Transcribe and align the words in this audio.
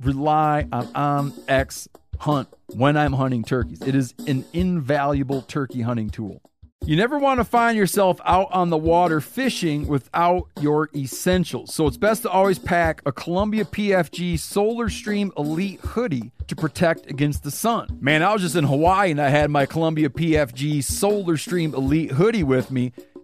rely 0.00 0.66
on 0.72 0.88
um, 0.94 1.32
OnX 1.32 1.88
Hunt 2.18 2.48
when 2.68 2.96
I'm 2.96 3.12
hunting 3.12 3.44
turkeys. 3.44 3.82
It 3.82 3.94
is 3.94 4.14
an 4.26 4.44
invaluable 4.52 5.42
turkey 5.42 5.82
hunting 5.82 6.10
tool. 6.10 6.40
You 6.84 6.94
never 6.94 7.18
want 7.18 7.40
to 7.40 7.44
find 7.44 7.76
yourself 7.76 8.20
out 8.24 8.48
on 8.52 8.70
the 8.70 8.76
water 8.76 9.20
fishing 9.20 9.88
without 9.88 10.46
your 10.60 10.88
essentials. 10.94 11.74
So 11.74 11.88
it's 11.88 11.96
best 11.96 12.22
to 12.22 12.30
always 12.30 12.60
pack 12.60 13.02
a 13.04 13.10
Columbia 13.10 13.64
PFG 13.64 14.38
Solar 14.38 14.88
Stream 14.88 15.32
Elite 15.36 15.80
hoodie 15.80 16.30
to 16.46 16.54
protect 16.54 17.10
against 17.10 17.42
the 17.42 17.50
sun. 17.50 17.98
Man, 18.00 18.22
I 18.22 18.32
was 18.32 18.42
just 18.42 18.54
in 18.54 18.64
Hawaii 18.64 19.10
and 19.10 19.20
I 19.20 19.30
had 19.30 19.50
my 19.50 19.66
Columbia 19.66 20.10
PFG 20.10 20.84
Solar 20.84 21.36
Stream 21.36 21.74
Elite 21.74 22.12
hoodie 22.12 22.44
with 22.44 22.70
me. 22.70 22.92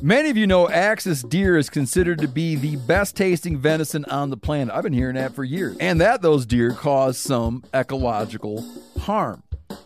Many 0.00 0.30
of 0.30 0.36
you 0.36 0.46
know 0.46 0.68
Axis 0.68 1.22
deer 1.22 1.56
is 1.56 1.68
considered 1.70 2.18
to 2.20 2.28
be 2.28 2.54
the 2.56 2.76
best 2.76 3.16
tasting 3.16 3.58
venison 3.58 4.04
on 4.06 4.30
the 4.30 4.36
planet. 4.36 4.74
I've 4.74 4.82
been 4.82 4.92
hearing 4.92 5.14
that 5.16 5.34
for 5.34 5.44
years. 5.44 5.76
And 5.78 6.00
that 6.00 6.22
those 6.22 6.44
deer 6.46 6.72
cause 6.72 7.18
some 7.18 7.62
ecological 7.72 8.64
harm. 8.98 9.42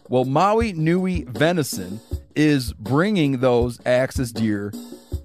Well, 0.09 0.25
Maui 0.25 0.73
Nui 0.73 1.25
Venison 1.25 2.01
is 2.35 2.73
bringing 2.73 3.41
those 3.41 3.79
Axis 3.85 4.33
deer 4.33 4.73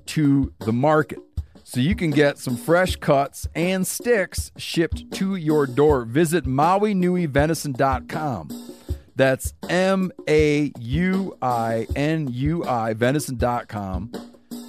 to 0.07 0.51
the 0.59 0.73
market. 0.73 1.19
So 1.63 1.79
you 1.79 1.95
can 1.95 2.11
get 2.11 2.37
some 2.37 2.57
fresh 2.57 2.97
cuts 2.97 3.47
and 3.55 3.87
sticks 3.87 4.51
shipped 4.57 5.09
to 5.13 5.35
your 5.35 5.65
door. 5.67 6.03
Visit 6.03 6.43
MauiNuiVenison.com. 6.43 8.49
That's 9.15 9.53
M 9.69 10.11
A 10.27 10.73
U 10.79 11.37
I 11.41 11.87
N 11.95 12.27
U 12.29 12.65
I 12.65 12.93
venison.com. 12.93 14.11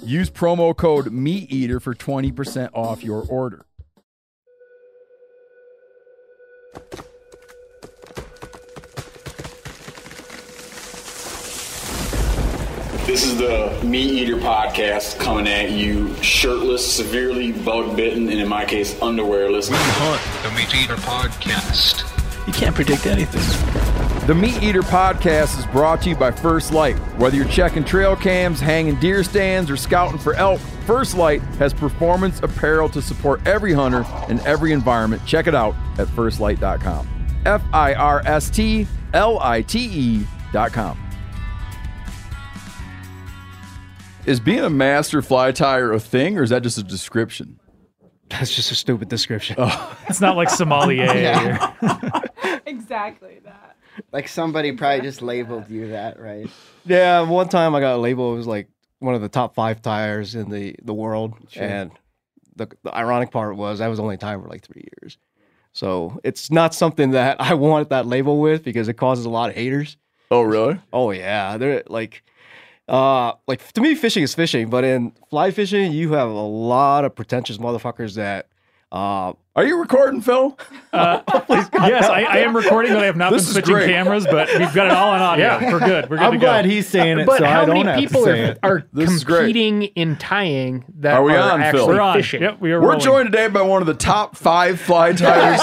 Use 0.03 0.29
promo 0.29 0.75
code 0.75 1.05
MeatEater 1.05 1.81
for 1.81 1.93
20% 1.93 2.69
off 2.73 3.03
your 3.03 3.23
order. 3.23 3.65
This 13.05 13.25
is 13.25 13.37
the 13.37 13.79
Meat 13.83 14.11
Eater 14.11 14.37
podcast 14.37 15.19
coming 15.19 15.47
at 15.47 15.71
you 15.71 16.15
shirtless, 16.23 16.89
severely 16.89 17.51
bug 17.51 17.95
bitten, 17.95 18.29
and 18.29 18.39
in 18.39 18.47
my 18.47 18.65
case, 18.65 18.93
underwearless. 18.95 19.69
We 19.69 19.75
hunt 19.77 20.43
the 20.43 20.51
Meat 20.57 20.83
Eater 20.83 20.95
podcast. 20.95 22.09
You 22.47 22.53
can't 22.53 22.73
predict 22.73 23.05
anything. 23.05 24.12
The 24.25 24.33
Meat 24.33 24.63
Eater 24.63 24.83
podcast 24.83 25.59
is 25.59 25.65
brought 25.65 26.01
to 26.03 26.09
you 26.09 26.15
by 26.15 26.31
First 26.31 26.71
Light. 26.71 26.95
Whether 27.19 27.35
you're 27.35 27.45
checking 27.45 27.83
trail 27.83 28.15
cams, 28.15 28.61
hanging 28.61 28.97
deer 29.01 29.21
stands, 29.21 29.69
or 29.69 29.75
scouting 29.75 30.17
for 30.17 30.33
elk, 30.35 30.61
First 30.87 31.17
Light 31.17 31.41
has 31.59 31.73
performance 31.73 32.39
apparel 32.41 32.87
to 32.91 33.01
support 33.01 33.45
every 33.45 33.73
hunter 33.73 34.05
in 34.29 34.39
every 34.45 34.71
environment. 34.71 35.25
Check 35.25 35.47
it 35.47 35.53
out 35.53 35.75
at 35.97 36.07
firstlight.com. 36.07 37.05
F 37.45 37.61
I 37.73 37.95
R 37.95 38.21
S 38.25 38.49
T 38.49 38.87
L 39.13 39.39
I 39.41 39.61
T 39.61 39.79
E.com. 39.91 40.97
Is 44.25 44.39
being 44.39 44.59
a 44.63 44.69
master 44.69 45.21
fly 45.21 45.51
tyer 45.51 45.93
a 45.93 45.99
thing, 45.99 46.37
or 46.37 46.43
is 46.43 46.49
that 46.51 46.63
just 46.63 46.77
a 46.77 46.83
description? 46.83 47.59
That's 48.29 48.55
just 48.55 48.71
a 48.71 48.75
stupid 48.75 49.09
description. 49.09 49.57
Oh. 49.59 49.97
It's 50.07 50.21
not 50.21 50.37
like 50.37 50.49
sommelier. 50.49 51.59
exactly 52.65 53.41
that. 53.43 53.72
Like 54.11 54.27
somebody 54.27 54.71
probably 54.71 55.01
just 55.01 55.21
labeled 55.21 55.69
you 55.69 55.89
that, 55.89 56.19
right? 56.19 56.49
Yeah, 56.85 57.21
one 57.21 57.49
time 57.49 57.75
I 57.75 57.79
got 57.79 57.95
a 57.95 57.97
label. 57.97 58.33
It 58.33 58.37
was 58.37 58.47
like 58.47 58.67
one 58.99 59.15
of 59.15 59.21
the 59.21 59.29
top 59.29 59.55
five 59.55 59.81
tyers 59.81 60.35
in 60.35 60.49
the 60.49 60.75
the 60.83 60.93
world, 60.93 61.33
Sure. 61.49 61.63
and 61.63 61.91
the 62.55 62.67
the 62.83 62.95
ironic 62.95 63.31
part 63.31 63.55
was 63.55 63.81
I 63.81 63.87
was 63.87 63.99
only 63.99 64.17
timed 64.17 64.43
for 64.43 64.49
like 64.49 64.63
three 64.63 64.87
years. 65.01 65.17
So 65.73 66.19
it's 66.23 66.51
not 66.51 66.73
something 66.73 67.11
that 67.11 67.37
I 67.41 67.53
wanted 67.55 67.89
that 67.89 68.05
label 68.05 68.39
with 68.39 68.63
because 68.63 68.87
it 68.87 68.93
causes 68.93 69.25
a 69.25 69.29
lot 69.29 69.49
of 69.49 69.55
haters. 69.55 69.97
Oh, 70.31 70.41
really? 70.41 70.79
Oh 70.91 71.11
yeah, 71.11 71.57
they're 71.57 71.83
like, 71.87 72.23
uh, 72.87 73.33
like 73.47 73.71
to 73.73 73.81
me, 73.81 73.95
fishing 73.95 74.23
is 74.23 74.33
fishing, 74.35 74.69
but 74.69 74.83
in 74.83 75.13
fly 75.29 75.51
fishing, 75.51 75.91
you 75.91 76.13
have 76.13 76.29
a 76.29 76.33
lot 76.33 77.05
of 77.05 77.15
pretentious 77.15 77.57
motherfuckers 77.57 78.15
that. 78.15 78.47
Uh, 78.91 79.33
Are 79.55 79.63
you 79.63 79.79
recording, 79.79 80.21
Phil? 80.21 80.57
Uh, 80.91 81.21
yes, 81.49 82.05
I, 82.05 82.23
I 82.23 82.37
am 82.39 82.55
recording, 82.55 82.91
but 82.91 83.03
I 83.03 83.05
have 83.05 83.15
not 83.15 83.31
This 83.31 83.45
been 83.53 83.63
switching 83.63 83.87
cameras. 83.87 84.25
But 84.25 84.49
we've 84.57 84.73
got 84.73 84.87
it 84.87 84.93
all 84.93 85.09
on 85.11 85.21
audio. 85.21 85.45
Yeah. 85.45 85.71
We're 85.71 85.79
good. 85.79 86.09
We're 86.09 86.17
good 86.17 86.21
to 86.21 86.25
I'm 86.25 86.33
go. 86.33 86.39
glad 86.39 86.65
he's 86.65 86.87
saying 86.87 87.19
it, 87.19 87.27
But 87.27 87.37
so 87.37 87.45
how 87.45 87.61
I 87.61 87.65
don't 87.65 87.85
many 87.85 87.89
have 87.89 87.99
people 87.99 88.27
are, 88.27 88.33
it. 88.33 88.59
are 88.63 88.83
This 88.93 89.11
is 89.11 89.23
great. 89.23 89.41
competing 89.41 89.83
in 89.83 90.15
tying 90.17 90.83
that 90.97 91.13
Are 91.13 91.23
we 91.23 91.33
are 91.35 91.51
on, 91.51 91.59
Phil? 91.59 91.65
actually 91.67 91.85
We're 91.87 92.01
on. 92.01 92.15
fishing? 92.15 92.41
Yep, 92.41 92.61
we 92.61 92.71
are. 92.71 92.81
We're 92.81 92.87
rolling. 92.87 92.99
joined 93.01 93.31
today 93.31 93.47
by 93.47 93.61
one 93.61 93.81
of 93.83 93.85
the 93.87 93.93
top 93.93 94.35
five 94.35 94.79
fly 94.81 95.13
tyers. 95.13 95.59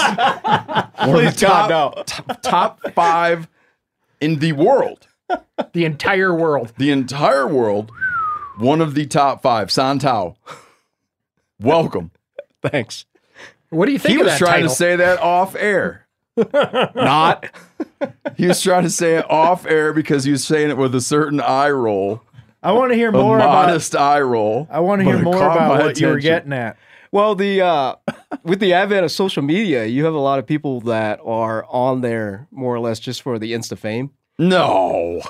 Please, 1.03 1.27
of 1.27 1.33
the 1.39 1.45
top, 1.45 1.69
no. 1.69 2.03
t- 2.05 2.23
top 2.41 2.79
five 2.93 3.49
in 4.21 4.39
the 4.39 4.53
world. 4.53 5.07
The 5.73 5.83
entire 5.83 6.33
world. 6.33 6.71
The 6.77 6.91
entire 6.91 7.45
world. 7.45 7.91
One 8.57 8.79
of 8.79 8.95
the 8.95 9.05
top 9.05 9.41
five. 9.41 9.69
Son 9.69 9.99
Tao. 9.99 10.37
Welcome. 11.59 12.11
Thanks. 12.61 13.05
What 13.71 13.87
do 13.87 13.91
you 13.93 13.99
think 13.99 14.13
He 14.15 14.19
of 14.21 14.25
was 14.25 14.33
that 14.33 14.37
trying 14.39 14.51
title? 14.61 14.69
to 14.69 14.75
say 14.75 14.95
that 14.97 15.19
off 15.19 15.55
air. 15.55 16.07
Not. 16.53 17.49
He 18.37 18.47
was 18.47 18.61
trying 18.61 18.83
to 18.83 18.89
say 18.89 19.15
it 19.17 19.29
off 19.29 19.65
air 19.65 19.91
because 19.93 20.23
he 20.23 20.31
was 20.31 20.43
saying 20.45 20.69
it 20.69 20.77
with 20.77 20.93
a 20.95 21.01
certain 21.01 21.39
eye 21.41 21.69
roll, 21.71 22.21
I 22.63 22.71
want 22.73 22.91
to 22.91 22.95
hear 22.95 23.09
a 23.09 23.11
more 23.11 23.37
about. 23.37 23.67
modest 23.67 23.95
eye 23.95 24.21
roll. 24.21 24.67
I 24.69 24.79
want 24.81 24.99
to 25.01 25.05
hear 25.05 25.19
more 25.19 25.35
about 25.35 25.67
my 25.77 25.85
what 25.85 25.99
you 25.99 26.07
were 26.07 26.19
getting 26.19 26.53
at. 26.53 26.77
Well, 27.11 27.35
the 27.35 27.61
uh, 27.61 27.95
with 28.43 28.59
the 28.59 28.73
advent 28.73 29.03
of 29.03 29.11
social 29.11 29.41
media, 29.43 29.85
you 29.85 30.05
have 30.05 30.13
a 30.13 30.19
lot 30.19 30.39
of 30.39 30.47
people 30.47 30.79
that 30.81 31.19
are 31.25 31.65
on 31.65 32.01
there 32.01 32.47
more 32.51 32.73
or 32.73 32.79
less 32.79 32.99
just 32.99 33.21
for 33.21 33.37
the 33.39 33.51
insta 33.53 33.77
fame. 33.77 34.11
No. 34.39 35.21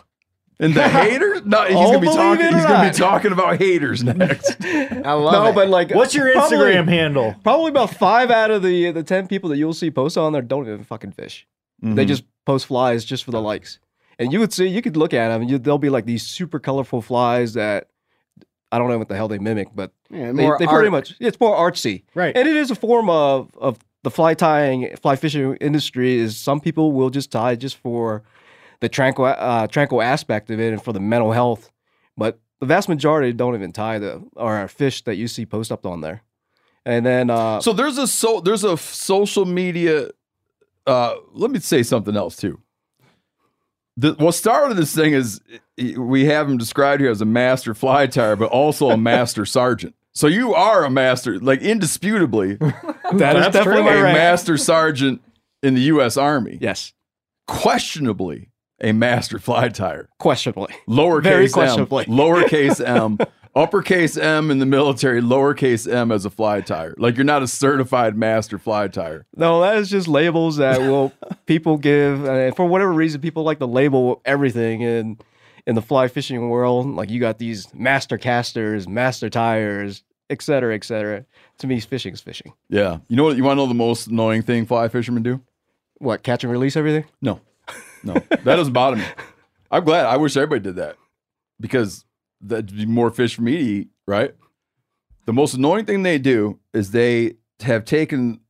And 0.61 0.73
the 0.73 0.87
haters? 0.89 1.41
No, 1.43 1.63
he's 1.65 1.73
gonna 1.75 1.99
be 1.99 2.07
talking. 2.07 2.45
it 2.45 2.53
or 2.53 2.55
He's 2.57 2.65
gonna 2.65 2.79
be 2.91 2.99
not. 2.99 3.11
talking 3.11 3.31
about 3.33 3.57
haters 3.57 4.03
next. 4.05 4.63
I 4.63 5.11
love 5.13 5.33
no, 5.33 5.47
it. 5.47 5.55
but 5.55 5.69
like, 5.69 5.91
What's 5.91 6.13
your 6.15 6.31
probably- 6.31 6.57
Instagram 6.57 6.87
handle? 6.87 7.35
Probably 7.43 7.69
about 7.69 7.89
five 7.95 8.31
out 8.31 8.51
of 8.51 8.61
the 8.63 8.91
the 8.91 9.03
ten 9.03 9.27
people 9.27 9.49
that 9.49 9.57
you'll 9.57 9.73
see 9.73 9.91
post 9.91 10.17
on 10.17 10.31
there 10.33 10.41
don't 10.41 10.67
even 10.67 10.83
fucking 10.83 11.11
fish. 11.11 11.47
Mm-hmm. 11.83 11.95
They 11.95 12.05
just 12.05 12.23
post 12.45 12.67
flies 12.67 13.03
just 13.03 13.23
for 13.23 13.31
the 13.31 13.41
likes. 13.41 13.79
And 14.19 14.31
you 14.31 14.39
would 14.39 14.53
see, 14.53 14.67
you 14.67 14.83
could 14.83 14.95
look 14.95 15.13
at 15.15 15.29
them, 15.29 15.41
and 15.41 15.49
you, 15.49 15.57
they'll 15.57 15.79
be 15.79 15.89
like 15.89 16.05
these 16.05 16.21
super 16.21 16.59
colorful 16.59 17.01
flies 17.01 17.53
that 17.55 17.87
I 18.71 18.77
don't 18.77 18.87
know 18.87 18.99
what 18.99 19.07
the 19.09 19.15
hell 19.15 19.27
they 19.27 19.39
mimic, 19.39 19.69
but 19.73 19.91
Yeah, 20.11 20.27
they, 20.31 20.43
more 20.43 20.57
they 20.59 20.67
pretty 20.67 20.89
much 20.89 21.15
it's 21.19 21.39
more 21.39 21.55
artsy, 21.57 22.03
Right. 22.13 22.35
And 22.37 22.47
it 22.47 22.55
is 22.55 22.69
a 22.69 22.75
form 22.75 23.09
of 23.09 23.49
of 23.59 23.79
the 24.03 24.11
fly 24.11 24.33
tying, 24.35 24.95
fly 24.97 25.15
fishing 25.15 25.55
industry. 25.55 26.17
Is 26.17 26.37
some 26.37 26.59
people 26.59 26.91
will 26.91 27.09
just 27.09 27.31
tie 27.31 27.55
just 27.55 27.77
for 27.77 28.23
the 28.81 28.89
tranquil 28.89 29.25
uh, 29.25 29.67
tranquil 29.67 30.01
aspect 30.01 30.49
of 30.49 30.59
it 30.59 30.73
and 30.73 30.83
for 30.83 30.91
the 30.91 30.99
mental 30.99 31.31
health, 31.31 31.71
but 32.17 32.39
the 32.59 32.65
vast 32.65 32.89
majority 32.89 33.31
don't 33.31 33.55
even 33.55 33.71
tie 33.71 33.99
the 33.99 34.23
or 34.35 34.67
fish 34.67 35.03
that 35.03 35.15
you 35.15 35.27
see 35.27 35.45
post 35.45 35.71
up 35.71 35.85
on 35.85 36.01
there. 36.01 36.23
And 36.85 37.05
then 37.05 37.29
uh, 37.29 37.61
So 37.61 37.73
there's 37.73 37.97
a 37.97 38.07
so 38.07 38.41
there's 38.41 38.63
a 38.63 38.75
social 38.75 39.45
media. 39.45 40.09
Uh, 40.85 41.15
let 41.31 41.51
me 41.51 41.59
say 41.59 41.83
something 41.83 42.17
else 42.17 42.35
too. 42.35 42.59
The, 43.97 44.13
what 44.13 44.33
started 44.33 44.77
this 44.77 44.95
thing 44.95 45.13
is 45.13 45.41
we 45.77 46.25
have 46.25 46.49
him 46.49 46.57
described 46.57 47.01
here 47.01 47.11
as 47.11 47.21
a 47.21 47.25
master 47.25 47.73
fly 47.75 48.07
tyer, 48.07 48.37
but 48.37 48.49
also 48.49 48.89
a 48.89 48.97
master 48.97 49.45
sergeant. 49.57 49.95
So 50.13 50.27
you 50.27 50.53
are 50.53 50.83
a 50.83 50.89
master, 50.89 51.39
like 51.39 51.61
indisputably, 51.61 52.55
that 52.55 52.73
is 53.13 53.19
That's 53.19 53.53
definitely 53.53 53.91
a 53.91 54.03
master 54.03 54.57
sergeant 54.57 55.21
in 55.63 55.75
the 55.75 55.81
U.S. 55.81 56.17
Army. 56.17 56.57
Yes. 56.59 56.93
Questionably 57.47 58.50
a 58.81 58.91
master 58.91 59.39
fly 59.39 59.69
tyer. 59.69 60.07
Questionably. 60.17 60.73
Lowercase 60.87 61.23
Very 61.23 61.45
m, 61.45 61.87
lowercase 61.87 62.85
m, 62.85 63.17
uppercase 63.55 64.17
M 64.17 64.51
in 64.51 64.59
the 64.59 64.65
military, 64.65 65.21
lowercase 65.21 65.91
m 65.91 66.11
as 66.11 66.25
a 66.25 66.29
fly 66.29 66.61
tyer. 66.61 66.93
Like 66.97 67.15
you're 67.15 67.23
not 67.23 67.43
a 67.43 67.47
certified 67.47 68.17
master 68.17 68.57
fly 68.57 68.87
tyer. 68.87 69.23
No, 69.35 69.61
that 69.61 69.77
is 69.77 69.89
just 69.89 70.07
labels 70.07 70.57
that 70.57 70.81
will 70.81 71.13
people 71.45 71.77
give, 71.77 72.25
and 72.25 72.55
for 72.55 72.65
whatever 72.65 72.91
reason, 72.91 73.21
people 73.21 73.43
like 73.43 73.59
to 73.59 73.65
label 73.65 74.21
everything 74.25 74.81
in 74.81 75.17
in 75.67 75.75
the 75.75 75.81
fly 75.81 76.07
fishing 76.07 76.49
world. 76.49 76.87
Like 76.87 77.09
you 77.09 77.19
got 77.19 77.37
these 77.37 77.73
master 77.73 78.17
casters, 78.17 78.87
master 78.87 79.29
tyers, 79.29 80.03
et 80.29 80.41
cetera, 80.41 80.73
et 80.73 80.83
cetera. 80.83 81.25
To 81.59 81.67
me, 81.67 81.79
fishing 81.79 82.13
is 82.13 82.21
fishing. 82.21 82.53
Yeah. 82.69 82.97
You 83.07 83.15
know 83.15 83.25
what? 83.25 83.37
You 83.37 83.43
want 83.43 83.57
to 83.57 83.63
know 83.63 83.67
the 83.67 83.73
most 83.75 84.07
annoying 84.07 84.41
thing 84.41 84.65
fly 84.65 84.87
fishermen 84.87 85.23
do? 85.23 85.41
What 85.99 86.23
catch 86.23 86.43
and 86.43 86.51
release 86.51 86.75
everything? 86.75 87.05
No, 87.21 87.41
no, 88.03 88.13
that 88.13 88.43
doesn't 88.43 88.73
bother 88.73 88.97
me. 88.97 89.05
I'm 89.69 89.83
glad. 89.83 90.05
I 90.05 90.17
wish 90.17 90.35
everybody 90.35 90.61
did 90.61 90.75
that 90.75 90.97
because 91.59 92.05
that'd 92.41 92.75
be 92.75 92.85
more 92.85 93.11
fish 93.11 93.35
for 93.35 93.41
me 93.41 93.57
to 93.57 93.63
eat, 93.63 93.87
right? 94.07 94.33
The 95.25 95.33
most 95.33 95.53
annoying 95.53 95.85
thing 95.85 96.03
they 96.03 96.17
do 96.17 96.59
is 96.73 96.91
they 96.91 97.35
have 97.61 97.85
taken 97.85 98.41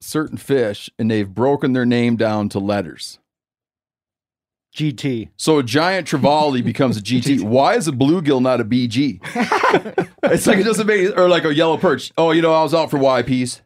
certain 0.00 0.36
fish 0.36 0.90
and 0.98 1.10
they've 1.10 1.28
broken 1.28 1.72
their 1.72 1.86
name 1.86 2.16
down 2.16 2.48
to 2.50 2.58
letters. 2.58 3.18
GT. 4.74 5.30
So 5.36 5.58
a 5.58 5.62
giant 5.62 6.06
trevally 6.06 6.64
becomes 6.64 6.96
a 6.96 7.02
GT. 7.02 7.42
Why 7.42 7.74
is 7.74 7.88
a 7.88 7.92
bluegill 7.92 8.40
not 8.40 8.60
a 8.60 8.64
BG? 8.64 9.20
it's 10.24 10.46
like 10.46 10.58
it 10.58 10.64
doesn't 10.64 10.86
make 10.86 11.16
or 11.16 11.28
like 11.28 11.44
a 11.44 11.54
yellow 11.54 11.76
perch. 11.76 12.12
Oh, 12.16 12.30
you 12.30 12.42
know, 12.42 12.52
I 12.52 12.62
was 12.62 12.74
out 12.74 12.90
for 12.90 12.98
YPs, 12.98 13.62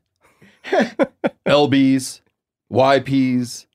LBs, 1.46 2.20
YPs. 2.72 3.66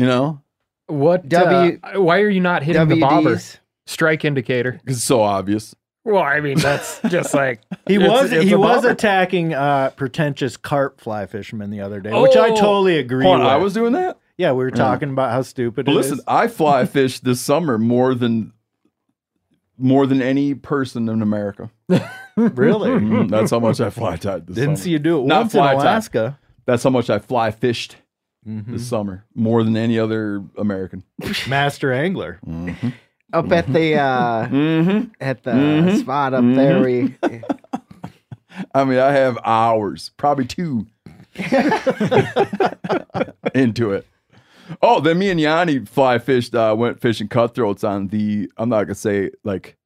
You 0.00 0.06
know, 0.06 0.40
What? 0.86 1.28
W- 1.28 1.78
uh, 1.82 2.00
why 2.00 2.20
are 2.20 2.28
you 2.30 2.40
not 2.40 2.62
hitting 2.62 2.88
the 2.88 2.98
bobber 3.00 3.38
strike 3.86 4.24
indicator? 4.24 4.80
it's 4.86 5.02
so 5.02 5.20
obvious. 5.20 5.74
Well, 6.04 6.22
I 6.22 6.40
mean 6.40 6.58
that's 6.58 7.00
just 7.08 7.34
like 7.34 7.60
He 7.86 7.96
It's- 7.96 8.08
was 8.10 8.32
it's 8.32 8.44
he 8.44 8.54
was 8.54 8.84
attacking 8.86 9.52
uh, 9.52 9.90
pretentious 9.90 10.56
carp 10.56 11.00
fly 11.00 11.26
fishermen 11.26 11.68
the 11.70 11.82
other 11.82 12.00
day, 12.00 12.10
which 12.18 12.34
I 12.36 12.48
Oh. 12.50 12.56
totally 12.56 12.96
agree 12.98 13.24
Hold 13.24 13.36
on, 13.36 13.40
with. 13.42 13.48
I 13.50 13.56
was 13.58 13.74
doing 13.74 13.92
that. 13.92 14.16
yeah, 14.38 14.52
we 14.52 14.64
were 14.64 14.70
talking 14.70 15.10
about 15.10 15.32
how 15.32 15.42
stupid 15.42 15.84
But 15.84 15.92
it 15.92 15.96
listen, 15.96 16.14
is. 16.18 16.24
I 16.26 16.48
fly 16.48 16.86
fish 16.96 17.20
this 17.20 17.40
summer 17.42 17.76
more 17.76 18.14
than 18.14 18.52
more 19.76 20.06
than 20.06 20.22
any 20.22 20.54
person 20.54 21.08
in 21.08 21.20
America. 21.22 21.70
Really? 22.36 22.88
Mhm, 22.88 23.28
That's 23.28 23.50
how 23.50 23.60
much 23.60 23.82
I 23.82 23.90
fly 23.90 24.16
tied 24.16 24.46
this 24.46 24.54
Didn't 24.56 24.76
summer. 24.76 24.84
see 24.84 24.90
you 24.92 24.98
do 24.98 25.20
it 25.20 25.26
Not 25.26 25.40
once 25.40 25.54
in 25.54 25.58
fly 25.60 25.74
tie. 25.74 25.80
Alaska. 25.82 26.38
That's 26.64 26.82
how 26.82 26.88
much 26.88 27.10
I 27.10 27.18
fly 27.18 27.50
fished 27.50 27.96
Mhm. 28.48 28.66
this 28.72 28.86
summer 28.86 29.24
more 29.34 29.62
than 29.62 29.76
any 29.76 29.98
other 29.98 30.42
American. 30.56 31.02
Master 31.48 31.92
angler. 31.92 32.40
Up 33.32 33.52
at 33.52 33.70
the 33.72 33.94
uh, 33.96 34.46
Mm-hmm. 34.48 35.12
at 35.20 35.42
the 35.44 35.96
spot 35.98 36.34
up 36.34 36.42
there, 36.54 36.80
we 36.82 37.14
I 38.74 38.84
mean, 38.84 38.98
I 38.98 39.12
have 39.12 39.38
hours, 39.44 40.10
probably 40.16 40.44
two, 40.46 40.86
into 43.54 43.92
it. 43.92 44.06
Oh, 44.82 45.00
then 45.00 45.18
me 45.18 45.30
and 45.30 45.40
Yanni 45.40 45.80
fly 45.84 46.18
fished, 46.18 46.54
uh, 46.54 46.74
went 46.76 47.00
fishing 47.00 47.28
cutthroats 47.28 47.84
on 47.84 48.08
the. 48.08 48.50
I'm 48.56 48.68
not 48.68 48.84
gonna 48.84 48.94
say 48.94 49.30
like. 49.44 49.76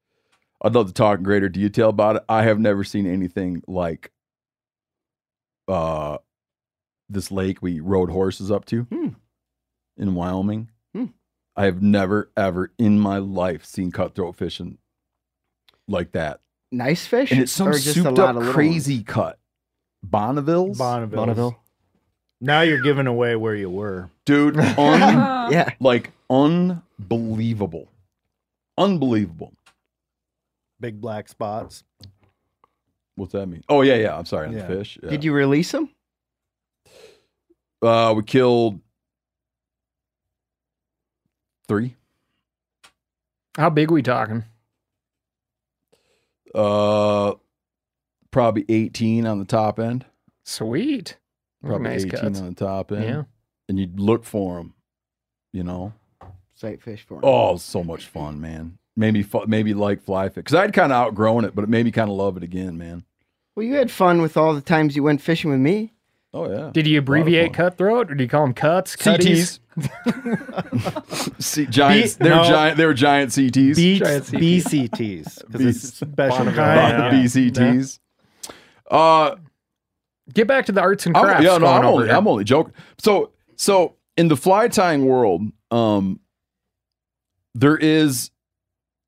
I'd 0.63 0.75
love 0.75 0.87
to 0.87 0.95
talk 0.95 1.19
in 1.19 1.25
greater 1.25 1.49
detail 1.51 1.91
about 1.91 2.17
it. 2.17 2.25
I 2.29 2.45
have 2.45 2.59
never 2.59 2.85
seen 2.85 3.07
anything 3.07 3.63
like 3.67 4.11
uh 5.69 6.17
this 7.09 7.31
lake 7.31 7.61
we 7.63 7.81
rode 7.81 8.11
horses 8.11 8.51
up 8.51 8.65
to 8.67 8.83
Hmm. 8.85 9.09
in 9.97 10.15
Wyoming. 10.15 10.71
Hmm. 10.95 11.07
I 11.57 11.65
have 11.67 11.83
never 11.83 12.31
ever 12.37 12.73
in 12.79 12.99
my 12.99 13.19
life 13.19 13.65
seen 13.65 13.91
cutthroat 13.93 14.37
fishing 14.37 14.79
like 15.87 16.13
that. 16.13 16.41
nice 16.73 17.07
fish, 17.07 17.31
And 17.31 17.41
it's 17.41 17.53
some 17.53 17.69
or 17.69 17.73
just 17.75 17.87
a 17.99 18.03
souped 18.03 18.19
lot 18.19 18.31
up 18.31 18.31
of 18.31 18.37
little 18.37 18.53
crazy 18.53 19.03
cut. 19.05 19.39
Bonneville's? 20.03 20.77
Bonneville. 20.77 21.17
Bonneville. 21.17 21.61
Now 22.41 22.63
you're 22.63 22.83
giving 22.83 23.07
away 23.07 23.37
where 23.37 23.55
you 23.55 23.71
were. 23.71 24.11
Dude, 24.27 24.57
un- 24.79 24.79
Yeah, 25.53 25.71
like 25.81 26.11
unbelievable. 26.29 27.89
Unbelievable. 28.77 29.53
Big 30.81 31.01
black 31.01 31.29
spots. 31.29 31.85
What's 33.15 33.33
that 33.33 33.47
mean? 33.47 33.63
Oh 33.69 33.83
yeah, 33.83 33.95
yeah. 33.95 34.19
I'm 34.19 34.25
sorry, 34.27 34.49
on 34.49 34.55
Yeah. 34.55 34.67
the 34.67 34.75
fish. 34.77 34.99
Yeah. 35.03 35.11
did 35.11 35.23
you 35.23 35.33
release 35.33 35.71
them? 35.71 35.91
Uh, 37.85 38.15
we 38.15 38.23
killed 38.23 38.81
three. 41.69 41.97
how 43.57 43.69
big 43.71 43.91
we 43.91 44.03
talking? 44.03 44.45
Uh, 46.55 47.35
probably 48.31 48.65
18 48.69 49.27
on 49.27 49.39
the 49.39 49.45
top 49.45 49.79
end. 49.79 50.07
Sweet. 50.45 51.17
Probably 51.63 51.89
nice 51.89 52.05
18 52.05 52.21
cuts. 52.21 52.41
on 52.41 52.47
the 52.47 52.55
top 52.55 52.93
end. 52.93 53.05
Yeah. 53.05 53.23
And 53.69 53.79
you'd 53.79 53.99
look 53.99 54.25
for 54.25 54.57
them. 54.57 54.75
You 55.53 55.65
know. 55.65 55.93
Sight 56.55 56.83
fish 56.83 57.05
for 57.07 57.15
them. 57.15 57.23
Oh, 57.25 57.57
so 57.57 57.83
much 57.83 58.07
fun, 58.07 58.41
man. 58.41 58.79
Maybe 58.97 59.23
fu- 59.23 59.47
maybe 59.47 59.75
like 59.75 60.03
fly 60.03 60.29
fish 60.29 60.45
because 60.45 60.55
I'd 60.55 60.73
kind 60.73 60.93
of 60.93 60.97
outgrown 60.97 61.45
it, 61.45 61.55
but 61.55 61.65
it 61.65 61.69
made 61.69 61.85
me 61.85 61.91
kind 61.91 62.11
of 62.11 62.17
love 62.17 62.37
it 62.37 62.43
again, 62.45 62.79
man. 62.79 63.05
Well, 63.57 63.67
you 63.67 63.75
had 63.75 63.91
fun 63.91 64.23
with 64.23 64.37
all 64.37 64.55
the 64.55 64.61
times 64.61 64.95
you 64.95 65.03
went 65.03 65.21
fishing 65.21 65.51
with 65.51 65.61
me. 65.61 65.94
Oh 66.35 66.51
yeah. 66.51 66.71
Did 66.73 66.87
you 66.89 66.99
abbreviate 66.99 67.55
cutthroat 67.55 68.11
or 68.11 68.15
do 68.17 68.25
you 68.25 68.29
call 68.29 68.43
them 68.43 68.55
cuts? 68.55 68.97
Cutties? 68.97 69.61
CTs. 69.79 71.41
C- 71.43 71.67
giants. 71.67 72.15
B- 72.17 72.25
they 72.25 72.31
were 72.31 72.37
no. 72.37 72.45
giant. 72.45 72.77
They 72.77 72.87
were 72.87 72.95
giant 72.95 73.31
CTs. 73.31 73.77
Beats 73.77 74.01
Giant 74.01 74.25
CT. 74.27 74.41
BCTs 74.41 75.39
because 75.47 75.61
B- 75.61 75.69
it's 75.69 75.95
special 75.95 76.39
Bonneville. 76.39 76.55
kind. 76.57 77.03
Uh, 77.03 77.11
BCTs. 77.13 77.99
Uh, 78.91 79.37
Get 80.33 80.49
back 80.49 80.67
to 80.67 80.73
the 80.73 80.81
arts 80.81 81.07
and 81.07 81.17
I'm, 81.17 81.25
crafts. 81.25 81.45
yeah, 81.45 81.59
no, 81.59 81.67
I'm 81.67 81.85
only. 81.85 82.11
I'm 82.11 82.27
only 82.27 82.45
joking. 82.45 82.73
So, 82.99 83.31
so 83.57 83.95
in 84.17 84.29
the 84.29 84.37
fly 84.37 84.69
tying 84.69 85.05
world, 85.05 85.43
um, 85.71 86.19
there 87.55 87.77
is 87.77 88.31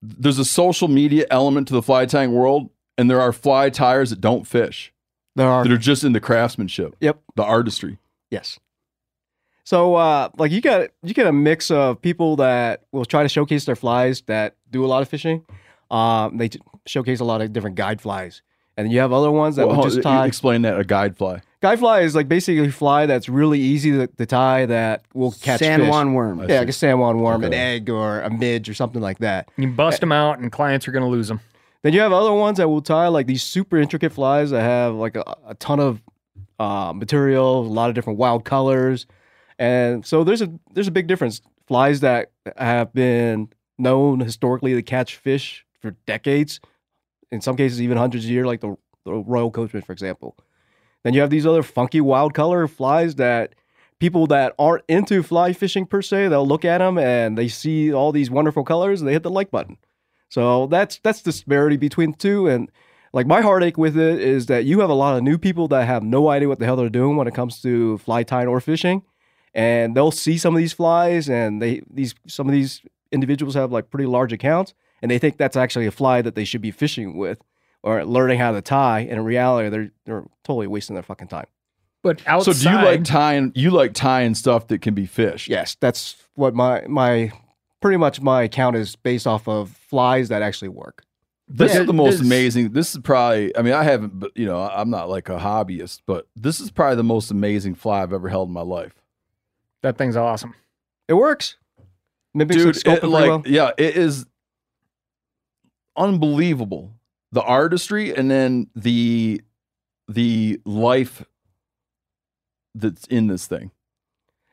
there's 0.03 0.39
a 0.39 0.45
social 0.45 0.89
media 0.89 1.27
element 1.31 1.69
to 1.69 1.75
the 1.75 1.83
fly 1.83 2.05
tying 2.07 2.33
world, 2.33 2.69
and 2.99 3.11
there 3.11 3.21
are 3.21 3.33
fly 3.33 3.71
tyers 3.71 4.11
that 4.11 4.21
don't 4.21 4.47
fish 4.47 4.93
There 5.37 5.49
are 5.49 5.63
that 5.63 5.73
are 5.73 5.77
just 5.79 6.03
in 6.03 6.13
the 6.13 6.21
craftsmanship, 6.21 6.97
Yep. 7.01 7.21
the 7.37 7.45
artistry. 7.45 7.99
Yes. 8.31 8.59
So 9.65 9.95
uh 9.97 10.29
like 10.39 10.51
you 10.53 10.61
got 10.61 10.89
you 11.03 11.15
get 11.15 11.27
a 11.27 11.33
mix 11.33 11.71
of 11.71 12.01
people 12.03 12.37
that 12.37 12.83
will 12.93 13.05
try 13.05 13.23
to 13.23 13.29
showcase 13.29 13.65
their 13.65 13.77
flies 13.77 14.23
that 14.27 14.55
do 14.71 14.85
a 14.85 14.89
lot 14.89 15.03
of 15.03 15.09
fishing. 15.09 15.45
Um 15.91 16.37
they 16.39 16.49
t- 16.49 16.61
showcase 16.87 17.21
a 17.21 17.25
lot 17.25 17.41
of 17.41 17.53
different 17.53 17.77
guide 17.77 18.01
flies. 18.01 18.43
And 18.79 18.93
you 18.93 18.99
have 19.01 19.11
other 19.13 19.31
ones 19.31 19.57
that 19.57 19.63
Well, 19.67 19.77
will 19.77 19.83
hold- 19.83 19.87
just 19.87 19.97
you 19.97 20.03
tie 20.03 20.27
explain 20.27 20.63
that 20.63 20.79
a 20.79 20.85
guide 20.85 21.17
fly. 21.17 21.41
guide 21.63 21.79
fly 21.79 22.01
is 22.01 22.15
like 22.15 22.29
basically 22.29 22.69
a 22.69 22.71
fly 22.71 23.07
that's 23.07 23.29
really 23.29 23.59
easy 23.59 23.91
to, 23.93 24.07
to 24.07 24.27
tie 24.27 24.67
that 24.67 25.03
will 25.15 25.33
catch 25.33 25.61
San 25.61 25.81
fish. 25.81 25.89
Juan 25.89 26.13
worm. 26.15 26.41
I 26.41 26.43
Yeah, 26.45 26.49
see. 26.49 26.59
like 26.59 26.69
a 26.69 26.73
San 26.73 26.99
Juan 26.99 27.19
worm, 27.19 27.43
an 27.43 27.55
egg 27.55 27.89
or 27.91 28.21
a 28.21 28.31
midge 28.31 28.69
or 28.69 28.75
something 28.75 29.01
like 29.03 29.19
that. 29.19 29.49
You 29.57 29.69
bust 29.69 30.01
them 30.01 30.13
out 30.13 30.39
and 30.39 30.53
clients 30.53 30.87
are 30.87 30.93
going 30.93 31.05
to 31.05 31.09
lose 31.11 31.29
them. 31.29 31.41
Then 31.87 31.93
you 31.93 32.01
have 32.01 32.11
other 32.11 32.33
ones 32.33 32.59
that 32.59 32.69
will 32.69 32.83
tie 32.83 33.07
like 33.07 33.29
these 33.29 33.45
super 33.45 33.77
intricate 33.77 34.11
flies 34.11 34.51
that 34.51 34.61
have 34.61 34.97
like 34.97 35.15
a, 35.15 35.23
a 35.47 35.55
ton 35.55 35.79
of 35.79 36.03
uh, 36.59 36.93
material, 36.93 37.61
a 37.61 37.69
lot 37.69 37.91
of 37.91 37.95
different 37.95 38.19
wild 38.19 38.45
colors, 38.45 39.07
and 39.57 40.05
so 40.05 40.25
there's 40.25 40.43
a 40.43 40.53
there's 40.73 40.89
a 40.89 40.91
big 40.91 41.07
difference. 41.07 41.43
Flies 41.69 42.01
that 42.01 42.33
have 42.57 42.93
been 42.93 43.51
known 43.79 44.19
historically 44.19 44.75
to 44.75 44.83
catch 44.83 45.15
fish 45.15 45.65
for 45.81 45.93
decades, 46.07 46.59
in 47.31 47.41
some 47.41 47.57
cases 47.57 47.81
even 47.81 47.97
hundreds 47.97 48.25
of 48.25 48.33
years, 48.33 48.47
like 48.47 48.63
the, 48.63 48.77
the 49.05 49.13
royal 49.13 49.53
coachman, 49.53 49.83
for 49.83 49.93
example. 49.93 50.37
Then 51.05 51.15
you 51.15 51.21
have 51.21 51.31
these 51.31 51.47
other 51.47 51.63
funky 51.63 52.01
wild 52.01 52.35
color 52.35 52.67
flies 52.67 53.15
that 53.15 53.55
people 54.01 54.27
that 54.27 54.57
aren't 54.59 54.83
into 54.89 55.23
fly 55.23 55.53
fishing 55.53 55.87
per 55.87 56.03
se, 56.03 56.27
they'll 56.27 56.49
look 56.49 56.65
at 56.65 56.79
them 56.79 56.99
and 56.99 57.39
they 57.39 57.47
see 57.47 57.93
all 57.93 58.11
these 58.11 58.29
wonderful 58.29 58.65
colors 58.65 59.01
and 59.01 59.07
they 59.07 59.13
hit 59.13 59.23
the 59.23 59.31
like 59.31 59.53
button. 59.53 59.79
So 60.29 60.67
that's 60.67 60.99
that's 61.03 61.23
the 61.23 61.31
disparity 61.31 61.77
between 61.77 62.13
the 62.13 62.19
two. 62.19 62.49
And 62.49 62.71
like 63.13 63.27
my 63.27 63.41
heartache 63.41 63.79
with 63.79 63.97
it 63.97 64.21
is 64.21 64.47
that 64.47 64.65
you 64.65 64.81
have 64.81 64.91
a 64.91 64.95
lot 64.95 65.17
of 65.17 65.23
new 65.23 65.39
people 65.39 65.69
that 65.69 65.87
have 65.87 66.03
no 66.03 66.29
idea 66.29 66.49
what 66.49 66.59
the 66.59 66.65
hell 66.65 66.77
they're 66.77 66.89
doing 66.89 67.17
when 67.17 67.27
it 67.27 67.35
comes 67.35 67.61
to 67.63 67.99
fly 67.99 68.23
tying 68.23 68.49
or 68.49 68.61
fishing. 68.61 69.03
And 69.55 69.97
they'll 69.97 70.11
see 70.11 70.37
some 70.37 70.55
of 70.55 70.59
these 70.59 70.73
flies 70.73 71.29
and 71.31 71.63
they 71.63 71.83
these 71.91 72.15
some 72.27 72.47
of 72.47 72.53
these 72.53 72.83
individuals 73.13 73.55
have 73.55 73.73
like 73.73 73.91
pretty 73.91 74.07
large 74.07 74.33
accounts 74.33 74.75
and 75.01 75.11
they 75.11 75.19
think 75.19 75.37
that's 75.39 75.57
actually 75.57 75.87
a 75.87 75.91
fly 75.91 76.21
that 76.23 76.35
they 76.35 76.45
should 76.45 76.61
be 76.61 76.71
fishing 76.71 77.17
with 77.17 77.41
or 77.83 78.05
learning 78.05 78.39
how 78.39 78.53
to 78.53 78.61
tie. 78.61 79.01
And 79.01 79.13
in 79.13 79.25
reality, 79.25 79.69
they're 79.69 79.91
they're 80.05 80.25
totally 80.45 80.67
wasting 80.67 80.95
their 80.95 81.03
fucking 81.03 81.29
time. 81.29 81.47
But 82.03 82.21
outside, 82.27 82.57
So 82.57 82.71
do 82.71 82.77
you 82.77 82.85
like 82.85 83.05
tying? 83.05 83.53
You 83.55 83.71
like 83.71 83.95
tying 83.95 84.35
stuff 84.35 84.69
that 84.69 84.81
can 84.81 84.95
be 84.95 85.07
fished? 85.07 85.49
Yes, 85.49 85.77
that's 85.81 86.17
what 86.35 86.55
my 86.55 86.83
my 86.87 87.33
pretty 87.81 87.97
much 87.97 88.21
my 88.21 88.43
account 88.43 88.77
is 88.77 88.97
based 88.97 89.27
off 89.27 89.47
of 89.49 89.71
flies 89.71 90.29
that 90.29 90.43
actually 90.43 90.69
work. 90.69 91.05
This 91.49 91.75
Yeah, 91.75 91.81
is 91.83 91.87
the 91.87 91.93
most 91.93 92.19
this- 92.19 92.21
amazing. 92.27 92.73
This 92.73 92.93
is 92.95 93.01
probably. 93.03 93.57
I 93.57 93.63
mean, 93.63 93.73
I 93.75 93.85
haven't, 93.85 94.19
but 94.19 94.33
you 94.37 94.47
know, 94.47 94.61
I'm 94.61 94.91
not 94.91 95.09
like 95.09 95.29
a 95.29 95.37
hobbyist, 95.39 96.01
but 96.07 96.27
this 96.35 96.59
is 96.59 96.71
probably 96.71 96.97
the 96.97 97.05
most 97.05 97.31
amazing 97.31 97.75
fly 97.77 98.03
I've 98.03 98.13
ever 98.13 98.29
held 98.29 98.49
in 98.49 98.55
my 98.55 98.63
life. 98.63 98.95
that 99.83 99.97
thing's 99.99 100.17
awesome. 100.17 100.55
It 101.07 101.15
works. 101.15 101.57
mimics 102.35 102.57
dude, 102.57 102.75
the 102.75 102.81
sculpting 102.81 103.03
it, 103.05 103.09
like 103.09 103.29
well. 103.29 103.43
yeah, 103.47 103.71
it 103.79 103.97
is 103.97 104.27
unbelievable 105.97 106.93
the 107.33 107.43
artistry 107.43 108.15
and 108.15 108.31
then 108.31 108.69
the 108.75 109.41
the 110.09 110.61
life 110.65 111.25
that's 112.75 113.07
in 113.07 113.27
this 113.29 113.47
thing 113.47 113.71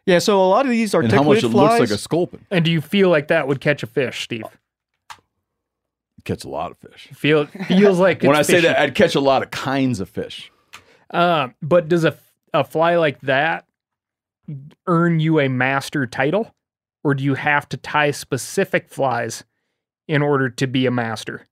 Yeah, 0.06 0.20
so 0.20 0.42
a 0.42 0.48
lot 0.48 0.66
of 0.66 0.72
these 0.72 0.94
are 0.94 1.02
and 1.02 1.12
how 1.12 1.24
much 1.24 1.38
it 1.44 1.50
flies. 1.50 1.80
looks 1.80 1.80
like 1.80 1.98
a 1.98 1.98
sculpin. 1.98 2.46
And 2.52 2.66
do 2.66 2.72
you 2.72 2.82
feel 2.82 3.10
like 3.10 3.30
that 3.30 3.48
would 3.48 3.62
catch 3.62 3.84
a 3.84 3.88
fish, 3.88 4.24
Steve? 4.24 4.44
Catch 6.26 6.46
a 6.46 6.50
lot 6.50 6.72
of 6.72 6.78
fish. 6.78 7.10
Feel 7.14 7.46
feels 7.68 8.00
like 8.00 8.22
when 8.24 8.36
I 8.36 8.40
it's 8.40 8.48
say 8.48 8.56
fishy. 8.56 8.68
that, 8.68 8.80
I'd 8.80 8.96
catch 8.96 9.16
a 9.16 9.20
lot 9.20 9.44
of 9.44 9.52
kinds 9.52 10.00
of 10.00 10.10
fish. 10.10 10.52
Uh, 11.10 11.50
but 11.62 11.88
does 11.90 12.06
a 12.06 12.18
a 12.54 12.64
fly 12.64 12.96
like 12.98 13.20
that 13.22 13.66
earn 14.88 15.20
you 15.20 15.40
a 15.40 15.48
master 15.50 16.06
title, 16.06 16.54
or 17.04 17.14
do 17.14 17.24
you 17.24 17.34
have 17.36 17.68
to 17.70 17.78
tie 17.78 18.12
specific 18.12 18.90
flies 18.90 19.44
in 20.08 20.22
order 20.22 20.50
to 20.50 20.68
be 20.68 20.86
a 20.86 20.92
master? 20.92 21.46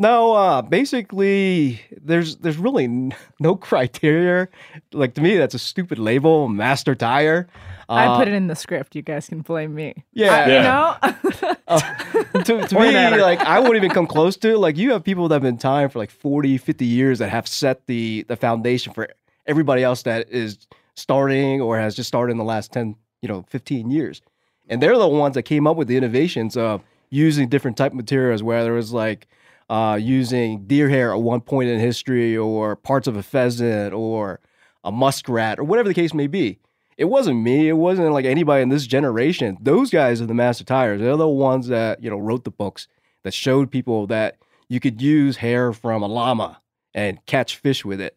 No, 0.00 0.32
uh, 0.32 0.62
basically, 0.62 1.78
there's 2.00 2.36
there's 2.36 2.56
really 2.56 2.86
no 3.38 3.54
criteria. 3.54 4.48
Like 4.94 5.12
to 5.14 5.20
me, 5.20 5.36
that's 5.36 5.54
a 5.54 5.58
stupid 5.58 5.98
label, 5.98 6.48
master 6.48 6.94
tyer. 6.94 7.48
I 7.86 8.16
put 8.16 8.26
it 8.28 8.34
in 8.34 8.46
the 8.46 8.54
script. 8.54 8.94
You 8.96 9.02
guys 9.02 9.28
can 9.28 9.40
blame 9.42 9.74
me. 9.74 10.04
Yeah. 10.14 10.32
I- 10.32 10.48
Yeah. 10.48 10.56
You 10.56 11.12
know? 11.42 11.54
to, 12.44 12.66
to 12.68 12.80
me, 12.80 12.94
at 12.96 13.20
like 13.20 13.40
I 13.40 13.58
wouldn't 13.60 13.76
even 13.76 13.90
come 13.90 14.06
close 14.06 14.38
to 14.38 14.52
it. 14.52 14.58
Like 14.58 14.78
you 14.78 14.92
have 14.92 15.04
people 15.04 15.28
that 15.28 15.34
have 15.34 15.42
been 15.42 15.58
tying 15.58 15.90
for 15.90 15.98
like 15.98 16.10
40, 16.10 16.56
50 16.56 16.84
years 16.86 17.18
that 17.18 17.28
have 17.28 17.46
set 17.46 17.86
the 17.86 18.24
the 18.26 18.36
foundation 18.36 18.94
for 18.94 19.06
everybody 19.46 19.82
else 19.82 20.02
that 20.04 20.30
is 20.30 20.66
starting 20.94 21.60
or 21.60 21.78
has 21.78 21.94
just 21.94 22.08
started 22.08 22.32
in 22.32 22.38
the 22.38 22.44
last 22.44 22.72
10, 22.72 22.96
you 23.20 23.28
know, 23.28 23.44
15 23.48 23.90
years. 23.90 24.22
And 24.68 24.80
they're 24.82 24.96
the 24.96 25.06
ones 25.08 25.34
that 25.34 25.42
came 25.42 25.66
up 25.66 25.76
with 25.76 25.88
the 25.88 25.96
innovations 25.98 26.56
of 26.56 26.80
using 27.10 27.48
different 27.50 27.76
type 27.76 27.92
of 27.92 27.96
materials, 27.96 28.42
whether 28.42 28.72
it 28.72 28.76
was 28.76 28.92
like 28.92 29.26
uh, 29.70 29.94
using 29.94 30.66
deer 30.66 30.88
hair 30.88 31.12
at 31.14 31.22
one 31.22 31.40
point 31.40 31.70
in 31.70 31.78
history 31.78 32.36
or 32.36 32.74
parts 32.74 33.06
of 33.06 33.16
a 33.16 33.22
pheasant 33.22 33.94
or 33.94 34.40
a 34.82 34.90
muskrat 34.90 35.60
or 35.60 35.64
whatever 35.64 35.88
the 35.88 35.94
case 35.94 36.12
may 36.12 36.26
be. 36.26 36.58
It 36.98 37.04
wasn't 37.04 37.40
me. 37.40 37.68
It 37.68 37.74
wasn't 37.74 38.12
like 38.12 38.24
anybody 38.24 38.62
in 38.62 38.68
this 38.68 38.86
generation. 38.86 39.56
Those 39.60 39.90
guys 39.90 40.20
are 40.20 40.26
the 40.26 40.34
master 40.34 40.64
tyers. 40.64 41.00
They're 41.00 41.16
the 41.16 41.28
ones 41.28 41.68
that, 41.68 42.02
you 42.02 42.10
know, 42.10 42.18
wrote 42.18 42.42
the 42.42 42.50
books 42.50 42.88
that 43.22 43.32
showed 43.32 43.70
people 43.70 44.08
that 44.08 44.38
you 44.68 44.80
could 44.80 45.00
use 45.00 45.36
hair 45.36 45.72
from 45.72 46.02
a 46.02 46.08
llama 46.08 46.60
and 46.92 47.24
catch 47.26 47.56
fish 47.56 47.84
with 47.84 48.00
it. 48.00 48.16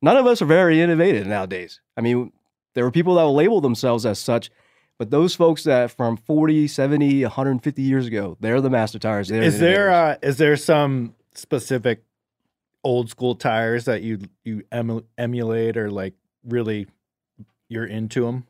None 0.00 0.16
of 0.16 0.26
us 0.26 0.40
are 0.40 0.46
very 0.46 0.80
innovative 0.80 1.26
nowadays. 1.26 1.80
I 1.98 2.00
mean, 2.00 2.32
there 2.72 2.82
were 2.82 2.90
people 2.90 3.16
that 3.16 3.22
will 3.22 3.34
label 3.34 3.60
themselves 3.60 4.06
as 4.06 4.18
such, 4.18 4.50
but 4.98 5.10
those 5.10 5.34
folks 5.34 5.64
that 5.64 5.90
from 5.90 6.16
40, 6.16 6.68
70, 6.68 7.22
150 7.24 7.82
years 7.82 8.06
ago, 8.06 8.36
they're 8.40 8.60
the 8.60 8.70
master 8.70 8.98
tyers. 8.98 9.28
They're 9.28 9.42
Is 9.42 9.58
the 9.58 9.64
there 9.66 9.90
uh, 9.92 10.16
is 10.22 10.36
there 10.36 10.56
some 10.56 11.14
specific 11.34 12.02
old 12.82 13.08
school 13.10 13.34
tyers 13.34 13.86
that 13.86 14.02
you 14.02 14.18
you 14.44 14.62
emu- 14.74 15.02
emulate 15.18 15.76
or 15.76 15.90
like 15.90 16.14
really 16.46 16.86
you're 17.68 17.86
into 17.86 18.24
them? 18.26 18.46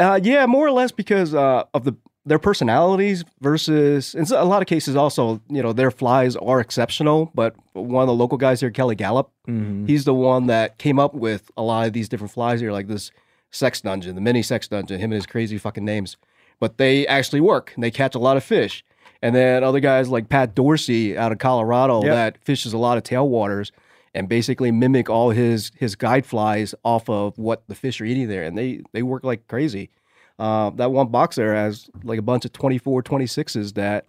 Uh, 0.00 0.18
yeah, 0.22 0.46
more 0.46 0.66
or 0.66 0.70
less 0.70 0.90
because 0.92 1.34
uh, 1.34 1.64
of 1.74 1.84
the 1.84 1.94
their 2.24 2.38
personalities 2.40 3.24
versus 3.40 4.14
in 4.14 4.24
a 4.34 4.44
lot 4.44 4.60
of 4.60 4.66
cases 4.66 4.96
also 4.96 5.40
you 5.48 5.62
know 5.62 5.72
their 5.72 5.90
flies 5.90 6.34
are 6.36 6.60
exceptional. 6.60 7.30
But 7.34 7.54
one 7.74 8.02
of 8.02 8.06
the 8.08 8.14
local 8.14 8.38
guys 8.38 8.60
here, 8.60 8.70
Kelly 8.70 8.96
Galloup, 8.96 9.28
Mm-hmm. 9.46 9.86
he's 9.86 10.04
the 10.04 10.14
one 10.14 10.46
that 10.48 10.76
came 10.78 10.98
up 10.98 11.14
with 11.14 11.50
a 11.56 11.62
lot 11.62 11.86
of 11.86 11.92
these 11.92 12.08
different 12.08 12.32
flies 12.32 12.60
here, 12.60 12.72
like 12.72 12.88
this 12.88 13.10
sex 13.50 13.80
dungeon, 13.80 14.14
the 14.14 14.20
mini 14.20 14.42
sex 14.42 14.68
dungeon, 14.68 14.98
him 14.98 15.12
and 15.12 15.14
his 15.16 15.26
crazy 15.26 15.58
fucking 15.58 15.84
names. 15.84 16.16
But 16.60 16.78
they 16.78 17.06
actually 17.06 17.40
work 17.40 17.72
and 17.74 17.84
they 17.84 17.90
catch 17.90 18.14
a 18.14 18.18
lot 18.18 18.36
of 18.36 18.44
fish. 18.44 18.84
And 19.22 19.34
then 19.34 19.64
other 19.64 19.80
guys 19.80 20.08
like 20.08 20.28
Pat 20.28 20.54
Dorsey 20.54 21.16
out 21.16 21.32
of 21.32 21.38
Colorado 21.38 22.02
Yep. 22.02 22.12
that 22.14 22.38
fishes 22.44 22.72
a 22.72 22.78
lot 22.78 22.96
of 22.98 23.02
tailwaters 23.04 23.70
and 24.14 24.28
basically 24.28 24.70
mimic 24.70 25.10
all 25.10 25.30
his 25.30 25.72
his 25.76 25.94
guide 25.96 26.24
flies 26.26 26.74
off 26.84 27.08
of 27.10 27.36
what 27.38 27.62
the 27.68 27.74
fish 27.74 28.00
are 28.00 28.04
eating 28.04 28.28
there. 28.28 28.44
And 28.44 28.56
they 28.56 28.82
they 28.92 29.02
work 29.02 29.24
like 29.24 29.46
crazy. 29.48 29.90
Uh, 30.38 30.70
that 30.70 30.90
one 30.92 31.08
box 31.08 31.36
there 31.36 31.54
has 31.54 31.88
like 32.04 32.18
a 32.18 32.22
bunch 32.22 32.44
of 32.44 32.52
24, 32.52 33.02
26s 33.02 33.72
that 33.74 34.04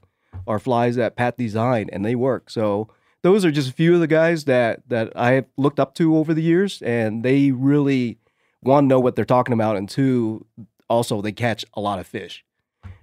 are 0.45 0.59
flies 0.59 0.97
that 0.97 1.15
Pat 1.15 1.37
designed 1.37 1.89
and 1.93 2.03
they 2.03 2.15
work. 2.15 2.49
So 2.49 2.89
those 3.23 3.45
are 3.45 3.51
just 3.51 3.69
a 3.69 3.73
few 3.73 3.93
of 3.93 4.01
the 4.01 4.07
guys 4.07 4.43
that 4.45 4.81
that 4.89 5.11
I 5.15 5.31
have 5.33 5.45
looked 5.57 5.79
up 5.79 5.95
to 5.95 6.17
over 6.17 6.33
the 6.33 6.41
years, 6.43 6.81
and 6.81 7.23
they 7.23 7.51
really 7.51 8.17
one 8.61 8.87
know 8.87 8.99
what 8.99 9.15
they're 9.15 9.25
talking 9.25 9.53
about, 9.53 9.77
and 9.77 9.89
two 9.89 10.45
also 10.89 11.21
they 11.21 11.31
catch 11.31 11.65
a 11.73 11.81
lot 11.81 11.99
of 11.99 12.07
fish. 12.07 12.43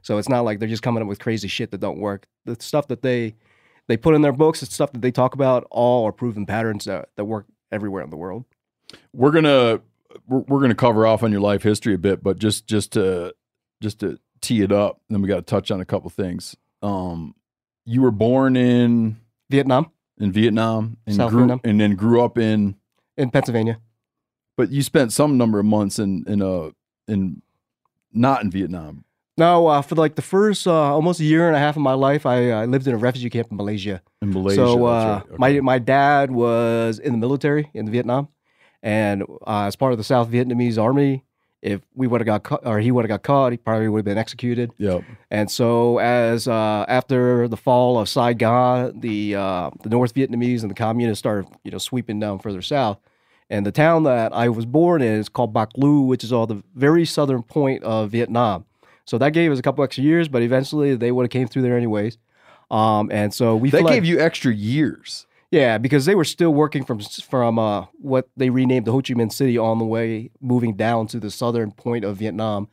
So 0.02 0.18
it's 0.18 0.28
not 0.28 0.44
like 0.44 0.58
they're 0.58 0.68
just 0.68 0.82
coming 0.82 1.02
up 1.02 1.08
with 1.08 1.18
crazy 1.18 1.48
shit 1.48 1.70
that 1.70 1.80
don't 1.80 1.98
work. 1.98 2.26
The 2.44 2.56
stuff 2.60 2.88
that 2.88 3.02
they 3.02 3.34
they 3.86 3.96
put 3.96 4.14
in 4.14 4.22
their 4.22 4.32
books, 4.32 4.62
it's 4.62 4.74
stuff 4.74 4.92
that 4.92 5.02
they 5.02 5.10
talk 5.10 5.34
about, 5.34 5.66
all 5.70 6.06
are 6.06 6.12
proven 6.12 6.46
patterns 6.46 6.86
that, 6.86 7.10
that 7.16 7.24
work 7.24 7.46
everywhere 7.70 8.02
in 8.02 8.10
the 8.10 8.16
world. 8.16 8.44
We're 9.12 9.30
gonna 9.30 9.80
we're, 10.26 10.40
we're 10.40 10.60
gonna 10.60 10.74
cover 10.74 11.06
off 11.06 11.22
on 11.22 11.32
your 11.32 11.40
life 11.40 11.62
history 11.62 11.94
a 11.94 11.98
bit, 11.98 12.22
but 12.22 12.38
just 12.38 12.66
just 12.66 12.92
to 12.92 13.34
just 13.82 14.00
to 14.00 14.18
tee 14.40 14.62
it 14.62 14.72
up, 14.72 15.00
then 15.08 15.22
we 15.22 15.28
got 15.28 15.36
to 15.36 15.42
touch 15.42 15.70
on 15.70 15.80
a 15.80 15.84
couple 15.84 16.10
things. 16.10 16.54
Um, 16.82 17.34
you 17.86 18.02
were 18.02 18.10
born 18.10 18.56
in 18.56 19.16
Vietnam 19.50 19.90
in 20.18 20.32
Vietnam 20.32 20.96
and 21.06 21.16
South 21.16 21.30
grew 21.30 21.40
Vietnam. 21.40 21.60
and 21.64 21.80
then 21.80 21.94
grew 21.96 22.22
up 22.22 22.38
in, 22.38 22.76
in 23.16 23.30
Pennsylvania. 23.30 23.78
But 24.56 24.70
you 24.70 24.82
spent 24.82 25.12
some 25.12 25.36
number 25.36 25.58
of 25.58 25.66
months 25.66 25.98
in 25.98 26.24
in 26.26 26.42
a 26.42 26.70
in 27.08 27.42
not 28.12 28.42
in 28.42 28.50
Vietnam. 28.50 29.04
No, 29.36 29.66
uh, 29.66 29.82
for 29.82 29.96
like 29.96 30.14
the 30.14 30.22
first 30.22 30.66
uh, 30.66 30.94
almost 30.94 31.18
a 31.18 31.24
year 31.24 31.48
and 31.48 31.56
a 31.56 31.58
half 31.58 31.74
of 31.74 31.82
my 31.82 31.94
life, 31.94 32.24
I, 32.24 32.52
I 32.52 32.66
lived 32.66 32.86
in 32.86 32.94
a 32.94 32.96
refugee 32.96 33.30
camp 33.30 33.48
in 33.50 33.56
Malaysia. 33.56 34.00
In 34.22 34.30
Malaysia. 34.32 34.56
So 34.56 34.86
uh, 34.86 35.22
right. 35.28 35.38
my 35.40 35.48
Okay. 35.50 35.60
my 35.60 35.78
dad 35.80 36.30
was 36.30 37.00
in 37.00 37.12
the 37.12 37.18
military 37.18 37.68
in 37.74 37.90
Vietnam, 37.90 38.28
and 38.82 39.24
uh, 39.46 39.64
as 39.66 39.74
part 39.74 39.90
of 39.92 39.98
the 39.98 40.04
South 40.04 40.30
Vietnamese 40.30 40.80
army, 40.80 41.24
if 41.62 41.80
we 41.96 42.06
would 42.06 42.20
have 42.20 42.26
got 42.26 42.44
caught, 42.44 42.64
or 42.64 42.78
he 42.78 42.92
would 42.92 43.04
have 43.04 43.08
got 43.08 43.24
caught, 43.24 43.50
he 43.50 43.56
probably 43.58 43.88
would 43.88 43.98
have 43.98 44.04
been 44.04 44.18
executed. 44.18 44.70
Yep. 44.78 45.02
And 45.32 45.50
so, 45.50 45.98
as 45.98 46.46
uh, 46.46 46.84
after 46.86 47.48
the 47.48 47.56
fall 47.56 47.98
of 47.98 48.08
Saigon, 48.08 49.00
the 49.00 49.34
uh, 49.34 49.70
the 49.82 49.88
North 49.88 50.14
Vietnamese 50.14 50.62
and 50.62 50.70
the 50.70 50.76
communists 50.76 51.18
started, 51.18 51.50
you 51.64 51.72
know, 51.72 51.78
sweeping 51.78 52.20
down 52.20 52.38
further 52.38 52.62
south. 52.62 52.98
And 53.50 53.64
the 53.66 53.72
town 53.72 54.04
that 54.04 54.32
I 54.32 54.48
was 54.48 54.64
born 54.66 55.02
in 55.02 55.12
is 55.20 55.28
called 55.28 55.52
Bac 55.52 55.70
Lieu, 55.76 56.00
which 56.00 56.24
is 56.24 56.32
on 56.32 56.48
the 56.48 56.62
very 56.74 57.04
southern 57.04 57.42
point 57.42 57.82
of 57.82 58.10
Vietnam. 58.10 58.64
So 59.04 59.18
that 59.18 59.30
gave 59.34 59.52
us 59.52 59.58
a 59.58 59.62
couple 59.62 59.84
extra 59.84 60.02
years, 60.02 60.28
but 60.28 60.42
eventually 60.42 60.96
they 60.96 61.12
would 61.12 61.24
have 61.24 61.30
came 61.30 61.46
through 61.46 61.62
there 61.62 61.76
anyways. 61.76 62.16
Um, 62.70 63.10
and 63.12 63.34
so 63.34 63.54
we 63.54 63.68
That 63.70 63.82
fled. 63.82 63.92
gave 63.92 64.04
you 64.06 64.18
extra 64.18 64.52
years. 64.52 65.26
Yeah, 65.50 65.76
because 65.78 66.06
they 66.06 66.14
were 66.14 66.24
still 66.24 66.52
working 66.52 66.84
from 66.84 66.98
from 67.00 67.58
uh, 67.60 67.84
what 68.00 68.28
they 68.36 68.50
renamed 68.50 68.86
the 68.86 68.92
Ho 68.92 69.00
Chi 69.02 69.14
Minh 69.14 69.30
City 69.32 69.56
on 69.58 69.78
the 69.78 69.84
way 69.84 70.30
moving 70.40 70.74
down 70.74 71.06
to 71.08 71.20
the 71.20 71.30
southern 71.30 71.70
point 71.70 72.04
of 72.04 72.16
Vietnam, 72.16 72.66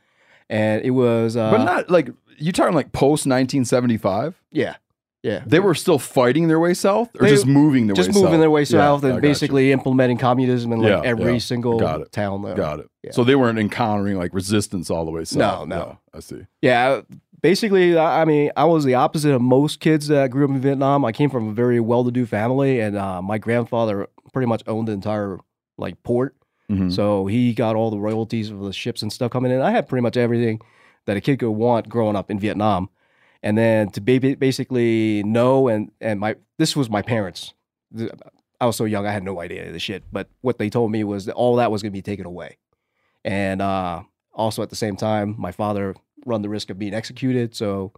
and 0.50 0.82
it 0.84 0.90
was 0.90 1.36
uh, 1.36 1.50
but 1.52 1.62
not 1.64 1.90
like 1.90 2.08
you 2.38 2.50
talking 2.50 2.74
like 2.74 2.90
post 2.90 3.24
1975. 3.26 4.34
yeah, 4.50 4.76
yeah, 5.22 5.42
They 5.46 5.60
were 5.60 5.74
still 5.74 5.98
fighting 5.98 6.48
their 6.48 6.58
way 6.60 6.74
south, 6.74 7.10
or 7.18 7.24
They- 7.26 7.30
just 7.30 7.46
moving 7.46 7.86
their 7.86 7.94
just 7.94 8.10
way 8.10 8.14
moving 8.14 8.32
south? 8.32 8.40
their 8.40 8.50
way 8.50 8.64
south 8.64 9.04
I 9.04 9.08
and 9.08 9.16
got 9.18 9.24
you. 9.24 9.30
basically 9.30 9.72
implementing 9.72 10.18
communism 10.18 10.72
in 10.72 10.80
like 10.80 10.88
Yeah, 10.90 11.02
every 11.04 11.34
yeah. 11.34 11.38
single 11.38 11.78
Got 11.78 12.00
it. 12.02 12.12
town. 12.12 12.42
There. 12.42 12.54
Got 12.54 12.80
it. 12.80 12.90
Yeah. 13.04 13.12
So 13.12 13.22
they 13.24 13.34
weren't 13.36 13.58
encountering 13.58 14.16
like 14.18 14.34
resistance 14.34 14.90
all 14.90 15.04
the 15.04 15.10
way 15.12 15.24
south. 15.24 15.68
no. 15.68 15.76
Yeah, 15.76 15.94
I 16.18 16.20
see. 16.20 16.40
Yeah, 16.60 17.00
basically, 17.40 17.96
I 17.98 18.24
mean, 18.24 18.50
I 18.56 18.64
was 18.64 18.84
the 18.84 18.94
opposite 18.94 19.32
of 19.32 19.40
most 19.42 19.80
kids 19.80 20.08
that 20.08 20.30
grew 20.30 20.44
up 20.44 20.50
in 20.50 20.60
Vietnam. 20.60 21.04
I 21.04 21.12
came 21.12 21.30
from 21.30 21.48
a 21.48 21.52
very 21.52 21.80
well-to-do 21.80 22.26
family, 22.26 22.80
and 22.80 22.96
uh, 22.96 23.20
my 23.22 23.38
grandfather 23.38 24.08
pretty 24.32 24.46
much 24.46 24.62
owned 24.66 24.88
the 24.88 24.92
entire 24.92 25.38
like 25.78 26.02
port. 26.02 26.34
Mhm. 26.70 26.90
So 26.92 27.26
he 27.26 27.52
got 27.54 27.76
all 27.76 27.90
the 27.90 27.98
royalties 27.98 28.50
of 28.50 28.60
the 28.60 28.72
ships 28.72 29.02
and 29.02 29.12
stuff 29.12 29.30
coming 29.30 29.50
in. 29.52 29.60
I 29.60 29.70
had 29.72 29.88
pretty 29.88 30.02
much 30.02 30.16
everything 30.16 30.60
that 31.06 31.16
a 31.16 31.20
kid 31.20 31.38
could 31.40 31.50
want 31.50 31.88
growing 31.88 32.14
up 32.16 32.30
in 32.30 32.38
Vietnam. 32.38 32.88
And 33.42 33.58
then 33.58 33.90
to 33.90 34.00
ba- 34.00 34.36
basically 34.36 35.22
know 35.24 35.68
and 35.68 35.90
and 36.00 36.20
my 36.20 36.36
this 36.58 36.76
was 36.76 36.88
my 36.88 37.02
parents. 37.02 37.54
I 38.60 38.66
was 38.66 38.76
so 38.76 38.84
young, 38.84 39.06
I 39.06 39.12
had 39.12 39.24
no 39.24 39.40
idea 39.40 39.66
of 39.66 39.72
the 39.72 39.80
shit. 39.80 40.04
But 40.12 40.28
what 40.40 40.58
they 40.58 40.70
told 40.70 40.92
me 40.92 41.02
was 41.02 41.24
that 41.26 41.34
all 41.34 41.56
that 41.56 41.72
was 41.72 41.82
going 41.82 41.90
to 41.90 41.96
be 41.96 42.02
taken 42.02 42.26
away. 42.26 42.58
And 43.24 43.60
uh, 43.60 44.02
also 44.32 44.62
at 44.62 44.70
the 44.70 44.76
same 44.76 44.96
time, 44.96 45.34
my 45.36 45.50
father 45.50 45.96
run 46.24 46.42
the 46.42 46.48
risk 46.48 46.70
of 46.70 46.78
being 46.78 46.94
executed. 46.94 47.56
So 47.56 47.92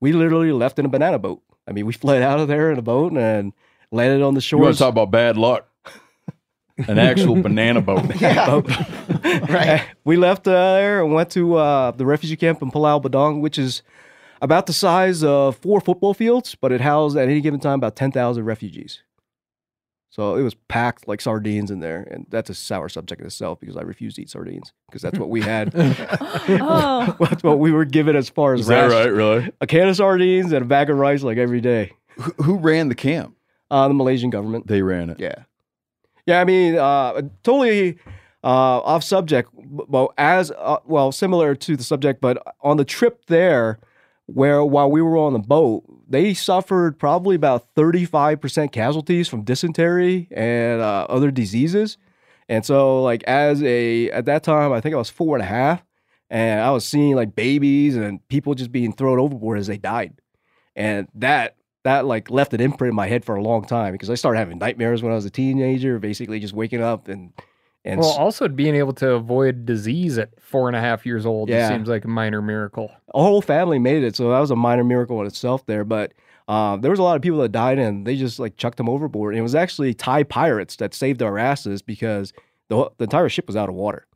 we 0.00 0.12
literally 0.12 0.52
left 0.52 0.78
in 0.78 0.86
a 0.86 0.88
banana 0.88 1.18
boat. 1.18 1.42
I 1.66 1.72
mean, 1.72 1.86
we 1.86 1.92
fled 2.04 2.22
out 2.22 2.38
of 2.38 2.46
there 2.46 2.70
in 2.70 2.78
a 2.78 2.82
boat 2.82 3.12
and 3.12 3.52
landed 3.90 4.22
on 4.22 4.34
the 4.34 4.40
shore. 4.40 4.58
You 4.58 4.62
want 4.64 4.76
shores. 4.76 4.78
to 4.78 4.84
talk 4.84 4.92
about 4.92 5.10
bad 5.10 5.36
luck? 5.36 5.68
An 6.88 6.98
actual 6.98 7.40
banana 7.40 7.80
boat. 7.80 8.04
right. 9.48 9.84
We 10.04 10.16
left 10.16 10.46
uh, 10.46 10.74
there 10.74 11.02
and 11.02 11.12
went 11.12 11.30
to 11.30 11.56
uh, 11.56 11.90
the 11.92 12.06
refugee 12.06 12.36
camp 12.36 12.62
in 12.62 12.70
Pulau 12.70 13.00
Bidong, 13.00 13.40
which 13.40 13.58
is 13.58 13.82
about 14.44 14.66
the 14.66 14.72
size 14.72 15.24
of 15.24 15.56
four 15.56 15.80
football 15.80 16.14
fields, 16.14 16.54
but 16.54 16.70
it 16.70 16.80
housed 16.80 17.16
at 17.16 17.28
any 17.28 17.40
given 17.40 17.58
time 17.60 17.74
about 17.78 17.96
10,000 17.96 18.44
refugees. 18.44 19.02
So 20.10 20.36
it 20.36 20.42
was 20.42 20.54
packed 20.68 21.08
like 21.08 21.20
sardines 21.20 21.72
in 21.72 21.80
there, 21.80 22.06
and 22.08 22.26
that's 22.28 22.48
a 22.48 22.54
sour 22.54 22.88
subject 22.88 23.20
in 23.20 23.26
itself 23.26 23.58
because 23.58 23.76
I 23.76 23.80
refuse 23.82 24.14
to 24.14 24.22
eat 24.22 24.30
sardines 24.30 24.72
because 24.88 25.02
that's 25.02 25.18
what 25.18 25.28
we 25.30 25.40
had. 25.40 25.72
Oh. 26.48 27.16
that's 27.20 27.42
what 27.42 27.58
we 27.58 27.72
were 27.72 27.84
given 27.86 28.14
as 28.14 28.28
far 28.28 28.54
as 28.54 28.60
Is 28.60 28.66
that 28.68 28.84
ration. 28.84 28.96
right? 28.98 29.12
Really? 29.12 29.52
A 29.60 29.66
can 29.66 29.88
of 29.88 29.96
sardines 29.96 30.52
and 30.52 30.62
a 30.62 30.68
bag 30.68 30.90
of 30.90 30.98
rice 30.98 31.22
like 31.22 31.38
every 31.38 31.60
day. 31.60 31.92
Who, 32.20 32.30
who 32.44 32.58
ran 32.58 32.88
the 32.90 32.94
camp? 32.94 33.34
Uh, 33.70 33.88
the 33.88 33.94
Malaysian 33.94 34.30
government. 34.30 34.66
They 34.68 34.82
ran 34.82 35.10
it. 35.10 35.18
Yeah. 35.18 35.44
Yeah, 36.26 36.40
I 36.40 36.44
mean, 36.44 36.76
uh, 36.76 37.22
totally 37.42 37.98
uh, 38.44 38.46
off 38.46 39.02
subject. 39.02 39.50
b- 39.56 39.84
Well, 39.88 40.12
as 40.16 40.50
uh, 40.52 40.76
well, 40.84 41.10
similar 41.12 41.54
to 41.56 41.76
the 41.76 41.82
subject, 41.84 42.20
but 42.20 42.40
on 42.60 42.76
the 42.76 42.84
trip 42.84 43.24
there, 43.26 43.78
where 44.26 44.64
while 44.64 44.90
we 44.90 45.02
were 45.02 45.18
on 45.18 45.32
the 45.32 45.38
boat, 45.38 45.84
they 46.08 46.34
suffered 46.34 46.98
probably 46.98 47.36
about 47.36 47.68
thirty-five 47.74 48.40
percent 48.40 48.72
casualties 48.72 49.28
from 49.28 49.42
dysentery 49.42 50.28
and 50.30 50.80
uh, 50.80 51.06
other 51.08 51.30
diseases. 51.30 51.98
And 52.48 52.64
so, 52.64 53.02
like, 53.02 53.22
as 53.24 53.62
a 53.62 54.10
at 54.10 54.26
that 54.26 54.42
time, 54.42 54.72
I 54.72 54.80
think 54.80 54.94
I 54.94 54.98
was 54.98 55.10
four 55.10 55.36
and 55.36 55.42
a 55.42 55.48
half, 55.48 55.82
and 56.30 56.60
I 56.60 56.70
was 56.70 56.84
seeing 56.84 57.14
like 57.14 57.34
babies 57.34 57.96
and 57.96 58.26
people 58.28 58.54
just 58.54 58.72
being 58.72 58.92
thrown 58.92 59.18
overboard 59.18 59.58
as 59.58 59.66
they 59.66 59.78
died, 59.78 60.20
and 60.76 61.08
that 61.14 61.56
that 61.84 62.06
like 62.06 62.30
left 62.30 62.54
an 62.54 62.60
imprint 62.60 62.92
in 62.92 62.96
my 62.96 63.06
head 63.06 63.24
for 63.24 63.34
a 63.34 63.42
long 63.42 63.64
time 63.64 63.92
because 63.92 64.10
I 64.10 64.14
started 64.14 64.38
having 64.38 64.58
nightmares 64.58 65.02
when 65.02 65.12
I 65.12 65.16
was 65.16 65.26
a 65.26 65.30
teenager, 65.30 65.98
basically 65.98 66.40
just 66.40 66.54
waking 66.54 66.82
up 66.82 67.08
and 67.08 67.32
and 67.84 68.00
well, 68.00 68.10
also 68.10 68.48
being 68.48 68.74
able 68.74 68.92
to 68.94 69.10
avoid 69.12 69.66
disease 69.66 70.16
at 70.18 70.30
four 70.40 70.68
and 70.68 70.76
a 70.76 70.80
half 70.80 71.04
years 71.04 71.26
old 71.26 71.48
Yeah. 71.48 71.68
seems 71.68 71.88
like 71.88 72.04
a 72.04 72.08
minor 72.08 72.40
miracle. 72.42 72.90
a 73.14 73.22
whole 73.22 73.42
family 73.42 73.78
made 73.78 74.02
it, 74.02 74.16
so 74.16 74.30
that 74.30 74.38
was 74.40 74.50
a 74.50 74.56
minor 74.56 74.84
miracle 74.84 75.20
in 75.20 75.26
itself 75.26 75.64
there. 75.66 75.84
But 75.84 76.12
um, 76.48 76.80
there 76.80 76.90
was 76.90 76.98
a 77.00 77.02
lot 77.02 77.16
of 77.16 77.22
people 77.22 77.38
that 77.40 77.52
died 77.52 77.78
and 77.78 78.06
they 78.06 78.16
just 78.16 78.38
like 78.38 78.56
chucked 78.56 78.76
them 78.76 78.88
overboard. 78.88 79.34
And 79.34 79.38
it 79.38 79.42
was 79.42 79.54
actually 79.54 79.94
Thai 79.94 80.24
pirates 80.24 80.76
that 80.76 80.92
saved 80.94 81.22
our 81.22 81.38
asses 81.38 81.80
because 81.82 82.32
the, 82.68 82.90
the 82.98 83.04
entire 83.04 83.28
ship 83.28 83.46
was 83.46 83.56
out 83.56 83.68
of 83.68 83.74
water. 83.74 84.06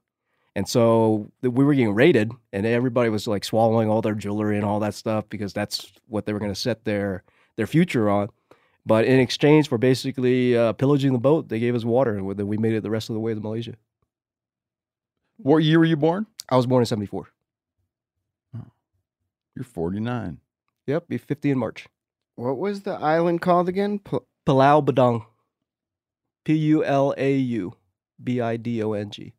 And 0.56 0.68
so 0.68 1.30
we 1.42 1.64
were 1.64 1.72
getting 1.74 1.94
raided, 1.94 2.32
and 2.52 2.66
everybody 2.66 3.10
was 3.10 3.28
like 3.28 3.44
swallowing 3.44 3.88
all 3.88 4.02
their 4.02 4.14
jewelry 4.14 4.56
and 4.56 4.64
all 4.64 4.80
that 4.80 4.94
stuff 4.94 5.24
because 5.28 5.52
that's 5.52 5.92
what 6.08 6.26
they 6.26 6.32
were 6.32 6.40
going 6.40 6.52
to 6.52 6.60
set 6.60 6.84
their 6.84 7.22
their 7.56 7.66
future 7.66 8.08
on. 8.10 8.28
But 8.88 9.04
in 9.04 9.20
exchange 9.20 9.68
for 9.68 9.76
basically 9.76 10.56
uh, 10.56 10.72
pillaging 10.72 11.12
the 11.12 11.18
boat, 11.18 11.50
they 11.50 11.58
gave 11.60 11.74
us 11.74 11.84
water, 11.84 12.16
and 12.16 12.34
then 12.38 12.46
we 12.46 12.56
made 12.56 12.72
it 12.72 12.82
the 12.82 12.88
rest 12.90 13.10
of 13.10 13.14
the 13.14 13.20
way 13.20 13.34
to 13.34 13.40
Malaysia. 13.40 13.74
What 15.36 15.58
year 15.58 15.78
were 15.78 15.84
you 15.84 15.98
born? 15.98 16.26
I 16.48 16.56
was 16.56 16.66
born 16.66 16.80
in 16.80 16.86
'74. 16.86 17.28
You're 19.54 19.64
49. 19.64 20.38
Yep, 20.86 21.08
be 21.08 21.18
50 21.18 21.50
in 21.50 21.58
March. 21.58 21.86
What 22.36 22.56
was 22.56 22.82
the 22.82 22.92
island 22.92 23.42
called 23.42 23.68
again? 23.68 23.98
Pl- 23.98 24.24
Pulau 24.46 24.80
Bidong. 24.82 25.26
P 26.44 26.54
U 26.54 26.82
L 26.82 27.12
A 27.18 27.36
U 27.36 27.74
B 28.22 28.40
I 28.40 28.56
D 28.56 28.82
O 28.82 28.92
N 28.92 29.10
G. 29.10 29.34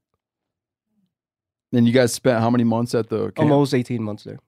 And 1.74 1.88
you 1.88 1.94
guys 1.94 2.13
spent 2.13 2.39
how 2.41 2.51
many 2.51 2.65
months 2.65 2.94
at 2.94 3.10
the 3.10 3.32
camp? 3.32 3.39
Almost 3.39 3.74
18 3.74 4.03
months 4.03 4.25
there. 4.25 4.39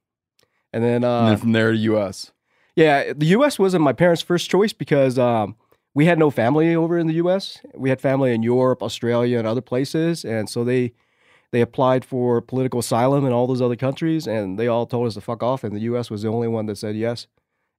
And 0.74 0.84
then, 0.84 1.04
uh, 1.04 1.20
and 1.22 1.28
then 1.30 1.38
from 1.38 1.54
there 1.54 1.72
to 1.72 1.78
U.S. 1.78 2.32
yeah, 2.76 3.14
the 3.14 3.28
U.S. 3.28 3.60
wasn't 3.60 3.84
my 3.84 3.94
parents' 3.94 4.22
first 4.22 4.50
choice 4.50 4.74
because 4.74 5.20
um, 5.20 5.56
we 5.94 6.06
had 6.06 6.18
no 6.18 6.30
family 6.30 6.76
over 6.76 6.98
in 6.98 7.08
the 7.08 7.16
U.S. 7.16 7.60
We 7.76 7.90
had 7.90 8.00
family 8.00 8.34
in 8.34 8.44
Europe, 8.44 8.82
Australia, 8.82 9.40
and 9.40 9.48
other 9.48 9.62
places, 9.62 10.24
and 10.24 10.50
so 10.50 10.64
they 10.64 10.94
they 11.52 11.62
applied 11.62 12.06
for 12.06 12.42
political 12.42 12.80
asylum 12.80 13.26
in 13.26 13.34
all 13.34 13.46
those 13.46 13.62
other 13.62 13.76
countries, 13.76 14.26
and 14.26 14.58
they 14.58 14.68
all 14.68 14.86
told 14.86 15.08
us 15.08 15.16
to 15.16 15.22
fuck 15.22 15.44
off, 15.44 15.64
and 15.64 15.76
the 15.76 15.82
U.S. 15.82 16.10
was 16.10 16.22
the 16.22 16.30
only 16.30 16.48
one 16.48 16.66
that 16.68 16.78
said 16.78 16.96
yes, 16.96 17.28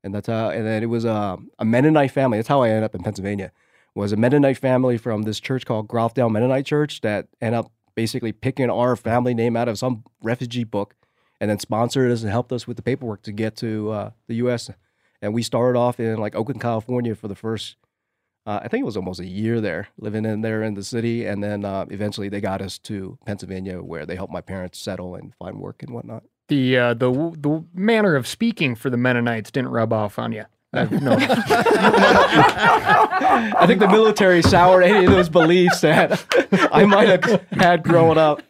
and 0.05 0.15
that's 0.15 0.27
how. 0.27 0.51
And 0.51 0.67
then 0.67 0.83
it 0.83 0.87
was 0.87 1.07
uh, 1.07 1.37
a 1.59 1.65
Mennonite 1.65 2.11
family. 2.11 2.39
That's 2.39 2.49
how 2.49 2.63
I 2.63 2.69
ended 2.69 2.85
up 2.85 2.95
in 2.95 3.03
Pennsylvania. 3.03 3.51
Was 3.95 4.13
a 4.13 4.17
Mennonite 4.17 4.59
family 4.59 4.97
from 4.97 5.23
this 5.23 5.39
church 5.39 5.67
called 5.67 5.89
Groffdale 5.89 6.31
Mennonite 6.31 6.65
Church 6.65 7.03
that 7.03 7.29
ended 7.41 7.61
up 7.61 7.73
basically 7.95 8.33
picking 8.33 8.71
our 8.71 8.97
family 8.97 9.35
name 9.35 9.57
out 9.57 9.69
of 9.69 9.79
some 9.79 10.05
refugee 10.23 10.65
book, 10.65 10.95
and 11.43 11.51
then 11.51 11.59
sponsored 11.59 12.11
us 12.13 12.23
and 12.23 12.31
helped 12.31 12.53
us 12.53 12.69
with 12.69 12.77
the 12.77 12.83
paperwork 12.85 13.23
to 13.23 13.33
get 13.33 13.57
to 13.57 13.91
uh, 13.91 14.11
the 14.29 14.37
U.S. 14.37 14.71
And 15.21 15.35
we 15.35 15.43
started 15.43 15.77
off 15.77 15.99
in 15.99 16.17
like 16.19 16.37
Oakland, 16.37 16.61
California, 16.61 17.17
for 17.17 17.27
the 17.27 17.35
first. 17.35 17.75
Uh, 18.47 18.61
I 18.63 18.69
think 18.69 18.83
it 18.83 18.87
was 18.87 18.97
almost 18.97 19.19
a 19.19 19.27
year 19.27 19.61
there, 19.61 19.89
living 19.99 20.25
in 20.25 20.43
there 20.43 20.63
in 20.63 20.75
the 20.75 20.85
city, 20.85 21.27
and 21.27 21.43
then 21.43 21.65
uh, 21.65 21.87
eventually 21.91 22.29
they 22.29 22.41
got 22.41 22.63
us 22.63 22.79
to 22.81 23.19
Pennsylvania, 23.27 23.83
where 23.83 24.07
they 24.07 24.15
helped 24.15 24.33
my 24.33 24.41
parents 24.41 24.79
settle 24.79 25.17
and 25.17 25.35
find 25.35 25.59
work 25.59 25.83
and 25.83 25.93
whatnot. 25.93 26.23
The 26.47 26.79
uh, 26.79 26.95
the 26.95 27.11
the 27.11 27.65
manner 27.75 28.15
of 28.15 28.29
speaking 28.29 28.77
for 28.77 28.89
the 28.89 28.97
Mennonites 28.97 29.51
didn't 29.51 29.71
rub 29.71 29.93
off 29.93 30.21
on 30.21 30.31
you. 30.31 30.45
I've 30.73 30.93
noticed. 30.93 31.29
I 33.59 33.65
think 33.67 33.81
the 33.81 33.89
military 33.89 34.43
soured 34.43 34.85
any 34.85 35.07
of 35.07 35.11
those 35.11 35.29
beliefs 35.29 35.81
that 35.81 36.25
I 36.73 36.85
might 36.85 37.09
have 37.09 37.47
had 37.51 37.83
growing 37.83 38.19
up. 38.19 38.43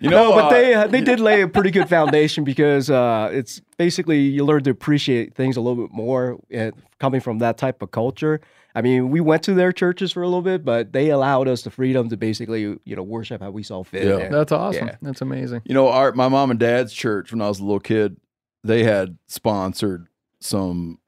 You 0.00 0.08
know, 0.10 0.30
No, 0.30 0.34
but 0.34 0.44
uh, 0.46 0.48
they 0.50 0.74
uh, 0.74 0.86
they 0.86 1.00
did 1.02 1.20
lay 1.20 1.42
a 1.42 1.48
pretty 1.48 1.70
good 1.70 1.88
foundation 1.88 2.42
because 2.42 2.88
uh, 2.90 3.28
it's 3.32 3.60
basically 3.76 4.20
you 4.20 4.44
learn 4.44 4.62
to 4.64 4.70
appreciate 4.70 5.34
things 5.34 5.56
a 5.56 5.60
little 5.60 5.86
bit 5.86 5.92
more 5.94 6.38
uh, 6.56 6.70
coming 6.98 7.20
from 7.20 7.38
that 7.38 7.58
type 7.58 7.82
of 7.82 7.90
culture. 7.90 8.40
I 8.74 8.82
mean, 8.82 9.10
we 9.10 9.20
went 9.20 9.42
to 9.42 9.52
their 9.54 9.72
churches 9.72 10.12
for 10.12 10.22
a 10.22 10.26
little 10.26 10.42
bit, 10.42 10.64
but 10.64 10.92
they 10.92 11.10
allowed 11.10 11.48
us 11.48 11.62
the 11.62 11.70
freedom 11.70 12.08
to 12.08 12.16
basically 12.16 12.62
you 12.62 12.96
know 12.96 13.02
worship 13.02 13.42
how 13.42 13.50
we 13.50 13.62
saw 13.62 13.84
fit. 13.84 14.06
Yeah. 14.06 14.18
And- 14.18 14.34
That's 14.34 14.52
awesome. 14.52 14.86
Yeah. 14.88 14.96
That's 15.02 15.20
amazing. 15.20 15.62
You 15.66 15.74
know, 15.74 15.88
our 15.88 16.12
my 16.12 16.28
mom 16.28 16.50
and 16.50 16.58
dad's 16.58 16.92
church 16.94 17.30
when 17.30 17.42
I 17.42 17.48
was 17.48 17.58
a 17.60 17.62
little 17.64 17.80
kid, 17.80 18.16
they 18.64 18.84
had 18.84 19.18
sponsored 19.26 20.06
some 20.40 20.98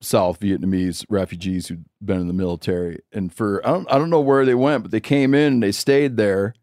South 0.00 0.40
Vietnamese 0.40 1.04
refugees 1.10 1.68
who'd 1.68 1.84
been 2.02 2.20
in 2.20 2.26
the 2.28 2.32
military, 2.32 3.00
and 3.12 3.34
for 3.34 3.60
I 3.66 3.72
don't 3.72 3.92
I 3.92 3.98
don't 3.98 4.08
know 4.08 4.20
where 4.20 4.46
they 4.46 4.54
went, 4.54 4.84
but 4.84 4.90
they 4.92 5.00
came 5.00 5.34
in 5.34 5.54
and 5.54 5.62
they 5.62 5.72
stayed 5.72 6.16
there. 6.16 6.54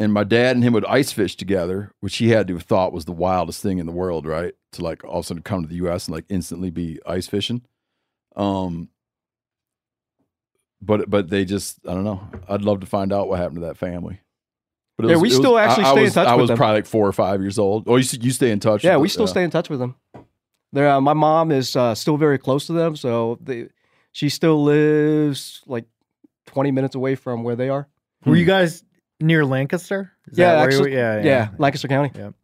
And 0.00 0.12
my 0.12 0.22
dad 0.22 0.54
and 0.54 0.62
him 0.62 0.72
would 0.74 0.84
ice 0.84 1.10
fish 1.12 1.36
together, 1.36 1.92
which 2.00 2.18
he 2.18 2.28
had 2.28 2.46
to 2.48 2.54
have 2.54 2.62
thought 2.62 2.92
was 2.92 3.04
the 3.04 3.12
wildest 3.12 3.60
thing 3.62 3.78
in 3.78 3.86
the 3.86 3.92
world, 3.92 4.26
right? 4.26 4.54
To 4.72 4.82
like 4.82 5.02
all 5.04 5.18
of 5.18 5.24
a 5.24 5.26
sudden 5.26 5.42
come 5.42 5.62
to 5.62 5.68
the 5.68 5.74
U.S. 5.76 6.06
and 6.06 6.14
like 6.14 6.24
instantly 6.28 6.70
be 6.70 7.00
ice 7.04 7.26
fishing. 7.26 7.62
Um, 8.36 8.90
but 10.80 11.10
but 11.10 11.28
they 11.28 11.44
just 11.44 11.78
I 11.86 11.94
don't 11.94 12.04
know. 12.04 12.20
I'd 12.48 12.62
love 12.62 12.80
to 12.80 12.86
find 12.86 13.12
out 13.12 13.28
what 13.28 13.38
happened 13.40 13.56
to 13.56 13.66
that 13.66 13.76
family. 13.76 14.20
But 14.96 15.08
Yeah, 15.10 15.16
we 15.16 15.30
still 15.30 15.58
actually 15.58 15.84
I, 15.84 15.90
I 15.90 15.92
stay 15.94 16.04
in 16.06 16.10
touch 16.12 16.26
I 16.28 16.34
with 16.34 16.42
was 16.42 16.48
them. 16.48 16.56
probably 16.56 16.76
like 16.76 16.86
four 16.86 17.06
or 17.06 17.12
five 17.12 17.40
years 17.40 17.58
old. 17.58 17.84
Oh, 17.88 17.96
you 17.96 18.06
you 18.20 18.30
stay 18.30 18.50
in 18.50 18.60
touch? 18.60 18.84
Yeah, 18.84 18.96
with 18.96 19.02
we 19.02 19.06
the- 19.08 19.12
still 19.12 19.26
stay 19.26 19.42
in 19.44 19.50
touch 19.50 19.68
with 19.68 19.80
them. 19.80 19.96
They're, 20.72 20.90
uh, 20.90 21.00
my 21.00 21.14
mom 21.14 21.50
is 21.50 21.74
uh, 21.76 21.94
still 21.94 22.18
very 22.18 22.36
close 22.36 22.66
to 22.66 22.74
them, 22.74 22.94
so 22.94 23.38
they, 23.40 23.68
she 24.12 24.28
still 24.28 24.62
lives 24.62 25.62
like 25.66 25.86
20 26.44 26.72
minutes 26.72 26.94
away 26.94 27.14
from 27.14 27.42
where 27.42 27.56
they 27.56 27.70
are. 27.70 27.88
Were 28.26 28.36
you 28.36 28.44
guys 28.44 28.84
near 29.20 29.44
Lancaster? 29.44 30.12
Is 30.30 30.38
Yeah, 30.38 30.52
that 30.54 30.60
where 30.60 30.70
you- 30.70 30.76
actually- 30.78 30.94
yeah, 30.94 31.22
Yeah, 31.22 31.48
Lancaster 31.58 31.88
County. 31.88 32.10
Yep. 32.14 32.34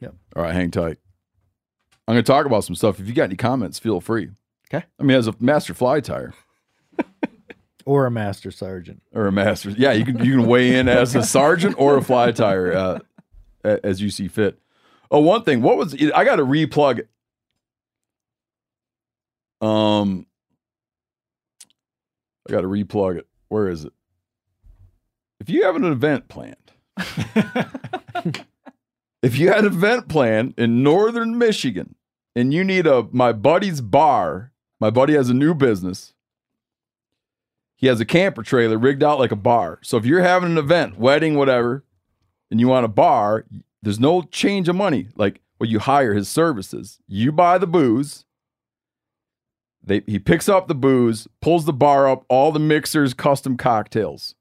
Yep. 0.00 0.14
All 0.36 0.42
right, 0.42 0.54
hang 0.54 0.70
tight. 0.70 0.98
I'm 2.06 2.14
going 2.14 2.24
to 2.24 2.32
talk 2.32 2.46
about 2.46 2.64
some 2.64 2.74
stuff. 2.74 2.98
If 3.00 3.06
you 3.08 3.14
got 3.14 3.24
any 3.24 3.36
comments, 3.36 3.78
feel 3.78 4.00
free. 4.00 4.30
Okay. 4.72 4.84
I 4.98 5.02
mean, 5.02 5.16
as 5.16 5.26
a 5.26 5.34
master 5.40 5.74
fly 5.74 6.00
tyer 6.00 6.32
Or 7.84 8.04
a 8.06 8.10
master 8.10 8.50
sergeant. 8.50 9.02
or 9.12 9.26
a 9.26 9.32
master, 9.32 9.70
yeah, 9.70 9.92
you 9.92 10.04
can 10.04 10.22
you 10.24 10.36
can 10.38 10.46
weigh 10.46 10.76
in 10.76 10.88
as 10.88 11.14
a 11.14 11.22
sergeant 11.22 11.74
or 11.78 11.96
a 11.96 12.02
fly 12.02 12.32
tyer 12.32 12.74
uh, 13.64 13.78
as 13.82 14.00
you 14.02 14.10
see 14.10 14.28
fit. 14.28 14.58
Oh, 15.10 15.20
one 15.20 15.42
thing. 15.42 15.62
What 15.62 15.78
was 15.78 15.94
I 15.94 16.24
got 16.24 16.36
to 16.36 16.44
replug 16.44 16.98
it? 16.98 17.08
Um, 19.66 20.26
I 22.48 22.52
got 22.52 22.60
to 22.60 22.68
replug 22.68 23.16
it. 23.18 23.26
Where 23.48 23.68
is 23.68 23.84
it? 23.84 23.92
If 25.48 25.54
you 25.54 25.64
have 25.64 25.76
an 25.76 25.84
event 25.84 26.28
planned, 26.28 26.72
if 29.22 29.38
you 29.38 29.48
had 29.48 29.60
an 29.60 29.72
event 29.72 30.06
planned 30.06 30.52
in 30.58 30.82
northern 30.82 31.38
Michigan 31.38 31.94
and 32.36 32.52
you 32.52 32.62
need 32.62 32.86
a 32.86 33.08
my 33.12 33.32
buddy's 33.32 33.80
bar, 33.80 34.52
my 34.78 34.90
buddy 34.90 35.14
has 35.14 35.30
a 35.30 35.34
new 35.34 35.54
business. 35.54 36.12
He 37.76 37.86
has 37.86 37.98
a 37.98 38.04
camper 38.04 38.42
trailer 38.42 38.76
rigged 38.76 39.02
out 39.02 39.18
like 39.18 39.32
a 39.32 39.36
bar. 39.36 39.78
So 39.82 39.96
if 39.96 40.04
you're 40.04 40.20
having 40.20 40.50
an 40.50 40.58
event, 40.58 40.98
wedding, 40.98 41.34
whatever, 41.34 41.82
and 42.50 42.60
you 42.60 42.68
want 42.68 42.84
a 42.84 42.88
bar, 42.88 43.46
there's 43.82 43.98
no 43.98 44.20
change 44.20 44.68
of 44.68 44.76
money. 44.76 45.08
Like 45.16 45.40
well, 45.58 45.70
you 45.70 45.78
hire 45.78 46.12
his 46.12 46.28
services. 46.28 46.98
You 47.08 47.32
buy 47.32 47.56
the 47.56 47.66
booze. 47.66 48.26
They, 49.82 50.02
he 50.06 50.18
picks 50.18 50.46
up 50.46 50.68
the 50.68 50.74
booze, 50.74 51.26
pulls 51.40 51.64
the 51.64 51.72
bar 51.72 52.06
up, 52.06 52.26
all 52.28 52.52
the 52.52 52.58
mixers, 52.58 53.14
custom 53.14 53.56
cocktails 53.56 54.34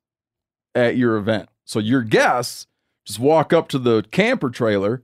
at 0.78 0.96
your 0.98 1.18
event. 1.18 1.50
So 1.66 1.80
your 1.80 2.04
guests 2.04 2.68
just 3.06 3.20
walk 3.20 3.52
up 3.52 3.68
to 3.70 3.80
the 3.80 4.06
camper 4.12 4.50
trailer, 4.50 5.04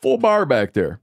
full 0.00 0.18
bar 0.18 0.46
back 0.46 0.72
there. 0.72 1.00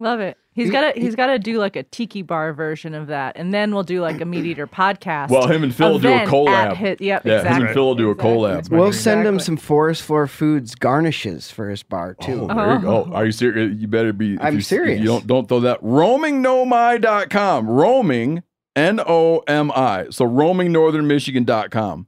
Love 0.00 0.20
it. 0.20 0.36
He's 0.52 0.70
got 0.70 0.94
to 0.94 1.00
he's 1.00 1.16
got 1.16 1.26
to 1.26 1.38
do 1.38 1.58
like 1.58 1.74
a 1.74 1.82
tiki 1.82 2.22
bar 2.22 2.52
version 2.52 2.94
of 2.94 3.08
that, 3.08 3.36
and 3.36 3.52
then 3.52 3.74
we'll 3.74 3.82
do 3.82 4.00
like 4.00 4.20
a 4.20 4.24
meat 4.24 4.44
eater 4.44 4.66
podcast. 4.68 5.28
Well, 5.30 5.48
him 5.48 5.64
and 5.64 5.74
Phil 5.74 5.92
will 5.92 5.98
do 5.98 6.08
a 6.08 6.14
event 6.14 6.30
collab. 6.30 6.76
his- 6.76 7.00
yep, 7.00 7.24
yeah, 7.24 7.38
exactly. 7.38 7.56
him 7.56 7.66
and 7.66 7.74
Phil 7.74 7.86
will 7.86 7.94
do 7.96 8.10
a 8.10 8.14
collab. 8.14 8.68
We'll 8.70 8.92
send 8.92 9.26
him 9.26 9.34
Exactly. 9.36 9.44
some 9.44 9.56
Forest 9.56 10.02
Floor 10.02 10.28
Foods 10.28 10.76
garnishes 10.76 11.50
for 11.50 11.68
his 11.70 11.82
bar 11.82 12.16
oh, 12.20 12.24
too. 12.24 12.46
Oh, 12.48 12.54
there 12.54 12.74
you 12.76 12.80
go. 12.82 13.08
Oh. 13.08 13.12
Are 13.14 13.24
you 13.24 13.32
serious? 13.32 13.76
You 13.76 13.88
better 13.88 14.12
be. 14.12 14.34
if 14.34 14.40
I'm 14.42 14.52
you, 14.54 14.58
if 14.60 14.66
serious. 14.66 15.00
You 15.00 15.06
don't 15.06 15.26
don't 15.26 15.48
throw 15.48 15.60
that. 15.60 15.80
Roamingnomi.com. 15.82 17.68
Roaming 17.68 18.42
N 18.76 19.00
O 19.06 19.38
M 19.46 19.70
I. 19.72 20.06
So 20.10 20.24
roamingnorthernmichigan.com. 20.26 22.06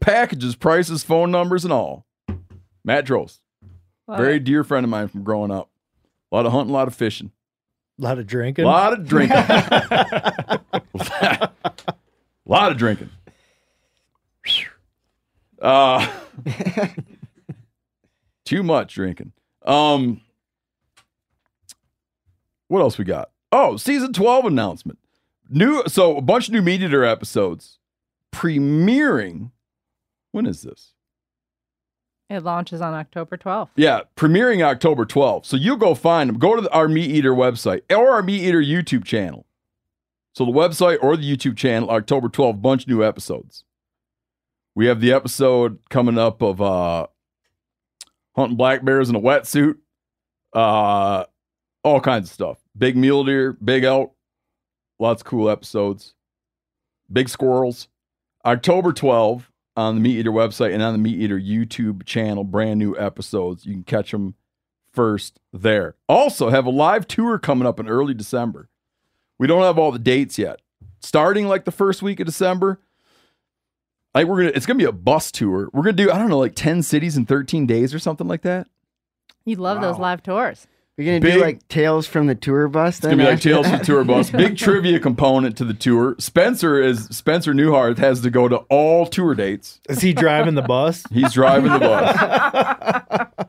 Packages, 0.00 0.56
prices, 0.56 1.02
phone 1.04 1.30
numbers, 1.30 1.64
and 1.64 1.72
all. 1.72 2.06
Matt 2.84 3.04
Drost, 3.06 3.40
Love 4.08 4.18
very 4.18 4.38
dear 4.38 4.64
friend 4.64 4.84
of 4.84 4.90
mine 4.90 5.08
from 5.08 5.22
growing 5.22 5.50
up. 5.50 5.68
A 6.32 6.36
lot 6.36 6.46
of 6.46 6.52
hunting, 6.52 6.70
a 6.70 6.72
lot 6.72 6.88
of 6.88 6.94
fishing, 6.94 7.30
A 7.98 8.02
lot 8.02 8.18
of 8.18 8.26
drinking. 8.26 8.64
a 8.64 8.68
lot 8.68 8.92
of 8.94 9.06
drinking, 9.06 9.36
a 9.38 10.60
lot 12.46 12.72
of 12.72 12.78
drinking. 12.78 13.10
Uh, 15.60 16.10
too 18.46 18.62
much 18.62 18.94
drinking. 18.94 19.32
Um, 19.66 20.22
what 22.68 22.80
else 22.80 22.96
we 22.96 23.04
got? 23.04 23.30
Oh, 23.52 23.76
season 23.76 24.14
twelve 24.14 24.46
announcement. 24.46 24.98
New, 25.50 25.82
so 25.88 26.16
a 26.16 26.22
bunch 26.22 26.48
of 26.48 26.54
new 26.54 26.62
Meat 26.62 26.82
Eater 26.82 27.04
episodes 27.04 27.78
premiering. 28.32 29.50
When 30.32 30.46
is 30.46 30.62
this? 30.62 30.92
It 32.28 32.44
launches 32.44 32.80
on 32.80 32.94
October 32.94 33.36
12th. 33.36 33.70
Yeah, 33.74 34.02
premiering 34.16 34.62
October 34.62 35.04
12th. 35.04 35.46
So 35.46 35.56
you 35.56 35.76
go 35.76 35.96
find 35.96 36.30
them. 36.30 36.38
Go 36.38 36.54
to 36.54 36.62
the, 36.62 36.70
our 36.72 36.86
Meat 36.86 37.10
Eater 37.10 37.34
website 37.34 37.82
or 37.90 38.10
our 38.10 38.22
Meat 38.22 38.42
Eater 38.42 38.62
YouTube 38.62 39.04
channel. 39.04 39.46
So 40.32 40.44
the 40.44 40.52
website 40.52 40.98
or 41.02 41.16
the 41.16 41.36
YouTube 41.36 41.56
channel, 41.56 41.90
October 41.90 42.28
12th, 42.28 42.62
bunch 42.62 42.82
of 42.82 42.88
new 42.88 43.02
episodes. 43.02 43.64
We 44.76 44.86
have 44.86 45.00
the 45.00 45.12
episode 45.12 45.80
coming 45.90 46.16
up 46.16 46.40
of 46.40 46.62
uh 46.62 47.08
hunting 48.36 48.56
black 48.56 48.84
bears 48.84 49.10
in 49.10 49.16
a 49.16 49.20
wetsuit. 49.20 49.74
Uh 50.52 51.24
all 51.82 52.00
kinds 52.00 52.28
of 52.28 52.32
stuff. 52.32 52.58
Big 52.78 52.96
mule 52.96 53.24
deer, 53.24 53.54
big 53.54 53.82
elk, 53.82 54.14
lots 55.00 55.22
of 55.22 55.26
cool 55.26 55.50
episodes. 55.50 56.14
Big 57.10 57.28
squirrels. 57.28 57.88
October 58.44 58.92
12 58.92 59.50
on 59.76 59.94
the 59.96 60.00
Meat 60.00 60.18
Eater 60.18 60.30
website 60.30 60.72
and 60.72 60.82
on 60.82 60.92
the 60.92 60.98
Meat 60.98 61.18
Eater 61.18 61.38
YouTube 61.38 62.04
channel, 62.04 62.44
brand 62.44 62.78
new 62.78 62.96
episodes. 62.96 63.66
You 63.66 63.72
can 63.72 63.84
catch 63.84 64.12
them 64.12 64.34
first 64.92 65.40
there. 65.52 65.96
Also, 66.08 66.50
have 66.50 66.66
a 66.66 66.70
live 66.70 67.08
tour 67.08 67.38
coming 67.38 67.66
up 67.66 67.80
in 67.80 67.88
early 67.88 68.14
December. 68.14 68.68
We 69.38 69.46
don't 69.46 69.62
have 69.62 69.78
all 69.78 69.92
the 69.92 69.98
dates 69.98 70.38
yet. 70.38 70.60
Starting 71.00 71.48
like 71.48 71.64
the 71.64 71.72
first 71.72 72.02
week 72.02 72.20
of 72.20 72.26
December, 72.26 72.80
I 74.14 74.24
we're 74.24 74.36
gonna. 74.38 74.52
It's 74.54 74.66
gonna 74.66 74.78
be 74.78 74.84
a 74.84 74.92
bus 74.92 75.30
tour. 75.30 75.70
We're 75.72 75.82
gonna 75.82 75.92
do 75.94 76.10
I 76.10 76.18
don't 76.18 76.28
know 76.28 76.38
like 76.38 76.54
ten 76.54 76.82
cities 76.82 77.16
in 77.16 77.24
thirteen 77.24 77.66
days 77.66 77.94
or 77.94 77.98
something 77.98 78.28
like 78.28 78.42
that. 78.42 78.66
You 79.46 79.56
love 79.56 79.80
those 79.80 79.98
live 79.98 80.22
tours. 80.22 80.66
You're 81.00 81.14
gonna 81.18 81.20
Big- 81.20 81.34
do 81.34 81.40
like 81.40 81.66
tales 81.68 82.06
from 82.06 82.26
the 82.26 82.34
tour 82.34 82.68
bus. 82.68 82.98
It's 82.98 83.04
gonna 83.06 83.16
be 83.16 83.24
like 83.24 83.40
Tales 83.40 83.66
from 83.66 83.78
the 83.78 83.84
Tour 83.84 84.04
Bus. 84.04 84.30
Big 84.30 84.56
trivia 84.58 85.00
component 85.00 85.56
to 85.56 85.64
the 85.64 85.72
tour. 85.74 86.14
Spencer 86.18 86.80
is 86.80 87.04
Spencer 87.06 87.54
Neuharth 87.54 87.98
has 87.98 88.20
to 88.20 88.30
go 88.30 88.48
to 88.48 88.56
all 88.68 89.06
tour 89.06 89.34
dates. 89.34 89.80
Is 89.88 90.00
he 90.02 90.12
driving 90.12 90.54
the 90.56 90.62
bus? 90.62 91.02
He's 91.10 91.32
driving 91.32 91.72
the 91.72 91.78
bus. 91.78 93.46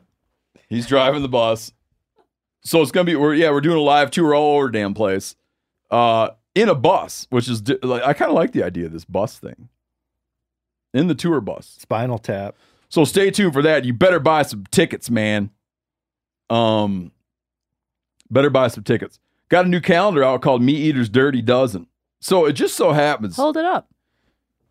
He's 0.68 0.86
driving 0.86 1.20
the 1.22 1.28
bus. 1.28 1.72
So 2.64 2.80
it's 2.80 2.90
gonna 2.92 3.04
be 3.04 3.16
we're 3.16 3.34
yeah 3.34 3.50
we're 3.50 3.60
doing 3.60 3.76
a 3.76 3.82
live 3.82 4.10
tour 4.10 4.34
all 4.34 4.56
over 4.56 4.70
damn 4.70 4.94
place, 4.94 5.36
uh, 5.90 6.30
in 6.54 6.68
a 6.68 6.74
bus, 6.74 7.26
which 7.30 7.48
is 7.48 7.62
like 7.82 8.02
I 8.02 8.12
kind 8.14 8.30
of 8.30 8.34
like 8.34 8.52
the 8.52 8.62
idea 8.62 8.86
of 8.86 8.92
this 8.92 9.04
bus 9.04 9.38
thing. 9.38 9.68
In 10.94 11.08
the 11.08 11.14
tour 11.14 11.40
bus. 11.40 11.76
Spinal 11.80 12.18
Tap. 12.18 12.56
So 12.88 13.04
stay 13.04 13.30
tuned 13.30 13.52
for 13.54 13.62
that. 13.62 13.84
You 13.84 13.92
better 13.94 14.20
buy 14.20 14.42
some 14.42 14.64
tickets, 14.70 15.08
man. 15.10 15.50
Um, 16.50 17.10
better 18.32 18.50
buy 18.50 18.68
some 18.68 18.84
tickets. 18.84 19.18
Got 19.48 19.66
a 19.66 19.68
new 19.68 19.80
calendar 19.80 20.24
out 20.24 20.42
called 20.42 20.62
Meat 20.62 20.78
Eater's 20.78 21.08
Dirty 21.08 21.42
Dozen. 21.42 21.86
So 22.20 22.46
it 22.46 22.52
just 22.52 22.74
so 22.76 22.92
happens. 22.92 23.36
Hold 23.36 23.56
it 23.56 23.64
up. 23.64 23.88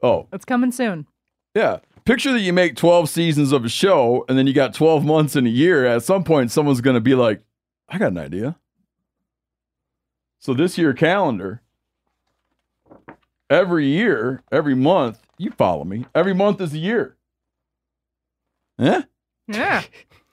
Oh, 0.01 0.27
It's 0.33 0.45
coming 0.45 0.71
soon. 0.71 1.05
yeah. 1.53 1.79
Picture 2.03 2.33
that 2.33 2.39
you 2.39 2.51
make 2.51 2.75
12 2.75 3.07
seasons 3.09 3.51
of 3.51 3.63
a 3.63 3.69
show 3.69 4.25
and 4.27 4.35
then 4.35 4.47
you 4.47 4.53
got 4.53 4.73
12 4.73 5.05
months 5.05 5.35
in 5.35 5.45
a 5.45 5.49
year. 5.49 5.85
At 5.85 6.01
some 6.01 6.23
point, 6.23 6.49
someone's 6.51 6.81
going 6.81 6.95
to 6.95 6.99
be 7.01 7.13
like, 7.13 7.43
I 7.87 7.99
got 7.99 8.07
an 8.11 8.17
idea. 8.17 8.55
So 10.39 10.55
this 10.55 10.79
year 10.79 10.93
calendar, 10.93 11.61
every 13.51 13.85
year, 13.87 14.41
every 14.51 14.73
month, 14.73 15.19
you 15.37 15.51
follow 15.51 15.83
me, 15.83 16.05
every 16.15 16.33
month 16.33 16.59
is 16.61 16.73
a 16.73 16.79
year. 16.79 17.15
Yeah, 18.79 19.03
Yeah. 19.47 19.83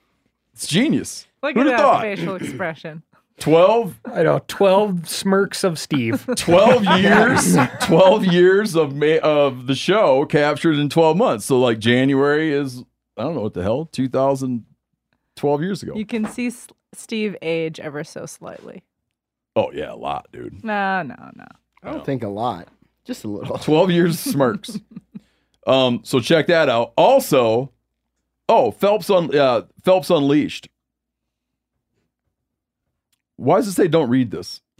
it's 0.53 0.65
genius. 0.65 1.27
Look 1.43 1.53
Who'd 1.55 1.67
at 1.67 1.71
that 1.71 1.79
thought? 1.79 2.01
facial 2.01 2.35
expression. 2.35 3.03
12, 3.39 3.99
I 4.05 4.23
know. 4.23 4.41
Twelve 4.47 5.07
smirks 5.07 5.63
of 5.63 5.79
Steve. 5.79 6.25
12 6.35 6.83
years, 6.99 7.57
12 7.81 8.25
years 8.25 8.75
of 8.75 8.95
ma- 8.95 9.19
of 9.23 9.67
the 9.67 9.75
show 9.75 10.25
captured 10.25 10.77
in 10.77 10.89
12 10.89 11.17
months. 11.17 11.45
So 11.45 11.59
like 11.59 11.79
January 11.79 12.51
is, 12.53 12.83
I 13.17 13.23
don't 13.23 13.35
know 13.35 13.41
what 13.41 13.53
the 13.53 13.63
hell, 13.63 13.85
2012 13.91 15.61
years 15.61 15.83
ago. 15.83 15.93
You 15.95 16.05
can 16.05 16.25
see 16.25 16.47
S- 16.47 16.67
Steve 16.93 17.35
age 17.41 17.79
ever 17.79 18.03
so 18.03 18.25
slightly. 18.25 18.83
Oh 19.55 19.71
yeah, 19.71 19.93
a 19.93 19.95
lot, 19.95 20.27
dude. 20.31 20.63
No, 20.63 21.01
no, 21.03 21.15
no. 21.35 21.45
I 21.83 21.91
don't 21.91 22.05
think 22.05 22.23
a 22.23 22.27
lot, 22.29 22.67
just 23.05 23.23
a 23.23 23.27
little. 23.27 23.57
12 23.59 23.91
years 23.91 24.13
of 24.25 24.31
smirks. 24.33 24.79
um, 25.67 26.01
so 26.03 26.19
check 26.19 26.47
that 26.47 26.69
out. 26.69 26.93
Also, 26.97 27.71
oh, 28.47 28.71
Phelps 28.71 29.09
on 29.09 29.35
uh, 29.35 29.63
Phelps 29.83 30.09
Unleashed. 30.09 30.67
Why 33.39 33.57
does 33.57 33.67
it 33.67 33.73
say 33.73 33.87
don't 33.87 34.09
read 34.09 34.31
this? 34.31 34.61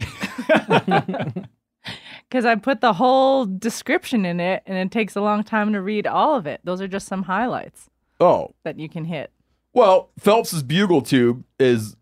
Because 2.28 2.44
I 2.44 2.54
put 2.54 2.80
the 2.80 2.92
whole 2.92 3.44
description 3.44 4.24
in 4.24 4.38
it, 4.38 4.62
and 4.64 4.76
it 4.78 4.92
takes 4.92 5.16
a 5.16 5.20
long 5.20 5.42
time 5.42 5.72
to 5.72 5.80
read 5.82 6.06
all 6.06 6.36
of 6.36 6.46
it. 6.46 6.60
Those 6.62 6.80
are 6.80 6.86
just 6.86 7.08
some 7.08 7.24
highlights 7.24 7.90
Oh, 8.20 8.52
that 8.62 8.78
you 8.78 8.88
can 8.88 9.04
hit. 9.06 9.32
well, 9.72 10.10
Phelps's 10.16 10.62
bugle 10.62 11.02
tube 11.02 11.42
is 11.58 11.96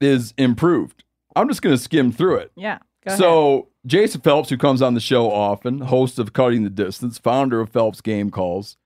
is 0.00 0.34
improved. 0.36 1.04
I'm 1.34 1.48
just 1.48 1.62
gonna 1.62 1.78
skim 1.78 2.12
through 2.12 2.36
it. 2.36 2.52
Yeah. 2.54 2.78
Go 3.06 3.08
ahead. 3.08 3.18
so 3.18 3.68
Jason 3.86 4.20
Phelps, 4.20 4.50
who 4.50 4.58
comes 4.58 4.82
on 4.82 4.92
the 4.92 5.00
show 5.00 5.30
often, 5.30 5.80
host 5.82 6.18
of 6.18 6.34
Cutting 6.34 6.64
the 6.64 6.68
Distance, 6.70 7.16
founder 7.16 7.60
of 7.60 7.70
Phelps 7.70 8.02
Game 8.02 8.30
Calls, 8.30 8.76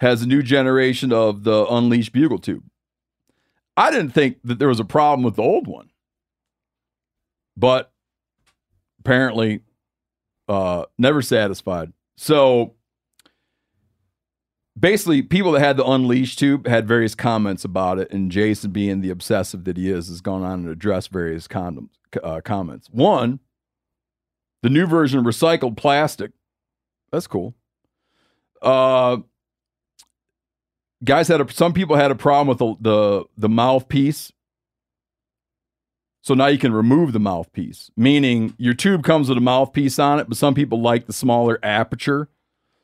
has 0.00 0.20
a 0.22 0.26
new 0.26 0.42
generation 0.42 1.12
of 1.12 1.44
the 1.44 1.64
Unleashed 1.70 2.12
bugle 2.12 2.38
tube. 2.38 2.64
I 3.76 3.92
didn't 3.92 4.10
think 4.10 4.38
that 4.42 4.58
there 4.58 4.68
was 4.68 4.80
a 4.80 4.84
problem 4.84 5.22
with 5.22 5.36
the 5.36 5.42
old 5.42 5.68
one, 5.68 5.90
but 7.56 7.92
apparently, 9.00 9.60
uh, 10.48 10.84
never 10.98 11.22
satisfied. 11.22 11.92
So 12.16 12.74
basically, 14.78 15.22
people 15.22 15.52
that 15.52 15.60
had 15.60 15.76
the 15.76 15.84
Unleashed 15.84 16.38
tube 16.38 16.66
had 16.66 16.86
various 16.86 17.14
comments 17.14 17.64
about 17.64 17.98
it, 17.98 18.10
and 18.12 18.30
Jason, 18.30 18.70
being 18.70 19.00
the 19.00 19.10
obsessive 19.10 19.64
that 19.64 19.76
he 19.76 19.90
is, 19.90 20.08
has 20.08 20.20
gone 20.20 20.42
on 20.42 20.60
and 20.60 20.68
addressed 20.68 21.10
various 21.10 21.48
condoms, 21.48 21.90
uh, 22.22 22.40
comments. 22.42 22.88
One, 22.90 23.40
the 24.62 24.70
new 24.70 24.86
version 24.86 25.24
recycled 25.24 25.76
plastic. 25.76 26.32
That's 27.12 27.26
cool. 27.26 27.54
Uh, 28.62 29.18
guys 31.04 31.28
had 31.28 31.40
a, 31.40 31.52
some 31.52 31.72
people 31.72 31.96
had 31.96 32.10
a 32.10 32.16
problem 32.16 32.48
with 32.48 32.58
the, 32.58 32.74
the 32.80 33.24
the 33.36 33.48
mouthpiece. 33.48 34.32
So 36.26 36.34
now 36.34 36.48
you 36.48 36.58
can 36.58 36.72
remove 36.72 37.12
the 37.12 37.20
mouthpiece, 37.20 37.92
meaning 37.96 38.52
your 38.58 38.74
tube 38.74 39.04
comes 39.04 39.28
with 39.28 39.38
a 39.38 39.40
mouthpiece 39.40 39.96
on 40.00 40.18
it, 40.18 40.28
but 40.28 40.36
some 40.36 40.56
people 40.56 40.82
like 40.82 41.06
the 41.06 41.12
smaller 41.12 41.60
aperture. 41.62 42.28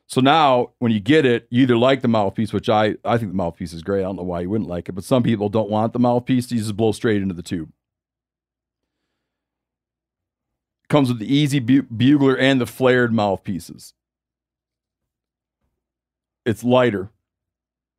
So 0.07 0.21
now 0.21 0.69
when 0.79 0.93
you 0.93 1.01
get 1.01 1.25
it, 1.25 1.45
you 1.49 1.63
either 1.63 1.75
like 1.75 2.03
the 2.03 2.07
mouthpiece, 2.07 2.53
which 2.53 2.69
I, 2.69 2.95
I 3.03 3.17
think 3.17 3.31
the 3.31 3.35
mouthpiece 3.35 3.73
is 3.73 3.83
great. 3.83 3.99
I 3.99 4.03
don't 4.03 4.15
know 4.15 4.23
why 4.23 4.39
you 4.39 4.49
wouldn't 4.49 4.69
like 4.69 4.87
it, 4.87 4.93
but 4.93 5.03
some 5.03 5.23
people 5.23 5.49
don't 5.49 5.69
want 5.69 5.91
the 5.91 5.99
mouthpiece. 5.99 6.49
You 6.53 6.59
just 6.59 6.77
blow 6.77 6.93
straight 6.93 7.21
into 7.21 7.33
the 7.33 7.43
tube. 7.43 7.69
Comes 10.87 11.09
with 11.09 11.19
the 11.19 11.35
easy 11.35 11.59
bu- 11.59 11.81
bugler 11.81 12.37
and 12.37 12.61
the 12.61 12.65
flared 12.65 13.11
mouthpieces. 13.11 13.93
It's 16.45 16.63
lighter. 16.63 17.09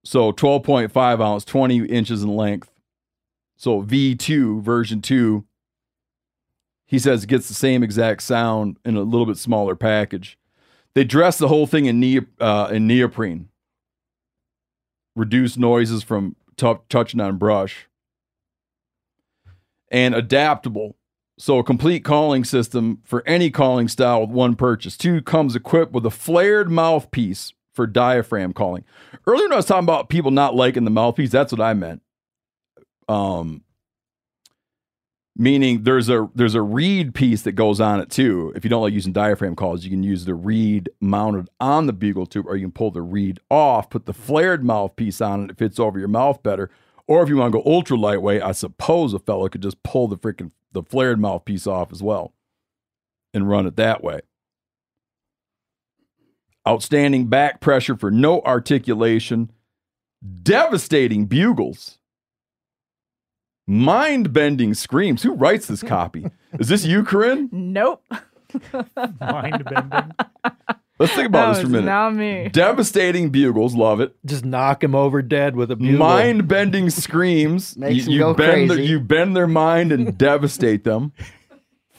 So 0.05 0.33
12.5 0.33 1.23
ounce, 1.23 1.45
20 1.45 1.85
inches 1.85 2.23
in 2.23 2.35
length. 2.35 2.71
So 3.57 3.83
V2, 3.83 4.61
version 4.61 5.01
2, 5.01 5.45
he 6.87 6.99
says 6.99 7.27
gets 7.27 7.49
the 7.49 7.55
same 7.55 7.83
exact 7.83 8.23
sound 8.23 8.79
in 8.85 8.97
a 8.97 9.03
little 9.03 9.27
bit 9.27 9.39
smaller 9.39 9.75
package. 9.75 10.39
They 10.95 11.05
dress 11.05 11.39
the 11.39 11.49
whole 11.49 11.67
thing 11.67 11.87
in, 11.87 11.99
neo, 11.99 12.23
uh, 12.41 12.69
in 12.73 12.87
neoprene. 12.87 13.49
Reduce 15.17 15.57
noises 15.57 16.03
from 16.03 16.37
tou- 16.57 16.83
touching 16.89 17.21
on 17.21 17.37
brush. 17.37 17.89
And 19.91 20.15
adaptable. 20.15 20.97
So 21.37 21.59
a 21.59 21.65
complete 21.65 22.05
calling 22.05 22.45
system 22.45 23.01
for 23.03 23.27
any 23.27 23.51
calling 23.51 23.89
style 23.89 24.21
with 24.21 24.31
one 24.31 24.55
purchase. 24.55 24.97
Two 24.97 25.21
comes 25.21 25.57
equipped 25.57 25.93
with 25.93 26.07
a 26.07 26.11
flared 26.11 26.71
mouthpiece 26.71 27.53
for 27.73 27.89
diaphragm 27.89 28.53
calling. 28.53 28.85
Earlier 29.27 29.47
when 29.47 29.53
I 29.53 29.57
was 29.57 29.67
talking 29.67 29.85
about 29.85 30.09
people 30.09 30.31
not 30.31 30.55
liking 30.55 30.85
the 30.85 30.91
mouthpiece, 30.91 31.31
that's 31.31 31.51
what 31.51 31.61
I 31.61 31.75
meant. 31.75 32.03
Um 33.09 33.63
meaning 35.37 35.83
there's 35.83 36.09
a 36.09 36.29
there's 36.35 36.55
a 36.55 36.63
reed 36.63 37.15
piece 37.15 37.43
that 37.43 37.53
goes 37.53 37.81
on 37.81 38.01
it 38.01 38.11
too. 38.11 38.53
If 38.55 38.65
you 38.65 38.71
don't 38.71 38.83
like 38.83 38.93
using 38.93 39.13
diaphragm 39.13 39.57
calls, 39.57 39.85
you 39.85 39.91
can 39.91 40.03
use 40.03 40.25
the 40.25 40.35
reed 40.35 40.89
mounted 41.01 41.49
on 41.61 41.87
the 41.87 41.93
bugle 41.93 42.27
tube, 42.27 42.47
or 42.47 42.57
you 42.57 42.65
can 42.65 42.73
pull 42.73 42.91
the 42.91 43.03
reed 43.03 43.41
off, 43.51 43.91
put 43.91 44.07
the 44.07 44.13
flared 44.13 44.65
mouthpiece 44.65 45.21
on 45.21 45.45
it, 45.45 45.51
it 45.51 45.59
fits 45.59 45.79
over 45.79 45.99
your 45.99 46.09
mouth 46.09 46.43
better. 46.43 46.71
Or 47.07 47.23
if 47.23 47.29
you 47.29 47.37
want 47.37 47.53
to 47.53 47.59
go 47.61 47.71
ultra 47.71 47.97
lightweight, 47.97 48.43
I 48.43 48.53
suppose 48.53 49.13
a 49.13 49.19
fellow 49.19 49.49
could 49.49 49.63
just 49.63 49.83
pull 49.83 50.09
the 50.09 50.17
freaking 50.17 50.53
the 50.73 50.83
flared 50.83 51.21
mouthpiece 51.21 51.67
off 51.67 51.93
as 51.93 52.03
well 52.03 52.33
and 53.33 53.49
run 53.49 53.67
it 53.67 53.77
that 53.77 54.03
way. 54.03 54.21
Outstanding 56.67 57.27
back 57.27 57.61
pressure 57.61 57.97
for 57.97 58.11
no 58.11 58.41
articulation, 58.41 59.51
devastating 60.43 61.27
bugles, 61.27 61.99
mind 63.67 64.33
bending 64.33 64.75
screams. 64.75 65.23
Who 65.23 65.33
writes 65.35 65.67
this 65.67 65.83
copy? 65.83 66.27
Is 66.59 66.69
this 66.69 66.85
you, 66.85 67.03
Corinne? 67.05 67.49
Nope. 67.53 68.03
Mind 69.21 69.65
bending. 69.65 70.13
Let's 71.01 71.13
think 71.13 71.27
about 71.27 71.55
That 71.55 71.55
this 71.55 71.61
for 71.63 71.67
a 71.67 71.71
minute. 71.71 71.87
not 71.87 72.15
me. 72.15 72.49
Devastating 72.53 73.31
bugles, 73.31 73.75
love 73.75 73.99
it. 74.01 74.15
Just 74.25 74.45
knock 74.45 74.85
him 74.85 74.95
over 74.95 75.23
dead 75.23 75.57
with 75.57 75.73
a 75.73 75.77
bugle. 75.77 75.99
Mind 75.99 76.47
bending 76.47 76.89
screams. 76.89 77.77
Makes 77.77 77.97
you, 77.97 78.03
them 78.05 78.13
you 78.13 78.19
go 78.21 78.35
bend 78.35 78.71
their- 78.71 78.77
crazy. 78.77 78.91
you 78.93 79.01
bend 79.01 79.35
their 79.37 79.49
mind 79.49 79.91
and 79.91 80.17
devastate 80.19 80.85
them. 80.85 81.13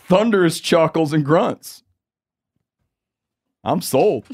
Thunderous 0.08 0.62
chuckles 0.62 1.12
and 1.12 1.25
grunts. 1.25 1.84
I'm 3.65 3.82
sold. 3.82 4.25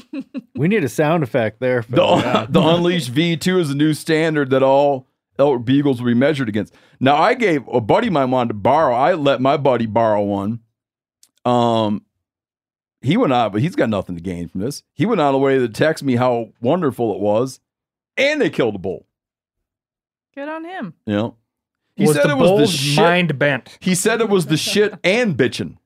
We 0.54 0.68
need 0.68 0.84
a 0.84 0.88
sound 0.88 1.22
effect 1.24 1.58
there. 1.58 1.84
The, 1.88 2.46
the 2.50 2.60
Unleashed 2.60 3.12
V2 3.12 3.60
is 3.60 3.70
a 3.70 3.74
new 3.74 3.94
standard 3.94 4.50
that 4.50 4.62
all 4.62 5.08
elk 5.38 5.64
bugles 5.64 6.00
will 6.00 6.08
be 6.08 6.14
measured 6.14 6.48
against. 6.48 6.74
Now, 7.00 7.16
I 7.16 7.34
gave 7.34 7.66
a 7.68 7.80
buddy 7.80 8.08
of 8.08 8.12
mine 8.12 8.30
wanted 8.30 8.48
to 8.48 8.54
borrow. 8.54 8.94
I 8.94 9.14
let 9.14 9.40
my 9.40 9.56
buddy 9.56 9.86
borrow 9.86 10.22
one. 10.22 10.60
Um, 11.44 12.04
he 13.00 13.16
went 13.16 13.32
out, 13.32 13.52
but 13.52 13.60
he's 13.62 13.74
got 13.74 13.88
nothing 13.88 14.14
to 14.14 14.22
gain 14.22 14.48
from 14.48 14.60
this. 14.60 14.82
He 14.92 15.06
went 15.06 15.20
out 15.20 15.28
of 15.28 15.32
the 15.34 15.38
way 15.38 15.58
to 15.58 15.68
text 15.68 16.04
me 16.04 16.16
how 16.16 16.50
wonderful 16.60 17.14
it 17.14 17.20
was, 17.20 17.60
and 18.16 18.40
they 18.40 18.50
killed 18.50 18.74
a 18.76 18.78
bull. 18.78 19.06
Good 20.34 20.48
on 20.48 20.64
him. 20.64 20.94
You 21.06 21.12
know, 21.14 21.36
he 21.96 22.04
was 22.06 22.16
said 22.16 22.26
the 22.26 22.30
it 22.30 22.36
was 22.36 22.48
the 22.50 22.56
bull's 22.56 22.70
shit. 22.72 22.96
mind 23.02 23.38
bent. 23.38 23.76
He 23.80 23.94
said 23.94 24.20
it 24.20 24.28
was 24.28 24.46
the 24.46 24.56
shit 24.56 24.94
and 25.04 25.36
bitching. 25.36 25.76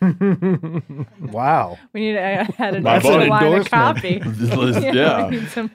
wow. 1.20 1.78
We 1.92 2.00
need 2.00 2.12
to 2.12 2.20
add 2.20 2.74
an 2.76 2.82
My 2.84 2.96
extra 2.96 3.24
line 3.24 3.60
of 3.60 3.70
copy. 3.70 4.22
yeah. 4.24 5.28
we 5.28 5.36
need 5.40 5.48
some- 5.48 5.70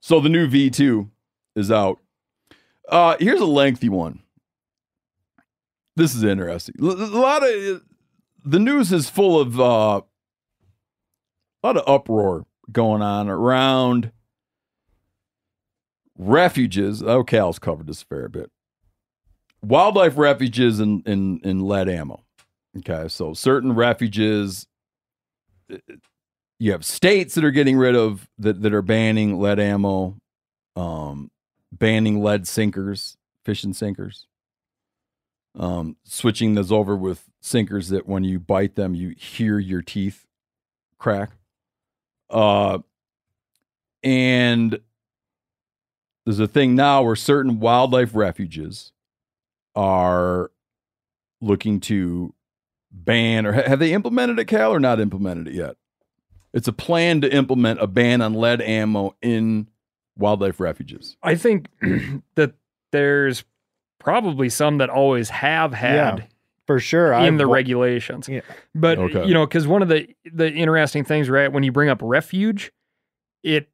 So 0.00 0.20
the 0.20 0.28
new 0.28 0.46
V2 0.48 1.08
is 1.56 1.72
out. 1.72 1.98
Uh, 2.88 3.16
here's 3.18 3.40
a 3.40 3.46
lengthy 3.46 3.88
one. 3.88 4.20
This 5.96 6.14
is 6.14 6.22
interesting. 6.22 6.76
A 6.78 6.84
lot 6.84 7.42
of 7.42 7.82
the 8.44 8.60
news 8.60 8.92
is 8.92 9.08
full 9.08 9.40
of 9.40 9.58
uh, 9.58 10.02
a 11.62 11.66
lot 11.66 11.76
of 11.76 11.88
uproar 11.88 12.44
going 12.70 13.02
on 13.02 13.28
around 13.28 14.12
refuges. 16.16 17.02
Oh, 17.02 17.24
covered 17.24 17.86
this 17.86 18.02
a 18.02 18.04
fair 18.04 18.28
bit. 18.28 18.50
Wildlife 19.62 20.16
refuges 20.16 20.78
in 20.78 21.02
in 21.06 21.40
in 21.42 21.60
lead 21.60 21.88
ammo. 21.88 22.24
Okay, 22.78 23.08
so 23.08 23.32
certain 23.32 23.74
refuges 23.74 24.66
you 26.58 26.72
have 26.72 26.84
states 26.84 27.34
that 27.34 27.44
are 27.44 27.50
getting 27.50 27.76
rid 27.76 27.96
of 27.96 28.28
that 28.38 28.62
that 28.62 28.72
are 28.72 28.82
banning 28.82 29.38
lead 29.40 29.58
ammo, 29.58 30.16
um, 30.76 31.30
banning 31.72 32.22
lead 32.22 32.46
sinkers, 32.46 33.16
fishing 33.44 33.72
sinkers, 33.72 34.26
um, 35.58 35.96
switching 36.04 36.54
those 36.54 36.70
over 36.70 36.96
with 36.96 37.24
sinkers 37.40 37.88
that 37.88 38.06
when 38.06 38.24
you 38.24 38.38
bite 38.38 38.74
them 38.74 38.94
you 38.94 39.14
hear 39.16 39.58
your 39.58 39.82
teeth 39.82 40.26
crack. 40.98 41.30
Uh, 42.28 42.78
and 44.02 44.78
there's 46.24 46.40
a 46.40 46.48
thing 46.48 46.74
now 46.74 47.02
where 47.02 47.16
certain 47.16 47.60
wildlife 47.60 48.14
refuges 48.14 48.92
are 49.74 50.50
looking 51.40 51.80
to 51.80 52.34
ban 52.90 53.46
or 53.46 53.52
have 53.52 53.78
they 53.78 53.92
implemented 53.92 54.38
it, 54.38 54.46
Cal, 54.46 54.72
or 54.72 54.80
not 54.80 55.00
implemented 55.00 55.48
it 55.48 55.54
yet? 55.54 55.76
It's 56.52 56.68
a 56.68 56.72
plan 56.72 57.20
to 57.20 57.32
implement 57.32 57.82
a 57.82 57.86
ban 57.86 58.22
on 58.22 58.34
lead 58.34 58.62
ammo 58.62 59.14
in 59.20 59.68
wildlife 60.18 60.60
refuges. 60.60 61.16
I 61.22 61.34
think 61.34 61.68
that 62.34 62.54
there's 62.92 63.44
probably 63.98 64.48
some 64.48 64.78
that 64.78 64.88
always 64.90 65.28
have 65.30 65.72
had 65.74 66.18
Yeah, 66.18 66.24
for 66.66 66.78
sure. 66.78 67.12
in 67.12 67.22
I've 67.34 67.38
the 67.38 67.48
wa- 67.48 67.54
regulations. 67.54 68.28
Yeah. 68.28 68.40
But 68.74 68.98
Okay. 68.98 69.26
you 69.26 69.34
know, 69.34 69.46
because 69.46 69.66
one 69.66 69.82
of 69.82 69.88
the 69.88 70.08
the 70.32 70.50
interesting 70.52 71.04
things, 71.04 71.28
right, 71.28 71.52
when 71.52 71.62
you 71.62 71.72
bring 71.72 71.88
up 71.88 72.00
refuge, 72.02 72.72
it 73.42 73.68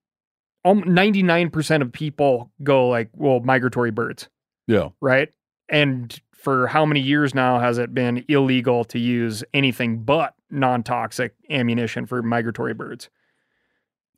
um, 0.64 0.80
ninety 0.86 1.22
nine 1.22 1.50
percent 1.50 1.82
of 1.82 1.92
people 1.92 2.50
go 2.62 2.88
like, 2.88 3.10
well, 3.14 3.40
migratory 3.40 3.90
birds, 3.90 4.28
Yeah. 4.66 4.90
right? 5.00 5.28
And 5.68 6.18
for 6.34 6.66
how 6.66 6.84
many 6.84 7.00
years 7.00 7.34
now 7.34 7.58
has 7.60 7.78
it 7.78 7.94
been 7.94 8.24
illegal 8.28 8.84
to 8.86 8.98
use 8.98 9.44
anything 9.54 9.98
but 10.02 10.34
non 10.50 10.82
toxic 10.82 11.34
ammunition 11.50 12.04
for 12.06 12.22
migratory 12.22 12.74
birds? 12.74 13.08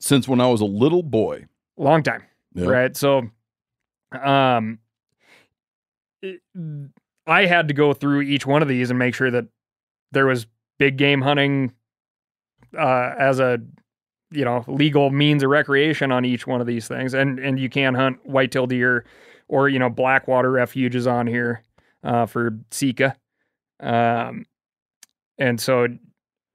Since 0.00 0.28
when 0.28 0.40
I 0.40 0.48
was 0.48 0.60
a 0.60 0.64
little 0.66 1.02
boy. 1.02 1.46
Long 1.76 2.02
time. 2.02 2.22
Yeah. 2.54 2.66
right? 2.66 2.96
So, 2.96 3.30
um, 4.22 4.78
it- 6.22 6.40
I 7.26 7.46
had 7.46 7.68
to 7.68 7.74
go 7.74 7.94
through 7.94 8.22
each 8.22 8.46
one 8.46 8.60
of 8.62 8.68
these 8.68 8.90
and 8.90 8.98
make 8.98 9.14
sure 9.14 9.30
that 9.30 9.46
there 10.12 10.26
was 10.26 10.46
big 10.78 10.96
game 10.98 11.22
hunting 11.22 11.72
uh, 12.76 13.14
as 13.18 13.40
a 13.40 13.60
you 14.30 14.44
know 14.44 14.64
legal 14.68 15.10
means 15.10 15.42
of 15.42 15.48
recreation 15.50 16.10
on 16.12 16.24
each 16.24 16.46
one 16.46 16.60
of 16.60 16.66
these 16.66 16.86
things, 16.86 17.14
and 17.14 17.38
and 17.38 17.58
you 17.58 17.68
can 17.68 17.94
hunt 17.94 18.18
whitetail 18.26 18.66
deer 18.66 19.04
or 19.48 19.68
you 19.68 19.78
know 19.78 19.88
blackwater 19.88 20.50
refuges 20.50 21.06
on 21.06 21.26
here 21.26 21.62
uh, 22.02 22.26
for 22.26 22.58
Sika, 22.70 23.16
um, 23.80 24.44
and 25.38 25.60
so. 25.60 25.88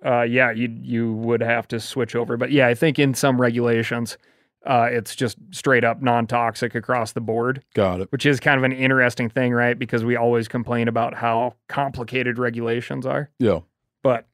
Uh, 0.05 0.21
yeah, 0.21 0.49
you 0.49 0.69
you 0.81 1.11
would 1.11 1.41
have 1.41 1.67
to 1.67 1.77
switch 1.77 2.15
over, 2.15 2.37
but 2.37 2.51
yeah, 2.53 2.67
I 2.69 2.73
think 2.73 2.97
in 2.99 3.13
some 3.13 3.41
regulations, 3.41 4.17
uh, 4.65 4.89
it's 4.91 5.15
just 5.15 5.37
straight 5.51 5.83
up 5.83 6.01
non 6.01 6.27
toxic 6.27 6.75
across 6.75 7.13
the 7.13 7.21
board, 7.21 7.63
Got 7.73 8.01
it. 8.01 8.11
which 8.11 8.25
is 8.25 8.39
kind 8.39 8.57
of 8.57 8.63
an 8.63 8.73
interesting 8.73 9.29
thing, 9.29 9.53
right? 9.53 9.77
Because 9.77 10.03
we 10.03 10.15
always 10.15 10.47
complain 10.47 10.87
about 10.87 11.13
how 11.15 11.55
complicated 11.67 12.37
regulations 12.37 13.05
are, 13.05 13.29
Yeah. 13.39 13.59
but 14.03 14.27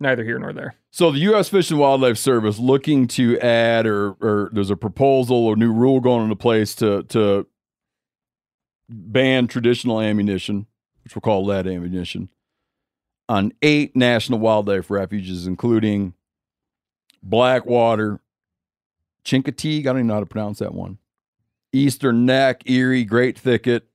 neither 0.00 0.22
here 0.24 0.38
nor 0.38 0.52
there. 0.52 0.74
So 0.90 1.10
the 1.10 1.18
U.S. 1.20 1.48
Fish 1.48 1.70
and 1.72 1.80
Wildlife 1.80 2.18
Service 2.18 2.58
looking 2.60 3.08
to 3.08 3.38
add, 3.40 3.84
or 3.86 4.10
or 4.20 4.50
there's 4.52 4.70
a 4.70 4.76
proposal 4.76 5.36
or 5.36 5.56
new 5.56 5.72
rule 5.72 5.98
going 6.00 6.22
into 6.24 6.36
place 6.36 6.74
to 6.76 7.02
to 7.04 7.46
ban 8.88 9.46
traditional 9.48 10.00
ammunition, 10.00 10.66
which 11.02 11.14
we'll 11.16 11.20
call 11.22 11.44
lead 11.44 11.66
ammunition, 11.66 12.28
on 13.28 13.52
eight 13.62 13.96
national 13.96 14.38
wildlife 14.38 14.88
refuges, 14.90 15.46
including 15.48 16.14
Blackwater, 17.22 18.20
Chincoteague. 19.24 19.80
I 19.80 19.82
don't 19.84 19.98
even 19.98 20.06
know 20.08 20.14
how 20.14 20.20
to 20.20 20.26
pronounce 20.26 20.58
that 20.58 20.74
one. 20.74 20.98
Eastern 21.72 22.24
Neck, 22.24 22.62
Erie, 22.66 23.04
Great 23.04 23.38
Thicket, 23.38 23.88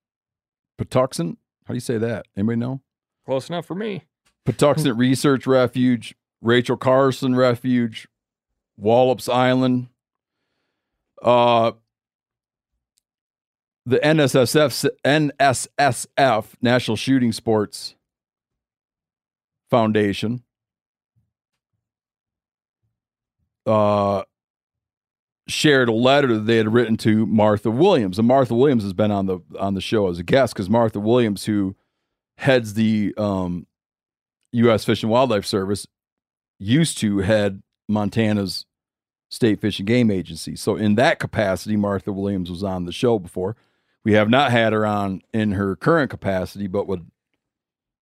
Patuxent. 0.77 1.37
How 1.65 1.73
do 1.73 1.75
you 1.75 1.81
say 1.81 1.97
that? 1.97 2.25
Anybody 2.35 2.57
know? 2.57 2.81
Close 3.25 3.49
enough 3.49 3.65
for 3.65 3.75
me. 3.75 4.03
Patuxent 4.45 4.97
Research 4.97 5.47
Refuge, 5.47 6.15
Rachel 6.41 6.77
Carson 6.77 7.35
Refuge, 7.35 8.07
Wallops 8.77 9.29
Island, 9.29 9.87
uh, 11.21 11.71
the 13.85 13.97
NSSF, 13.99 14.89
NSSF 15.03 16.45
National 16.61 16.97
Shooting 16.97 17.31
Sports 17.31 17.95
Foundation, 19.69 20.43
uh, 23.65 24.23
shared 25.49 25.89
a 25.89 25.93
letter 25.93 26.33
that 26.35 26.45
they 26.45 26.57
had 26.57 26.71
written 26.73 26.95
to 26.97 27.25
Martha 27.25 27.71
Williams, 27.71 28.17
and 28.19 28.27
Martha 28.27 28.53
Williams 28.55 28.83
has 28.83 28.93
been 28.93 29.11
on 29.11 29.25
the 29.25 29.39
on 29.59 29.73
the 29.73 29.81
show 29.81 30.07
as 30.09 30.19
a 30.19 30.23
guest 30.23 30.53
because 30.53 30.69
Martha 30.69 30.99
Williams, 30.99 31.45
who 31.45 31.75
heads 32.37 32.75
the 32.75 33.13
um, 33.17 33.65
U.S. 34.53 34.85
Fish 34.85 35.03
and 35.03 35.11
Wildlife 35.11 35.45
Service 35.45 35.85
used 36.57 36.97
to 36.99 37.19
head 37.19 37.61
Montana's 37.87 38.65
State 39.29 39.59
Fish 39.61 39.79
and 39.79 39.87
Game 39.87 40.09
Agency. 40.11 40.55
So, 40.55 40.75
in 40.75 40.95
that 40.95 41.19
capacity, 41.19 41.75
Martha 41.75 42.11
Williams 42.11 42.49
was 42.49 42.63
on 42.63 42.85
the 42.85 42.91
show 42.91 43.19
before. 43.19 43.55
We 44.03 44.13
have 44.13 44.29
not 44.29 44.51
had 44.51 44.71
her 44.73 44.85
on 44.85 45.21
in 45.33 45.51
her 45.53 45.75
current 45.75 46.09
capacity, 46.09 46.67
but 46.67 46.87
would 46.87 47.05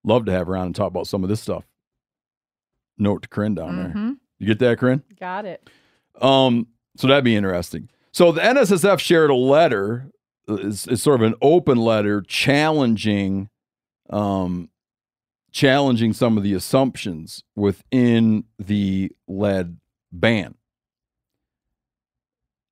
Love 0.03 0.23
to 0.25 0.31
have 0.31 0.47
her 0.47 0.55
on 0.55 0.67
and 0.67 0.75
talk 0.75 0.87
about 0.87 1.05
some 1.07 1.21
of 1.23 1.29
this 1.29 1.41
stuff. 1.41 1.65
Note 2.97 3.23
to 3.23 3.27
Corinne 3.27 3.55
down 3.55 3.75
there. 3.75 3.89
Mhm. 3.89 4.17
You 4.39 4.47
get 4.47 4.59
that, 4.59 4.77
Corinne? 4.79 5.03
Got 5.19 5.43
it. 5.45 5.69
Um, 6.21 6.67
so 6.97 7.07
that'd 7.07 7.23
be 7.23 7.35
interesting. 7.35 7.89
So 8.11 8.31
the 8.31 8.41
NSSF 8.41 8.99
shared 8.99 9.29
a 9.29 9.35
letter, 9.35 10.09
it's, 10.47 10.87
it's 10.87 11.03
sort 11.03 11.21
of 11.21 11.27
an 11.27 11.35
open 11.41 11.77
letter 11.77 12.21
challenging, 12.21 13.49
um, 14.09 14.69
challenging 15.51 16.13
some 16.13 16.37
of 16.37 16.43
the 16.43 16.53
assumptions 16.53 17.43
within 17.55 18.45
the 18.57 19.11
lead 19.27 19.77
ban. 20.11 20.55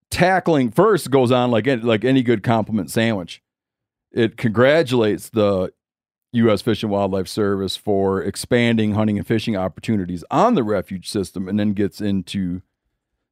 Tackling 0.10 0.72
first 0.72 1.12
goes 1.12 1.32
on 1.32 1.52
like 1.52 1.68
any, 1.68 1.82
like 1.82 2.04
any 2.04 2.24
good 2.24 2.42
compliment 2.42 2.90
sandwich. 2.90 3.44
It 4.12 4.38
congratulates 4.38 5.30
the 5.30 5.74
U.S. 6.32 6.62
Fish 6.62 6.84
and 6.84 6.92
Wildlife 6.92 7.28
Service 7.28 7.76
for 7.76 8.22
expanding 8.22 8.94
hunting 8.94 9.18
and 9.18 9.28
fishing 9.28 9.56
opportunities 9.56 10.24
on 10.32 10.56
the 10.56 10.64
refuge 10.64 11.10
system, 11.10 11.48
and 11.48 11.60
then 11.60 11.74
gets 11.74 12.02
into 12.02 12.62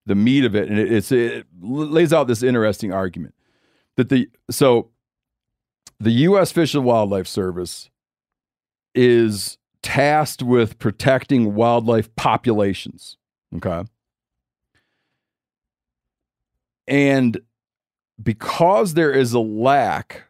the 0.05 0.15
meat 0.15 0.45
of 0.45 0.55
it, 0.55 0.69
and 0.69 0.79
it, 0.79 1.11
it 1.11 1.45
lays 1.61 2.11
out 2.11 2.27
this 2.27 2.43
interesting 2.43 2.91
argument 2.91 3.33
that 3.95 4.09
the 4.09 4.29
so 4.49 4.89
the 5.99 6.11
U.S. 6.11 6.51
Fish 6.51 6.73
and 6.73 6.83
Wildlife 6.83 7.27
Service 7.27 7.89
is 8.93 9.57
tasked 9.81 10.41
with 10.41 10.79
protecting 10.79 11.55
wildlife 11.55 12.13
populations. 12.15 13.17
Okay, 13.55 13.83
and 16.87 17.39
because 18.21 18.93
there 18.93 19.11
is 19.11 19.33
a 19.33 19.39
lack 19.39 20.23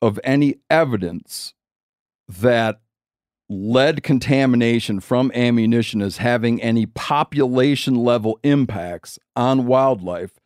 of 0.00 0.20
any 0.22 0.56
evidence 0.70 1.54
that 2.28 2.80
lead 3.48 4.02
contamination 4.02 5.00
from 5.00 5.32
ammunition 5.34 6.02
is 6.02 6.18
having 6.18 6.60
any 6.60 6.86
population 6.86 7.94
level 7.94 8.38
impacts 8.42 9.18
on 9.34 9.66
wildlife, 9.66 10.38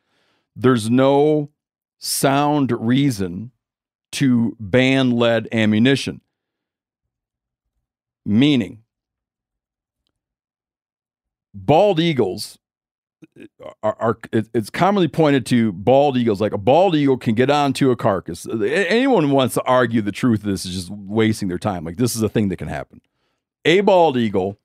there's 0.54 0.88
no 0.88 1.50
sound 1.98 2.70
reason 2.72 3.50
to 4.12 4.56
ban 4.60 5.10
lead 5.10 5.48
ammunition. 5.52 6.20
Meaning, 8.24 8.84
bald 11.52 11.98
eagles 11.98 12.58
Uh, 13.64 13.70
are, 13.82 13.96
are 14.00 14.18
it- 14.32 14.48
it's 14.54 14.70
commonly 14.70 15.08
pointed 15.08 15.46
to 15.46 15.72
bald 15.72 16.16
eagles. 16.16 16.40
Like 16.40 16.52
a 16.52 16.58
bald 16.58 16.94
eagle 16.94 17.16
can 17.16 17.34
get 17.34 17.50
onto 17.50 17.90
a 17.90 17.96
carcass. 17.96 18.46
Uh, 18.46 18.58
anyone 18.60 19.24
who 19.24 19.34
wants 19.34 19.54
to 19.54 19.62
argue 19.62 20.02
the 20.02 20.12
truth 20.12 20.40
of 20.40 20.46
this 20.46 20.64
is 20.64 20.74
just 20.74 20.90
wasting 20.90 21.48
their 21.48 21.58
time. 21.58 21.84
Like 21.84 21.96
this 21.96 22.14
is 22.16 22.22
a 22.22 22.28
thing 22.28 22.48
that 22.48 22.56
can 22.56 22.68
happen. 22.68 23.00
A 23.64 23.80
bald 23.80 24.16
eagle 24.16 24.58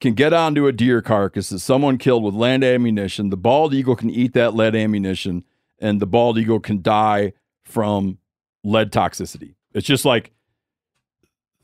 can 0.00 0.12
get 0.14 0.32
onto 0.32 0.66
a 0.66 0.72
deer 0.72 1.00
carcass 1.00 1.48
that 1.48 1.60
someone 1.60 1.96
killed 1.96 2.22
with 2.22 2.34
land 2.34 2.62
ammunition. 2.62 3.30
The 3.30 3.36
bald 3.36 3.72
eagle 3.72 3.96
can 3.96 4.10
eat 4.10 4.34
that 4.34 4.54
lead 4.54 4.74
ammunition 4.76 5.44
and 5.78 6.00
the 6.00 6.06
bald 6.06 6.38
eagle 6.38 6.60
can 6.60 6.82
die 6.82 7.32
from 7.64 8.18
lead 8.62 8.92
toxicity. 8.92 9.54
It's 9.72 9.86
just 9.86 10.04
like 10.04 10.32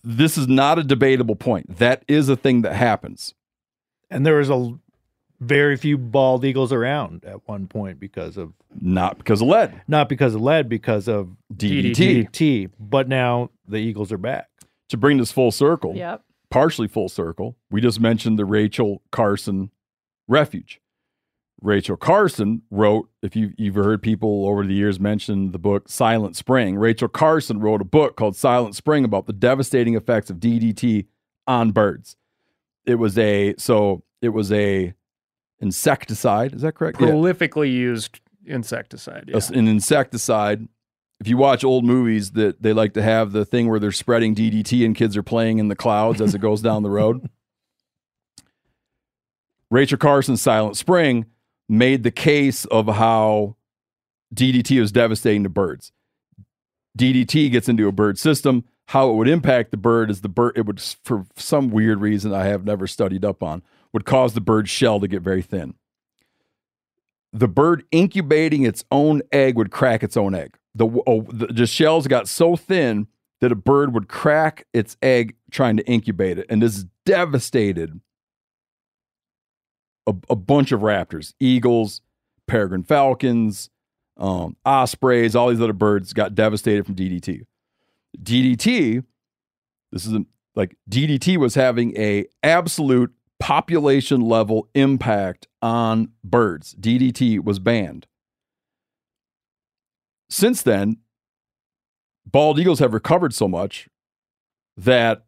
this 0.02 0.36
is 0.36 0.48
not 0.48 0.78
a 0.78 0.82
debatable 0.82 1.36
point. 1.36 1.78
That 1.78 2.04
is 2.08 2.28
a 2.28 2.36
thing 2.36 2.62
that 2.62 2.74
happens. 2.74 3.34
And 4.10 4.26
there 4.26 4.40
is 4.40 4.50
a 4.50 4.74
very 5.42 5.76
few 5.76 5.98
bald 5.98 6.44
eagles 6.44 6.72
around 6.72 7.24
at 7.24 7.46
one 7.48 7.66
point 7.66 7.98
because 7.98 8.36
of 8.36 8.52
not 8.80 9.18
because 9.18 9.42
of 9.42 9.48
lead 9.48 9.82
not 9.88 10.08
because 10.08 10.34
of 10.34 10.40
lead, 10.40 10.68
because 10.68 11.08
of 11.08 11.36
DDT. 11.54 11.94
DDT. 12.30 12.70
But 12.78 13.08
now 13.08 13.50
the 13.66 13.78
eagles 13.78 14.12
are 14.12 14.18
back. 14.18 14.48
to 14.88 14.96
bring 14.96 15.16
this 15.18 15.32
full 15.32 15.50
circle 15.50 15.94
Yep. 15.96 16.22
partially 16.50 16.86
full 16.88 17.08
circle, 17.08 17.56
we 17.70 17.80
just 17.80 17.98
mentioned 18.00 18.38
the 18.38 18.44
Rachel 18.44 19.02
Carson 19.10 19.70
refuge. 20.28 20.80
Rachel 21.60 21.96
Carson 21.96 22.62
wrote, 22.70 23.08
if 23.22 23.36
you, 23.36 23.52
you've 23.56 23.76
heard 23.76 24.02
people 24.02 24.46
over 24.46 24.66
the 24.66 24.74
years 24.74 24.98
mention 24.98 25.52
the 25.52 25.58
book 25.58 25.88
Silent 25.88 26.36
Spring, 26.36 26.76
Rachel 26.76 27.08
Carson 27.08 27.60
wrote 27.60 27.80
a 27.80 27.84
book 27.84 28.16
called 28.16 28.36
Silent 28.36 28.74
Spring 28.74 29.04
about 29.04 29.26
the 29.26 29.32
devastating 29.32 29.94
effects 29.94 30.28
of 30.28 30.38
DDT 30.38 31.06
on 31.46 31.70
birds. 31.70 32.16
It 32.84 32.96
was 32.96 33.16
a, 33.16 33.54
so 33.58 34.02
it 34.20 34.30
was 34.30 34.50
a 34.52 34.92
insecticide. 35.62 36.54
Is 36.54 36.62
that 36.62 36.74
correct? 36.74 37.00
Yeah. 37.00 37.08
Prolifically 37.08 37.72
used 37.72 38.20
insecticide. 38.44 39.24
Yeah. 39.28 39.40
an 39.54 39.68
insecticide. 39.68 40.68
If 41.20 41.28
you 41.28 41.36
watch 41.36 41.62
old 41.62 41.84
movies, 41.84 42.32
that 42.32 42.62
they 42.62 42.72
like 42.72 42.94
to 42.94 43.02
have 43.02 43.32
the 43.32 43.44
thing 43.44 43.68
where 43.68 43.78
they're 43.78 43.92
spreading 43.92 44.34
DDT 44.34 44.84
and 44.84 44.94
kids 44.94 45.16
are 45.16 45.22
playing 45.22 45.58
in 45.58 45.68
the 45.68 45.76
clouds 45.76 46.20
as 46.20 46.34
it 46.34 46.40
goes 46.40 46.60
down 46.60 46.82
the 46.82 46.90
road. 46.90 47.30
Rachel 49.70 49.96
Carson's 49.96 50.42
Silent 50.42 50.76
Spring 50.76 51.26
made 51.68 52.02
the 52.02 52.10
case 52.10 52.66
of 52.66 52.88
how 52.88 53.56
DDT 54.34 54.80
was 54.80 54.92
devastating 54.92 55.44
to 55.44 55.48
birds. 55.48 55.92
DDT 56.98 57.50
gets 57.50 57.68
into 57.68 57.86
a 57.86 57.92
bird 57.92 58.18
system. 58.18 58.64
How 58.88 59.10
it 59.10 59.14
would 59.14 59.28
impact 59.28 59.70
the 59.70 59.78
bird 59.78 60.10
is 60.10 60.20
the 60.20 60.28
bird, 60.28 60.52
it 60.56 60.66
would, 60.66 60.80
for 60.80 61.24
some 61.36 61.70
weird 61.70 62.00
reason 62.00 62.34
I 62.34 62.46
have 62.46 62.64
never 62.64 62.86
studied 62.86 63.24
up 63.24 63.42
on, 63.42 63.62
would 63.92 64.04
cause 64.04 64.34
the 64.34 64.40
bird's 64.40 64.70
shell 64.70 65.00
to 65.00 65.08
get 65.08 65.22
very 65.22 65.42
thin 65.42 65.74
the 67.32 67.48
bird 67.48 67.84
incubating 67.90 68.64
its 68.64 68.84
own 68.90 69.22
egg 69.32 69.56
would 69.56 69.70
crack 69.70 70.02
its 70.02 70.16
own 70.16 70.34
egg. 70.34 70.56
The, 70.74 70.86
oh, 71.06 71.22
the, 71.30 71.46
the 71.46 71.66
shells 71.66 72.06
got 72.06 72.28
so 72.28 72.56
thin 72.56 73.06
that 73.40 73.52
a 73.52 73.56
bird 73.56 73.94
would 73.94 74.08
crack 74.08 74.66
its 74.72 74.96
egg 75.02 75.34
trying 75.50 75.76
to 75.78 75.86
incubate 75.86 76.38
it. 76.38 76.46
And 76.48 76.62
this 76.62 76.84
devastated 77.04 78.00
a, 80.06 80.14
a 80.28 80.36
bunch 80.36 80.72
of 80.72 80.80
raptors, 80.80 81.34
eagles, 81.40 82.00
peregrine 82.46 82.84
falcons, 82.84 83.70
um, 84.18 84.56
ospreys, 84.64 85.34
all 85.34 85.48
these 85.48 85.60
other 85.60 85.72
birds 85.72 86.12
got 86.12 86.34
devastated 86.34 86.84
from 86.84 86.94
DDT. 86.94 87.46
DDT, 88.20 89.04
this 89.90 90.06
is 90.06 90.12
a, 90.12 90.24
like 90.54 90.76
DDT 90.90 91.38
was 91.38 91.54
having 91.54 91.96
a 91.96 92.26
absolute 92.42 93.12
population 93.42 94.20
level 94.20 94.68
impact 94.72 95.48
on 95.60 96.12
birds. 96.22 96.76
DDT 96.76 97.42
was 97.42 97.58
banned. 97.58 98.06
Since 100.30 100.62
then, 100.62 100.98
bald 102.24 102.60
eagles 102.60 102.78
have 102.78 102.94
recovered 102.94 103.34
so 103.34 103.48
much 103.48 103.88
that 104.76 105.24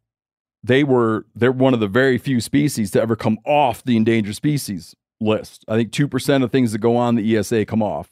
they 0.63 0.85
were 0.85 1.27
they're 1.35 1.51
one 1.51 1.75
of 1.75 1.81
the 1.81 1.89
very 1.89 2.17
few 2.17 2.41
species 2.41 2.93
to 2.93 3.03
ever 3.03 3.17
come 3.17 3.37
off 3.45 3.83
the 3.83 3.97
endangered 3.97 4.37
species 4.37 4.95
list. 5.21 5.65
I 5.67 5.75
think 5.75 5.91
2% 5.91 6.45
of 6.45 6.53
things 6.53 6.71
that 6.71 6.79
go 6.79 6.97
on 6.97 7.17
the 7.17 7.37
ESA 7.37 7.67
come 7.67 7.83
off 7.83 8.11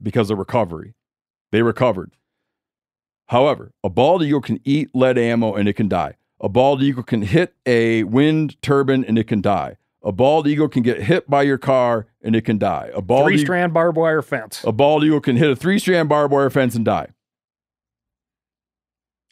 because 0.00 0.30
of 0.30 0.38
recovery. 0.38 0.94
They 1.50 1.62
recovered. 1.62 2.12
However, 3.26 3.72
a 3.82 3.90
bald 3.90 4.22
eagle 4.22 4.40
can 4.40 4.60
eat 4.64 4.90
lead 4.94 5.18
ammo 5.18 5.54
and 5.54 5.68
it 5.68 5.72
can 5.72 5.88
die. 5.88 6.14
A 6.40 6.48
bald 6.48 6.82
eagle 6.82 7.02
can 7.02 7.22
hit 7.22 7.54
a 7.66 8.04
wind 8.04 8.60
turbine 8.62 9.04
and 9.04 9.18
it 9.18 9.24
can 9.24 9.40
die. 9.40 9.76
A 10.02 10.12
bald 10.12 10.46
eagle 10.46 10.68
can 10.68 10.82
get 10.82 11.02
hit 11.02 11.28
by 11.28 11.42
your 11.42 11.58
car 11.58 12.06
and 12.22 12.36
it 12.36 12.42
can 12.42 12.58
die. 12.58 12.90
A 12.94 13.02
bald 13.02 13.26
Three 13.26 13.38
strand 13.38 13.74
barbed 13.74 13.98
wire 13.98 14.22
fence. 14.22 14.62
a 14.64 14.70
bald 14.72 15.02
eagle 15.04 15.20
can 15.20 15.36
hit 15.36 15.50
a 15.50 15.56
three 15.56 15.78
strand 15.78 16.08
barbed 16.08 16.32
wire 16.32 16.50
fence 16.50 16.74
and 16.76 16.84
die. 16.84 17.08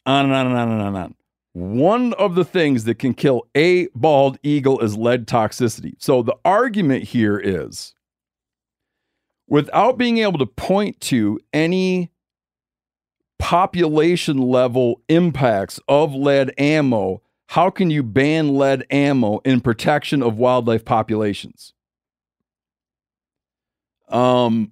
On 0.05 0.25
and 0.25 0.33
on 0.33 0.47
and 0.47 0.55
on 0.57 0.69
and 0.71 0.81
on 0.81 0.87
and 0.87 0.97
on. 0.97 1.15
One 1.53 2.13
of 2.13 2.35
the 2.35 2.45
things 2.45 2.83
that 2.83 2.95
can 2.99 3.13
kill 3.13 3.47
a 3.55 3.87
bald 3.95 4.37
eagle 4.43 4.79
is 4.79 4.95
lead 4.97 5.25
toxicity. 5.27 5.93
So 5.99 6.21
the 6.21 6.35
argument 6.45 7.05
here 7.05 7.39
is 7.39 7.95
without 9.47 9.97
being 9.97 10.19
able 10.19 10.37
to 10.39 10.45
point 10.45 10.99
to 11.01 11.39
any 11.53 12.11
population 13.39 14.37
level 14.37 15.01
impacts 15.07 15.79
of 15.87 16.13
lead 16.13 16.53
ammo, 16.57 17.21
how 17.47 17.69
can 17.69 17.89
you 17.89 18.03
ban 18.03 18.55
lead 18.55 18.85
ammo 18.91 19.39
in 19.45 19.61
protection 19.61 20.21
of 20.21 20.37
wildlife 20.37 20.83
populations? 20.83 21.73
Um, 24.09 24.71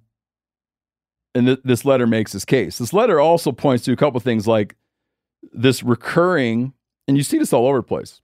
and 1.34 1.46
th- 1.46 1.60
this 1.64 1.84
letter 1.84 2.06
makes 2.06 2.32
this 2.32 2.44
case. 2.44 2.78
This 2.78 2.92
letter 2.92 3.20
also 3.20 3.52
points 3.52 3.84
to 3.84 3.92
a 3.92 3.96
couple 3.96 4.18
things 4.20 4.46
like 4.46 4.76
this 5.52 5.82
recurring, 5.82 6.72
and 7.06 7.16
you 7.16 7.22
see 7.22 7.38
this 7.38 7.52
all 7.52 7.66
over 7.66 7.78
the 7.78 7.82
place. 7.82 8.20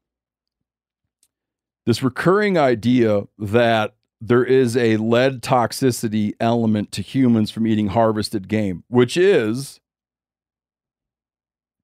This 1.84 2.02
recurring 2.02 2.56
idea 2.56 3.22
that 3.38 3.94
there 4.20 4.44
is 4.44 4.76
a 4.76 4.96
lead 4.98 5.42
toxicity 5.42 6.32
element 6.38 6.92
to 6.92 7.02
humans 7.02 7.50
from 7.50 7.66
eating 7.66 7.88
harvested 7.88 8.48
game, 8.48 8.84
which 8.88 9.16
is 9.16 9.80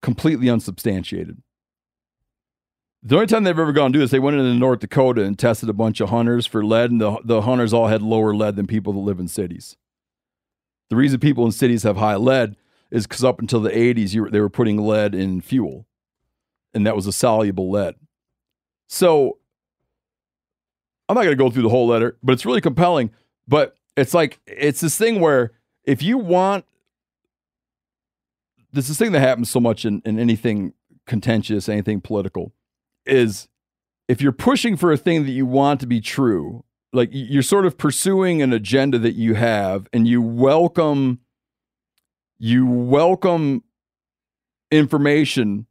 completely 0.02 0.48
unsubstantiated. 0.48 1.42
The 3.02 3.14
only 3.14 3.26
time 3.26 3.44
they've 3.44 3.58
ever 3.58 3.72
gone 3.72 3.92
do 3.92 4.00
this, 4.00 4.10
they 4.10 4.18
went 4.18 4.36
into 4.36 4.54
North 4.54 4.80
Dakota 4.80 5.22
and 5.22 5.38
tested 5.38 5.68
a 5.68 5.72
bunch 5.72 6.00
of 6.00 6.08
hunters 6.08 6.46
for 6.46 6.64
lead, 6.64 6.90
and 6.90 7.00
the, 7.00 7.18
the 7.24 7.42
hunters 7.42 7.72
all 7.72 7.86
had 7.86 8.02
lower 8.02 8.34
lead 8.34 8.56
than 8.56 8.66
people 8.66 8.92
that 8.92 8.98
live 8.98 9.20
in 9.20 9.28
cities. 9.28 9.76
The 10.90 10.96
reason 10.96 11.20
people 11.20 11.46
in 11.46 11.52
cities 11.52 11.84
have 11.84 11.96
high 11.96 12.16
lead 12.16 12.56
is 12.90 13.06
because 13.06 13.22
up 13.22 13.38
until 13.38 13.60
the 13.60 13.70
80s, 13.70 14.14
you 14.14 14.22
were, 14.22 14.30
they 14.30 14.40
were 14.40 14.48
putting 14.48 14.78
lead 14.78 15.14
in 15.14 15.40
fuel. 15.40 15.86
and 16.74 16.86
that 16.86 16.96
was 16.96 17.06
a 17.06 17.12
soluble 17.12 17.70
lead. 17.70 17.94
So 18.88 19.38
I'm 21.08 21.14
not 21.14 21.24
going 21.24 21.36
to 21.36 21.42
go 21.42 21.50
through 21.50 21.62
the 21.62 21.68
whole 21.68 21.86
letter, 21.86 22.16
but 22.22 22.32
it's 22.32 22.46
really 22.46 22.60
compelling. 22.60 23.10
But 23.46 23.76
it's 23.96 24.14
like 24.14 24.40
it's 24.46 24.80
this 24.80 24.96
thing 24.98 25.20
where 25.20 25.52
if 25.84 26.02
you 26.02 26.18
want 26.18 26.64
this 28.72 28.84
is 28.84 28.90
this 28.90 28.98
thing 28.98 29.12
that 29.12 29.20
happens 29.20 29.50
so 29.50 29.60
much 29.60 29.84
in, 29.84 30.02
in 30.04 30.18
anything 30.18 30.74
contentious, 31.06 31.68
anything 31.68 32.00
political, 32.00 32.52
is 33.06 33.48
if 34.08 34.20
you're 34.20 34.32
pushing 34.32 34.76
for 34.76 34.92
a 34.92 34.96
thing 34.96 35.24
that 35.24 35.30
you 35.30 35.46
want 35.46 35.80
to 35.80 35.86
be 35.86 36.00
true, 36.00 36.64
like 36.92 37.10
you're 37.12 37.42
sort 37.42 37.66
of 37.66 37.76
pursuing 37.76 38.42
an 38.42 38.52
agenda 38.52 38.98
that 38.98 39.14
you 39.14 39.34
have, 39.34 39.88
and 39.92 40.06
you 40.06 40.22
welcome 40.22 41.20
you 42.40 42.66
welcome 42.66 43.64
information, 44.70 45.66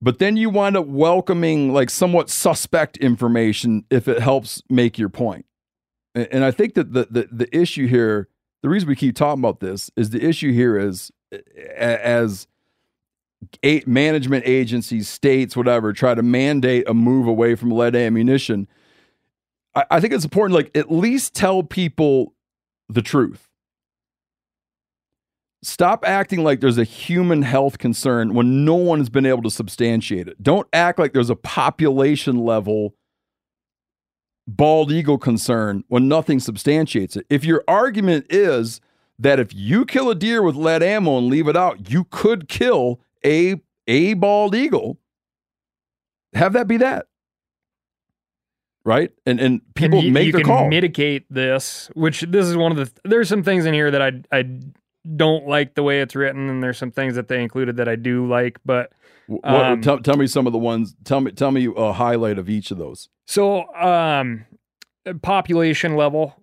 but 0.00 0.18
then 0.18 0.36
you 0.36 0.48
wind 0.48 0.76
up 0.76 0.86
welcoming 0.86 1.72
like 1.72 1.90
somewhat 1.90 2.30
suspect 2.30 2.96
information 2.96 3.84
if 3.90 4.08
it 4.08 4.20
helps 4.20 4.62
make 4.70 4.98
your 4.98 5.10
point. 5.10 5.44
And 6.14 6.44
I 6.44 6.50
think 6.50 6.74
that 6.74 6.92
the 6.92 7.06
the, 7.10 7.28
the 7.30 7.56
issue 7.56 7.86
here, 7.86 8.28
the 8.62 8.68
reason 8.68 8.88
we 8.88 8.96
keep 8.96 9.14
talking 9.14 9.40
about 9.40 9.60
this 9.60 9.90
is 9.96 10.10
the 10.10 10.24
issue 10.24 10.52
here 10.52 10.78
is 10.78 11.10
as 11.76 12.46
eight 13.62 13.86
management 13.86 14.44
agencies, 14.46 15.08
states, 15.08 15.56
whatever, 15.56 15.92
try 15.92 16.14
to 16.14 16.22
mandate 16.22 16.88
a 16.88 16.94
move 16.94 17.26
away 17.26 17.54
from 17.54 17.70
lead 17.70 17.94
ammunition. 17.94 18.66
I, 19.74 19.84
I 19.92 20.00
think 20.00 20.12
it's 20.12 20.24
important, 20.24 20.54
like 20.54 20.76
at 20.76 20.90
least 20.90 21.34
tell 21.34 21.62
people 21.62 22.34
the 22.88 23.02
truth. 23.02 23.48
Stop 25.62 26.04
acting 26.06 26.44
like 26.44 26.60
there's 26.60 26.78
a 26.78 26.84
human 26.84 27.42
health 27.42 27.78
concern 27.78 28.34
when 28.34 28.64
no 28.64 28.74
one 28.74 28.98
has 29.00 29.08
been 29.08 29.26
able 29.26 29.42
to 29.42 29.50
substantiate 29.50 30.28
it. 30.28 30.40
Don't 30.42 30.68
act 30.72 30.98
like 30.98 31.12
there's 31.12 31.30
a 31.30 31.36
population 31.36 32.36
level 32.36 32.94
bald 34.46 34.92
eagle 34.92 35.18
concern 35.18 35.82
when 35.88 36.06
nothing 36.06 36.38
substantiates 36.38 37.16
it. 37.16 37.26
If 37.28 37.44
your 37.44 37.64
argument 37.66 38.26
is 38.30 38.80
that 39.18 39.38
if 39.40 39.54
you 39.54 39.84
kill 39.86 40.10
a 40.10 40.14
deer 40.14 40.42
with 40.42 40.54
lead 40.56 40.82
ammo 40.82 41.18
and 41.18 41.28
leave 41.28 41.48
it 41.48 41.56
out, 41.56 41.90
you 41.90 42.04
could 42.10 42.48
kill 42.48 43.00
a 43.24 43.60
a 43.86 44.14
bald 44.14 44.54
eagle. 44.54 44.98
Have 46.34 46.52
that 46.54 46.66
be 46.68 46.76
that. 46.78 47.06
Right? 48.84 49.10
And 49.24 49.40
and 49.40 49.60
people 49.74 49.98
and 49.98 50.06
you, 50.08 50.12
make 50.12 50.26
you 50.26 50.32
their 50.32 50.42
can 50.42 50.48
call. 50.50 50.68
mitigate 50.68 51.24
this, 51.28 51.90
which 51.94 52.20
this 52.22 52.46
is 52.46 52.56
one 52.56 52.70
of 52.72 52.78
the 52.78 52.90
there's 53.08 53.28
some 53.28 53.42
things 53.42 53.66
in 53.66 53.74
here 53.74 53.90
that 53.90 54.00
I 54.02 54.12
I 54.30 54.44
don't 55.16 55.48
like 55.48 55.74
the 55.74 55.82
way 55.82 56.00
it's 56.00 56.14
written, 56.14 56.48
and 56.48 56.62
there's 56.62 56.78
some 56.78 56.90
things 56.92 57.14
that 57.16 57.28
they 57.28 57.42
included 57.42 57.76
that 57.78 57.88
I 57.88 57.96
do 57.96 58.26
like, 58.28 58.58
but 58.64 58.92
Wh- 59.26 59.30
what- 59.32 59.44
um, 59.44 59.80
tell, 59.80 59.98
tell 59.98 60.16
me 60.16 60.26
some 60.28 60.46
of 60.46 60.52
the 60.52 60.58
ones. 60.58 60.94
Tell 61.04 61.20
me 61.20 61.32
tell 61.32 61.50
me 61.50 61.68
a 61.76 61.92
highlight 61.92 62.38
of 62.38 62.48
each 62.48 62.70
of 62.70 62.78
those. 62.78 63.08
So, 63.26 63.72
um, 63.74 64.46
population 65.22 65.96
level 65.96 66.36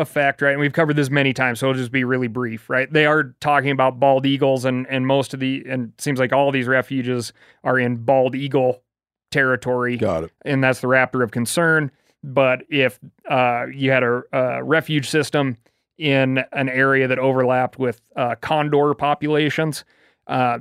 effect, 0.00 0.42
right? 0.42 0.52
And 0.52 0.60
we've 0.60 0.72
covered 0.72 0.96
this 0.96 1.10
many 1.10 1.32
times, 1.32 1.60
so 1.60 1.68
it'll 1.70 1.78
just 1.78 1.92
be 1.92 2.04
really 2.04 2.28
brief, 2.28 2.68
right? 2.70 2.92
They 2.92 3.06
are 3.06 3.34
talking 3.40 3.70
about 3.70 4.00
bald 4.00 4.26
eagles, 4.26 4.64
and 4.64 4.86
and 4.88 5.06
most 5.06 5.34
of 5.34 5.40
the 5.40 5.64
and 5.68 5.92
seems 5.98 6.18
like 6.18 6.32
all 6.32 6.50
these 6.50 6.66
refuges 6.66 7.32
are 7.64 7.78
in 7.78 7.96
bald 7.98 8.34
eagle 8.34 8.82
territory, 9.30 9.96
Got 9.96 10.24
it. 10.24 10.32
and 10.44 10.62
that's 10.64 10.80
the 10.80 10.88
raptor 10.88 11.22
of 11.22 11.30
concern. 11.30 11.90
But 12.22 12.62
if 12.68 12.98
uh, 13.30 13.66
you 13.72 13.90
had 13.90 14.02
a, 14.02 14.22
a 14.32 14.64
refuge 14.64 15.08
system 15.08 15.56
in 15.98 16.42
an 16.52 16.68
area 16.68 17.06
that 17.08 17.18
overlapped 17.18 17.78
with 17.78 18.00
uh, 18.16 18.34
condor 18.40 18.94
populations, 18.94 19.84
uh, 20.26 20.58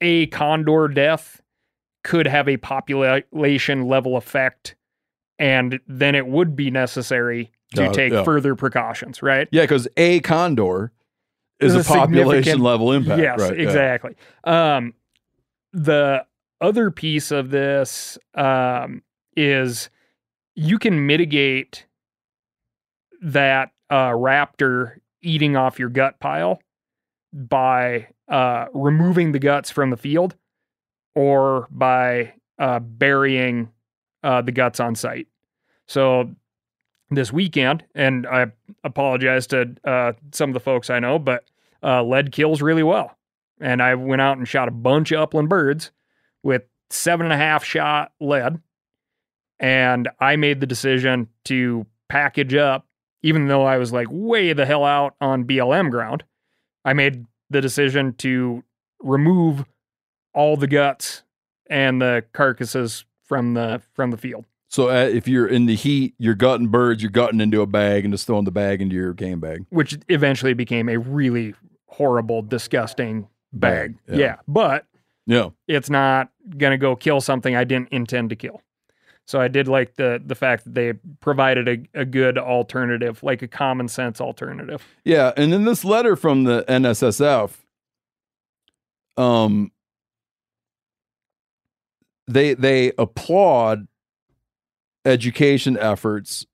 a 0.00 0.26
condor 0.28 0.88
death 0.88 1.40
could 2.02 2.26
have 2.26 2.48
a 2.48 2.56
population 2.56 3.86
level 3.86 4.16
effect, 4.16 4.74
and 5.38 5.78
then 5.86 6.14
it 6.14 6.26
would 6.26 6.56
be 6.56 6.70
necessary 6.70 7.52
to 7.74 7.84
it, 7.84 7.94
take 7.94 8.12
yeah. 8.12 8.24
further 8.24 8.54
precautions, 8.54 9.22
right? 9.22 9.48
Yeah, 9.50 9.62
because 9.62 9.86
a 9.96 10.20
condor 10.20 10.92
is 11.60 11.74
a, 11.74 11.80
a 11.80 11.84
population 11.84 12.60
level 12.60 12.92
impact. 12.92 13.22
Yes, 13.22 13.40
right, 13.40 13.56
yeah. 13.56 13.64
exactly. 13.64 14.14
Um, 14.44 14.94
the 15.72 16.24
other 16.60 16.90
piece 16.90 17.30
of 17.30 17.50
this 17.50 18.18
um, 18.34 19.02
is 19.36 19.90
you 20.54 20.78
can 20.78 21.06
mitigate 21.06 21.86
that 23.22 23.72
uh, 23.88 24.10
raptor 24.10 24.96
eating 25.22 25.56
off 25.56 25.78
your 25.78 25.88
gut 25.88 26.18
pile 26.20 26.60
by 27.32 28.08
uh, 28.28 28.66
removing 28.72 29.32
the 29.32 29.38
guts 29.38 29.70
from 29.70 29.90
the 29.90 29.96
field 29.96 30.36
or 31.14 31.68
by 31.70 32.32
uh, 32.58 32.78
burying 32.78 33.70
uh, 34.22 34.42
the 34.42 34.52
guts 34.52 34.80
on 34.80 34.94
site. 34.94 35.26
So 35.86 36.34
this 37.10 37.32
weekend, 37.32 37.84
and 37.94 38.26
I 38.26 38.46
apologize 38.84 39.46
to 39.48 39.74
uh, 39.84 40.12
some 40.32 40.50
of 40.50 40.54
the 40.54 40.60
folks 40.60 40.90
I 40.90 41.00
know, 41.00 41.18
but 41.18 41.44
uh, 41.82 42.02
lead 42.02 42.32
kills 42.32 42.62
really 42.62 42.82
well. 42.82 43.16
And 43.60 43.82
I 43.82 43.94
went 43.94 44.22
out 44.22 44.38
and 44.38 44.46
shot 44.46 44.68
a 44.68 44.72
bunch 44.72 45.12
of 45.12 45.20
upland 45.20 45.48
birds 45.48 45.90
with 46.42 46.62
seven 46.88 47.26
and 47.26 47.32
a 47.32 47.36
half 47.36 47.64
shot 47.64 48.12
lead. 48.20 48.60
And 49.58 50.08
I 50.20 50.36
made 50.36 50.60
the 50.60 50.66
decision 50.66 51.28
to 51.46 51.86
package 52.08 52.54
up, 52.54 52.86
even 53.22 53.48
though 53.48 53.64
I 53.64 53.76
was 53.76 53.92
like 53.92 54.06
way 54.10 54.52
the 54.52 54.64
hell 54.64 54.84
out 54.84 55.14
on 55.20 55.44
BLM 55.44 55.90
ground. 55.90 56.24
I 56.84 56.94
made 56.94 57.26
the 57.50 57.60
decision 57.60 58.14
to 58.14 58.64
remove 59.00 59.64
all 60.32 60.56
the 60.56 60.66
guts 60.66 61.22
and 61.68 62.00
the 62.00 62.24
carcasses 62.32 63.04
from 63.24 63.54
the 63.54 63.82
from 63.94 64.10
the 64.10 64.16
field. 64.16 64.44
So 64.70 64.88
uh, 64.88 65.04
if 65.06 65.26
you're 65.26 65.48
in 65.48 65.66
the 65.66 65.74
heat, 65.74 66.14
you're 66.18 66.36
gutting 66.36 66.68
birds, 66.68 67.02
you're 67.02 67.10
gutting 67.10 67.40
into 67.40 67.60
a 67.60 67.66
bag 67.66 68.04
and 68.04 68.14
just 68.14 68.24
throwing 68.26 68.44
the 68.44 68.52
bag 68.52 68.80
into 68.80 68.94
your 68.94 69.12
game 69.12 69.40
bag. 69.40 69.66
which 69.70 69.98
eventually 70.08 70.54
became 70.54 70.88
a 70.88 70.96
really 70.96 71.54
horrible, 71.86 72.40
disgusting 72.40 73.26
bag. 73.52 73.96
Bag, 74.06 74.16
yeah. 74.18 74.24
yeah. 74.24 74.36
but 74.46 74.86
Yeah. 75.26 75.48
it's 75.66 75.90
not 75.90 76.30
gonna 76.56 76.78
go 76.78 76.94
kill 76.94 77.20
something 77.20 77.56
I 77.56 77.64
didn't 77.64 77.88
intend 77.90 78.30
to 78.30 78.36
kill. 78.36 78.62
So 79.26 79.40
I 79.40 79.48
did 79.48 79.66
like 79.66 79.96
the 79.96 80.22
the 80.24 80.36
fact 80.36 80.64
that 80.64 80.74
they 80.74 80.92
provided 81.20 81.68
a, 81.68 82.00
a 82.00 82.04
good 82.04 82.38
alternative, 82.38 83.22
like 83.24 83.42
a 83.42 83.48
common 83.48 83.88
sense 83.88 84.20
alternative. 84.20 84.86
Yeah, 85.04 85.32
and 85.36 85.52
then 85.52 85.64
this 85.64 85.84
letter 85.84 86.14
from 86.14 86.44
the 86.44 86.64
NSSF, 86.68 87.50
um, 89.16 89.70
they 92.28 92.54
they 92.54 92.92
applaud 92.98 93.86
education 95.04 95.78
efforts. 95.78 96.46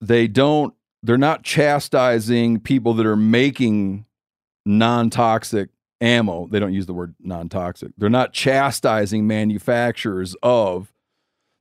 They 0.00 0.28
don't. 0.28 0.74
They're 1.02 1.18
not 1.18 1.42
chastising 1.42 2.60
people 2.60 2.94
that 2.94 3.06
are 3.06 3.16
making 3.16 4.06
non-toxic 4.64 5.70
ammo. 6.00 6.46
They 6.46 6.60
don't 6.60 6.72
use 6.72 6.86
the 6.86 6.94
word 6.94 7.14
non-toxic. 7.20 7.92
They're 7.98 8.08
not 8.08 8.32
chastising 8.32 9.26
manufacturers 9.26 10.36
of. 10.42 10.92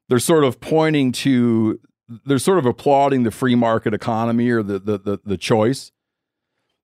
They're 0.09 0.19
sort 0.19 0.43
of 0.43 0.59
pointing 0.59 1.11
to. 1.13 1.79
They're 2.25 2.39
sort 2.39 2.59
of 2.59 2.65
applauding 2.65 3.23
the 3.23 3.31
free 3.31 3.55
market 3.55 3.93
economy 3.93 4.49
or 4.49 4.61
the 4.61 4.79
the 4.79 4.97
the, 4.97 5.19
the 5.23 5.37
choice 5.37 5.91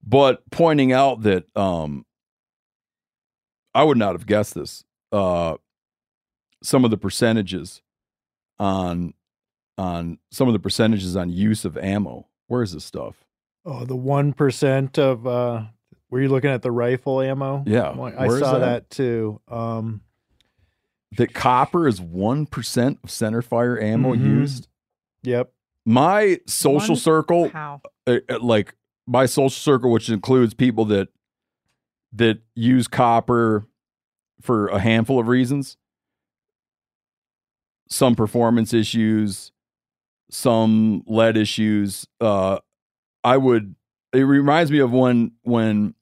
but 0.07 0.49
pointing 0.51 0.91
out 0.91 1.21
that 1.23 1.45
um 1.55 2.05
I 3.73 3.83
would 3.83 3.97
not 3.97 4.13
have 4.13 4.25
guessed 4.25 4.55
this. 4.55 4.83
Uh 5.11 5.57
some 6.63 6.83
of 6.85 6.91
the 6.91 6.97
percentages 6.97 7.81
on 8.57 9.13
on 9.77 10.17
some 10.31 10.47
of 10.47 10.53
the 10.53 10.59
percentages 10.59 11.15
on 11.15 11.29
use 11.29 11.65
of 11.65 11.77
ammo. 11.77 12.27
Where 12.47 12.63
is 12.63 12.73
this 12.73 12.85
stuff? 12.85 13.15
Oh, 13.65 13.85
the 13.85 13.95
one 13.95 14.33
percent 14.33 14.97
of 14.97 15.27
uh 15.27 15.63
were 16.09 16.21
you 16.21 16.29
looking 16.29 16.49
at 16.49 16.61
the 16.61 16.71
rifle 16.71 17.21
ammo? 17.21 17.63
Yeah, 17.67 17.89
I 17.89 18.27
where's 18.27 18.39
saw 18.39 18.53
that? 18.59 18.59
that? 18.59 18.89
too. 18.89 19.41
Um 19.47 20.01
That 21.17 21.33
copper 21.33 21.87
is 21.87 21.99
1% 22.01 22.97
of 23.03 23.09
center 23.11 23.41
fire 23.41 23.79
ammo 23.79 24.13
Mhm. 24.15 24.21
used. 24.41 24.67
yep. 25.23 25.51
My 25.85 26.39
social 26.47 26.95
One 26.95 26.97
circle 26.97 27.49
How? 27.49 27.81
uh, 28.05 28.17
uh, 28.29 28.39
like 28.41 28.75
my 29.05 29.25
social 29.25 29.49
circle 29.49 29.91
which 29.91 30.09
includes 30.09 30.53
people 30.53 30.85
that 30.85 31.09
that 32.13 32.39
use 32.55 32.87
copper 32.87 33.67
for 34.41 34.67
a 34.69 34.79
handful 34.79 35.19
of 35.19 35.27
reasons 35.27 35.77
some 37.89 38.15
performance 38.15 38.73
issues 38.73 39.51
some 40.29 41.03
lead 41.07 41.37
issues 41.37 42.05
uh 42.21 42.57
i 43.23 43.37
would 43.37 43.75
it 44.13 44.21
reminds 44.21 44.71
me 44.71 44.79
of 44.79 44.91
when 44.91 45.31
when 45.43 45.93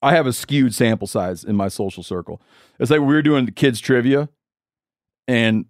i 0.00 0.14
have 0.14 0.26
a 0.26 0.32
skewed 0.32 0.74
sample 0.74 1.06
size 1.06 1.44
in 1.44 1.56
my 1.56 1.68
social 1.68 2.02
circle. 2.02 2.40
It's 2.78 2.90
like 2.90 3.00
we 3.00 3.06
were 3.06 3.22
doing 3.22 3.46
the 3.46 3.52
kids 3.52 3.80
trivia 3.80 4.28
and 5.28 5.66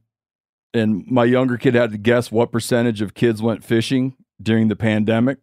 and 0.75 1.07
my 1.07 1.25
younger 1.25 1.59
kid 1.59 1.75
had 1.75 1.93
to 1.93 1.99
guess 1.99 2.33
what 2.33 2.51
percentage 2.51 3.03
of 3.03 3.15
kids 3.15 3.43
went 3.43 3.63
fishing 3.63 4.17
during 4.41 4.69
the 4.69 4.77
pandemic 4.77 5.39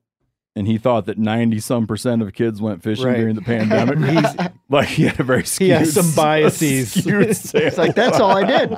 and 0.56 0.68
he 0.68 0.78
thought 0.78 1.06
that 1.06 1.18
90 1.18 1.60
some 1.60 1.88
percent 1.88 2.22
of 2.22 2.34
kids 2.34 2.62
went 2.62 2.84
fishing 2.84 3.06
Right. 3.06 3.18
during 3.18 3.36
the 3.36 3.42
pandemic. 3.54 3.98
He's- 4.00 4.36
like 4.70 4.88
he 4.88 5.04
had 5.04 5.20
a 5.20 5.24
very 5.24 5.44
skewed, 5.46 5.66
He 5.68 5.72
has 5.72 5.94
some 5.94 6.12
biases. 6.16 7.06
It's 7.08 7.78
like 7.78 7.96
that's 7.96 8.20
all 8.20 8.32
I 8.38 8.44
did. 8.44 8.70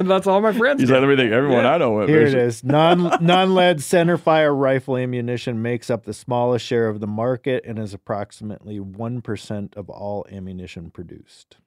That's 0.00 0.26
all 0.26 0.40
my 0.40 0.52
friends. 0.52 0.80
He's 0.80 0.88
do. 0.88 0.94
like, 0.94 1.02
everything, 1.02 1.32
everyone 1.32 1.66
I 1.66 1.76
know 1.76 1.92
went 1.92 2.08
Here 2.08 2.22
it 2.22 2.26
fishing. 2.26 2.40
is. 2.40 2.64
Non 2.64 3.18
non 3.24 3.54
lead 3.54 3.82
center 3.82 4.16
fire 4.16 4.54
rifle 4.54 4.96
ammunition 4.96 5.60
makes 5.60 5.90
up 5.90 6.04
the 6.06 6.14
smallest 6.14 6.64
share 6.64 6.88
of 6.88 7.00
the 7.00 7.06
market 7.06 7.64
and 7.66 7.78
is 7.78 7.92
approximately 7.92 8.80
one 8.80 9.20
percent 9.20 9.74
of 9.76 9.90
all 9.90 10.24
ammunition 10.32 10.90
produced. 10.90 11.58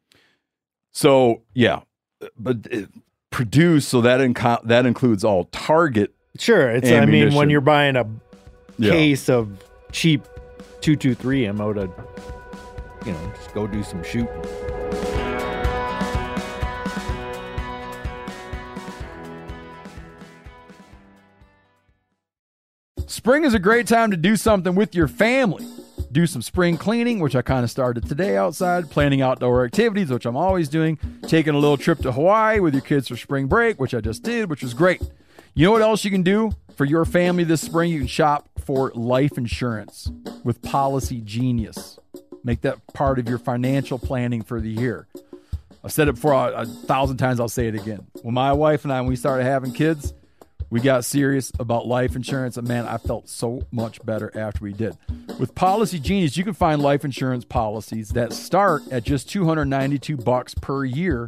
So 0.91 1.43
yeah, 1.53 1.81
but 2.37 2.67
it, 2.71 2.89
produce. 3.29 3.87
So 3.87 4.01
that 4.01 4.19
inco- 4.19 4.63
that 4.67 4.85
includes 4.85 5.23
all 5.23 5.45
target. 5.45 6.13
Sure, 6.39 6.69
it's 6.69 6.89
I 6.89 7.05
mean 7.05 7.33
when 7.35 7.49
you're 7.49 7.61
buying 7.61 7.95
a 7.95 8.05
Yeah. 8.77 8.91
case 8.91 9.29
of 9.29 9.49
cheap 9.91 10.23
two 10.81 10.95
two 10.95 11.15
three 11.15 11.45
ammo 11.47 11.73
to 11.73 11.89
you 13.05 13.11
know 13.11 13.33
just 13.35 13.53
go 13.53 13.67
do 13.67 13.83
some 13.83 14.03
shooting. 14.03 14.27
Spring 23.05 23.43
is 23.45 23.53
a 23.53 23.59
great 23.59 23.87
time 23.87 24.11
to 24.11 24.17
do 24.17 24.35
something 24.35 24.75
with 24.75 24.95
your 24.95 25.07
family. 25.07 25.65
Do 26.11 26.25
some 26.25 26.41
spring 26.41 26.77
cleaning, 26.77 27.19
which 27.19 27.35
I 27.35 27.41
kind 27.41 27.63
of 27.63 27.69
started 27.69 28.07
today 28.07 28.37
outside, 28.37 28.89
planning 28.89 29.21
outdoor 29.21 29.65
activities, 29.65 30.09
which 30.09 30.25
I'm 30.25 30.37
always 30.37 30.69
doing, 30.69 30.97
taking 31.23 31.53
a 31.53 31.57
little 31.59 31.77
trip 31.77 31.99
to 31.99 32.11
Hawaii 32.11 32.59
with 32.59 32.73
your 32.73 32.81
kids 32.81 33.07
for 33.09 33.17
spring 33.17 33.47
break, 33.47 33.79
which 33.79 33.93
I 33.93 33.99
just 34.01 34.23
did, 34.23 34.49
which 34.49 34.63
was 34.63 34.73
great. 34.73 35.01
You 35.57 35.65
know 35.65 35.71
what 35.71 35.81
else 35.81 36.05
you 36.05 36.11
can 36.11 36.21
do 36.21 36.51
for 36.75 36.85
your 36.85 37.03
family 37.03 37.43
this 37.43 37.61
spring? 37.61 37.91
You 37.91 37.97
can 37.97 38.07
shop 38.07 38.47
for 38.63 38.91
life 38.93 39.39
insurance 39.39 40.07
with 40.43 40.61
Policygenius. 40.61 41.97
Make 42.43 42.61
that 42.61 42.77
part 42.93 43.17
of 43.17 43.27
your 43.27 43.39
financial 43.39 43.97
planning 43.97 44.43
for 44.43 44.61
the 44.61 44.69
year. 44.69 45.07
I've 45.83 45.91
said 45.91 46.09
it 46.09 46.13
before 46.13 46.33
a, 46.33 46.61
a 46.61 46.65
thousand 46.67 47.17
times, 47.17 47.39
I'll 47.39 47.49
say 47.49 47.67
it 47.67 47.73
again. 47.73 48.05
When 48.21 48.35
my 48.35 48.53
wife 48.53 48.83
and 48.83 48.93
I, 48.93 49.01
when 49.01 49.09
we 49.09 49.15
started 49.15 49.45
having 49.45 49.73
kids, 49.73 50.13
we 50.69 50.79
got 50.79 51.03
serious 51.05 51.51
about 51.57 51.87
life 51.87 52.15
insurance, 52.15 52.57
and 52.57 52.67
man, 52.67 52.85
I 52.85 52.97
felt 52.99 53.27
so 53.27 53.63
much 53.71 54.05
better 54.05 54.31
after 54.37 54.63
we 54.63 54.73
did. 54.73 54.95
With 55.39 55.55
Policygenius, 55.55 56.37
you 56.37 56.43
can 56.43 56.53
find 56.53 56.83
life 56.83 57.03
insurance 57.03 57.45
policies 57.45 58.09
that 58.09 58.31
start 58.31 58.83
at 58.91 59.05
just 59.05 59.27
292 59.31 60.17
bucks 60.17 60.53
per 60.53 60.85
year 60.85 61.27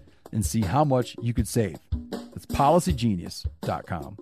and 0.31 0.45
see 0.45 0.61
how 0.61 0.83
much 0.83 1.15
you 1.21 1.33
could 1.33 1.47
save. 1.47 1.77
That's 2.11 2.45
policygenius.com. 2.45 4.17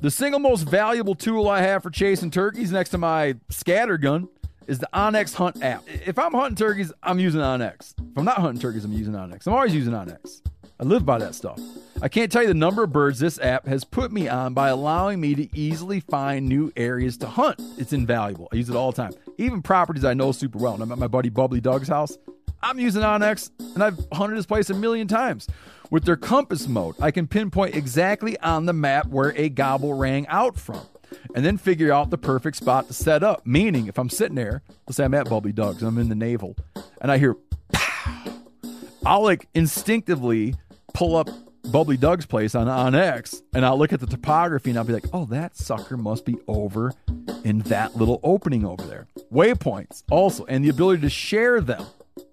The 0.00 0.10
single 0.10 0.40
most 0.40 0.62
valuable 0.62 1.14
tool 1.14 1.48
I 1.48 1.60
have 1.60 1.82
for 1.82 1.90
chasing 1.90 2.30
turkeys 2.30 2.72
next 2.72 2.90
to 2.90 2.98
my 2.98 3.36
scatter 3.50 3.98
gun 3.98 4.28
is 4.66 4.78
the 4.78 4.88
onX 4.94 5.34
Hunt 5.34 5.62
app. 5.62 5.84
If 5.86 6.18
I'm 6.18 6.32
hunting 6.32 6.56
turkeys, 6.56 6.92
I'm 7.02 7.18
using 7.18 7.40
onX. 7.40 7.94
If 7.98 8.16
I'm 8.18 8.24
not 8.24 8.38
hunting 8.38 8.60
turkeys, 8.60 8.84
I'm 8.84 8.92
using 8.92 9.14
onX. 9.14 9.46
I'm 9.46 9.52
always 9.52 9.74
using 9.74 9.92
onX. 9.92 10.42
I 10.80 10.84
live 10.84 11.06
by 11.06 11.18
that 11.18 11.34
stuff. 11.34 11.60
I 12.00 12.08
can't 12.08 12.32
tell 12.32 12.42
you 12.42 12.48
the 12.48 12.54
number 12.54 12.82
of 12.82 12.90
birds 12.90 13.20
this 13.20 13.38
app 13.38 13.66
has 13.68 13.84
put 13.84 14.10
me 14.10 14.28
on 14.28 14.54
by 14.54 14.70
allowing 14.70 15.20
me 15.20 15.36
to 15.36 15.56
easily 15.56 16.00
find 16.00 16.48
new 16.48 16.72
areas 16.76 17.16
to 17.18 17.28
hunt. 17.28 17.62
It's 17.78 17.92
invaluable. 17.92 18.48
I 18.52 18.56
use 18.56 18.68
it 18.68 18.74
all 18.74 18.90
the 18.90 18.96
time. 19.00 19.12
Even 19.38 19.62
properties 19.62 20.04
I 20.04 20.14
know 20.14 20.32
super 20.32 20.58
well. 20.58 20.74
And 20.74 20.82
I'm 20.82 20.90
at 20.90 20.98
my 20.98 21.06
buddy 21.06 21.28
Bubbly 21.28 21.60
Doug's 21.60 21.86
house. 21.86 22.18
I'm 22.62 22.78
using 22.78 23.02
onX, 23.02 23.50
and 23.74 23.82
I've 23.82 23.98
hunted 24.12 24.36
this 24.36 24.46
place 24.46 24.70
a 24.70 24.74
million 24.74 25.08
times. 25.08 25.48
With 25.90 26.04
their 26.04 26.16
compass 26.16 26.68
mode, 26.68 26.94
I 27.00 27.10
can 27.10 27.26
pinpoint 27.26 27.74
exactly 27.74 28.38
on 28.40 28.66
the 28.66 28.72
map 28.72 29.08
where 29.08 29.34
a 29.36 29.48
gobble 29.48 29.94
rang 29.94 30.26
out 30.28 30.56
from, 30.58 30.80
and 31.34 31.44
then 31.44 31.58
figure 31.58 31.92
out 31.92 32.10
the 32.10 32.18
perfect 32.18 32.56
spot 32.56 32.86
to 32.88 32.94
set 32.94 33.22
up. 33.22 33.46
Meaning, 33.46 33.88
if 33.88 33.98
I'm 33.98 34.08
sitting 34.08 34.36
there, 34.36 34.62
let's 34.86 34.96
say 34.96 35.04
I'm 35.04 35.14
at 35.14 35.28
Bubbly 35.28 35.52
Doug's, 35.52 35.82
I'm 35.82 35.98
in 35.98 36.08
the 36.08 36.14
navel, 36.14 36.56
and 37.00 37.10
I 37.10 37.18
hear 37.18 37.36
I'll 39.04 39.22
like 39.22 39.48
instinctively 39.54 40.54
pull 40.94 41.16
up 41.16 41.28
Bubbly 41.70 41.96
Doug's 41.96 42.26
place 42.26 42.54
on 42.54 42.66
onX, 42.66 43.42
and 43.54 43.64
I'll 43.64 43.78
look 43.78 43.92
at 43.92 44.00
the 44.00 44.06
topography 44.06 44.70
and 44.70 44.78
I'll 44.78 44.84
be 44.84 44.92
like, 44.92 45.06
"Oh, 45.12 45.24
that 45.26 45.56
sucker 45.56 45.96
must 45.96 46.24
be 46.24 46.36
over 46.46 46.92
in 47.44 47.60
that 47.60 47.96
little 47.96 48.20
opening 48.22 48.64
over 48.64 48.84
there." 48.84 49.06
Waypoints 49.32 50.02
also, 50.10 50.44
and 50.46 50.64
the 50.64 50.68
ability 50.68 51.02
to 51.02 51.10
share 51.10 51.60
them, 51.60 51.84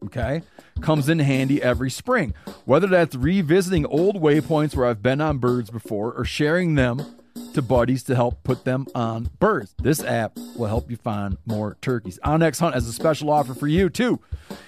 okay, 0.06 0.42
comes 0.82 1.10
in 1.10 1.20
handy 1.20 1.62
every 1.62 1.90
spring. 1.90 2.34
Whether 2.66 2.88
that's 2.88 3.16
revisiting 3.16 3.86
old 3.86 4.22
waypoints 4.22 4.76
where 4.76 4.86
I've 4.86 5.02
been 5.02 5.22
on 5.22 5.38
birds 5.38 5.70
before, 5.70 6.14
or 6.14 6.26
sharing 6.26 6.76
them 6.76 7.06
to 7.54 7.62
buddies 7.62 8.04
to 8.04 8.16
help 8.16 8.44
put 8.44 8.64
them 8.66 8.88
on 8.94 9.30
birds. 9.40 9.74
This 9.82 10.04
app 10.04 10.38
will 10.56 10.68
help 10.68 10.90
you 10.90 10.98
find 10.98 11.38
more 11.46 11.78
turkeys. 11.82 12.20
onX 12.24 12.60
Hunt 12.60 12.76
has 12.76 12.88
a 12.88 12.94
special 12.94 13.30
offer 13.30 13.54
for 13.54 13.68
you 13.68 13.90
too. 13.90 14.20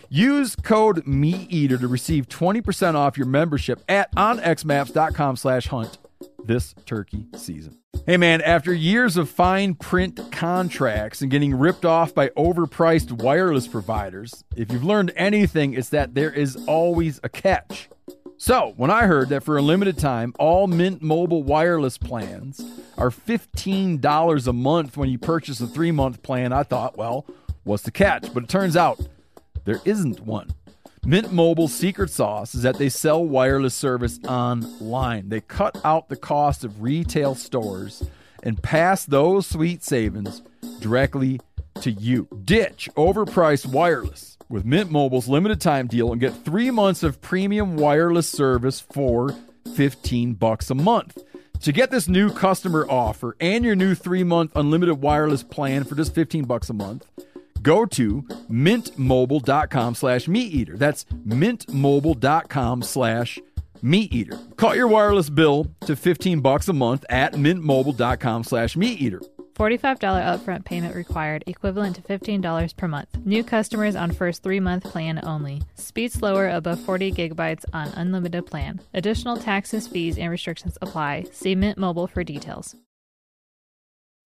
Use 0.10 0.56
code 0.56 1.06
MeatEater 1.06 1.80
to 1.80 1.88
receive 1.88 2.28
20% 2.28 2.96
off 2.96 3.18
your 3.18 3.28
membership 3.28 3.82
at 3.88 4.14
onxmaps.com 4.16 5.36
slash 5.38 5.68
hunt 5.68 5.98
this 6.46 6.74
turkey 6.86 7.28
season. 7.36 7.78
Hey 8.06 8.18
man, 8.18 8.42
after 8.42 8.74
years 8.74 9.18
of 9.18 9.30
fine 9.30 9.76
print 9.76 10.32
contracts 10.32 11.22
and 11.22 11.30
getting 11.30 11.54
ripped 11.54 11.86
off 11.86 12.14
by 12.16 12.30
overpriced 12.30 13.12
wireless 13.12 13.68
providers, 13.68 14.44
if 14.56 14.72
you've 14.72 14.84
learned 14.84 15.14
anything, 15.16 15.74
it's 15.74 15.90
that 15.90 16.16
there 16.16 16.32
is 16.32 16.56
always 16.68 17.20
a 17.24 17.30
catch. 17.30 17.90
So, 18.38 18.74
when 18.76 18.90
I 18.90 19.06
heard 19.06 19.30
that 19.30 19.44
for 19.44 19.56
a 19.56 19.62
limited 19.62 20.00
time, 20.00 20.34
all 20.40 20.66
Mint 20.66 21.04
Mobile 21.04 21.44
wireless 21.44 22.00
plans 22.00 22.60
are 22.98 23.12
$15 23.12 24.48
a 24.48 24.54
month 24.54 24.98
when 24.98 25.10
you 25.10 25.20
purchase 25.20 25.62
a 25.62 25.68
three 25.68 25.92
month 25.92 26.24
plan, 26.24 26.52
I 26.52 26.64
thought, 26.64 26.98
well, 26.98 27.28
what's 27.66 27.84
the 27.84 27.92
catch? 27.92 28.34
But 28.34 28.44
it 28.44 28.50
turns 28.50 28.76
out 28.76 29.00
there 29.66 29.80
isn't 29.86 30.22
one. 30.22 30.50
Mint 31.04 31.34
Mobile's 31.34 31.74
secret 31.74 32.12
sauce 32.12 32.54
is 32.54 32.62
that 32.62 32.78
they 32.78 32.88
sell 32.88 33.26
wireless 33.26 33.74
service 33.74 34.20
online. 34.26 35.30
They 35.30 35.42
cut 35.42 35.76
out 35.84 36.10
the 36.10 36.16
cost 36.16 36.64
of 36.64 36.84
retail 36.84 37.34
stores 37.34 38.04
and 38.44 38.62
pass 38.62 39.06
those 39.06 39.48
sweet 39.48 39.84
savings 39.84 40.44
directly 40.80 41.42
to 41.82 41.90
you. 41.90 42.28
Ditch 42.46 42.88
overpriced 42.96 43.66
wireless 43.66 44.38
with 44.48 44.64
Mint 44.64 44.92
Mobile's 44.92 45.28
limited 45.28 45.60
time 45.60 45.88
deal 45.88 46.12
and 46.12 46.22
get 46.22 46.46
3 46.46 46.70
months 46.70 47.02
of 47.02 47.20
premium 47.20 47.78
wireless 47.78 48.30
service 48.30 48.80
for 48.80 49.36
15 49.76 50.36
bucks 50.36 50.70
a 50.70 50.76
month. 50.76 51.18
To 51.62 51.72
get 51.72 51.90
this 51.90 52.08
new 52.08 52.32
customer 52.32 52.86
offer 52.88 53.36
and 53.40 53.66
your 53.66 53.76
new 53.76 53.96
3-month 53.96 54.52
unlimited 54.56 55.02
wireless 55.02 55.42
plan 55.42 55.84
for 55.84 55.96
just 55.96 56.14
15 56.14 56.46
bucks 56.46 56.70
a 56.70 56.74
month, 56.74 57.08
go 57.62 57.86
to 57.86 58.22
mintmobile.com 58.50 59.96
slash 59.96 60.26
meateater. 60.28 60.78
That's 60.78 61.06
mintmobile.com 61.06 62.84
slash 62.84 63.40
meateater. 63.84 64.56
Cut 64.58 64.76
your 64.76 64.88
wireless 64.88 65.30
bill 65.30 65.68
to 65.82 65.96
15 65.96 66.42
bucks 66.42 66.68
a 66.68 66.74
month 66.74 67.06
at 67.10 67.34
mintmobile.com 67.34 68.44
slash 68.44 68.76
meateater. 68.76 69.22
$45 69.54 70.00
upfront 70.00 70.66
payment 70.66 70.96
required, 70.96 71.44
equivalent 71.46 71.96
to 71.98 72.02
$15 72.02 72.76
per 72.78 72.88
month. 72.88 73.18
New 73.26 73.44
customers 73.44 73.96
on 73.96 74.12
first 74.12 74.42
three 74.42 74.60
month 74.60 74.84
plan 74.84 75.20
only. 75.24 75.62
Speed 75.76 76.12
slower 76.12 76.50
above 76.50 76.80
40 76.80 77.12
gigabytes 77.12 77.66
on 77.72 77.90
unlimited 77.90 78.46
plan. 78.48 78.82
Additional 78.94 79.38
taxes, 79.38 79.88
fees, 79.88 80.18
and 80.18 80.32
restrictions 80.32 80.78
apply. 80.82 81.26
See 81.32 81.54
Mint 81.54 81.78
Mobile 81.78 82.08
for 82.08 82.24
details. 82.24 82.76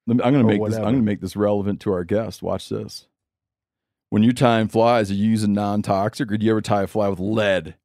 I'm 0.08 0.18
going 0.18 0.34
to 0.36 0.44
make 0.44 0.64
this. 0.64 0.76
I'm 0.76 0.84
going 0.84 0.96
to 0.98 1.02
make 1.02 1.20
this 1.20 1.36
relevant 1.36 1.82
to 1.82 1.92
our 1.92 2.04
guest. 2.04 2.44
Watch 2.44 2.70
this. 2.70 3.08
When 4.10 4.24
you 4.24 4.34
time 4.34 4.68
flies, 4.68 5.10
are 5.12 5.16
you 5.16 5.30
using 5.30 5.54
non-toxic, 5.54 6.32
or 6.32 6.38
do 6.38 6.46
you 6.46 6.52
ever 6.52 6.62
tie 6.62 6.84
a 6.84 6.88
fly 6.88 7.08
with 7.08 7.20
lead? 7.20 7.76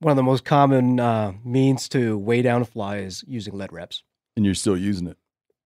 One 0.00 0.10
of 0.12 0.16
the 0.16 0.22
most 0.22 0.44
common 0.44 1.00
uh, 1.00 1.32
means 1.44 1.88
to 1.90 2.18
weigh 2.18 2.42
down 2.42 2.62
a 2.62 2.64
fly 2.64 2.98
is 2.98 3.24
using 3.26 3.56
lead 3.56 3.72
reps. 3.72 4.02
And 4.36 4.44
you're 4.44 4.54
still 4.54 4.76
using 4.76 5.06
it. 5.06 5.16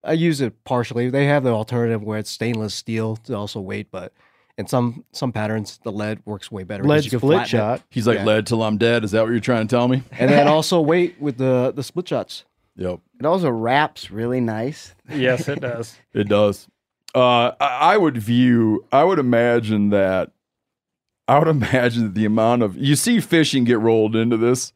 I 0.05 0.13
use 0.13 0.41
it 0.41 0.63
partially. 0.65 1.11
They 1.11 1.25
have 1.27 1.43
the 1.43 1.51
alternative 1.51 2.03
where 2.03 2.19
it's 2.19 2.31
stainless 2.31 2.75
steel 2.75 3.17
to 3.17 3.35
also 3.35 3.61
weight, 3.61 3.89
but 3.91 4.13
in 4.57 4.67
some 4.69 5.05
some 5.13 5.33
patterns, 5.33 5.81
the 5.83 5.91
lead 5.93 6.21
works 6.25 6.51
way 6.51 6.63
better. 6.63 6.85
Lead 6.85 7.05
split 7.05 7.21
flatten 7.21 7.43
it. 7.45 7.49
shot. 7.49 7.83
He's 7.91 8.07
like 8.07 8.19
Yeah. 8.19 8.25
lead 8.25 8.47
till 8.47 8.63
I'm 8.63 8.79
dead. 8.79 9.05
Is 9.05 9.11
that 9.11 9.23
what 9.23 9.31
you're 9.31 9.41
trying 9.41 9.67
to 9.67 9.75
tell 9.75 9.89
me? 9.89 10.03
and 10.13 10.31
then 10.31 10.47
also 10.57 10.81
weight 10.81 11.21
with 11.21 11.39
the 11.39 11.73
the 11.75 11.83
split 11.83 12.09
shots. 12.09 12.45
Yep, 12.77 13.01
It 13.19 13.25
also 13.27 13.51
wraps 13.51 14.11
really 14.11 14.41
nice. 14.41 14.95
Yes, 15.11 15.49
it 15.49 15.61
does. 15.61 15.97
it 16.13 16.29
does. 16.29 16.69
Uh, 17.15 17.53
I, 17.61 17.95
I 17.95 17.97
would 17.97 18.19
view. 18.19 18.85
I 18.93 19.05
would 19.05 19.19
imagine 19.19 19.91
that. 19.91 20.33
I 21.29 21.39
would 21.39 21.49
imagine 21.63 22.05
that 22.05 22.15
the 22.15 22.25
amount 22.25 22.63
of 22.63 22.77
you 22.77 22.97
see 22.97 23.21
fishing 23.21 23.65
get 23.65 23.79
rolled 23.79 24.15
into 24.17 24.37
this. 24.37 24.73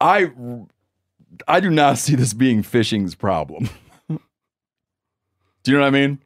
I 0.00 0.30
I 1.46 1.60
do 1.60 1.70
not 1.70 1.98
see 1.98 2.14
this 2.14 2.32
being 2.32 2.62
fishing's 2.62 3.14
problem. 3.14 3.68
do 4.08 4.18
you 5.66 5.72
know 5.74 5.80
what 5.80 5.88
I 5.88 5.90
mean? 5.90 6.18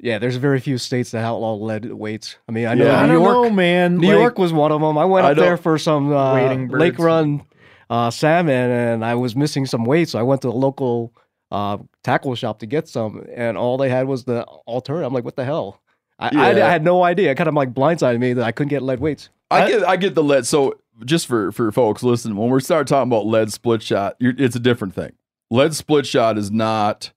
Yeah, 0.00 0.18
there's 0.18 0.36
very 0.36 0.60
few 0.60 0.78
states 0.78 1.10
that 1.10 1.24
outlaw 1.24 1.54
lead 1.54 1.92
weights. 1.92 2.36
I 2.48 2.52
mean, 2.52 2.66
I 2.66 2.74
know 2.74 2.84
Yeah. 2.84 3.00
I 3.00 3.06
New 3.06 3.14
don't 3.14 3.22
York. 3.22 3.34
know, 3.48 3.50
man. 3.50 3.96
New 3.98 4.06
Like, 4.08 4.16
York 4.16 4.38
was 4.38 4.52
one 4.52 4.70
of 4.70 4.80
them. 4.80 4.96
I 4.96 5.04
went 5.04 5.26
I 5.26 5.32
up 5.32 5.36
there 5.36 5.56
for 5.56 5.76
some 5.76 6.12
uh, 6.12 6.54
lake 6.54 6.98
run 7.00 7.42
uh, 7.90 8.10
salmon, 8.10 8.70
and 8.70 9.04
I 9.04 9.16
was 9.16 9.34
missing 9.34 9.66
some 9.66 9.84
weights. 9.84 10.12
So 10.12 10.18
I 10.18 10.22
went 10.22 10.42
to 10.42 10.48
the 10.48 10.54
local 10.54 11.12
uh, 11.50 11.78
tackle 12.02 12.34
shop 12.34 12.58
to 12.60 12.66
get 12.66 12.88
some, 12.88 13.24
and 13.34 13.56
all 13.56 13.76
they 13.76 13.88
had 13.88 14.06
was 14.06 14.24
the 14.24 14.44
alternative. 14.44 15.06
I'm 15.06 15.14
like, 15.14 15.24
what 15.24 15.36
the 15.36 15.44
hell? 15.44 15.80
I, 16.18 16.26
I, 16.28 16.50
Yeah. 16.52 16.66
I 16.66 16.70
had 16.70 16.82
no 16.84 17.02
idea. 17.02 17.30
It 17.30 17.36
kind 17.36 17.48
of 17.48 17.54
like 17.54 17.72
blindsided 17.72 18.18
me 18.18 18.32
that 18.34 18.44
I 18.44 18.52
couldn't 18.52 18.70
get 18.70 18.82
lead 18.82 19.00
weights. 19.00 19.30
I, 19.50 19.68
get 19.68 19.84
I 19.88 19.96
get 19.96 20.14
the 20.14 20.22
lead. 20.22 20.46
So 20.46 20.78
just 21.04 21.26
for 21.26 21.52
for 21.52 21.72
folks 21.72 22.02
listening, 22.02 22.36
when 22.36 22.50
we 22.50 22.60
start 22.60 22.86
talking 22.86 23.10
about 23.10 23.26
lead 23.26 23.52
split 23.52 23.82
shot, 23.82 24.16
you're, 24.18 24.34
it's 24.36 24.56
a 24.56 24.60
different 24.60 24.94
thing. 24.94 25.12
Lead 25.50 25.74
split 25.74 26.06
shot 26.06 26.36
is 26.36 26.50
not. 26.50 27.12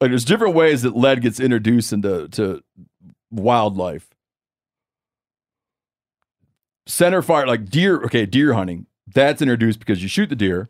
Like 0.00 0.10
there's 0.10 0.24
different 0.24 0.54
ways 0.54 0.82
that 0.82 0.96
lead 0.96 1.22
gets 1.22 1.38
introduced 1.40 1.92
into 1.92 2.28
to 2.30 2.62
wildlife. 3.30 4.08
Center 6.86 7.22
fire, 7.22 7.46
like 7.46 7.68
deer. 7.68 8.02
Okay, 8.04 8.26
deer 8.26 8.54
hunting. 8.54 8.86
That's 9.06 9.40
introduced 9.40 9.78
because 9.78 10.02
you 10.02 10.08
shoot 10.08 10.28
the 10.28 10.36
deer, 10.36 10.68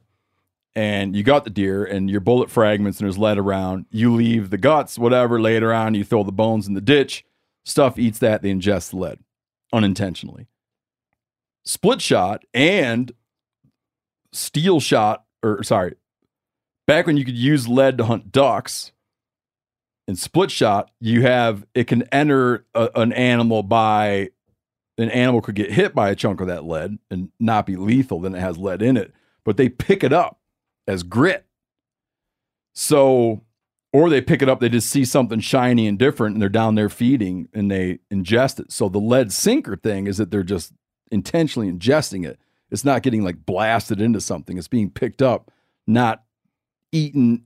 and 0.77 1.17
you 1.17 1.23
got 1.23 1.45
the 1.45 1.51
deer, 1.51 1.85
and 1.85 2.11
your 2.11 2.21
bullet 2.21 2.51
fragments, 2.51 3.01
and 3.01 3.07
there's 3.07 3.17
lead 3.17 3.39
around. 3.39 3.87
You 3.91 4.15
leave 4.15 4.51
the 4.51 4.59
guts, 4.59 4.99
whatever, 4.99 5.41
later 5.41 5.73
on. 5.73 5.95
You 5.95 6.05
throw 6.05 6.23
the 6.23 6.31
bones 6.31 6.69
in 6.69 6.75
the 6.75 6.83
ditch. 6.83 7.25
Stuff 7.65 7.99
eats 7.99 8.19
that. 8.19 8.43
They 8.43 8.53
ingest 8.53 8.91
the 8.91 8.99
lead 8.99 9.19
unintentionally. 9.73 10.49
Split 11.65 12.03
shot 12.03 12.45
and 12.53 13.11
steel 14.33 14.79
shot, 14.79 15.25
or 15.43 15.63
sorry, 15.65 15.95
back 16.87 17.07
when 17.07 17.17
you 17.17 17.25
could 17.25 17.39
use 17.39 17.67
lead 17.67 17.97
to 17.97 18.05
hunt 18.05 18.31
ducks, 18.31 18.93
in 20.07 20.15
split 20.15 20.51
shot, 20.51 20.91
you 21.01 21.23
have 21.23 21.67
it 21.75 21.85
can 21.85 22.03
enter 22.13 22.67
a, 22.75 22.91
an 22.95 23.13
animal 23.15 23.63
by 23.63 24.29
an 24.99 25.11
animal 25.11 25.41
could 25.41 25.55
get 25.55 25.73
hit 25.73 25.95
by 25.95 26.11
a 26.11 26.15
chunk 26.15 26.41
of 26.43 26.47
that 26.49 26.65
lead 26.65 26.99
and 27.11 27.31
not 27.41 27.65
be 27.65 27.77
lethal, 27.77 28.21
then 28.21 28.35
it 28.35 28.41
has 28.41 28.59
lead 28.59 28.83
in 28.83 28.97
it, 28.97 29.13
but 29.43 29.57
they 29.57 29.69
pick 29.69 30.05
it 30.05 30.13
up 30.13 30.36
as 30.87 31.03
grit. 31.03 31.45
So, 32.75 33.43
or 33.93 34.11
they 34.11 34.21
pick 34.21 34.43
it 34.43 34.49
up, 34.49 34.61
they 34.61 34.69
just 34.69 34.91
see 34.91 35.05
something 35.05 35.41
shiny 35.41 35.87
and 35.87 35.99
different 35.99 36.35
and 36.35 36.43
they're 36.43 36.49
down 36.49 36.75
there 36.75 36.89
feeding 36.89 37.49
and 37.55 37.71
they 37.71 38.01
ingest 38.13 38.61
it. 38.61 38.71
So 38.73 38.89
the 38.89 38.99
lead 39.01 39.33
sinker 39.33 39.77
thing 39.77 40.07
is 40.07 40.19
that 40.19 40.31
they're 40.31 40.43
just 40.43 40.73
intentionally 41.11 41.71
ingesting 41.73 42.27
it. 42.27 42.39
It's 42.71 42.85
not 42.85 43.03
getting 43.03 43.23
like 43.25 43.47
blasted 43.47 44.01
into 44.01 44.21
something. 44.21 44.59
It's 44.59 44.69
being 44.69 44.91
picked 44.91 45.23
up, 45.23 45.51
not 45.87 46.25
eaten 46.93 47.45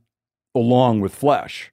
along 0.54 1.00
with 1.00 1.14
flesh. 1.14 1.72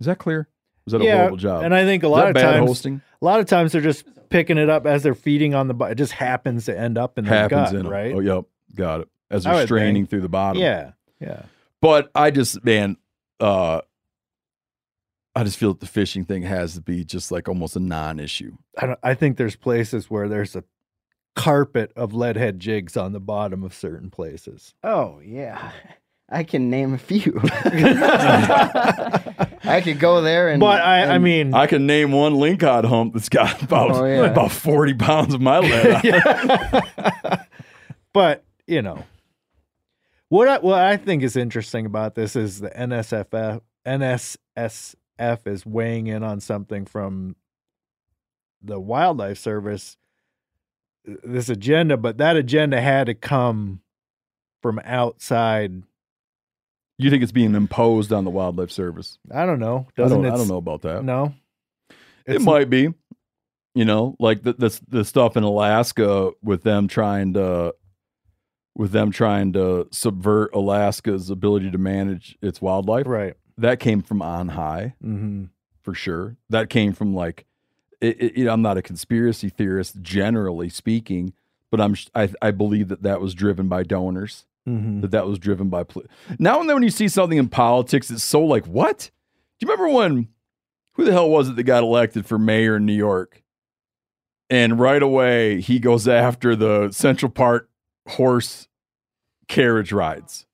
Is 0.00 0.06
that 0.06 0.18
clear? 0.18 0.48
Was 0.84 0.92
that 0.92 1.00
a 1.02 1.04
yeah, 1.04 1.16
horrible 1.18 1.36
job? 1.36 1.62
and 1.62 1.74
I 1.74 1.84
think 1.84 2.02
a 2.02 2.08
lot 2.08 2.28
of 2.28 2.34
times, 2.34 2.66
hosting? 2.66 3.00
a 3.20 3.24
lot 3.24 3.38
of 3.38 3.46
times 3.46 3.72
they're 3.72 3.80
just 3.80 4.04
picking 4.28 4.58
it 4.58 4.68
up 4.68 4.86
as 4.86 5.02
they're 5.02 5.14
feeding 5.14 5.54
on 5.54 5.68
the. 5.68 5.74
bu- 5.74 5.84
It 5.84 5.94
just 5.96 6.12
happens 6.12 6.64
to 6.66 6.76
end 6.76 6.98
up 6.98 7.16
in 7.18 7.24
the 7.24 7.30
Happens 7.30 7.70
gut, 7.70 7.74
in 7.80 7.86
right? 7.86 8.12
Oh, 8.14 8.20
yep, 8.20 8.44
got 8.74 9.02
it. 9.02 9.08
As 9.30 9.44
they're 9.44 9.66
straining 9.66 10.02
think. 10.02 10.10
through 10.10 10.20
the 10.22 10.28
bottom. 10.28 10.60
Yeah, 10.60 10.92
yeah. 11.20 11.42
But 11.80 12.10
I 12.14 12.30
just, 12.30 12.64
man, 12.64 12.96
uh, 13.38 13.80
I 15.34 15.44
just 15.44 15.56
feel 15.58 15.72
that 15.72 15.80
the 15.80 15.86
fishing 15.86 16.24
thing 16.24 16.42
has 16.42 16.74
to 16.74 16.80
be 16.80 17.04
just 17.04 17.30
like 17.32 17.48
almost 17.48 17.76
a 17.76 17.80
non-issue. 17.80 18.56
I 18.76 18.86
don't, 18.86 18.98
I 19.02 19.14
think 19.14 19.36
there's 19.36 19.56
places 19.56 20.10
where 20.10 20.28
there's 20.28 20.56
a 20.56 20.64
carpet 21.36 21.92
of 21.96 22.10
leadhead 22.12 22.58
jigs 22.58 22.96
on 22.96 23.12
the 23.12 23.20
bottom 23.20 23.62
of 23.62 23.72
certain 23.72 24.10
places. 24.10 24.74
Oh 24.82 25.20
yeah, 25.24 25.70
I 26.28 26.42
can 26.44 26.68
name 26.68 26.92
a 26.94 26.98
few. 26.98 27.40
I 29.64 29.80
could 29.82 29.98
go 30.00 30.20
there 30.20 30.48
and. 30.48 30.60
But 30.60 30.80
I, 30.82 31.14
I 31.14 31.18
mean, 31.18 31.54
I 31.54 31.66
can 31.66 31.86
name 31.86 32.12
one 32.12 32.34
lingcod 32.34 32.84
hump 32.84 33.14
that's 33.14 33.28
got 33.28 33.62
about 33.62 33.92
Oh, 33.92 34.04
yeah. 34.04 34.24
about 34.24 34.50
forty 34.52 34.94
pounds 34.94 35.32
of 35.34 35.40
my 35.40 35.60
lead. 35.60 36.14
on 36.14 37.38
but 38.12 38.44
you 38.66 38.82
know, 38.82 39.04
what 40.30 40.48
I, 40.48 40.58
what 40.58 40.80
I 40.80 40.96
think 40.96 41.22
is 41.22 41.36
interesting 41.36 41.84
about 41.86 42.14
this 42.14 42.34
is 42.34 42.60
the 42.60 42.70
NSFF 42.70 43.60
NSSF 43.86 45.46
is 45.46 45.66
weighing 45.66 46.06
in 46.06 46.22
on 46.22 46.40
something 46.40 46.86
from 46.86 47.36
the 48.62 48.80
Wildlife 48.80 49.38
Service. 49.38 49.96
uh, 51.08 51.14
This 51.24 51.48
agenda, 51.48 51.96
but 51.96 52.18
that 52.18 52.36
agenda 52.36 52.80
had 52.80 53.06
to 53.06 53.14
come 53.14 53.80
from 54.62 54.80
outside. 54.84 55.82
You 56.98 57.10
think 57.10 57.22
it's 57.22 57.32
being 57.32 57.54
imposed 57.54 58.12
on 58.12 58.24
the 58.24 58.30
Wildlife 58.30 58.70
Service? 58.70 59.18
I 59.30 59.46
don't 59.46 59.58
know. 59.60 59.86
I 59.96 60.02
Doesn't 60.02 60.22
don't, 60.22 60.32
I 60.32 60.36
don't 60.36 60.48
know 60.48 60.58
about 60.58 60.82
that. 60.82 61.02
No, 61.04 61.34
it 62.26 62.42
might 62.42 62.68
be. 62.70 62.92
You 63.74 63.84
know, 63.84 64.16
like 64.18 64.42
the, 64.42 64.52
the 64.52 64.80
the 64.88 65.04
stuff 65.04 65.36
in 65.36 65.42
Alaska 65.44 66.32
with 66.42 66.62
them 66.64 66.88
trying 66.88 67.34
to 67.34 67.74
with 68.80 68.92
them 68.92 69.10
trying 69.10 69.52
to 69.52 69.86
subvert 69.90 70.50
Alaska's 70.54 71.28
ability 71.28 71.70
to 71.70 71.76
manage 71.76 72.38
its 72.40 72.62
wildlife. 72.62 73.06
right. 73.06 73.34
That 73.58 73.78
came 73.78 74.00
from 74.00 74.22
on 74.22 74.48
high. 74.48 74.94
hmm 75.02 75.44
for 75.82 75.92
sure. 75.94 76.36
That 76.48 76.70
came 76.70 76.94
from 76.94 77.14
like, 77.14 77.44
it, 78.00 78.16
it, 78.20 78.36
know, 78.38 78.52
I'm 78.54 78.62
not 78.62 78.78
a 78.78 78.82
conspiracy 78.82 79.50
theorist 79.50 80.00
generally 80.00 80.70
speaking, 80.70 81.34
but 81.70 81.78
I'm 81.78 81.94
I, 82.14 82.30
I 82.40 82.50
believe 82.52 82.88
that 82.88 83.02
that 83.02 83.20
was 83.20 83.34
driven 83.34 83.68
by 83.68 83.82
donors. 83.82 84.46
hmm 84.64 85.02
That 85.02 85.10
that 85.10 85.26
was 85.26 85.38
driven 85.38 85.68
by. 85.68 85.84
Pol- 85.84 86.04
now 86.38 86.58
and 86.60 86.66
then, 86.68 86.76
when 86.76 86.82
you 86.82 86.88
see 86.90 87.06
something 87.08 87.36
in 87.36 87.48
politics, 87.50 88.10
it's 88.10 88.24
so 88.24 88.42
like, 88.42 88.66
what? 88.66 89.10
Do 89.58 89.66
you 89.66 89.70
remember 89.72 89.94
when? 89.94 90.28
Who 90.94 91.04
the 91.04 91.12
hell 91.12 91.28
was 91.28 91.50
it 91.50 91.56
that 91.56 91.64
got 91.64 91.82
elected 91.82 92.24
for 92.24 92.38
mayor 92.38 92.76
in 92.76 92.86
New 92.86 92.94
York? 92.94 93.42
And 94.48 94.80
right 94.80 95.02
away, 95.02 95.60
he 95.60 95.78
goes 95.78 96.08
after 96.08 96.56
the 96.56 96.90
Central 96.92 97.30
Park 97.30 97.68
horse 98.08 98.68
carriage 99.50 99.92
rides. 99.92 100.46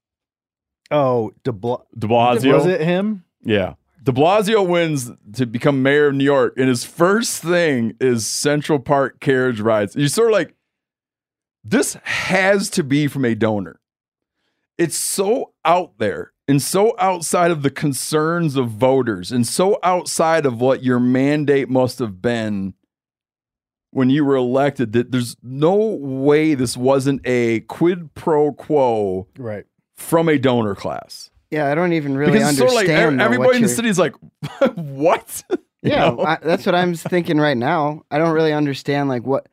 Oh, 0.91 1.33
De, 1.45 1.53
Bla- 1.53 1.83
De 1.97 2.07
Blasio. 2.09 2.55
was 2.55 2.67
it 2.67 2.81
him? 2.81 3.25
Yeah. 3.45 3.75
De 4.03 4.13
Blasio 4.13 4.67
wins 4.67 5.11
to 5.35 5.47
become 5.47 5.83
mayor 5.83 6.07
of 6.09 6.15
New 6.15 6.25
York, 6.25 6.55
and 6.57 6.69
his 6.69 6.85
first 6.85 7.43
thing 7.43 7.95
is 8.01 8.27
Central 8.27 8.79
Park 8.79 9.21
carriage 9.21 9.61
rides. 9.61 9.95
You're 9.97 10.09
sort 10.09 10.29
of 10.29 10.33
like, 10.35 10.55
this 11.65 11.95
has 12.05 12.71
to 12.71 12.85
be 12.85 13.09
from 13.09 13.25
a 13.25 13.35
donor. 13.35 13.81
It's 14.79 14.97
so 14.97 15.53
out 15.65 15.99
there 15.99 16.33
and 16.47 16.63
so 16.63 16.95
outside 16.99 17.51
of 17.51 17.63
the 17.63 17.71
concerns 17.71 18.55
of 18.57 18.69
voters 18.69 19.33
and 19.33 19.45
so 19.47 19.79
outside 19.83 20.47
of 20.47 20.61
what 20.61 20.85
your 20.85 21.01
mandate 21.01 21.69
must 21.69 21.99
have 21.99 22.23
been 22.23 22.75
when 23.97 24.11
you 24.11 24.27
were 24.27 24.37
elected 24.37 24.93
that 24.93 25.11
there's 25.11 25.39
no 25.43 25.75
way 25.75 26.53
this 26.53 26.77
wasn't 26.77 27.19
a 27.25 27.61
quid 27.61 28.13
pro 28.15 28.53
quo 28.53 29.27
Right. 29.39 29.65
from 29.95 30.29
a 30.29 30.37
donor 30.39 30.75
class. 30.75 31.31
Yeah, 31.51 31.71
I 31.71 31.75
don't 31.75 31.95
even 31.95 32.15
really 32.15 32.33
because 32.33 32.51
it's 32.51 32.59
sort 32.59 32.69
of 32.69 32.75
like 32.75 32.89
understand. 32.89 33.23
everybody 33.23 33.57
in 33.57 33.63
the 33.63 33.69
you're- 33.69 33.75
city 33.75 33.89
is 33.89 33.99
like, 33.99 34.15
what? 34.75 35.43
You 35.51 35.59
Yeah, 35.93 36.11
know? 36.11 36.21
I, 36.25 36.37
that's 36.43 36.67
what 36.67 36.75
I'm 36.75 36.95
thinking 36.95 37.39
right 37.39 37.57
now. 37.57 38.03
I 38.11 38.19
don't 38.19 38.35
really 38.35 38.53
understand 38.53 39.09
like 39.09 39.25
what, 39.25 39.49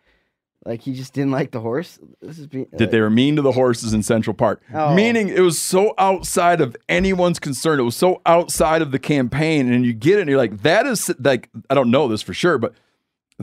like 0.66 0.82
he 0.82 0.94
just 0.94 1.14
didn't 1.14 1.32
like 1.32 1.52
the 1.52 1.62
horse. 1.62 1.98
This 2.22 2.38
is 2.40 2.48
being 2.48 2.68
that 2.74 2.92
they 2.92 3.00
were 3.00 3.10
mean 3.10 3.38
to 3.38 3.42
the 3.42 3.52
horses 3.54 3.94
in 3.94 4.04
Central 4.04 4.34
Park. 4.34 4.62
Oh. 4.74 4.94
Meaning 4.94 5.30
it 5.30 5.40
was 5.42 5.58
so 5.58 5.94
outside 5.98 6.60
of 6.60 6.76
anyone's 6.90 7.40
concern. 7.40 7.80
It 7.80 7.84
was 7.84 7.96
so 7.96 8.22
outside 8.26 8.82
of 8.82 8.92
the 8.92 9.00
campaign. 9.00 9.72
And 9.72 9.86
you 9.86 9.94
get 9.94 10.18
it 10.18 10.22
and 10.22 10.30
you're 10.30 10.38
like, 10.38 10.64
that 10.64 10.86
is 10.86 11.14
like, 11.20 11.50
I 11.70 11.76
don't 11.76 11.92
know 11.92 12.10
this 12.10 12.22
for 12.22 12.34
sure, 12.34 12.58
but 12.58 12.74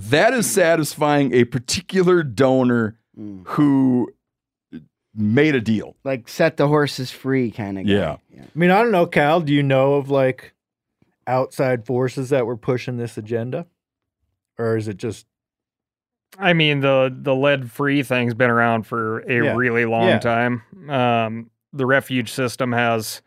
that 0.09 0.33
is 0.35 0.51
satisfying 0.51 1.33
a 1.35 1.45
particular 1.45 2.23
donor 2.23 2.97
Mm. 3.19 3.43
who 3.49 4.09
made 5.15 5.55
a 5.57 5.61
deal. 5.61 5.97
like 6.05 6.29
set 6.29 6.57
the 6.57 6.69
horses 6.69 7.11
free 7.11 7.51
kind 7.51 7.79
of. 7.79 7.85
Yeah. 7.87 8.17
I 8.33 8.47
mean, 8.55 8.71
I 8.71 8.81
don't 8.83 8.93
know, 8.93 9.07
Cal. 9.07 9.41
Do 9.41 9.53
you 9.53 9.63
know 9.65 9.95
of 9.95 10.09
like 10.11 10.55
outside 11.27 11.85
forces 11.85 12.31
that 12.31 12.47
were 12.47 12.57
pushing 12.57 12.97
this 12.97 13.19
agenda, 13.19 13.67
or 14.59 14.77
is 14.77 14.87
it 14.89 14.97
just 14.97 15.27
I 16.39 16.53
mean 16.53 16.81
the 16.81 17.15
the 17.15 17.35
lead 17.35 17.71
free 17.73 18.03
thing's 18.05 18.35
been 18.35 18.51
around 18.51 18.85
for 18.87 19.19
a 19.21 19.45
Yeah. 19.45 19.55
really 19.57 19.85
long 19.85 20.07
Yeah. 20.09 20.19
time. 20.21 20.63
Um, 20.89 21.51
the 21.73 21.87
refuge 21.87 22.31
system 22.33 22.73
has 22.73 23.23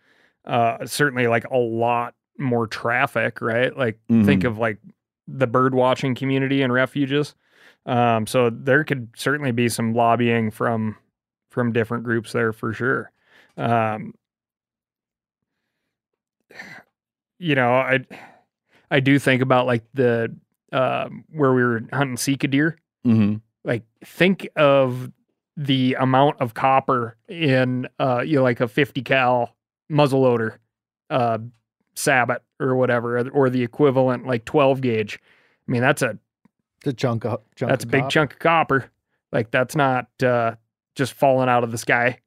uh, 0.46 0.86
certainly 0.86 1.28
like 1.28 1.44
a 1.52 1.58
lot 1.58 2.16
more 2.40 2.68
traffic, 2.68 3.42
right? 3.42 3.76
Like 3.78 4.00
think 4.10 4.44
Mhm. 4.44 4.48
of 4.48 4.58
like 4.58 4.78
the 5.28 5.48
bird 5.48 5.74
watching 5.74 6.16
community 6.16 6.62
and 6.62 6.74
refuges. 6.74 7.36
Um, 7.86 8.28
so 8.28 8.50
there 8.50 8.84
could 8.84 9.10
certainly 9.16 9.52
be 9.52 9.70
some 9.70 9.94
lobbying 9.94 10.52
from 10.52 10.98
from 11.50 11.72
different 11.72 12.04
groups 12.04 12.32
there 12.32 12.54
for 12.54 12.74
sure. 12.74 13.12
Um, 13.58 14.14
you 17.40 17.56
know, 17.56 17.74
I 17.74 18.00
I 18.90 19.00
do 19.00 19.20
think 19.20 19.42
about 19.42 19.66
like 19.66 19.84
the 19.94 20.36
uh, 20.72 21.10
where 21.30 21.54
we 21.54 21.64
were 21.64 21.82
hunting 21.92 22.18
Sika 22.18 22.48
deer. 22.48 22.78
Mm-hmm. 23.06 23.36
Like 23.64 23.84
think 24.04 24.48
of 24.56 25.12
the 25.56 25.96
amount 26.00 26.42
of 26.42 26.54
copper 26.54 27.18
in 27.28 27.88
uh, 28.00 28.22
you 28.26 28.38
know 28.38 28.44
like 28.44 28.60
a 28.60 28.68
50 28.68 29.02
cal 29.04 29.56
muzzleloader 29.92 30.58
uh, 31.10 31.38
sabot 31.96 32.42
or 32.64 32.76
whatever, 32.76 33.18
or, 33.20 33.30
or 33.30 33.50
the 33.50 33.62
equivalent 33.64 34.26
like 34.26 34.46
12 34.46 34.82
gauge. 34.82 35.20
I 35.68 35.72
mean 35.72 35.82
that's 35.82 36.02
a 36.02 36.18
It's 36.80 36.88
a 36.88 36.94
chunk 36.94 37.26
of 37.26 37.42
chunk 37.56 37.70
that's 37.70 37.84
a 37.84 37.88
big 37.88 38.02
copper. 38.02 38.12
chunk 38.12 38.34
of 38.34 38.40
copper. 38.40 38.92
Like 39.32 39.52
that's 39.52 39.76
not 39.76 40.08
uh, 40.24 40.56
just 40.96 41.14
falling 41.14 41.50
out 41.50 41.64
of 41.64 41.72
the 41.72 41.78
sky. 41.78 42.20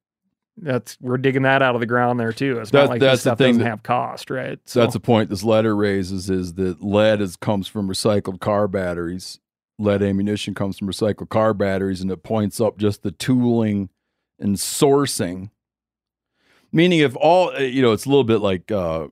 That's 0.58 0.96
we're 1.00 1.18
digging 1.18 1.42
that 1.42 1.60
out 1.62 1.74
of 1.74 1.80
the 1.80 1.86
ground 1.86 2.18
there 2.18 2.32
too. 2.32 2.58
It's 2.60 2.70
That- 2.70 2.84
not 2.84 2.88
like 2.90 3.00
that's 3.00 3.22
this 3.24 3.30
the 3.32 3.36
thing 3.36 3.46
doesn't 3.54 3.62
that- 3.64 3.68
have 3.70 3.82
cost, 3.82 4.30
right? 4.30 4.58
So 4.64 4.80
that's 4.80 4.94
the 4.94 5.00
point 5.00 5.28
this 5.30 5.44
letter 5.44 5.76
raises 5.76 6.30
is 6.30 6.54
that 6.54 6.82
lead 6.82 7.20
is, 7.20 7.36
comes 7.36 7.68
from 7.68 7.88
recycled 7.88 8.40
car 8.40 8.66
batteries. 8.66 9.38
Lead 9.78 10.02
ammunition 10.02 10.54
comes 10.54 10.78
from 10.78 10.88
recycled 10.88 11.28
car 11.28 11.52
batteries, 11.52 12.00
and 12.00 12.10
it 12.10 12.22
points 12.22 12.58
up 12.62 12.78
just 12.78 13.02
the 13.02 13.10
tooling 13.10 13.90
and 14.38 14.56
sourcing. 14.56 15.50
Meaning, 16.72 17.00
if 17.00 17.14
all, 17.16 17.50
uh, 17.54 17.58
you 17.58 17.82
know, 17.82 17.92
it's 17.92 18.06
a 18.06 18.08
little 18.08 18.24
bit 18.24 18.38
like 18.40 18.72
uh, 18.72 19.08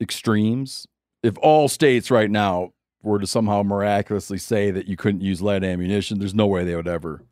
extremes. 0.00 0.86
If 1.22 1.36
all 1.38 1.68
states 1.68 2.10
right 2.10 2.30
now 2.30 2.72
were 3.02 3.18
to 3.18 3.26
somehow 3.26 3.62
miraculously 3.62 4.38
say 4.38 4.70
that 4.70 4.88
you 4.88 4.96
couldn't 4.96 5.20
use 5.20 5.42
lead 5.42 5.64
ammunition, 5.64 6.18
there's 6.18 6.34
no 6.34 6.46
way 6.46 6.64
they 6.64 6.76
would 6.76 6.88
ever 6.88 7.22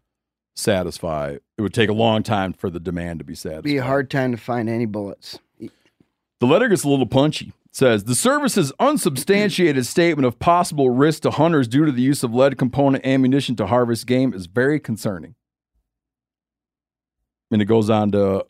satisfy. 0.56 1.36
It 1.58 1.62
would 1.62 1.74
take 1.74 1.90
a 1.90 1.94
long 1.94 2.22
time 2.22 2.52
for 2.52 2.70
the 2.70 2.80
demand 2.80 3.18
to 3.20 3.24
be 3.24 3.34
satisfied. 3.34 3.64
Be 3.64 3.76
a 3.78 3.84
hard 3.84 4.10
time 4.10 4.32
to 4.32 4.38
find 4.38 4.68
any 4.68 4.86
bullets. 4.86 5.38
The 6.40 6.46
letter 6.46 6.68
gets 6.68 6.84
a 6.84 6.88
little 6.88 7.06
punchy. 7.06 7.52
It 7.66 7.76
says 7.76 8.04
the 8.04 8.14
service's 8.14 8.72
unsubstantiated 8.78 9.86
statement 9.86 10.26
of 10.26 10.38
possible 10.38 10.90
risk 10.90 11.22
to 11.22 11.30
hunters 11.30 11.66
due 11.66 11.84
to 11.84 11.92
the 11.92 12.02
use 12.02 12.22
of 12.22 12.34
lead 12.34 12.58
component 12.58 13.04
ammunition 13.04 13.56
to 13.56 13.66
harvest 13.66 14.06
game 14.06 14.32
is 14.32 14.46
very 14.46 14.78
concerning. 14.78 15.34
And 17.50 17.62
it 17.62 17.66
goes 17.66 17.90
on 17.90 18.12
to 18.12 18.46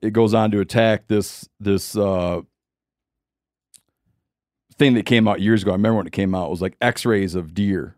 it 0.00 0.12
goes 0.12 0.34
on 0.34 0.50
to 0.50 0.60
attack 0.60 1.08
this 1.08 1.48
this 1.60 1.96
uh, 1.96 2.40
thing 4.76 4.94
that 4.94 5.06
came 5.06 5.28
out 5.28 5.40
years 5.40 5.62
ago. 5.62 5.72
I 5.72 5.74
remember 5.74 5.98
when 5.98 6.06
it 6.06 6.12
came 6.12 6.34
out. 6.34 6.46
It 6.46 6.50
was 6.50 6.62
like 6.62 6.76
X-rays 6.80 7.34
of 7.34 7.54
deer 7.54 7.96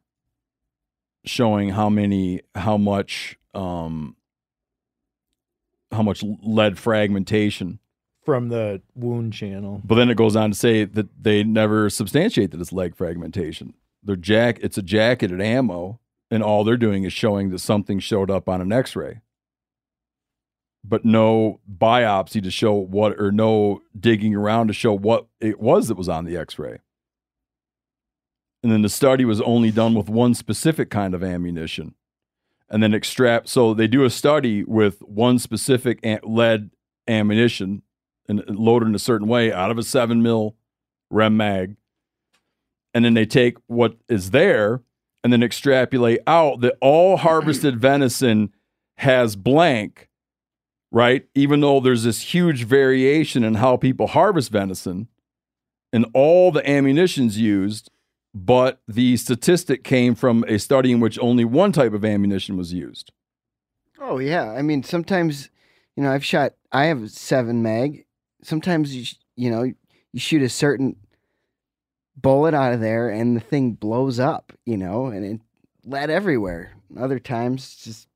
showing 1.25 1.71
how 1.71 1.89
many 1.89 2.43
how 2.55 2.77
much 2.77 3.39
um, 3.55 4.17
how 5.91 6.03
much 6.03 6.23
lead 6.43 6.79
fragmentation. 6.79 7.79
from 8.25 8.49
the 8.49 8.83
wound 8.95 9.33
channel. 9.33 9.81
But 9.85 9.97
then 9.97 10.11
it 10.11 10.17
goes 10.17 10.37
on 10.37 10.51
to 10.51 10.57
say 10.57 10.85
that 10.85 11.23
they 11.23 11.45
never 11.45 11.91
substantiate 11.91 12.51
that 12.51 12.61
it's 12.61 12.73
leg 12.73 12.95
fragmentation. 12.97 13.75
They're 14.03 14.17
jack 14.17 14.59
it's 14.61 14.79
a 14.79 14.83
jacketed 14.83 15.41
ammo, 15.41 16.01
and 16.31 16.43
all 16.43 16.65
they're 16.65 16.77
doing 16.77 17.05
is 17.05 17.13
showing 17.13 17.51
that 17.51 17.61
something 17.61 17.99
showed 18.01 18.31
up 18.31 18.49
on 18.49 18.61
an 18.61 18.73
X-ray. 18.73 19.21
But 20.87 21.05
no 21.05 21.61
biopsy 21.79 22.43
to 22.43 22.51
show 22.51 22.75
what 22.75 23.19
or 23.19 23.33
no 23.33 23.81
digging 23.99 24.35
around 24.35 24.67
to 24.67 24.75
show 24.75 24.93
what 24.93 25.27
it 25.41 25.59
was 25.59 25.89
that 25.89 25.97
was 25.97 26.11
on 26.11 26.27
the 26.27 26.37
X-ray. 26.37 26.79
And 28.63 28.71
then 28.71 28.83
the 28.83 28.89
study 28.89 29.25
was 29.25 29.41
only 29.41 29.71
done 29.71 29.95
with 29.95 30.09
one 30.09 30.35
specific 30.35 30.91
kind 30.91 31.15
of 31.15 31.23
ammunition. 31.23 31.95
And 32.69 32.83
then 32.83 32.95
extract 32.95 33.49
so 33.49 33.73
they 33.73 33.87
do 33.87 34.05
a 34.05 34.11
study 34.11 34.65
with 34.65 35.01
one 35.01 35.39
specific 35.39 36.01
lead 36.23 36.71
ammunition 37.07 37.83
and 38.29 38.43
loaded 38.49 38.89
in 38.89 38.95
a 38.95 38.99
certain 38.99 39.29
way 39.29 39.53
out 39.53 39.71
of 39.71 39.79
a 39.79 39.83
seven 39.83 40.23
mil 40.23 40.57
rem 41.11 41.37
mag. 41.37 41.77
And 42.93 43.05
then 43.05 43.15
they 43.15 43.27
take 43.27 43.59
what 43.67 43.97
is 44.09 44.31
there 44.31 44.83
and 45.23 45.33
then 45.33 45.43
extrapolate 45.43 46.21
out 46.27 46.61
that 46.61 46.77
all 46.81 47.17
harvested 47.17 47.81
venison 47.81 48.53
has 48.99 49.37
blank, 49.37 50.09
right? 50.95 51.27
Even 51.35 51.61
though 51.61 51.81
there's 51.81 52.05
this 52.05 52.21
huge 52.33 52.65
variation 52.65 53.43
in 53.43 53.55
how 53.55 53.77
people 53.77 54.07
harvest 54.07 54.51
venison 54.53 55.09
and 55.93 56.07
all 56.15 56.53
the 56.53 56.69
ammunition's 56.71 57.37
used, 57.39 57.91
but 58.33 58.81
the 58.87 59.17
statistic 59.17 59.83
came 59.83 60.15
from 60.15 60.45
a 60.47 60.57
study 60.59 60.93
in 60.93 61.01
which 61.01 61.19
only 61.19 61.45
one 61.45 61.73
type 61.73 61.93
of 61.93 62.05
ammunition 62.05 62.57
was 62.57 62.73
used. 62.73 63.11
Oh 64.01 64.19
yeah, 64.19 64.51
I 64.53 64.63
mean 64.63 64.83
sometimes, 64.85 65.51
you 65.97 66.03
know, 66.05 66.13
I've 66.13 66.25
shot. 66.25 66.53
I 66.73 66.85
have 66.87 67.03
a 67.03 67.09
seven 67.09 67.63
mag. 67.63 68.07
Sometimes 68.43 68.95
you 68.95 69.05
sh- 69.05 69.15
you 69.37 69.51
know 69.51 69.63
you 69.65 70.21
shoot 70.21 70.43
a 70.43 70.49
certain 70.49 70.97
bullet 72.17 72.55
out 72.55 72.73
of 72.73 72.81
there 72.81 73.09
and 73.09 73.37
the 73.37 73.41
thing 73.41 73.73
blows 73.73 74.21
up. 74.21 74.53
You 74.65 74.77
know, 74.77 75.07
and 75.07 75.25
it 75.25 75.41
lead 75.85 76.11
everywhere. 76.11 76.73
Other 76.97 77.19
times 77.19 77.77
just 77.77 78.09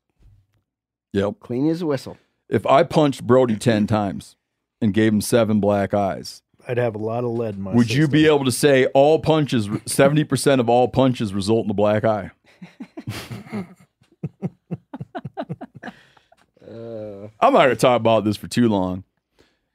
Yep. 1.13 1.41
clean 1.41 1.69
as 1.71 1.81
a 1.83 1.87
whistle. 1.87 2.17
If 2.49 2.67
I 2.67 2.83
punched 2.83 3.27
Brody 3.27 3.57
10 3.57 3.87
times 3.87 4.37
and 4.81 4.95
gave 4.95 5.13
him 5.13 5.21
seven 5.21 5.61
black 5.61 5.93
eyes, 5.93 6.43
I'd 6.67 6.79
have 6.79 6.95
a 6.95 6.99
lot 6.99 7.25
of 7.25 7.31
lead 7.31 7.55
in 7.55 7.63
my 7.63 7.73
would 7.75 7.91
you 7.91 8.03
system. 8.03 8.13
be 8.13 8.27
able 8.27 8.45
to 8.45 8.53
say 8.53 8.87
all 8.87 9.19
punches, 9.19 9.69
70% 9.69 10.61
of 10.61 10.69
all 10.69 10.89
punches 10.89 11.33
result 11.33 11.65
in 11.65 11.71
a 11.71 11.75
black 11.75 12.05
eye? 12.05 12.31
Uh, 16.67 17.29
I'm 17.41 17.55
not 17.55 17.65
going 17.65 17.71
to 17.71 17.77
talk 17.77 17.99
about 17.99 18.25
this 18.25 18.37
for 18.37 18.47
too 18.47 18.69
long. 18.69 19.05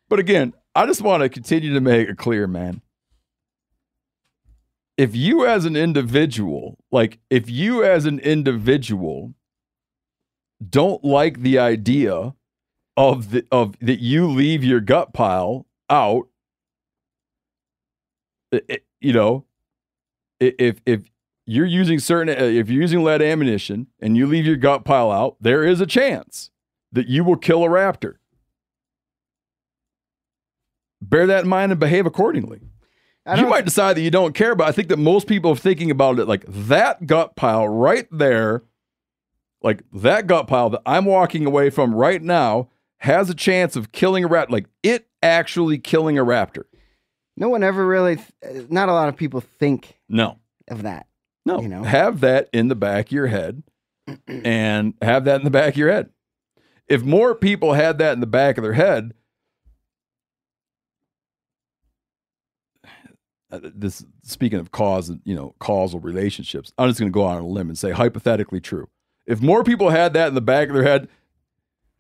But 0.10 0.20
again, 0.20 0.54
I 0.76 0.86
just 0.86 1.02
want 1.02 1.24
to 1.24 1.30
continue 1.30 1.74
to 1.74 1.82
make 1.82 2.08
it 2.08 2.18
clear, 2.18 2.46
man. 2.46 2.82
If 4.96 5.16
you 5.16 5.46
as 5.48 5.66
an 5.66 5.76
individual, 5.76 6.78
like 6.92 7.18
if 7.32 7.50
you 7.50 7.84
as 7.84 8.06
an 8.06 8.20
individual 8.20 9.34
don't 10.70 11.04
like 11.04 11.42
the 11.42 11.58
idea 11.58 12.36
of 12.98 13.32
the 13.32 13.46
of 13.52 13.76
that 13.80 14.00
you 14.00 14.28
leave 14.30 14.64
your 14.64 14.80
gut 14.80 15.14
pile 15.14 15.66
out. 15.90 16.28
I- 18.54 18.62
i- 18.70 18.80
you 19.02 19.14
know 19.14 19.46
if 20.40 20.82
if 20.86 21.04
you're 21.46 21.66
using 21.66 22.00
certain 22.00 22.30
uh, 22.38 22.44
if 22.46 22.70
you're 22.70 22.82
using 22.82 23.04
lead 23.04 23.22
ammunition 23.22 23.88
and 24.00 24.16
you 24.16 24.28
leave 24.28 24.46
your 24.46 24.56
gut 24.58 24.86
pile 24.86 25.12
out 25.12 25.36
there 25.42 25.64
is 25.64 25.82
a 25.82 25.86
chance 25.88 26.52
that 26.92 27.08
you 27.08 27.24
will 27.24 27.36
kill 27.38 27.64
a 27.64 27.68
raptor. 27.68 28.16
Bear 31.02 31.28
that 31.28 31.44
in 31.44 31.50
mind 31.50 31.72
and 31.72 31.80
behave 31.80 32.06
accordingly. 32.06 32.60
You 33.38 33.48
might 33.50 33.66
decide 33.66 33.96
that 33.98 34.02
you 34.02 34.12
don't 34.12 34.34
care 34.36 34.54
but 34.54 34.68
i 34.68 34.72
think 34.74 34.90
that 34.90 34.98
most 34.98 35.28
people 35.28 35.52
are 35.52 35.56
thinking 35.56 35.90
about 35.90 36.20
it 36.20 36.28
like 36.28 36.44
that 36.48 37.08
gut 37.08 37.36
pile 37.38 37.68
right 37.70 38.06
there 38.12 38.64
like 39.62 39.82
that 39.94 40.28
gut 40.28 40.46
pile 40.48 40.70
that 40.72 40.82
i'm 40.86 41.06
walking 41.06 41.46
away 41.46 41.70
from 41.70 41.96
right 41.96 42.22
now 42.22 42.68
has 43.04 43.30
a 43.30 43.36
chance 43.36 43.76
of 43.76 43.92
killing 43.92 44.24
a 44.24 44.28
rat 44.28 44.50
like 44.50 44.66
it 44.82 45.08
actually 45.22 45.78
killing 45.78 46.18
a 46.18 46.24
raptor 46.26 46.64
No 47.38 47.50
one 47.50 47.62
ever 47.64 47.86
really. 47.86 48.18
Th- 48.42 48.70
not 48.70 48.90
a 48.90 48.94
lot 48.94 49.10
of 49.10 49.16
people 49.16 49.42
think 49.42 50.00
no 50.10 50.40
of 50.70 50.84
that. 50.84 51.08
No, 51.46 51.62
You 51.62 51.68
know? 51.68 51.84
have 51.84 52.22
that 52.22 52.50
in 52.54 52.70
the 52.70 52.76
back 52.76 53.08
of 53.08 53.12
your 53.12 53.28
head 53.28 53.64
and 54.28 54.94
have 55.02 55.26
that 55.26 55.42
in 55.42 55.44
the 55.44 55.52
back 55.52 55.74
of 55.74 55.78
your 55.78 55.92
head. 55.92 56.10
If 56.88 57.04
more 57.04 57.36
people 57.36 57.74
had 57.74 57.98
that 58.00 58.14
in 58.14 58.20
the 58.22 58.26
back 58.28 58.58
of 58.58 58.64
their 58.64 58.74
head, 58.74 59.14
uh, 63.52 63.60
this 63.62 64.06
speaking 64.24 64.60
of 64.60 64.72
cause, 64.72 65.12
you 65.26 65.36
know, 65.36 65.54
causal 65.60 66.00
relationships, 66.00 66.72
I'm 66.78 66.90
just 66.90 67.00
going 67.00 67.12
to 67.12 67.14
go 67.14 67.28
out 67.28 67.38
on 67.38 67.44
a 67.44 67.48
limb 67.48 67.70
and 67.70 67.78
say 67.78 67.92
hypothetically 67.92 68.60
true. 68.62 68.88
If 69.26 69.42
more 69.42 69.64
people 69.64 69.90
had 69.90 70.14
that 70.14 70.28
in 70.30 70.34
the 70.36 70.42
back 70.42 70.70
of 70.70 70.74
their 70.74 70.84
head, 70.84 71.08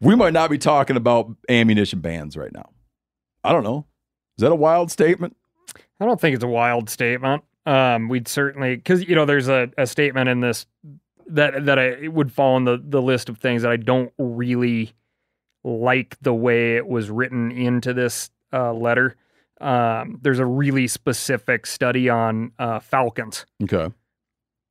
we 0.04 0.16
might 0.16 0.34
not 0.34 0.50
be 0.50 0.58
talking 0.58 0.96
about 0.98 1.32
ammunition 1.50 2.00
bans 2.00 2.36
right 2.38 2.52
now. 2.54 2.70
I 3.44 3.52
don't 3.52 3.64
know. 3.64 3.86
Is 4.38 4.42
that 4.42 4.52
a 4.52 4.56
wild 4.56 4.92
statement? 4.92 5.36
I 6.00 6.06
don't 6.06 6.20
think 6.20 6.36
it's 6.36 6.44
a 6.44 6.48
wild 6.48 6.90
statement. 6.90 7.44
Um, 7.66 8.10
we'd 8.10 8.28
certainly 8.28 8.76
because 8.76 9.08
you 9.08 9.16
know 9.16 9.26
there's 9.26 9.48
a, 9.48 9.70
a 9.78 9.88
statement 9.88 10.28
in 10.30 10.42
this 10.42 10.66
that 11.28 11.66
that 11.66 11.80
I 11.80 11.84
it 11.86 12.14
would 12.14 12.32
fall 12.32 12.58
in 12.58 12.66
the 12.66 12.82
the 12.84 13.02
list 13.02 13.30
of 13.30 13.38
things 13.38 13.62
that 13.62 13.72
I 13.72 13.78
don't 13.78 14.12
really 14.18 14.92
like 15.64 16.18
the 16.22 16.34
way 16.34 16.76
it 16.76 16.88
was 16.88 17.10
written 17.10 17.52
into 17.52 17.94
this 17.94 18.30
uh, 18.52 18.74
letter. 18.74 19.16
Um, 19.62 20.20
there's 20.22 20.40
a 20.40 20.46
really 20.46 20.88
specific 20.88 21.66
study 21.66 22.10
on 22.10 22.52
uh, 22.60 22.80
falcons 22.80 23.46
Okay. 23.64 23.94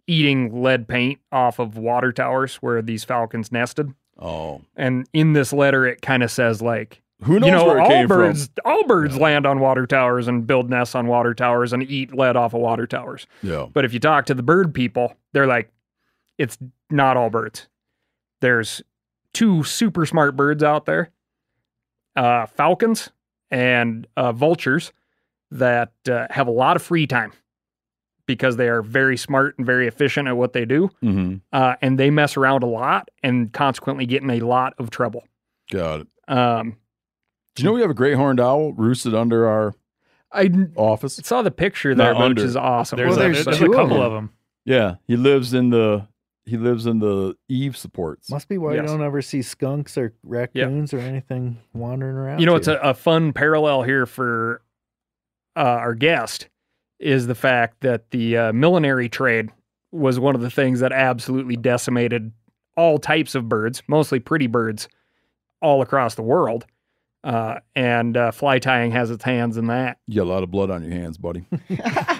eating 0.06 0.62
lead 0.62 0.86
paint 0.86 1.18
off 1.30 1.58
of 1.58 1.78
water 1.78 2.12
towers 2.12 2.56
where 2.56 2.82
these 2.82 3.04
falcons 3.04 3.50
nested. 3.50 3.94
Oh, 4.18 4.62
And 4.76 5.08
in 5.12 5.32
this 5.32 5.52
letter, 5.52 5.86
it 5.86 6.02
kind 6.02 6.22
of 6.22 6.30
says 6.30 6.62
like 6.62 7.02
who 7.22 7.38
knows 7.38 7.46
you 7.46 7.52
know, 7.52 7.64
where 7.66 7.78
it 7.78 7.82
all 7.82 7.88
came 7.88 8.08
birds, 8.08 8.50
from? 8.62 8.72
all 8.72 8.84
birds 8.84 9.16
land 9.16 9.46
on 9.46 9.60
water 9.60 9.86
towers 9.86 10.26
and 10.26 10.46
build 10.46 10.68
nests 10.68 10.94
on 10.94 11.06
water 11.06 11.34
towers 11.34 11.72
and 11.72 11.82
eat 11.84 12.14
lead 12.14 12.36
off 12.36 12.52
of 12.54 12.60
water 12.60 12.86
towers. 12.86 13.26
Yeah. 13.42 13.66
But 13.72 13.84
if 13.84 13.92
you 13.92 14.00
talk 14.00 14.26
to 14.26 14.34
the 14.34 14.42
bird 14.42 14.74
people, 14.74 15.14
they're 15.32 15.46
like, 15.46 15.70
it's 16.38 16.58
not 16.90 17.16
all 17.16 17.30
birds. 17.30 17.68
There's 18.40 18.82
two 19.32 19.62
super 19.62 20.04
smart 20.04 20.34
birds 20.36 20.64
out 20.64 20.84
there, 20.84 21.10
uh, 22.16 22.46
falcons 22.46 23.10
and 23.50 24.06
uh, 24.16 24.32
vultures, 24.32 24.92
that 25.52 25.92
uh, 26.10 26.26
have 26.30 26.48
a 26.48 26.52
lot 26.52 26.74
of 26.76 26.82
free 26.82 27.06
time 27.06 27.32
because 28.26 28.56
they 28.56 28.68
are 28.68 28.82
very 28.82 29.16
smart 29.16 29.56
and 29.58 29.66
very 29.66 29.86
efficient 29.88 30.28
at 30.28 30.36
what 30.36 30.52
they 30.52 30.64
do, 30.64 30.88
Mm-hmm. 31.02 31.36
uh, 31.52 31.74
and 31.82 31.98
they 31.98 32.10
mess 32.10 32.36
around 32.36 32.62
a 32.62 32.66
lot 32.66 33.08
and 33.22 33.52
consequently 33.52 34.06
get 34.06 34.22
in 34.22 34.30
a 34.30 34.40
lot 34.40 34.74
of 34.78 34.90
trouble. 34.90 35.24
Got 35.70 36.00
it. 36.02 36.06
Um, 36.28 36.76
Do 37.56 37.62
you 37.62 37.68
know 37.68 37.72
we 37.74 37.80
have 37.80 37.90
a 37.90 37.94
great 37.94 38.14
horned 38.14 38.40
owl 38.40 38.72
roosted 38.74 39.14
under 39.14 39.46
our 39.48 39.74
I 40.30 40.50
office? 40.76 41.16
saw 41.22 41.42
the 41.42 41.50
picture 41.50 41.94
there, 41.94 42.14
Not 42.14 42.20
which 42.20 42.24
under. 42.30 42.44
is 42.44 42.56
awesome. 42.56 42.96
There's, 42.96 43.10
Well, 43.10 43.18
a, 43.18 43.32
there's 43.32 43.44
there's, 43.44 43.60
a 43.60 43.68
couple 43.68 44.00
of 44.02 44.12
them. 44.12 44.30
Yeah, 44.64 44.94
he 45.06 45.16
lives 45.16 45.52
in 45.52 45.70
the 45.70 46.06
he 46.44 46.56
lives 46.56 46.86
in 46.86 46.98
the 47.00 47.36
eave 47.48 47.76
supports. 47.76 48.30
Must 48.30 48.48
be 48.48 48.58
why 48.58 48.74
Yes. 48.74 48.82
you 48.82 48.86
don't 48.96 49.02
ever 49.06 49.22
see 49.22 49.42
skunks 49.42 49.96
or 49.98 50.12
raccoons 50.24 50.92
or 50.94 50.98
anything 50.98 51.58
wandering 51.72 52.16
around. 52.16 52.40
you 52.40 52.46
know, 52.46 52.56
it's 52.56 52.66
a, 52.68 52.76
a 52.78 52.94
fun 52.94 53.32
parallel 53.32 53.82
here 53.82 54.06
for 54.06 54.62
uh, 55.56 55.60
our 55.60 55.94
guest 55.94 56.48
is 57.02 57.26
the 57.26 57.34
fact 57.34 57.80
that 57.80 58.10
the 58.10 58.36
uh, 58.36 58.52
millinery 58.52 59.08
trade 59.08 59.50
was 59.90 60.18
one 60.18 60.34
of 60.34 60.40
the 60.40 60.50
things 60.50 60.80
that 60.80 60.92
absolutely 60.92 61.56
decimated 61.56 62.32
all 62.76 62.98
types 62.98 63.34
of 63.34 63.48
birds, 63.48 63.82
mostly 63.86 64.20
pretty 64.20 64.46
birds, 64.46 64.88
all 65.60 65.82
across 65.82 66.14
the 66.14 66.22
world. 66.22 66.66
Uh, 67.24 67.60
and 67.76 68.16
uh, 68.16 68.32
fly 68.32 68.58
tying 68.58 68.90
has 68.90 69.10
its 69.10 69.22
hands 69.22 69.56
in 69.56 69.68
that. 69.68 69.98
You 70.08 70.16
got 70.16 70.24
a 70.24 70.32
lot 70.32 70.42
of 70.42 70.50
blood 70.50 70.70
on 70.70 70.82
your 70.82 70.92
hands, 70.92 71.18
buddy. 71.18 71.46
it's 71.68 72.18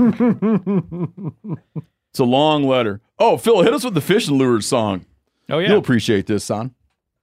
a 2.20 2.24
long 2.24 2.64
letter. 2.64 3.00
Oh, 3.18 3.36
Phil, 3.36 3.62
hit 3.62 3.74
us 3.74 3.84
with 3.84 3.94
the 3.94 4.00
fishing 4.00 4.38
lures 4.38 4.66
song. 4.66 5.04
Oh 5.48 5.58
yeah. 5.58 5.70
You'll 5.70 5.78
appreciate 5.78 6.26
this, 6.26 6.44
Son. 6.44 6.72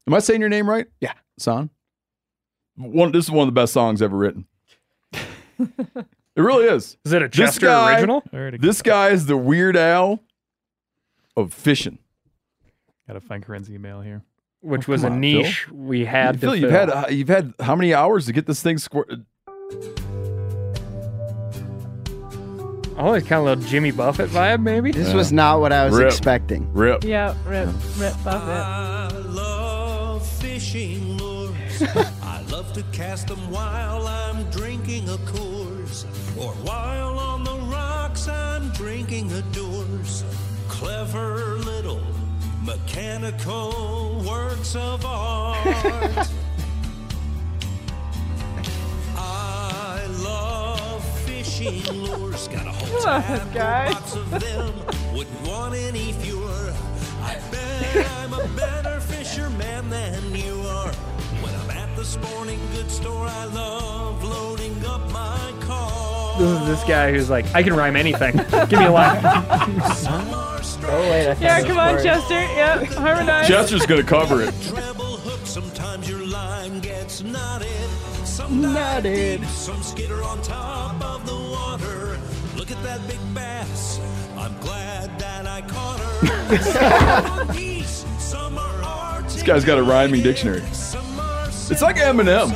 Am 0.07 0.14
I 0.14 0.20
saying 0.20 0.41
your 0.41 0.49
name 0.49 0.70
right? 0.70 0.88
Yeah. 0.99 1.14
Son. 1.38 1.70
One. 2.76 3.14
This 3.14 3.26
is 3.26 3.32
one 3.32 3.47
of 3.47 3.53
the 3.53 3.60
best 3.60 3.72
songs 3.72 4.01
ever 4.01 4.18
written. 4.18 4.45
it 6.40 6.44
really 6.44 6.66
is. 6.66 6.98
Is 7.06 7.12
it 7.14 7.22
a 7.22 7.28
This 7.28 7.36
Chester 7.38 7.66
guy- 7.68 7.96
original? 7.96 8.24
Already 8.34 8.58
This 8.58 8.82
guy 8.82 9.10
is 9.10 9.26
the 9.26 9.38
Weird 9.38 9.76
Al 9.78 10.22
of 11.36 11.54
fishing. 11.54 12.00
got 13.08 13.14
to 13.14 13.20
find 13.22 13.44
Corinne's 13.46 13.70
email 13.70 14.02
here. 14.02 14.24
Which 14.62 14.88
Oh, 14.90 14.92
was 14.94 15.04
a 15.04 15.10
on, 15.10 15.20
niche 15.22 15.70
we 15.72 16.06
had 16.06 16.40
Phil, 16.40 16.52
to 16.52 16.58
you've 16.58 16.72
fill. 16.72 16.80
had 16.80 16.90
uh, 16.90 17.06
you've 17.10 17.28
had 17.30 17.54
how 17.60 17.76
many 17.76 17.94
hours 17.94 18.26
to 18.26 18.34
get 18.34 18.46
this 18.46 18.62
thing 18.62 18.78
squirted? 18.78 19.26
oh, 22.98 23.14
it's 23.14 23.28
kind 23.28 23.40
of 23.40 23.40
a 23.40 23.44
little 23.56 23.64
Jimmy 23.64 23.92
Buffett 23.92 24.30
vibe, 24.30 24.62
maybe. 24.62 24.92
This 24.92 25.14
was 25.14 25.32
not 25.32 25.60
what 25.62 25.72
I 25.72 25.86
was 25.86 25.96
Rip. 25.98 26.08
expecting. 26.08 26.72
Rip. 26.74 27.04
Yep, 27.04 27.38
Rip, 27.46 27.68
Rip 27.98 28.14
Buffett. 28.24 28.50
I 28.50 29.08
love 29.28 30.28
fishing 30.28 31.18
lures. 31.18 31.56
I 32.22 32.42
love 32.52 32.74
to 32.74 32.84
cast 32.92 33.28
them 33.28 33.50
while 33.52 34.06
I'm 34.08 34.44
drinking 34.52 35.08
a 35.10 35.16
Coors, 35.32 35.69
or 36.40 36.54
while 36.64 37.20
on 37.20 37.44
the 37.44 37.56
rocks 37.72 38.28
I'm 38.28 38.70
drinking 38.72 39.32
a 39.34 39.42
Doors. 39.54 40.24
Clever 40.68 41.58
little 41.60 42.02
mechanical 42.64 44.24
works 44.26 44.76
of 44.76 45.06
art. 45.06 45.58
I 49.18 50.06
love 50.22 51.04
fishing 51.26 51.84
lures. 51.92 52.48
Got 52.48 52.68
a 52.68 52.72
whole 52.72 53.02
tab 53.22 53.54
box 53.54 54.16
of 54.16 54.30
them. 54.32 54.74
Wouldn't 55.14 55.42
want 55.48 55.76
any 55.76 56.14
fewer. 56.14 56.74
I 57.22 57.38
bet 57.52 58.08
I'm 58.12 58.34
a 58.34 58.48
better 58.56 59.02
fisherman 59.02 59.90
than 59.90 60.34
you 60.34 60.62
are. 60.62 60.94
When 61.44 61.54
I'm 61.56 61.72
at 61.72 61.94
the 61.98 62.06
sporting 62.06 62.60
goods 62.74 62.94
store, 62.94 63.28
I 63.28 63.46
love 63.46 64.24
loading 64.24 64.86
up 64.86 65.12
my 65.12 65.54
car. 65.60 66.09
This 66.40 66.62
is 66.62 66.68
this 66.68 66.84
guy 66.86 67.12
who's 67.12 67.30
like, 67.30 67.46
I 67.54 67.62
can 67.64 67.74
rhyme 67.74 67.96
anything. 67.98 68.38
Give 68.70 68.80
me 68.80 68.86
a 68.86 68.92
line. 68.92 69.22
Some 69.96 70.30
are 70.34 70.64
straight 70.64 70.90
Oh 70.92 71.02
wait, 71.10 71.28
I 71.30 71.34
Yeah, 71.42 71.62
come 71.62 71.78
on, 71.78 71.90
part. 71.96 72.04
Chester. 72.04 72.34
Yep, 72.34 72.84
harmonize. 72.94 73.48
Chester's 73.48 73.86
gonna 73.86 74.04
cover 74.04 74.42
it. 74.42 74.54
treble. 74.62 75.18
Sometimes 75.44 76.10
your 76.10 76.26
line 76.26 76.80
gets 76.80 77.22
knotted. 77.24 77.68
Some 78.24 78.62
dive 78.62 79.04
Knotted. 79.04 79.46
some 79.48 79.82
skitter 79.84 80.24
on 80.24 80.42
top 80.42 81.04
of 81.04 81.26
the 81.26 81.36
water. 81.36 82.18
Look 82.56 82.72
at 82.72 82.82
that 82.84 83.06
big 83.08 83.20
bass. 83.34 84.00
I'm 84.38 84.58
glad 84.60 85.20
that 85.20 85.46
I 85.46 85.62
caught 85.62 86.00
her. 86.00 86.58
Some 86.58 87.50
are 87.50 87.54
geese, 87.54 88.06
some 88.18 88.58
are 88.58 89.22
This 89.24 89.44
guy's 89.44 89.66
got 89.66 89.78
a 89.78 89.84
rhyming 89.84 90.22
dictionary. 90.24 90.62
It's 90.62 91.82
like 91.82 91.98
Eminem. 91.98 92.54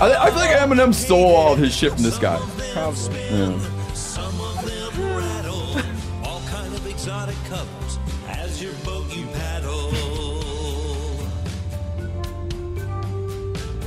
I, 0.00 0.14
I 0.24 0.26
feel 0.30 0.38
like 0.38 0.50
Eminem 0.56 0.94
stole 0.94 1.34
all 1.34 1.52
of 1.52 1.58
his 1.58 1.74
shit 1.74 1.92
from 1.92 2.02
this 2.02 2.18
guy. 2.18 2.38
Yeah. 2.76 3.58
Some 3.94 4.38
of 4.38 4.62
them 4.66 5.16
rattle, 5.16 5.80
all 6.22 6.42
kind 6.42 6.74
of 6.74 6.86
exotic 6.86 7.34
colors 7.48 7.98
as 8.28 8.62
your 8.62 8.74
boat 8.84 9.06
you 9.16 9.24
paddle. 9.28 9.92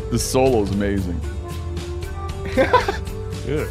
This 0.09 0.23
solo 0.23 0.63
is 0.63 0.71
amazing. 0.71 1.21
Good. 3.45 3.69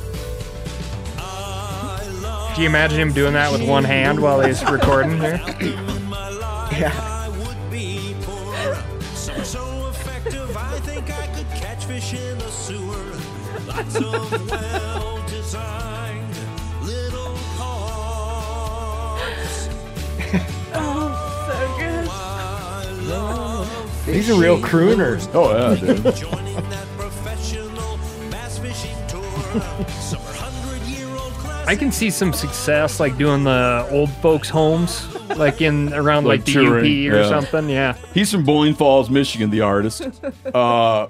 Can 1.16 2.62
you 2.62 2.69
imagine 2.69 3.01
him 3.01 3.12
doing 3.12 3.33
that 3.33 3.51
with 3.51 3.69
one 3.69 3.83
hand 3.83 4.21
while 4.21 4.41
he's 4.41 4.64
recording 4.71 5.19
here? 5.19 5.41
I 5.45 7.29
would 7.41 7.71
be 7.73 8.14
He's 24.13 24.29
a 24.31 24.39
real 24.39 24.59
crooner. 24.59 25.19
Oh 25.35 25.53
yeah, 25.57 25.75
dude. 25.81 25.97
joining 26.17 26.55
that 26.71 26.87
professional 26.97 27.99
bass 28.31 28.59
fishing 28.59 28.97
tour. 29.07 29.23
Some 30.01 30.21
are 30.23 30.33
hundred 30.35 30.83
year 30.89 31.09
old 31.09 31.33
classic. 31.35 31.69
I 31.69 31.77
can 31.77 31.93
see 31.93 32.11
some 32.11 32.33
success 32.33 33.01
like 33.01 33.17
doing 33.19 33.45
the 33.45 33.87
old 33.91 34.11
folks' 34.23 34.49
homes, 34.49 35.07
like 35.37 35.61
in 35.61 35.93
around 35.93 36.25
like, 36.25 36.39
Like 36.41 36.47
the 36.47 36.53
touring, 36.53 36.85
UP 37.09 37.13
or 37.15 37.17
yeah. 37.21 37.29
something. 37.29 37.69
Yeah. 37.69 37.97
He's 38.15 38.33
from 38.33 38.45
Boyne 38.45 38.75
Falls, 38.75 39.11
Michigan. 39.11 39.51
The 39.51 39.61
artist. 39.63 40.03
Uh, 40.55 41.09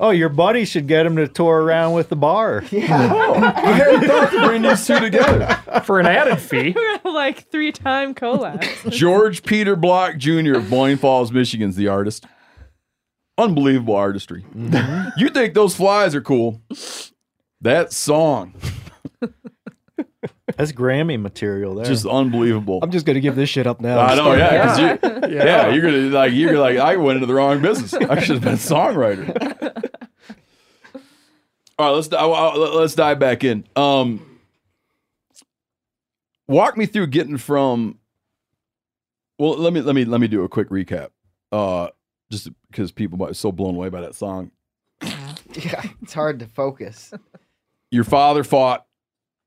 Oh, 0.00 0.10
your 0.10 0.28
buddy 0.28 0.64
should 0.64 0.86
get 0.86 1.04
him 1.04 1.16
to 1.16 1.26
tour 1.26 1.60
around 1.60 1.92
with 1.94 2.08
the 2.08 2.14
bar. 2.14 2.62
I 2.72 2.76
hadn't 2.78 4.06
thought 4.08 4.30
to 4.30 4.46
bring 4.46 4.62
these 4.62 4.86
two 4.86 5.00
together. 5.00 5.58
For 5.84 5.98
an 5.98 6.06
added 6.06 6.38
fee. 6.38 6.72
We're 7.08 7.14
like 7.14 7.50
three 7.50 7.72
time 7.72 8.14
collabs. 8.14 8.90
George 8.92 9.42
Peter 9.42 9.76
Block 9.76 10.16
Jr. 10.18 10.56
of 10.56 10.68
Boyne 10.70 10.96
Falls, 10.98 11.32
Michigan's 11.32 11.76
the 11.76 11.88
artist. 11.88 12.26
Unbelievable 13.36 13.94
artistry. 13.96 14.44
You 15.16 15.28
think 15.30 15.54
those 15.54 15.74
flies 15.74 16.14
are 16.14 16.20
cool? 16.20 16.60
That 17.60 17.92
song, 17.92 18.54
That's 20.56 20.70
Grammy 20.72 21.20
material 21.20 21.74
there. 21.76 21.84
just 21.84 22.06
unbelievable. 22.06 22.80
I'm 22.82 22.90
just 22.90 23.04
gonna 23.06 23.20
give 23.20 23.34
this 23.36 23.48
shit 23.48 23.66
up 23.66 23.80
now. 23.80 23.98
I 24.00 24.14
know, 24.14 24.32
yeah, 24.34 24.64
'cause 24.66 24.78
you, 24.78 25.34
Yeah. 25.36 25.44
yeah, 25.44 25.68
you're 25.70 25.82
gonna 25.82 25.98
like, 26.14 26.32
you're 26.32 26.58
like, 26.58 26.78
I 26.78 26.96
went 26.96 27.16
into 27.16 27.26
the 27.26 27.34
wrong 27.34 27.60
business. 27.62 27.94
I 27.94 28.20
should 28.20 28.36
have 28.36 28.44
been 28.44 28.54
a 28.54 28.56
songwriter. 28.56 29.82
All 31.78 31.86
right, 31.86 31.90
let's 31.96 32.12
I- 32.12 32.18
I- 32.26 32.56
let's 32.56 32.94
dive 32.94 33.18
back 33.18 33.44
in. 33.44 33.64
Um, 33.76 34.20
walk 36.48 36.76
me 36.76 36.86
through 36.86 37.08
getting 37.08 37.36
from. 37.36 37.98
Well, 39.38 39.56
let 39.56 39.72
me 39.72 39.80
let 39.82 39.94
me 39.94 40.04
let 40.04 40.20
me 40.20 40.26
do 40.28 40.42
a 40.42 40.48
quick 40.48 40.68
recap. 40.70 41.10
Uh, 41.52 41.88
just 42.30 42.48
because 42.70 42.90
people 42.92 43.22
are 43.24 43.32
so 43.34 43.52
blown 43.52 43.74
away 43.76 43.88
by 43.88 44.00
that 44.00 44.14
song. 44.14 44.50
Yeah, 45.54 45.82
it's 46.02 46.12
hard 46.12 46.40
to 46.40 46.46
focus. 46.46 47.12
Your 47.90 48.04
father 48.04 48.44
fought. 48.44 48.84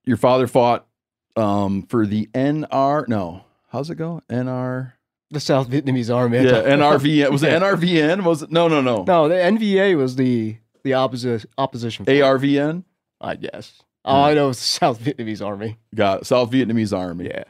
Your 0.03 0.17
father 0.17 0.47
fought 0.47 0.87
um, 1.35 1.83
for 1.83 2.07
the 2.07 2.27
NR. 2.33 3.07
No, 3.07 3.43
how's 3.69 3.91
it 3.91 3.95
go? 3.95 4.21
NR. 4.29 4.93
the 5.29 5.39
South 5.39 5.69
Vietnamese 5.69 6.13
army. 6.13 6.37
Yeah, 6.39 6.43
NRVN. 6.63 7.29
Was 7.29 7.43
it 7.43 7.51
NRVN? 7.61 8.23
Was 8.23 8.41
it? 8.41 8.51
No, 8.51 8.67
no, 8.67 8.81
no. 8.81 9.03
No, 9.03 9.29
the 9.29 9.35
NVA 9.35 9.95
was 9.95 10.15
the 10.15 10.57
the 10.83 10.93
opposite 10.93 11.45
opposition. 11.57 12.03
force, 12.03 12.17
ARVN. 12.17 12.83
I 13.21 13.35
guess. 13.35 13.83
All 14.03 14.25
I 14.25 14.33
know 14.33 14.49
is 14.49 14.57
the 14.57 14.63
South 14.79 14.99
Vietnamese 14.99 15.45
army. 15.45 15.77
Got 15.93 16.21
it. 16.21 16.25
South 16.25 16.51
Vietnamese 16.51 16.97
Army. 16.97 17.25
Yeah. 17.25 17.43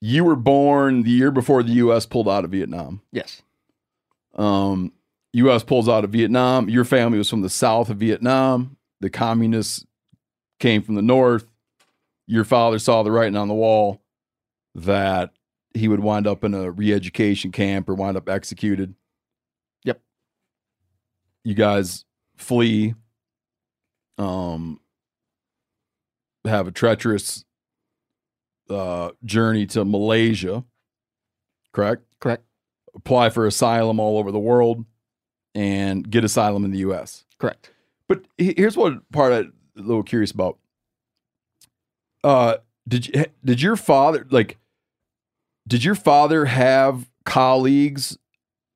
You 0.00 0.24
were 0.24 0.36
born 0.36 1.02
the 1.02 1.10
year 1.10 1.30
before 1.30 1.62
the 1.62 1.72
U.S. 1.74 2.06
pulled 2.06 2.28
out 2.28 2.44
of 2.44 2.50
Vietnam. 2.50 3.02
Yes. 3.12 3.42
Um, 4.34 4.92
U.S. 5.34 5.62
pulls 5.62 5.88
out 5.88 6.04
of 6.04 6.10
Vietnam. 6.10 6.68
Your 6.68 6.84
family 6.84 7.18
was 7.18 7.30
from 7.30 7.42
the 7.42 7.50
south 7.50 7.88
of 7.88 7.98
Vietnam. 7.98 8.76
The 9.00 9.10
communists 9.10 9.86
came 10.58 10.82
from 10.82 10.94
the 10.94 11.02
north. 11.02 11.46
Your 12.26 12.44
father 12.44 12.78
saw 12.78 13.02
the 13.02 13.10
writing 13.10 13.36
on 13.36 13.48
the 13.48 13.54
wall 13.54 14.00
that 14.74 15.32
he 15.74 15.88
would 15.88 16.00
wind 16.00 16.26
up 16.26 16.44
in 16.44 16.54
a 16.54 16.70
re-education 16.70 17.52
camp 17.52 17.88
or 17.88 17.94
wind 17.94 18.16
up 18.16 18.28
executed. 18.28 18.94
Yep. 19.84 20.00
You 21.44 21.54
guys 21.54 22.04
flee. 22.36 22.94
Um, 24.18 24.80
have 26.44 26.66
a 26.66 26.72
treacherous 26.72 27.44
uh, 28.70 29.10
journey 29.24 29.66
to 29.66 29.84
Malaysia, 29.84 30.64
correct? 31.72 32.04
Correct. 32.20 32.44
Apply 32.94 33.30
for 33.30 33.46
asylum 33.46 34.00
all 34.00 34.18
over 34.18 34.30
the 34.30 34.38
world 34.38 34.84
and 35.54 36.08
get 36.08 36.24
asylum 36.24 36.64
in 36.64 36.70
the 36.70 36.78
U.S. 36.78 37.24
Correct. 37.38 37.70
But 38.08 38.24
here's 38.36 38.76
what 38.76 39.10
part 39.12 39.32
I'm 39.32 39.52
a 39.76 39.80
little 39.80 40.02
curious 40.02 40.30
about. 40.30 40.58
Uh, 42.22 42.56
did 42.86 43.06
you 43.06 43.24
did 43.44 43.62
your 43.62 43.76
father 43.76 44.26
like? 44.30 44.58
Did 45.66 45.84
your 45.84 45.94
father 45.94 46.46
have 46.46 47.08
colleagues, 47.24 48.18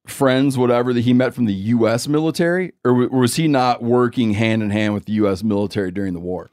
friends, 0.07 0.57
whatever 0.57 0.93
that 0.93 1.01
he 1.01 1.13
met 1.13 1.35
from 1.35 1.47
the 1.47 1.53
U.S. 1.53 2.07
military, 2.07 2.73
or 2.85 2.95
was 3.09 3.37
he 3.37 3.49
not 3.49 3.83
working 3.83 4.35
hand 4.35 4.63
in 4.63 4.71
hand 4.71 4.95
with 4.95 5.07
the 5.07 5.13
U.S. 5.15 5.43
military 5.43 5.91
during 5.91 6.15
the 6.15 6.21
war? 6.21 6.49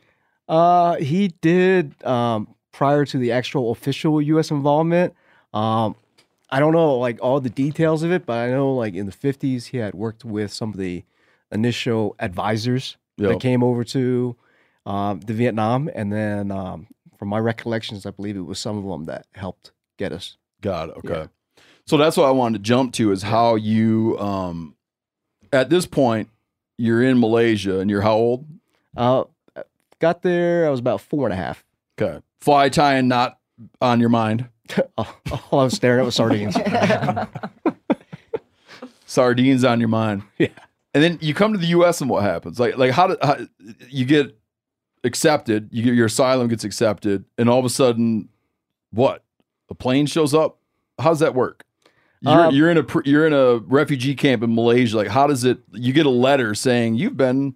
Uh, 0.54 0.95
he 0.97 1.30
did 1.41 1.95
um, 2.06 2.54
prior 2.72 3.06
to 3.06 3.18
the 3.18 3.32
actual 3.32 3.72
official 3.72 4.22
U.S. 4.22 4.51
involvement. 4.51 5.16
Um, 5.51 5.95
I 6.51 6.60
don't 6.60 6.74
know 6.74 6.95
like 6.99 7.18
all 7.24 7.39
the 7.39 7.49
details 7.49 8.04
of 8.04 8.12
it, 8.12 8.28
but 8.28 8.34
I 8.34 8.51
know 8.51 8.74
like 8.76 8.93
in 8.93 9.08
the 9.08 9.12
fifties 9.12 9.68
he 9.68 9.78
had 9.78 9.95
worked 9.95 10.24
with 10.24 10.54
some 10.54 10.70
of 10.70 10.78
the 10.78 11.04
initial 11.51 12.16
advisors 12.20 12.97
Yeah. 13.18 13.30
that 13.30 13.39
came 13.39 13.64
over 13.64 13.84
to 13.86 14.36
um, 14.86 15.22
the 15.22 15.34
Vietnam, 15.34 15.89
and 15.95 16.12
then 16.14 16.51
um, 16.51 16.86
from 17.18 17.30
my 17.30 17.39
recollections, 17.39 18.06
I 18.06 18.12
believe 18.12 18.36
it 18.38 18.41
was 18.41 18.60
some 18.60 18.78
of 18.78 18.84
them 18.84 19.06
that 19.06 19.26
helped 19.34 19.72
get 19.97 20.12
us. 20.12 20.38
Got 20.62 20.89
it. 20.89 20.95
Okay. 20.97 21.28
So 21.88 21.97
that's 21.97 22.16
what 22.16 22.28
I 22.28 22.32
wanted 22.32 22.60
to 22.60 22.64
jump 22.64 22.93
to 22.93 23.12
is 23.12 23.24
how 23.24 23.56
you 23.56 24.18
um 24.20 24.76
at 25.51 25.70
this 25.70 25.86
point 25.88 26.30
you're 26.78 27.01
in 27.04 27.20
Malaysia 27.20 27.80
and 27.80 27.89
you're 27.89 28.01
how 28.01 28.14
old? 28.14 28.45
Uh, 28.95 29.24
got 30.04 30.22
there. 30.22 30.68
I 30.68 30.70
was 30.70 30.82
about 30.82 30.99
four 30.99 31.26
and 31.26 31.34
a 31.34 31.38
half. 31.38 31.64
Okay. 31.97 32.20
Fly 32.41 32.68
tying 32.68 33.08
not 33.08 33.39
on 33.82 34.01
your 34.01 34.10
mind. 34.10 34.49
All 34.97 35.08
I 35.51 35.64
was 35.64 35.74
staring 35.74 36.01
at 36.01 36.06
was 36.06 36.16
sardines. 36.16 36.56
Sardines 39.06 39.64
on 39.64 39.80
your 39.80 39.89
mind. 39.89 40.24
Yeah. 40.38 40.47
And 40.93 41.04
then 41.04 41.18
you 41.22 41.34
come 41.34 41.54
to 41.54 41.60
the 41.60 41.68
US 41.68 42.01
and 42.01 42.10
what 42.10 42.24
happens? 42.24 42.60
Like 42.60 42.78
like 42.78 42.91
how, 42.91 43.08
do, 43.08 43.18
how 43.22 43.38
you 43.89 44.06
get 44.06 44.38
accepted, 45.04 45.70
you 45.72 45.84
get 45.84 45.93
your 45.93 46.08
asylum 46.08 46.47
gets 46.49 46.64
accepted 46.64 47.26
and 47.38 47.49
all 47.49 47.60
of 47.60 47.66
a 47.66 47.70
sudden 47.70 48.30
what? 48.91 49.24
A 49.70 49.76
plane 49.76 50.06
shows 50.06 50.34
up? 50.34 50.58
How 50.99 51.10
does 51.10 51.20
that 51.20 51.34
work? 51.34 51.64
You're, 52.22 52.47
Um, 52.47 52.56
you're 52.56 52.70
in 52.72 52.78
a 52.78 52.86
you're 53.06 53.26
in 53.28 53.34
a 53.34 53.58
refugee 53.58 54.16
camp 54.16 54.43
in 54.43 54.54
Malaysia. 54.56 54.97
Like, 54.97 55.08
how 55.08 55.28
does 55.28 55.45
it? 55.45 55.60
You 55.72 55.93
get 55.93 56.06
a 56.06 56.10
letter 56.10 56.54
saying 56.56 56.95
you've 56.95 57.18
been 57.18 57.56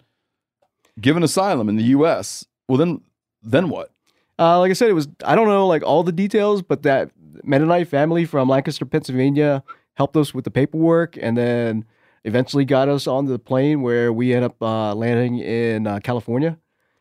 given 1.00 1.24
asylum 1.24 1.70
in 1.70 1.76
the 1.76 1.84
U.S. 1.86 2.46
Well, 2.68 2.78
then, 2.78 3.02
then 3.42 3.70
what? 3.70 3.92
Uh, 4.40 4.60
like 4.60 4.70
I 4.70 4.74
said, 4.74 4.90
it 4.90 4.94
was 4.94 5.08
I 5.26 5.36
don't 5.36 5.48
know 5.48 5.66
like 5.68 5.84
all 5.84 6.04
the 6.04 6.12
details, 6.12 6.62
but 6.62 6.84
that 6.84 7.12
Mennonite 7.44 7.88
family 7.88 8.26
from 8.26 8.48
Lancaster, 8.50 8.86
Pennsylvania, 8.86 9.64
helped 9.96 10.16
us 10.16 10.34
with 10.34 10.46
the 10.46 10.52
paperwork, 10.52 11.18
and 11.20 11.36
then 11.38 11.86
eventually 12.24 12.66
got 12.66 12.88
us 12.90 13.08
onto 13.08 13.32
the 13.32 13.40
plane 13.40 13.82
where 13.82 14.12
we 14.14 14.34
ended 14.34 14.52
up 14.52 14.62
uh, 14.62 14.94
landing 14.94 15.40
in 15.40 15.88
uh, 15.88 16.00
California, 16.04 16.58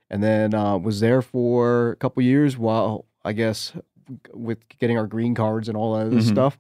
and 0.09 0.23
then 0.23 0.55
uh, 0.55 0.79
was 0.79 1.01
there 1.01 1.21
for 1.21 1.91
a 1.91 1.97
couple 1.97 2.23
years 2.23 2.57
while 2.57 3.05
I 3.25 3.33
guess 3.35 3.73
with 4.33 4.59
getting 4.79 4.97
our 4.97 5.07
green 5.07 5.35
cards 5.35 5.69
and 5.69 5.77
all 5.77 5.95
that 5.97 6.07
other 6.07 6.17
Mhm. 6.19 6.29
stuff. 6.29 6.59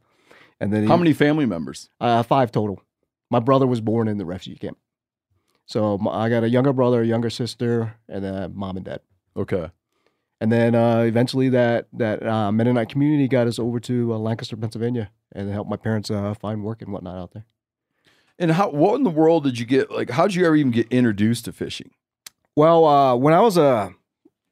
And 0.60 0.72
then 0.72 0.86
How 0.88 0.96
many 0.96 1.12
family 1.12 1.46
members? 1.46 1.90
Uh, 2.00 2.22
five 2.22 2.50
total. 2.50 2.82
My 3.30 3.38
brother 3.40 3.66
was 3.66 3.80
born 3.80 4.08
in 4.08 4.18
the 4.18 4.24
refugee 4.26 4.58
camp, 4.58 4.78
so 5.66 5.98
I 6.08 6.28
got 6.28 6.44
a 6.44 6.48
younger 6.48 6.72
brother, 6.72 7.02
a 7.02 7.06
younger 7.06 7.30
sister, 7.30 7.96
and 8.08 8.24
then 8.24 8.52
mom 8.54 8.76
and 8.76 8.86
dad. 8.86 9.00
Okay. 9.36 9.70
And 10.40 10.52
then 10.52 10.74
uh, 10.74 11.00
eventually 11.00 11.48
that 11.50 11.88
that 11.94 12.24
uh, 12.24 12.52
Mennonite 12.52 12.88
community 12.88 13.26
got 13.26 13.46
us 13.46 13.58
over 13.58 13.80
to 13.80 14.14
uh, 14.14 14.18
Lancaster, 14.18 14.56
Pennsylvania, 14.56 15.10
and 15.32 15.50
helped 15.50 15.70
my 15.70 15.76
parents 15.76 16.10
uh, 16.10 16.34
find 16.34 16.62
work 16.62 16.82
and 16.82 16.92
whatnot 16.92 17.16
out 17.18 17.32
there. 17.32 17.46
And 18.38 18.50
how? 18.52 18.70
What 18.70 18.96
in 18.96 19.02
the 19.02 19.10
world 19.10 19.44
did 19.44 19.58
you 19.58 19.66
get? 19.66 19.90
Like, 19.90 20.10
how 20.10 20.26
did 20.26 20.34
you 20.34 20.46
ever 20.46 20.56
even 20.56 20.72
get 20.72 20.88
introduced 20.90 21.46
to 21.46 21.52
fishing? 21.52 21.90
Well, 22.54 22.84
uh, 22.84 23.16
when 23.16 23.32
I 23.32 23.40
was 23.40 23.56
a 23.56 23.94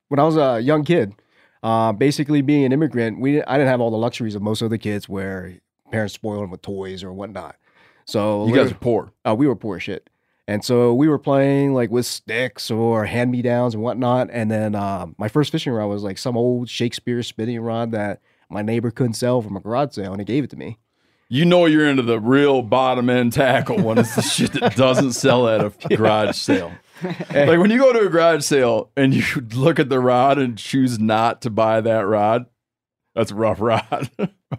when 0.09 0.19
I 0.19 0.25
was 0.25 0.37
a 0.37 0.61
young 0.61 0.85
kid, 0.85 1.15
uh, 1.63 1.93
basically 1.93 2.41
being 2.41 2.65
an 2.65 2.73
immigrant, 2.73 3.21
we 3.21 3.43
I 3.43 3.59
didn't 3.59 3.69
have 3.69 3.81
all 3.83 3.91
the 3.91 3.99
luxuries 3.99 4.35
of 4.35 4.43
most 4.43 4.63
other 4.63 4.79
kids 4.79 5.07
where 5.09 5.59
parents 5.93 6.15
spoiled 6.15 6.43
them 6.43 6.51
with 6.51 6.63
toys 6.63 7.05
or 7.05 7.13
whatnot. 7.13 7.57
So 8.07 8.47
You 8.47 8.55
guys 8.55 8.71
are 8.71 8.75
poor. 8.75 9.13
Uh, 9.27 9.35
we 9.37 9.47
were 9.47 9.57
poor 9.57 9.79
shit. 9.81 10.09
And 10.47 10.65
so 10.65 10.93
we 10.93 11.09
were 11.09 11.19
playing 11.19 11.73
like 11.73 11.91
with 11.91 12.05
sticks 12.05 12.71
or 12.71 13.07
hand 13.07 13.31
me 13.31 13.41
downs 13.41 13.75
and 13.75 13.83
whatnot. 13.83 14.29
And 14.31 14.51
then 14.51 14.75
uh, 14.75 15.07
my 15.17 15.29
first 15.29 15.51
fishing 15.51 15.73
rod 15.73 15.87
was 15.87 16.03
like 16.03 16.19
some 16.19 16.37
old 16.37 16.69
Shakespeare 16.69 17.23
spinning 17.23 17.61
rod 17.61 17.93
that 17.93 18.21
my 18.51 18.63
neighbor 18.63 18.91
couldn't 18.91 19.15
sell 19.15 19.41
from 19.41 19.57
a 19.57 19.61
garage 19.61 19.95
sale, 19.95 20.13
and 20.13 20.21
he 20.21 20.25
gave 20.25 20.45
it 20.45 20.51
to 20.51 20.57
me. 20.57 20.79
You 21.29 21.47
know 21.47 21.65
you're 21.65 21.89
into 21.89 22.03
the 22.03 22.21
real 22.21 22.63
bottom 22.63 23.09
end 23.09 23.33
tackle 23.33 23.83
when 23.83 23.97
it's 23.99 24.15
the 24.15 24.23
shit 24.23 24.53
that 24.53 24.77
doesn't 24.77 25.13
sell 25.13 25.49
at 25.49 25.61
a 25.61 25.73
garage 25.97 26.37
sale. 26.37 26.71
like 27.03 27.59
when 27.59 27.71
you 27.71 27.79
go 27.79 27.93
to 27.93 28.07
a 28.07 28.09
garage 28.09 28.45
sale 28.45 28.91
and 28.97 29.15
you 29.15 29.25
look 29.55 29.79
at 29.79 29.89
the 29.89 29.99
rod 29.99 30.39
and 30.39 30.59
choose 30.59 30.99
not 30.99 31.43
to 31.43 31.51
buy 31.51 31.81
that 31.81 32.07
rod, 32.07 32.47
that's 33.15 33.31
a 33.31 33.35
rough 33.35 33.61
rod. 33.61 34.11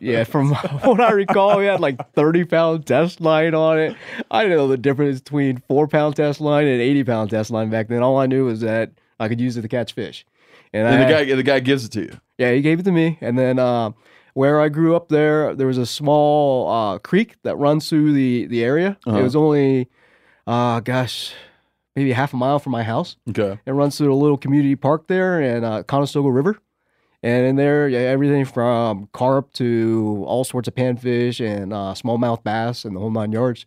Yeah, 0.01 0.23
from 0.23 0.51
what 0.83 0.99
I 1.01 1.11
recall, 1.11 1.57
we 1.59 1.65
had 1.65 1.79
like 1.79 2.13
30 2.13 2.45
pound 2.45 2.85
test 2.85 3.21
line 3.21 3.53
on 3.55 3.79
it. 3.79 3.95
I 4.31 4.43
didn't 4.43 4.57
know 4.57 4.67
the 4.67 4.77
difference 4.77 5.19
between 5.21 5.57
four 5.67 5.87
pound 5.87 6.15
test 6.15 6.41
line 6.41 6.67
and 6.67 6.81
80 6.81 7.03
pound 7.03 7.29
test 7.29 7.51
line 7.51 7.69
back 7.69 7.87
then. 7.87 8.03
All 8.03 8.17
I 8.17 8.25
knew 8.25 8.45
was 8.45 8.61
that 8.61 8.91
I 9.19 9.27
could 9.27 9.39
use 9.41 9.57
it 9.57 9.61
to 9.63 9.67
catch 9.67 9.93
fish. 9.93 10.25
and 10.73 10.87
I 10.87 10.91
the 10.91 10.97
had- 11.05 11.27
guy 11.27 11.35
the 11.35 11.43
guy 11.43 11.59
gives 11.59 11.85
it 11.85 11.91
to 11.93 12.01
you. 12.01 12.19
Yeah, 12.37 12.51
he 12.51 12.61
gave 12.61 12.79
it 12.79 12.83
to 12.83 12.91
me. 12.91 13.17
And 13.21 13.39
then 13.39 13.59
uh, 13.59 13.91
where 14.33 14.59
I 14.59 14.67
grew 14.69 14.95
up 14.95 15.07
there, 15.09 15.55
there 15.55 15.67
was 15.67 15.77
a 15.77 15.85
small 15.85 16.69
uh, 16.69 16.99
creek 16.99 17.35
that 17.43 17.55
runs 17.55 17.87
through 17.89 18.11
the, 18.13 18.45
the 18.47 18.63
area. 18.63 18.97
Uh-huh. 19.07 19.17
It 19.19 19.23
was 19.23 19.35
only, 19.37 19.89
uh, 20.45 20.81
gosh, 20.81 21.31
maybe 21.95 22.11
half 22.11 22.33
a 22.33 22.37
mile 22.37 22.59
from 22.59 22.73
my 22.73 22.83
house. 22.83 23.15
Okay. 23.29 23.57
It 23.65 23.71
runs 23.71 23.97
through 23.97 24.13
a 24.13 24.15
little 24.15 24.37
community 24.37 24.75
park 24.75 25.07
there 25.07 25.39
and 25.39 25.63
uh, 25.63 25.83
Conestoga 25.83 26.29
River. 26.29 26.57
And 27.25 27.43
in 27.47 27.55
there, 27.55 27.89
yeah, 27.89 28.01
everything 28.01 28.45
from 28.45 29.09
carp 29.11 29.51
to 29.53 30.23
all 30.27 30.43
sorts 30.43 30.67
of 30.67 30.75
panfish 30.75 31.43
and 31.43 31.73
uh, 31.73 31.95
smallmouth 31.95 32.43
bass 32.43 32.85
and 32.85 32.95
the 32.95 32.99
whole 32.99 33.09
nine 33.09 33.31
yards. 33.31 33.65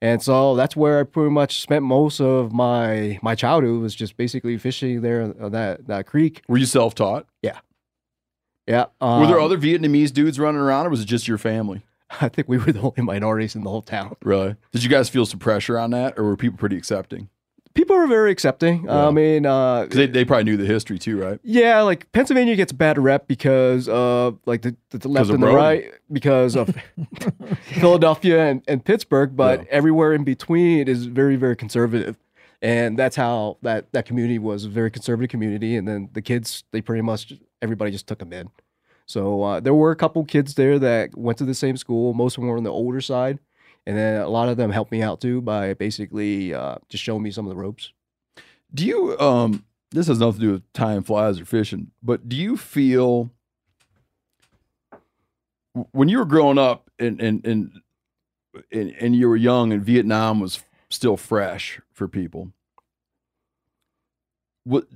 And 0.00 0.22
so 0.22 0.54
that's 0.54 0.76
where 0.76 1.00
I 1.00 1.02
pretty 1.02 1.30
much 1.30 1.62
spent 1.62 1.84
most 1.84 2.20
of 2.20 2.52
my 2.52 3.18
my 3.20 3.34
childhood 3.34 3.82
was 3.82 3.96
just 3.96 4.16
basically 4.16 4.56
fishing 4.56 5.00
there 5.00 5.34
uh, 5.40 5.48
that 5.48 5.88
that 5.88 6.06
creek. 6.06 6.42
Were 6.46 6.58
you 6.58 6.64
self 6.64 6.94
taught? 6.94 7.26
Yeah. 7.42 7.58
Yeah. 8.68 8.84
Were 9.00 9.26
there 9.26 9.40
um, 9.40 9.46
other 9.46 9.58
Vietnamese 9.58 10.12
dudes 10.12 10.38
running 10.38 10.60
around 10.60 10.86
or 10.86 10.90
was 10.90 11.00
it 11.00 11.06
just 11.06 11.26
your 11.26 11.38
family? 11.38 11.82
I 12.20 12.28
think 12.28 12.48
we 12.48 12.58
were 12.58 12.70
the 12.70 12.82
only 12.82 13.02
minorities 13.02 13.56
in 13.56 13.64
the 13.64 13.70
whole 13.70 13.82
town. 13.82 14.14
Really? 14.22 14.54
Did 14.70 14.84
you 14.84 14.88
guys 14.88 15.08
feel 15.08 15.26
some 15.26 15.40
pressure 15.40 15.76
on 15.76 15.90
that 15.90 16.16
or 16.16 16.22
were 16.22 16.36
people 16.36 16.56
pretty 16.56 16.76
accepting? 16.76 17.30
People 17.74 17.96
were 17.96 18.06
very 18.06 18.30
accepting. 18.30 18.88
I 18.88 19.10
mean, 19.10 19.46
uh, 19.46 19.86
they, 19.86 20.06
they 20.06 20.24
probably 20.24 20.44
knew 20.44 20.56
the 20.56 20.66
history 20.66 20.98
too, 20.98 21.20
right? 21.20 21.40
Yeah, 21.42 21.80
like 21.82 22.10
Pennsylvania 22.12 22.56
gets 22.56 22.72
a 22.72 22.74
bad 22.74 22.98
rep 22.98 23.26
because 23.26 23.88
of 23.88 24.38
like 24.46 24.62
the, 24.62 24.76
the, 24.90 25.08
left 25.08 25.30
and 25.30 25.42
the 25.42 25.46
Rome. 25.46 25.56
right 25.56 25.92
because 26.10 26.56
of 26.56 26.74
Philadelphia 27.62 28.46
and, 28.46 28.62
and 28.68 28.84
Pittsburgh, 28.84 29.36
but 29.36 29.66
everywhere 29.68 30.12
in 30.12 30.24
between 30.24 30.88
is 30.88 31.06
very, 31.06 31.36
very 31.36 31.56
conservative. 31.56 32.18
And 32.60 32.96
that's 32.96 33.16
how 33.16 33.58
that, 33.62 33.92
that 33.92 34.06
community 34.06 34.38
was 34.38 34.64
a 34.64 34.68
very 34.68 34.90
conservative 34.90 35.30
community. 35.30 35.76
And 35.76 35.88
then 35.88 36.08
the 36.12 36.22
kids, 36.22 36.62
they 36.70 36.80
pretty 36.80 37.02
much, 37.02 37.32
everybody 37.60 37.90
just 37.90 38.06
took 38.06 38.20
them 38.20 38.32
in. 38.32 38.50
So 39.06 39.42
uh, 39.42 39.60
there 39.60 39.74
were 39.74 39.90
a 39.90 39.96
couple 39.96 40.24
kids 40.24 40.54
there 40.54 40.78
that 40.78 41.16
went 41.18 41.38
to 41.38 41.44
the 41.44 41.54
same 41.54 41.76
school. 41.76 42.14
Most 42.14 42.36
of 42.36 42.42
them 42.42 42.48
were 42.48 42.56
on 42.56 42.62
the 42.62 42.70
older 42.70 43.00
side. 43.00 43.40
And 43.86 43.96
then 43.96 44.20
a 44.20 44.28
lot 44.28 44.48
of 44.48 44.56
them 44.56 44.70
helped 44.70 44.92
me 44.92 45.02
out 45.02 45.20
too 45.20 45.40
by 45.40 45.74
basically 45.74 46.54
uh, 46.54 46.76
just 46.88 47.02
showing 47.02 47.22
me 47.22 47.30
some 47.30 47.46
of 47.46 47.50
the 47.50 47.60
ropes. 47.60 47.92
Do 48.72 48.86
you 48.86 49.18
um 49.18 49.64
this 49.90 50.06
has 50.06 50.18
nothing 50.18 50.40
to 50.40 50.46
do 50.46 50.52
with 50.52 50.72
tying 50.72 51.02
flies 51.02 51.40
or 51.40 51.44
fishing, 51.44 51.90
but 52.02 52.28
do 52.28 52.36
you 52.36 52.56
feel 52.56 53.30
when 55.92 56.08
you 56.08 56.18
were 56.18 56.24
growing 56.24 56.58
up 56.58 56.90
and 56.98 57.20
and 57.20 57.46
and 57.46 57.80
and, 58.70 58.90
and 59.00 59.16
you 59.16 59.28
were 59.28 59.36
young 59.36 59.72
and 59.72 59.84
Vietnam 59.84 60.40
was 60.40 60.62
still 60.90 61.16
fresh 61.16 61.80
for 61.92 62.08
people? 62.08 62.52
What 64.64 64.86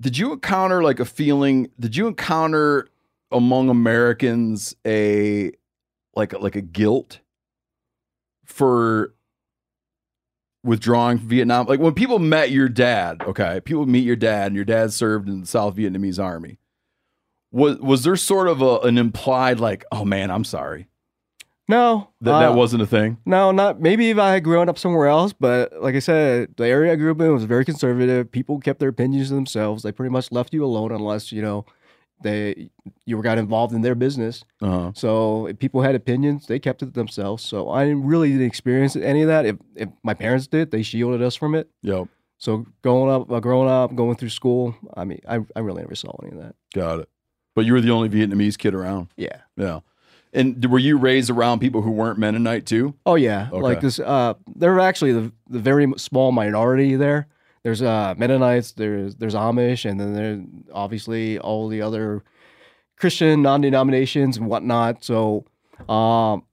did 0.00 0.16
you 0.16 0.32
encounter 0.32 0.82
like 0.82 1.00
a 1.00 1.04
feeling? 1.04 1.70
Did 1.78 1.96
you 1.96 2.06
encounter 2.06 2.88
among 3.30 3.68
Americans 3.68 4.74
a 4.86 5.52
like 6.14 6.32
like 6.40 6.56
a 6.56 6.60
guilt 6.60 7.20
for 8.48 9.14
withdrawing 10.64 11.18
from 11.18 11.28
Vietnam? 11.28 11.66
Like 11.66 11.80
when 11.80 11.94
people 11.94 12.18
met 12.18 12.50
your 12.50 12.68
dad, 12.68 13.22
okay, 13.22 13.60
people 13.64 13.86
meet 13.86 14.04
your 14.04 14.16
dad, 14.16 14.48
and 14.48 14.56
your 14.56 14.64
dad 14.64 14.92
served 14.92 15.28
in 15.28 15.42
the 15.42 15.46
South 15.46 15.76
Vietnamese 15.76 16.22
Army. 16.22 16.58
Was 17.52 17.78
was 17.78 18.02
there 18.02 18.16
sort 18.16 18.48
of 18.48 18.60
a, 18.60 18.80
an 18.80 18.98
implied 18.98 19.60
like, 19.60 19.84
oh 19.92 20.04
man, 20.04 20.30
I'm 20.30 20.44
sorry? 20.44 20.88
No, 21.70 22.08
That 22.22 22.38
that 22.40 22.50
uh, 22.52 22.54
wasn't 22.54 22.82
a 22.82 22.86
thing. 22.86 23.18
No, 23.26 23.50
not 23.50 23.78
maybe 23.78 24.08
if 24.08 24.18
I 24.18 24.32
had 24.32 24.44
grown 24.44 24.70
up 24.70 24.78
somewhere 24.78 25.06
else, 25.06 25.34
but 25.34 25.70
like 25.82 25.94
I 25.94 25.98
said, 25.98 26.54
the 26.56 26.66
area 26.66 26.92
I 26.92 26.96
grew 26.96 27.10
up 27.10 27.20
in 27.20 27.32
was 27.32 27.44
very 27.44 27.66
conservative. 27.66 28.32
People 28.32 28.58
kept 28.58 28.80
their 28.80 28.88
opinions 28.88 29.28
to 29.28 29.34
themselves. 29.34 29.82
They 29.82 29.92
pretty 29.92 30.10
much 30.10 30.32
left 30.32 30.54
you 30.54 30.64
alone 30.64 30.92
unless 30.92 31.30
you 31.30 31.42
know 31.42 31.66
they 32.22 32.70
you 33.04 33.20
got 33.22 33.38
involved 33.38 33.74
in 33.74 33.82
their 33.82 33.94
business. 33.94 34.44
Uh-huh. 34.60 34.92
So 34.94 35.46
if 35.46 35.58
people 35.58 35.82
had 35.82 35.94
opinions, 35.94 36.46
they 36.46 36.58
kept 36.58 36.82
it 36.82 36.94
themselves. 36.94 37.44
So 37.44 37.70
I 37.70 37.84
didn't 37.84 38.04
really 38.04 38.30
didn't 38.32 38.46
experience 38.46 38.96
any 38.96 39.22
of 39.22 39.28
that. 39.28 39.46
If 39.46 39.56
if 39.76 39.88
my 40.02 40.14
parents 40.14 40.46
did, 40.46 40.70
they 40.70 40.82
shielded 40.82 41.22
us 41.22 41.36
from 41.36 41.54
it. 41.54 41.68
Yep. 41.82 42.08
So 42.38 42.66
growing 42.82 43.10
up, 43.10 43.30
uh, 43.30 43.40
growing 43.40 43.68
up, 43.68 43.94
going 43.94 44.16
through 44.16 44.28
school, 44.30 44.74
I 44.96 45.04
mean, 45.04 45.20
I 45.28 45.40
I 45.56 45.60
really 45.60 45.82
never 45.82 45.94
saw 45.94 46.10
any 46.22 46.36
of 46.36 46.42
that. 46.42 46.54
Got 46.74 47.00
it. 47.00 47.08
But 47.54 47.64
you 47.66 47.72
were 47.72 47.80
the 47.80 47.90
only 47.90 48.08
Vietnamese 48.08 48.56
kid 48.56 48.74
around. 48.74 49.08
Yeah. 49.16 49.38
Yeah. 49.56 49.80
And 50.32 50.64
were 50.70 50.78
you 50.78 50.98
raised 50.98 51.30
around 51.30 51.58
people 51.60 51.82
who 51.82 51.90
weren't 51.90 52.18
Mennonite 52.18 52.66
too? 52.66 52.94
Oh 53.06 53.14
yeah, 53.14 53.48
Okay. 53.50 53.62
like 53.62 53.80
this. 53.80 53.98
Uh, 53.98 54.34
they're 54.54 54.78
actually 54.78 55.12
the 55.12 55.32
the 55.48 55.58
very 55.58 55.90
small 55.96 56.32
minority 56.32 56.96
there. 56.96 57.26
There's 57.62 57.82
uh 57.82 58.14
Mennonites, 58.16 58.72
there's 58.72 59.16
there's 59.16 59.34
Amish, 59.34 59.88
and 59.88 59.98
then 60.00 60.14
there's 60.14 60.40
obviously 60.72 61.38
all 61.38 61.68
the 61.68 61.82
other 61.82 62.22
Christian 62.96 63.42
non-denominations 63.42 64.36
and 64.36 64.46
whatnot. 64.46 65.04
So, 65.04 65.44
um, 65.88 66.44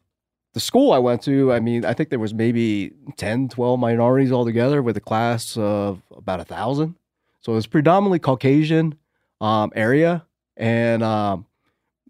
the 0.54 0.60
school 0.60 0.94
I 0.94 1.00
went 1.00 1.24
to, 1.24 1.52
I 1.52 1.60
mean, 1.60 1.84
I 1.84 1.94
think 1.94 2.10
there 2.10 2.20
was 2.20 2.34
maybe 2.34 2.92
10, 3.18 3.50
12 3.50 3.80
minorities 3.80 4.32
altogether 4.32 4.82
with 4.82 4.96
a 4.96 5.02
class 5.02 5.58
of 5.58 6.02
about 6.16 6.40
a 6.40 6.46
thousand. 6.46 6.96
So 7.42 7.52
it 7.52 7.56
was 7.56 7.68
predominantly 7.68 8.20
Caucasian 8.20 8.96
um, 9.42 9.72
area, 9.76 10.26
and 10.56 11.04
um, 11.04 11.46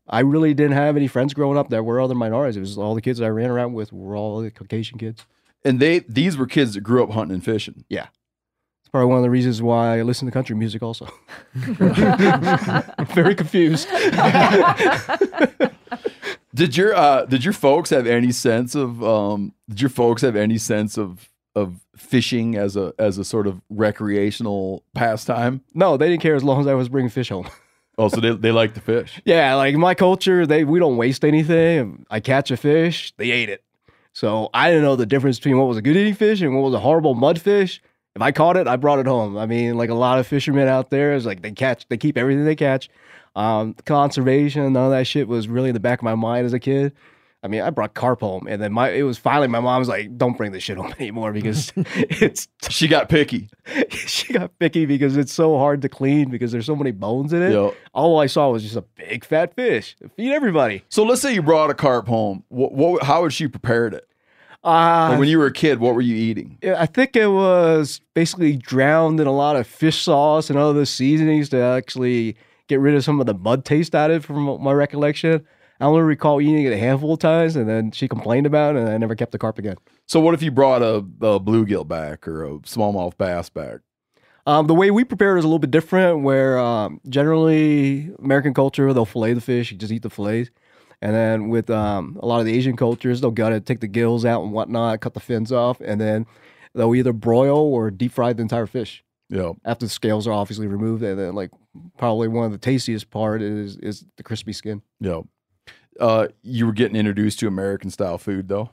I 0.07 0.19
really 0.19 0.53
didn't 0.53 0.73
have 0.73 0.95
any 0.95 1.07
friends 1.07 1.33
growing 1.33 1.57
up 1.57 1.69
that 1.69 1.83
were 1.83 1.99
other 1.99 2.15
minorities. 2.15 2.57
It 2.57 2.61
was 2.61 2.77
all 2.77 2.95
the 2.95 3.01
kids 3.01 3.19
that 3.19 3.25
I 3.25 3.29
ran 3.29 3.49
around 3.49 3.73
with 3.73 3.91
were 3.91 4.15
all 4.15 4.39
the 4.41 4.51
Caucasian 4.51 4.99
kids. 4.99 5.25
And 5.63 5.79
they 5.79 5.99
these 5.99 6.37
were 6.37 6.45
kids 6.45 6.75
that 6.75 6.81
grew 6.81 7.03
up 7.03 7.09
hunting 7.09 7.33
and 7.33 7.43
fishing. 7.43 7.83
Yeah. 7.89 8.07
It's 8.95 8.99
probably 9.01 9.09
one 9.09 9.17
of 9.17 9.23
the 9.23 9.29
reasons 9.29 9.61
why 9.61 9.99
I 9.99 10.03
listen 10.03 10.25
to 10.25 10.31
country 10.31 10.55
music 10.55 10.81
also. 10.81 11.09
I'm 11.53 13.05
Very 13.07 13.35
confused. 13.35 13.89
Did 16.53 16.77
your 16.77 16.95
uh 16.95 17.25
did 17.25 17.43
your 17.43 17.51
folks 17.51 17.89
have 17.89 18.07
any 18.07 18.31
sense 18.31 18.73
of 18.73 19.03
um 19.03 19.53
did 19.67 19.81
your 19.81 19.89
folks 19.89 20.21
have 20.21 20.37
any 20.37 20.57
sense 20.57 20.97
of 20.97 21.27
of 21.53 21.81
fishing 21.97 22.55
as 22.55 22.77
a 22.77 22.93
as 22.97 23.17
a 23.17 23.25
sort 23.25 23.47
of 23.47 23.61
recreational 23.69 24.81
pastime? 24.93 25.59
No, 25.73 25.97
they 25.97 26.07
didn't 26.07 26.21
care 26.21 26.35
as 26.35 26.45
long 26.45 26.61
as 26.61 26.67
I 26.67 26.73
was 26.73 26.87
bringing 26.87 27.09
fish 27.09 27.27
home. 27.27 27.49
Oh, 27.97 28.07
so 28.07 28.21
they 28.21 28.31
they 28.31 28.53
like 28.53 28.75
to 28.75 28.79
fish. 28.79 29.21
Yeah, 29.25 29.55
like 29.55 29.75
my 29.75 29.95
culture, 29.95 30.47
they 30.47 30.63
we 30.63 30.79
don't 30.79 30.95
waste 30.95 31.25
anything. 31.25 32.05
I 32.09 32.21
catch 32.21 32.49
a 32.49 32.55
fish, 32.55 33.13
they 33.17 33.31
ate 33.31 33.49
it. 33.49 33.61
So 34.13 34.49
I 34.53 34.69
didn't 34.69 34.83
know 34.83 34.95
the 34.95 35.05
difference 35.05 35.37
between 35.39 35.57
what 35.57 35.67
was 35.67 35.75
a 35.75 35.81
good 35.81 35.97
eating 35.97 36.15
fish 36.15 36.39
and 36.39 36.55
what 36.55 36.63
was 36.63 36.73
a 36.73 36.79
horrible 36.79 37.15
mud 37.15 37.41
fish. 37.41 37.81
If 38.15 38.21
I 38.21 38.31
caught 38.31 38.55
it, 38.55 38.65
I 38.65 38.77
brought 38.77 38.99
it 38.99 39.07
home. 39.07 39.37
I 39.37 39.45
mean, 39.45 39.75
like 39.77 39.89
a 39.89 39.93
lot 39.93 40.19
of 40.19 40.27
fishermen 40.27 40.69
out 40.69 40.89
there 40.89 41.13
is 41.15 41.25
like 41.25 41.41
they 41.41 41.51
catch, 41.51 41.85
they 41.89 41.97
keep 41.97 42.17
everything 42.17 42.45
they 42.45 42.55
catch. 42.55 42.89
Um, 43.35 43.73
conservation, 43.85 44.71
none 44.71 44.85
of 44.85 44.91
that 44.91 45.05
shit 45.05 45.27
was 45.27 45.49
really 45.49 45.69
in 45.69 45.73
the 45.73 45.81
back 45.81 45.99
of 45.99 46.03
my 46.03 46.15
mind 46.15 46.45
as 46.45 46.53
a 46.53 46.59
kid. 46.59 46.93
I 47.43 47.47
mean, 47.47 47.61
I 47.61 47.69
brought 47.69 47.93
carp 47.93 48.21
home, 48.21 48.47
and 48.47 48.59
then 48.59 48.71
my 48.71 48.89
it 48.89 49.03
was 49.03 49.17
finally 49.19 49.47
my 49.47 49.59
mom 49.59 49.79
was 49.79 49.89
like, 49.89 50.17
"Don't 50.17 50.35
bring 50.35 50.51
this 50.51 50.63
shit 50.63 50.77
home 50.77 50.93
anymore 50.99 51.33
because 51.33 51.73
it's." 51.75 52.47
She 52.69 52.87
got 52.87 53.09
picky. 53.09 53.49
she 53.89 54.33
got 54.33 54.57
picky 54.57 54.85
because 54.85 55.17
it's 55.17 55.33
so 55.33 55.57
hard 55.57 55.81
to 55.81 55.89
clean 55.89 56.31
because 56.31 56.53
there's 56.53 56.65
so 56.65 56.75
many 56.75 56.91
bones 56.91 57.33
in 57.33 57.43
it. 57.43 57.51
Yeah. 57.51 57.69
All 57.93 58.19
I 58.19 58.27
saw 58.27 58.49
was 58.49 58.63
just 58.63 58.77
a 58.77 58.81
big 58.81 59.25
fat 59.25 59.53
fish. 59.53 59.95
Feed 60.15 60.31
everybody. 60.31 60.85
So 60.89 61.03
let's 61.03 61.21
say 61.21 61.33
you 61.35 61.43
brought 61.43 61.69
a 61.69 61.75
carp 61.75 62.07
home. 62.07 62.43
What, 62.47 62.71
what 62.71 63.03
how 63.03 63.21
would 63.21 63.33
she 63.33 63.47
prepared 63.47 63.93
it? 63.93 64.07
Uh, 64.65 65.15
when 65.17 65.27
you 65.27 65.37
were 65.37 65.45
a 65.45 65.53
kid, 65.53 65.79
what 65.79 65.93
were 65.93 66.01
you 66.01 66.15
eating? 66.15 66.57
I 66.63 66.87
think 66.87 67.15
it 67.15 67.27
was 67.27 68.01
basically 68.15 68.57
drowned 68.57 69.19
in 69.19 69.27
a 69.27 69.31
lot 69.31 69.55
of 69.55 69.67
fish 69.67 70.01
sauce 70.01 70.49
and 70.49 70.57
other 70.57 70.85
seasonings 70.85 71.49
to 71.49 71.57
actually 71.57 72.35
get 72.67 72.79
rid 72.79 72.95
of 72.95 73.03
some 73.03 73.19
of 73.19 73.27
the 73.27 73.35
mud 73.35 73.63
taste 73.63 73.93
out 73.93 74.09
of 74.09 74.23
it 74.23 74.25
from 74.25 74.61
my 74.61 74.71
recollection. 74.71 75.45
I 75.79 75.85
only 75.85 76.01
recall 76.01 76.41
eating 76.41 76.65
it 76.65 76.73
a 76.73 76.79
handful 76.79 77.13
of 77.13 77.19
times 77.19 77.55
and 77.55 77.69
then 77.69 77.91
she 77.91 78.07
complained 78.07 78.47
about 78.47 78.75
it 78.75 78.79
and 78.79 78.89
I 78.89 78.97
never 78.97 79.13
kept 79.13 79.33
the 79.33 79.37
carp 79.37 79.59
again. 79.59 79.75
So 80.07 80.19
what 80.19 80.33
if 80.33 80.41
you 80.41 80.49
brought 80.49 80.81
a, 80.81 80.95
a 80.95 81.39
bluegill 81.39 81.87
back 81.87 82.27
or 82.27 82.43
a 82.43 82.49
smallmouth 82.59 83.17
bass 83.17 83.49
back? 83.49 83.81
Um, 84.47 84.65
the 84.67 84.75
way 84.75 84.89
we 84.89 85.03
prepare 85.03 85.35
it 85.35 85.39
is 85.39 85.45
a 85.45 85.47
little 85.47 85.59
bit 85.59 85.71
different 85.71 86.21
where 86.21 86.57
um, 86.57 87.01
generally 87.09 88.11
American 88.19 88.53
culture, 88.53 88.93
they'll 88.93 89.05
fillet 89.05 89.33
the 89.33 89.41
fish, 89.41 89.71
you 89.71 89.77
just 89.77 89.91
eat 89.91 90.01
the 90.01 90.09
fillets. 90.09 90.49
And 91.01 91.13
then 91.13 91.49
with 91.49 91.69
um, 91.69 92.17
a 92.21 92.25
lot 92.25 92.39
of 92.39 92.45
the 92.45 92.53
Asian 92.53 92.75
cultures, 92.75 93.21
they'll 93.21 93.31
gut 93.31 93.51
it, 93.53 93.65
take 93.65 93.79
the 93.79 93.87
gills 93.87 94.25
out 94.25 94.43
and 94.43 94.51
whatnot, 94.51 95.01
cut 95.01 95.13
the 95.13 95.19
fins 95.19 95.51
off, 95.51 95.79
and 95.81 95.99
then 96.01 96.25
they'll 96.73 96.95
either 96.95 97.13
broil 97.13 97.57
or 97.57 97.91
deep 97.91 98.11
fry 98.13 98.33
the 98.33 98.41
entire 98.41 98.65
fish. 98.65 99.03
Yeah. 99.29 99.53
After 99.65 99.85
the 99.85 99.89
scales 99.89 100.27
are 100.27 100.33
obviously 100.33 100.67
removed, 100.67 101.03
and 101.03 101.19
then 101.19 101.33
like 101.35 101.51
probably 101.97 102.27
one 102.27 102.45
of 102.45 102.51
the 102.51 102.57
tastiest 102.57 103.09
part 103.09 103.41
is 103.41 103.77
is 103.77 104.05
the 104.17 104.23
crispy 104.23 104.53
skin. 104.53 104.81
Yeah. 104.99 105.21
Uh, 105.99 106.27
you 106.43 106.65
were 106.65 106.73
getting 106.73 106.95
introduced 106.95 107.39
to 107.39 107.47
American 107.47 107.89
style 107.89 108.17
food 108.17 108.47
though. 108.49 108.69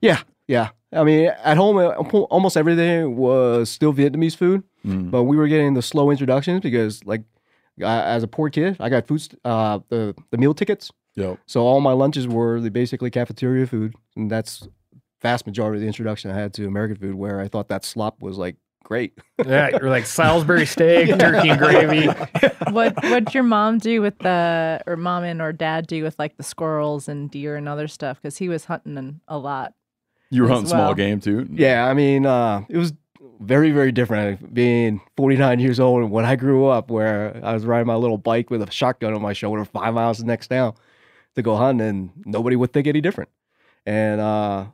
Yeah, 0.00 0.20
yeah. 0.48 0.70
I 0.92 1.02
mean, 1.04 1.26
at 1.42 1.56
home, 1.56 1.76
uh, 1.76 1.88
almost 2.30 2.56
everything 2.56 3.16
was 3.16 3.68
still 3.70 3.92
Vietnamese 3.92 4.36
food, 4.36 4.62
Mm. 4.86 5.10
but 5.10 5.24
we 5.24 5.36
were 5.36 5.48
getting 5.48 5.74
the 5.74 5.82
slow 5.82 6.10
introductions 6.10 6.60
because, 6.60 7.04
like, 7.04 7.22
I, 7.82 8.02
as 8.02 8.22
a 8.22 8.28
poor 8.28 8.48
kid, 8.50 8.76
I 8.78 8.88
got 8.90 9.06
food, 9.06 9.20
st- 9.22 9.40
uh, 9.44 9.80
the 9.88 10.14
the 10.30 10.36
meal 10.38 10.54
tickets. 10.54 10.90
Yep. 11.16 11.38
So 11.46 11.62
all 11.62 11.80
my 11.80 11.92
lunches 11.92 12.26
were 12.26 12.60
the 12.60 12.70
basically 12.70 13.10
cafeteria 13.10 13.66
food, 13.66 13.94
and 14.16 14.30
that's 14.30 14.66
vast 15.22 15.46
majority 15.46 15.78
of 15.78 15.80
the 15.82 15.86
introduction 15.86 16.30
I 16.30 16.34
had 16.34 16.52
to 16.54 16.66
American 16.66 16.96
food, 16.96 17.14
where 17.14 17.40
I 17.40 17.48
thought 17.48 17.68
that 17.68 17.84
slop 17.84 18.20
was 18.20 18.36
like 18.36 18.56
great. 18.82 19.18
Yeah, 19.44 19.70
you're 19.70 19.90
like 19.90 20.06
Salisbury 20.06 20.64
steak, 20.64 21.08
turkey 21.18 21.50
and 21.50 21.58
gravy. 21.58 22.06
what 22.70 22.94
what'd 23.02 23.34
your 23.34 23.42
mom 23.42 23.78
do 23.78 24.00
with 24.00 24.18
the 24.20 24.80
or 24.86 24.96
mom 24.96 25.24
and 25.24 25.42
or 25.42 25.52
dad 25.52 25.86
do 25.86 26.02
with 26.02 26.18
like 26.18 26.36
the 26.36 26.42
squirrels 26.42 27.08
and 27.08 27.30
deer 27.30 27.56
and 27.56 27.68
other 27.68 27.88
stuff? 27.88 28.22
Because 28.22 28.38
he 28.38 28.48
was 28.48 28.64
hunting 28.64 29.20
a 29.28 29.36
lot. 29.36 29.74
You 30.30 30.42
were 30.42 30.48
as 30.48 30.52
hunting 30.52 30.68
small 30.70 30.94
game 30.94 31.20
too. 31.20 31.48
Yeah, 31.50 31.86
I 31.86 31.94
mean, 31.94 32.26
uh, 32.26 32.64
it 32.68 32.78
was 32.78 32.94
very, 33.40 33.72
very 33.72 33.92
different 33.92 34.54
being 34.54 35.00
49 35.16 35.58
years 35.58 35.80
old 35.80 36.02
and 36.02 36.10
when 36.10 36.24
I 36.24 36.36
grew 36.36 36.66
up, 36.66 36.90
where 36.90 37.38
I 37.44 37.52
was 37.52 37.66
riding 37.66 37.86
my 37.86 37.96
little 37.96 38.18
bike 38.18 38.50
with 38.50 38.62
a 38.62 38.70
shotgun 38.70 39.14
on 39.14 39.20
my 39.20 39.32
shoulder 39.32 39.64
five 39.64 39.94
miles 39.94 40.18
the 40.18 40.24
next 40.24 40.48
town 40.48 40.74
to 41.34 41.42
go 41.42 41.56
hunting, 41.56 41.86
and 41.86 42.10
nobody 42.24 42.56
would 42.56 42.72
think 42.72 42.86
any 42.86 43.00
different. 43.00 43.30
And 43.86 44.20
uh, 44.20 44.66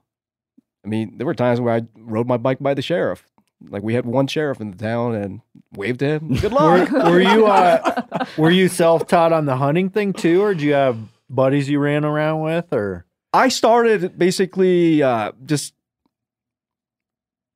I 0.84 0.88
mean, 0.88 1.18
there 1.18 1.26
were 1.26 1.34
times 1.34 1.60
where 1.60 1.74
I 1.74 1.82
rode 1.96 2.26
my 2.26 2.36
bike 2.36 2.58
by 2.60 2.74
the 2.74 2.82
sheriff. 2.82 3.26
Like 3.68 3.82
we 3.82 3.94
had 3.94 4.06
one 4.06 4.26
sheriff 4.26 4.60
in 4.60 4.70
the 4.70 4.76
town 4.76 5.14
and 5.14 5.40
waved 5.72 6.00
to 6.00 6.06
him. 6.06 6.34
Good 6.40 6.52
luck. 6.52 6.90
Were, 6.90 7.10
were 7.10 7.20
you 7.20 7.46
uh, 7.46 8.24
were 8.38 8.50
you 8.50 8.68
self 8.68 9.06
taught 9.06 9.32
on 9.32 9.44
the 9.44 9.56
hunting 9.56 9.90
thing 9.90 10.12
too, 10.12 10.42
or 10.42 10.54
did 10.54 10.62
you 10.62 10.72
have 10.72 10.98
buddies 11.28 11.68
you 11.68 11.78
ran 11.78 12.04
around 12.04 12.40
with, 12.40 12.72
or 12.72 13.04
I 13.32 13.48
started 13.48 14.18
basically 14.18 15.02
uh, 15.02 15.32
just 15.44 15.74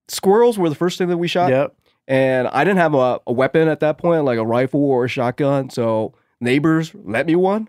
squirrels 0.09 0.59
were 0.59 0.69
the 0.69 0.75
first 0.75 0.99
thing 0.99 1.09
that 1.09 1.17
we 1.17 1.29
shot. 1.29 1.51
Yep. 1.51 1.75
And 2.07 2.49
I 2.49 2.65
didn't 2.65 2.79
have 2.79 2.95
a, 2.95 3.21
a 3.27 3.33
weapon 3.33 3.69
at 3.69 3.81
that 3.81 3.99
point, 3.99 4.25
like 4.25 4.39
a 4.39 4.45
rifle 4.45 4.85
or 4.85 5.07
a 5.07 5.09
shotgun. 5.09 5.71
So 5.71 6.15
neighbors 6.41 6.93
let 6.95 7.27
me 7.27 7.35
one. 7.35 7.69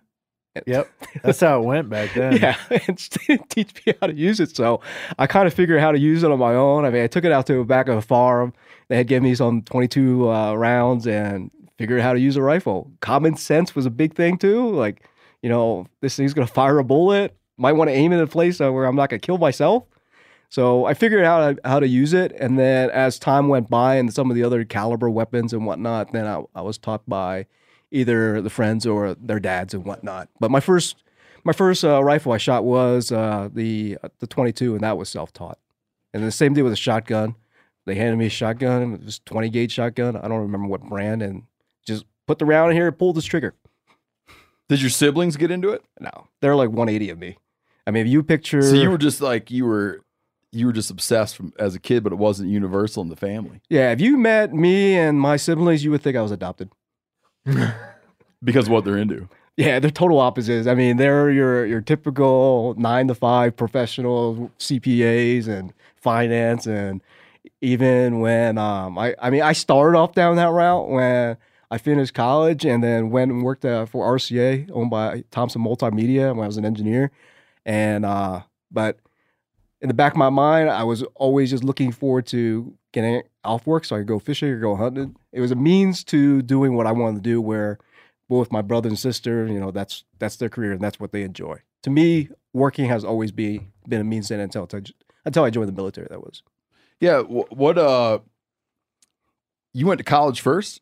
Yep. 0.65 0.89
That's 1.23 1.39
how 1.39 1.61
it 1.61 1.65
went 1.65 1.89
back 1.89 2.13
then. 2.15 2.37
Yeah, 2.37 2.57
and 2.69 3.09
didn't 3.27 3.49
teach 3.49 3.85
me 3.85 3.93
how 3.99 4.07
to 4.07 4.13
use 4.13 4.39
it. 4.39 4.55
So 4.55 4.81
I 5.19 5.27
kind 5.27 5.47
of 5.47 5.53
figured 5.53 5.79
out 5.79 5.81
how 5.81 5.91
to 5.91 5.99
use 5.99 6.23
it 6.23 6.31
on 6.31 6.39
my 6.39 6.53
own. 6.53 6.85
I 6.85 6.89
mean, 6.89 7.03
I 7.03 7.07
took 7.07 7.25
it 7.25 7.31
out 7.31 7.45
to 7.47 7.53
the 7.57 7.63
back 7.63 7.87
of 7.87 7.97
a 7.97 8.01
farm. 8.01 8.53
They 8.87 8.97
had 8.97 9.07
given 9.07 9.23
me 9.23 9.35
some 9.35 9.63
22 9.63 10.29
uh, 10.29 10.55
rounds 10.55 11.07
and 11.07 11.51
figured 11.77 11.99
out 11.99 12.03
how 12.03 12.13
to 12.13 12.19
use 12.19 12.35
a 12.35 12.41
rifle. 12.41 12.91
Common 13.01 13.35
sense 13.35 13.75
was 13.75 13.85
a 13.85 13.89
big 13.89 14.15
thing 14.15 14.37
too. 14.37 14.69
Like, 14.69 15.07
you 15.41 15.49
know, 15.49 15.87
this 16.01 16.15
thing's 16.15 16.33
going 16.33 16.47
to 16.47 16.53
fire 16.53 16.79
a 16.79 16.83
bullet. 16.83 17.35
Might 17.57 17.73
want 17.73 17.89
to 17.89 17.93
aim 17.93 18.11
it 18.11 18.17
in 18.17 18.21
a 18.21 18.27
place 18.27 18.59
where 18.59 18.85
I'm 18.85 18.95
not 18.95 19.09
going 19.09 19.19
to 19.19 19.25
kill 19.25 19.37
myself. 19.37 19.85
So 20.49 20.85
I 20.85 20.93
figured 20.93 21.23
out 21.25 21.59
how, 21.63 21.71
how 21.71 21.79
to 21.79 21.87
use 21.87 22.13
it. 22.13 22.31
And 22.33 22.57
then 22.59 22.89
as 22.91 23.17
time 23.17 23.47
went 23.47 23.69
by 23.69 23.95
and 23.95 24.13
some 24.13 24.29
of 24.29 24.35
the 24.35 24.43
other 24.43 24.63
caliber 24.63 25.09
weapons 25.09 25.53
and 25.53 25.65
whatnot, 25.65 26.13
then 26.13 26.25
I, 26.25 26.43
I 26.53 26.61
was 26.61 26.77
taught 26.77 27.07
by 27.07 27.47
either 27.95 28.41
the 28.41 28.49
friends 28.49 28.85
or 28.85 29.15
their 29.15 29.39
dads 29.39 29.73
and 29.73 29.85
whatnot. 29.85 30.29
But 30.39 30.51
my 30.51 30.59
first 30.59 30.97
my 31.43 31.53
first 31.53 31.83
uh, 31.83 32.03
rifle 32.03 32.31
I 32.31 32.37
shot 32.37 32.63
was 32.65 33.11
uh, 33.11 33.49
the 33.53 33.97
the 34.19 34.27
22, 34.27 34.73
and 34.75 34.83
that 34.83 34.97
was 34.97 35.09
self 35.09 35.31
taught. 35.33 35.59
And 36.13 36.23
the 36.23 36.31
same 36.31 36.53
thing 36.55 36.63
with 36.63 36.73
a 36.73 36.77
shotgun. 36.77 37.35
They 37.85 37.95
handed 37.95 38.17
me 38.17 38.25
a 38.25 38.29
shotgun. 38.29 38.93
It 38.95 39.03
was 39.05 39.19
20 39.25 39.49
gauge 39.49 39.71
shotgun. 39.71 40.15
I 40.15 40.27
don't 40.27 40.39
remember 40.41 40.67
what 40.67 40.81
brand, 40.81 41.21
and 41.21 41.43
just 41.85 42.05
put 42.25 42.39
the 42.39 42.45
round 42.45 42.71
in 42.71 42.77
here, 42.77 42.87
and 42.87 42.97
pull 42.97 43.13
this 43.13 43.25
trigger. 43.25 43.53
Did 44.69 44.81
your 44.81 44.89
siblings 44.89 45.37
get 45.37 45.51
into 45.51 45.69
it? 45.69 45.83
No, 45.99 46.27
they're 46.41 46.55
like 46.55 46.69
180 46.69 47.11
of 47.11 47.19
me. 47.19 47.37
I 47.85 47.91
mean, 47.91 48.07
if 48.07 48.11
you 48.11 48.23
picture, 48.23 48.63
So 48.63 48.73
you 48.73 48.89
were 48.89 48.97
just 48.97 49.21
like 49.21 49.51
you 49.51 49.65
were 49.65 50.01
you 50.51 50.65
were 50.65 50.73
just 50.73 50.89
obsessed 50.89 51.35
from 51.35 51.53
as 51.59 51.75
a 51.75 51.79
kid, 51.79 52.03
but 52.03 52.11
it 52.13 52.15
wasn't 52.17 52.49
universal 52.49 53.03
in 53.03 53.09
the 53.09 53.15
family. 53.15 53.61
yeah, 53.69 53.91
if 53.91 54.01
you 54.01 54.17
met 54.17 54.53
me 54.53 54.95
and 54.97 55.19
my 55.19 55.35
siblings, 55.37 55.83
you 55.83 55.91
would 55.91 56.01
think 56.01 56.17
I 56.17 56.21
was 56.21 56.31
adopted. 56.31 56.69
because 58.43 58.67
of 58.67 58.71
what 58.71 58.85
they're 58.85 58.97
into. 58.97 59.27
Yeah, 59.57 59.79
they're 59.79 59.91
total 59.91 60.19
opposites. 60.19 60.67
I 60.67 60.75
mean, 60.75 60.97
they're 60.97 61.31
your 61.31 61.65
your 61.65 61.81
typical 61.81 62.75
nine 62.77 63.07
to 63.07 63.15
five 63.15 63.55
professional 63.55 64.51
CPAs 64.59 65.47
and 65.47 65.73
finance, 65.95 66.67
and 66.67 67.01
even 67.61 68.19
when 68.19 68.57
um, 68.57 68.97
I 68.97 69.15
I 69.21 69.29
mean, 69.29 69.41
I 69.41 69.53
started 69.53 69.97
off 69.97 70.13
down 70.13 70.35
that 70.35 70.49
route 70.49 70.89
when 70.89 71.37
I 71.71 71.77
finished 71.77 72.13
college, 72.13 72.65
and 72.65 72.83
then 72.83 73.11
went 73.11 73.31
and 73.31 73.43
worked 73.43 73.63
uh, 73.63 73.85
for 73.85 74.05
RCA, 74.17 74.69
owned 74.73 74.89
by 74.89 75.23
Thomson 75.31 75.63
Multimedia, 75.63 76.35
when 76.35 76.43
I 76.43 76.47
was 76.47 76.57
an 76.57 76.65
engineer, 76.65 77.11
and 77.65 78.05
uh, 78.05 78.41
but 78.71 78.99
in 79.79 79.87
the 79.87 79.93
back 79.93 80.13
of 80.13 80.17
my 80.17 80.29
mind, 80.29 80.69
I 80.69 80.83
was 80.83 81.03
always 81.15 81.49
just 81.51 81.63
looking 81.63 81.93
forward 81.93 82.25
to 82.27 82.73
getting 82.91 83.23
off 83.45 83.65
work 83.67 83.85
so 83.85 83.95
I 83.95 83.99
could 83.99 84.07
go 84.07 84.19
fishing 84.19 84.49
or 84.49 84.59
go 84.59 84.75
hunting. 84.75 85.15
It 85.31 85.41
was 85.41 85.51
a 85.51 85.55
means 85.55 86.03
to 86.05 86.41
doing 86.41 86.75
what 86.75 86.87
I 86.87 86.91
wanted 86.91 87.23
to 87.23 87.29
do, 87.29 87.41
where 87.41 87.79
both 88.27 88.51
my 88.51 88.61
brother 88.61 88.89
and 88.89 88.99
sister, 88.99 89.47
you 89.47 89.59
know, 89.59 89.71
that's 89.71 90.03
that's 90.19 90.35
their 90.37 90.49
career 90.49 90.71
and 90.71 90.81
that's 90.81 90.99
what 90.99 91.11
they 91.11 91.23
enjoy. 91.23 91.61
To 91.83 91.89
me, 91.89 92.29
working 92.53 92.85
has 92.85 93.03
always 93.03 93.31
been 93.31 93.71
been 93.87 94.01
a 94.01 94.03
means 94.03 94.29
to 94.29 94.33
end 94.35 94.43
until 94.43 94.67
until 95.25 95.43
I 95.43 95.49
joined 95.49 95.67
the 95.67 95.73
military. 95.73 96.07
That 96.09 96.21
was. 96.21 96.41
Yeah. 96.99 97.21
What? 97.21 97.77
Uh, 97.77 98.19
you 99.73 99.85
went 99.85 99.97
to 99.99 100.03
college 100.03 100.41
first. 100.41 100.81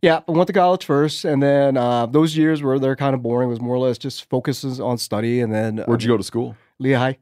Yeah, 0.00 0.20
I 0.28 0.30
went 0.30 0.46
to 0.46 0.52
college 0.52 0.84
first, 0.84 1.24
and 1.24 1.42
then 1.42 1.76
uh, 1.76 2.06
those 2.06 2.36
years 2.36 2.62
were 2.62 2.78
they're 2.78 2.94
kind 2.94 3.14
of 3.14 3.22
boring. 3.22 3.48
It 3.48 3.50
was 3.50 3.60
more 3.60 3.74
or 3.74 3.80
less 3.80 3.98
just 3.98 4.28
focuses 4.30 4.78
on 4.78 4.96
study, 4.96 5.40
and 5.40 5.52
then 5.52 5.78
Where'd 5.78 6.04
you 6.04 6.08
go 6.08 6.16
to 6.16 6.22
school? 6.22 6.56
Lehigh, 6.78 7.14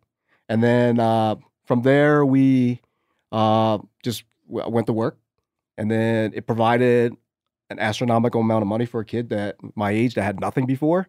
and 0.50 0.62
then 0.62 1.00
uh, 1.00 1.36
from 1.64 1.82
there 1.82 2.24
we 2.26 2.82
w- 4.48 4.68
went 4.68 4.86
to 4.88 4.92
work, 4.92 5.18
and 5.78 5.90
then 5.90 6.32
it 6.34 6.46
provided 6.46 7.14
an 7.70 7.78
astronomical 7.78 8.40
amount 8.40 8.62
of 8.62 8.68
money 8.68 8.86
for 8.86 9.00
a 9.00 9.04
kid 9.04 9.30
that 9.30 9.56
my 9.74 9.90
age 9.90 10.14
that 10.14 10.22
had 10.22 10.40
nothing 10.40 10.66
before. 10.66 11.08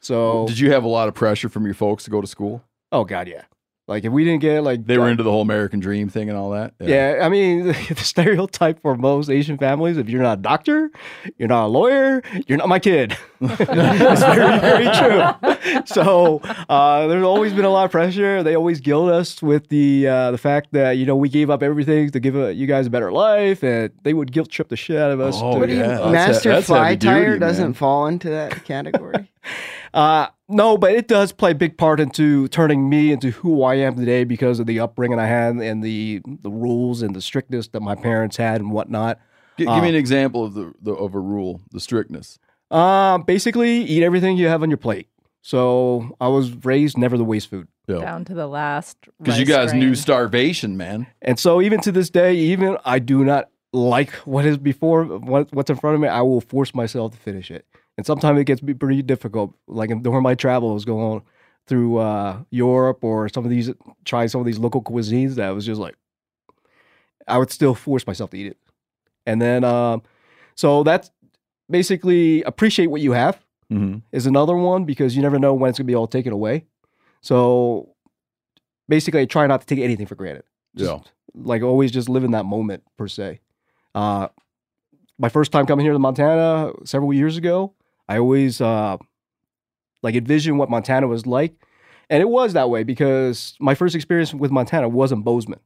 So 0.00 0.46
Did 0.46 0.58
you 0.58 0.70
have 0.72 0.84
a 0.84 0.88
lot 0.88 1.08
of 1.08 1.14
pressure 1.14 1.48
from 1.48 1.64
your 1.64 1.74
folks 1.74 2.04
to 2.04 2.10
go 2.10 2.20
to 2.20 2.26
school? 2.26 2.62
Oh 2.92 3.04
God, 3.04 3.26
yeah. 3.26 3.44
Like 3.86 4.04
if 4.04 4.12
we 4.12 4.24
didn't 4.24 4.40
get 4.40 4.62
like 4.64 4.86
They 4.86 4.96
were 4.96 5.10
into 5.10 5.22
the 5.22 5.30
whole 5.30 5.42
American 5.42 5.78
dream 5.78 6.08
thing 6.08 6.30
and 6.30 6.38
all 6.38 6.50
that. 6.50 6.72
Yeah. 6.80 7.18
I 7.20 7.28
mean, 7.28 7.66
the 7.88 7.94
stereotype 7.96 8.80
for 8.80 8.96
most 8.96 9.28
Asian 9.28 9.58
families, 9.58 9.98
if 9.98 10.08
you're 10.08 10.22
not 10.22 10.38
a 10.38 10.40
doctor, 10.42 10.90
you're 11.36 11.48
not 11.48 11.66
a 11.66 11.68
lawyer, 11.68 12.22
you're 12.46 12.56
not 12.56 12.68
my 12.68 12.78
kid. 12.78 13.16
it's 13.40 14.22
very, 14.22 14.58
very 14.60 14.84
true. 14.96 15.82
So 15.84 16.38
uh, 16.70 17.06
there's 17.08 17.24
always 17.24 17.52
been 17.52 17.66
a 17.66 17.70
lot 17.70 17.84
of 17.84 17.90
pressure. 17.90 18.42
They 18.42 18.54
always 18.56 18.80
guilt 18.80 19.10
us 19.10 19.42
with 19.42 19.68
the 19.68 20.08
uh, 20.08 20.30
the 20.30 20.38
fact 20.38 20.68
that 20.72 20.92
you 20.92 21.04
know 21.04 21.14
we 21.16 21.28
gave 21.28 21.50
up 21.50 21.62
everything 21.62 22.10
to 22.10 22.20
give 22.20 22.36
uh 22.36 22.46
you 22.48 22.66
guys 22.66 22.86
a 22.86 22.90
better 22.90 23.12
life, 23.12 23.62
and 23.62 23.90
they 24.02 24.14
would 24.14 24.32
guilt 24.32 24.50
trip 24.50 24.68
the 24.68 24.76
shit 24.76 24.96
out 24.96 25.10
of 25.10 25.20
us. 25.20 25.34
Oh, 25.38 25.60
to- 25.60 25.70
yeah. 25.74 25.88
That's 25.88 26.12
Master 26.12 26.48
he- 26.50 26.54
that's 26.54 26.66
Fly 26.68 26.88
heavy 26.90 27.06
Tyer 27.06 27.26
duty, 27.26 27.38
doesn't 27.40 27.64
man. 27.64 27.74
fall 27.74 28.06
into 28.06 28.30
that 28.30 28.64
category. 28.64 29.30
Uh, 29.92 30.28
no, 30.54 30.78
but 30.78 30.92
it 30.92 31.08
does 31.08 31.32
play 31.32 31.50
a 31.50 31.54
big 31.54 31.76
part 31.76 32.00
into 32.00 32.48
turning 32.48 32.88
me 32.88 33.12
into 33.12 33.30
who 33.30 33.62
I 33.62 33.74
am 33.74 33.96
today 33.96 34.24
because 34.24 34.60
of 34.60 34.66
the 34.66 34.80
upbringing 34.80 35.18
I 35.18 35.26
had 35.26 35.56
and 35.56 35.82
the 35.82 36.22
the 36.24 36.50
rules 36.50 37.02
and 37.02 37.14
the 37.14 37.20
strictness 37.20 37.68
that 37.68 37.80
my 37.80 37.94
parents 37.94 38.36
had 38.36 38.60
and 38.60 38.70
whatnot. 38.70 39.18
G- 39.58 39.64
give 39.64 39.74
Uh, 39.74 39.82
me 39.82 39.88
an 39.88 39.94
example 39.94 40.44
of 40.44 40.54
the, 40.54 40.72
the 40.80 40.92
of 40.92 41.14
a 41.14 41.20
rule, 41.20 41.60
the 41.72 41.80
strictness. 41.80 42.38
Um, 42.70 43.22
basically, 43.22 43.82
eat 43.84 44.02
everything 44.02 44.36
you 44.36 44.48
have 44.48 44.62
on 44.62 44.70
your 44.70 44.78
plate. 44.78 45.08
So 45.42 46.16
I 46.20 46.28
was 46.28 46.52
raised 46.64 46.96
never 46.96 47.16
to 47.18 47.24
waste 47.24 47.50
food. 47.50 47.68
Down 47.86 48.24
to 48.24 48.34
the 48.34 48.46
last. 48.46 48.96
Because 49.18 49.38
you 49.38 49.44
rice 49.44 49.54
guys 49.54 49.74
knew 49.74 49.94
starvation, 49.94 50.78
man. 50.78 51.06
And 51.20 51.38
so 51.38 51.60
even 51.60 51.80
to 51.82 51.92
this 51.92 52.08
day, 52.08 52.34
even 52.34 52.78
I 52.84 52.98
do 52.98 53.24
not 53.24 53.50
like 53.74 54.10
what 54.24 54.46
is 54.46 54.56
before 54.56 55.04
what, 55.04 55.52
what's 55.52 55.68
in 55.68 55.76
front 55.76 55.96
of 55.96 56.00
me. 56.00 56.08
I 56.08 56.22
will 56.22 56.40
force 56.40 56.74
myself 56.74 57.12
to 57.12 57.18
finish 57.18 57.50
it. 57.50 57.66
And 57.96 58.04
sometimes 58.04 58.40
it 58.40 58.44
gets 58.44 58.60
pretty 58.60 59.02
difficult. 59.02 59.54
Like 59.68 59.90
during 60.02 60.22
my 60.22 60.34
travels 60.34 60.84
going 60.84 61.22
through 61.66 61.98
uh, 61.98 62.38
Europe 62.50 63.04
or 63.04 63.28
some 63.28 63.44
of 63.44 63.50
these, 63.50 63.70
trying 64.04 64.28
some 64.28 64.40
of 64.40 64.46
these 64.46 64.58
local 64.58 64.82
cuisines 64.82 65.36
that 65.36 65.50
was 65.50 65.64
just 65.64 65.80
like, 65.80 65.94
I 67.26 67.38
would 67.38 67.50
still 67.50 67.74
force 67.74 68.06
myself 68.06 68.30
to 68.30 68.36
eat 68.38 68.48
it. 68.48 68.58
And 69.26 69.40
then, 69.40 69.64
um, 69.64 70.02
so 70.56 70.82
that's 70.82 71.10
basically 71.70 72.42
appreciate 72.42 72.88
what 72.88 73.00
you 73.00 73.12
have 73.12 73.40
Mm-hmm. 73.72 74.00
is 74.12 74.26
another 74.26 74.54
one 74.54 74.84
because 74.84 75.16
you 75.16 75.22
never 75.22 75.38
know 75.38 75.54
when 75.54 75.70
it's 75.70 75.78
gonna 75.78 75.86
be 75.86 75.94
all 75.94 76.06
taken 76.06 76.34
away. 76.34 76.66
So 77.22 77.94
basically, 78.88 79.22
I 79.22 79.24
try 79.24 79.46
not 79.46 79.62
to 79.62 79.66
take 79.66 79.78
anything 79.82 80.06
for 80.06 80.14
granted. 80.16 80.44
Just, 80.76 80.90
Yeah. 80.90 80.98
Like 81.34 81.62
always, 81.62 81.90
just 81.90 82.10
live 82.10 82.24
in 82.24 82.32
that 82.32 82.44
moment 82.44 82.84
per 82.98 83.08
se. 83.08 83.40
Uh, 83.94 84.28
my 85.18 85.30
first 85.30 85.50
time 85.50 85.64
coming 85.64 85.84
here 85.84 85.94
to 85.94 85.98
Montana 85.98 86.72
several 86.84 87.12
years 87.14 87.38
ago, 87.38 87.72
I 88.08 88.18
always 88.18 88.60
uh, 88.60 88.96
like 90.02 90.14
envisioned 90.14 90.58
what 90.58 90.70
Montana 90.70 91.06
was 91.06 91.26
like, 91.26 91.54
and 92.10 92.20
it 92.20 92.28
was 92.28 92.52
that 92.52 92.70
way 92.70 92.82
because 92.84 93.54
my 93.60 93.74
first 93.74 93.94
experience 93.94 94.34
with 94.34 94.50
Montana 94.50 94.88
wasn't 94.88 95.24
Bozeman. 95.24 95.60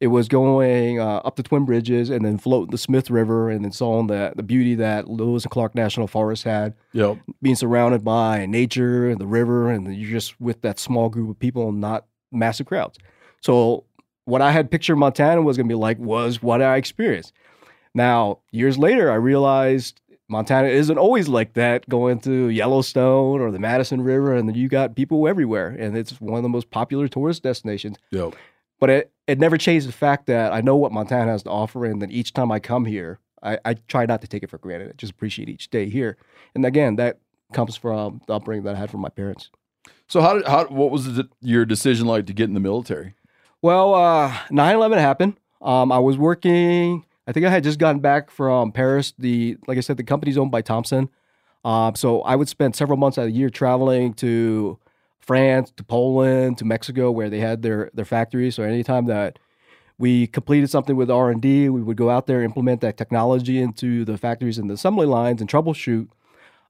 It 0.00 0.08
was 0.08 0.26
going 0.26 0.98
uh, 1.00 1.18
up 1.18 1.36
the 1.36 1.44
Twin 1.44 1.64
Bridges 1.64 2.10
and 2.10 2.24
then 2.24 2.36
floating 2.36 2.72
the 2.72 2.78
Smith 2.78 3.10
River 3.10 3.48
and 3.48 3.64
then 3.64 3.70
saw 3.70 4.02
the 4.02 4.32
the 4.34 4.42
beauty 4.42 4.74
that 4.74 5.08
Lewis 5.08 5.44
and 5.44 5.52
Clark 5.52 5.74
National 5.76 6.08
Forest 6.08 6.42
had 6.44 6.74
Yep. 6.92 7.18
being 7.40 7.54
surrounded 7.54 8.04
by 8.04 8.44
nature 8.46 9.08
and 9.08 9.20
the 9.20 9.26
river, 9.26 9.70
and 9.70 9.94
you're 9.96 10.10
just 10.10 10.40
with 10.40 10.62
that 10.62 10.80
small 10.80 11.08
group 11.08 11.30
of 11.30 11.38
people 11.38 11.70
not 11.70 12.06
massive 12.32 12.66
crowds. 12.66 12.98
So, 13.40 13.84
what 14.24 14.42
I 14.42 14.50
had 14.50 14.70
pictured 14.70 14.96
Montana 14.96 15.42
was 15.42 15.56
going 15.56 15.68
to 15.68 15.72
be 15.72 15.78
like 15.78 15.98
was 15.98 16.42
what 16.42 16.60
I 16.60 16.76
experienced. 16.76 17.32
Now, 17.94 18.40
years 18.50 18.76
later, 18.76 19.12
I 19.12 19.14
realized 19.14 20.00
Montana 20.28 20.68
isn't 20.68 20.96
always 20.96 21.28
like 21.28 21.52
that. 21.54 21.88
Going 21.88 22.18
to 22.20 22.48
Yellowstone 22.48 23.40
or 23.40 23.50
the 23.50 23.58
Madison 23.58 24.00
River, 24.00 24.34
and 24.34 24.54
you 24.56 24.68
got 24.68 24.96
people 24.96 25.28
everywhere, 25.28 25.68
and 25.68 25.96
it's 25.96 26.20
one 26.20 26.38
of 26.38 26.42
the 26.42 26.48
most 26.48 26.70
popular 26.70 27.08
tourist 27.08 27.42
destinations. 27.42 27.98
Yep. 28.10 28.34
But 28.80 28.90
it, 28.90 29.12
it 29.26 29.38
never 29.38 29.56
changed 29.56 29.86
the 29.86 29.92
fact 29.92 30.26
that 30.26 30.52
I 30.52 30.60
know 30.60 30.76
what 30.76 30.92
Montana 30.92 31.30
has 31.30 31.42
to 31.44 31.50
offer, 31.50 31.84
and 31.84 32.00
that 32.02 32.10
each 32.10 32.32
time 32.32 32.50
I 32.50 32.58
come 32.58 32.84
here, 32.86 33.18
I, 33.42 33.58
I 33.64 33.74
try 33.74 34.06
not 34.06 34.22
to 34.22 34.26
take 34.26 34.42
it 34.42 34.50
for 34.50 34.58
granted. 34.58 34.90
I 34.90 34.92
just 34.96 35.12
appreciate 35.12 35.48
each 35.48 35.70
day 35.70 35.88
here. 35.88 36.16
And 36.54 36.64
again, 36.64 36.96
that 36.96 37.18
comes 37.52 37.76
from 37.76 38.22
the 38.26 38.34
upbringing 38.34 38.64
that 38.64 38.76
I 38.76 38.78
had 38.78 38.90
from 38.90 39.00
my 39.00 39.10
parents. 39.10 39.50
So 40.06 40.20
how 40.20 40.34
did 40.34 40.46
how 40.46 40.64
what 40.66 40.90
was 40.90 41.14
the, 41.14 41.28
your 41.40 41.64
decision 41.64 42.06
like 42.06 42.26
to 42.26 42.32
get 42.32 42.44
in 42.44 42.54
the 42.54 42.60
military? 42.60 43.14
Well, 43.62 43.94
uh, 43.94 44.30
9/11 44.50 44.98
happened. 44.98 45.36
Um, 45.60 45.92
I 45.92 45.98
was 45.98 46.18
working. 46.18 47.04
I 47.26 47.32
think 47.32 47.46
I 47.46 47.50
had 47.50 47.64
just 47.64 47.78
gotten 47.78 48.00
back 48.00 48.30
from 48.30 48.72
Paris. 48.72 49.14
The 49.18 49.56
like 49.66 49.78
I 49.78 49.80
said, 49.80 49.96
the 49.96 50.04
company's 50.04 50.38
owned 50.38 50.50
by 50.50 50.62
Thomson. 50.62 51.08
Um, 51.64 51.94
so 51.94 52.20
I 52.22 52.36
would 52.36 52.48
spend 52.48 52.76
several 52.76 52.98
months 52.98 53.16
out 53.16 53.22
of 53.22 53.28
the 53.28 53.38
year 53.38 53.48
traveling 53.48 54.12
to 54.14 54.78
France, 55.20 55.72
to 55.76 55.82
Poland, 55.84 56.58
to 56.58 56.64
Mexico, 56.66 57.10
where 57.10 57.30
they 57.30 57.40
had 57.40 57.62
their 57.62 57.90
their 57.94 58.04
factories. 58.04 58.54
So 58.54 58.62
anytime 58.62 59.06
that 59.06 59.38
we 59.96 60.26
completed 60.26 60.68
something 60.68 60.96
with 60.96 61.10
R 61.10 61.30
and 61.30 61.40
D, 61.40 61.68
we 61.70 61.82
would 61.82 61.96
go 61.96 62.10
out 62.10 62.26
there, 62.26 62.42
implement 62.42 62.80
that 62.82 62.96
technology 62.98 63.60
into 63.60 64.04
the 64.04 64.18
factories 64.18 64.58
and 64.58 64.68
the 64.68 64.74
assembly 64.74 65.06
lines, 65.06 65.40
and 65.40 65.48
troubleshoot. 65.48 66.08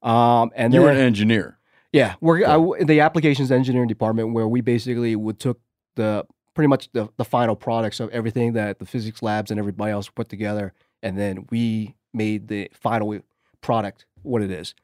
Um, 0.02 0.50
and 0.54 0.72
you 0.72 0.82
were 0.82 0.90
an 0.90 0.98
engineer. 0.98 1.58
yeah, 1.92 2.14
we're 2.20 2.44
I 2.44 2.52
w 2.52 2.74
in 2.74 2.86
the 2.86 3.00
applications 3.00 3.50
engineering 3.50 3.88
department 3.88 4.34
where 4.34 4.46
we 4.46 4.60
basically 4.60 5.16
would 5.16 5.40
took 5.40 5.58
the 5.96 6.26
pretty 6.54 6.68
much 6.68 6.90
the, 6.92 7.08
the 7.16 7.24
final 7.24 7.56
products 7.56 8.00
of 8.00 8.08
everything 8.10 8.52
that 8.54 8.78
the 8.78 8.86
physics 8.86 9.22
labs 9.22 9.50
and 9.50 9.58
everybody 9.58 9.92
else 9.92 10.08
put 10.08 10.28
together, 10.28 10.72
and 11.02 11.18
then 11.18 11.46
we 11.50 11.96
made 12.12 12.48
the 12.48 12.70
final 12.72 13.20
product 13.60 14.06
what 14.22 14.42
it 14.42 14.50
is. 14.50 14.74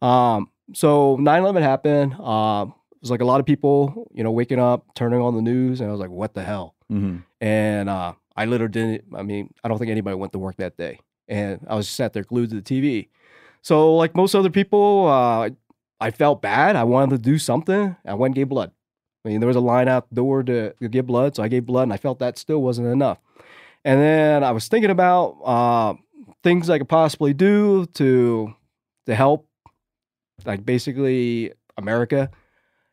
Um, 0.00 0.50
so 0.74 1.16
9/11 1.18 1.62
happened. 1.62 2.14
Um, 2.14 2.74
it 2.92 3.00
was 3.02 3.10
like 3.10 3.20
a 3.20 3.24
lot 3.24 3.40
of 3.40 3.46
people, 3.46 4.10
you 4.12 4.24
know, 4.24 4.30
waking 4.30 4.58
up, 4.58 4.94
turning 4.94 5.20
on 5.20 5.34
the 5.34 5.42
news, 5.42 5.80
and 5.80 5.88
I 5.88 5.92
was 5.92 6.00
like, 6.00 6.10
"What 6.10 6.34
the 6.34 6.42
hell?" 6.44 6.74
Mm-hmm. 6.90 7.18
And 7.40 7.88
uh, 7.88 8.14
I 8.36 8.46
literally 8.46 8.72
didn't. 8.72 9.04
I 9.14 9.22
mean, 9.22 9.52
I 9.62 9.68
don't 9.68 9.78
think 9.78 9.90
anybody 9.90 10.16
went 10.16 10.32
to 10.32 10.38
work 10.38 10.56
that 10.56 10.76
day, 10.76 11.00
and 11.28 11.64
I 11.68 11.74
was 11.74 11.86
just 11.86 11.96
sat 11.96 12.12
there 12.12 12.24
glued 12.24 12.50
to 12.50 12.60
the 12.60 12.62
TV. 12.62 13.08
So, 13.62 13.94
like 13.94 14.16
most 14.16 14.34
other 14.34 14.50
people, 14.50 15.06
uh, 15.06 15.50
I 16.00 16.10
felt 16.10 16.42
bad. 16.42 16.74
I 16.74 16.84
wanted 16.84 17.16
to 17.16 17.22
do 17.22 17.38
something. 17.38 17.96
I 18.04 18.14
went 18.14 18.30
and 18.30 18.34
gave 18.34 18.48
blood. 18.48 18.72
I 19.24 19.28
mean, 19.28 19.40
there 19.40 19.46
was 19.46 19.56
a 19.56 19.60
line 19.60 19.88
out 19.88 20.08
the 20.08 20.16
door 20.16 20.42
to, 20.42 20.74
give 20.90 21.06
blood, 21.06 21.36
so 21.36 21.42
I 21.42 21.48
gave 21.48 21.64
blood, 21.64 21.84
and 21.84 21.92
I 21.92 21.96
felt 21.96 22.18
that 22.18 22.38
still 22.38 22.60
wasn't 22.60 22.88
enough. 22.88 23.18
And 23.84 24.00
then 24.00 24.42
I 24.44 24.50
was 24.50 24.68
thinking 24.68 24.90
about 24.90 25.38
uh, 25.44 25.94
things 26.42 26.68
I 26.68 26.78
could 26.78 26.88
possibly 26.88 27.34
do 27.34 27.86
to 27.94 28.54
to 29.06 29.14
help, 29.14 29.48
like 30.44 30.64
basically 30.64 31.52
America. 31.76 32.30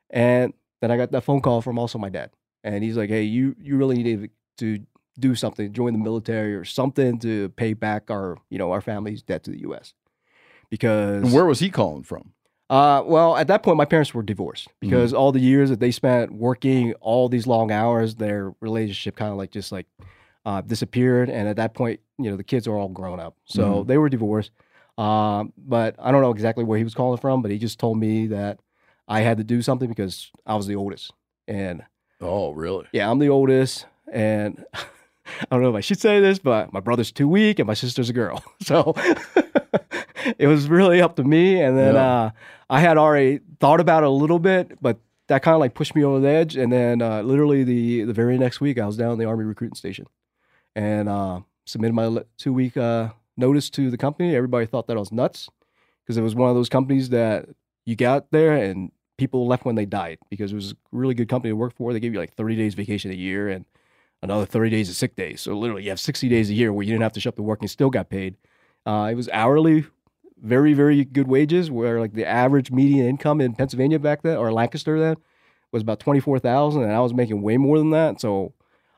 And 0.10 0.53
then 0.81 0.89
I 0.91 0.97
got 0.97 1.11
that 1.11 1.22
phone 1.22 1.41
call 1.41 1.61
from 1.61 1.77
also 1.77 1.99
my 1.99 2.10
dad, 2.10 2.31
and 2.64 2.84
he's 2.84 2.97
like, 2.97 3.10
"Hey, 3.10 3.23
you 3.23 3.56
you 3.60 3.77
really 3.77 4.01
need 4.01 4.30
to 4.57 4.80
do 5.19 5.35
something, 5.35 5.73
join 5.73 5.93
the 5.93 5.99
military 5.99 6.56
or 6.56 6.65
something 6.65 7.19
to 7.19 7.49
pay 7.49 7.73
back 7.73 8.10
our 8.10 8.38
you 8.49 8.57
know 8.57 8.72
our 8.72 8.81
family's 8.81 9.22
debt 9.22 9.43
to 9.43 9.51
the 9.51 9.61
U.S." 9.61 9.93
Because 10.69 11.23
And 11.23 11.34
where 11.34 11.45
was 11.45 11.60
he 11.60 11.69
calling 11.69 12.03
from? 12.03 12.34
Uh, 12.69 13.01
well, 13.05 13.35
at 13.35 13.47
that 13.47 13.63
point, 13.63 13.77
my 13.77 13.85
parents 13.85 14.13
were 14.13 14.21
divorced 14.23 14.67
because 14.79 15.13
all 15.13 15.31
the 15.31 15.39
years 15.39 15.69
that 15.69 15.79
they 15.79 15.91
spent 15.91 16.31
working 16.31 16.93
all 17.01 17.27
these 17.29 17.47
long 17.47 17.71
hours, 17.71 18.15
their 18.15 18.53
relationship 18.61 19.15
kind 19.15 19.31
of 19.31 19.37
like 19.37 19.51
just 19.51 19.71
like 19.71 19.87
uh, 20.45 20.61
disappeared. 20.61 21.29
And 21.29 21.47
at 21.47 21.55
that 21.57 21.73
point, 21.73 21.99
you 22.17 22.29
know, 22.29 22.37
the 22.37 22.43
kids 22.43 22.67
are 22.67 22.75
all 22.77 22.89
grown 22.89 23.19
up, 23.19 23.35
so 23.45 23.83
Mhm. 23.83 23.87
they 23.87 23.97
were 23.97 24.09
divorced. 24.09 24.51
Um, 24.97 25.53
but 25.57 25.95
I 25.99 26.11
don't 26.11 26.21
know 26.21 26.31
exactly 26.31 26.63
where 26.63 26.77
he 26.77 26.83
was 26.83 26.93
calling 26.93 27.17
from, 27.19 27.41
but 27.41 27.51
he 27.51 27.57
just 27.57 27.79
told 27.79 27.97
me 27.97 28.27
that 28.27 28.59
I 29.07 29.21
had 29.21 29.37
to 29.37 29.43
do 29.43 29.61
something 29.61 29.89
because 29.89 30.29
I 30.45 30.55
was 30.55 30.67
the 30.67 30.75
oldest. 30.75 31.11
And 31.47 31.83
Oh, 32.21 32.51
really? 32.51 32.85
yeah, 32.91 33.09
I'm 33.09 33.17
the 33.19 33.29
oldest, 33.29 33.85
and 34.11 34.63
I 34.73 35.45
don't 35.51 35.61
know 35.61 35.69
if 35.69 35.75
I 35.75 35.79
should 35.81 35.99
say 35.99 36.19
this, 36.19 36.37
but 36.39 36.71
my 36.73 36.79
brother's 36.81 37.11
too 37.11 37.27
weak 37.27 37.59
and 37.59 37.65
my 37.67 37.73
sister's 37.73 38.09
a 38.09 38.13
girl. 38.13 38.43
So 38.61 38.93
it 40.37 40.47
was 40.47 40.67
really 40.69 41.01
up 41.01 41.15
to 41.17 41.23
me. 41.23 41.61
And 41.61 41.77
then 41.77 41.95
Yeah. 41.95 42.23
uh, 42.25 42.31
I 42.69 42.79
had 42.79 42.97
already 42.97 43.39
thought 43.59 43.79
about 43.79 44.03
it 44.03 44.07
a 44.07 44.11
little 44.11 44.39
bit, 44.39 44.81
but 44.81 44.99
that 45.27 45.41
kind 45.43 45.53
of 45.55 45.59
like 45.59 45.73
pushed 45.73 45.95
me 45.95 46.03
over 46.03 46.19
the 46.19 46.27
edge. 46.29 46.55
And 46.55 46.71
then 46.71 47.01
uh, 47.01 47.21
literally 47.21 47.63
the 47.63 48.03
the 48.03 48.13
very 48.13 48.37
next 48.37 48.61
week, 48.61 48.79
I 48.79 48.85
was 48.85 48.97
down 48.97 49.13
in 49.13 49.19
the 49.19 49.25
Army 49.25 49.43
recruiting 49.45 49.75
station 49.75 50.05
and 50.75 51.09
uh, 51.09 51.41
submitted 51.65 51.93
my 51.93 52.23
two 52.37 52.53
week 52.53 52.77
uh, 52.77 53.09
notice 53.37 53.69
to 53.71 53.89
the 53.89 53.97
company. 53.97 54.35
Everybody 54.35 54.65
thought 54.65 54.87
that 54.87 54.97
I 54.97 54.99
was 54.99 55.11
nuts 55.11 55.49
because 56.03 56.17
it 56.17 56.21
was 56.21 56.35
one 56.35 56.49
of 56.49 56.55
those 56.55 56.69
companies 56.69 57.09
that 57.09 57.49
you 57.85 57.95
got 57.95 58.31
there 58.31 58.53
and 58.55 58.91
people 59.17 59.47
left 59.47 59.65
when 59.65 59.75
they 59.75 59.85
died 59.85 60.17
because 60.29 60.51
it 60.51 60.55
was 60.55 60.71
a 60.71 60.75
really 60.91 61.13
good 61.13 61.27
company 61.27 61.51
to 61.51 61.55
work 61.55 61.73
for. 61.75 61.91
They 61.93 61.99
gave 61.99 62.13
you 62.13 62.19
like 62.19 62.33
30 62.35 62.55
days 62.55 62.73
vacation 62.73 63.11
a 63.11 63.15
year 63.15 63.49
and 63.49 63.65
another 64.21 64.45
30 64.45 64.69
days 64.69 64.89
of 64.89 64.95
sick 64.95 65.15
days. 65.15 65.41
So 65.41 65.53
literally 65.57 65.83
you 65.83 65.89
have 65.89 65.99
60 65.99 66.27
days 66.29 66.49
a 66.49 66.53
year 66.53 66.71
where 66.73 66.83
you 66.83 66.91
didn't 66.91 67.03
have 67.03 67.13
to 67.13 67.19
show 67.19 67.29
up 67.29 67.35
to 67.35 67.43
work 67.43 67.59
and 67.61 67.69
still 67.69 67.89
got 67.89 68.09
paid. 68.09 68.35
Uh, 68.85 69.09
it 69.11 69.15
was 69.15 69.29
hourly, 69.29 69.85
very, 70.41 70.73
very 70.73 71.03
good 71.05 71.27
wages 71.27 71.69
where 71.69 71.99
like 71.99 72.13
the 72.13 72.25
average 72.25 72.71
median 72.71 73.05
income 73.05 73.41
in 73.41 73.55
Pennsylvania 73.55 73.99
back 73.99 74.21
then 74.21 74.37
or 74.37 74.51
Lancaster 74.51 74.99
then 74.99 75.17
was 75.71 75.81
about 75.81 75.99
24,000 75.99 76.83
and 76.83 76.91
I 76.91 76.99
was 76.99 77.13
making 77.13 77.41
way 77.41 77.57
more 77.57 77.77
than 77.77 77.91
that. 77.91 78.19
So 78.21 78.53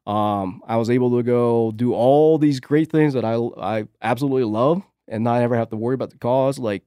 um, 0.08 0.62
I 0.68 0.78
was 0.78 0.90
able 0.90 1.16
to 1.18 1.24
go 1.24 1.72
do 1.76 1.94
all 1.94 2.38
these 2.38 2.60
great 2.60 2.92
things 2.92 3.14
that 3.14 3.26
I, 3.26 3.36
I 3.36 3.88
absolutely 4.02 4.46
love 4.46 4.84
and 5.08 5.24
not 5.24 5.42
ever 5.42 5.56
have 5.56 5.70
to 5.70 5.78
worry 5.78 5.96
about 5.96 6.12
the 6.12 6.18
cost 6.18 6.60
like 6.60 6.84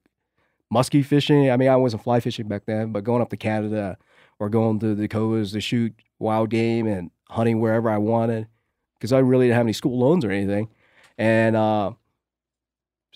muskie 0.73 1.05
fishing. 1.05 1.51
I 1.51 1.57
mean, 1.57 1.69
I 1.69 1.75
wasn't 1.75 2.03
fly 2.03 2.19
fishing 2.19 2.47
back 2.47 2.65
then, 2.65 2.91
but 2.91 3.03
going 3.03 3.21
up 3.21 3.29
to 3.29 3.37
Canada 3.37 3.97
or 4.39 4.49
going 4.49 4.79
to 4.79 4.95
the 4.95 5.07
Dakotas 5.07 5.51
to 5.51 5.61
shoot 5.61 5.93
wild 6.19 6.49
game 6.49 6.87
and 6.87 7.11
hunting 7.29 7.61
wherever 7.61 7.89
I 7.89 7.97
wanted 7.97 8.47
because 8.95 9.13
I 9.13 9.19
really 9.19 9.47
didn't 9.47 9.57
have 9.57 9.65
any 9.65 9.73
school 9.73 9.99
loans 9.99 10.25
or 10.25 10.31
anything. 10.31 10.69
And 11.17 11.55
uh, 11.55 11.91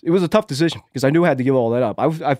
it 0.02 0.10
was 0.10 0.22
a 0.22 0.28
tough 0.28 0.46
decision 0.46 0.82
because 0.86 1.04
I 1.04 1.10
knew 1.10 1.24
I 1.24 1.28
had 1.28 1.38
to 1.38 1.44
give 1.44 1.54
all 1.54 1.70
that 1.70 1.82
up. 1.82 1.98
I, 1.98 2.06
I 2.06 2.36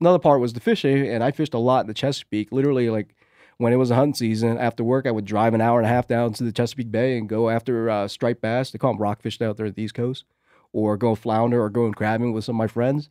another 0.00 0.18
part 0.18 0.40
was 0.40 0.52
the 0.52 0.60
fishing, 0.60 1.06
and 1.06 1.22
I 1.22 1.30
fished 1.30 1.54
a 1.54 1.58
lot 1.58 1.82
in 1.82 1.86
the 1.86 1.94
Chesapeake. 1.94 2.52
Literally, 2.52 2.90
like 2.90 3.14
when 3.58 3.72
it 3.72 3.76
was 3.76 3.90
a 3.90 3.94
hunting 3.94 4.14
season, 4.14 4.58
after 4.58 4.82
work, 4.82 5.06
I 5.06 5.10
would 5.10 5.24
drive 5.24 5.54
an 5.54 5.60
hour 5.60 5.78
and 5.78 5.86
a 5.86 5.90
half 5.90 6.08
down 6.08 6.32
to 6.34 6.44
the 6.44 6.52
Chesapeake 6.52 6.90
Bay 6.90 7.18
and 7.18 7.28
go 7.28 7.50
after 7.50 7.90
uh, 7.90 8.08
striped 8.08 8.40
bass. 8.40 8.70
They 8.70 8.78
call 8.78 8.92
them 8.92 9.02
rockfish 9.02 9.40
out 9.40 9.56
there 9.56 9.66
at 9.66 9.74
the 9.74 9.82
East 9.82 9.94
Coast, 9.94 10.24
or 10.72 10.96
go 10.96 11.14
flounder 11.14 11.62
or 11.62 11.70
going 11.70 11.92
crabbing 11.92 12.32
with 12.32 12.44
some 12.44 12.56
of 12.56 12.58
my 12.58 12.66
friends. 12.66 13.10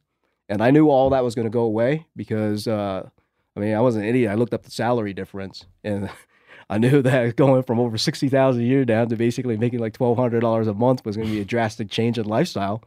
And 0.50 0.62
I 0.62 0.72
knew 0.72 0.90
all 0.90 1.10
that 1.12 1.24
was 1.24 1.36
going 1.36 1.46
to 1.46 1.52
go 1.52 1.62
away 1.62 2.08
because, 2.16 2.68
uh, 2.68 3.08
I 3.56 3.60
mean, 3.60 3.74
I 3.74 3.80
wasn't 3.80 4.04
an 4.04 4.10
idiot. 4.10 4.32
I 4.32 4.36
looked 4.36 4.54
up 4.54 4.64
the 4.64 4.72
salary 4.72 5.14
difference 5.14 5.66
and 5.84 6.10
I 6.70 6.78
knew 6.78 7.02
that 7.02 7.38
going 7.38 7.64
from 7.64 7.80
over 7.80 7.98
60000 7.98 8.62
a 8.62 8.66
year 8.66 8.84
down 8.84 9.08
to 9.10 9.16
basically 9.16 9.56
making 9.56 9.80
like 9.80 9.98
$1,200 9.98 10.68
a 10.68 10.74
month 10.74 11.06
was 11.06 11.16
going 11.16 11.28
to 11.28 11.34
be 11.34 11.42
a 11.42 11.46
drastic 11.46 11.90
change 11.90 12.18
in 12.18 12.26
lifestyle. 12.26 12.84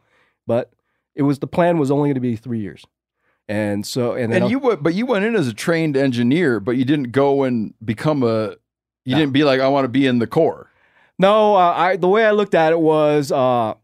But 0.47 0.73
it 1.15 1.23
was 1.23 1.39
the 1.39 1.47
plan 1.47 1.79
was 1.79 1.91
only 1.91 2.09
going 2.09 2.15
to 2.15 2.21
be 2.21 2.37
three 2.37 2.61
years. 2.61 2.85
And 3.49 3.87
so, 3.87 4.13
and, 4.15 4.33
And 4.33 4.49
you 4.51 4.59
went, 4.59 4.83
but 4.83 4.95
you 4.95 5.05
went 5.05 5.25
in 5.27 5.37
as 5.37 5.47
a 5.49 5.53
trained 5.53 5.97
engineer, 5.99 6.61
but 6.61 6.73
you 6.73 6.85
didn't 6.87 7.13
go 7.13 7.43
and 7.45 7.75
become 7.85 8.23
a. 8.23 8.57
You 9.05 9.15
didn't 9.17 9.35
be 9.35 9.45
like, 9.45 9.61
I 9.61 9.69
want 9.69 9.85
to 9.85 9.89
be 9.89 10.07
in 10.07 10.19
the 10.19 10.27
Corps. 10.27 10.71
No, 11.19 11.55
uh, 11.57 11.75
I 11.77 11.97
the 11.97 12.09
way 12.09 12.25
I 12.25 12.31
looked 12.31 12.55
at 12.55 12.73
it 12.73 12.81
was, 12.81 13.31
uh, 13.31 13.75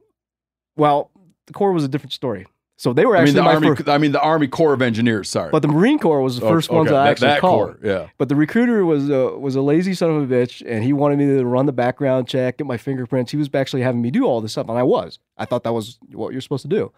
well, 0.77 1.11
the 1.47 1.53
Corps 1.53 1.73
was 1.73 1.85
a 1.85 1.89
different 1.89 2.13
story. 2.15 2.47
So 2.79 2.95
they 2.95 3.05
were 3.05 3.15
I 3.15 3.19
mean, 3.19 3.23
actually 3.29 3.35
the 3.35 3.43
my 3.43 3.55
Army. 3.55 3.69
first, 3.77 3.89
I 3.91 3.99
mean, 3.99 4.13
the 4.13 4.21
Army 4.23 4.49
Corps 4.49 4.73
of 4.73 4.81
Engineers. 4.81 5.29
Sorry, 5.29 5.51
but 5.51 5.61
the 5.61 5.69
Marine 5.69 5.99
Corps 5.99 6.23
was 6.23 6.41
the 6.41 6.47
Oh, 6.47 6.49
first 6.49 6.71
ones 6.71 6.87
okay. 6.89 6.95
that 6.95 7.01
I 7.01 7.05
That- 7.05 7.11
actually 7.11 7.29
that 7.29 7.41
called. 7.43 7.67
Corps, 7.73 7.79
yeah. 7.87 8.07
But 8.17 8.31
the 8.31 8.37
recruiter 8.37 8.87
was 8.87 9.11
a, 9.11 9.37
was 9.39 9.55
a 9.57 9.61
lazy 9.61 9.93
son 9.93 10.09
of 10.09 10.23
a 10.23 10.35
bitch, 10.35 10.63
and 10.67 10.83
he 10.83 10.95
wanted 10.95 11.19
me 11.19 11.27
to 11.27 11.45
run 11.45 11.67
the 11.67 11.73
background 11.73 12.27
check, 12.27 12.57
get 12.57 12.67
my 12.67 12.79
fingerprints. 12.79 13.31
He 13.33 13.37
was 13.37 13.51
actually 13.53 13.83
having 13.83 14.01
me 14.01 14.11
do 14.11 14.25
all 14.25 14.41
this 14.41 14.53
stuff, 14.53 14.71
and 14.71 14.79
I 14.79 14.83
was. 14.83 15.19
I 15.37 15.45
thought 15.45 15.65
that 15.65 15.75
was 15.75 15.99
what 16.13 16.33
you're 16.33 16.41
supposed 16.41 16.63
to 16.63 16.69
do. 16.69 16.91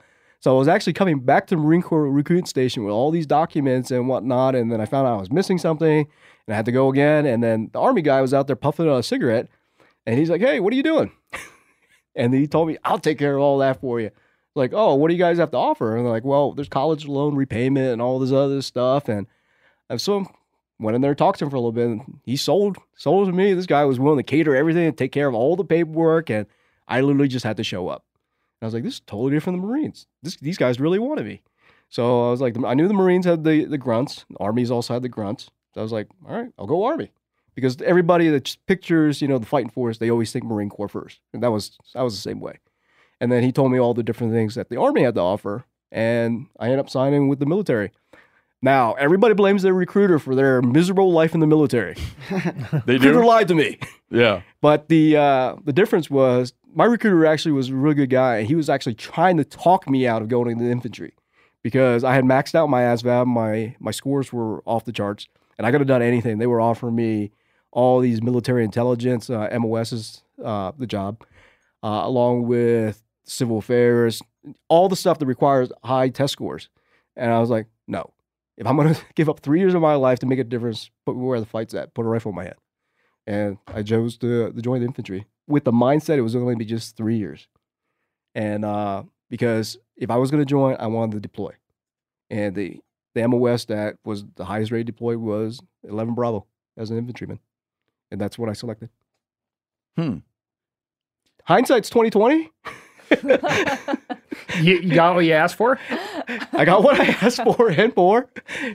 So 0.42 0.52
I 0.52 0.58
was 0.58 0.66
actually 0.66 0.94
coming 0.94 1.20
back 1.20 1.46
to 1.46 1.54
the 1.54 1.60
Marine 1.60 1.82
Corps 1.82 2.10
recruiting 2.10 2.46
station 2.46 2.82
with 2.82 2.92
all 2.92 3.12
these 3.12 3.28
documents 3.28 3.92
and 3.92 4.08
whatnot, 4.08 4.56
and 4.56 4.72
then 4.72 4.80
I 4.80 4.86
found 4.86 5.06
out 5.06 5.14
I 5.14 5.20
was 5.20 5.30
missing 5.30 5.56
something, 5.56 6.00
and 6.00 6.52
I 6.52 6.56
had 6.56 6.64
to 6.64 6.72
go 6.72 6.88
again. 6.88 7.26
And 7.26 7.44
then 7.44 7.70
the 7.72 7.78
Army 7.78 8.02
guy 8.02 8.20
was 8.20 8.34
out 8.34 8.48
there 8.48 8.56
puffing 8.56 8.88
on 8.88 8.98
a 8.98 9.04
cigarette, 9.04 9.46
and 10.04 10.18
he's 10.18 10.28
like, 10.30 10.40
"Hey, 10.40 10.58
what 10.58 10.72
are 10.72 10.76
you 10.76 10.82
doing?" 10.82 11.12
and 12.16 12.34
he 12.34 12.48
told 12.48 12.66
me, 12.66 12.76
"I'll 12.82 12.98
take 12.98 13.18
care 13.18 13.36
of 13.36 13.40
all 13.40 13.58
that 13.58 13.80
for 13.80 14.00
you." 14.00 14.10
Like, 14.56 14.72
oh, 14.74 14.96
what 14.96 15.08
do 15.08 15.14
you 15.14 15.20
guys 15.20 15.38
have 15.38 15.52
to 15.52 15.58
offer? 15.58 15.96
And 15.96 16.04
they're 16.04 16.12
like, 16.12 16.24
well, 16.24 16.52
there's 16.52 16.68
college 16.68 17.06
loan 17.06 17.36
repayment 17.36 17.92
and 17.92 18.02
all 18.02 18.18
this 18.18 18.32
other 18.32 18.62
stuff, 18.62 19.08
and 19.08 19.28
so 19.96 20.26
went 20.80 20.96
in 20.96 21.02
there 21.02 21.14
talked 21.14 21.38
to 21.38 21.44
him 21.44 21.50
for 21.50 21.56
a 21.56 21.60
little 21.60 21.70
bit. 21.70 21.86
And 21.86 22.18
he 22.24 22.36
sold 22.36 22.78
sold 22.96 23.28
to 23.28 23.32
me. 23.32 23.54
This 23.54 23.66
guy 23.66 23.84
was 23.84 24.00
willing 24.00 24.18
to 24.18 24.24
cater 24.24 24.56
everything 24.56 24.88
and 24.88 24.98
take 24.98 25.12
care 25.12 25.28
of 25.28 25.36
all 25.36 25.54
the 25.54 25.64
paperwork, 25.64 26.30
and 26.30 26.46
I 26.88 27.00
literally 27.00 27.28
just 27.28 27.44
had 27.44 27.58
to 27.58 27.64
show 27.64 27.86
up. 27.86 28.04
And 28.62 28.66
I 28.66 28.68
was 28.68 28.74
like, 28.74 28.84
this 28.84 28.94
is 28.94 29.00
totally 29.00 29.32
different 29.32 29.56
than 29.58 29.62
the 29.62 29.66
Marines. 29.72 30.06
This, 30.22 30.36
these 30.36 30.56
guys 30.56 30.78
really 30.78 31.00
wanted 31.00 31.26
me. 31.26 31.42
So 31.88 32.28
I 32.28 32.30
was 32.30 32.40
like, 32.40 32.54
I 32.64 32.74
knew 32.74 32.86
the 32.86 32.94
Marines 32.94 33.26
had 33.26 33.42
the 33.42 33.64
the 33.64 33.76
grunts. 33.76 34.24
The 34.30 34.38
Armies 34.38 34.70
also 34.70 34.94
had 34.94 35.02
the 35.02 35.08
grunts. 35.08 35.50
So 35.74 35.80
I 35.80 35.82
was 35.82 35.90
like, 35.90 36.06
all 36.28 36.36
right, 36.36 36.52
I'll 36.56 36.66
go 36.66 36.84
Army. 36.84 37.10
Because 37.56 37.82
everybody 37.82 38.28
that 38.28 38.44
just 38.44 38.64
pictures, 38.66 39.20
you 39.20 39.26
know, 39.26 39.38
the 39.38 39.46
fighting 39.46 39.68
force, 39.68 39.98
they 39.98 40.10
always 40.12 40.30
think 40.30 40.44
Marine 40.44 40.70
Corps 40.70 40.86
first. 40.88 41.18
And 41.34 41.42
that 41.42 41.50
was 41.50 41.76
I 41.96 42.04
was 42.04 42.14
the 42.14 42.20
same 42.20 42.38
way. 42.38 42.60
And 43.20 43.32
then 43.32 43.42
he 43.42 43.50
told 43.50 43.72
me 43.72 43.80
all 43.80 43.94
the 43.94 44.04
different 44.04 44.32
things 44.32 44.54
that 44.54 44.68
the 44.68 44.76
Army 44.80 45.02
had 45.02 45.16
to 45.16 45.20
offer. 45.20 45.64
And 45.90 46.46
I 46.56 46.66
ended 46.66 46.78
up 46.78 46.88
signing 46.88 47.26
with 47.26 47.40
the 47.40 47.46
military. 47.46 47.90
Now, 48.64 48.92
everybody 48.92 49.34
blames 49.34 49.62
their 49.62 49.74
recruiter 49.74 50.20
for 50.20 50.36
their 50.36 50.62
miserable 50.62 51.12
life 51.12 51.34
in 51.34 51.40
the 51.40 51.48
military. 51.48 51.96
They 52.86 52.94
recruiter 52.94 53.20
do? 53.22 53.26
lied 53.26 53.48
to 53.48 53.56
me. 53.56 53.80
Yeah. 54.08 54.42
But 54.60 54.88
the 54.88 55.16
uh, 55.16 55.56
the 55.64 55.72
difference 55.72 56.08
was 56.08 56.52
my 56.74 56.84
recruiter 56.84 57.26
actually 57.26 57.52
was 57.52 57.68
a 57.68 57.74
really 57.74 57.94
good 57.94 58.10
guy, 58.10 58.38
and 58.38 58.46
he 58.46 58.54
was 58.54 58.70
actually 58.70 58.94
trying 58.94 59.36
to 59.36 59.44
talk 59.44 59.88
me 59.88 60.06
out 60.06 60.22
of 60.22 60.28
going 60.28 60.50
into 60.50 60.64
the 60.64 60.70
infantry 60.70 61.14
because 61.62 62.04
I 62.04 62.14
had 62.14 62.24
maxed 62.24 62.54
out 62.54 62.68
my 62.68 62.82
ASVAB, 62.82 63.26
my 63.26 63.76
my 63.78 63.90
scores 63.90 64.32
were 64.32 64.62
off 64.66 64.84
the 64.84 64.92
charts, 64.92 65.28
and 65.58 65.66
I 65.66 65.70
could 65.70 65.80
have 65.80 65.88
done 65.88 66.02
anything. 66.02 66.38
They 66.38 66.46
were 66.46 66.60
offering 66.60 66.96
me 66.96 67.32
all 67.70 68.00
these 68.00 68.22
military 68.22 68.64
intelligence, 68.64 69.30
uh, 69.30 69.48
MOSs, 69.58 70.22
uh, 70.44 70.72
the 70.76 70.86
job, 70.86 71.24
uh, 71.82 72.02
along 72.04 72.46
with 72.46 73.02
civil 73.24 73.58
affairs, 73.58 74.20
all 74.68 74.88
the 74.88 74.96
stuff 74.96 75.18
that 75.18 75.26
requires 75.26 75.72
high 75.82 76.08
test 76.08 76.32
scores. 76.32 76.68
And 77.16 77.30
I 77.30 77.38
was 77.38 77.50
like, 77.50 77.66
no, 77.86 78.12
if 78.56 78.66
I'm 78.66 78.76
going 78.76 78.94
to 78.94 79.00
give 79.14 79.28
up 79.28 79.40
three 79.40 79.60
years 79.60 79.74
of 79.74 79.80
my 79.80 79.94
life 79.94 80.18
to 80.20 80.26
make 80.26 80.38
a 80.38 80.44
difference, 80.44 80.90
put 81.06 81.16
me 81.16 81.22
where 81.22 81.40
the 81.40 81.46
fight's 81.46 81.74
at, 81.74 81.94
put 81.94 82.04
a 82.04 82.08
rifle 82.08 82.30
in 82.30 82.36
my 82.36 82.44
head. 82.44 82.56
And 83.26 83.58
I 83.68 83.82
chose 83.82 84.16
to, 84.18 84.52
to 84.52 84.62
join 84.62 84.80
the 84.80 84.86
infantry 84.86 85.26
with 85.46 85.64
the 85.64 85.72
mindset 85.72 86.18
it 86.18 86.22
was 86.22 86.34
only 86.34 86.46
going 86.46 86.56
to 86.56 86.64
be 86.64 86.68
just 86.68 86.96
three 86.96 87.16
years. 87.16 87.48
And 88.34 88.64
uh, 88.64 89.04
because 89.28 89.78
if 89.96 90.10
I 90.10 90.16
was 90.16 90.30
going 90.30 90.40
to 90.42 90.46
join, 90.48 90.76
I 90.78 90.86
wanted 90.86 91.12
to 91.12 91.20
deploy. 91.20 91.52
And 92.30 92.54
the, 92.54 92.80
the 93.14 93.26
MOS 93.28 93.66
that 93.66 93.96
was 94.04 94.24
the 94.36 94.44
highest 94.44 94.72
rated 94.72 94.86
deploy 94.86 95.18
was 95.18 95.60
11 95.84 96.14
Bravo 96.14 96.46
as 96.76 96.90
an 96.90 96.98
infantryman. 96.98 97.40
And 98.10 98.20
that's 98.20 98.38
what 98.38 98.48
I 98.48 98.52
selected. 98.52 98.88
Hmm. 99.96 100.18
Hindsight's 101.44 101.90
2020. 101.90 102.50
You, 104.60 104.78
you 104.78 104.94
got 104.94 105.14
what 105.14 105.24
you 105.24 105.32
asked 105.32 105.56
for? 105.56 105.78
I 106.52 106.64
got 106.64 106.82
what 106.82 107.00
I 107.00 107.06
asked 107.06 107.42
for 107.42 107.70
and 107.70 107.94
more. 107.96 108.28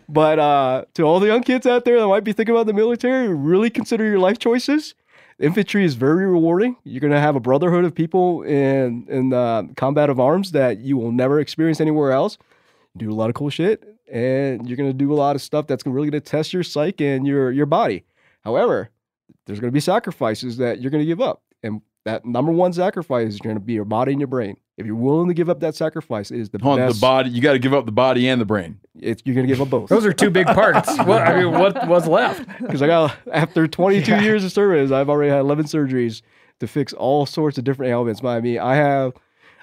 But 0.09 0.39
uh, 0.39 0.85
to 0.95 1.03
all 1.03 1.19
the 1.19 1.27
young 1.27 1.43
kids 1.43 1.67
out 1.67 1.85
there 1.85 1.99
that 1.99 2.07
might 2.07 2.23
be 2.23 2.33
thinking 2.33 2.55
about 2.55 2.65
the 2.67 2.73
military, 2.73 3.27
really 3.27 3.69
consider 3.69 4.05
your 4.05 4.19
life 4.19 4.39
choices. 4.39 4.95
Infantry 5.39 5.85
is 5.85 5.93
very 5.93 6.25
rewarding. 6.25 6.77
You're 6.83 6.99
going 6.99 7.13
to 7.13 7.19
have 7.19 7.35
a 7.35 7.39
brotherhood 7.39 7.85
of 7.85 7.93
people 7.93 8.41
in 8.41 9.05
in 9.07 9.29
combat 9.75 10.09
of 10.09 10.19
arms 10.19 10.51
that 10.53 10.79
you 10.79 10.97
will 10.97 11.11
never 11.11 11.39
experience 11.39 11.79
anywhere 11.79 12.11
else. 12.11 12.37
Do 12.97 13.11
a 13.11 13.13
lot 13.13 13.29
of 13.29 13.35
cool 13.35 13.51
shit, 13.51 13.83
and 14.11 14.67
you're 14.67 14.77
going 14.77 14.89
to 14.89 14.97
do 14.97 15.13
a 15.13 15.15
lot 15.15 15.35
of 15.35 15.41
stuff 15.43 15.67
that's 15.67 15.85
really 15.85 16.09
going 16.09 16.21
to 16.23 16.27
test 16.27 16.53
your 16.53 16.63
psyche 16.63 17.07
and 17.07 17.27
your 17.27 17.51
your 17.51 17.67
body. 17.67 18.03
However, 18.41 18.89
there's 19.45 19.59
going 19.59 19.69
to 19.69 19.75
be 19.75 19.79
sacrifices 19.79 20.57
that 20.57 20.81
you're 20.81 20.91
going 20.91 21.03
to 21.03 21.07
give 21.07 21.21
up, 21.21 21.43
and 21.61 21.81
that 22.07 22.25
number 22.25 22.51
one 22.53 22.71
sacrifice 22.71 23.33
is 23.33 23.39
going 23.39 23.55
to 23.55 23.59
be 23.59 23.73
your 23.73 23.85
body 23.85 24.13
and 24.13 24.21
your 24.21 24.27
brain. 24.27 24.57
If 24.77 24.85
you're 24.85 24.95
willing 24.95 25.27
to 25.27 25.33
give 25.33 25.49
up 25.49 25.59
that 25.59 25.75
sacrifice, 25.75 26.31
it 26.31 26.39
is 26.39 26.49
the 26.49 26.59
Hold 26.59 26.77
best. 26.77 26.95
the 26.95 27.01
body. 27.01 27.29
You 27.31 27.41
got 27.41 27.51
to 27.51 27.59
give 27.59 27.73
up 27.73 27.85
the 27.85 27.91
body 27.91 28.29
and 28.29 28.39
the 28.39 28.45
brain. 28.45 28.79
It's, 28.97 29.21
you're 29.25 29.35
going 29.35 29.45
to 29.45 29.51
give 29.51 29.61
up 29.61 29.69
both. 29.69 29.89
Those 29.89 30.05
are 30.05 30.13
two 30.13 30.29
big 30.29 30.47
parts. 30.47 30.89
What, 31.07 31.21
I 31.21 31.41
mean, 31.41 31.51
what 31.51 31.87
was 31.87 32.07
left? 32.07 32.47
Because 32.59 32.81
I 32.81 32.87
got 32.87 33.15
after 33.31 33.67
22 33.67 34.21
years 34.21 34.43
of 34.45 34.51
service, 34.51 34.91
I've 34.91 35.09
already 35.09 35.31
had 35.31 35.39
11 35.39 35.65
surgeries 35.65 36.21
to 36.59 36.67
fix 36.67 36.93
all 36.93 37.25
sorts 37.25 37.57
of 37.57 37.63
different 37.65 37.91
ailments. 37.91 38.21
But 38.21 38.29
I 38.29 38.41
mean, 38.41 38.59
I 38.59 38.75
have, 38.75 39.13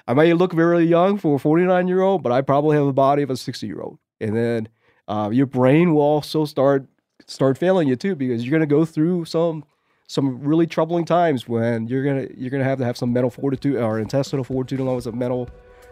I 0.07 0.13
may 0.13 0.33
look 0.33 0.53
very 0.53 0.85
young 0.85 1.17
for 1.17 1.35
a 1.35 1.39
49 1.39 1.87
year 1.87 2.01
old, 2.01 2.21
but 2.21 2.31
I 2.31 2.41
probably 2.41 2.77
have 2.77 2.85
a 2.85 2.93
body 2.93 3.23
of 3.23 3.29
a 3.31 3.37
60 3.37 3.65
year 3.65 3.81
old. 3.81 3.97
And 4.21 4.35
then 4.35 4.69
uh, 5.07 5.29
your 5.31 5.45
brain 5.47 5.93
will 5.95 6.01
also 6.01 6.45
start 6.45 6.87
start 7.27 7.57
failing 7.57 7.87
you 7.87 7.95
too, 7.95 8.15
because 8.15 8.45
you're 8.45 8.51
going 8.51 8.67
to 8.67 8.75
go 8.75 8.85
through 8.85 9.25
some 9.25 9.63
some 10.07 10.39
really 10.39 10.67
troubling 10.67 11.05
times 11.05 11.47
when 11.47 11.87
you're 11.87 12.03
gonna 12.03 12.27
you're 12.35 12.51
gonna 12.51 12.63
have 12.63 12.77
to 12.77 12.85
have 12.85 12.97
some 12.97 13.11
mental 13.11 13.29
fortitude 13.29 13.77
or 13.77 13.99
intestinal 13.99 14.43
fortitude 14.43 14.79
along 14.79 14.95
with 14.95 15.05
some 15.05 15.17
mental 15.17 15.49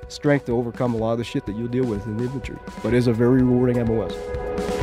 strength 0.08 0.46
to 0.46 0.52
overcome 0.52 0.94
a 0.94 0.98
lot 0.98 1.14
of 1.14 1.18
the 1.18 1.24
shit 1.24 1.46
that 1.46 1.56
you'll 1.56 1.68
deal 1.68 1.86
with 1.86 2.06
in 2.06 2.18
the 2.18 2.24
infantry. 2.24 2.58
But 2.84 2.94
it's 2.94 3.08
a 3.08 3.14
very 3.14 3.42
rewarding 3.42 3.84
MOS. 3.86 4.83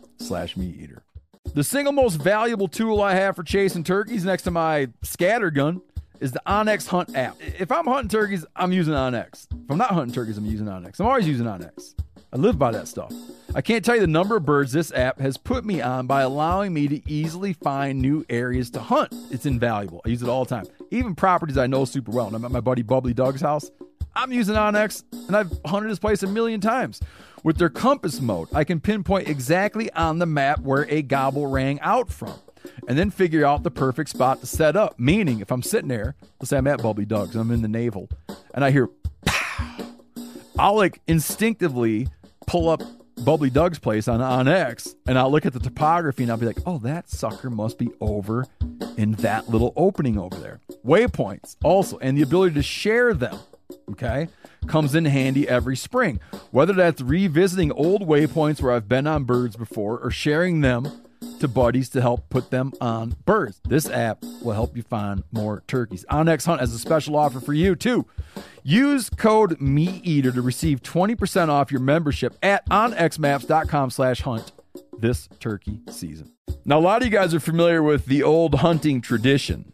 slash 0.21 0.55
meateater. 0.55 1.01
The 1.53 1.63
single 1.63 1.91
most 1.91 2.15
valuable 2.15 2.67
tool 2.67 3.01
I 3.01 3.15
have 3.15 3.35
for 3.35 3.43
chasing 3.43 3.83
turkeys 3.83 4.23
next 4.23 4.43
to 4.43 4.51
my 4.51 4.87
scatter 5.01 5.51
gun 5.51 5.81
is 6.21 6.31
the 6.31 6.41
onX 6.47 6.87
Hunt 6.87 7.15
app. 7.15 7.35
If 7.59 7.71
I'm 7.71 7.85
hunting 7.85 8.09
turkeys, 8.09 8.45
I'm 8.55 8.71
using 8.71 8.93
onX. 8.93 9.47
If 9.51 9.69
I'm 9.69 9.77
not 9.77 9.89
hunting 9.89 10.13
turkeys, 10.13 10.37
I'm 10.37 10.45
using 10.45 10.67
onX. 10.67 10.99
I'm 10.99 11.07
always 11.07 11.27
using 11.27 11.47
onX. 11.47 11.95
I 12.31 12.37
live 12.37 12.57
by 12.57 12.71
that 12.71 12.87
stuff. 12.87 13.11
I 13.53 13.61
can't 13.61 13.83
tell 13.83 13.95
you 13.95 14.01
the 14.01 14.07
number 14.07 14.37
of 14.37 14.45
birds 14.45 14.71
this 14.71 14.93
app 14.93 15.19
has 15.19 15.35
put 15.35 15.65
me 15.65 15.81
on 15.81 16.07
by 16.07 16.21
allowing 16.21 16.73
me 16.73 16.87
to 16.87 17.11
easily 17.11 17.51
find 17.51 18.01
new 18.01 18.25
areas 18.29 18.69
to 18.71 18.79
hunt. 18.79 19.13
It's 19.29 19.45
invaluable. 19.45 20.01
I 20.05 20.09
use 20.09 20.21
it 20.21 20.29
all 20.29 20.45
the 20.45 20.55
time. 20.55 20.65
Even 20.91 21.15
properties 21.15 21.57
I 21.57 21.67
know 21.67 21.83
super 21.83 22.11
well. 22.11 22.27
And 22.27 22.35
I'm 22.35 22.45
at 22.45 22.51
my 22.51 22.61
buddy 22.61 22.83
Bubbly 22.83 23.13
Doug's 23.13 23.41
house. 23.41 23.69
I'm 24.15 24.31
using 24.31 24.55
onX 24.55 25.03
and 25.27 25.35
I've 25.35 25.51
hunted 25.65 25.89
his 25.89 25.99
place 25.99 26.23
a 26.23 26.27
million 26.27 26.61
times. 26.61 27.01
With 27.43 27.57
their 27.57 27.69
compass 27.69 28.21
mode, 28.21 28.49
I 28.53 28.63
can 28.63 28.79
pinpoint 28.79 29.27
exactly 29.27 29.91
on 29.93 30.19
the 30.19 30.25
map 30.25 30.59
where 30.59 30.85
a 30.89 31.01
gobble 31.01 31.47
rang 31.47 31.79
out 31.79 32.11
from 32.11 32.35
and 32.87 32.97
then 32.97 33.09
figure 33.09 33.45
out 33.45 33.63
the 33.63 33.71
perfect 33.71 34.09
spot 34.09 34.41
to 34.41 34.45
set 34.45 34.75
up. 34.75 34.99
Meaning, 34.99 35.39
if 35.39 35.51
I'm 35.51 35.63
sitting 35.63 35.87
there, 35.87 36.15
let's 36.39 36.49
say 36.49 36.57
I'm 36.57 36.67
at 36.67 36.81
Bubbly 36.81 37.05
Doug's, 37.05 37.35
I'm 37.35 37.49
in 37.51 37.63
the 37.63 37.67
navel, 37.67 38.09
and 38.53 38.63
I 38.63 38.69
hear 38.69 38.89
pow, 39.25 39.85
I'll 40.59 40.75
like 40.75 41.01
instinctively 41.07 42.09
pull 42.45 42.69
up 42.69 42.83
Bubbly 43.25 43.49
Doug's 43.49 43.79
place 43.79 44.07
on 44.07 44.19
onX, 44.19 44.95
and 45.07 45.17
I'll 45.17 45.31
look 45.31 45.45
at 45.45 45.53
the 45.53 45.59
topography 45.59 46.23
and 46.23 46.31
I'll 46.31 46.37
be 46.37 46.45
like, 46.45 46.59
oh, 46.65 46.77
that 46.79 47.09
sucker 47.09 47.49
must 47.49 47.79
be 47.79 47.89
over 47.99 48.45
in 48.97 49.13
that 49.13 49.49
little 49.49 49.73
opening 49.75 50.17
over 50.19 50.37
there. 50.37 50.59
Waypoints 50.85 51.55
also, 51.63 51.97
and 51.99 52.17
the 52.17 52.21
ability 52.21 52.53
to 52.55 52.63
share 52.63 53.13
them. 53.13 53.37
Okay, 53.91 54.27
comes 54.67 54.95
in 54.95 55.05
handy 55.05 55.47
every 55.47 55.75
spring. 55.75 56.19
Whether 56.51 56.73
that's 56.73 57.01
revisiting 57.01 57.71
old 57.71 58.07
waypoints 58.07 58.61
where 58.61 58.73
I've 58.73 58.87
been 58.87 59.07
on 59.07 59.23
birds 59.23 59.55
before 59.55 59.99
or 59.99 60.11
sharing 60.11 60.61
them 60.61 60.89
to 61.39 61.47
buddies 61.47 61.89
to 61.89 62.01
help 62.01 62.29
put 62.29 62.51
them 62.51 62.71
on 62.79 63.15
birds. 63.25 63.61
This 63.67 63.89
app 63.89 64.23
will 64.43 64.53
help 64.53 64.77
you 64.77 64.83
find 64.83 65.23
more 65.31 65.63
turkeys. 65.67 66.05
onX 66.09 66.45
Hunt 66.45 66.59
has 66.59 66.73
a 66.73 66.79
special 66.79 67.15
offer 67.15 67.39
for 67.39 67.53
you 67.53 67.75
too. 67.75 68.05
Use 68.63 69.09
code 69.09 69.59
MeatEater 69.59 70.33
to 70.33 70.41
receive 70.41 70.83
20% 70.83 71.49
off 71.49 71.71
your 71.71 71.81
membership 71.81 72.37
at 72.43 72.67
onxmaps.com 72.69 73.89
slash 73.89 74.21
hunt 74.21 74.51
this 74.97 75.27
turkey 75.39 75.79
season. 75.89 76.31
Now, 76.63 76.77
a 76.77 76.81
lot 76.81 77.01
of 77.01 77.07
you 77.07 77.11
guys 77.11 77.33
are 77.33 77.39
familiar 77.39 77.81
with 77.81 78.05
the 78.05 78.21
old 78.21 78.55
hunting 78.55 79.01
tradition 79.01 79.73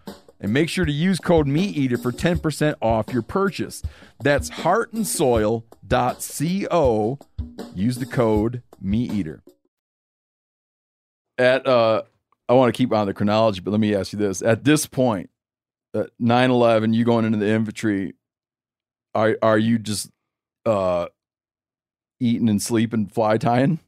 and 0.41 0.51
make 0.51 0.67
sure 0.67 0.83
to 0.85 0.91
use 0.91 1.19
code 1.19 1.47
MeatEater 1.47 2.01
for 2.01 2.11
10% 2.11 2.75
off 2.81 3.13
your 3.13 3.21
purchase. 3.21 3.81
That's 4.19 4.49
heartandsoil.co. 4.49 7.19
Use 7.75 7.97
the 7.97 8.05
code 8.05 8.63
MeatEater. 8.83 9.39
At 11.37 11.65
uh 11.67 12.01
I 12.49 12.53
want 12.53 12.73
to 12.73 12.77
keep 12.77 12.91
on 12.91 13.07
the 13.07 13.13
chronology, 13.13 13.61
but 13.61 13.71
let 13.71 13.79
me 13.79 13.95
ask 13.95 14.11
you 14.11 14.19
this. 14.19 14.41
At 14.41 14.65
this 14.65 14.85
point, 14.85 15.29
at 15.93 16.09
9/11, 16.21 16.93
you 16.93 17.05
going 17.05 17.23
into 17.23 17.37
the 17.37 17.47
infantry, 17.47 18.15
are 19.15 19.37
are 19.41 19.57
you 19.57 19.79
just 19.79 20.09
uh 20.65 21.05
eating 22.19 22.49
and 22.49 22.61
sleeping 22.61 23.07
fly 23.07 23.37
tying? 23.37 23.79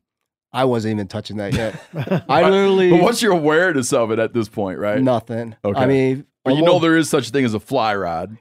I 0.53 0.65
wasn't 0.65 0.93
even 0.93 1.07
touching 1.07 1.37
that 1.37 1.53
yet. 1.53 1.75
I 2.29 2.47
literally. 2.47 2.91
But 2.91 3.01
what's 3.01 3.21
your 3.21 3.33
awareness 3.33 3.91
of 3.91 4.11
it 4.11 4.19
at 4.19 4.33
this 4.33 4.47
point, 4.47 4.79
right? 4.79 5.01
Nothing. 5.01 5.55
Okay. 5.65 5.79
I 5.79 5.87
mean, 5.87 6.25
But 6.45 6.55
you 6.55 6.61
know 6.61 6.79
there 6.79 6.97
is 6.97 7.09
such 7.09 7.27
a 7.29 7.31
thing 7.31 7.45
as 7.45 7.53
a 7.53 7.59
fly 7.59 7.95
rod. 7.95 8.37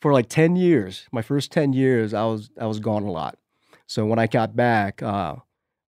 for 0.00 0.12
like 0.12 0.28
10 0.28 0.56
years 0.56 1.06
my 1.12 1.22
first 1.22 1.50
10 1.52 1.72
years 1.72 2.12
i 2.12 2.24
was 2.24 2.50
i 2.60 2.66
was 2.66 2.78
gone 2.80 3.04
a 3.04 3.10
lot 3.10 3.38
so 3.86 4.04
when 4.04 4.18
i 4.18 4.26
got 4.26 4.54
back 4.54 5.02
uh 5.02 5.34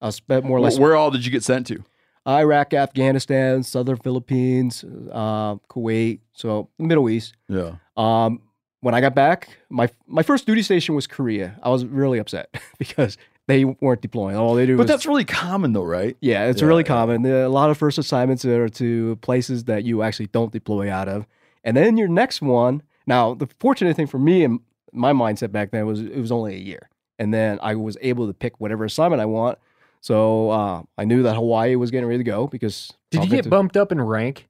i 0.00 0.10
spent 0.10 0.44
more 0.44 0.56
or 0.56 0.60
less 0.60 0.78
Where 0.78 0.96
all 0.96 1.10
did 1.10 1.24
you 1.26 1.30
get 1.30 1.42
sent 1.44 1.66
to? 1.66 1.84
iraq 2.26 2.72
afghanistan 2.72 3.62
southern 3.62 3.96
philippines 3.98 4.84
uh 5.12 5.56
kuwait 5.68 6.20
so 6.32 6.68
middle 6.78 7.10
east 7.10 7.34
Yeah. 7.48 7.72
um 7.96 8.40
when 8.80 8.94
i 8.94 9.00
got 9.02 9.14
back 9.14 9.48
my 9.68 9.88
my 10.06 10.22
first 10.22 10.46
duty 10.46 10.62
station 10.62 10.94
was 10.94 11.06
korea 11.06 11.58
i 11.62 11.68
was 11.68 11.84
really 11.84 12.18
upset 12.18 12.48
because 12.78 13.18
they 13.48 13.64
weren't 13.64 14.00
deploying 14.00 14.36
all 14.36 14.54
they 14.54 14.66
do 14.66 14.76
But 14.76 14.84
was 14.84 14.90
that's 14.90 15.06
really 15.06 15.24
common 15.24 15.72
though, 15.72 15.84
right? 15.84 16.16
yeah, 16.20 16.46
it's 16.46 16.60
Yeah, 16.62 16.66
really 16.68 16.82
yeah. 16.82 16.88
common. 16.88 17.24
A 17.26 17.48
lot 17.48 17.70
of 17.70 17.78
first 17.78 17.96
assignments 17.96 18.44
are 18.44 18.68
to 18.70 19.14
places 19.22 19.64
that 19.64 19.84
you 19.84 20.02
actually 20.02 20.26
don't 20.28 20.50
deploy 20.52 20.90
out 20.90 21.06
of. 21.08 21.26
And 21.66 21.76
then 21.76 21.98
your 21.98 22.08
next 22.08 22.40
one, 22.40 22.82
now 23.06 23.34
the 23.34 23.48
fortunate 23.60 23.94
thing 23.96 24.06
for 24.06 24.18
me 24.18 24.44
and 24.44 24.60
my 24.92 25.12
mindset 25.12 25.52
back 25.52 25.72
then 25.72 25.84
was 25.84 26.00
it 26.00 26.16
was 26.16 26.32
only 26.32 26.54
a 26.54 26.58
year. 26.58 26.88
And 27.18 27.34
then 27.34 27.58
I 27.60 27.74
was 27.74 27.98
able 28.00 28.26
to 28.28 28.32
pick 28.32 28.60
whatever 28.60 28.84
assignment 28.84 29.20
I 29.20 29.26
want. 29.26 29.58
So 30.00 30.50
uh, 30.50 30.82
I 30.96 31.04
knew 31.04 31.22
that 31.24 31.34
Hawaii 31.34 31.74
was 31.76 31.90
getting 31.90 32.06
ready 32.06 32.18
to 32.18 32.24
go 32.24 32.46
because 32.46 32.92
Did 33.10 33.24
you 33.24 33.30
get 33.30 33.50
bumped 33.50 33.76
up 33.76 33.90
in 33.92 34.00
rank 34.00 34.48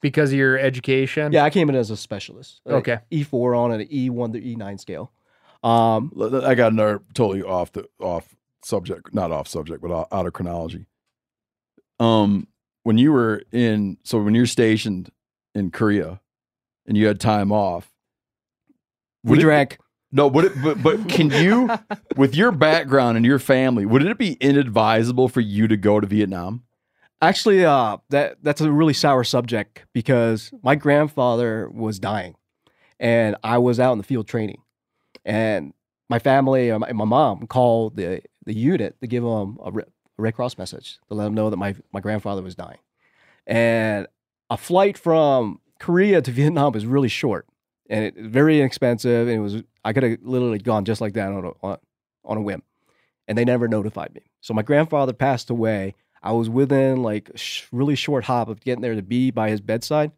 because 0.00 0.30
of 0.32 0.38
your 0.38 0.56
education? 0.58 1.32
Yeah, 1.32 1.42
I 1.44 1.50
came 1.50 1.68
in 1.68 1.74
as 1.74 1.90
a 1.90 1.96
specialist. 1.96 2.60
Okay. 2.66 3.00
E4 3.10 3.58
on 3.58 3.72
an 3.72 3.80
E1 3.88 4.32
to 4.34 4.40
E9 4.40 4.78
scale. 4.80 5.12
Um, 5.64 6.12
L- 6.16 6.46
I 6.46 6.54
got 6.54 6.72
another 6.72 7.02
totally 7.14 7.42
off 7.42 7.72
the 7.72 7.88
off 7.98 8.36
subject, 8.62 9.12
not 9.12 9.32
off 9.32 9.48
subject, 9.48 9.82
but 9.82 9.90
out 9.90 10.08
out 10.12 10.26
of 10.26 10.32
chronology. 10.32 10.86
Um, 11.98 12.46
when 12.84 12.98
you 12.98 13.12
were 13.12 13.42
in, 13.52 13.96
so 14.04 14.22
when 14.22 14.34
you're 14.34 14.46
stationed 14.46 15.10
in 15.54 15.70
Korea, 15.70 16.20
and 16.86 16.96
you 16.96 17.06
had 17.06 17.20
time 17.20 17.52
off, 17.52 17.90
we 19.24 19.38
it- 19.38 19.42
drank. 19.42 19.78
No, 20.12 20.28
would 20.28 20.44
it? 20.44 20.62
But, 20.62 20.82
but 20.82 21.08
can 21.08 21.30
you, 21.30 21.68
with 22.16 22.34
your 22.34 22.52
background 22.52 23.16
and 23.16 23.26
your 23.26 23.40
family, 23.40 23.84
would 23.84 24.02
it 24.06 24.16
be 24.16 24.34
inadvisable 24.34 25.28
for 25.28 25.40
you 25.40 25.66
to 25.68 25.76
go 25.76 25.98
to 26.00 26.06
Vietnam? 26.06 26.62
Actually, 27.20 27.64
uh, 27.64 27.96
that 28.10 28.36
that's 28.42 28.60
a 28.60 28.70
really 28.70 28.92
sour 28.92 29.24
subject 29.24 29.84
because 29.92 30.52
my 30.62 30.74
grandfather 30.76 31.68
was 31.70 31.98
dying, 31.98 32.36
and 33.00 33.36
I 33.42 33.58
was 33.58 33.80
out 33.80 33.92
in 33.92 33.98
the 33.98 34.04
field 34.04 34.28
training, 34.28 34.62
and 35.24 35.74
my 36.08 36.18
family 36.20 36.70
and 36.70 36.80
my, 36.80 36.92
my 36.92 37.04
mom 37.04 37.46
called 37.48 37.96
the 37.96 38.22
the 38.44 38.54
unit 38.54 38.98
to 39.00 39.06
give 39.08 39.24
them 39.24 39.58
a 39.64 39.72
Re- 39.72 39.84
Red 40.18 40.34
Cross 40.34 40.56
message 40.56 40.98
to 41.08 41.14
let 41.14 41.24
them 41.24 41.34
know 41.34 41.50
that 41.50 41.56
my 41.56 41.74
my 41.92 42.00
grandfather 42.00 42.42
was 42.42 42.54
dying, 42.54 42.78
and 43.46 44.06
a 44.50 44.56
flight 44.56 44.96
from 44.96 45.60
Korea 45.78 46.22
to 46.22 46.30
Vietnam 46.32 46.72
was 46.72 46.86
really 46.86 47.08
short 47.08 47.46
and 47.88 48.04
it 48.04 48.16
was 48.16 48.26
very 48.26 48.58
inexpensive, 48.58 49.28
and 49.28 49.36
it 49.36 49.40
was 49.40 49.62
I 49.84 49.92
could 49.92 50.02
have 50.02 50.18
literally 50.22 50.58
gone 50.58 50.84
just 50.84 51.00
like 51.00 51.14
that 51.14 51.32
on 51.32 51.44
a 51.44 51.50
on, 51.62 51.78
on 52.24 52.36
a 52.36 52.42
whim, 52.42 52.62
and 53.28 53.36
they 53.36 53.44
never 53.44 53.68
notified 53.68 54.14
me. 54.14 54.22
So 54.40 54.54
my 54.54 54.62
grandfather 54.62 55.12
passed 55.12 55.50
away. 55.50 55.94
I 56.22 56.32
was 56.32 56.48
within 56.50 57.02
like 57.02 57.30
a 57.30 57.38
sh- 57.38 57.66
really 57.70 57.94
short 57.94 58.24
hop 58.24 58.48
of 58.48 58.60
getting 58.60 58.82
there 58.82 58.94
to 58.94 59.02
be 59.02 59.30
by 59.30 59.50
his 59.50 59.60
bedside, 59.60 60.12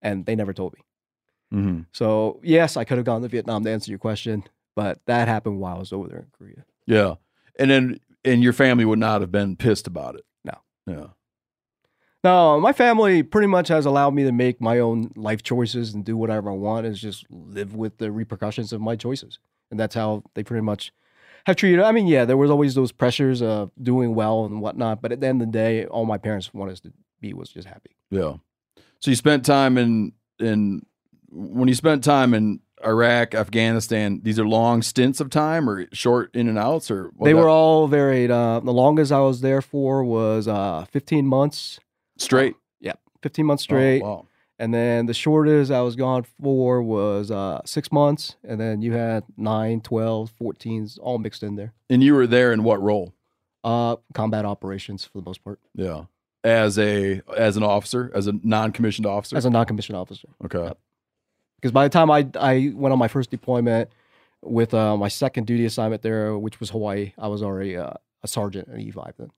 and 0.00 0.26
they 0.26 0.34
never 0.34 0.52
told 0.52 0.74
me. 0.74 1.58
Mm-hmm. 1.58 1.80
So 1.92 2.40
yes, 2.42 2.76
I 2.76 2.84
could 2.84 2.96
have 2.98 3.06
gone 3.06 3.22
to 3.22 3.28
Vietnam 3.28 3.64
to 3.64 3.70
answer 3.70 3.90
your 3.90 3.98
question, 3.98 4.44
but 4.74 4.98
that 5.06 5.28
happened 5.28 5.60
while 5.60 5.76
I 5.76 5.78
was 5.78 5.92
over 5.92 6.08
there 6.08 6.20
in 6.20 6.26
Korea. 6.36 6.64
Yeah, 6.86 7.14
and 7.58 7.70
then 7.70 8.00
and 8.24 8.42
your 8.42 8.52
family 8.52 8.84
would 8.84 8.98
not 8.98 9.20
have 9.20 9.30
been 9.30 9.56
pissed 9.56 9.86
about 9.86 10.16
it. 10.16 10.24
No. 10.44 10.54
Yeah. 10.86 11.06
No, 12.24 12.60
my 12.60 12.72
family 12.72 13.22
pretty 13.22 13.48
much 13.48 13.68
has 13.68 13.84
allowed 13.84 14.14
me 14.14 14.22
to 14.22 14.32
make 14.32 14.60
my 14.60 14.78
own 14.78 15.10
life 15.16 15.42
choices 15.42 15.92
and 15.92 16.04
do 16.04 16.16
whatever 16.16 16.50
I 16.50 16.54
want. 16.54 16.86
Is 16.86 17.00
just 17.00 17.26
live 17.30 17.74
with 17.74 17.98
the 17.98 18.12
repercussions 18.12 18.72
of 18.72 18.80
my 18.80 18.94
choices, 18.94 19.38
and 19.70 19.80
that's 19.80 19.94
how 19.94 20.22
they 20.34 20.44
pretty 20.44 20.62
much 20.62 20.92
have 21.46 21.56
treated. 21.56 21.80
I 21.80 21.90
mean, 21.90 22.06
yeah, 22.06 22.24
there 22.24 22.36
was 22.36 22.50
always 22.50 22.76
those 22.76 22.92
pressures 22.92 23.42
of 23.42 23.72
doing 23.82 24.14
well 24.14 24.44
and 24.44 24.60
whatnot, 24.60 25.02
but 25.02 25.10
at 25.10 25.20
the 25.20 25.26
end 25.26 25.42
of 25.42 25.48
the 25.48 25.52
day, 25.52 25.86
all 25.86 26.04
my 26.04 26.18
parents 26.18 26.54
wanted 26.54 26.72
us 26.72 26.80
to 26.80 26.92
be 27.20 27.32
was 27.32 27.48
just 27.48 27.66
happy. 27.66 27.96
Yeah. 28.10 28.34
So 29.00 29.10
you 29.10 29.16
spent 29.16 29.44
time 29.44 29.76
in 29.76 30.12
in 30.38 30.86
when 31.28 31.66
you 31.66 31.74
spent 31.74 32.04
time 32.04 32.34
in 32.34 32.60
Iraq, 32.84 33.34
Afghanistan. 33.34 34.20
These 34.22 34.38
are 34.38 34.46
long 34.46 34.82
stints 34.82 35.20
of 35.20 35.30
time 35.30 35.68
or 35.68 35.86
short 35.92 36.34
in 36.36 36.48
and 36.48 36.58
outs, 36.58 36.88
or 36.88 37.10
what 37.16 37.26
they 37.26 37.34
were 37.34 37.48
all 37.48 37.88
varied. 37.88 38.30
Uh, 38.30 38.60
the 38.60 38.72
longest 38.72 39.10
I 39.10 39.20
was 39.20 39.40
there 39.40 39.62
for 39.62 40.04
was 40.04 40.46
uh, 40.46 40.84
15 40.90 41.26
months 41.26 41.80
straight. 42.18 42.54
yeah, 42.80 42.94
15 43.22 43.46
months 43.46 43.62
Oh, 43.62 43.64
straight. 43.64 44.02
wow. 44.02 44.26
And 44.58 44.72
then 44.72 45.06
the 45.06 45.14
shortest 45.14 45.72
I 45.72 45.80
was 45.80 45.96
gone 45.96 46.24
for 46.40 46.82
was 46.82 47.30
uh, 47.32 47.62
six 47.64 47.90
months. 47.90 48.36
And 48.44 48.60
then 48.60 48.80
you 48.80 48.92
had 48.92 49.24
9, 49.36 49.80
12, 49.80 50.32
14s 50.40 50.98
all 51.02 51.18
mixed 51.18 51.42
in 51.42 51.56
there. 51.56 51.72
And 51.90 52.02
you 52.02 52.14
were 52.14 52.26
there 52.28 52.52
in 52.52 52.62
what 52.62 52.80
role? 52.80 53.12
Uh, 53.64 53.96
combat 54.14 54.44
operations 54.44 55.04
for 55.04 55.18
the 55.18 55.24
most 55.24 55.42
part. 55.42 55.58
Yeah. 55.74 56.04
As 56.44 56.78
a 56.78 57.22
as 57.36 57.56
an 57.56 57.62
officer, 57.62 58.10
as 58.14 58.26
a 58.26 58.32
non 58.42 58.72
commissioned 58.72 59.06
officer. 59.06 59.36
As 59.36 59.44
a 59.44 59.50
non 59.50 59.64
commissioned 59.66 59.96
officer. 59.96 60.28
okay. 60.44 60.72
Because 61.56 61.70
by 61.72 61.84
the 61.84 61.90
time 61.90 62.10
I, 62.10 62.26
I 62.38 62.72
went 62.74 62.92
on 62.92 62.98
my 62.98 63.06
first 63.08 63.30
deployment 63.30 63.88
with 64.42 64.74
uh, 64.74 64.96
my 64.96 65.06
second 65.06 65.46
duty 65.46 65.64
assignment 65.64 66.02
there, 66.02 66.36
which 66.36 66.58
was 66.58 66.70
Hawaii, 66.70 67.12
I 67.16 67.28
was 67.28 67.42
already 67.44 67.76
uh, 67.76 67.92
a 68.24 68.28
sergeant 68.28 68.68
at 68.68 68.78
E5 68.78 69.12
then. 69.18 69.30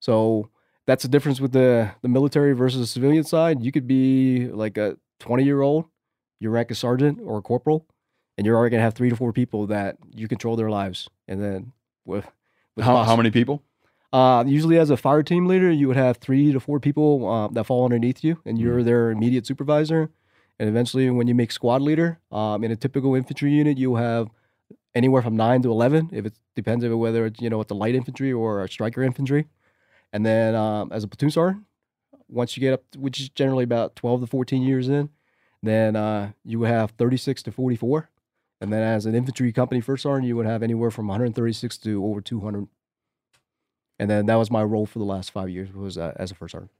So 0.00 0.50
that's 0.88 1.02
the 1.02 1.08
difference 1.08 1.38
with 1.38 1.52
the, 1.52 1.90
the 2.00 2.08
military 2.08 2.54
versus 2.54 2.80
the 2.80 2.86
civilian 2.86 3.22
side. 3.22 3.62
You 3.62 3.70
could 3.70 3.86
be 3.86 4.48
like 4.48 4.78
a 4.78 4.96
20 5.20 5.44
year 5.44 5.60
old, 5.60 5.84
you 6.40 6.48
rank 6.48 6.70
a 6.70 6.74
sergeant 6.74 7.18
or 7.22 7.36
a 7.36 7.42
corporal, 7.42 7.86
and 8.38 8.46
you're 8.46 8.56
already 8.56 8.70
going 8.70 8.78
to 8.78 8.84
have 8.84 8.94
three 8.94 9.10
to 9.10 9.16
four 9.16 9.34
people 9.34 9.66
that 9.66 9.98
you 10.14 10.26
control 10.28 10.56
their 10.56 10.70
lives. 10.70 11.06
And 11.28 11.42
then 11.44 11.72
with, 12.06 12.24
with 12.74 12.86
How, 12.86 13.04
how 13.04 13.16
many 13.16 13.30
people? 13.30 13.62
Uh, 14.14 14.44
usually, 14.46 14.78
as 14.78 14.88
a 14.88 14.96
fire 14.96 15.22
team 15.22 15.44
leader, 15.44 15.70
you 15.70 15.88
would 15.88 15.98
have 15.98 16.16
three 16.16 16.52
to 16.52 16.58
four 16.58 16.80
people 16.80 17.28
uh, 17.28 17.48
that 17.48 17.64
fall 17.64 17.84
underneath 17.84 18.24
you, 18.24 18.40
and 18.46 18.58
you're 18.58 18.82
their 18.82 19.10
immediate 19.10 19.46
supervisor. 19.46 20.08
And 20.58 20.70
eventually, 20.70 21.10
when 21.10 21.28
you 21.28 21.34
make 21.34 21.52
squad 21.52 21.82
leader, 21.82 22.18
um, 22.32 22.64
in 22.64 22.70
a 22.70 22.76
typical 22.76 23.14
infantry 23.14 23.52
unit, 23.52 23.76
you'll 23.76 23.96
have 23.96 24.30
anywhere 24.94 25.20
from 25.20 25.36
nine 25.36 25.60
to 25.60 25.70
eleven. 25.70 26.08
If 26.10 26.24
it 26.24 26.32
depends 26.56 26.82
on 26.82 26.98
whether 26.98 27.26
it's 27.26 27.42
you 27.42 27.50
know 27.50 27.60
it's 27.60 27.70
a 27.70 27.74
light 27.74 27.94
infantry 27.94 28.32
or 28.32 28.64
a 28.64 28.68
Stryker 28.70 29.02
infantry. 29.02 29.44
And 30.12 30.24
then 30.24 30.54
um, 30.54 30.90
as 30.92 31.04
a 31.04 31.08
platoon 31.08 31.30
sergeant, 31.30 31.64
once 32.28 32.56
you 32.56 32.60
get 32.60 32.74
up, 32.74 32.82
which 32.96 33.20
is 33.20 33.28
generally 33.28 33.64
about 33.64 33.96
twelve 33.96 34.20
to 34.20 34.26
fourteen 34.26 34.62
years 34.62 34.88
in, 34.88 35.10
then 35.62 35.96
uh, 35.96 36.32
you 36.44 36.58
would 36.58 36.70
have 36.70 36.92
thirty 36.92 37.16
six 37.16 37.42
to 37.44 37.52
forty 37.52 37.76
four. 37.76 38.10
And 38.60 38.72
then 38.72 38.82
as 38.82 39.06
an 39.06 39.14
infantry 39.14 39.52
company 39.52 39.80
first 39.80 40.02
sergeant, 40.02 40.26
you 40.26 40.36
would 40.36 40.46
have 40.46 40.64
anywhere 40.64 40.90
from 40.90 41.06
136 41.06 41.78
to 41.78 42.04
over 42.04 42.20
200 42.20 42.66
and 44.00 44.10
then 44.10 44.26
that 44.26 44.36
was 44.36 44.50
my 44.50 44.62
role 44.62 44.86
for 44.86 44.98
the 44.98 45.04
last 45.04 45.30
five 45.30 45.48
years 45.48 45.72
was 45.72 45.98
uh, 45.98 46.12
as 46.16 46.30
a 46.30 46.34
first 46.34 46.52
sergeant. 46.52 46.70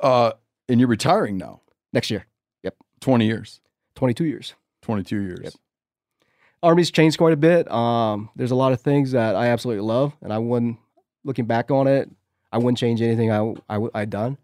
Uh, 0.00 0.32
and 0.68 0.78
you're 0.80 0.88
retiring 0.88 1.36
now. 1.36 1.60
Next 1.92 2.10
year, 2.10 2.26
yep, 2.62 2.76
Twenty 3.00 3.26
years. 3.26 3.60
twenty 3.94 4.14
two 4.14 4.24
years. 4.24 4.54
Twenty 4.82 5.02
two 5.02 5.20
years. 5.20 5.56
Army's 6.62 6.90
changed 6.90 7.16
quite 7.18 7.32
a 7.32 7.36
bit. 7.36 7.70
Um, 7.70 8.28
there's 8.36 8.50
a 8.50 8.56
lot 8.56 8.72
of 8.72 8.80
things 8.80 9.12
that 9.12 9.36
I 9.36 9.48
absolutely 9.48 9.82
love, 9.82 10.16
and 10.20 10.32
I 10.32 10.38
wouldn't, 10.38 10.78
looking 11.24 11.46
back 11.46 11.70
on 11.70 11.86
it, 11.86 12.10
I 12.52 12.58
wouldn't 12.58 12.78
change 12.78 13.02
anything 13.02 13.30
I 13.30 13.54
I 13.68 13.78
I'd 13.94 14.10
done. 14.10 14.38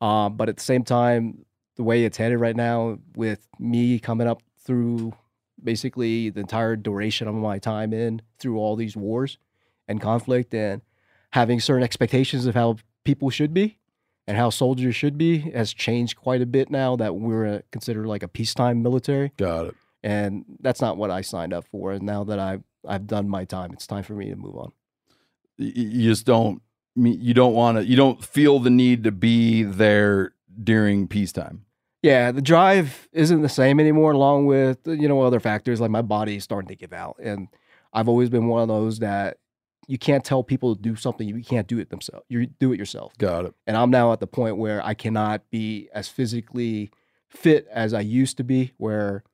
Um, 0.00 0.36
but 0.36 0.48
at 0.48 0.56
the 0.56 0.62
same 0.62 0.84
time, 0.84 1.44
the 1.76 1.82
way 1.82 2.04
it's 2.04 2.16
headed 2.16 2.40
right 2.40 2.56
now, 2.56 2.98
with 3.16 3.46
me 3.58 3.98
coming 3.98 4.26
up 4.26 4.42
through 4.58 5.14
basically 5.62 6.30
the 6.30 6.40
entire 6.40 6.76
duration 6.76 7.26
of 7.28 7.34
my 7.34 7.58
time 7.58 7.92
in 7.92 8.20
through 8.38 8.58
all 8.58 8.76
these 8.76 8.96
wars 8.96 9.38
and 9.88 10.00
conflict, 10.00 10.52
and 10.54 10.82
having 11.30 11.60
certain 11.60 11.82
expectations 11.82 12.46
of 12.46 12.54
how 12.54 12.76
people 13.04 13.30
should 13.30 13.52
be 13.52 13.78
and 14.26 14.36
how 14.36 14.48
soldiers 14.50 14.96
should 14.96 15.18
be 15.18 15.38
has 15.50 15.74
changed 15.74 16.16
quite 16.16 16.40
a 16.40 16.46
bit 16.46 16.70
now 16.70 16.96
that 16.96 17.14
we're 17.16 17.46
uh, 17.46 17.58
considered 17.70 18.06
like 18.06 18.22
a 18.22 18.28
peacetime 18.28 18.82
military 18.82 19.32
Got 19.36 19.66
it. 19.66 19.74
and 20.02 20.44
that's 20.60 20.80
not 20.80 20.96
what 20.96 21.10
I 21.10 21.20
signed 21.20 21.52
up 21.52 21.66
for. 21.66 21.92
And 21.92 22.02
now 22.04 22.24
that 22.24 22.38
I've 22.38 22.62
I've 22.86 23.06
done 23.06 23.28
my 23.28 23.44
time, 23.44 23.72
it's 23.72 23.86
time 23.86 24.02
for 24.02 24.14
me 24.14 24.28
to 24.30 24.36
move 24.36 24.56
on. 24.56 24.72
You 25.56 26.10
just 26.10 26.26
don't. 26.26 26.62
Me- 26.96 27.16
You 27.16 27.34
don't 27.34 27.54
want 27.54 27.78
to. 27.78 27.84
You 27.84 27.96
don't 27.96 28.24
feel 28.24 28.58
the 28.58 28.70
need 28.70 29.04
to 29.04 29.12
be 29.12 29.62
there 29.62 30.32
during 30.62 31.08
peacetime. 31.08 31.64
Yeah, 32.02 32.32
the 32.32 32.42
drive 32.42 33.08
isn't 33.12 33.40
the 33.40 33.48
same 33.48 33.80
anymore. 33.80 34.12
Along 34.12 34.46
with 34.46 34.78
you 34.84 35.08
know 35.08 35.22
other 35.22 35.40
factors 35.40 35.80
like 35.80 35.90
my 35.90 36.02
body 36.02 36.36
is 36.36 36.44
starting 36.44 36.68
to 36.68 36.76
give 36.76 36.92
out, 36.92 37.16
and 37.22 37.48
I've 37.92 38.08
always 38.08 38.28
been 38.28 38.46
one 38.48 38.62
of 38.62 38.68
those 38.68 38.98
that 38.98 39.38
you 39.88 39.98
can't 39.98 40.24
tell 40.24 40.42
people 40.42 40.74
to 40.76 40.80
do 40.82 40.96
something 40.96 41.28
you 41.28 41.42
can't 41.42 41.66
do 41.66 41.78
it 41.78 41.90
themselves. 41.90 42.24
You 42.28 42.46
do 42.46 42.72
it 42.72 42.78
yourself. 42.78 43.16
Got 43.18 43.46
it. 43.46 43.54
And 43.66 43.76
I'm 43.76 43.90
now 43.90 44.12
at 44.12 44.20
the 44.20 44.26
point 44.26 44.56
where 44.56 44.84
I 44.84 44.94
cannot 44.94 45.50
be 45.50 45.88
as 45.94 46.08
physically 46.08 46.90
fit 47.28 47.66
as 47.70 47.92
I 47.94 48.00
used 48.00 48.36
to 48.36 48.44
be. 48.44 48.72
Where 48.76 49.24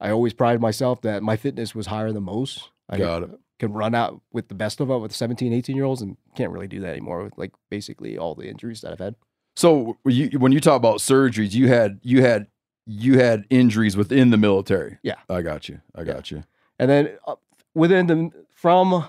I 0.00 0.10
always 0.10 0.32
prided 0.32 0.60
myself 0.60 1.00
that 1.02 1.22
my 1.22 1.36
fitness 1.36 1.74
was 1.74 1.86
higher 1.86 2.12
than 2.12 2.22
most. 2.24 2.70
I 2.88 2.98
Got 2.98 3.22
it. 3.24 3.30
Could 3.62 3.72
run 3.72 3.94
out 3.94 4.20
with 4.32 4.48
the 4.48 4.56
best 4.56 4.80
of 4.80 4.88
them 4.88 5.00
with 5.00 5.14
17, 5.14 5.52
18 5.52 5.76
year 5.76 5.84
olds 5.84 6.02
and 6.02 6.16
can't 6.34 6.50
really 6.50 6.66
do 6.66 6.80
that 6.80 6.90
anymore 6.90 7.22
with 7.22 7.38
like 7.38 7.52
basically 7.70 8.18
all 8.18 8.34
the 8.34 8.48
injuries 8.48 8.80
that 8.80 8.90
I've 8.90 8.98
had. 8.98 9.14
So 9.54 9.98
when 10.02 10.16
you, 10.16 10.30
when 10.40 10.50
you 10.50 10.58
talk 10.58 10.76
about 10.76 10.98
surgeries, 10.98 11.52
you 11.52 11.68
had 11.68 12.00
you 12.02 12.22
had 12.22 12.48
you 12.86 13.20
had 13.20 13.44
injuries 13.50 13.96
within 13.96 14.30
the 14.30 14.36
military. 14.36 14.98
Yeah. 15.04 15.14
I 15.28 15.42
got 15.42 15.68
you. 15.68 15.80
I 15.94 16.02
got 16.02 16.32
you. 16.32 16.42
And 16.80 16.90
then 16.90 17.16
uh, 17.24 17.36
within 17.72 18.08
the, 18.08 18.30
from 18.50 19.04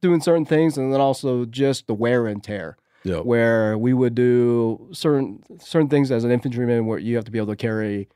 doing 0.00 0.20
certain 0.20 0.46
things 0.46 0.76
and 0.76 0.92
then 0.92 1.00
also 1.00 1.44
just 1.44 1.86
the 1.86 1.94
wear 1.94 2.26
and 2.26 2.42
tear. 2.42 2.76
Yeah. 3.04 3.18
Where 3.18 3.78
we 3.78 3.92
would 3.92 4.16
do 4.16 4.88
certain 4.90 5.44
certain 5.60 5.88
things 5.88 6.10
as 6.10 6.24
an 6.24 6.32
infantryman 6.32 6.86
where 6.86 6.98
you 6.98 7.14
have 7.14 7.24
to 7.26 7.30
be 7.30 7.38
able 7.38 7.52
to 7.52 7.56
carry 7.56 8.08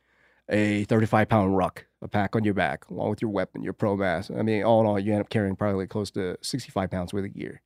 a 0.49 0.83
35 0.85 1.29
pound 1.29 1.57
ruck, 1.57 1.86
a 2.02 2.09
pack 2.09 2.36
on 2.36 2.44
your 2.44 2.55
back, 2.55 2.89
along 2.90 3.10
with 3.10 3.23
your 3.23 3.31
weapon, 3.31 3.62
your 3.62 3.73
pro 3.73 3.97
mass. 3.97 4.31
I 4.31 4.43
mean, 4.43 4.62
all 4.62 4.81
in 4.81 4.86
all, 4.86 4.98
you 4.98 5.12
end 5.12 5.20
up 5.20 5.31
carrying 5.31 5.56
probably 5.56 5.86
close 5.86 6.10
to 6.12 6.36
65 6.43 6.90
pounds 6.90 7.12
worth 7.12 7.24
of 7.24 7.35
gear. 7.35 7.62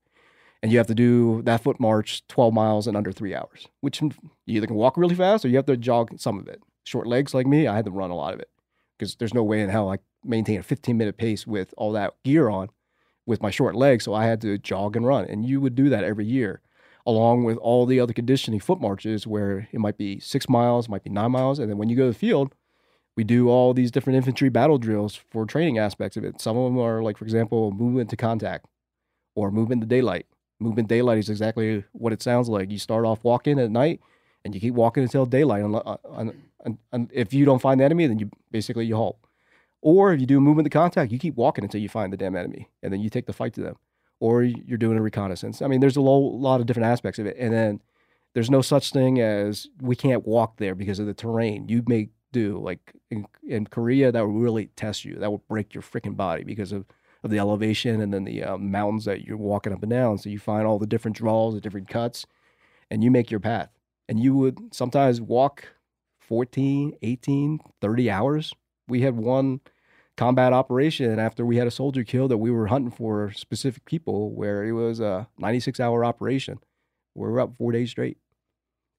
And 0.63 0.71
you 0.71 0.79
have 0.79 0.87
to 0.89 0.95
do 0.95 1.43
that 1.43 1.63
foot 1.63 1.81
march 1.81 2.27
12 2.29 2.53
miles 2.53 2.87
in 2.87 2.95
under 2.95 3.13
three 3.13 3.35
hours, 3.35 3.69
which 3.81 4.03
you 4.03 4.13
either 4.47 4.67
can 4.67 4.77
walk 4.77 4.97
really 4.97 5.15
fast 5.15 5.45
or 5.45 5.49
you 5.49 5.57
have 5.57 5.67
to 5.67 5.77
jog 5.77 6.19
some 6.19 6.39
of 6.39 6.49
it. 6.49 6.63
Short 6.85 7.07
legs 7.07 7.33
like 7.33 7.47
me, 7.47 7.67
I 7.67 7.77
had 7.77 7.87
to 7.87 7.91
run 7.91 8.11
a 8.11 8.17
lot 8.17 8.35
of 8.35 8.41
it 8.41 8.51
because 8.99 9.17
there's 9.17 9.35
no 9.35 9.43
way 9.43 9.63
in 9.63 9.71
hell 9.71 9.91
I 9.91 9.99
maintain 10.23 10.61
a 10.61 10.63
15 10.63 10.97
minute 10.97 11.17
pace 11.17 11.47
with 11.47 11.73
all 11.79 11.93
that 11.93 12.15
gear 12.25 12.51
on 12.51 12.69
with 13.27 13.41
my 13.41 13.51
short 13.51 13.75
legs. 13.75 14.05
So 14.05 14.13
I 14.13 14.27
had 14.27 14.41
to 14.43 14.59
jog 14.59 14.97
and 14.97 15.07
run. 15.07 15.25
And 15.25 15.47
you 15.47 15.61
would 15.61 15.75
do 15.75 15.89
that 15.89 16.05
every 16.05 16.27
year, 16.27 16.61
along 17.07 17.45
with 17.45 17.57
all 17.59 17.87
the 17.87 18.01
other 18.01 18.13
conditioning 18.13 18.61
foot 18.61 18.81
marches 18.81 19.27
where 19.27 19.69
it 19.73 19.81
might 19.81 19.97
be 19.97 20.21
six 20.21 20.49
miles, 20.49 20.89
might 20.89 21.05
be 21.05 21.11
nine 21.11 21.33
miles. 21.33 21.59
And 21.59 21.71
then 21.71 21.79
when 21.79 21.89
you 21.89 21.97
go 21.97 22.07
to 22.07 22.13
the 22.13 22.19
field, 22.19 22.55
We 23.17 23.25
do 23.25 23.49
all 23.49 23.75
these 23.75 23.91
different 23.91 24.17
infantry 24.17 24.49
battle 24.49 24.79
drills 24.79 25.15
for 25.31 25.45
training 25.45 25.79
aspects 25.79 26.17
of 26.17 26.25
it. 26.25 26.41
Some 26.41 26.57
of 26.57 26.73
them 26.73 26.81
are 26.81 27.03
like, 27.03 27.19
for 27.19 27.25
example, 27.25 27.71
movement 27.73 28.09
to 28.11 28.17
contact 28.17 28.67
or 29.35 29.51
movement 29.51 29.83
to 29.83 29.87
daylight. 29.87 30.27
Movement 30.59 30.89
daylight 30.89 31.19
is 31.19 31.29
exactly 31.29 31.85
what 31.93 32.13
it 32.13 32.23
sounds 32.23 32.49
like. 32.49 32.71
You 32.71 32.79
start 32.79 33.05
off 33.05 33.25
walking 33.25 33.59
at 33.59 33.71
night 33.71 34.01
and 34.45 34.55
you 34.55 34.61
keep 34.61 34.75
walking 34.75 35.03
until 35.03 35.27
daylight. 35.27 35.65
And, 35.65 35.77
on, 35.77 36.39
uh, 36.93 36.99
if 37.13 37.35
you 37.35 37.45
don't 37.45 37.61
find 37.61 37.81
the 37.81 37.85
enemy, 37.85 38.07
then 38.07 38.19
you 38.19 38.31
basically 38.51 38.87
you 38.87 38.97
halt. 38.97 39.19
Or 39.83 40.13
if 40.13 40.21
you 40.21 40.27
do 40.27 40.41
movement 40.41 40.67
to 40.67 40.71
contact, 40.71 41.11
you 41.11 41.19
keep 41.19 41.35
walking 41.37 41.65
until 41.65 41.81
you 41.81 41.89
find 41.89 42.13
the 42.13 42.17
damn 42.17 42.37
enemy, 42.37 42.69
and 42.83 42.93
then 42.93 43.01
you 43.01 43.09
take 43.09 43.27
the 43.27 43.33
fight 43.33 43.55
to 43.55 43.63
them. 43.63 43.77
Or 44.21 44.43
you're 44.43 44.77
doing 44.77 44.99
a 44.99 45.03
reconnaissance. 45.03 45.63
I 45.63 45.67
mean, 45.67 45.81
there's 45.81 45.97
a 45.97 46.03
lo- 46.03 46.19
lot 46.19 46.61
of 46.61 46.67
different 46.67 46.89
aspects 46.89 47.19
of 47.19 47.25
it, 47.27 47.37
and 47.39 47.53
then 47.53 47.81
there's 48.35 48.51
no 48.51 48.61
such 48.61 48.93
thing 48.93 49.19
as 49.21 49.69
we 49.81 49.97
can't 49.97 50.27
walk 50.27 50.59
there 50.59 50.75
because 50.75 50.99
of 50.99 51.07
the 51.07 51.15
terrain. 51.15 51.69
You 51.69 51.83
may 51.87 52.11
do 52.33 52.59
like 52.59 52.93
in, 53.11 53.27
in 53.47 53.67
Korea 53.67 54.13
that 54.13 54.21
will 54.21 54.33
really 54.33 54.67
test 54.77 55.05
you. 55.05 55.17
That 55.17 55.31
will 55.31 55.45
break 55.49 55.75
your 55.75 55.83
freaking 55.83 56.17
body 56.17 56.45
because 56.45 56.73
of 56.73 56.87
of 57.23 57.31
the 57.31 57.39
elevation 57.39 58.01
and 58.01 58.13
then 58.13 58.25
the 58.25 58.43
um, 58.43 58.71
mountains 58.71 59.05
that 59.05 59.23
you're 59.23 59.37
walking 59.37 59.73
up 59.73 59.83
and 59.83 59.91
down. 59.91 60.19
So 60.19 60.31
you 60.31 60.39
find 60.39 60.67
all 60.67 60.79
the 60.79 60.87
different 60.87 61.17
draws, 61.17 61.55
the 61.55 61.61
different 61.61 61.89
cuts, 61.89 62.27
and 62.91 63.05
you 63.05 63.11
make 63.11 63.31
your 63.31 63.41
path. 63.41 63.69
And 64.09 64.19
you 64.19 64.35
would 64.35 64.75
sometimes 64.75 65.21
walk 65.21 65.69
14, 66.21 66.97
18, 67.03 67.61
30 67.81 68.11
hours. 68.11 68.53
We 68.89 69.03
had 69.03 69.17
one 69.17 69.61
combat 70.17 70.53
operation 70.53 71.19
after 71.19 71.47
we 71.47 71.57
had 71.57 71.67
a 71.67 71.71
soldier 71.71 72.05
killed 72.05 72.31
that 72.31 72.39
we 72.39 72.51
were 72.51 72.67
hunting 72.67 72.91
for 72.91 73.33
specific 73.33 73.85
people 73.85 74.33
where 74.35 74.65
it 74.65 74.73
was 74.73 75.01
a 75.01 75.29
96 75.39 75.79
hour 75.79 76.05
operation. 76.05 76.59
We 77.15 77.29
were 77.29 77.41
up 77.41 77.57
four 77.57 77.73
days 77.73 77.91
straight. 77.91 78.19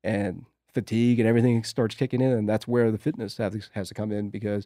And 0.03 0.45
fatigue 0.73 1.19
and 1.19 1.27
everything 1.27 1.63
starts 1.63 1.95
kicking 1.95 2.21
in. 2.21 2.31
And 2.31 2.47
that's 2.47 2.67
where 2.67 2.91
the 2.91 2.97
fitness 2.97 3.37
has, 3.37 3.69
has 3.73 3.89
to 3.89 3.93
come 3.93 4.11
in 4.11 4.29
because 4.29 4.65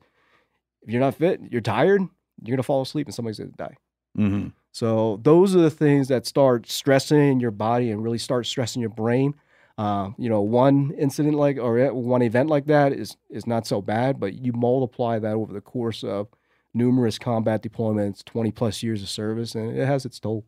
if 0.82 0.90
you're 0.90 1.02
not 1.02 1.15
fit, 1.15 1.41
you're 1.49 1.61
tired, 1.61 2.02
you're 2.02 2.56
going 2.56 2.57
to 2.57 2.64
fall 2.64 2.82
asleep 2.82 3.07
and 3.07 3.15
somebody's 3.15 3.40
going 3.40 3.52
to 3.52 3.57
die. 3.57 3.77
Mm-hmm. 4.18 4.48
So 4.72 5.19
those 5.23 5.56
are 5.56 5.61
the 5.61 5.69
things 5.72 6.07
that 6.10 6.26
start 6.26 6.69
stressing 6.69 7.40
your 7.40 7.52
body 7.52 7.91
and 7.91 8.03
really 8.03 8.18
start 8.18 8.45
stressing 8.45 8.82
your 8.82 8.90
brain. 8.90 9.36
Uh, 9.77 10.11
you 10.18 10.30
know, 10.30 10.41
one 10.41 10.91
incident 10.98 11.36
like 11.36 11.57
or 11.57 11.94
one 11.94 12.22
event 12.22 12.49
like 12.49 12.65
that 12.68 12.94
is 12.94 13.18
is 13.30 13.45
not 13.45 13.68
so 13.68 13.82
bad, 13.82 14.19
but 14.19 14.34
you 14.34 14.53
multiply 14.53 15.19
that 15.19 15.34
over 15.34 15.52
the 15.52 15.61
course 15.61 16.03
of 16.03 16.27
numerous 16.73 17.19
combat 17.19 17.61
deployments, 17.61 18.23
twenty 18.23 18.52
plus 18.52 18.84
years 18.84 19.02
of 19.02 19.10
service, 19.10 19.53
and 19.53 19.77
it 19.77 19.86
has 19.86 20.06
its 20.06 20.19
toll. 20.19 20.45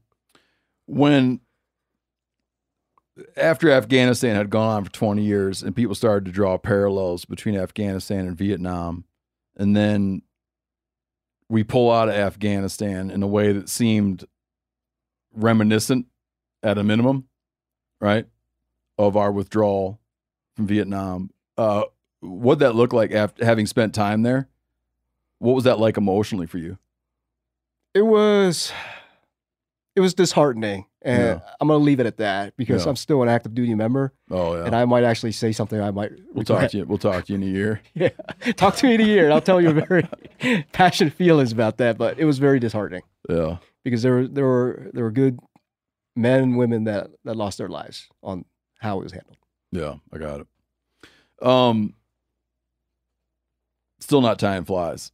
When 0.85 1.41
after 3.35 3.71
Afghanistan 3.71 4.35
had 4.35 4.49
gone 4.49 4.69
on 4.69 4.83
for 4.83 4.91
20 4.91 5.23
years 5.23 5.63
and 5.63 5.75
people 5.75 5.95
started 5.95 6.25
to 6.25 6.31
draw 6.31 6.57
parallels 6.57 7.25
between 7.25 7.55
Afghanistan 7.55 8.27
and 8.27 8.37
Vietnam, 8.37 9.05
and 9.55 9.75
then 9.75 10.21
we 11.49 11.63
pull 11.63 11.91
out 11.91 12.09
of 12.09 12.15
Afghanistan 12.15 13.09
in 13.09 13.23
a 13.23 13.27
way 13.27 13.51
that 13.53 13.69
seemed 13.69 14.25
reminiscent 15.33 16.07
at 16.63 16.77
a 16.77 16.83
minimum, 16.83 17.27
right, 18.01 18.25
of 18.97 19.15
our 19.15 19.31
withdrawal 19.31 19.99
from 20.55 20.67
Vietnam. 20.67 21.29
Uh, 21.57 21.83
what'd 22.19 22.59
that 22.59 22.75
look 22.75 22.93
like 22.93 23.11
after 23.11 23.45
having 23.45 23.65
spent 23.65 23.95
time 23.95 24.23
there? 24.23 24.49
What 25.39 25.53
was 25.53 25.63
that 25.65 25.79
like 25.79 25.97
emotionally 25.97 26.47
for 26.47 26.57
you? 26.57 26.77
It 27.93 28.01
was 28.01 28.71
it 29.97 29.99
was 29.99 30.13
disheartening. 30.13 30.85
And 31.01 31.39
Yeah. 31.41 31.49
I'm 31.59 31.67
gonna 31.67 31.83
leave 31.83 31.99
it 31.99 32.05
at 32.05 32.17
that 32.17 32.55
because 32.55 32.83
Yeah. 32.85 32.89
I'm 32.91 32.95
still 32.95 33.21
an 33.23 33.29
active 33.29 33.53
duty 33.55 33.73
member. 33.75 34.13
Oh 34.31 34.55
yeah, 34.55 34.65
And 34.65 34.75
I 34.75 34.85
might 34.85 35.03
actually 35.03 35.31
say 35.31 35.51
something 35.51 35.79
I 35.81 35.91
might 35.91 36.11
we'll 36.33 36.45
talk 36.45 36.69
to 36.71 36.77
you. 36.77 36.85
We'll 36.85 36.97
talk 36.97 37.25
to 37.25 37.33
you 37.33 37.37
in 37.39 37.43
a 37.43 37.51
year. 37.51 37.81
Yeah. 37.93 38.09
Talk 38.53 38.75
to 38.77 38.85
me 38.87 38.95
in 38.95 39.01
a 39.01 39.05
year 39.05 39.25
and 39.25 39.33
I'll 39.33 39.41
tell 39.41 39.59
you 39.61 39.71
very 39.71 40.07
passionate 40.71 41.13
feelings 41.13 41.51
about 41.51 41.77
that. 41.77 41.97
But 41.97 42.19
it 42.19 42.25
was 42.25 42.37
very 42.39 42.59
disheartening 42.59 43.03
Yeah, 43.29 43.57
because 43.83 44.01
there 44.03 44.13
were 44.15 44.27
there 44.27 44.45
were 44.45 44.87
there 44.93 45.03
were 45.03 45.11
good 45.11 45.39
men 46.15 46.41
and 46.43 46.57
women 46.57 46.83
that, 46.85 47.09
that 47.25 47.35
lost 47.35 47.57
their 47.57 47.69
lives 47.69 48.07
on 48.23 48.45
how 48.79 48.99
it 48.99 49.03
was 49.03 49.11
handled. 49.13 49.37
yeah, 49.71 49.95
I 50.13 50.17
got 50.17 50.41
it. 50.41 50.47
Um, 51.47 51.93
still 53.99 54.21
not 54.21 54.39
tying 54.39 54.65
flies. 54.65 55.11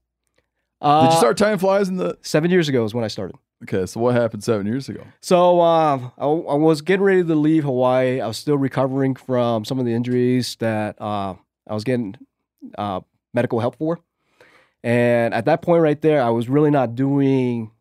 Uh, 0.81 1.03
Did 1.07 1.13
you 1.13 1.17
start 1.19 1.37
tying 1.37 1.57
flies 1.59 1.87
in 1.89 1.95
the? 1.97 2.17
seven 2.21 2.51
years 2.51 2.67
ago 2.69 2.83
is 2.85 2.93
when 2.93 3.03
I 3.05 3.07
started. 3.07 3.35
Okay, 3.63 3.85
so 3.85 3.99
what 4.01 4.15
happened 4.15 4.43
seven 4.43 4.67
years 4.67 4.89
ago? 4.89 5.05
So 5.21 5.61
um, 5.61 6.11
I, 6.17 6.25
I 6.25 6.55
was 6.55 6.81
getting 6.81 7.03
ready 7.03 7.23
to 7.23 7.35
leave 7.35 7.63
Hawaii. 7.63 8.19
I 8.19 8.27
was 8.27 8.37
still 8.37 8.57
recovering 8.57 9.15
from 9.15 9.63
some 9.63 9.79
of 9.79 9.85
the 9.85 9.93
injuries 9.93 10.57
that 10.59 11.01
uh, 11.01 11.35
I 11.67 11.73
was 11.73 11.85
getting 11.85 12.15
uh, 12.77 13.01
medical 13.33 13.61
help 13.61 13.77
for. 13.77 13.99
And 14.83 15.33
at 15.33 15.45
that 15.45 15.61
point 15.61 15.81
right 15.81 15.99
there, 16.01 16.21
I 16.21 16.29
was 16.29 16.49
really 16.49 16.71
not 16.71 16.95
doing 16.95 17.71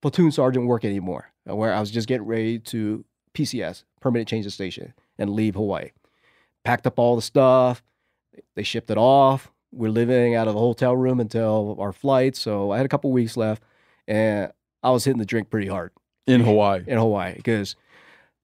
platoon 0.00 0.30
sergeant 0.30 0.66
work 0.66 0.84
anymore, 0.84 1.32
uh, 1.50 1.56
where 1.56 1.74
I 1.74 1.80
was 1.80 1.90
just 1.90 2.06
getting 2.06 2.26
ready 2.26 2.60
to 2.60 3.04
PCS, 3.34 3.82
permanent 4.00 4.28
change 4.28 4.46
of 4.46 4.52
station, 4.52 4.94
and 5.18 5.30
leave 5.30 5.56
Hawaii. 5.56 5.90
Packed 6.64 6.86
up 6.86 6.98
all 6.98 7.16
the 7.16 7.22
stuff. 7.22 7.82
They 8.54 8.62
shipped 8.62 8.90
it 8.90 8.98
off. 8.98 9.50
We're 9.72 9.90
living 9.90 10.36
out 10.36 10.46
of 10.46 10.54
a 10.54 10.60
hotel 10.60 10.96
room 10.96 11.18
until 11.18 11.76
our 11.80 11.92
flight. 11.92 12.36
So 12.36 12.70
I 12.70 12.76
had 12.76 12.86
a 12.86 12.88
couple 12.88 13.10
weeks 13.10 13.36
left, 13.36 13.64
and 14.06 14.52
I 14.82 14.90
was 14.90 15.04
hitting 15.04 15.18
the 15.18 15.26
drink 15.26 15.50
pretty 15.50 15.68
hard 15.68 15.92
In 16.26 16.42
Hawaii. 16.42 16.84
in 16.86 16.98
Hawaii 16.98 17.34
because 17.34 17.76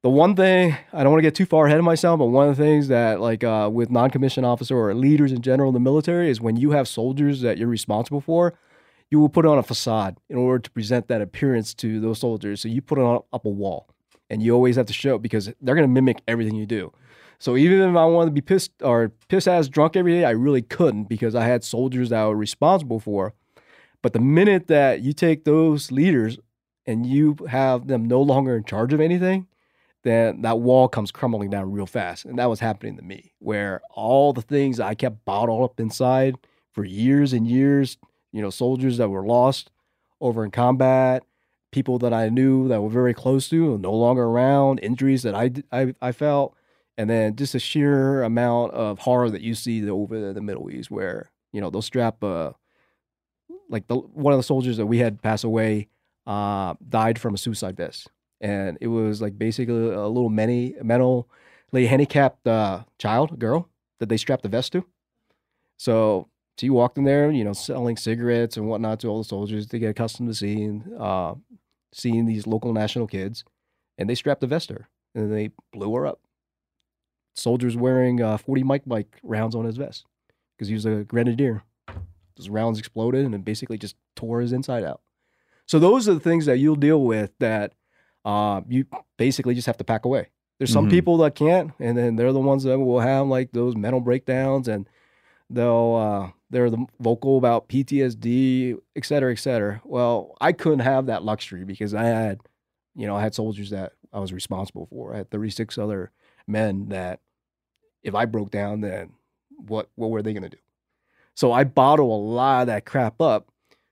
the 0.03 0.11
one 0.11 0.37
thing 0.37 0.77
I 0.93 1.03
don't 1.03 1.13
want 1.13 1.21
to 1.21 1.27
get 1.27 1.35
too 1.35 1.47
far 1.47 1.67
ahead 1.67 1.79
of 1.79 1.85
myself, 1.85 2.19
but 2.19 2.27
one 2.27 2.49
of 2.49 2.57
the 2.57 2.63
things 2.63 2.89
that 2.89 3.21
like 3.21 3.43
uh, 3.43 3.71
with 3.73 3.91
non-commissioned 3.91 4.45
officer 4.45 4.77
or 4.77 4.95
leaders 4.95 5.33
in 5.33 5.41
general 5.41 5.69
in 5.71 5.75
the 5.75 5.81
military 5.81 6.29
is 6.29 6.41
when 6.41 6.57
you 6.57 6.73
have 6.73 6.87
soldiers 6.89 7.41
that 7.41 7.57
you're 7.57 7.69
responsible 7.69 8.21
for, 8.21 8.53
you 9.11 9.19
will 9.19 9.29
put 9.31 9.47
on 9.47 9.57
a 9.59 9.63
facade 9.63 10.19
in 10.29 10.37
order 10.37 10.59
to 10.59 10.71
present 10.71 11.09
that 11.09 11.23
appearance 11.23 11.73
to 11.75 12.01
those 12.01 12.19
soldiers. 12.19 12.61
So 12.61 12.69
you 12.69 12.83
put 12.83 12.99
it 12.99 13.03
on 13.03 13.23
up 13.33 13.45
a 13.47 13.49
wall, 13.51 13.89
and 14.29 14.43
you 14.43 14.53
always 14.55 14.77
have 14.77 14.87
to 14.87 14.93
show 14.93 15.19
because 15.19 15.53
they're 15.61 15.75
going 15.75 15.89
to 15.89 15.93
mimic 15.93 16.21
everything 16.29 16.55
you 16.55 16.67
do. 16.67 16.93
So 17.39 17.57
even 17.57 17.81
if 17.81 17.97
I 17.97 18.05
wanted 18.05 18.27
to 18.27 18.33
be 18.33 18.41
pissed 18.41 18.73
or 18.83 19.11
piss 19.29 19.47
ass 19.47 19.69
drunk 19.69 19.97
every 19.97 20.13
day, 20.13 20.25
I 20.25 20.31
really 20.31 20.63
couldn't 20.63 21.05
because 21.05 21.35
I 21.35 21.45
had 21.45 21.65
soldiers 21.65 22.11
that 22.11 22.21
I 22.21 22.27
were 22.27 22.37
responsible 22.37 23.01
for. 23.01 23.35
But 24.05 24.13
the 24.13 24.21
minute 24.21 24.67
that 24.67 25.01
you 25.01 25.15
take 25.15 25.45
those 25.45 25.91
leaders 25.91 26.39
and 26.85 27.07
you 27.07 27.39
have 27.49 27.87
them 27.87 28.05
no 28.05 28.21
longer 28.21 28.55
in 28.55 28.65
charge 28.65 28.93
of 28.93 29.01
anything, 29.01 29.47
then 30.03 30.43
that 30.43 30.61
wall 30.61 30.89
comes 30.89 31.11
crumbling 31.11 31.49
down 31.49 31.73
real 31.73 31.87
fast. 31.87 32.27
And 32.27 32.39
that 32.39 32.51
was 32.51 32.61
happening 32.61 32.99
to 32.99 33.03
me, 33.03 33.33
where 33.39 33.81
all 33.89 34.35
the 34.35 34.43
things 34.43 34.79
I 34.79 34.95
kept 34.95 35.25
bottled 35.25 35.65
up 35.65 35.81
inside 35.81 36.35
for 36.71 36.85
years 36.85 37.33
and 37.33 37.49
years, 37.49 37.97
you 38.31 38.43
know, 38.43 38.51
soldiers 38.51 38.99
that 38.99 39.09
were 39.09 39.25
lost 39.25 39.71
over 40.21 40.45
in 40.45 40.51
combat, 40.51 41.25
people 41.73 41.99
that 42.01 42.13
I 42.13 42.29
knew 42.29 42.69
that 42.69 42.83
were 42.83 42.91
very 42.91 43.15
close 43.15 43.49
to, 43.49 43.79
no 43.79 43.95
longer 43.95 44.25
around, 44.25 44.81
injuries 44.81 45.23
that 45.23 45.35
I, 45.35 45.51
I, 45.73 45.95
I 46.03 46.13
felt, 46.13 46.55
and 46.99 47.09
then 47.09 47.37
just 47.37 47.55
a 47.55 47.59
sheer 47.59 48.23
amount 48.23 48.73
of 48.75 48.99
horror 48.99 49.31
that 49.31 49.41
you 49.41 49.55
see 49.55 49.89
over 49.89 50.35
the 50.35 50.43
Middle 50.43 50.71
East, 50.71 50.91
where, 50.91 51.31
you 51.55 51.63
know, 51.63 51.71
they'll 51.71 51.81
strap, 51.81 52.23
uh, 52.23 52.51
like 53.69 53.87
the 53.89 53.97
one 53.97 54.33
of 54.33 54.39
the 54.39 54.45
soldiers 54.45 54.77
that 54.77 54.87
we 54.87 54.99
had 54.99 55.23
pass 55.23 55.45
away 55.45 55.89
uh, 56.27 56.75
died 56.89 57.19
from 57.19 57.35
a 57.35 57.39
suicide 57.39 57.77
vest, 57.77 58.09
and 58.41 58.79
it 58.81 58.89
was 58.89 59.21
like 59.21 59.39
basically 59.39 59.75
a 59.75 60.07
little 60.07 60.31
many 60.31 60.75
mentally 60.83 61.25
handicapped 61.87 62.47
uh, 62.47 62.85
child, 62.99 63.39
girl 63.39 63.69
that 64.01 64.09
they 64.09 64.17
strapped 64.17 64.43
the 64.43 64.49
vest 64.49 64.73
to. 64.73 64.85
So 65.77 66.29
she 66.59 66.71
walked 66.71 66.99
in 66.99 67.05
there, 67.05 67.31
you 67.31 67.45
know, 67.45 67.53
selling 67.53 67.97
cigarettes 67.97 68.57
and 68.57 68.69
whatnot 68.69 69.01
to 69.01 69.09
all 69.09 69.19
the 69.19 69.25
soldiers 69.25 69.67
to 69.69 69.79
get 69.79 69.91
accustomed 69.91 70.29
to 70.29 70.35
seeing 70.35 70.85
uh, 70.99 71.35
seeing 71.93 72.27
these 72.27 72.47
local 72.47 72.73
national 72.73 73.07
kids, 73.07 73.45
and 73.99 74.09
they 74.09 74.15
strapped 74.15 74.41
the 74.41 74.47
vest 74.47 74.69
to 74.69 74.75
her, 74.75 74.89
and 75.15 75.33
they 75.33 75.51
blew 75.73 75.95
her 75.95 76.07
up. 76.07 76.21
Soldiers 77.37 77.77
wearing 77.77 78.23
uh, 78.23 78.37
40 78.37 78.63
Mike 78.63 78.87
Mike 78.87 79.19
rounds 79.23 79.55
on 79.55 79.65
his 79.65 79.77
vest 79.77 80.05
because 80.57 80.69
he 80.69 80.75
was 80.75 80.87
a 80.87 81.05
grenadier. 81.05 81.65
Those 82.37 82.49
rounds 82.49 82.79
exploded 82.79 83.25
and 83.25 83.35
it 83.35 83.45
basically 83.45 83.79
just 83.79 83.97
tore 84.17 84.41
his 84.41 84.53
inside 84.53 84.85
out. 84.85 85.01
So 85.67 85.79
those 85.79 86.09
are 86.09 86.15
the 86.15 86.21
things 86.21 86.47
that 86.47 86.59
you'll 86.59 86.77
deal 86.77 87.03
with 87.03 87.33
that 87.39 87.73
uh, 88.25 88.63
you 88.69 88.87
basically 89.19 89.55
just 89.55 89.67
have 89.67 89.77
to 89.77 89.85
pack 89.85 90.05
away. 90.05 90.29
There's 90.59 90.73
some 90.73 90.87
Mhm. 90.87 90.91
people 90.91 91.17
that 91.19 91.35
can't, 91.35 91.73
and 91.79 91.97
then 91.99 92.17
they're 92.17 92.33
the 92.33 92.41
ones 92.41 92.63
that 92.65 92.79
will 92.79 93.01
have 93.01 93.27
like 93.27 93.53
those 93.53 93.77
mental 93.77 94.01
breakdowns, 94.01 94.67
and 94.69 94.89
they'll 95.51 95.95
uh, 95.95 96.31
they're 96.51 96.71
the 96.71 96.87
vocal 97.01 97.37
about 97.37 97.69
PTSD, 97.69 98.77
et 98.97 99.05
cetera, 99.05 99.33
et 99.33 99.37
cetera. 99.39 99.83
Well, 99.85 100.37
I 100.41 100.53
couldn't 100.53 100.79
have 100.81 101.07
that 101.07 101.23
luxury 101.23 101.65
because 101.65 101.93
I 101.95 102.05
had, 102.05 102.41
you 102.95 103.07
know, 103.07 103.17
I 103.17 103.21
had 103.23 103.35
soldiers 103.35 103.71
that 103.71 103.93
I 104.13 104.21
was 104.21 104.33
responsible 104.33 104.87
for. 104.87 105.13
I 105.15 105.19
had 105.19 105.31
36 105.31 105.77
other 105.77 106.11
men 106.47 106.89
that, 106.91 107.21
if 108.03 108.15
I 108.15 108.25
broke 108.27 108.51
down, 108.51 108.81
then 108.81 109.11
what 109.57 109.91
what 109.97 110.11
were 110.11 110.23
they 110.23 110.33
going 110.33 110.45
to 110.45 110.49
do? 110.49 110.59
So 111.35 111.53
I 111.53 111.65
bottle 111.65 112.15
a 112.15 112.21
lot 112.21 112.63
of 112.63 112.67
that 112.69 112.85
crap 112.87 113.21
up. 113.21 113.49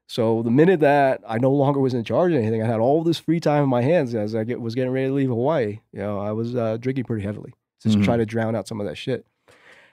So 0.07 0.43
the 0.43 0.51
minute 0.51 0.81
that 0.81 1.23
I 1.27 1.39
no 1.39 1.51
longer 1.51 1.81
was 1.81 1.95
in 1.95 2.05
charge 2.05 2.33
of 2.33 2.39
anything, 2.39 2.63
I 2.63 2.67
had 2.67 2.81
all 2.81 3.03
this 3.03 3.19
free 3.19 3.41
time 3.41 3.63
in 3.65 3.69
my 3.69 3.83
hands 3.83 4.15
as 4.15 4.35
I 4.35 4.45
get, 4.45 4.61
was 4.61 4.75
getting 4.75 4.93
ready 4.93 5.09
to 5.09 5.13
leave 5.15 5.29
Hawaii. 5.29 5.81
You 5.93 6.01
know, 6.01 6.19
I 6.19 6.33
was 6.33 6.55
uh, 6.55 6.77
drinking 6.79 7.05
pretty 7.05 7.23
heavily, 7.25 7.55
just 7.83 7.99
Mhm. 7.99 8.05
try 8.05 8.17
to 8.19 8.27
drown 8.27 8.55
out 8.55 8.69
some 8.69 8.81
of 8.81 8.87
that 8.87 8.97
shit. 8.97 9.27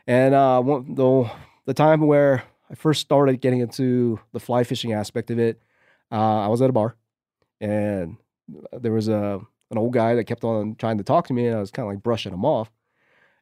And 0.08 0.34
uh, 0.36 0.62
one, 0.62 0.96
the 0.96 1.30
the 1.66 1.74
time 1.74 2.02
where 2.02 2.44
I 2.70 2.76
first 2.76 3.02
started 3.02 3.40
getting 3.42 3.60
into 3.62 4.20
the 4.34 4.40
fly 4.40 4.64
fishing 4.64 4.92
aspect 4.92 5.32
of 5.32 5.40
it, 5.40 5.62
uh, 6.12 6.40
I 6.42 6.48
was 6.48 6.62
at 6.62 6.70
a 6.70 6.74
bar, 6.74 6.96
and 7.62 8.18
there 8.74 8.92
was 8.92 9.08
a 9.08 9.40
an 9.72 9.78
old 9.78 9.94
guy 9.94 10.16
that 10.16 10.24
kept 10.26 10.44
on 10.44 10.76
trying 10.76 10.98
to 10.98 11.04
talk 11.04 11.28
to 11.28 11.34
me, 11.34 11.46
and 11.48 11.56
I 11.56 11.60
was 11.60 11.70
kind 11.72 11.88
of 11.88 11.94
like 11.94 12.02
brushing 12.04 12.34
him 12.34 12.44
off. 12.44 12.72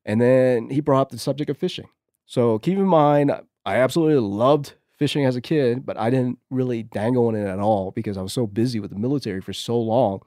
And 0.06 0.20
then 0.22 0.70
he 0.70 0.82
brought 0.82 1.02
up 1.02 1.10
the 1.10 1.18
subject 1.18 1.50
of 1.50 1.58
fishing. 1.58 1.88
So 2.26 2.60
keep 2.60 2.78
in 2.78 2.86
mind, 2.86 3.32
I 3.68 3.80
absolutely 3.80 4.16
loved 4.20 4.76
fishing 4.98 5.26
as 5.26 5.36
a 5.36 5.42
kid, 5.42 5.86
but 5.86 5.98
I 5.98 6.10
didn't 6.10 6.40
really 6.50 6.84
dangle 6.84 7.28
in 7.28 7.36
it 7.36 7.50
at 7.50 7.60
all 7.60 7.92
because 7.92 8.18
I 8.18 8.22
was 8.22 8.32
so 8.32 8.48
busy 8.48 8.80
with 8.80 8.92
the 8.92 8.98
military 8.98 9.42
for 9.42 9.52
so 9.52 9.78
long 9.78 10.22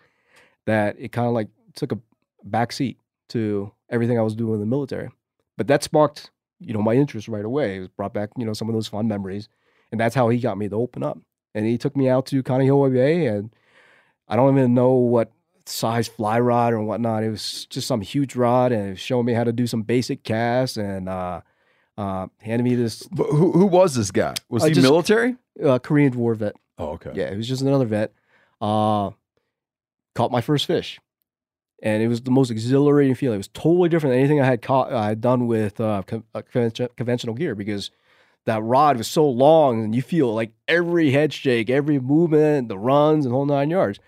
that 0.66 0.96
it 0.98 1.10
kind 1.10 1.26
of 1.26 1.32
like 1.32 1.48
took 1.74 1.90
a 1.90 1.98
back 2.44 2.70
seat 2.70 2.98
to 3.30 3.72
everything 3.88 4.18
I 4.18 4.22
was 4.22 4.34
doing 4.36 4.54
in 4.54 4.60
the 4.60 4.66
military. 4.66 5.08
But 5.56 5.68
that 5.68 5.82
sparked, 5.82 6.30
you 6.58 6.74
know, 6.74 6.82
my 6.82 6.92
interest 6.92 7.28
right 7.28 7.44
away. 7.44 7.78
It 7.78 7.96
brought 7.96 8.12
back, 8.12 8.28
you 8.36 8.44
know, 8.44 8.52
some 8.52 8.68
of 8.68 8.74
those 8.74 8.88
fun 8.88 9.08
memories. 9.08 9.48
And 9.90 9.98
that's 9.98 10.14
how 10.14 10.28
he 10.28 10.38
got 10.38 10.58
me 10.58 10.68
to 10.68 10.76
open 10.76 11.02
up. 11.02 11.18
And 11.54 11.64
he 11.64 11.78
took 11.78 11.96
me 11.96 12.10
out 12.10 12.26
to 12.26 12.42
Kaneohe 12.42 12.92
Bay 12.92 13.26
and 13.26 13.54
I 14.28 14.36
don't 14.36 14.54
even 14.54 14.74
know 14.74 14.92
what 14.92 15.32
size 15.64 16.08
fly 16.08 16.38
rod 16.40 16.74
or 16.74 16.82
whatnot. 16.82 17.24
It 17.24 17.30
was 17.30 17.64
just 17.70 17.88
some 17.88 18.02
huge 18.02 18.36
rod 18.36 18.70
and 18.70 18.98
showing 18.98 19.24
me 19.24 19.32
how 19.32 19.44
to 19.44 19.52
do 19.52 19.66
some 19.66 19.80
basic 19.80 20.24
casts 20.24 20.76
and 20.76 21.08
uh 21.08 21.40
uh 22.00 22.26
handed 22.38 22.64
me 22.64 22.74
this 22.74 23.02
But 23.12 23.26
who, 23.30 23.52
who 23.52 23.66
was 23.66 23.94
this 23.94 24.10
guy? 24.10 24.34
Was 24.48 24.62
Uh, 24.62 24.66
he 24.68 24.72
just- 24.74 24.84
military? 24.84 25.36
uh, 25.64 25.78
Korean 25.78 26.12
War 26.16 26.34
vet. 26.34 26.56
Oh, 26.78 26.90
okay. 26.96 27.10
Yeah, 27.14 27.26
it 27.32 27.36
was 27.36 27.46
just 27.48 27.62
another 27.62 27.84
vet. 27.86 28.12
Uh, 28.60 29.10
caught 30.14 30.30
my 30.32 30.40
first 30.40 30.66
fish, 30.66 30.98
and 31.82 32.02
it 32.02 32.08
was 32.08 32.22
the 32.22 32.30
most 32.30 32.50
exhilarating 32.50 33.14
feeling. 33.14 33.36
It 33.36 33.38
was 33.38 33.48
totally 33.48 33.88
different 33.88 34.12
than 34.12 34.20
anything 34.20 34.40
I 34.40 34.46
had 34.46 34.62
caught. 34.62 34.92
I 34.92 35.08
had 35.08 35.20
done 35.20 35.46
with 35.46 35.80
uh, 35.80 36.02
con- 36.06 36.24
uh, 36.34 36.42
conventional 36.96 37.34
gear 37.34 37.54
because 37.54 37.90
that 38.46 38.62
rod 38.62 38.96
was 38.96 39.08
so 39.08 39.28
long, 39.28 39.84
and 39.84 39.94
you 39.94 40.02
feel 40.02 40.34
like 40.34 40.52
every 40.68 41.10
head 41.10 41.32
shake, 41.32 41.68
every 41.70 41.98
movement, 41.98 42.68
the 42.68 42.78
runs, 42.78 43.26
and 43.26 43.34
whole 43.34 43.46
nine 43.46 43.68
yards. 43.70 43.98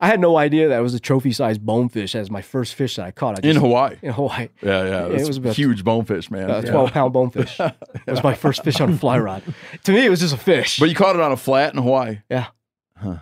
I 0.00 0.06
had 0.06 0.20
no 0.20 0.36
idea 0.36 0.68
that 0.68 0.78
it 0.78 0.82
was 0.82 0.94
a 0.94 1.00
trophy-sized 1.00 1.64
bonefish 1.64 2.14
as 2.14 2.30
my 2.30 2.40
first 2.40 2.74
fish 2.76 2.96
that 2.96 3.06
I 3.06 3.10
caught. 3.10 3.44
I 3.44 3.48
In 3.48 3.56
Hawaii. 3.56 3.96
In 4.00 4.12
Hawaii. 4.12 4.48
Yeah, 4.62 4.84
yeah. 4.84 5.06
it 5.06 5.26
was 5.26 5.38
a 5.38 5.52
huge 5.52 5.82
bonefish, 5.82 6.30
man. 6.30 6.48
a 6.48 6.62
Yeah. 6.62 6.70
12 6.70 6.92
pound 6.92 7.12
bonefish. 7.12 7.58
It 8.06 8.10
was 8.12 8.22
my 8.22 8.34
first 8.34 8.62
fish 8.62 8.80
on 8.80 8.92
a 8.92 8.96
fly 8.96 9.18
rod. 9.18 9.42
To 9.84 9.92
me, 9.92 10.06
it 10.06 10.08
was 10.08 10.20
just 10.20 10.34
a 10.34 10.38
fish. 10.38 10.78
But 10.78 10.88
you 10.88 10.94
caught 10.94 11.16
it 11.16 11.20
on 11.20 11.32
a 11.32 11.36
flat 11.36 11.74
in 11.74 11.82
Hawaii. 11.82 12.20
Yeah. 12.30 12.46
Huh. 12.96 13.18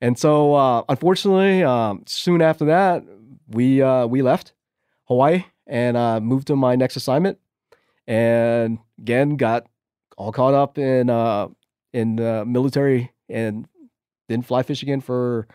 And 0.00 0.18
so, 0.18 0.54
uh, 0.54 0.82
unfortunately, 0.88 1.62
um, 1.62 2.04
soon 2.06 2.40
after 2.40 2.66
that, 2.66 3.04
we 3.48 3.82
uh, 3.82 4.06
we 4.06 4.22
left 4.22 4.54
Hawaii 5.04 5.44
and 5.66 5.96
uh, 5.96 6.20
moved 6.20 6.46
to 6.46 6.56
my 6.56 6.74
next 6.76 6.96
assignment. 6.96 7.38
And 8.06 8.78
again, 8.98 9.36
got 9.36 9.66
all 10.16 10.32
caught 10.32 10.54
up 10.54 10.78
in 10.78 11.10
uh, 11.10 11.48
in 11.92 12.16
the 12.16 12.44
military 12.46 13.12
and 13.28 13.66
didn't 14.28 14.46
fly 14.46 14.62
fish 14.62 14.82
again 14.82 15.00
for 15.00 15.48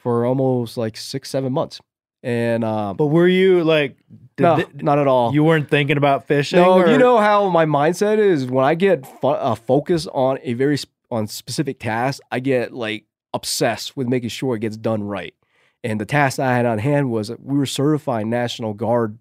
for 0.00 0.24
almost 0.26 0.76
like 0.76 0.96
six 0.96 1.30
seven 1.30 1.52
months. 1.52 1.80
And 2.22 2.64
um, 2.64 2.96
But 2.96 3.06
were 3.06 3.26
you 3.28 3.64
like, 3.64 3.96
did 4.36 4.42
no, 4.42 4.56
th- 4.56 4.68
not 4.74 4.98
at 4.98 5.06
all. 5.06 5.32
you 5.32 5.42
weren't 5.42 5.70
thinking 5.70 5.96
about 5.96 6.26
fishing? 6.26 6.58
No, 6.58 6.74
or- 6.80 6.88
you 6.90 6.98
know 6.98 7.18
how 7.18 7.48
my 7.48 7.64
mindset 7.64 8.18
is 8.18 8.46
when 8.46 8.64
I 8.64 8.74
get 8.74 9.06
fo- 9.20 9.30
uh, 9.30 9.54
focused 9.54 10.08
on 10.12 10.38
a 10.42 10.52
very 10.52 10.76
sp- 10.76 10.92
on 11.10 11.26
specific 11.26 11.78
task, 11.80 12.20
I 12.30 12.40
get 12.40 12.72
like 12.72 13.04
obsessed 13.32 13.96
with 13.96 14.06
making 14.08 14.28
sure 14.28 14.54
it 14.56 14.60
gets 14.60 14.76
done 14.76 15.02
right. 15.02 15.34
And 15.82 15.98
the 16.00 16.04
task 16.04 16.38
I 16.38 16.54
had 16.54 16.66
on 16.66 16.78
hand 16.78 17.10
was 17.10 17.30
we 17.38 17.56
were 17.56 17.64
certifying 17.66 18.28
National 18.28 18.74
Guard 18.74 19.18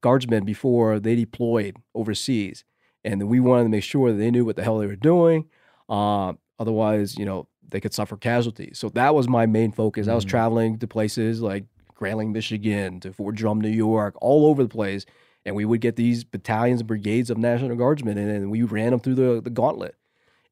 guardsmen 0.00 0.44
before 0.44 0.98
they 0.98 1.14
deployed 1.14 1.76
overseas, 1.94 2.64
and 3.04 3.28
we 3.28 3.38
wanted 3.38 3.64
to 3.64 3.68
make 3.68 3.84
sure 3.84 4.10
that 4.12 4.16
they 4.18 4.30
knew 4.30 4.44
what 4.46 4.56
the 4.56 4.62
hell 4.64 4.78
they 4.78 4.86
were 4.86 4.96
doing. 4.96 5.44
Uh, 5.90 6.32
otherwise, 6.58 7.18
you 7.18 7.26
know, 7.26 7.48
they 7.70 7.80
could 7.80 7.94
suffer 7.94 8.16
casualties. 8.16 8.78
So 8.78 8.88
that 8.90 9.14
was 9.14 9.28
my 9.28 9.46
main 9.46 9.72
focus. 9.72 10.08
I 10.08 10.14
was 10.14 10.24
traveling 10.24 10.78
to 10.78 10.86
places 10.86 11.40
like 11.40 11.64
Grayling, 11.94 12.32
Michigan, 12.32 13.00
to 13.00 13.12
Fort 13.12 13.34
Drum, 13.34 13.60
New 13.60 13.68
York, 13.68 14.14
all 14.20 14.46
over 14.46 14.62
the 14.62 14.68
place. 14.68 15.06
And 15.44 15.54
we 15.56 15.64
would 15.64 15.80
get 15.80 15.96
these 15.96 16.24
battalions 16.24 16.80
and 16.80 16.88
brigades 16.88 17.30
of 17.30 17.38
National 17.38 17.74
Guardsmen, 17.76 18.18
and, 18.18 18.30
and 18.30 18.50
we 18.50 18.62
ran 18.62 18.90
them 18.90 19.00
through 19.00 19.14
the, 19.14 19.40
the 19.40 19.50
gauntlet. 19.50 19.94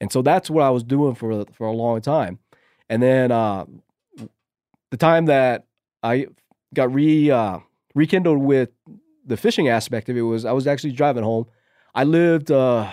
And 0.00 0.10
so 0.10 0.22
that's 0.22 0.48
what 0.48 0.62
I 0.62 0.70
was 0.70 0.82
doing 0.82 1.14
for 1.14 1.44
for 1.52 1.66
a 1.66 1.72
long 1.72 2.00
time. 2.00 2.38
And 2.88 3.02
then 3.02 3.30
uh, 3.30 3.66
the 4.90 4.96
time 4.96 5.26
that 5.26 5.66
I 6.02 6.28
got 6.74 6.92
re 6.92 7.30
uh, 7.30 7.58
rekindled 7.94 8.38
with 8.38 8.70
the 9.24 9.36
fishing 9.36 9.68
aspect 9.68 10.08
of 10.08 10.16
it 10.16 10.22
was 10.22 10.44
I 10.44 10.52
was 10.52 10.66
actually 10.66 10.92
driving 10.92 11.24
home. 11.24 11.46
I 11.94 12.04
lived 12.04 12.50
uh, 12.50 12.90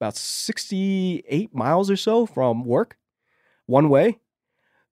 about 0.00 0.16
68 0.16 1.54
miles 1.54 1.90
or 1.90 1.96
so 1.96 2.26
from 2.26 2.64
work, 2.64 2.96
one 3.66 3.88
way, 3.88 4.18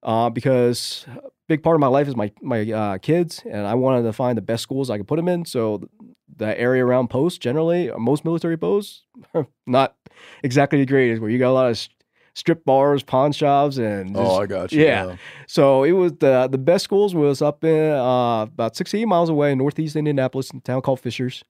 uh, 0.01 0.29
because 0.29 1.05
a 1.07 1.29
big 1.47 1.63
part 1.63 1.75
of 1.75 1.79
my 1.79 1.87
life 1.87 2.07
is 2.07 2.15
my 2.15 2.31
my 2.41 2.69
uh, 2.71 2.97
kids, 2.97 3.41
and 3.49 3.65
I 3.67 3.75
wanted 3.75 4.03
to 4.03 4.13
find 4.13 4.37
the 4.37 4.41
best 4.41 4.63
schools 4.63 4.89
I 4.89 4.97
could 4.97 5.07
put 5.07 5.17
them 5.17 5.27
in. 5.27 5.45
So 5.45 5.87
the 6.35 6.59
area 6.59 6.83
around 6.85 7.09
posts, 7.09 7.37
generally, 7.39 7.91
uh, 7.91 7.97
most 7.99 8.25
military 8.25 8.57
posts, 8.57 9.03
not 9.67 9.95
exactly 10.43 10.79
the 10.79 10.85
greatest, 10.85 11.21
where 11.21 11.29
you 11.29 11.37
got 11.39 11.51
a 11.51 11.53
lot 11.53 11.69
of 11.69 11.87
strip 12.35 12.65
bars, 12.65 13.03
pawn 13.03 13.31
shops, 13.31 13.77
and 13.77 14.17
Oh, 14.17 14.37
I 14.41 14.47
got 14.47 14.71
you. 14.71 14.83
yeah. 14.83 15.17
So 15.47 15.83
it 15.83 15.91
was 15.91 16.13
the 16.13 16.47
the 16.51 16.57
best 16.57 16.83
schools 16.83 17.13
was 17.13 17.41
up 17.41 17.63
in 17.63 17.91
uh, 17.91 18.41
about 18.43 18.75
68 18.75 19.05
miles 19.05 19.29
away 19.29 19.51
in 19.51 19.59
northeast 19.59 19.95
Indianapolis, 19.95 20.49
in 20.49 20.57
a 20.57 20.61
town 20.61 20.81
called 20.81 20.99
Fishers, 20.99 21.43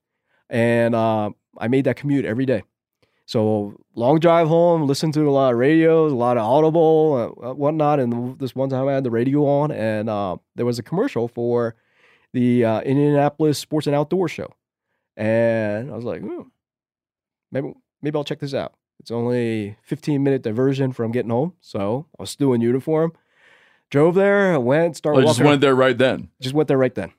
and 0.50 0.94
uh, 0.94 1.30
I 1.58 1.68
made 1.70 1.86
that 1.86 1.96
commute 1.96 2.26
every 2.26 2.46
day. 2.46 2.64
So 3.26 3.74
long 3.96 4.20
drive 4.20 4.48
home, 4.48 4.86
listen 4.86 5.12
to 5.14 5.28
a 5.28 5.32
lot 5.32 5.54
of 5.54 5.58
radios, 5.60 6.12
a 6.12 6.16
lot 6.16 6.38
of 6.38 6.44
Audible, 6.44 7.36
uh, 7.44 7.54
whatnot. 7.54 8.00
And 8.00 8.38
this 8.38 8.54
one 8.54 8.70
time 8.70 8.88
I 8.88 8.94
had 8.94 9.04
the 9.04 9.12
radio 9.12 9.46
on, 9.46 9.72
and 9.72 10.10
uh, 10.10 10.38
there 10.56 10.66
was 10.66 10.78
a 10.80 10.84
commercial 10.84 11.28
for 11.28 11.76
the 12.34 12.66
uh, 12.66 12.82
Indianapolis 12.82 13.58
Sports 13.60 13.88
and 13.88 13.96
Outdoor 13.96 14.28
Show, 14.28 14.54
and 15.16 15.90
I 15.92 15.96
was 15.96 16.04
like, 16.04 16.22
hmm, 16.22 16.42
maybe 17.52 17.74
maybe 18.02 18.18
I'll 18.18 18.24
check 18.24 18.40
this 18.40 18.54
out. 18.54 18.74
It's 19.00 19.12
only 19.12 19.78
15 19.84 20.22
minute 20.24 20.42
diversion 20.42 20.92
from 20.92 21.12
getting 21.12 21.32
home, 21.32 21.54
so 21.62 22.08
I 22.20 22.24
was 22.24 22.30
still 22.30 22.54
in 22.54 22.62
uniform. 22.62 23.14
Drove 23.90 24.16
there, 24.16 24.60
went, 24.60 24.98
started 24.98 25.20
Oh, 25.20 25.22
you 25.22 25.28
just 25.28 25.42
went 25.42 25.62
there 25.62 25.76
right 25.76 25.98
then. 25.98 26.30
just 26.42 26.56
went 26.56 26.68
there 26.68 26.78
right 26.78 26.96
then. 26.96 27.14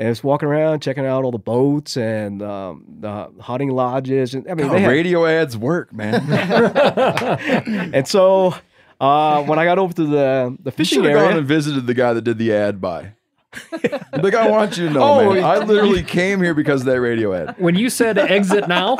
And 0.00 0.08
was 0.08 0.24
walking 0.24 0.48
around, 0.48 0.80
checking 0.80 1.04
out 1.04 1.24
all 1.24 1.30
the 1.30 1.36
boats 1.36 1.98
and 1.98 2.40
um, 2.40 2.86
the 3.00 3.30
hunting 3.38 3.68
lodges. 3.68 4.32
And 4.34 4.48
I 4.50 4.54
mean, 4.54 4.68
God, 4.68 4.76
they 4.76 4.80
had- 4.80 4.88
radio 4.88 5.26
ads 5.26 5.58
work, 5.58 5.92
man. 5.92 6.14
and 7.94 8.08
so 8.08 8.54
uh, 8.98 9.42
when 9.44 9.58
I 9.58 9.66
got 9.66 9.78
over 9.78 9.92
to 9.92 10.06
the 10.06 10.56
the 10.62 10.70
fishing 10.72 10.96
should 10.96 11.04
have 11.04 11.14
gone 11.14 11.24
area, 11.24 11.38
and 11.38 11.46
visited 11.46 11.86
the 11.86 11.92
guy 11.92 12.14
that 12.14 12.22
did 12.22 12.38
the 12.38 12.50
ad 12.50 12.80
by. 12.80 13.12
like, 14.12 14.34
I 14.34 14.48
want 14.48 14.78
you 14.78 14.86
to 14.88 14.94
know, 14.94 15.02
Oh, 15.02 15.34
man. 15.34 15.44
I 15.44 15.58
literally 15.58 16.02
came 16.04 16.40
here 16.40 16.54
because 16.54 16.82
of 16.82 16.86
that 16.86 17.00
radio 17.00 17.34
ad. 17.34 17.56
When 17.58 17.74
you 17.74 17.90
said 17.90 18.16
exit 18.16 18.68
now, 18.68 18.96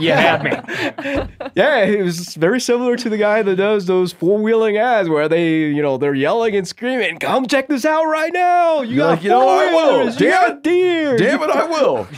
you 0.00 0.12
had 0.12 0.42
me. 0.44 0.50
yeah, 1.54 1.84
it 1.84 2.02
was 2.02 2.34
very 2.34 2.60
similar 2.60 2.96
to 2.96 3.08
the 3.08 3.16
guy 3.18 3.42
that 3.42 3.56
does 3.56 3.86
those 3.86 4.12
four 4.12 4.38
wheeling 4.38 4.76
ads 4.76 5.08
where 5.08 5.28
they, 5.28 5.66
you 5.68 5.82
know, 5.82 5.96
they're 5.98 6.14
yelling 6.14 6.54
and 6.56 6.66
screaming, 6.66 7.18
"Come 7.18 7.46
check 7.46 7.68
this 7.68 7.84
out 7.84 8.04
right 8.04 8.32
now! 8.32 8.80
You 8.82 8.96
You're 8.96 9.04
got 9.04 9.10
like, 9.10 9.22
you 9.22 9.30
know, 9.30 9.48
I 9.48 9.66
will. 9.72 9.80
four-wheelers, 9.90 10.20
you 10.20 10.26
Damn 10.28 10.48
got 10.48 10.62
deer, 10.62 11.16
Damn 11.18 11.42
it, 11.42 11.50
I 11.50 11.64
will. 11.66 12.08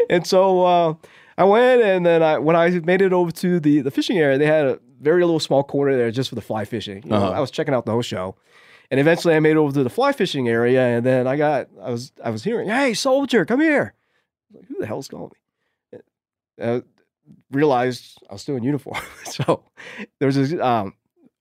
and 0.10 0.26
so 0.26 0.64
uh, 0.64 0.94
I 1.38 1.44
went, 1.44 1.82
and 1.82 2.04
then 2.06 2.22
I 2.22 2.38
when 2.38 2.56
I 2.56 2.70
made 2.80 3.02
it 3.02 3.12
over 3.12 3.30
to 3.32 3.60
the 3.60 3.80
the 3.80 3.90
fishing 3.90 4.18
area, 4.18 4.38
they 4.38 4.46
had 4.46 4.66
a 4.66 4.78
very 5.00 5.22
little 5.24 5.40
small 5.40 5.62
corner 5.64 5.96
there 5.96 6.10
just 6.10 6.28
for 6.28 6.34
the 6.34 6.42
fly 6.42 6.64
fishing. 6.64 7.02
You 7.04 7.10
know, 7.10 7.16
Uh-huh. 7.16 7.30
I 7.32 7.40
was 7.40 7.50
checking 7.50 7.72
out 7.74 7.86
the 7.86 7.92
whole 7.92 8.02
show, 8.02 8.36
and 8.90 9.00
eventually 9.00 9.34
I 9.34 9.40
made 9.40 9.52
it 9.52 9.56
over 9.56 9.72
to 9.72 9.82
the 9.82 9.90
fly 9.90 10.12
fishing 10.12 10.48
area, 10.48 10.82
and 10.96 11.04
then 11.06 11.26
I 11.26 11.36
got 11.36 11.68
I 11.82 11.90
was 11.90 12.12
I 12.22 12.30
was 12.30 12.44
hearing, 12.44 12.68
"Hey, 12.68 12.94
soldier, 12.94 13.44
come 13.44 13.60
here!" 13.60 13.94
Like, 14.52 14.66
Who 14.66 14.78
the 14.80 14.86
hell's 14.86 15.08
calling 15.08 15.30
me? 15.92 15.98
Uh, 16.60 16.80
realized 17.50 18.18
I 18.28 18.34
was 18.34 18.42
still 18.42 18.56
in 18.56 18.62
uniform, 18.62 19.00
so 19.24 19.64
there 20.18 20.26
was 20.26 20.36
this 20.36 20.52
um, 20.60 20.94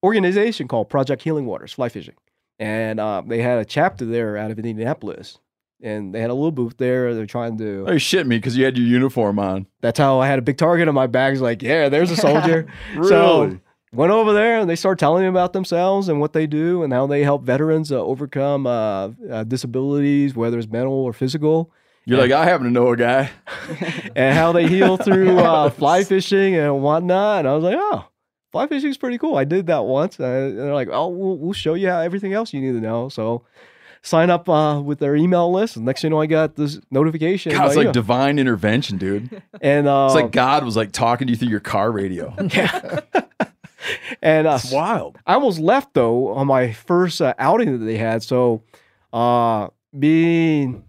organization 0.04 0.68
called 0.68 0.90
Project 0.90 1.22
Healing 1.24 1.46
Waters 1.46 1.74
Fly 1.74 1.90
Fishing, 1.90 2.16
and 2.58 3.00
uh, 3.00 3.22
they 3.26 3.42
had 3.42 3.60
a 3.60 3.66
chapter 3.66 4.06
there 4.06 4.38
out 4.38 4.52
of 4.52 4.58
Indianapolis. 4.60 5.40
And 5.82 6.14
they 6.14 6.20
had 6.20 6.30
a 6.30 6.34
little 6.34 6.52
booth 6.52 6.76
there. 6.76 7.16
They're 7.16 7.26
trying 7.26 7.58
to 7.60 7.86
Oh, 7.88 7.94
you 7.94 8.00
shit 8.00 8.28
me 8.28 8.36
because 8.38 8.58
you 8.58 8.66
had 8.66 8.78
your 8.78 8.86
uniform 8.86 9.40
on. 9.40 9.66
that's 9.80 9.98
how 9.98 10.20
I 10.20 10.28
had 10.28 10.38
a 10.38 10.42
big 10.42 10.58
target 10.58 10.90
on 10.90 10.94
my 10.94 11.08
back. 11.08 11.32
It's 11.32 11.42
like, 11.42 11.62
yeah, 11.62 11.88
there's 11.88 12.12
a 12.12 12.18
soldier. 12.28 12.68
Really? 12.94 13.08
So 13.08 13.60
went 13.94 14.12
over 14.12 14.34
there 14.34 14.60
and 14.60 14.70
they 14.70 14.76
started 14.76 15.00
telling 15.00 15.24
me 15.24 15.30
about 15.30 15.54
themselves 15.54 16.10
and 16.10 16.20
what 16.20 16.34
they 16.34 16.48
do 16.48 16.84
and 16.84 16.92
how 16.92 17.08
they 17.08 17.24
help 17.24 17.44
veterans 17.44 17.94
uh, 17.94 18.04
overcome 18.04 18.68
uh, 18.68 19.12
uh, 19.32 19.46
disabilities, 19.46 20.36
whether 20.36 20.60
it's 20.60 20.68
mental 20.68 20.92
or 20.92 21.14
physical, 21.14 21.72
You're 22.06 22.18
like, 22.18 22.32
I 22.32 22.46
happen 22.46 22.66
to 22.66 22.72
know 22.72 22.90
a 22.90 22.98
guy. 22.98 23.30
and 24.16 24.36
how 24.36 24.52
they 24.52 24.68
heal 24.68 24.98
through 24.98 25.38
uh, 25.38 25.70
fly 25.70 26.04
fishing 26.04 26.56
and 26.56 26.82
whatnot. 26.82 27.40
And 27.40 27.48
I 27.48 27.54
was 27.56 27.64
like, 27.64 27.78
oh, 27.78 28.06
fly 28.52 28.68
fishing 28.68 28.90
is 28.90 28.98
pretty 28.98 29.18
cool. 29.20 29.36
I 29.36 29.44
did 29.44 29.68
that 29.68 29.86
once. 29.86 30.18
And 30.20 30.58
they're 30.58 30.74
like, 30.74 30.90
oh, 30.92 31.10
we'll, 31.10 31.38
we'll 31.38 31.54
show 31.54 31.76
you 31.76 31.90
how 31.90 32.00
everything 32.00 32.34
else 32.34 32.52
you 32.52 32.62
need 32.62 32.72
to 32.72 32.82
know. 32.82 33.10
So 33.10 33.44
sign 34.02 34.30
up 34.30 34.50
uh, 34.50 34.82
with 34.84 35.00
their 35.00 35.16
email 35.16 35.52
list. 35.52 35.76
And 35.76 35.86
next 35.86 36.02
thing 36.02 36.10
you 36.10 36.16
know, 36.16 36.22
I 36.22 36.26
got 36.26 36.56
this 36.56 36.80
notification. 36.90 37.52
God, 37.52 37.68
it's 37.68 37.76
like 37.76 37.88
you 37.88 37.94
divine 37.94 38.40
intervention, 38.40 38.98
dude. 38.98 39.42
and 39.62 39.88
uh, 39.88 40.08
It's 40.10 40.16
like 40.16 40.32
God 40.32 40.64
was 40.64 40.76
like 40.76 40.92
talking 40.92 41.28
to 41.28 41.34
you 41.34 41.38
through 41.38 41.50
your 41.50 41.60
car 41.60 41.92
radio. 41.92 42.34
Yeah. 42.54 43.02
and 44.22 44.48
uh, 44.48 44.58
It's 44.62 44.72
wild. 44.72 45.20
I 45.28 45.36
almost 45.36 45.60
left 45.60 45.94
though 45.94 46.30
on 46.30 46.48
my 46.48 46.74
first 46.74 47.22
uh, 47.22 47.34
outing 47.38 47.72
that 47.78 47.86
they 47.86 47.98
had. 47.98 48.24
So, 48.24 48.64
uh, 49.14 49.68
being 49.98 50.84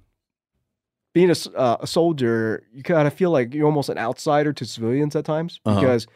being 1.12 1.31
a, 1.31 1.35
uh, 1.57 1.77
a 1.81 1.87
soldier, 1.87 2.62
you 2.73 2.82
kind 2.82 3.07
of 3.07 3.15
feel 3.15 3.31
like 3.31 3.53
you're 3.55 3.66
almost 3.66 3.89
an 3.89 3.99
outsider 3.99 4.53
to 4.53 4.65
civilians 4.65 5.16
at 5.16 5.24
times 5.24 5.61
Uh-huh. 5.65 5.81
because 5.81 6.07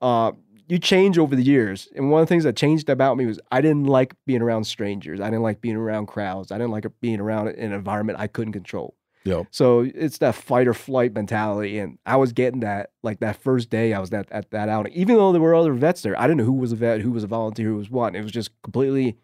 uh, 0.00 0.32
you 0.68 0.78
change 0.78 1.18
over 1.18 1.36
the 1.36 1.42
years. 1.42 1.88
And 1.94 2.10
one 2.10 2.22
of 2.22 2.28
the 2.28 2.32
things 2.32 2.44
that 2.44 2.56
changed 2.56 2.88
about 2.88 3.16
me 3.16 3.26
was 3.26 3.38
I 3.50 3.60
didn't 3.60 3.84
like 3.84 4.14
being 4.26 4.42
around 4.42 4.64
strangers. 4.64 5.20
I 5.20 5.26
didn't 5.26 5.42
like 5.42 5.60
being 5.60 5.76
around 5.76 6.06
crowds. 6.06 6.50
I 6.50 6.56
didn't 6.58 6.70
like 6.70 6.86
being 7.00 7.20
around 7.20 7.48
an 7.48 7.72
environment 7.72 8.18
I 8.18 8.26
couldn't 8.26 8.52
control. 8.52 8.94
Yep. 9.24 9.46
So 9.52 9.80
it's 9.94 10.18
that 10.18 10.34
fight 10.34 10.66
or 10.66 10.74
flight 10.74 11.14
mentality, 11.14 11.78
and 11.78 11.96
I 12.04 12.16
was 12.16 12.32
getting 12.32 12.58
that 12.60 12.90
like 13.04 13.20
that 13.20 13.36
first 13.36 13.70
day 13.70 13.92
I 13.92 14.00
was 14.00 14.12
at, 14.12 14.26
at 14.32 14.50
that 14.50 14.68
outing. 14.68 14.92
Even 14.94 15.14
though 15.14 15.30
there 15.30 15.40
were 15.40 15.54
other 15.54 15.74
vets 15.74 16.02
there, 16.02 16.18
I 16.18 16.22
didn't 16.22 16.38
know 16.38 16.44
who 16.44 16.54
was 16.54 16.72
a 16.72 16.76
vet, 16.76 17.00
who 17.02 17.12
was 17.12 17.22
a 17.22 17.28
volunteer, 17.28 17.68
who 17.68 17.76
was 17.76 17.88
what. 17.88 18.16
It 18.16 18.22
was 18.24 18.32
just 18.32 18.50
completely. 18.64 19.16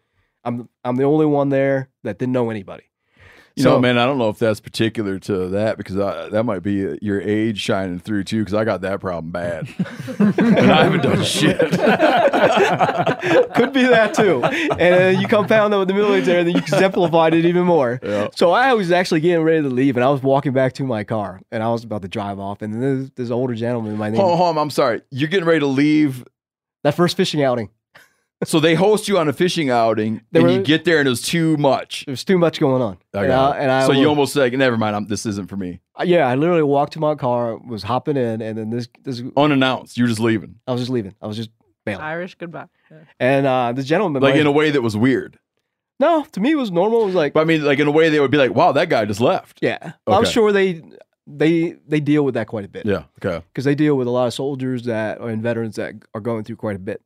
I'm 0.45 0.69
I'm 0.85 0.95
the 0.95 1.03
only 1.03 1.25
one 1.25 1.49
there 1.49 1.89
that 2.03 2.17
didn't 2.17 2.31
know 2.31 2.49
anybody. 2.49 2.83
You 3.59 3.63
So- 3.63 3.71
know, 3.73 3.79
man, 3.81 3.97
I 3.97 4.05
don't 4.05 4.17
know 4.17 4.29
if 4.29 4.39
that's 4.39 4.59
particular 4.61 5.19
to 5.19 5.49
that 5.49 5.77
because 5.77 5.99
I, 5.99 6.29
that 6.29 6.43
might 6.45 6.63
be 6.63 6.87
uh, 6.87 6.95
your 7.01 7.19
age 7.21 7.59
shining 7.59 7.99
through 7.99 8.23
too. 8.23 8.39
Because 8.39 8.53
I 8.53 8.63
got 8.63 8.81
that 8.81 9.01
problem 9.01 9.31
bad, 9.31 9.67
and 10.17 10.71
I 10.71 10.83
haven't 10.85 11.03
done 11.03 11.23
shit. 11.23 11.59
Could 13.55 13.73
be 13.73 13.83
that 13.85 14.13
too. 14.15 14.43
And 14.43 14.79
then 14.79 15.19
you 15.21 15.27
compound 15.27 15.73
that 15.73 15.77
with 15.79 15.87
the 15.89 15.93
military, 15.93 16.39
and 16.39 16.47
then 16.47 16.55
you 16.55 16.61
exemplified 16.61 17.33
it 17.33 17.45
even 17.45 17.63
more. 17.65 17.99
Yeah. 18.01 18.29
So 18.35 18.51
I 18.51 18.73
was 18.73 18.91
actually 18.91 19.19
getting 19.19 19.43
ready 19.43 19.61
to 19.61 19.69
leave, 19.69 19.97
and 19.97 20.03
I 20.03 20.09
was 20.09 20.21
walking 20.23 20.53
back 20.53 20.73
to 20.73 20.83
my 20.83 21.03
car, 21.03 21.41
and 21.51 21.61
I 21.63 21.69
was 21.69 21.83
about 21.83 22.01
to 22.03 22.07
drive 22.07 22.39
off, 22.39 22.61
and 22.61 22.73
then 22.73 23.01
this, 23.01 23.11
this 23.15 23.29
older 23.31 23.55
gentleman, 23.55 23.97
my 23.97 24.09
name, 24.09 24.19
Hold 24.19 24.31
on, 24.31 24.37
hold 24.37 24.49
on, 24.57 24.61
I'm 24.61 24.69
sorry. 24.69 25.01
You're 25.11 25.29
getting 25.29 25.45
ready 25.47 25.59
to 25.59 25.65
leave. 25.67 26.23
that 26.83 26.95
first 26.95 27.17
fishing 27.17 27.43
outing, 27.43 27.69
So 28.45 28.61
they 28.61 28.73
host 28.73 29.09
you 29.09 29.17
on 29.17 29.27
a 29.27 29.33
fishing 29.33 29.69
outing, 29.69 30.21
There 30.31 30.41
and 30.47 30.51
you 30.55 30.61
get 30.61 30.85
there, 30.85 30.99
and 30.99 31.07
it 31.07 31.09
was 31.09 31.21
too 31.21 31.57
much. 31.57 32.05
there's 32.05 32.23
too 32.23 32.37
much 32.37 32.59
going 32.59 32.81
on. 32.81 32.97
I 33.13 33.23
and 33.25 33.33
I, 33.33 33.57
and 33.57 33.71
I 33.71 33.85
so 33.85 33.91
you 33.91 34.07
almost 34.07 34.33
like, 34.35 34.53
never 34.53 34.77
mind. 34.77 34.95
I'm, 34.95 35.07
this 35.07 35.25
isn't 35.25 35.49
for 35.49 35.57
me. 35.57 35.81
Uh, 35.99 36.03
Yeah, 36.03 36.25
I 36.25 36.35
literally 36.35 36.63
walked 36.63 36.93
to 36.93 36.99
my 37.01 37.15
car, 37.15 37.57
was 37.57 37.83
hopping 37.83 38.15
in, 38.15 38.41
and 38.41 38.57
then 38.57 38.69
this 38.69 38.87
this 39.03 39.21
Unannounced. 39.35 39.97
You're 39.97 40.07
just 40.07 40.21
leaving, 40.21 40.55
I 40.67 40.71
was 40.71 40.79
just 40.81 40.91
leaving. 40.91 41.15
I 41.21 41.27
was 41.27 41.35
just 41.35 41.49
bailing. 41.85 42.01
Irish 42.01 42.35
goodbye. 42.35 42.67
Yeah. 42.89 42.97
And 43.19 43.45
uh 43.45 43.73
this 43.73 43.85
gentleman, 43.85 44.21
like 44.21 44.35
my- 44.35 44.39
in 44.39 44.47
a 44.47 44.51
way 44.53 44.71
that 44.71 44.81
was 44.81 44.95
weird. 44.95 45.37
no, 45.99 46.23
to 46.31 46.39
me 46.39 46.51
it 46.51 46.55
was 46.55 46.71
normal. 46.71 47.01
It 47.03 47.07
was 47.07 47.15
like, 47.15 47.33
But 47.33 47.41
I 47.41 47.43
mean, 47.43 47.65
like 47.65 47.79
in 47.79 47.87
a 47.87 47.91
way 47.91 48.07
they 48.09 48.21
would 48.21 48.31
be 48.31 48.37
like, 48.37 48.55
"Wow, 48.55 48.71
that 48.71 48.87
guy 48.87 49.03
just 49.03 49.19
left." 49.19 49.59
yeah, 49.61 49.93
I'm 50.07 50.23
sure 50.23 50.53
they 50.53 50.81
they 51.27 51.75
they 51.87 51.99
deal 51.99 52.23
with 52.23 52.35
that 52.35 52.47
quite 52.47 52.63
a 52.63 52.69
bit. 52.69 52.85
Yeah. 52.85 53.03
Okay. 53.21 53.43
because 53.51 53.65
they 53.65 53.75
deal 53.75 53.95
with 53.95 54.07
a 54.07 54.11
lot 54.11 54.27
of 54.27 54.33
soldiers 54.33 54.83
that 54.85 55.19
and 55.19 55.43
veterans 55.43 55.75
that 55.75 55.95
are 56.13 56.21
going 56.21 56.45
through 56.45 56.55
quite 56.55 56.77
a 56.77 56.79
bit. 56.79 57.01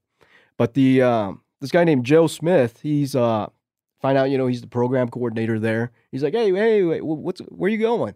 But 0.58 0.74
the 0.74 1.02
um, 1.02 1.42
this 1.62 1.72
guy 1.72 1.84
named 1.84 2.06
Joe 2.06 2.28
Smith, 2.28 2.80
he's 2.82 3.16
uh 3.16 3.48
find 4.02 4.18
out 4.18 4.30
you 4.30 4.38
know 4.38 4.48
he's 4.48 4.62
the 4.62 4.68
program 4.68 5.10
coordinator 5.10 5.60
there. 5.60 5.92
He's 6.12 6.24
like, 6.24 6.34
hey, 6.34 6.52
hey, 6.54 6.84
wait, 6.84 7.04
what's 7.04 7.40
where 7.42 7.70
you 7.70 7.78
going? 7.78 8.16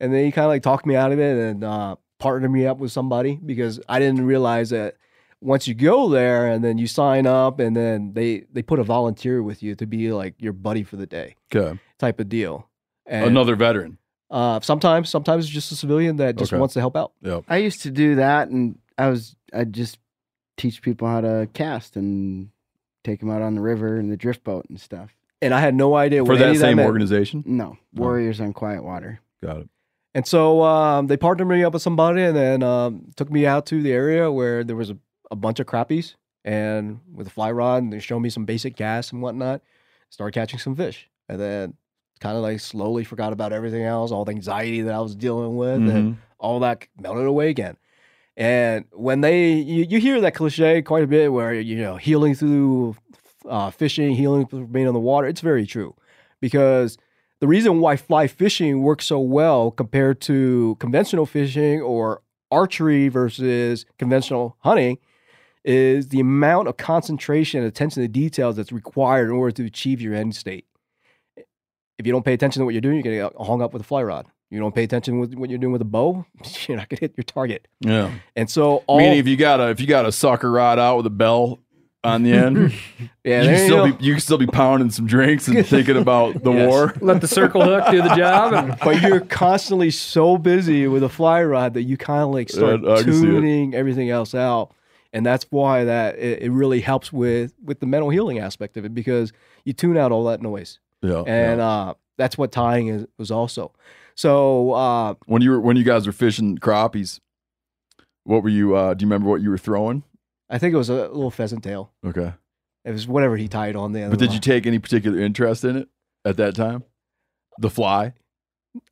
And 0.00 0.12
then 0.12 0.24
he 0.24 0.32
kind 0.32 0.44
of 0.44 0.50
like 0.50 0.62
talked 0.62 0.84
me 0.86 0.96
out 0.96 1.12
of 1.12 1.18
it 1.20 1.36
and 1.36 1.62
uh, 1.64 1.96
partnered 2.18 2.50
me 2.50 2.66
up 2.66 2.78
with 2.78 2.90
somebody 2.92 3.36
because 3.44 3.80
I 3.88 3.98
didn't 4.00 4.26
realize 4.26 4.70
that 4.70 4.96
once 5.40 5.66
you 5.68 5.74
go 5.74 6.08
there 6.08 6.48
and 6.48 6.62
then 6.64 6.76
you 6.78 6.86
sign 6.86 7.26
up 7.26 7.60
and 7.60 7.76
then 7.76 8.12
they 8.14 8.44
they 8.52 8.62
put 8.62 8.78
a 8.78 8.84
volunteer 8.84 9.42
with 9.42 9.62
you 9.62 9.74
to 9.76 9.86
be 9.86 10.12
like 10.12 10.34
your 10.38 10.52
buddy 10.52 10.82
for 10.82 10.96
the 10.96 11.06
day 11.06 11.36
Okay. 11.54 11.78
type 11.98 12.20
of 12.20 12.28
deal. 12.28 12.68
And, 13.06 13.26
Another 13.26 13.56
veteran. 13.56 13.98
uh, 14.30 14.60
sometimes 14.60 15.08
sometimes 15.08 15.44
it's 15.46 15.52
just 15.54 15.72
a 15.72 15.76
civilian 15.76 16.16
that 16.16 16.36
just 16.36 16.52
Okay. 16.52 16.58
wants 16.60 16.74
to 16.74 16.80
help 16.80 16.96
out. 16.96 17.12
Yep. 17.22 17.44
I 17.48 17.56
used 17.58 17.82
to 17.82 17.90
do 17.90 18.16
that, 18.16 18.48
and 18.48 18.78
I 18.98 19.08
was 19.08 19.34
I 19.52 19.64
just 19.64 19.98
teach 20.56 20.82
people 20.82 21.08
how 21.08 21.20
to 21.20 21.48
cast 21.54 21.96
and 21.96 22.50
take 23.04 23.20
them 23.20 23.30
out 23.30 23.42
on 23.42 23.54
the 23.54 23.60
river 23.60 23.96
and 23.96 24.10
the 24.10 24.16
drift 24.16 24.44
boat 24.44 24.66
and 24.68 24.80
stuff. 24.80 25.14
And 25.40 25.52
I 25.52 25.60
had 25.60 25.74
no 25.74 25.96
idea 25.96 26.24
For 26.24 26.32
what 26.32 26.38
that 26.38 26.50
of 26.50 26.54
that 26.56 26.60
same 26.60 26.78
organization. 26.78 27.42
No, 27.46 27.76
Warriors 27.94 28.40
on 28.40 28.52
Quiet 28.52 28.84
Water. 28.84 29.20
Got 29.42 29.58
it. 29.58 29.68
And 30.14 30.26
so 30.26 30.62
um, 30.62 31.06
they 31.08 31.16
partnered 31.16 31.48
me 31.48 31.64
up 31.64 31.72
with 31.72 31.82
somebody 31.82 32.22
and 32.22 32.36
then 32.36 32.62
um, 32.62 33.10
took 33.16 33.30
me 33.30 33.46
out 33.46 33.66
to 33.66 33.82
the 33.82 33.92
area 33.92 34.30
where 34.30 34.62
there 34.62 34.76
was 34.76 34.90
a, 34.90 34.98
a 35.30 35.36
bunch 35.36 35.58
of 35.58 35.66
crappies 35.66 36.14
and 36.44 37.00
with 37.12 37.26
a 37.26 37.30
fly 37.30 37.50
rod 37.50 37.82
and 37.82 37.92
they 37.92 37.98
showed 37.98 38.20
me 38.20 38.28
some 38.30 38.44
basic 38.44 38.76
casts 38.76 39.10
and 39.10 39.22
whatnot. 39.22 39.62
Started 40.10 40.34
catching 40.34 40.58
some 40.58 40.76
fish. 40.76 41.08
And 41.28 41.40
then 41.40 41.74
kind 42.20 42.36
of 42.36 42.42
like 42.42 42.60
slowly 42.60 43.02
forgot 43.04 43.32
about 43.32 43.52
everything 43.52 43.82
else, 43.82 44.12
all 44.12 44.24
the 44.24 44.32
anxiety 44.32 44.82
that 44.82 44.94
I 44.94 45.00
was 45.00 45.16
dealing 45.16 45.56
with 45.56 45.80
Mm-hmm. 45.80 45.96
and 45.96 46.16
all 46.38 46.60
that 46.60 46.86
melted 47.00 47.26
away 47.26 47.48
again. 47.48 47.76
And 48.36 48.86
when 48.92 49.20
they, 49.20 49.52
you, 49.52 49.84
you 49.88 50.00
hear 50.00 50.20
that 50.20 50.34
cliche 50.34 50.82
quite 50.82 51.04
a 51.04 51.06
bit 51.06 51.32
where, 51.32 51.52
you 51.54 51.76
know, 51.76 51.96
healing 51.96 52.34
through 52.34 52.96
uh, 53.46 53.70
fishing, 53.70 54.14
healing 54.14 54.46
through 54.46 54.68
being 54.68 54.88
on 54.88 54.94
the 54.94 55.00
water, 55.00 55.26
it's 55.26 55.40
very 55.40 55.66
true. 55.66 55.94
Because 56.40 56.96
the 57.40 57.48
reason 57.48 57.80
why 57.80 57.96
fly 57.96 58.26
fishing 58.26 58.82
works 58.82 59.06
so 59.06 59.18
well 59.18 59.70
compared 59.70 60.20
to 60.22 60.76
conventional 60.80 61.26
fishing 61.26 61.80
or 61.80 62.22
archery 62.50 63.08
versus 63.08 63.84
conventional 63.98 64.56
hunting 64.60 64.98
is 65.64 66.08
the 66.08 66.20
amount 66.20 66.68
of 66.68 66.76
concentration 66.76 67.60
and 67.60 67.68
attention 67.68 68.02
to 68.02 68.08
details 68.08 68.56
that's 68.56 68.72
required 68.72 69.26
in 69.26 69.32
order 69.32 69.52
to 69.52 69.64
achieve 69.64 70.00
your 70.00 70.14
end 70.14 70.34
state. 70.34 70.66
If 71.36 72.06
you 72.06 72.12
don't 72.12 72.24
pay 72.24 72.32
attention 72.32 72.60
to 72.60 72.64
what 72.64 72.74
you're 72.74 72.80
doing, 72.80 72.96
you're 72.96 73.02
going 73.02 73.16
to 73.16 73.30
get 73.30 73.46
hung 73.46 73.62
up 73.62 73.72
with 73.72 73.82
a 73.82 73.84
fly 73.84 74.02
rod. 74.02 74.26
You 74.52 74.60
don't 74.60 74.74
pay 74.74 74.84
attention 74.84 75.18
with 75.18 75.34
what 75.34 75.48
you're 75.48 75.58
doing 75.58 75.72
with 75.72 75.80
a 75.82 75.86
bow, 75.86 76.26
you're 76.68 76.76
not 76.76 76.88
going 76.90 76.98
to 76.98 77.04
hit 77.04 77.14
your 77.16 77.24
target. 77.24 77.66
Yeah. 77.80 78.12
And 78.36 78.50
so 78.50 78.84
all 78.86 78.98
Meaning, 78.98 79.18
if 79.18 79.26
you 79.26 79.36
got 79.36 79.60
a 79.60 79.70
if 79.70 79.80
you 79.80 79.86
got 79.86 80.04
a 80.04 80.12
sucker 80.12 80.50
rod 80.50 80.78
out 80.78 80.98
with 80.98 81.06
a 81.06 81.10
bell 81.10 81.58
on 82.04 82.22
the 82.22 82.32
end, 82.32 82.56
yeah, 83.24 83.42
you 83.42 83.48
can 83.48 83.50
you 83.50 83.64
still 83.64 83.86
go. 83.86 83.92
be 83.96 84.04
you 84.04 84.12
can 84.12 84.20
still 84.20 84.36
be 84.38 84.46
pounding 84.46 84.90
some 84.90 85.06
drinks 85.06 85.48
and 85.48 85.66
thinking 85.66 85.96
about 85.96 86.42
the 86.44 86.52
Yes. 86.52 86.68
war. 86.68 86.94
Let 87.00 87.20
the 87.22 87.28
circle 87.28 87.62
hook 87.62 87.90
do 87.90 88.02
the 88.02 88.14
job. 88.14 88.52
And 88.52 88.78
but 88.84 89.00
you're 89.00 89.20
constantly 89.20 89.90
so 89.90 90.36
busy 90.36 90.86
with 90.86 91.02
a 91.02 91.08
fly 91.08 91.42
rod 91.44 91.72
that 91.74 91.84
you 91.84 91.96
kind 91.96 92.22
of 92.22 92.28
like 92.30 92.50
start 92.50 92.82
Yeah, 92.82 92.92
I 92.92 93.02
can 93.04 93.12
see 93.14 93.18
it. 93.20 93.30
tuning 93.30 93.74
everything 93.74 94.10
else 94.10 94.34
out 94.34 94.72
and 95.14 95.24
that's 95.24 95.46
why 95.50 95.84
that 95.84 96.18
it, 96.18 96.42
it 96.42 96.50
really 96.50 96.80
helps 96.80 97.10
with 97.12 97.54
with 97.64 97.80
the 97.80 97.86
mental 97.86 98.10
healing 98.10 98.38
aspect 98.38 98.76
of 98.76 98.84
it 98.84 98.92
because 98.94 99.32
you 99.64 99.72
tune 99.72 99.96
out 99.96 100.12
all 100.12 100.24
that 100.24 100.42
noise 100.42 100.78
Yeah. 101.00 101.22
and 101.26 101.58
uh 101.60 101.94
that's 102.18 102.36
what 102.36 102.52
tying 102.52 102.88
is 102.88 103.06
was 103.16 103.30
also 103.30 103.72
so 104.14 104.72
uh 104.72 105.14
when 105.26 105.42
you 105.42 105.50
were 105.50 105.60
when 105.60 105.76
you 105.76 105.84
guys 105.84 106.06
were 106.06 106.12
fishing 106.12 106.58
crappies, 106.58 107.20
what 108.24 108.42
were 108.42 108.48
you? 108.48 108.74
uh 108.76 108.94
Do 108.94 109.04
you 109.04 109.08
remember 109.08 109.28
what 109.28 109.40
you 109.42 109.50
were 109.50 109.58
throwing? 109.58 110.02
i 110.50 110.58
think 110.58 110.74
it 110.74 110.76
was 110.76 110.90
a 110.90 110.94
little 111.08 111.30
pheasant 111.30 111.64
tail 111.64 111.92
Okay. 112.04 112.32
it 112.84 112.90
was 112.92 113.06
whatever 113.06 113.36
he 113.36 113.48
tied 113.48 113.74
on 113.76 113.92
the 113.92 114.00
end 114.00 114.10
But 114.10 114.18
did 114.18 114.32
you 114.34 114.40
take 114.40 114.66
any 114.66 114.78
particular 114.78 115.18
interest 115.18 115.64
in 115.64 115.76
it 115.76 115.88
at 116.24 116.36
that 116.36 116.54
time? 116.54 116.84
The 117.58 117.70
fly. 117.70 118.14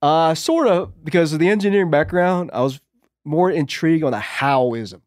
Uh, 0.02 0.34
sort 0.34 0.66
of, 0.68 1.02
because 1.04 1.32
of 1.32 1.38
the 1.38 1.48
engineering 1.48 1.90
background, 1.90 2.50
I 2.52 2.60
was 2.60 2.80
more 3.24 3.50
intrigued 3.50 4.04
on 4.04 4.12
the 4.12 4.18
howism 4.18 5.00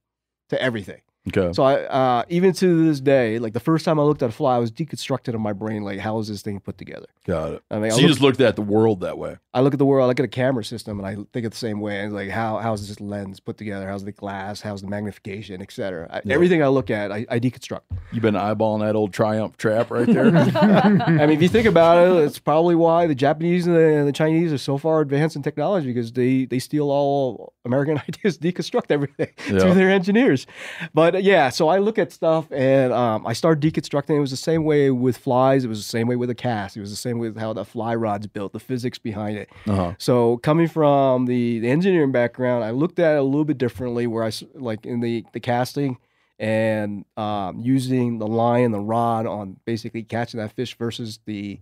to 0.50 0.60
everything. 0.62 1.02
Okay. 1.30 1.54
So 1.54 1.64
I, 1.64 1.84
uh, 1.86 2.24
even 2.28 2.52
to 2.54 2.86
this 2.86 3.00
day, 3.00 3.40
like 3.40 3.54
the 3.54 3.60
first 3.62 3.86
time 3.86 3.98
I 3.98 4.04
looked 4.04 4.22
at 4.22 4.30
a 4.30 4.34
fly, 4.34 4.58
I 4.58 4.60
was 4.60 4.72
deconstructed 4.72 5.34
in 5.34 5.40
my 5.40 5.54
brain, 5.54 5.84
like 5.84 6.00
how 6.00 6.20
is 6.20 6.28
this 6.28 6.42
thing 6.42 6.60
put 6.60 6.78
together? 6.78 7.06
Got 7.26 7.54
it. 7.54 7.64
I 7.72 7.76
mean, 7.76 7.86
I 7.86 7.90
so 7.90 7.98
you 7.98 8.04
look, 8.04 8.10
just 8.12 8.22
looked 8.22 8.42
at 8.42 8.58
the 8.58 8.62
world 8.62 9.00
that 9.02 9.18
way. 9.18 9.38
I 9.54 9.62
look 9.62 9.74
at 9.74 9.80
the 9.80 9.86
world, 9.86 10.04
I 10.04 10.08
look 10.08 10.20
at 10.20 10.26
a 10.26 10.30
camera 10.30 10.66
system, 10.66 11.00
and 11.00 11.08
I 11.08 11.16
think 11.32 11.46
of 11.46 11.52
the 11.52 11.58
same 11.58 11.80
way. 11.80 12.02
And 12.02 12.14
like, 12.14 12.30
how 12.30 12.58
how's 12.58 12.86
this 12.88 13.00
lens 13.00 13.40
put 13.40 13.58
together? 13.58 13.88
How's 13.88 14.04
the 14.04 14.12
glass? 14.12 14.60
How's 14.60 14.82
the 14.82 14.88
magnification, 14.88 15.62
etc. 15.62 16.10
I 16.12 16.22
Yeah. 16.26 16.34
Everything 16.36 16.62
I 16.62 16.68
look 16.68 16.90
at, 16.90 17.12
I, 17.12 17.26
I 17.30 17.40
deconstruct. 17.40 17.82
You've 18.12 18.22
been 18.22 18.36
eyeballing 18.36 18.82
that 18.82 18.96
old 18.96 19.14
Triumph 19.14 19.56
trap 19.56 19.92
right 19.92 20.06
there. 20.08 20.26
I 20.36 21.26
mean, 21.26 21.32
if 21.32 21.42
you 21.42 21.48
think 21.50 21.68
about 21.68 22.06
it, 22.06 22.24
it's 22.26 22.40
probably 22.40 22.76
why 22.76 23.08
the 23.08 23.16
Japanese 23.16 23.66
and 23.66 23.76
the, 23.76 23.96
and 23.98 24.08
the 24.08 24.12
Chinese 24.12 24.52
are 24.52 24.58
so 24.58 24.78
far 24.78 25.00
advanced 25.00 25.38
in 25.38 25.42
technology 25.44 25.88
because 25.88 26.12
they 26.12 26.44
they 26.46 26.60
steal 26.60 26.90
all 26.92 27.54
American 27.64 27.98
ideas, 28.10 28.38
deconstruct 28.38 28.92
everything 28.92 29.30
Yeah. 29.50 29.60
through 29.60 29.76
their 29.76 29.90
engineers. 29.90 30.46
But 30.94 31.13
uh, 31.16 31.20
yeah, 31.20 31.50
so 31.50 31.68
I 31.68 31.80
look 31.80 31.98
at 31.98 32.12
stuff 32.12 32.52
and 32.52 32.92
um, 32.94 33.26
I 33.26 33.34
start 33.34 33.60
deconstructing. 33.60 34.18
It 34.18 34.20
was 34.20 34.32
the 34.32 34.38
same 34.38 34.64
way 34.64 34.92
with 34.92 35.18
flies. 35.18 35.64
It 35.64 35.68
was 35.68 35.80
the 35.80 35.90
same 35.90 36.08
way 36.08 36.16
with 36.16 36.30
a 36.30 36.36
cast. 36.36 36.78
It 36.78 36.82
was 36.82 36.90
the 36.90 36.96
same 36.96 37.20
way 37.20 37.30
with 37.30 37.38
how 37.38 37.54
the 37.54 37.66
fly 37.66 37.96
rod's 37.96 38.28
built, 38.28 38.54
the 38.54 38.60
physics 38.60 38.98
behind 38.98 39.38
it. 39.38 39.50
Uh-huh. 39.68 39.94
So 39.98 40.38
coming 40.38 40.68
from 40.68 41.26
the, 41.26 41.60
the 41.60 41.70
engineering 41.70 42.12
background, 42.12 42.64
I 42.64 42.72
looked 42.72 43.00
at 43.00 43.16
it 43.16 43.20
a 43.20 43.24
little 43.24 43.46
bit 43.46 43.58
differently. 43.58 44.08
Where 44.08 44.24
I 44.24 44.32
like 44.54 44.86
in 44.86 45.00
the 45.00 45.26
the 45.34 45.40
casting 45.40 45.98
and 46.40 47.06
um, 47.18 47.60
using 47.60 48.18
the 48.18 48.28
line 48.28 48.66
and 48.66 48.74
the 48.74 48.80
rod 48.80 49.26
on 49.26 49.58
basically 49.66 50.04
catching 50.04 50.40
that 50.40 50.52
fish 50.52 50.78
versus 50.78 51.20
the 51.26 51.60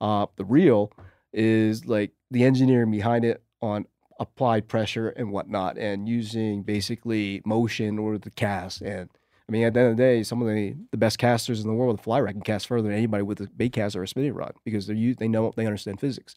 uh, 0.00 0.26
the 0.36 0.44
reel 0.44 0.92
is 1.32 1.86
like 1.86 2.12
the 2.30 2.44
engineering 2.44 2.90
behind 2.90 3.24
it 3.24 3.42
on 3.60 3.86
applied 4.18 4.68
pressure 4.68 5.10
and 5.10 5.30
whatnot, 5.30 5.78
and 5.78 6.08
using 6.08 6.62
basically 6.62 7.42
motion 7.44 7.98
or 7.98 8.18
the 8.18 8.30
cast 8.30 8.82
and 8.82 9.10
I 9.48 9.52
mean, 9.52 9.62
at 9.62 9.74
the 9.74 9.80
end 9.80 9.90
of 9.90 9.96
the 9.96 10.02
day, 10.02 10.22
some 10.24 10.42
of 10.42 10.48
the, 10.48 10.74
the 10.90 10.96
best 10.96 11.18
casters 11.18 11.60
in 11.60 11.68
the 11.68 11.74
world 11.74 11.96
with 11.96 12.04
fly 12.04 12.20
rod 12.20 12.32
can 12.32 12.42
cast 12.42 12.66
further 12.66 12.88
than 12.88 12.96
anybody 12.96 13.22
with 13.22 13.40
a 13.40 13.46
bait 13.46 13.72
caster 13.72 14.00
or 14.00 14.02
a 14.02 14.08
spinning 14.08 14.34
rod 14.34 14.54
because 14.64 14.86
they're 14.86 15.14
they 15.14 15.28
know 15.28 15.52
they 15.54 15.66
understand 15.66 16.00
physics. 16.00 16.34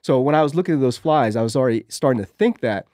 So 0.00 0.20
when 0.20 0.34
I 0.34 0.42
was 0.42 0.54
looking 0.54 0.76
at 0.76 0.80
those 0.80 0.98
flies, 0.98 1.34
I 1.34 1.42
was 1.42 1.56
already 1.56 1.84
starting 1.88 2.22
to 2.22 2.26
think 2.26 2.60
that. 2.60 2.86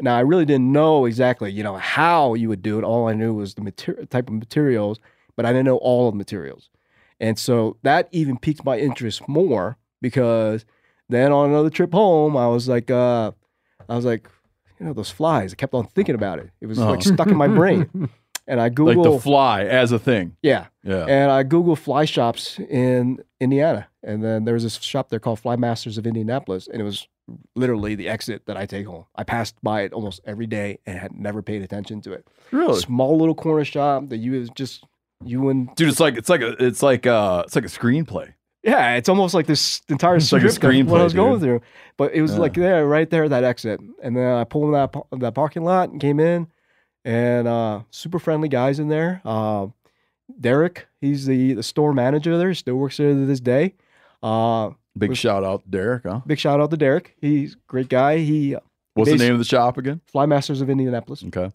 Now 0.00 0.16
I 0.16 0.20
really 0.20 0.44
didn't 0.44 0.70
know 0.70 1.06
exactly, 1.06 1.50
you 1.50 1.64
know, 1.64 1.76
how 1.76 2.34
you 2.34 2.48
would 2.48 2.62
do 2.62 2.78
it. 2.78 2.84
All 2.84 3.08
I 3.08 3.14
knew 3.14 3.34
was 3.34 3.54
the 3.54 3.62
mater- 3.62 4.04
type 4.06 4.28
of 4.28 4.34
materials, 4.34 5.00
but 5.34 5.44
I 5.44 5.50
didn't 5.50 5.64
know 5.64 5.78
all 5.78 6.06
of 6.06 6.14
the 6.14 6.18
materials. 6.18 6.70
And 7.18 7.36
so 7.36 7.78
that 7.82 8.08
even 8.12 8.38
piqued 8.38 8.64
my 8.64 8.78
interest 8.78 9.28
more 9.28 9.76
because 10.00 10.64
then 11.08 11.32
on 11.32 11.50
another 11.50 11.70
trip 11.70 11.92
home, 11.92 12.36
I 12.36 12.46
was 12.46 12.68
like, 12.68 12.92
uh, 12.92 13.32
I 13.88 13.96
was 13.96 14.04
like, 14.04 14.28
you 14.80 14.86
know, 14.86 14.92
those 14.92 15.10
flies. 15.10 15.52
I 15.52 15.56
kept 15.56 15.74
on 15.74 15.86
thinking 15.86 16.14
about 16.14 16.38
it. 16.38 16.50
It 16.60 16.66
was 16.66 16.78
like 16.78 16.98
Oh. 16.98 17.00
stuck 17.00 17.28
in 17.28 17.36
my 17.36 17.48
brain. 17.48 18.08
And 18.50 18.62
I 18.62 18.70
Googled 18.70 19.04
Like 19.04 19.12
the 19.12 19.20
fly 19.20 19.64
as 19.64 19.92
a 19.92 19.98
thing. 19.98 20.34
yeah. 20.40 20.68
Yeah. 20.82 21.04
And 21.04 21.30
I 21.30 21.44
Googled 21.44 21.76
fly 21.76 22.06
shops 22.06 22.58
in 22.58 23.22
Indiana. 23.40 23.88
And 24.02 24.24
then 24.24 24.46
there 24.46 24.54
was 24.54 24.62
this 24.62 24.76
shop 24.80 25.10
there 25.10 25.20
called 25.20 25.38
Fly 25.38 25.56
Masters 25.56 25.98
of 25.98 26.06
Indianapolis. 26.06 26.66
And 26.66 26.80
it 26.80 26.84
was 26.84 27.06
literally 27.54 27.94
the 27.94 28.08
exit 28.08 28.46
that 28.46 28.56
I 28.56 28.64
take 28.64 28.86
home. 28.86 29.04
I 29.14 29.24
passed 29.24 29.56
by 29.62 29.82
it 29.82 29.92
almost 29.92 30.22
every 30.24 30.46
day 30.46 30.78
and 30.86 30.98
had 30.98 31.12
never 31.12 31.42
paid 31.42 31.60
attention 31.60 32.00
to 32.00 32.12
it. 32.14 32.26
Really? 32.50 32.80
Small 32.80 33.18
little 33.18 33.34
corner 33.34 33.66
shop 33.66 34.08
that 34.08 34.16
you 34.16 34.42
just 34.54 34.82
you 35.22 35.50
and 35.50 35.68
Dude, 35.76 35.90
it's 35.90 36.00
like 36.00 36.16
it's 36.16 36.30
like 36.30 36.40
a 36.40 36.52
it's 36.64 36.82
like 36.82 37.06
uh 37.06 37.42
it's 37.44 37.54
like 37.54 37.66
a 37.66 37.68
screenplay. 37.68 38.32
Yeah, 38.62 38.94
it's 38.96 39.08
almost 39.08 39.34
like 39.34 39.46
this 39.46 39.80
entire 39.88 40.16
It's 40.16 40.32
like 40.32 40.42
a 40.42 40.50
script 40.50 40.80
of 40.80 40.90
what 40.90 41.00
I 41.00 41.04
was 41.04 41.14
going 41.14 41.40
through. 41.40 41.60
But 41.96 42.12
it 42.14 42.22
was 42.22 42.32
Yeah. 42.34 42.38
like 42.38 42.54
there, 42.54 42.86
right 42.86 43.08
there, 43.08 43.28
that 43.28 43.44
exit. 43.44 43.80
And 44.02 44.16
then 44.16 44.24
I 44.34 44.44
pulled 44.44 44.66
in 44.66 44.72
that 44.72 44.94
that 45.18 45.34
parking 45.34 45.64
lot 45.64 45.90
and 45.90 46.00
came 46.00 46.20
in, 46.20 46.48
and 47.04 47.46
uh, 47.48 47.80
super 47.90 48.18
friendly 48.18 48.48
guys 48.48 48.78
in 48.78 48.88
there. 48.88 49.20
Uh, 49.24 49.68
Derek, 50.40 50.86
he's 51.00 51.26
the 51.26 51.54
the 51.54 51.62
store 51.62 51.92
manager 51.92 52.36
there. 52.38 52.52
Still 52.54 52.76
works 52.76 52.96
there 52.98 53.10
to 53.12 53.26
this 53.26 53.40
day. 53.40 53.74
Uh, 54.22 54.70
Big 54.96 55.10
was- 55.10 55.18
shout 55.18 55.44
out 55.44 55.62
to 55.64 55.68
Derek, 55.70 56.02
huh? 56.04 56.20
big 56.26 56.38
shout 56.38 56.60
out 56.60 56.70
to 56.70 56.76
Derek. 56.76 57.14
He's 57.20 57.54
a 57.54 57.58
great 57.68 57.88
guy. 57.88 58.18
He 58.18 58.56
What's 58.94 59.10
the 59.12 59.16
name 59.16 59.32
of 59.32 59.38
the 59.38 59.44
shop 59.44 59.78
again? 59.78 60.00
Fly 60.06 60.26
Masters 60.26 60.60
of 60.60 60.68
Indianapolis. 60.68 61.22
Okay. 61.24 61.52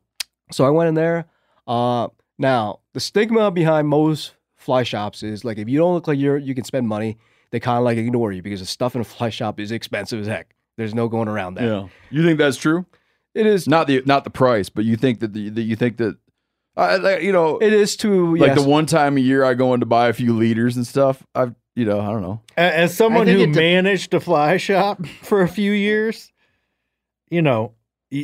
So 0.52 0.66
I 0.66 0.70
went 0.70 0.88
in 0.88 0.96
there. 0.96 1.26
Uh, 1.68 2.08
now 2.38 2.80
the 2.94 3.00
stigma 3.02 3.52
behind 3.52 3.90
most 3.90 4.34
fly 4.64 4.84
shops 4.84 5.22
is 5.24 5.44
like 5.46 5.58
if 5.58 5.68
you 5.70 5.78
don't 5.78 5.94
look 5.94 6.08
like 6.08 6.18
you're 6.18 6.38
you 6.38 6.56
can 6.56 6.64
spend 6.64 6.88
money, 6.88 7.18
they 7.52 7.60
kind 7.60 7.78
of 7.78 7.84
like 7.84 7.98
ignore 7.98 8.32
you 8.32 8.42
because 8.42 8.60
the 8.60 8.66
stuff 8.66 8.96
in 8.96 9.02
a 9.02 9.04
fly 9.04 9.30
shop 9.30 9.60
is 9.60 9.72
expensive 9.72 10.20
as 10.22 10.28
heck. 10.28 10.56
There's 10.78 10.96
no 10.96 11.08
going 11.08 11.28
around 11.28 11.56
that. 11.56 11.66
Yeah. 11.66 11.88
You 12.10 12.24
think 12.24 12.40
that's 12.40 12.58
true? 12.58 12.86
It 13.36 13.46
is. 13.46 13.68
Not 13.68 13.88
the 13.88 14.02
not 14.06 14.24
the 14.24 14.30
price, 14.30 14.70
but 14.70 14.86
you 14.86 14.96
think 14.96 15.20
that 15.20 15.34
the 15.34 15.50
that 15.50 15.62
you 15.64 15.76
think 15.76 15.98
that 15.98 16.18
uh, 16.76 17.18
you 17.22 17.32
know 17.32 17.60
It 17.60 17.74
is 17.74 17.96
to 17.98 18.36
like 18.38 18.48
yes. 18.56 18.64
the 18.64 18.68
one 18.68 18.86
time 18.88 19.18
a 19.18 19.20
year 19.20 19.44
I 19.44 19.54
go 19.54 19.74
in 19.74 19.80
to 19.82 19.86
buy 19.86 20.08
a 20.08 20.14
few 20.14 20.34
leaders 20.36 20.76
and 20.78 20.88
stuff. 20.88 21.24
I've 21.36 21.54
you 21.76 21.86
know 21.86 22.00
I 22.00 22.08
don't 22.12 22.22
know. 22.22 22.42
As 22.58 22.96
someone 22.96 23.28
who 23.28 23.46
managed 23.48 24.14
a 24.14 24.20
fly 24.20 24.58
shop 24.58 25.06
for 25.22 25.42
a 25.42 25.48
few 25.48 25.72
years, 25.72 26.32
you 27.30 27.42
know, 27.42 27.62
y- 27.64 27.74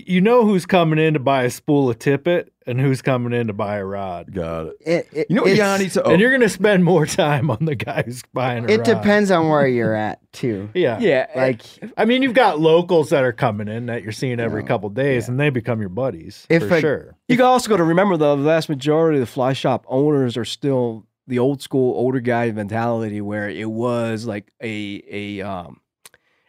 you 0.07 0.21
know 0.21 0.45
who's 0.45 0.65
coming 0.65 0.99
in 0.99 1.13
to 1.15 1.19
buy 1.19 1.43
a 1.43 1.49
spool 1.49 1.89
of 1.89 1.97
tippet 1.99 2.51
and 2.67 2.79
who's 2.79 3.01
coming 3.01 3.33
in 3.33 3.47
to 3.47 3.53
buy 3.53 3.77
a 3.77 3.85
rod. 3.85 4.31
Got 4.33 4.67
it. 4.67 4.75
It, 4.81 5.07
it, 5.11 5.27
You 5.29 5.35
know 5.37 5.41
what 5.43 5.55
Yanni 5.55 5.89
said? 5.89 6.03
Oh, 6.05 6.11
And 6.11 6.21
you're 6.21 6.29
going 6.29 6.41
to 6.41 6.49
spend 6.49 6.83
more 6.85 7.05
time 7.07 7.49
on 7.49 7.65
the 7.65 7.75
guy 7.75 8.03
who's 8.05 8.21
buying 8.33 8.65
a 8.65 8.73
It 8.73 8.77
rod. 8.77 8.85
depends 8.85 9.31
on 9.31 9.49
where 9.49 9.67
you're 9.67 9.95
at 9.95 10.19
too. 10.31 10.69
Yeah. 10.75 10.99
yeah, 10.99 11.25
Like 11.35 11.61
I 11.97 12.05
mean, 12.05 12.21
you've 12.21 12.35
got 12.35 12.59
locals 12.59 13.09
that 13.09 13.23
are 13.23 13.33
coming 13.33 13.67
in 13.67 13.87
that 13.87 14.03
you're 14.03 14.11
seeing 14.11 14.39
every 14.39 14.61
No. 14.61 14.67
couple 14.67 14.89
days, 14.89 15.27
and 15.27 15.39
they 15.39 15.49
become 15.49 15.79
your 15.79 15.89
buddies 15.89 16.45
If 16.49 16.67
for 16.67 16.75
a- 16.75 16.81
sure. 16.81 17.15
you 17.27 17.35
can 17.37 17.45
also 17.45 17.69
got 17.69 17.77
to 17.77 17.83
remember 17.83 18.15
though, 18.17 18.35
the 18.35 18.43
vast 18.43 18.69
majority 18.69 19.17
of 19.17 19.21
the 19.21 19.31
fly 19.31 19.53
shop 19.53 19.85
owners 19.87 20.37
are 20.37 20.45
still 20.45 21.05
the 21.25 21.39
old 21.39 21.61
school 21.61 21.93
older 21.95 22.19
guy 22.19 22.51
mentality 22.51 23.21
where 23.21 23.49
it 23.49 23.69
was 23.69 24.25
like 24.25 24.51
a 24.61 25.03
a 25.11 25.41
um 25.41 25.79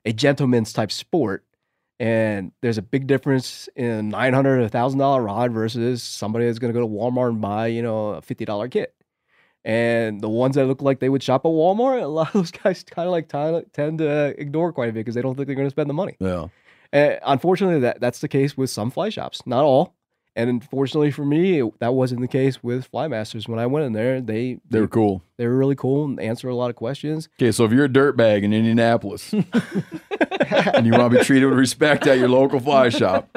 a 0.04 0.12
gentleman's 0.12 0.72
type 0.72 0.90
sport. 0.92 1.44
And 2.00 2.52
there's 2.62 2.78
a 2.78 2.82
big 2.82 3.06
difference 3.06 3.68
in 3.76 4.08
nine 4.08 4.32
hundred, 4.32 4.62
a 4.62 4.70
thousand 4.70 4.98
dollar 5.00 5.22
rod 5.22 5.52
versus 5.52 6.02
somebody 6.02 6.46
that's 6.46 6.58
going 6.58 6.72
to 6.72 6.80
go 6.80 6.84
to 6.84 6.90
Walmart 6.90 7.28
and 7.28 7.42
buy, 7.42 7.66
you 7.66 7.82
know, 7.82 8.08
a 8.08 8.22
fifty 8.22 8.46
dollar 8.46 8.68
kit. 8.68 8.94
And 9.66 10.22
the 10.22 10.28
ones 10.28 10.54
that 10.54 10.64
look 10.64 10.80
like 10.80 11.00
they 11.00 11.10
would 11.10 11.22
shop 11.22 11.44
at 11.44 11.50
Walmart, 11.50 12.02
a 12.02 12.06
lot 12.06 12.28
of 12.28 12.32
those 12.32 12.50
guys 12.62 12.82
kind 12.82 13.06
of 13.06 13.12
like 13.12 13.28
ti- 13.28 13.68
tend 13.74 13.98
to 13.98 14.34
ignore 14.40 14.72
quite 14.72 14.88
a 14.88 14.92
bit 14.92 15.00
because 15.00 15.14
they 15.14 15.20
don't 15.20 15.34
think 15.34 15.46
they're 15.46 15.54
going 15.54 15.66
to 15.66 15.70
spend 15.70 15.90
the 15.90 15.94
money. 15.94 16.16
Yeah. 16.18 16.48
Uh, 16.90 17.16
unfortunately, 17.22 17.80
that 17.80 18.00
that's 18.00 18.20
the 18.20 18.28
case 18.28 18.56
with 18.56 18.70
some 18.70 18.90
fly 18.90 19.10
shops, 19.10 19.42
not 19.46 19.62
all. 19.62 19.94
And 20.36 20.48
unfortunately 20.48 21.10
for 21.10 21.24
me, 21.24 21.60
that 21.80 21.92
wasn't 21.92 22.20
the 22.20 22.28
case 22.28 22.62
with 22.62 22.90
Flymasters. 22.90 23.48
When 23.48 23.58
I 23.58 23.66
went 23.66 23.86
in 23.86 23.92
there, 23.92 24.20
they 24.20 24.58
They 24.70 24.80
were 24.80 24.86
cool. 24.88 25.22
they 25.36 25.46
were 25.46 25.56
really 25.56 25.74
cool 25.74 26.04
and 26.04 26.20
answered 26.20 26.50
a 26.50 26.54
lot 26.54 26.70
of 26.70 26.76
questions. 26.76 27.28
Okay, 27.38 27.50
so 27.52 27.64
if 27.64 27.72
you're 27.72 27.86
a 27.86 27.88
dirtbag 27.88 28.44
in 28.44 28.52
Indianapolis 28.52 29.32
and 29.32 30.86
you 30.86 30.92
want 30.92 31.12
to 31.12 31.18
be 31.18 31.24
treated 31.24 31.46
with 31.46 31.58
respect 31.58 32.06
at 32.06 32.18
your 32.18 32.28
local 32.28 32.60
fly 32.60 32.88
shop, 32.90 33.28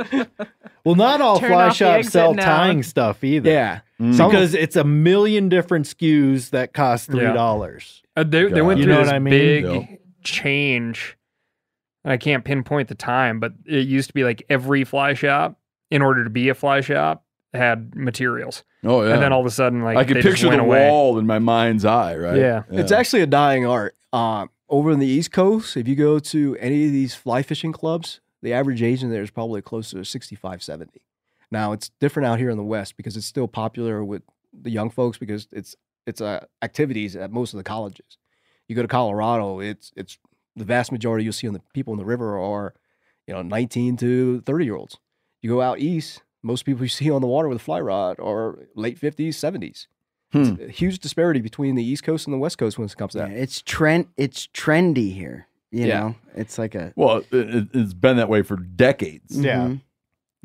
Well, 0.85 0.95
not 0.95 1.21
all 1.21 1.39
Turn 1.39 1.49
fly 1.49 1.69
shops 1.69 2.09
sell 2.09 2.33
now. 2.33 2.45
tying 2.45 2.83
stuff 2.83 3.23
either. 3.23 3.49
Yeah, 3.49 3.79
Mm. 4.01 4.11
Because 4.17 4.53
it's 4.53 4.75
a 4.75 4.83
million 4.83 5.47
different 5.49 5.85
SKUs 5.85 6.49
that 6.49 6.73
cost 6.73 7.09
$3. 7.09 8.01
Uh, 8.17 8.23
they, 8.23 8.43
they 8.43 8.49
God. 8.49 8.61
went 8.63 8.79
You 8.79 8.83
through 8.85 8.93
know 8.93 8.99
this 8.99 9.07
what 9.07 9.15
I 9.15 9.19
mean? 9.19 9.31
big 9.31 9.63
Yep. 9.63 9.99
change. 10.23 11.17
I 12.03 12.17
can't 12.17 12.43
pinpoint 12.43 12.89
the 12.89 12.95
time, 12.95 13.39
but 13.39 13.53
it 13.65 13.87
used 13.87 14.09
to 14.09 14.13
be 14.13 14.25
like 14.25 14.43
every 14.49 14.83
fly 14.83 15.13
shop, 15.13 15.57
in 15.93 16.01
order 16.01 16.23
to 16.23 16.29
be 16.29 16.49
a 16.49 16.55
fly 16.55 16.81
shop, 16.81 17.23
had 17.53 17.93
materials, 17.95 18.63
oh 18.83 19.03
yeah, 19.03 19.13
and 19.13 19.21
then 19.21 19.31
all 19.31 19.39
of 19.39 19.45
a 19.45 19.51
sudden, 19.51 19.83
like 19.83 19.97
I 19.97 20.03
can 20.03 20.15
they 20.15 20.21
just 20.21 20.33
picture 20.35 20.47
went 20.49 20.59
the 20.59 20.65
away. 20.65 20.89
wall 20.89 21.19
in 21.19 21.27
my 21.27 21.39
mind's 21.39 21.85
eye, 21.85 22.15
right? 22.15 22.37
Yeah. 22.37 22.63
it's 22.69 22.91
actually 22.91 23.21
a 23.21 23.27
dying 23.27 23.65
art. 23.65 23.95
Um, 24.11 24.49
over 24.69 24.91
in 24.91 24.97
the 24.99 25.07
East 25.07 25.31
Coast, 25.31 25.77
if 25.77 25.87
you 25.87 25.95
go 25.95 26.17
to 26.19 26.57
any 26.59 26.85
of 26.87 26.91
these 26.91 27.13
fly 27.13 27.43
fishing 27.43 27.71
clubs, 27.71 28.21
the 28.41 28.53
average 28.53 28.81
age 28.81 29.03
in 29.03 29.11
there 29.11 29.21
is 29.21 29.29
probably 29.29 29.61
close 29.61 29.91
to 29.91 30.03
65, 30.03 30.63
70. 30.63 31.01
Now 31.51 31.73
it's 31.73 31.89
different 31.99 32.25
out 32.25 32.39
here 32.39 32.49
in 32.49 32.57
the 32.57 32.63
West 32.63 32.97
because 32.97 33.15
it's 33.15 33.27
still 33.27 33.47
popular 33.47 34.03
with 34.03 34.23
the 34.51 34.71
young 34.71 34.89
folks 34.89 35.17
because 35.19 35.47
it's 35.51 35.75
it's 36.07 36.21
uh, 36.21 36.45
activities 36.63 37.15
at 37.15 37.31
most 37.31 37.53
of 37.53 37.57
the 37.59 37.63
colleges. 37.63 38.17
You 38.67 38.75
go 38.75 38.81
to 38.81 38.87
Colorado, 38.87 39.59
it's 39.59 39.91
it's 39.95 40.17
the 40.55 40.65
vast 40.65 40.91
majority 40.91 41.23
you'll 41.23 41.33
see 41.33 41.47
on 41.47 41.53
the 41.53 41.61
people 41.73 41.93
in 41.93 41.99
the 41.99 42.05
river 42.05 42.39
are, 42.39 42.73
you 43.27 43.33
know, 43.33 43.41
19 43.43 43.97
to 43.97 44.41
30 44.41 44.65
year 44.65 44.75
olds. 44.75 44.97
You 45.43 45.49
go 45.51 45.61
out 45.61 45.77
east, 45.79 46.23
most 46.41 46.63
people 46.65 46.81
you 46.83 46.89
see 46.89 47.11
on 47.11 47.21
the 47.21 47.27
water 47.27 47.47
with 47.47 47.57
a 47.57 47.63
fly 47.63 47.79
rod 47.79 48.19
are 48.19 48.57
late 48.75 48.99
50s, 48.99 49.29
70s. 49.35 49.85
Hmm. 50.31 50.55
It's 50.59 50.61
a 50.61 50.71
huge 50.71 50.97
disparity 50.99 51.41
between 51.41 51.75
the 51.75 51.83
East 51.83 52.03
Coast 52.03 52.25
and 52.25 52.33
the 52.33 52.39
West 52.39 52.57
Coast 52.57 52.79
when 52.79 52.87
it 52.87 52.97
comes 52.97 53.11
to 53.11 53.19
yeah, 53.19 53.27
that. 53.27 53.37
it's 53.37 53.61
trend. 53.61 54.07
It's 54.17 54.47
trendy 54.47 55.13
here. 55.13 55.47
You 55.69 55.85
Yeah. 55.85 55.99
know, 55.99 56.15
it's 56.35 56.57
like 56.57 56.73
a 56.75 56.91
Well, 56.95 57.17
it, 57.17 57.27
it, 57.31 57.67
it's 57.73 57.93
been 57.93 58.17
that 58.17 58.29
way 58.29 58.41
for 58.41 58.55
decades. 58.55 59.37
Yeah. 59.39 59.57
Mhm. 59.67 59.81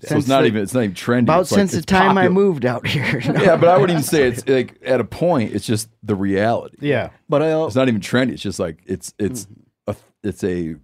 So 0.00 0.08
Since 0.08 0.18
it's 0.20 0.28
not 0.28 0.40
the- 0.42 0.46
even 0.48 0.62
it's 0.62 0.74
not 0.74 0.82
even 0.84 0.94
trendy. 0.94 1.22
about 1.22 1.40
It's 1.42 1.52
like- 1.52 1.58
since 1.60 1.72
the 1.72 1.78
it's 1.78 1.86
time 1.86 2.18
I 2.18 2.28
moved 2.28 2.64
out 2.66 2.86
here. 2.86 3.20
No. 3.32 3.40
Yeah, 3.42 3.56
but 3.56 3.68
I 3.68 3.78
wouldn't 3.78 3.98
even 3.98 4.02
say 4.02 4.28
it's 4.28 4.46
like 4.46 4.78
at 4.84 5.00
a 5.00 5.04
point. 5.04 5.54
It's 5.54 5.66
just 5.66 5.88
the 6.02 6.14
reality. 6.14 6.76
Yeah. 6.80 7.10
But 7.28 7.42
I, 7.42 7.64
It's 7.66 7.74
not 7.74 7.88
even 7.88 8.00
trendy. 8.00 8.32
It's 8.32 8.42
just 8.42 8.58
like 8.58 8.78
it's 8.86 9.12
it's 9.18 9.46
Mm-hmm. 9.46 9.90
a 9.90 9.96
it's 10.28 10.44
a 10.44 10.76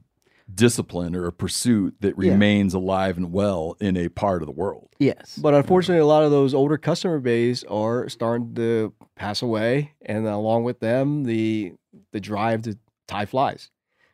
discipline 0.52 1.16
or 1.16 1.26
a 1.26 1.32
pursuit 1.32 1.94
that 2.00 2.14
Yeah. 2.18 2.32
remains 2.32 2.74
alive 2.74 3.16
and 3.16 3.32
well 3.32 3.76
in 3.80 3.96
a 3.96 4.08
part 4.08 4.42
of 4.42 4.46
the 4.46 4.52
world. 4.52 4.88
yes, 4.98 5.38
but 5.40 5.54
unfortunately, 5.54 6.00
a 6.00 6.06
lot 6.06 6.22
of 6.22 6.30
those 6.30 6.52
older 6.54 6.76
customer 6.76 7.18
base 7.18 7.64
are 7.64 8.08
starting 8.08 8.54
to 8.54 8.92
pass 9.16 9.42
away, 9.42 9.92
and 10.02 10.26
along 10.26 10.64
with 10.64 10.80
them, 10.80 11.24
the 11.24 11.72
the 12.12 12.20
drive 12.20 12.62
to 12.62 12.76
tie 13.08 13.24
flies, 13.26 13.70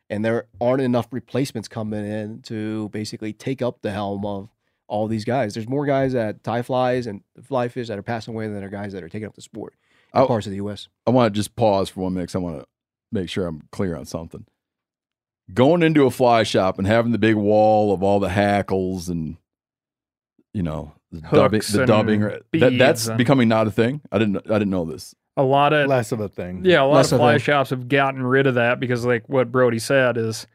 and 0.09 0.25
there 0.25 0.47
aren't 0.61 0.83
enough 0.83 1.09
replacements 1.13 1.67
coming 1.69 2.05
in 2.05 2.43
to 2.43 2.89
basically 2.91 3.33
take 3.33 3.61
up 3.63 3.83
the 3.83 3.91
helm 3.91 4.25
of 4.27 4.51
all 4.87 5.07
these 5.09 5.25
guys. 5.25 5.55
There's 5.55 5.69
more 5.69 5.87
guys 5.87 6.13
that 6.13 6.43
tie 6.45 6.63
flies 6.63 7.07
and 7.07 7.23
fly 7.43 7.69
fish 7.69 7.89
that 7.89 7.99
are 7.99 8.03
passing 8.03 8.35
away 8.35 8.47
than 8.47 8.57
there 8.57 8.67
are 8.67 8.71
guys 8.71 8.93
that 8.93 9.03
are 9.03 9.09
taking 9.09 9.27
up 9.29 9.35
the 9.35 9.43
sport 9.43 9.75
in 10.15 10.21
Oh. 10.21 10.27
parts 10.27 10.47
of 10.47 10.51
the 10.51 10.57
U.S. 10.57 10.89
I 11.07 11.11
want 11.11 11.33
to 11.33 11.39
just 11.39 11.55
pause 11.57 11.89
for 11.89 12.01
one 12.01 12.15
minute 12.15 12.29
'cause 12.29 12.35
I 12.35 12.39
want 12.39 12.61
to 12.61 12.67
make 13.13 13.29
sure 13.29 13.47
I'm 13.47 13.63
clear 13.73 13.97
on 13.97 14.05
something. 14.05 14.47
Going 15.55 15.83
into 15.83 16.05
a 16.07 16.11
fly 16.11 16.43
shop 16.43 16.79
and 16.79 16.87
having 16.87 17.13
the 17.13 17.19
big 17.19 17.35
wall 17.37 17.93
of 17.93 18.03
all 18.03 18.21
the 18.21 18.29
hackles 18.29 19.09
and 19.09 19.37
you 20.53 20.63
know 20.63 20.93
the 21.13 21.21
dubbing, 21.21 21.63
the 21.73 21.87
dubbing, 21.87 22.21
that, 22.53 22.77
that's 22.79 23.09
becoming 23.11 23.49
not 23.49 23.67
a 23.67 23.71
thing. 23.71 24.01
I 24.13 24.19
didn't 24.19 24.37
I 24.51 24.59
didn't 24.59 24.71
know 24.71 24.85
this. 24.85 25.15
A 25.37 25.43
lot 25.43 25.73
of 25.73 25.89
Less 25.89 26.13
of 26.13 26.21
a 26.21 26.29
thing. 26.29 26.63
Yeah, 26.65 26.83
a 26.83 26.85
lot 26.85 26.95
Less 26.97 27.13
of 27.13 27.15
of 27.15 27.21
fly 27.21 27.35
a- 27.35 27.39
shops 27.39 27.71
have 27.71 27.89
gotten 27.89 28.23
rid 28.23 28.47
of 28.47 28.55
that 28.57 28.79
because, 28.81 29.05
like 29.07 29.29
what 29.29 29.51
Brody 29.51 29.79
said, 29.79 30.17
is 30.17 30.47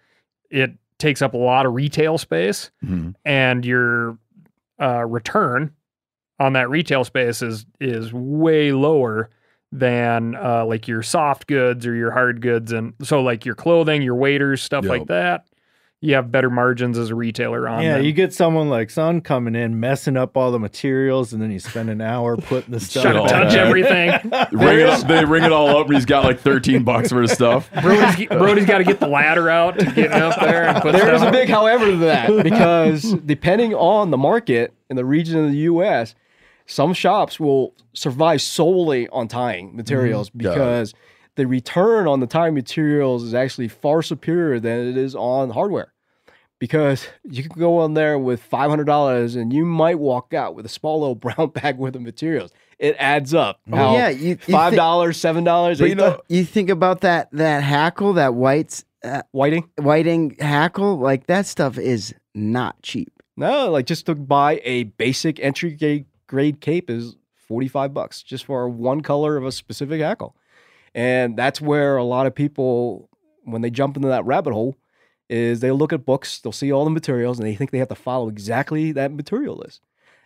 it 0.50 0.72
takes 1.00 1.22
up 1.22 1.34
a 1.34 1.38
lot 1.38 1.66
of 1.66 1.74
retail 1.74 2.18
space, 2.18 2.72
Mhm. 2.86 3.16
and 3.26 3.66
your 3.66 4.18
uh, 4.80 5.06
return 5.06 5.72
on 6.40 6.54
that 6.54 6.70
retail 6.70 7.04
space 7.04 7.42
is 7.42 7.66
is 7.80 8.14
way 8.14 8.72
lower 8.74 9.30
than 9.80 10.36
uh, 10.36 10.66
like 10.66 10.88
your 10.88 11.04
soft 11.04 11.48
goods 11.48 11.86
or 11.86 11.94
your 11.96 12.12
hard 12.12 12.42
goods, 12.42 12.72
and 12.72 12.94
so 13.04 13.22
like 13.22 13.46
your 13.46 13.56
clothing, 13.56 14.02
your 14.02 14.16
waders, 14.16 14.62
stuff 14.62 14.84
Yep. 14.84 14.90
like 14.90 15.08
that. 15.08 15.46
you 16.02 16.14
have 16.14 16.32
better 16.32 16.52
margins 16.52 17.00
as 17.00 17.10
a 17.10 17.16
retailer 17.16 17.68
on 17.68 17.82
Yeah, 17.82 17.96
them. 17.96 18.06
you 18.06 18.12
get 18.12 18.32
someone 18.32 18.70
like 18.70 18.92
Son 18.92 19.22
coming 19.22 19.56
in, 19.56 19.80
messing 19.80 20.16
up 20.18 20.38
all 20.38 20.52
the 20.52 20.60
materials, 20.60 21.34
and 21.34 21.42
then 21.42 21.50
you 21.50 21.58
spend 21.58 21.90
an 21.90 22.00
hour 22.00 22.38
putting 22.38 22.72
the 22.72 22.80
stuff. 22.82 23.04
Trying 23.04 23.16
to 23.16 23.22
back. 23.24 23.44
touch 23.48 23.56
everything. 23.56 24.10
Ring 24.52 24.82
it 24.82 24.86
up, 24.88 25.08
they 25.08 25.26
ring 25.26 25.44
it 25.46 25.52
all 25.52 25.70
up, 25.78 25.88
and 25.88 25.96
he's 25.96 26.06
got 26.06 26.24
like 26.24 26.40
13 26.42 26.84
bucks 26.84 27.12
worth 27.12 27.32
of 27.32 27.36
stuff. 27.36 27.72
Brody's, 27.82 28.28
Brody's 28.28 28.66
got 28.68 28.80
to 28.80 28.84
get 28.84 29.00
the 29.00 29.08
ladder 29.08 29.50
out 29.50 29.80
to 29.80 29.86
get 29.94 30.12
up 30.12 30.40
there 30.40 30.66
and 30.66 30.80
put 30.82 30.92
There's 30.92 31.22
stuff. 31.22 31.30
a 31.30 31.32
big 31.32 31.50
however 31.50 31.86
to 31.90 31.98
that 31.98 32.44
because 32.44 33.14
depending 33.26 33.74
on 33.74 34.12
the 34.12 34.18
market 34.18 34.74
in 34.92 34.98
the 34.98 35.06
region 35.06 35.44
of 35.44 35.50
the 35.50 35.58
U.S., 35.60 36.14
some 36.66 36.94
shops 36.94 37.40
will 37.40 37.74
survive 37.94 38.42
solely 38.42 39.08
on 39.10 39.28
tying 39.28 39.76
materials 39.76 40.30
Got 40.30 40.36
it. 40.38 40.54
because 40.56 40.94
the 41.36 41.46
return 41.48 42.08
on 42.08 42.20
the 42.22 42.28
tying 42.28 42.54
materials 42.54 43.24
is 43.24 43.34
actually 43.34 43.68
far 43.68 44.02
superior 44.02 44.60
than 44.60 44.88
it 44.88 44.98
is 44.98 45.16
on 45.16 45.50
hardware. 45.52 45.94
Because 46.58 47.06
you 47.24 47.44
can 47.44 47.60
go 47.60 47.80
on 47.80 47.94
there 47.96 48.18
with 48.18 48.42
five 48.42 48.70
hundred 48.70 48.86
dollars 48.86 49.36
and 49.36 49.52
you 49.52 49.66
might 49.66 50.00
walk 50.00 50.34
out 50.34 50.56
with 50.56 50.66
a 50.66 50.70
small 50.70 51.00
little 51.02 51.16
brown 51.36 51.50
bag 51.50 51.78
worth 51.78 51.96
of 51.96 52.02
materials. 52.02 52.52
It 52.80 52.96
adds 52.98 53.34
up. 53.34 53.60
Oh, 53.72 53.94
yeah, 53.94 54.10
you- 54.10 54.30
you 54.30 54.36
five 54.38 54.74
dollars, 54.74 55.18
seven 55.18 55.44
dollars, 55.44 55.82
eight 55.82 55.90
you 55.90 55.96
know, 55.96 56.22
you 56.30 56.46
think 56.46 56.70
about 56.70 57.02
that 57.02 57.30
that 57.34 57.62
hackle, 57.64 58.14
that 58.14 58.34
white's 58.36 58.86
uh, 59.04 59.22
whiting, 59.32 59.70
whiting 59.78 60.36
hackle, 60.40 60.98
like 60.98 61.28
that 61.28 61.46
stuff 61.46 61.78
is 61.78 62.16
not 62.34 62.82
cheap. 62.82 63.12
No, 63.38 63.70
like 63.70 63.86
just 63.86 64.06
to 64.06 64.16
buy 64.16 64.62
a 64.64 64.84
basic 64.84 65.40
entry 65.42 65.72
grade, 65.72 66.06
grade 66.28 66.62
cape 66.62 66.90
is 66.90 67.16
45 67.48 67.94
bucks 67.94 68.24
just 68.24 68.46
for 68.46 68.68
one 68.68 69.02
color 69.02 69.38
of 69.38 69.46
a 69.46 69.52
specific 69.52 70.02
hackle. 70.02 70.36
And 70.94 71.38
that's 71.38 71.62
where 71.62 71.98
a 71.98 72.04
lot 72.04 72.26
of 72.26 72.34
people 72.34 73.10
when 73.44 73.62
they 73.62 73.70
jump 73.70 73.96
into 73.96 74.08
that 74.08 74.26
rabbit 74.26 74.54
hole 74.54 74.76
is 75.30 75.60
they 75.60 75.72
look 75.72 75.94
at 75.94 76.06
books, 76.06 76.40
they'll 76.40 76.52
see 76.52 76.72
all 76.72 76.84
the 76.84 76.90
materials 76.90 77.40
and 77.40 77.48
they 77.48 77.56
think 77.56 77.72
they 77.72 77.80
have 77.80 77.88
to 77.90 77.96
follow 77.96 78.28
exactly 78.28 78.92
that 78.92 79.12
material 79.12 79.56
list. 79.56 79.82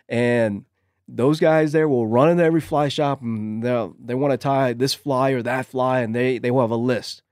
And 0.08 0.64
those 1.08 1.40
guys 1.40 1.72
there 1.72 1.88
will 1.88 2.06
run 2.06 2.30
into 2.30 2.44
every 2.44 2.60
fly 2.60 2.88
shop 2.88 3.20
and 3.20 3.62
they'll 3.62 3.94
they 4.02 4.14
want 4.14 4.32
to 4.32 4.38
tie 4.38 4.72
this 4.72 4.94
fly 4.94 5.30
or 5.30 5.42
that 5.42 5.66
fly 5.66 6.00
and 6.00 6.14
they 6.14 6.38
they 6.38 6.50
will 6.50 6.62
have 6.62 6.70
a 6.70 6.76
list. 6.76 7.22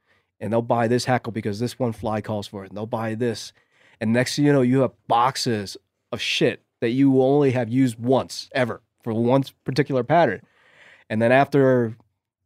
And 0.41 0.53
they'll 0.53 0.63
buy 0.63 0.87
this 0.87 1.05
hackle 1.05 1.33
because 1.33 1.59
this 1.59 1.79
one 1.79 1.93
fly 1.93 2.21
calls 2.21 2.47
for 2.47 2.65
it. 2.65 2.69
And 2.69 2.77
they'll 2.77 2.87
buy 2.87 3.15
this. 3.15 3.53
And 4.01 4.13
next 4.13 4.37
thing 4.37 4.45
you 4.45 4.53
know, 4.53 4.63
you 4.63 4.83
have 4.83 4.93
boxes 5.09 5.77
of 6.13 6.21
shit 6.21 6.63
that 6.81 6.91
you 6.91 7.11
will 7.11 7.23
only 7.23 7.51
have 7.53 7.69
used 7.69 7.99
once 7.99 8.49
ever 8.53 8.83
for 9.03 9.13
one 9.13 9.45
particular 9.65 10.03
pattern. 10.05 10.43
And 11.11 11.21
then 11.23 11.33
after 11.33 11.97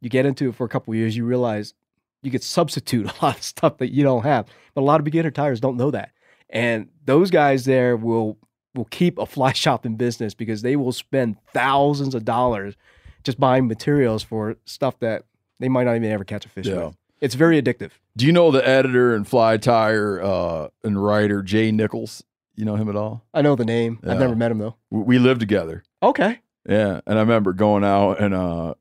you 0.01 0.09
get 0.09 0.25
into 0.25 0.49
it 0.49 0.55
for 0.55 0.65
a 0.65 0.69
couple 0.69 0.93
of 0.93 0.97
years, 0.97 1.15
you 1.15 1.25
realize 1.25 1.73
you 2.21 2.31
could 2.31 2.43
substitute 2.43 3.05
a 3.21 3.25
lot 3.25 3.37
of 3.37 3.43
stuff 3.43 3.77
that 3.77 3.91
you 3.91 4.03
don't 4.03 4.23
have. 4.23 4.45
But 4.73 4.81
a 4.81 4.85
lot 4.85 4.99
of 4.99 5.03
beginner 5.05 5.31
tyers 5.31 5.59
don't 5.59 5.77
know 5.77 5.91
that. 5.91 6.11
And 6.49 6.89
those 7.05 7.31
guys 7.31 7.65
there 7.65 7.95
will 7.97 8.37
will 8.75 8.85
keep 8.85 9.19
a 9.19 9.25
fly 9.25 9.51
shop 9.53 9.85
in 9.85 9.95
business 9.95 10.33
because 10.33 10.61
they 10.63 10.75
will 10.75 10.91
spend 10.91 11.37
thousands 11.53 12.15
of 12.15 12.25
dollars 12.25 12.75
just 13.23 13.39
buying 13.39 13.67
materials 13.67 14.23
for 14.23 14.55
stuff 14.65 14.99
that 14.99 15.23
they 15.59 15.69
might 15.69 15.83
not 15.83 15.95
even 15.95 16.09
ever 16.11 16.23
catch 16.23 16.45
a 16.45 16.49
fish 16.49 16.65
Yeah. 16.67 16.87
with. 16.87 16.95
It's 17.21 17.35
very 17.35 17.61
addictive. 17.61 17.91
Do 18.17 18.25
you 18.25 18.31
know 18.33 18.51
the 18.51 18.67
editor 18.67 19.15
and 19.15 19.25
fly 19.27 19.57
tyer 19.57 20.21
uh, 20.21 20.67
and 20.83 21.01
writer 21.01 21.41
Jay 21.41 21.71
Nichols? 21.71 22.23
You 22.55 22.65
know 22.65 22.75
him 22.75 22.89
at 22.89 22.95
all? 22.95 23.25
I 23.33 23.41
know 23.41 23.55
the 23.55 23.65
name. 23.65 23.99
I've 24.03 24.19
never 24.19 24.35
met 24.35 24.51
him 24.51 24.59
though. 24.59 24.75
We, 24.89 25.01
we 25.01 25.19
lived 25.19 25.39
together. 25.39 25.83
Okay. 26.01 26.39
Yeah, 26.67 27.01
and 27.05 27.17
I 27.17 27.21
remember 27.21 27.51
going 27.53 27.83
out 27.83 28.19
and 28.21 28.33
uh, 28.33 28.75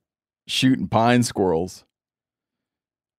shooting 0.47 0.87
pine 0.89 1.23
squirrels. 1.23 1.85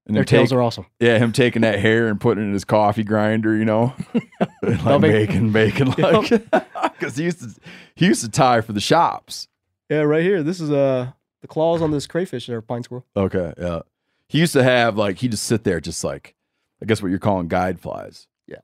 And 0.05 0.15
Their 0.17 0.25
tails 0.25 0.49
take- 0.49 0.57
are 0.57 0.61
awesome. 0.61 0.85
Yeah, 0.99 1.17
him 1.17 1.31
taking 1.31 1.61
that 1.61 1.79
hair 1.79 2.07
and 2.07 2.19
putting 2.19 2.43
it 2.43 2.47
in 2.47 2.53
his 2.53 2.65
coffee 2.65 3.03
grinder, 3.03 3.55
you 3.55 3.63
know, 3.65 3.93
like 4.61 5.01
making, 5.01 5.51
making 5.51 5.91
like, 5.97 6.29
because 6.99 7.15
he 7.15 7.23
used 7.23 7.39
to, 7.41 7.61
he 7.95 8.05
used 8.07 8.21
to 8.23 8.29
tie 8.29 8.61
for 8.61 8.73
the 8.73 8.81
shops. 8.81 9.47
Yeah, 9.89 10.01
right 10.01 10.23
here. 10.23 10.43
This 10.43 10.59
is 10.59 10.71
uh 10.71 11.11
the 11.41 11.47
claws 11.47 11.81
on 11.81 11.91
this 11.91 12.05
crayfish 12.07 12.47
or 12.49 12.61
pine 12.61 12.83
squirrel. 12.83 13.05
Okay, 13.15 13.53
yeah. 13.57 13.79
He 14.27 14.39
used 14.39 14.53
to 14.53 14.63
have 14.63 14.97
like 14.97 15.17
he 15.19 15.27
just 15.29 15.43
sit 15.43 15.63
there, 15.63 15.79
just 15.79 16.03
like 16.03 16.35
I 16.81 16.85
guess 16.85 17.01
what 17.01 17.09
you're 17.09 17.19
calling 17.19 17.47
guide 17.47 17.79
flies. 17.79 18.27
Yeah. 18.47 18.59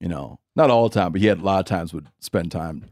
You 0.00 0.08
know, 0.08 0.38
not 0.56 0.70
all 0.70 0.88
the 0.88 0.94
time, 0.94 1.12
but 1.12 1.20
he 1.20 1.26
had 1.26 1.38
a 1.38 1.44
lot 1.44 1.60
of 1.60 1.66
times 1.66 1.92
would 1.92 2.08
spend 2.18 2.50
time 2.50 2.86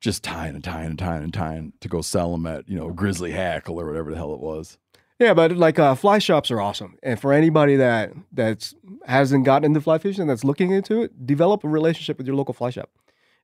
just 0.00 0.24
tying 0.24 0.54
and 0.54 0.64
tying 0.64 0.90
and 0.90 0.98
tying 0.98 1.22
and 1.22 1.34
tying 1.34 1.72
to 1.80 1.88
go 1.88 2.00
sell 2.00 2.32
them 2.32 2.46
at 2.46 2.68
you 2.68 2.76
know 2.76 2.90
Grizzly 2.90 3.32
Hackle 3.32 3.80
or 3.80 3.86
whatever 3.86 4.10
the 4.10 4.16
hell 4.16 4.32
it 4.32 4.40
was. 4.40 4.78
Yeah, 5.18 5.34
but 5.34 5.56
like 5.56 5.78
uh, 5.78 5.94
fly 5.94 6.18
shops 6.18 6.50
are 6.50 6.60
awesome, 6.60 6.96
and 7.02 7.20
for 7.20 7.32
anybody 7.32 7.76
that 7.76 8.12
that's 8.32 8.74
hasn't 9.06 9.44
gotten 9.44 9.64
into 9.64 9.80
fly 9.80 9.98
fishing 9.98 10.26
that's 10.26 10.44
looking 10.44 10.70
into 10.70 11.02
it, 11.02 11.26
develop 11.26 11.64
a 11.64 11.68
relationship 11.68 12.18
with 12.18 12.26
your 12.26 12.36
local 12.36 12.54
fly 12.54 12.70
shop 12.70 12.90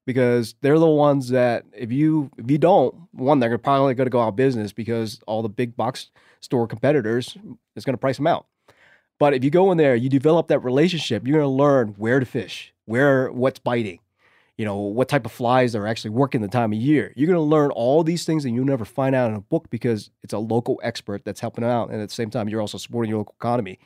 because 0.07 0.55
they're 0.63 0.79
the 0.79 0.87
ones 0.87 1.29
that 1.29 1.65
if 1.73 1.93
you 1.93 2.31
if 2.39 2.51
you 2.51 2.59
don't, 2.59 2.95
one 3.13 3.41
they're 3.41 3.59
probably 3.59 3.95
going 3.95 4.07
to 4.07 4.11
go 4.11 4.21
out 4.21 4.29
of 4.29 4.37
business 4.37 4.73
because 4.73 5.21
all 5.27 5.43
the 5.43 5.49
big 5.49 5.77
box 5.77 6.11
store 6.41 6.67
competitors 6.67 7.37
is 7.77 7.85
going 7.85 7.95
to 7.95 7.99
price 7.99 8.17
them 8.17 8.27
out. 8.27 8.47
But 9.19 9.35
if 9.35 9.45
you 9.45 9.51
go 9.51 9.71
in 9.71 9.79
there, 9.79 9.95
you 9.95 10.09
develop 10.09 10.49
that 10.49 10.61
relationship, 10.61 11.27
you're 11.27 11.39
going 11.39 11.51
to 11.51 11.63
learn 11.63 11.89
where 11.99 12.21
to 12.21 12.27
fish, 12.27 12.73
where 12.89 13.31
what's 13.31 13.59
biting, 13.59 13.99
you 14.57 14.65
know, 14.65 14.79
what 14.79 15.11
type 15.11 15.27
of 15.27 15.33
flies 15.33 15.77
are 15.77 15.87
actually 15.87 16.09
working 16.09 16.41
the 16.41 16.49
time 16.49 16.73
of 16.73 16.79
year. 16.79 17.13
You're 17.17 17.27
going 17.27 17.37
to 17.37 17.43
learn 17.43 17.71
all 17.71 18.03
these 18.03 18.25
things 18.25 18.45
that 18.45 18.51
you'll 18.51 18.65
never 18.65 18.87
find 18.87 19.15
out 19.15 19.31
in 19.31 19.37
a 19.37 19.43
book 19.43 19.69
because 19.69 20.11
it's 20.23 20.33
a 20.33 20.39
local 20.39 20.81
expert 20.83 21.23
that's 21.23 21.41
helping 21.41 21.65
out. 21.65 21.91
And 21.91 22.01
at 22.01 22.09
the 22.09 22.15
same 22.15 22.31
time, 22.31 22.49
you're 22.49 22.63
also 22.63 22.79
supporting 22.79 23.11
your 23.11 23.19
local 23.19 23.35
economy. 23.39 23.79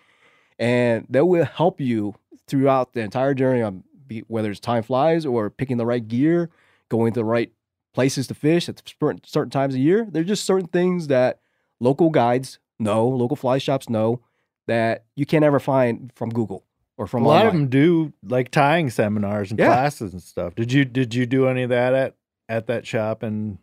And 0.57 1.07
that 1.11 1.27
will 1.27 1.45
help 1.45 1.81
you 1.81 2.15
throughout 2.47 2.93
the 2.93 3.01
entire 3.01 3.35
journey 3.35 3.61
on 3.61 3.83
whether 4.29 4.53
it's 4.53 4.61
time 4.61 4.85
flies 4.85 5.27
or 5.27 5.51
picking 5.51 5.79
the 5.79 5.87
right 5.87 6.07
gear, 6.07 6.49
going 6.89 7.13
to 7.13 7.21
the 7.21 7.25
right 7.25 7.51
places 7.95 8.29
to 8.29 8.35
fish 8.35 8.69
at 8.69 8.81
certain 9.25 9.51
times 9.51 9.75
of 9.75 9.81
year. 9.81 10.07
There's 10.09 10.29
just 10.29 10.45
certain 10.45 10.69
things 10.69 11.09
that 11.09 11.41
local 11.81 12.11
guides 12.11 12.61
know, 12.79 13.09
local 13.09 13.37
fly 13.37 13.59
shops 13.59 13.89
know 13.89 14.21
that 14.69 15.07
you 15.17 15.27
can't 15.27 15.45
ever 15.45 15.59
find 15.59 16.13
from 16.15 16.31
Google 16.31 16.65
or 16.99 17.07
from 17.07 17.25
a 17.25 17.29
lot 17.29 17.47
of 17.47 17.53
them 17.53 17.69
do 17.69 18.13
like 18.23 18.51
tying 18.51 18.91
seminars 18.91 19.51
and 19.51 19.59
Yeah. 19.59 19.67
classes 19.67 20.13
and 20.13 20.23
stuff. 20.23 20.55
Did 20.55 20.73
you 20.73 20.85
did 20.85 21.15
you 21.15 21.27
do 21.27 21.49
any 21.49 21.63
of 21.63 21.71
that 21.71 21.95
at 21.95 22.17
at 22.49 22.67
that 22.67 22.87
shop 22.87 23.23
in 23.23 23.59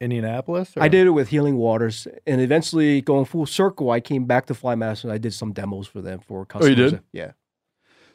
Indianapolis? 0.00 0.72
I 0.76 0.88
did 0.88 1.06
it 1.06 1.10
with 1.10 1.28
Healing 1.28 1.56
Waters, 1.56 2.08
and 2.26 2.40
eventually 2.40 3.00
going 3.00 3.24
full 3.24 3.46
circle, 3.46 3.90
I 3.90 4.00
came 4.00 4.24
back 4.24 4.46
to 4.46 4.54
Fly 4.54 4.74
Master 4.74 5.06
and 5.08 5.14
I 5.14 5.18
did 5.18 5.32
some 5.34 5.52
demos 5.52 5.86
for 5.86 6.00
them 6.00 6.20
for 6.20 6.40
Oh, 6.42 6.44
customers. 6.44 6.70
you 6.78 6.90
did? 6.90 7.00
Yeah. 7.12 7.32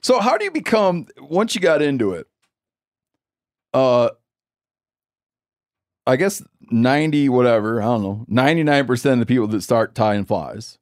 So 0.01 0.19
how 0.19 0.37
do 0.37 0.45
you 0.45 0.51
become 0.51 1.07
once 1.19 1.55
you 1.55 1.61
got 1.61 1.81
into 1.81 2.13
it? 2.13 2.27
Uh 3.73 4.09
I 6.07 6.15
guess 6.15 6.41
90 6.71 7.29
whatever, 7.29 7.81
I 7.81 7.85
don't 7.85 8.01
know. 8.01 8.25
99% 8.29 9.13
of 9.13 9.19
the 9.19 9.25
people 9.27 9.47
that 9.47 9.61
start 9.61 9.93
tying 9.93 10.25
flies 10.25 10.79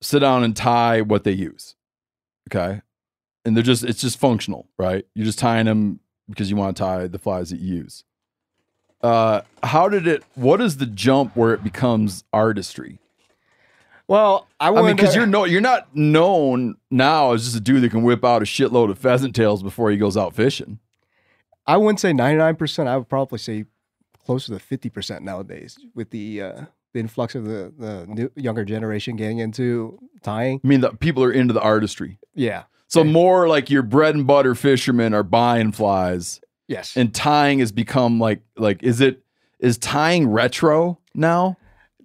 sit 0.00 0.20
down 0.20 0.44
and 0.44 0.56
tie 0.56 1.00
what 1.00 1.24
they 1.24 1.32
use. 1.32 1.74
Okay? 2.50 2.82
And 3.44 3.56
they're 3.56 3.62
just 3.62 3.84
it's 3.84 4.00
just 4.00 4.18
functional, 4.18 4.68
right? 4.78 5.06
You're 5.14 5.26
just 5.26 5.38
tying 5.38 5.66
them 5.66 6.00
because 6.28 6.50
you 6.50 6.56
want 6.56 6.76
to 6.76 6.82
tie 6.82 7.06
the 7.06 7.18
flies 7.18 7.50
that 7.50 7.60
you 7.60 7.76
use. 7.76 8.04
Uh 9.02 9.42
how 9.62 9.88
did 9.88 10.06
it 10.06 10.24
what 10.34 10.60
is 10.60 10.78
the 10.78 10.86
jump 10.86 11.36
where 11.36 11.52
it 11.54 11.62
becomes 11.62 12.24
artistry? 12.32 12.98
Well, 14.08 14.46
I, 14.60 14.68
I 14.68 14.82
mean, 14.82 14.94
because 14.94 15.16
you're 15.16 15.26
no, 15.26 15.44
you're 15.44 15.60
not 15.60 15.94
known 15.94 16.76
now 16.90 17.32
as 17.32 17.44
just 17.44 17.56
a 17.56 17.60
dude 17.60 17.82
that 17.82 17.90
can 17.90 18.04
whip 18.04 18.24
out 18.24 18.40
a 18.40 18.44
shitload 18.44 18.90
of 18.90 18.98
pheasant 18.98 19.34
tails 19.34 19.62
before 19.62 19.90
he 19.90 19.96
goes 19.96 20.16
out 20.16 20.34
fishing. 20.34 20.78
I 21.66 21.76
wouldn't 21.76 21.98
say 21.98 22.12
99%. 22.12 22.86
I 22.86 22.96
would 22.96 23.08
probably 23.08 23.38
say 23.38 23.64
closer 24.24 24.56
to 24.56 24.64
50% 24.64 25.22
nowadays 25.22 25.76
with 25.94 26.10
the 26.10 26.42
uh, 26.42 26.60
the 26.96 27.00
influx 27.00 27.34
of 27.34 27.44
the, 27.44 27.72
the 27.78 28.06
new, 28.06 28.30
younger 28.34 28.64
generation 28.64 29.16
getting 29.16 29.38
into 29.38 29.98
tying. 30.22 30.60
I 30.64 30.66
mean, 30.66 30.80
the 30.80 30.90
people 30.90 31.22
are 31.22 31.30
into 31.32 31.54
the 31.54 31.60
artistry. 31.60 32.18
Yeah. 32.34 32.64
So 32.88 33.04
more 33.04 33.48
like 33.48 33.68
your 33.70 33.82
bread 33.82 34.14
and 34.14 34.26
butter 34.26 34.54
fishermen 34.54 35.12
are 35.14 35.22
buying 35.22 35.72
flies, 35.72 36.40
Yes. 36.68 36.96
and 36.96 37.14
tying 37.14 37.58
has 37.58 37.70
become 37.72 38.18
like 38.18 38.40
like 38.56 38.82
is 38.82 39.00
it 39.00 39.22
is 39.58 39.76
tying 39.78 40.28
retro 40.28 40.98
now? 41.14 41.56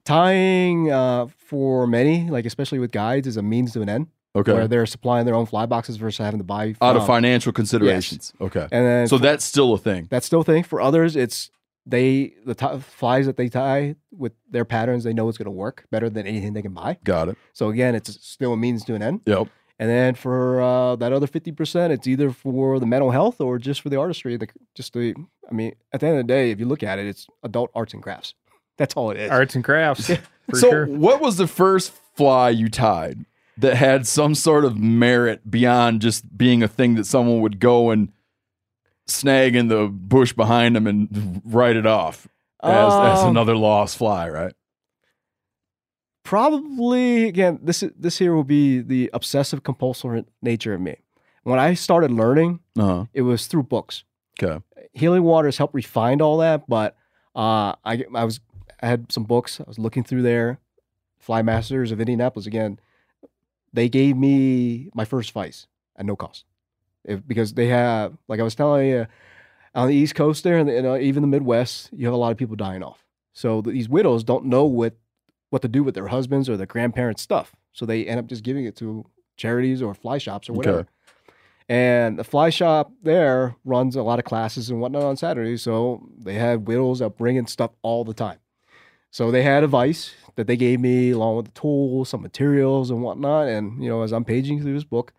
Tying 0.03 0.91
uh, 0.91 1.27
for 1.37 1.85
many, 1.85 2.29
like 2.29 2.45
especially 2.45 2.79
with 2.79 2.91
guides, 2.91 3.27
is 3.27 3.37
a 3.37 3.41
means 3.43 3.73
to 3.73 3.81
an 3.81 3.89
end. 3.89 4.07
Okay. 4.35 4.53
Where 4.53 4.67
they're 4.67 4.85
supplying 4.85 5.25
their 5.25 5.35
own 5.35 5.45
fly 5.45 5.65
boxes 5.65 5.97
versus 5.97 6.17
having 6.23 6.39
to 6.39 6.43
buy 6.43 6.73
Out 6.81 6.95
of 6.95 7.05
financial 7.05 7.51
considerations. 7.51 8.33
Okay. 8.41 8.61
And 8.71 8.85
then 8.85 9.07
so 9.07 9.17
for- 9.17 9.23
that's 9.23 9.43
still 9.45 9.73
a 9.73 9.77
thing. 9.77 10.07
That's 10.09 10.25
still 10.25 10.41
a 10.41 10.43
thing. 10.43 10.63
For 10.63 10.79
others, 10.81 11.15
it's 11.15 11.51
they 11.85 12.33
the 12.45 12.55
t- 12.55 12.79
flies 12.79 13.25
that 13.25 13.37
they 13.37 13.49
tie 13.49 13.95
with 14.11 14.33
their 14.49 14.65
patterns. 14.65 15.03
They 15.03 15.13
know 15.13 15.27
it's 15.29 15.37
going 15.37 15.45
to 15.45 15.51
work 15.51 15.85
better 15.91 16.09
than 16.09 16.27
anything 16.27 16.53
they 16.53 16.61
can 16.61 16.73
buy. 16.73 16.97
Got 17.03 17.29
it. 17.29 17.37
So 17.53 17.69
again, 17.69 17.95
it's 17.95 18.25
still 18.25 18.53
a 18.53 18.57
means 18.57 18.83
to 18.85 18.95
an 18.95 19.01
end. 19.01 19.21
Yep. 19.25 19.47
And 19.79 19.89
then 19.89 20.13
for 20.13 20.61
uh, 20.61 20.95
that 20.97 21.11
other 21.11 21.27
fifty 21.27 21.51
percent, 21.51 21.91
it's 21.91 22.07
either 22.07 22.31
for 22.31 22.79
the 22.79 22.85
mental 22.85 23.11
health 23.11 23.41
or 23.41 23.57
just 23.57 23.81
for 23.81 23.89
the 23.89 23.97
artistry. 23.97 24.37
The, 24.37 24.47
just 24.75 24.93
the, 24.93 25.15
I 25.49 25.53
mean, 25.53 25.73
at 25.91 26.01
the 26.01 26.07
end 26.07 26.19
of 26.19 26.27
the 26.27 26.31
day, 26.31 26.51
if 26.51 26.59
you 26.59 26.65
look 26.65 26.83
at 26.83 26.99
it, 26.99 27.07
it's 27.07 27.27
adult 27.43 27.71
arts 27.73 27.93
and 27.93 28.03
crafts. 28.03 28.35
That's 28.77 28.95
all 28.95 29.11
it 29.11 29.17
is. 29.17 29.31
Arts 29.31 29.55
and 29.55 29.63
crafts. 29.63 30.07
For 30.49 30.57
so 30.57 30.69
sure. 30.69 30.85
what 30.85 31.21
was 31.21 31.37
the 31.37 31.47
first 31.47 31.93
fly 32.15 32.49
you 32.49 32.69
tied? 32.69 33.25
that 33.57 33.75
had 33.75 34.07
some 34.07 34.35
sort 34.35 34.65
of 34.65 34.77
merit 34.77 35.49
beyond 35.49 36.01
just 36.01 36.37
being 36.37 36.63
a 36.63 36.67
thing 36.67 36.95
that 36.95 37.05
someone 37.05 37.41
would 37.41 37.59
go 37.59 37.91
and 37.91 38.11
snag 39.11 39.55
in 39.55 39.67
the 39.67 39.87
bush 39.87 40.33
behind 40.33 40.75
them 40.75 40.87
and 40.87 41.41
write 41.45 41.75
it 41.75 41.85
off 41.85 42.27
as, 42.63 42.93
as 42.93 43.19
Um, 43.19 43.29
another 43.29 43.55
lost 43.55 43.97
fly, 43.97 44.29
right? 44.29 44.53
Probably 46.23 47.25
again, 47.27 47.59
this 47.63 47.81
is- 47.83 47.91
this 47.97 48.19
here 48.19 48.35
will 48.35 48.43
be 48.43 48.79
the 48.79 49.09
obsessive 49.13 49.63
compulsive 49.63 50.25
nature 50.41 50.73
of 50.73 50.81
me. 50.81 50.97
When 51.43 51.57
I 51.59 51.73
started 51.73 52.11
learning, 52.11 52.59
Uh-huh. 52.77 53.05
it 53.13 53.23
was 53.23 53.47
through 53.47 53.63
books. 53.63 54.03
Okay. 54.41 54.63
Healing 54.93 55.23
Waters 55.23 55.57
helped 55.57 55.73
refine 55.73 56.21
all 56.21 56.37
that, 56.37 56.67
but 56.69 56.95
uh, 57.35 57.73
I 57.83 58.05
I 58.13 58.23
was 58.25 58.39
I 58.81 58.87
had 58.87 59.11
some 59.11 59.23
books. 59.23 59.59
I 59.59 59.63
was 59.67 59.79
looking 59.79 60.03
through 60.03 60.21
there. 60.21 60.59
Fly 61.19 61.41
Masters 61.41 61.91
of 61.91 61.99
Indianapolis 61.99 62.45
again. 62.47 62.79
They 63.73 63.89
gave 63.89 64.17
me 64.17 64.89
my 64.93 65.05
first 65.05 65.31
vice 65.31 65.67
at 65.95 66.05
no 66.05 66.15
cost, 66.15 66.45
if, 67.05 67.25
because 67.27 67.53
they 67.53 67.67
have 67.67 68.17
like 68.27 68.39
I 68.39 68.43
was 68.43 68.55
telling 68.55 68.87
you 68.87 69.07
on 69.73 69.87
the 69.87 69.95
East 69.95 70.15
Coast 70.15 70.43
there, 70.43 70.57
and 70.57 70.69
you 70.69 70.79
uh, 70.79 70.81
know, 70.81 70.97
even 70.97 71.21
the 71.21 71.27
Midwest, 71.27 71.89
you 71.93 72.05
have 72.05 72.13
a 72.13 72.17
lot 72.17 72.31
of 72.31 72.37
people 72.37 72.55
dying 72.55 72.83
off. 72.83 73.03
So 73.33 73.61
these 73.61 73.87
widows 73.89 74.23
don't 74.23 74.45
know 74.45 74.65
what 74.65 74.95
what 75.49 75.61
to 75.61 75.67
do 75.67 75.83
with 75.83 75.95
their 75.95 76.07
husbands 76.07 76.49
or 76.49 76.57
their 76.57 76.65
grandparents' 76.65 77.21
stuff, 77.21 77.55
so 77.71 77.85
they 77.85 78.05
end 78.05 78.19
up 78.19 78.27
just 78.27 78.43
giving 78.43 78.65
it 78.65 78.75
to 78.77 79.05
charities 79.37 79.81
or 79.81 79.93
fly 79.93 80.17
shops 80.17 80.49
or 80.49 80.53
whatever. 80.53 80.79
Okay. 80.79 80.89
And 81.71 82.19
the 82.19 82.25
fly 82.25 82.49
shop 82.49 82.91
there 83.01 83.55
runs 83.63 83.95
a 83.95 84.03
lot 84.03 84.19
of 84.19 84.25
classes 84.25 84.69
and 84.69 84.81
whatnot 84.81 85.03
on 85.03 85.15
Saturdays. 85.15 85.61
So 85.61 86.05
they 86.17 86.33
had 86.33 86.67
widows 86.67 87.01
out 87.01 87.17
bringing 87.17 87.47
stuff 87.47 87.71
all 87.81 88.03
the 88.03 88.13
time. 88.13 88.39
So 89.09 89.31
they 89.31 89.41
had 89.43 89.63
a 89.63 89.67
vice 89.67 90.13
that 90.35 90.47
they 90.47 90.57
gave 90.57 90.81
me 90.81 91.11
along 91.11 91.37
with 91.37 91.45
the 91.45 91.59
tools, 91.59 92.09
some 92.09 92.21
materials 92.21 92.91
and 92.91 93.01
whatnot. 93.01 93.47
And, 93.47 93.81
you 93.81 93.89
know, 93.89 94.01
as 94.01 94.11
I'm 94.11 94.25
paging 94.25 94.61
through 94.61 94.73
this 94.73 94.83
book, 94.83 95.13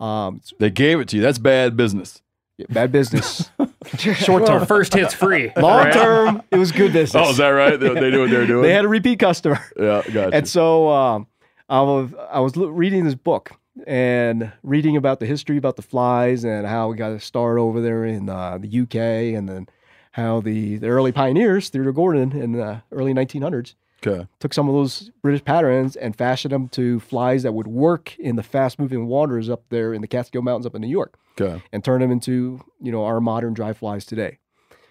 um, 0.00 0.40
They 0.58 0.70
gave 0.70 1.00
it 1.00 1.08
to 1.08 1.16
you. 1.16 1.22
That's 1.22 1.38
bad 1.38 1.76
business. 1.76 2.22
bad 2.68 2.92
business. 2.92 3.50
Short 3.96 4.46
term. 4.46 4.66
First 4.66 4.94
hit's 4.94 5.14
free. 5.14 5.52
Long 5.56 5.84
right? 5.84 5.92
term, 5.92 6.42
it 6.50 6.58
was 6.58 6.72
good 6.72 6.92
business. 6.92 7.22
Oh, 7.26 7.30
is 7.30 7.36
that 7.36 7.48
right? 7.48 7.78
They, 7.78 7.88
they 7.94 8.10
knew 8.10 8.20
what 8.20 8.30
they 8.30 8.36
were 8.36 8.46
doing. 8.54 8.62
They 8.62 8.72
had 8.72 8.84
a 8.84 8.88
repeat 8.88 9.18
customer. 9.18 9.60
yeah, 9.78 10.02
gotcha. 10.02 10.34
And 10.34 10.48
so 10.48 10.88
um, 10.88 11.26
I 11.68 11.80
was 11.82 12.10
I 12.30 12.40
was 12.40 12.56
reading 12.56 13.04
this 13.04 13.14
book 13.14 13.52
and 13.86 14.52
reading 14.62 14.96
about 14.96 15.20
the 15.20 15.26
history 15.26 15.56
about 15.56 15.76
the 15.76 15.82
flies 15.82 16.44
and 16.44 16.66
how 16.66 16.88
we 16.88 16.96
got 16.96 17.10
to 17.10 17.20
start 17.20 17.58
over 17.58 17.80
there 17.80 18.04
in 18.04 18.28
uh, 18.28 18.58
the 18.58 18.80
UK 18.80 19.36
and 19.36 19.48
then 19.48 19.68
how 20.12 20.40
the, 20.40 20.78
the 20.78 20.86
early 20.86 21.12
pioneers 21.12 21.68
Theodore 21.68 21.92
Gordon 21.92 22.32
in 22.32 22.52
the 22.52 22.82
early 22.90 23.12
1900s 23.12 23.74
okay. 24.04 24.26
took 24.40 24.52
some 24.52 24.68
of 24.68 24.74
those 24.74 25.10
British 25.22 25.44
patterns 25.44 25.96
and 25.96 26.16
fashioned 26.16 26.52
them 26.52 26.68
to 26.68 27.00
flies 27.00 27.42
that 27.44 27.52
would 27.52 27.66
work 27.66 28.16
in 28.18 28.36
the 28.36 28.42
fast 28.42 28.78
moving 28.78 29.06
waters 29.06 29.48
up 29.50 29.64
there 29.68 29.92
in 29.94 30.00
the 30.00 30.08
Catskill 30.08 30.42
Mountains 30.42 30.66
up 30.66 30.74
in 30.74 30.80
New 30.82 30.88
York 30.88 31.18
Okay. 31.40 31.62
and 31.72 31.84
turn 31.84 32.00
them 32.00 32.10
into 32.10 32.60
you 32.80 32.90
know 32.92 33.04
our 33.04 33.20
modern 33.20 33.54
dry 33.54 33.72
flies 33.72 34.04
today. 34.06 34.38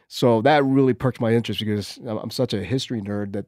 So 0.07 0.41
that 0.43 0.63
really 0.63 0.93
perked 0.93 1.19
my 1.19 1.33
interest 1.33 1.59
because 1.59 1.97
I'm 2.05 2.29
such 2.29 2.53
a 2.53 2.63
history 2.63 3.01
nerd 3.01 3.33
that 3.33 3.45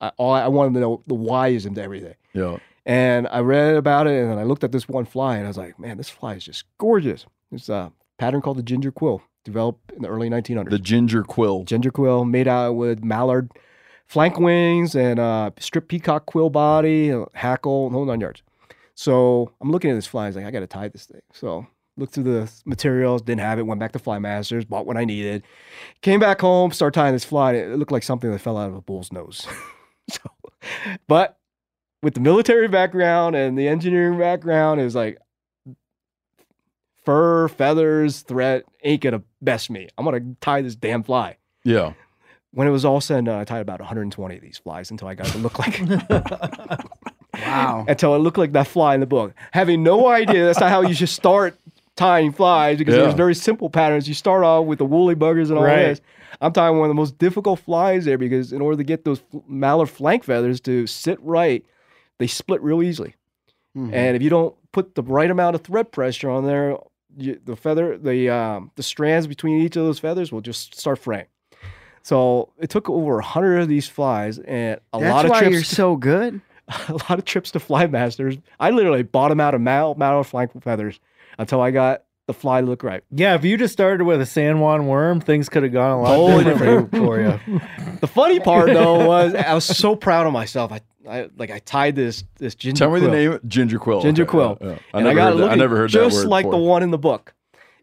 I, 0.00 0.12
all 0.16 0.32
I 0.32 0.46
wanted 0.48 0.74
to 0.74 0.80
know 0.80 1.02
the 1.06 1.14
why 1.14 1.48
is 1.48 1.66
into 1.66 1.82
everything. 1.82 2.14
Yeah. 2.32 2.58
And 2.86 3.26
I 3.30 3.40
read 3.40 3.74
about 3.74 4.06
it, 4.06 4.22
and 4.22 4.30
then 4.30 4.38
I 4.38 4.44
looked 4.44 4.64
at 4.64 4.72
this 4.72 4.88
one 4.88 5.04
fly, 5.04 5.36
and 5.36 5.44
I 5.44 5.48
was 5.48 5.58
like, 5.58 5.78
"Man, 5.78 5.96
this 5.98 6.08
fly 6.08 6.34
is 6.34 6.44
just 6.44 6.64
gorgeous." 6.78 7.26
It's 7.52 7.68
a 7.68 7.92
pattern 8.18 8.40
called 8.40 8.56
the 8.56 8.62
ginger 8.62 8.90
quill, 8.92 9.20
developed 9.44 9.92
in 9.92 10.02
the 10.02 10.08
early 10.08 10.30
1900s. 10.30 10.70
The 10.70 10.78
ginger 10.78 11.22
quill. 11.22 11.64
ginger 11.64 11.90
quill 11.90 12.24
made 12.24 12.48
out 12.48 12.72
with 12.74 13.04
mallard 13.04 13.50
flank 14.10 14.40
wings 14.40 14.96
and 14.96 15.20
uh, 15.20 15.50
strip 15.60 15.86
peacock 15.86 16.26
quill 16.26 16.50
body, 16.50 17.12
uh, 17.12 17.26
hackle, 17.32 17.90
whole 17.90 18.04
nine 18.04 18.20
yards. 18.20 18.42
So 18.96 19.52
I'm 19.60 19.70
looking 19.70 19.88
at 19.88 19.94
this 19.94 20.08
fly. 20.08 20.24
I 20.24 20.26
was 20.26 20.36
like, 20.36 20.44
I 20.44 20.50
got 20.50 20.60
to 20.60 20.66
tie 20.66 20.88
this 20.88 21.06
thing. 21.06 21.20
So 21.32 21.64
looked 21.96 22.14
through 22.14 22.24
the 22.24 22.50
materials, 22.66 23.22
didn't 23.22 23.42
have 23.42 23.60
it. 23.60 23.62
Went 23.62 23.78
back 23.78 23.92
to 23.92 24.00
Fly 24.00 24.18
Masters, 24.18 24.64
bought 24.64 24.84
what 24.84 24.96
I 24.96 25.04
needed. 25.04 25.44
Came 26.02 26.18
back 26.18 26.40
home, 26.40 26.72
started 26.72 26.98
tying 26.98 27.12
this 27.12 27.24
fly. 27.24 27.52
And 27.52 27.72
it 27.72 27.76
looked 27.76 27.92
like 27.92 28.02
something 28.02 28.32
that 28.32 28.40
fell 28.40 28.56
out 28.56 28.68
of 28.68 28.74
a 28.74 28.80
bull's 28.80 29.12
nose. 29.12 29.46
so, 30.10 30.20
but 31.06 31.38
with 32.02 32.14
the 32.14 32.20
military 32.20 32.66
background 32.66 33.36
and 33.36 33.56
the 33.56 33.68
engineering 33.68 34.18
background, 34.18 34.80
it 34.80 34.84
was 34.84 34.96
like 34.96 35.18
fur, 37.04 37.46
feathers, 37.46 38.22
thread 38.22 38.64
ain't 38.82 39.02
gonna 39.02 39.22
best 39.40 39.70
me. 39.70 39.88
I'm 39.96 40.04
gonna 40.04 40.34
tie 40.40 40.62
this 40.62 40.74
damn 40.74 41.04
fly 41.04 41.36
Yeah. 41.62 41.92
When 42.52 42.66
it 42.66 42.70
was 42.70 42.84
all 42.84 43.00
said 43.00 43.18
and 43.18 43.26
done, 43.26 43.38
I 43.40 43.44
tied 43.44 43.60
about 43.60 43.80
120 43.80 44.36
of 44.36 44.42
these 44.42 44.58
flies 44.58 44.90
until 44.90 45.08
I 45.08 45.14
got 45.14 45.28
it 45.28 45.32
to 45.32 45.38
look 45.38 45.58
like 45.58 45.80
Wow. 47.34 47.84
until 47.88 48.14
it 48.14 48.18
looked 48.18 48.38
like 48.38 48.52
that 48.52 48.66
fly 48.66 48.94
in 48.94 49.00
the 49.00 49.06
book. 49.06 49.34
Having 49.52 49.82
no 49.82 50.08
idea 50.08 50.44
that's 50.44 50.60
not 50.60 50.70
how 50.70 50.82
you 50.82 50.94
should 50.94 51.08
start 51.08 51.56
tying 51.96 52.32
flies 52.32 52.78
because 52.78 52.94
Yeah. 52.94 53.02
there's 53.02 53.14
very 53.14 53.34
simple 53.34 53.70
patterns. 53.70 54.08
You 54.08 54.14
start 54.14 54.42
off 54.44 54.66
with 54.66 54.78
the 54.78 54.84
woolly 54.84 55.14
buggers 55.14 55.48
and 55.48 55.58
all 55.58 55.64
Right. 55.64 55.76
this. 55.88 56.00
I'm 56.40 56.52
tying 56.52 56.76
one 56.78 56.86
of 56.86 56.90
the 56.90 56.94
most 57.00 57.18
difficult 57.18 57.60
flies 57.60 58.04
there 58.04 58.18
because 58.18 58.52
in 58.52 58.60
order 58.60 58.76
to 58.76 58.84
get 58.84 59.04
those 59.04 59.20
f- 59.34 59.42
mallard 59.46 59.90
flank 59.90 60.24
feathers 60.24 60.60
to 60.62 60.86
sit 60.86 61.18
right, 61.22 61.64
they 62.18 62.26
split 62.26 62.62
real 62.62 62.82
easily. 62.82 63.14
Mhm. 63.76 63.92
And 63.92 64.16
if 64.16 64.22
you 64.22 64.30
don't 64.30 64.54
put 64.72 64.94
the 64.94 65.02
right 65.02 65.30
amount 65.30 65.54
of 65.54 65.62
thread 65.62 65.92
pressure 65.92 66.30
on 66.30 66.46
there, 66.46 66.76
you, 67.16 67.38
the 67.44 67.56
feather, 67.56 67.98
the 67.98 68.28
um, 68.30 68.70
the 68.76 68.82
strands 68.82 69.26
between 69.26 69.60
each 69.60 69.76
of 69.76 69.84
those 69.84 69.98
feathers 69.98 70.32
will 70.32 70.40
just 70.40 70.78
start 70.78 70.98
fraying. 70.98 71.26
So 72.02 72.50
it 72.58 72.70
took 72.70 72.88
over 72.88 73.18
a 73.18 73.24
hundred 73.24 73.58
of 73.60 73.68
these 73.68 73.86
flies 73.88 74.38
and 74.38 74.80
a 74.92 74.98
That's 75.00 75.12
lot 75.12 75.24
of 75.26 75.30
why 75.30 75.38
trips. 75.40 75.52
you're 75.52 75.64
so 75.64 75.96
good. 75.96 76.40
a 76.88 76.92
lot 76.92 77.18
of 77.18 77.24
trips 77.24 77.50
to 77.52 77.60
fly 77.60 77.86
masters. 77.86 78.36
I 78.58 78.70
literally 78.70 79.02
bought 79.02 79.28
them 79.28 79.40
out 79.40 79.54
of 79.54 79.60
mal 79.60 79.94
mallard 79.96 80.26
flank 80.26 80.50
feathers 80.62 80.98
until 81.38 81.60
I 81.60 81.70
got 81.72 82.04
the 82.26 82.34
fly 82.34 82.60
to 82.60 82.66
look 82.66 82.82
right. 82.84 83.02
Yeah, 83.10 83.34
if 83.34 83.44
you 83.44 83.56
just 83.56 83.72
started 83.72 84.04
with 84.04 84.20
a 84.20 84.26
San 84.26 84.60
Juan 84.60 84.86
worm, 84.86 85.20
things 85.20 85.48
could 85.48 85.62
have 85.64 85.72
gone 85.72 85.90
a 85.98 86.00
lot 86.00 86.14
Totally 86.16 86.44
different 86.44 86.90
for 86.92 87.20
you. 87.20 87.40
The 88.00 88.06
funny 88.06 88.40
part 88.40 88.68
though 88.68 89.06
was 89.06 89.34
I 89.34 89.52
was 89.52 89.64
so 89.64 89.94
proud 89.94 90.26
of 90.26 90.32
myself. 90.32 90.72
I, 90.72 90.80
I 91.08 91.28
like 91.36 91.50
I 91.50 91.58
tied 91.58 91.96
this 91.96 92.24
this 92.38 92.54
ginger. 92.54 92.78
Tell 92.78 92.90
me 92.92 93.00
the 93.00 93.08
quill. 93.08 93.30
name. 93.32 93.40
Ginger 93.46 93.78
quill. 93.78 94.00
Ginger 94.00 94.22
Okay, 94.22 94.30
quill. 94.30 94.58
yeah, 94.60 94.68
yeah. 94.68 94.78
I 94.94 95.02
never 95.02 95.10
I 95.10 95.14
got 95.14 95.24
heard 95.32 95.34
it 95.34 95.38
that. 95.42 95.50
I 95.50 95.54
never 95.56 95.76
heard 95.76 95.90
just 95.90 96.16
that 96.16 96.22
word 96.24 96.28
like 96.30 96.48
the 96.50 96.56
one 96.56 96.82
in 96.82 96.90
the 96.92 96.98
book. 96.98 97.34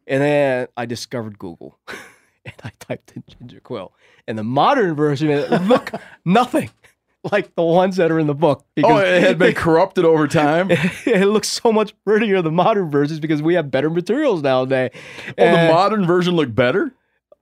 And 0.08 0.24
then 0.24 0.68
I 0.78 0.86
discovered 0.88 1.38
Google, 1.38 1.78
and 2.48 2.56
I 2.64 2.72
typed 2.80 3.14
in 3.16 3.24
ginger 3.28 3.60
quill, 3.60 3.94
and 4.28 4.38
the 4.38 4.44
modern 4.44 4.96
version 4.96 5.30
it 5.30 5.50
looked 5.64 5.96
nothing 6.26 6.70
like 7.32 7.54
the 7.56 7.64
ones 7.64 7.98
that 7.98 8.12
are 8.12 8.20
in 8.20 8.28
the 8.28 8.36
book. 8.36 8.66
Oh, 8.84 8.98
it 8.98 9.22
had 9.22 9.38
been 9.38 9.54
corrupted 9.56 10.06
over 10.06 10.28
time. 10.28 10.70
it 10.72 11.28
looks 11.28 11.50
so 11.50 11.72
much 11.72 11.94
prettier 12.06 12.42
than 12.42 12.56
modern 12.56 12.90
versions 12.90 13.20
because 13.20 13.42
we 13.42 13.56
have 13.56 13.70
better 13.72 13.90
materials 13.90 14.42
nowadays. 14.42 14.92
Oh, 15.30 15.34
the 15.38 15.68
modern 15.72 16.06
version 16.06 16.36
looked 16.36 16.56
better. 16.56 16.94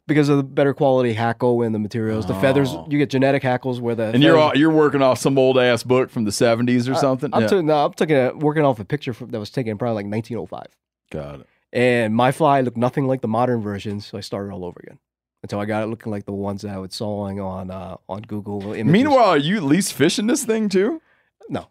because 0.07 0.29
of 0.29 0.37
the 0.37 0.43
better 0.43 0.73
quality 0.73 1.13
hackle 1.13 1.61
in 1.61 1.71
the 1.71 1.79
materials. 1.79 2.25
The 2.25 2.35
feathers, 2.35 2.69
oh. 2.71 2.87
you 2.89 2.97
get 2.97 3.09
genetic 3.09 3.43
hackles 3.43 3.81
where 3.81 3.95
the 3.95 4.05
Oh. 4.05 4.11
And 4.11 4.23
you're 4.23 4.37
all, 4.37 4.55
you're 4.55 4.71
working 4.71 5.01
off 5.01 5.19
some 5.19 5.37
old 5.37 5.57
ass 5.57 5.83
book 5.83 6.09
from 6.09 6.25
the 6.25 6.31
70s 6.31 6.87
or 6.89 6.93
uh, 6.93 6.97
something. 6.97 7.29
I'm, 7.33 7.43
yeah. 7.43 7.47
ta- 7.47 7.61
no, 7.61 7.85
I'm 7.85 7.93
taking 7.93 8.15
a, 8.15 8.33
working 8.35 8.63
off 8.63 8.79
a 8.79 8.85
picture 8.85 9.13
from, 9.13 9.29
that 9.29 9.39
was 9.39 9.49
taken 9.49 9.77
probably 9.77 10.03
like 10.03 10.11
1905, 10.11 10.67
Got 11.11 11.41
it. 11.41 11.47
And 11.73 12.15
my 12.15 12.31
fly 12.31 12.61
looked 12.61 12.77
nothing 12.77 13.07
like 13.07 13.21
the 13.21 13.27
modern 13.27 13.61
versions, 13.61 14.05
so 14.05 14.17
I 14.17 14.21
started 14.21 14.51
all 14.53 14.63
over 14.65 14.79
again 14.83 14.99
until 15.43 15.59
I 15.59 15.65
got 15.65 15.83
it 15.83 15.87
looking 15.87 16.11
like 16.11 16.25
the 16.25 16.31
ones 16.33 16.61
that 16.63 16.71
I 16.71 16.77
was 16.77 16.93
sawing 16.95 17.39
on 17.39 17.69
uh, 17.71 17.97
on 18.09 18.21
Google 18.23 18.61
Images. 18.73 18.85
Meanwhile, 18.85 19.29
are 19.29 19.37
you 19.37 19.57
at 19.57 19.63
least 19.63 19.93
fishing 19.93 20.27
this 20.27 20.43
thing 20.45 20.69
too? 20.69 21.01
no, 21.49 21.67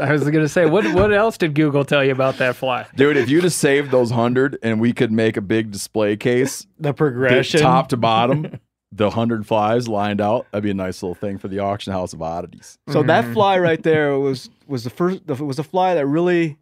I 0.00 0.10
was 0.12 0.24
gonna 0.24 0.48
say, 0.48 0.64
what 0.66 0.86
what 0.94 1.12
else 1.12 1.36
did 1.36 1.54
Google 1.54 1.84
tell 1.84 2.02
you 2.02 2.12
about 2.12 2.38
that 2.38 2.56
fly? 2.56 2.86
Dude, 2.96 3.16
if 3.16 3.28
you'd 3.28 3.44
have 3.44 3.52
saved 3.52 3.90
those 3.90 4.10
hundred 4.10 4.58
and 4.62 4.80
we 4.80 4.92
could 4.92 5.12
make 5.12 5.36
a 5.36 5.42
big 5.42 5.70
display 5.70 6.16
case, 6.16 6.66
The 6.78 6.94
progression. 6.94 7.60
top 7.60 7.88
to 7.88 7.98
bottom, 7.98 8.58
the 8.90 9.10
hundred 9.10 9.46
flies 9.46 9.88
lined 9.88 10.20
out, 10.22 10.46
that'd 10.50 10.64
be 10.64 10.70
a 10.70 10.74
nice 10.74 11.02
little 11.02 11.14
thing 11.14 11.36
for 11.36 11.48
the 11.48 11.58
auction 11.58 11.92
house 11.92 12.14
of 12.14 12.22
oddities. 12.22 12.78
so 12.90 13.02
that 13.02 13.30
fly 13.34 13.58
right 13.58 13.82
there 13.82 14.18
was 14.18 14.48
was 14.66 14.84
the 14.84 14.90
first 14.90 15.26
the, 15.26 15.34
was 15.44 15.56
the 15.58 15.64
fly 15.64 15.94
that 15.94 16.06
really 16.06 16.56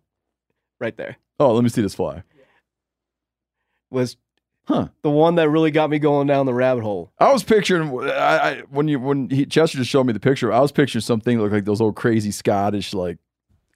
right 0.80 0.96
there 0.96 1.16
Oh, 1.40 1.52
let 1.54 1.62
me 1.64 1.70
see 1.70 1.82
this 1.82 1.94
fly. 1.94 2.22
was 3.90 4.16
Huh. 4.64 4.88
the 5.02 5.10
one 5.10 5.34
that 5.36 5.48
really 5.48 5.72
got 5.72 5.90
me 5.90 5.98
going 5.98 6.28
down 6.28 6.46
the 6.46 6.54
rabbit 6.54 6.84
hole. 6.84 7.10
I 7.18 7.32
was 7.32 7.42
picturing 7.42 7.88
I, 8.08 8.08
I 8.38 8.62
when 8.70 8.86
you 8.86 9.00
when 9.00 9.28
he, 9.28 9.44
Chester 9.46 9.78
just 9.78 9.90
showed 9.90 10.04
me 10.06 10.12
the 10.12 10.20
picture. 10.20 10.52
I 10.52 10.60
was 10.60 10.70
picturing 10.70 11.00
something 11.02 11.36
that 11.38 11.42
looked 11.42 11.54
like 11.54 11.64
those 11.64 11.80
old 11.80 11.96
crazy 11.96 12.30
Scottish 12.30 12.94
like 12.94 13.18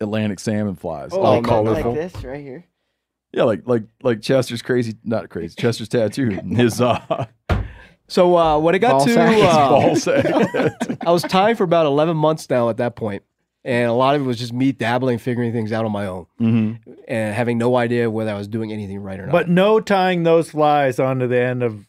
Atlantic 0.00 0.38
salmon 0.38 0.76
flies, 0.76 1.10
Oh, 1.12 1.20
all 1.22 1.34
man, 1.36 1.42
colorful. 1.44 1.92
Like 1.94 2.12
this 2.12 2.22
right 2.22 2.40
here. 2.40 2.64
Yeah, 3.32 3.42
like 3.44 3.66
like 3.66 3.82
like 4.04 4.20
Chester's 4.22 4.62
crazy, 4.62 4.94
not 5.02 5.30
crazy. 5.30 5.56
Chester's 5.58 5.88
tattoo, 5.88 6.28
his 6.48 6.80
uh, 6.80 7.26
So 8.06 8.36
uh, 8.36 8.58
when 8.60 8.76
it 8.76 8.78
got 8.80 8.98
Ball 8.98 9.06
to 9.06 9.14
sack. 9.14 9.42
uh, 9.42 9.68
ball 9.70 9.96
sack. 9.96 10.98
I 11.06 11.10
was 11.10 11.22
tied 11.22 11.56
for 11.58 11.64
about 11.64 11.86
11 11.86 12.16
months 12.16 12.48
now 12.48 12.68
at 12.68 12.76
that 12.76 12.94
point, 12.94 13.24
and 13.64 13.88
a 13.88 13.92
lot 13.92 14.14
of 14.14 14.22
it 14.22 14.24
was 14.24 14.38
just 14.38 14.52
me 14.52 14.72
dabbling, 14.72 15.18
figuring 15.18 15.52
things 15.52 15.72
out 15.72 15.84
on 15.84 15.92
my 15.92 16.06
own, 16.06 16.26
mm-hmm. 16.40 16.90
and 17.08 17.34
having 17.34 17.58
no 17.58 17.76
idea 17.76 18.10
whether 18.10 18.30
I 18.30 18.34
was 18.38 18.48
doing 18.48 18.72
anything 18.72 18.98
right 19.00 19.18
or 19.18 19.26
not. 19.26 19.32
But 19.32 19.48
no 19.48 19.80
tying 19.80 20.22
those 20.22 20.50
flies 20.50 20.98
onto 20.98 21.26
the 21.26 21.40
end 21.40 21.62
of 21.62 21.86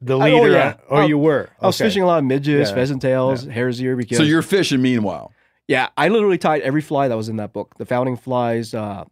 the 0.00 0.14
Oh, 0.14 0.18
leader. 0.18 0.50
yeah. 0.50 0.74
Or 0.88 1.02
Oh, 1.02 1.06
you 1.06 1.16
were. 1.18 1.48
I 1.60 1.66
was 1.68 1.80
Okay. 1.80 1.88
fishing 1.88 2.02
a 2.02 2.06
lot 2.06 2.18
of 2.18 2.24
midges, 2.24 2.68
Yeah. 2.68 2.74
pheasant 2.74 3.00
tails, 3.02 3.44
hares 3.46 3.80
ear 3.80 3.96
because 3.96 4.18
So 4.18 4.22
you're 4.24 4.42
fishing 4.42 4.82
meanwhile. 4.82 5.32
Yeah, 5.68 5.88
I 5.96 6.08
literally 6.08 6.38
tied 6.38 6.62
every 6.62 6.82
fly 6.82 7.08
that 7.08 7.16
was 7.16 7.28
in 7.28 7.36
that 7.36 7.52
book. 7.52 7.74
The 7.78 7.86
Founding 7.86 8.16
Flies, 8.16 8.72
uh, 8.74 9.04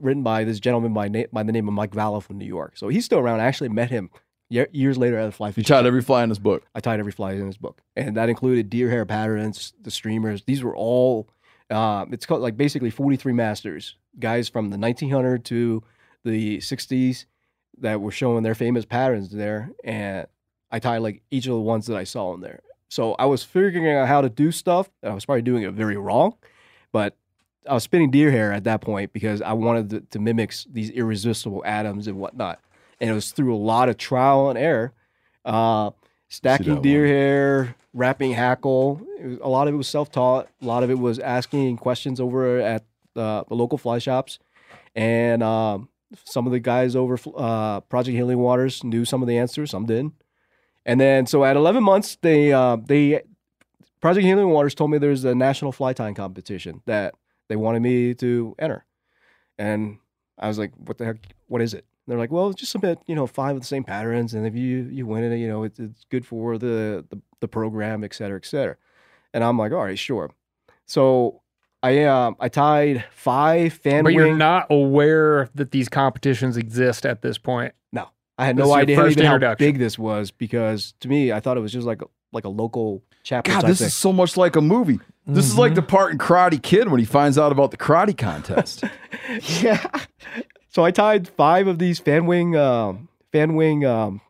written 0.00 0.22
by 0.22 0.44
this 0.44 0.60
gentleman 0.60 0.92
by, 0.92 1.08
na- 1.08 1.24
by 1.32 1.42
the 1.42 1.52
name 1.52 1.66
of 1.68 1.74
Mike 1.74 1.94
Valla 1.94 2.20
from 2.20 2.38
New 2.38 2.44
York. 2.44 2.76
So 2.76 2.88
he's 2.88 3.04
still 3.04 3.18
around. 3.18 3.40
I 3.40 3.44
actually 3.44 3.70
met 3.70 3.90
him 3.90 4.10
ye- 4.50 4.66
years 4.72 4.98
later 4.98 5.18
at 5.18 5.26
a 5.28 5.32
fly 5.32 5.48
You 5.48 5.52
fishing. 5.54 5.74
tied 5.74 5.86
every 5.86 6.02
fly 6.02 6.22
in 6.22 6.28
this 6.28 6.38
book. 6.38 6.64
I 6.74 6.80
tied 6.80 7.00
every 7.00 7.12
fly 7.12 7.32
in 7.32 7.46
his 7.46 7.56
book, 7.56 7.80
and 7.96 8.16
that 8.16 8.28
included 8.28 8.68
deer 8.68 8.90
hair 8.90 9.06
patterns, 9.06 9.72
the 9.82 9.90
streamers. 9.90 10.42
These 10.44 10.62
were 10.62 10.76
all. 10.76 11.28
Uh, 11.70 12.06
it's 12.12 12.26
called 12.26 12.42
like 12.42 12.56
basically 12.56 12.90
43 12.90 13.32
masters, 13.32 13.96
guys 14.18 14.48
from 14.48 14.70
the 14.70 14.78
1900 14.78 15.44
to 15.46 15.82
the 16.24 16.58
60s 16.58 17.26
that 17.78 18.00
were 18.00 18.10
showing 18.10 18.42
their 18.42 18.54
famous 18.54 18.84
patterns 18.84 19.30
there, 19.30 19.70
and 19.84 20.26
I 20.70 20.78
tied 20.78 20.98
like 20.98 21.22
each 21.30 21.46
of 21.46 21.52
the 21.52 21.60
ones 21.60 21.86
that 21.86 21.96
I 21.96 22.04
saw 22.04 22.34
in 22.34 22.40
there. 22.40 22.60
So 22.88 23.14
I 23.14 23.26
was 23.26 23.42
figuring 23.42 23.88
out 23.96 24.08
how 24.08 24.20
to 24.20 24.28
do 24.28 24.52
stuff, 24.52 24.88
I 25.02 25.12
was 25.12 25.24
probably 25.24 25.42
doing 25.42 25.64
it 25.64 25.72
very 25.72 25.96
wrong, 25.96 26.34
but 26.92 27.16
I 27.68 27.74
was 27.74 27.82
spinning 27.82 28.10
deer 28.10 28.30
hair 28.30 28.52
at 28.52 28.64
that 28.64 28.80
point 28.80 29.12
because 29.12 29.42
I 29.42 29.52
wanted 29.52 29.90
to, 29.90 30.00
to 30.00 30.18
mimic 30.18 30.54
these 30.70 30.90
irresistible 30.90 31.62
Adams 31.66 32.06
and 32.06 32.18
whatnot. 32.18 32.60
And 33.00 33.10
it 33.10 33.12
was 33.12 33.32
through 33.32 33.54
a 33.54 33.58
lot 33.58 33.88
of 33.88 33.98
trial 33.98 34.48
and 34.48 34.58
error, 34.58 34.92
uh, 35.44 35.90
stacking 36.28 36.82
deer 36.82 37.06
hair, 37.06 37.76
wrapping 37.92 38.32
hackle. 38.32 39.00
Was, 39.20 39.38
a 39.40 39.48
lot 39.48 39.68
of 39.68 39.74
it 39.74 39.76
was 39.76 39.88
self-taught. 39.88 40.48
A 40.62 40.64
lot 40.64 40.82
of 40.82 40.90
it 40.90 40.98
was 40.98 41.18
asking 41.18 41.76
questions 41.78 42.20
over 42.20 42.60
at 42.60 42.84
the, 43.14 43.44
the 43.48 43.54
local 43.54 43.78
fly 43.78 43.98
shops, 43.98 44.38
and 44.94 45.42
um, 45.42 45.88
some 46.24 46.46
of 46.46 46.52
the 46.52 46.60
guys 46.60 46.94
over 46.94 47.18
uh, 47.36 47.80
Project 47.80 48.14
Healing 48.14 48.38
Waters 48.38 48.84
knew 48.84 49.04
some 49.04 49.22
of 49.22 49.28
the 49.28 49.38
answers. 49.38 49.70
Some 49.70 49.86
didn't. 49.86 50.14
And 50.84 51.00
then, 51.00 51.26
so 51.26 51.44
at 51.44 51.56
11 51.56 51.82
months, 51.82 52.16
they 52.22 52.52
uh, 52.52 52.76
they 52.76 53.22
Project 54.00 54.24
Healing 54.24 54.50
Waters 54.50 54.74
told 54.74 54.90
me 54.90 54.98
there's 54.98 55.24
a 55.24 55.34
national 55.34 55.72
fly 55.72 55.92
tying 55.92 56.14
competition 56.14 56.82
that 56.86 57.14
they 57.48 57.56
wanted 57.56 57.80
me 57.80 58.14
to 58.14 58.54
enter, 58.58 58.84
and 59.58 59.98
I 60.38 60.48
was 60.48 60.58
like, 60.58 60.72
"What 60.76 60.98
the 60.98 61.06
heck? 61.06 61.16
What 61.48 61.60
is 61.60 61.74
it?" 61.74 61.84
And 62.06 62.12
they're 62.12 62.18
like, 62.18 62.30
"Well, 62.30 62.52
just 62.52 62.72
submit, 62.72 63.00
you 63.06 63.14
know, 63.14 63.26
five 63.26 63.56
of 63.56 63.62
the 63.62 63.66
same 63.66 63.84
patterns, 63.84 64.34
and 64.34 64.46
if 64.46 64.54
you 64.54 64.88
you 64.90 65.06
win 65.06 65.24
it, 65.24 65.36
you 65.38 65.48
know, 65.48 65.64
it's, 65.64 65.78
it's 65.78 66.04
good 66.04 66.24
for 66.24 66.56
the, 66.56 67.04
the 67.10 67.20
the 67.40 67.48
program, 67.48 68.04
et 68.04 68.14
cetera, 68.14 68.36
et 68.36 68.46
cetera." 68.46 68.76
And 69.34 69.42
I'm 69.42 69.58
like, 69.58 69.72
"All 69.72 69.84
right, 69.84 69.98
sure." 69.98 70.30
So 70.86 71.42
I 71.82 72.04
um 72.04 72.36
I 72.40 72.48
tied 72.48 73.04
five 73.10 73.72
fan 73.72 74.04
But 74.04 74.12
you're 74.12 74.36
not 74.36 74.66
aware 74.70 75.48
that 75.54 75.70
these 75.70 75.88
competitions 75.88 76.56
exist 76.56 77.04
at 77.04 77.22
this 77.22 77.38
point. 77.38 77.74
No, 77.92 78.08
I 78.38 78.46
had 78.46 78.56
This 78.56 78.66
no 78.66 78.74
idea 78.74 79.06
even 79.06 79.24
how 79.24 79.54
big 79.54 79.78
this 79.78 79.98
was 79.98 80.30
because 80.30 80.94
to 81.00 81.08
me, 81.08 81.32
I 81.32 81.40
thought 81.40 81.56
it 81.56 81.60
was 81.60 81.72
just 81.72 81.86
like 81.86 82.02
a, 82.02 82.06
like 82.32 82.44
a 82.44 82.48
local 82.48 83.02
chapter. 83.22 83.50
God, 83.52 83.60
type 83.60 83.68
this 83.68 83.78
thing. 83.78 83.88
is 83.88 83.94
so 83.94 84.12
much 84.12 84.36
like 84.36 84.56
a 84.56 84.60
movie. 84.60 85.00
This 85.28 85.46
is 85.46 85.58
like 85.58 85.74
the 85.74 85.82
part 85.82 86.12
in 86.12 86.18
Karate 86.18 86.62
Kid 86.62 86.88
when 86.88 87.00
he 87.00 87.06
finds 87.06 87.36
out 87.36 87.50
about 87.50 87.72
the 87.72 87.76
karate 87.76 88.16
contest. 88.16 88.84
yeah. 89.60 89.84
So 90.76 90.84
I 90.84 90.90
tied 90.90 91.26
five 91.26 91.68
of 91.68 91.78
these 91.78 91.98
fan 91.98 92.26
wing, 92.26 92.54
um, 92.54 93.08
fan 93.32 93.54
wing, 93.54 93.86
um, 93.86 94.20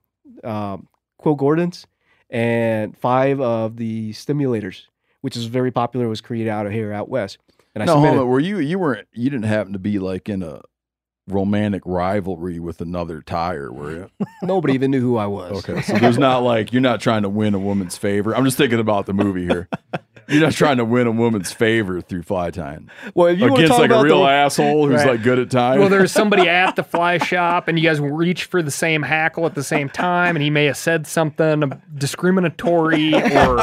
um, 0.44 0.86
Quill 1.18 1.34
Gordons, 1.34 1.88
and 2.30 2.96
five 2.96 3.40
of 3.40 3.76
the 3.76 4.12
stimulators, 4.12 4.82
which 5.22 5.36
is 5.36 5.46
very 5.46 5.72
popular. 5.72 6.08
Was 6.08 6.20
created 6.20 6.48
out 6.48 6.64
of 6.64 6.70
here 6.70 6.92
out 6.92 7.08
west. 7.08 7.38
And 7.74 7.82
I 7.82 7.86
no, 7.86 7.94
hold 7.94 8.04
submitted. 8.04 8.20
on. 8.20 8.28
Were 8.28 8.38
you 8.38 8.60
you 8.60 8.78
weren't 8.78 9.08
you 9.12 9.28
didn't 9.28 9.46
happen 9.46 9.72
to 9.72 9.80
be 9.80 9.98
like 9.98 10.28
in 10.28 10.44
a 10.44 10.60
romantic 11.28 11.82
rivalry 11.84 12.58
with 12.60 12.80
another 12.80 13.20
tyer, 13.20 13.70
were 13.70 13.90
you? 13.92 14.10
Nobody 14.42 14.74
even 14.74 14.90
knew 14.90 15.00
who 15.00 15.16
I 15.16 15.26
was. 15.26 15.64
Okay, 15.68 15.82
so 15.82 15.94
there's 15.98 16.18
not 16.18 16.38
like 16.44 16.72
you're 16.72 16.82
not 16.82 17.00
trying 17.00 17.22
to 17.22 17.28
win 17.28 17.54
a 17.54 17.58
woman's 17.58 17.96
favor. 17.96 18.34
I'm 18.36 18.44
just 18.44 18.56
thinking 18.56 18.78
about 18.80 19.06
the 19.06 19.12
movie 19.12 19.44
here. 19.46 19.68
You're 20.28 20.42
not 20.42 20.52
trying 20.54 20.78
to 20.78 20.84
win 20.84 21.06
a 21.06 21.12
woman's 21.12 21.52
favor 21.52 22.00
through 22.00 22.22
fly 22.24 22.50
tying. 22.50 22.90
Well, 23.14 23.28
if 23.28 23.38
you 23.38 23.44
wanna 23.44 23.54
against 23.54 23.72
talk 23.72 23.80
like 23.80 23.90
a 23.92 24.02
real 24.02 24.22
the- 24.24 24.28
asshole 24.30 24.88
who's 24.88 24.96
Right. 25.04 25.10
like 25.12 25.22
good 25.22 25.38
at 25.38 25.50
tying. 25.50 25.78
Well, 25.78 25.88
there's 25.88 26.10
somebody 26.10 26.48
at 26.48 26.74
the 26.74 26.82
fly 26.82 27.18
shop, 27.18 27.68
and 27.68 27.78
you 27.78 27.88
guys 27.88 28.00
reach 28.00 28.44
for 28.44 28.60
the 28.60 28.72
same 28.72 29.02
hackle 29.02 29.46
at 29.46 29.54
the 29.54 29.62
same 29.62 29.88
time, 29.88 30.34
and 30.34 30.42
he 30.42 30.50
may 30.50 30.64
have 30.64 30.76
said 30.76 31.06
something 31.06 31.80
discriminatory, 31.96 33.14
or 33.14 33.60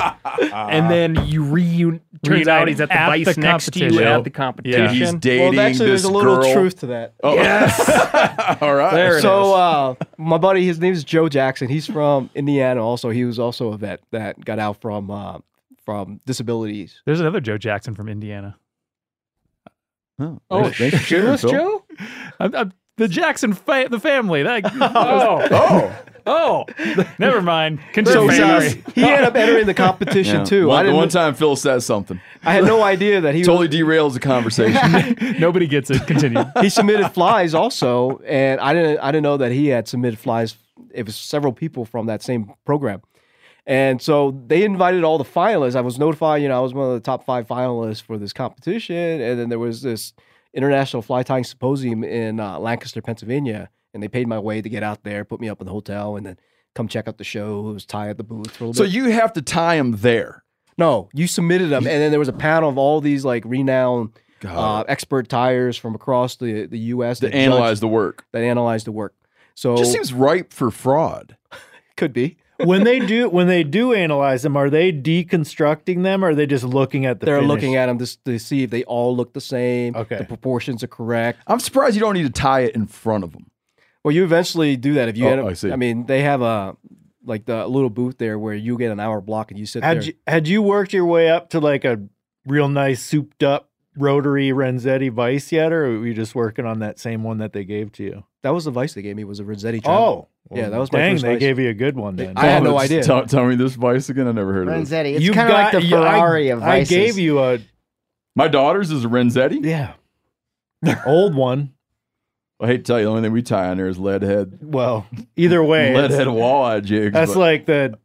and 0.51 0.89
then 0.89 1.25
you 1.27 1.43
reun. 1.43 1.99
Turns 2.23 2.47
out 2.47 2.69
he's 2.69 2.79
at 2.79 2.87
the 2.87 2.97
At 2.97 3.07
vice 3.07 3.35
the 3.35 3.41
next 3.41 3.73
to 3.73 3.79
you 3.79 3.85
competition. 3.89 4.07
at 4.13 4.23
the 4.23 4.29
competition. 4.29 4.81
And 4.85 4.95
he's 4.95 5.13
dating 5.15 5.57
well, 5.57 5.67
actually, 5.67 5.87
there's 5.87 6.05
a 6.05 6.11
little 6.11 6.37
girl. 6.37 6.53
truth 6.53 6.79
to 6.79 6.85
that. 6.87 7.15
Oh. 7.21 7.35
Yes. 7.61 8.57
All 8.61 8.75
right. 8.75 8.93
There 8.93 9.17
it 9.17 9.21
so 9.21 9.41
is. 9.51 9.53
uh, 10.01 10.05
my 10.17 10.37
buddy, 10.37 10.65
his 10.65 10.79
name 10.79 10.93
is 10.93 11.03
Joe 11.03 11.29
Jackson. 11.29 11.67
He's 11.69 11.85
from 11.87 12.29
Indiana. 12.35 12.83
Also, 12.85 13.09
he 13.09 13.25
was 13.25 13.39
also 13.39 13.71
a 13.73 13.77
vet 13.77 14.01
that 14.11 14.43
got 14.43 14.59
out 14.59 14.79
from 14.81 15.09
uh, 15.11 15.39
from 15.85 16.19
disabilities. 16.25 17.01
There's 17.05 17.19
another 17.19 17.39
Joe 17.41 17.57
Jackson 17.57 17.93
from 17.95 18.09
Indiana. 18.09 18.57
Oh, 20.19 20.39
Oh, 20.49 20.63
thanks- 20.63 20.77
thanks 20.77 20.97
for 20.97 21.03
sharing, 21.03 21.37
Joe? 21.37 21.83
I'm, 22.39 22.55
I'm- 22.55 22.73
the 22.97 23.07
Jackson, 23.07 23.53
fa- 23.53 23.87
the 23.89 23.99
family. 23.99 24.43
That, 24.43 24.63
Oh, 24.75 25.47
Oh, 25.51 25.95
oh, 26.25 26.65
never 27.17 27.41
mind. 27.41 27.79
So 27.93 28.03
Continue. 28.03 28.29
he, 28.31 28.37
Sorry. 28.37 28.83
he 28.95 29.03
ended 29.03 29.23
up 29.23 29.35
entering 29.35 29.65
the 29.65 29.73
competition 29.73 30.37
yeah. 30.39 30.43
too. 30.43 30.67
One, 30.67 30.79
I 30.79 30.83
the 30.83 30.87
didn't. 30.87 30.97
one 30.97 31.09
time 31.09 31.35
Phil 31.35 31.55
says 31.55 31.85
something, 31.85 32.19
I 32.43 32.53
had 32.53 32.65
no 32.65 32.81
idea 32.81 33.21
that 33.21 33.35
he 33.35 33.43
totally 33.43 33.69
derails 33.69 34.13
the 34.13 34.19
conversation. 34.19 35.15
Nobody 35.39 35.67
gets 35.67 35.89
it. 35.89 36.05
Continue. 36.07 36.43
he 36.59 36.69
submitted 36.69 37.09
flies 37.09 37.53
also, 37.53 38.17
and 38.25 38.59
I 38.59 38.73
didn't. 38.73 38.99
I 38.99 39.11
didn't 39.11 39.23
know 39.23 39.37
that 39.37 39.51
he 39.51 39.67
had 39.67 39.87
submitted 39.87 40.19
flies. 40.19 40.55
It 40.91 41.05
was 41.05 41.15
several 41.15 41.53
people 41.53 41.85
from 41.85 42.07
that 42.07 42.21
same 42.23 42.51
program, 42.65 43.01
and 43.65 44.01
so 44.01 44.41
they 44.47 44.63
invited 44.63 45.03
all 45.03 45.17
the 45.17 45.23
finalists. 45.23 45.75
I 45.75 45.81
was 45.81 45.97
notified. 45.99 46.41
You 46.41 46.49
know, 46.49 46.57
I 46.57 46.61
was 46.61 46.73
one 46.73 46.87
of 46.87 46.93
the 46.93 46.99
top 46.99 47.25
five 47.25 47.47
finalists 47.47 48.01
for 48.01 48.17
this 48.17 48.33
competition, 48.33 49.21
and 49.21 49.39
then 49.39 49.49
there 49.49 49.59
was 49.59 49.81
this 49.81 50.13
international 50.53 51.01
fly 51.01 51.23
tying 51.23 51.43
symposium 51.43 52.03
in 52.03 52.39
uh, 52.39 52.59
Lancaster, 52.59 53.01
Pennsylvania, 53.01 53.69
and 53.93 54.01
they 54.01 54.07
paid 54.07 54.27
my 54.27 54.39
way 54.39 54.61
to 54.61 54.69
get 54.69 54.83
out 54.83 55.03
there, 55.03 55.23
put 55.25 55.39
me 55.39 55.49
up 55.49 55.61
in 55.61 55.65
the 55.65 55.71
hotel, 55.73 56.15
and 56.15 56.25
then 56.25 56.37
come 56.75 56.87
check 56.87 57.07
out 57.07 57.17
the 57.17 57.23
show. 57.23 57.69
It 57.69 57.73
was 57.73 57.85
tie 57.85 58.09
at 58.09 58.17
the 58.17 58.23
booth 58.23 58.51
for 58.51 58.63
a 58.63 58.67
little 58.67 58.73
so 58.73 58.83
bit. 58.83 58.91
So 58.91 58.97
you 58.97 59.11
have 59.11 59.33
to 59.33 59.41
tie 59.41 59.77
them 59.77 59.97
there. 59.97 60.43
No, 60.77 61.09
you 61.13 61.27
submitted 61.27 61.69
them, 61.69 61.85
and 61.85 62.01
then 62.01 62.09
there 62.11 62.19
was 62.19 62.29
a 62.29 62.33
panel 62.33 62.69
of 62.69 62.77
all 62.79 62.99
these 62.99 63.23
like 63.23 63.43
renowned 63.45 64.09
uh, 64.43 64.83
expert 64.87 65.29
tyers 65.29 65.77
from 65.77 65.93
across 65.95 66.35
the 66.37 66.65
the 66.65 66.79
U.S. 66.79 67.19
to 67.19 67.27
that 67.27 67.35
analyze 67.35 67.79
the 67.79 67.87
work. 67.87 68.25
that 68.31 68.43
analyzed 68.43 68.87
the 68.87 68.91
work. 68.91 69.13
So 69.55 69.77
Just 69.77 69.91
seems 69.91 70.11
ripe 70.13 70.51
for 70.51 70.71
fraud. 70.71 71.37
could 71.95 72.11
be. 72.11 72.37
when 72.57 72.83
they 72.83 72.99
do 72.99 73.29
when 73.29 73.47
they 73.47 73.63
do 73.63 73.93
analyze 73.93 74.41
them, 74.41 74.57
are 74.57 74.69
they 74.69 74.91
deconstructing 74.91 76.01
them 76.03 76.23
or 76.25 76.29
are 76.29 76.35
they 76.35 76.47
just 76.47 76.63
looking 76.63 77.05
at 77.05 77.19
the 77.19 77.25
They're 77.27 77.37
finish? 77.37 77.49
looking 77.49 77.75
at 77.75 77.85
them 77.87 77.99
to, 77.99 78.23
to 78.25 78.39
see 78.39 78.63
if 78.63 78.69
they 78.69 78.83
all 78.85 79.15
look 79.15 79.33
the 79.33 79.41
same. 79.41 79.95
Okay. 79.95 80.17
the 80.17 80.25
proportions 80.25 80.83
are 80.83 80.87
correct. 80.87 81.39
I'm 81.47 81.59
surprised 81.59 81.95
you 81.95 82.01
don't 82.01 82.15
need 82.15 82.23
to 82.23 82.41
tie 82.41 82.61
it 82.61 82.75
in 82.75 82.87
front 82.87 83.23
of 83.23 83.33
him. 83.33 83.45
Well, 84.03 84.11
you 84.13 84.23
eventually 84.23 84.75
do 84.77 84.93
that 84.95 85.07
if 85.09 85.17
you 85.17 85.25
Oh, 85.27 85.29
end 85.31 85.41
up. 85.41 85.47
I 85.47 85.53
see. 85.53 85.75
mean, 85.75 86.05
they 86.05 86.21
have 86.23 86.41
a 86.41 86.75
like 87.25 87.45
the 87.45 87.65
little 87.67 87.89
booth 87.89 88.17
there 88.17 88.37
where 88.37 88.53
you 88.53 88.77
get 88.77 88.91
an 88.91 88.99
hour 88.99 89.21
block 89.21 89.49
and 89.51 89.57
you 89.59 89.65
sit 89.65 89.81
Had 89.83 89.97
there. 90.01 90.03
you 90.07 90.13
had 90.27 90.47
you 90.47 90.61
worked 90.61 90.91
your 90.91 91.05
way 91.05 91.29
up 91.29 91.49
to 91.51 91.59
like 91.61 91.85
a 91.85 92.01
real 92.45 92.67
nice 92.67 93.01
souped 93.01 93.43
up 93.43 93.69
rotary 93.95 94.49
Renzetti 94.49 95.09
vice 95.11 95.51
yet, 95.51 95.71
or 95.71 95.83
were 95.99 96.05
you 96.07 96.13
just 96.13 96.35
working 96.35 96.65
on 96.65 96.79
that 96.79 96.99
same 96.99 97.23
one 97.23 97.37
that 97.37 97.53
they 97.53 97.63
gave 97.63 97.91
to 97.93 98.03
you? 98.03 98.23
that 98.41 98.49
was 98.53 98.65
the 98.65 98.71
vice 98.71 98.93
they 98.93 99.01
gave 99.01 99.15
me 99.15 99.23
was 99.23 99.39
a 99.39 99.43
Renzetti. 99.45 99.79
Oh, 99.85 100.27
Yeah, 100.51 100.67
that 100.67 100.77
was 100.77 100.91
my 100.91 100.99
dang. 100.99 101.13
first 101.13 101.23
they 101.23 101.33
vice. 101.35 101.39
gave 101.39 101.59
you 101.59 101.69
a 101.69 101.73
good 101.73 101.95
one 101.95 102.17
then. 102.17 102.33
I 102.35 102.47
had 102.47 102.61
no 102.61 102.77
idea. 102.77 103.01
Tell, 103.01 103.25
tell 103.25 103.45
me 103.45 103.55
this 103.55 103.75
vice 103.75 104.09
again. 104.09 104.27
I 104.27 104.33
never 104.33 104.51
heard 104.51 104.67
of 104.67 104.73
this. 104.81 104.89
Renzetti. 104.89 105.13
It's 105.15 105.23
You've 105.23 105.33
kind 105.35 105.47
of 105.47 105.53
like 105.53 105.71
got- 105.71 105.81
the 105.81 105.87
you- 105.87 105.95
I- 105.97 106.11
Ferrari 106.19 106.49
of 106.49 106.61
I 106.61 106.83
gave 106.83 107.17
you 107.17 107.39
a 107.39 107.59
My 108.35 108.49
daughter's 108.49 108.91
is 108.91 109.05
a 109.05 109.07
Renzetti. 109.07 109.63
yeah 109.65 109.93
old 111.05 111.35
one. 111.35 111.71
I 112.63 112.67
hate 112.67 112.77
to 112.77 112.83
tell 112.83 112.97
you, 112.99 113.05
the 113.05 113.09
only 113.11 113.21
thing 113.23 113.31
we 113.33 113.41
tie 113.41 113.67
on 113.69 113.77
there 113.77 113.87
is 113.87 113.99
lead 113.99 114.21
head, 114.21 114.59
Well, 114.61 115.05
either 115.35 115.63
way, 115.63 115.93
lead 115.93 116.11
head 116.11 116.27
walleye 116.27 116.83
jigs. 116.83 117.13
that's 117.13 117.33
but- 117.33 117.39
like 117.39 117.65
the. 117.65 117.99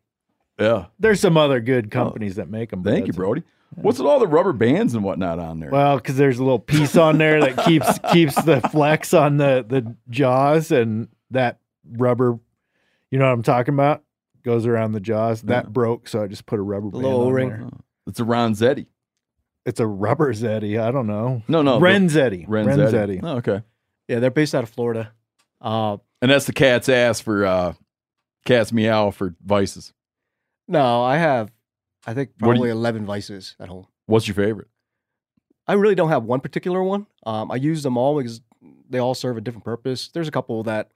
yeah. 0.59 0.87
There's 0.99 1.21
some 1.21 1.37
other 1.37 1.61
good 1.61 1.91
companies 1.91 2.37
that 2.37 2.51
make 2.51 2.71
them. 2.71 2.83
Thank 2.83 3.07
you, 3.07 3.13
Brody. 3.13 3.45
What's 3.75 3.99
with 3.99 4.09
all 4.09 4.19
the 4.19 4.27
rubber 4.27 4.53
bands 4.53 4.95
and 4.95 5.05
whatnot 5.05 5.39
on 5.39 5.61
there? 5.61 5.71
Well, 5.71 5.97
because 5.99 6.17
there's 6.17 6.39
a 6.39 6.43
little 6.43 6.59
piece 6.59 6.97
on 6.97 7.19
there 7.19 7.41
that 7.41 7.65
keeps 7.65 7.99
keeps 8.13 8.35
the 8.43 8.61
flex 8.73 9.15
on 9.15 9.37
the 9.37 9.65
the 9.69 9.95
jaws 10.11 10.73
and 10.73 11.09
that 11.31 11.59
rubber. 11.93 12.39
You 13.11 13.19
know 13.19 13.27
what 13.27 13.33
I'm 13.35 13.43
talking 13.43 13.75
about? 13.75 14.03
Goes 14.43 14.67
around 14.67 14.93
the 14.93 15.01
jaws. 15.01 15.43
That 15.43 15.73
broke, 15.73 16.09
so 16.09 16.23
I 16.23 16.27
just 16.27 16.47
put 16.47 16.59
a 16.59 16.63
rubber 16.63 16.89
band 16.89 17.03
little 17.05 17.21
on 17.21 17.27
O-ring. 17.29 17.49
there. 17.51 17.69
it's 18.07 18.19
a 18.19 18.25
Ronzetti. 18.25 18.87
It's 19.67 19.81
a 19.81 19.87
rubber 19.87 20.33
Zeddy. 20.33 20.81
I 20.81 20.91
don't 20.91 21.07
know. 21.07 21.43
No, 21.47 21.61
no, 21.63 21.79
Renzetti. 21.79 22.49
Renzetti. 22.49 23.21
Renzetti. 23.21 23.21
Oh, 23.23 23.37
okay. 23.37 23.63
Yeah, 24.09 24.19
they're 24.21 24.31
based 24.31 24.55
out 24.55 24.65
of 24.65 24.71
Florida. 24.71 25.13
Uh, 25.61 25.99
And 26.23 26.31
that's 26.31 26.47
the 26.47 26.53
cat's 26.53 26.89
ass 26.89 27.21
for 27.21 27.45
uh, 27.45 27.73
cat's 28.45 28.73
meow 28.73 29.11
for 29.11 29.35
vices. 29.45 29.93
no, 30.67 31.03
I 31.03 31.17
have, 31.19 31.51
I 32.07 32.15
think 32.15 32.31
probably 32.39 32.69
you- 32.69 32.75
eleven 32.75 33.05
vices 33.07 33.55
at 33.61 33.69
home. 33.69 33.87
What's 34.07 34.27
your 34.27 34.35
favorite? 34.35 34.69
I 35.67 35.75
really 35.75 35.95
don't 35.95 36.09
have 36.09 36.25
one 36.25 36.41
particular 36.41 36.83
one. 36.83 37.07
Um, 37.27 37.51
I 37.51 37.57
use 37.57 37.83
them 37.83 37.99
all 37.99 38.17
because 38.17 38.41
they 38.89 38.99
all 38.99 39.15
serve 39.15 39.37
a 39.37 39.41
different 39.43 39.65
purpose. 39.67 40.09
There's 40.09 40.29
a 40.29 40.31
couple 40.31 40.63
that 40.63 40.91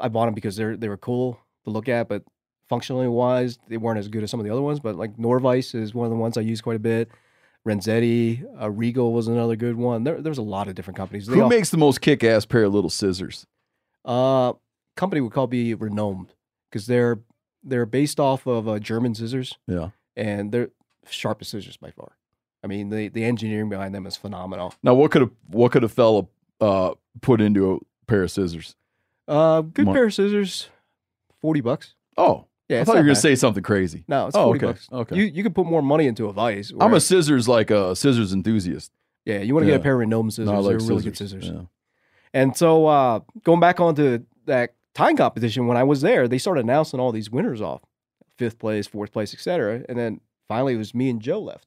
I 0.00 0.08
bought 0.08 0.24
them 0.26 0.34
because 0.34 0.56
they're 0.56 0.76
they 0.76 0.88
were 0.88 0.96
cool 0.96 1.38
to 1.64 1.70
look 1.70 1.88
at, 1.88 2.08
but 2.08 2.24
functionally 2.68 3.06
wise, 3.06 3.58
they 3.68 3.76
weren't 3.76 3.98
as 4.00 4.08
good 4.08 4.24
as 4.24 4.30
some 4.30 4.40
of 4.40 4.44
the 4.46 4.50
other 4.52 4.62
ones. 4.62 4.80
But 4.80 4.96
like 4.96 5.16
Norvise 5.16 5.74
is 5.76 5.94
one 5.94 6.06
of 6.06 6.10
the 6.10 6.16
ones 6.16 6.36
I 6.36 6.40
use 6.40 6.60
quite 6.60 6.74
a 6.76 6.80
bit. 6.80 7.08
Renzetti, 7.66 8.44
uh, 8.60 8.70
Regal 8.70 9.12
was 9.12 9.28
another 9.28 9.56
good 9.56 9.76
one. 9.76 10.04
There, 10.04 10.20
there's 10.20 10.38
a 10.38 10.42
lot 10.42 10.66
of 10.68 10.74
different 10.74 10.96
companies. 10.96 11.26
They 11.26 11.34
Who 11.36 11.42
all- 11.42 11.48
makes 11.48 11.70
the 11.70 11.76
most 11.76 12.00
kick 12.00 12.24
ass 12.24 12.44
pair 12.46 12.64
of 12.64 12.74
little 12.74 12.90
scissors? 12.90 13.46
uh 14.04 14.54
company 14.96 15.20
would 15.20 15.32
call 15.32 15.46
be 15.46 15.74
Renomed 15.74 16.32
because 16.70 16.86
they're 16.86 17.20
they're 17.62 17.84
based 17.84 18.18
off 18.18 18.46
of 18.46 18.66
uh, 18.66 18.78
German 18.78 19.14
scissors 19.14 19.58
Yeah. 19.66 19.90
and 20.16 20.50
they're 20.52 20.70
sharpest 21.08 21.50
scissors 21.50 21.76
by 21.76 21.90
far. 21.90 22.12
I 22.64 22.66
mean, 22.66 22.88
the 22.88 23.08
the 23.08 23.24
engineering 23.24 23.68
behind 23.68 23.94
them 23.94 24.06
is 24.06 24.16
phenomenal. 24.16 24.72
Now, 24.82 24.94
what 24.94 25.10
could 25.10 25.22
a 25.22 25.30
what 25.48 25.72
could 25.72 25.84
a 25.84 25.88
fella 25.88 26.26
uh, 26.62 26.94
put 27.20 27.40
into 27.42 27.74
a 27.74 27.78
pair 28.06 28.22
of 28.22 28.30
scissors? 28.30 28.74
Uh, 29.28 29.60
good 29.60 29.84
Mon- 29.84 29.94
pair 29.94 30.06
of 30.06 30.14
scissors, 30.14 30.70
forty 31.40 31.60
bucks. 31.60 31.94
Oh, 32.16 32.46
Yeah, 32.70 32.80
I 32.80 32.84
thought 32.84 32.92
you 32.92 32.98
were 33.00 33.04
gonna 33.06 33.16
say 33.16 33.34
something 33.34 33.62
crazy. 33.62 34.04
No, 34.08 34.28
it's 34.28 34.36
Oh, 34.36 34.44
forty 34.44 34.58
okay, 34.58 34.66
bucks. 34.66 34.88
okay. 34.92 35.16
You 35.16 35.24
you 35.24 35.42
could 35.42 35.54
put 35.54 35.66
more 35.66 35.82
money 35.82 36.06
into 36.06 36.26
a 36.26 36.32
vice. 36.32 36.72
I'm 36.80 36.94
a 36.94 37.00
scissors 37.00 37.48
like 37.48 37.70
a 37.70 37.94
scissors 37.96 38.32
enthusiast. 38.32 38.92
yeah. 39.24 39.40
You 39.40 39.54
want 39.54 39.64
to 39.66 39.70
get 39.72 39.80
a 39.80 39.82
pair 39.82 39.94
of 39.94 39.98
Renomed 40.00 40.32
scissors. 40.32 40.46
No, 40.46 40.54
I 40.54 40.58
like 40.58 40.78
They're 40.78 40.88
really 40.88 41.02
good 41.02 41.16
scissors, 41.16 41.44
scissors. 41.44 41.56
yeah. 41.62 41.66
And 42.32 42.56
so 42.56 42.86
uh, 42.86 43.20
going 43.42 43.60
back 43.60 43.80
onto 43.80 44.24
that 44.46 44.74
time 44.94 45.16
competition, 45.16 45.66
when 45.66 45.76
I 45.76 45.82
was 45.82 46.00
there, 46.00 46.28
they 46.28 46.38
started 46.38 46.60
announcing 46.64 47.00
all 47.00 47.10
these 47.12 47.28
winners 47.30 47.60
off, 47.60 47.82
fifth 48.38 48.58
place, 48.58 48.86
fourth 48.86 49.10
place, 49.12 49.34
etc. 49.34 49.82
And 49.88 49.98
then 49.98 50.20
finally, 50.48 50.74
it 50.74 50.78
was 50.78 50.94
me 50.94 51.10
and 51.10 51.20
Joe 51.20 51.40
left. 51.40 51.66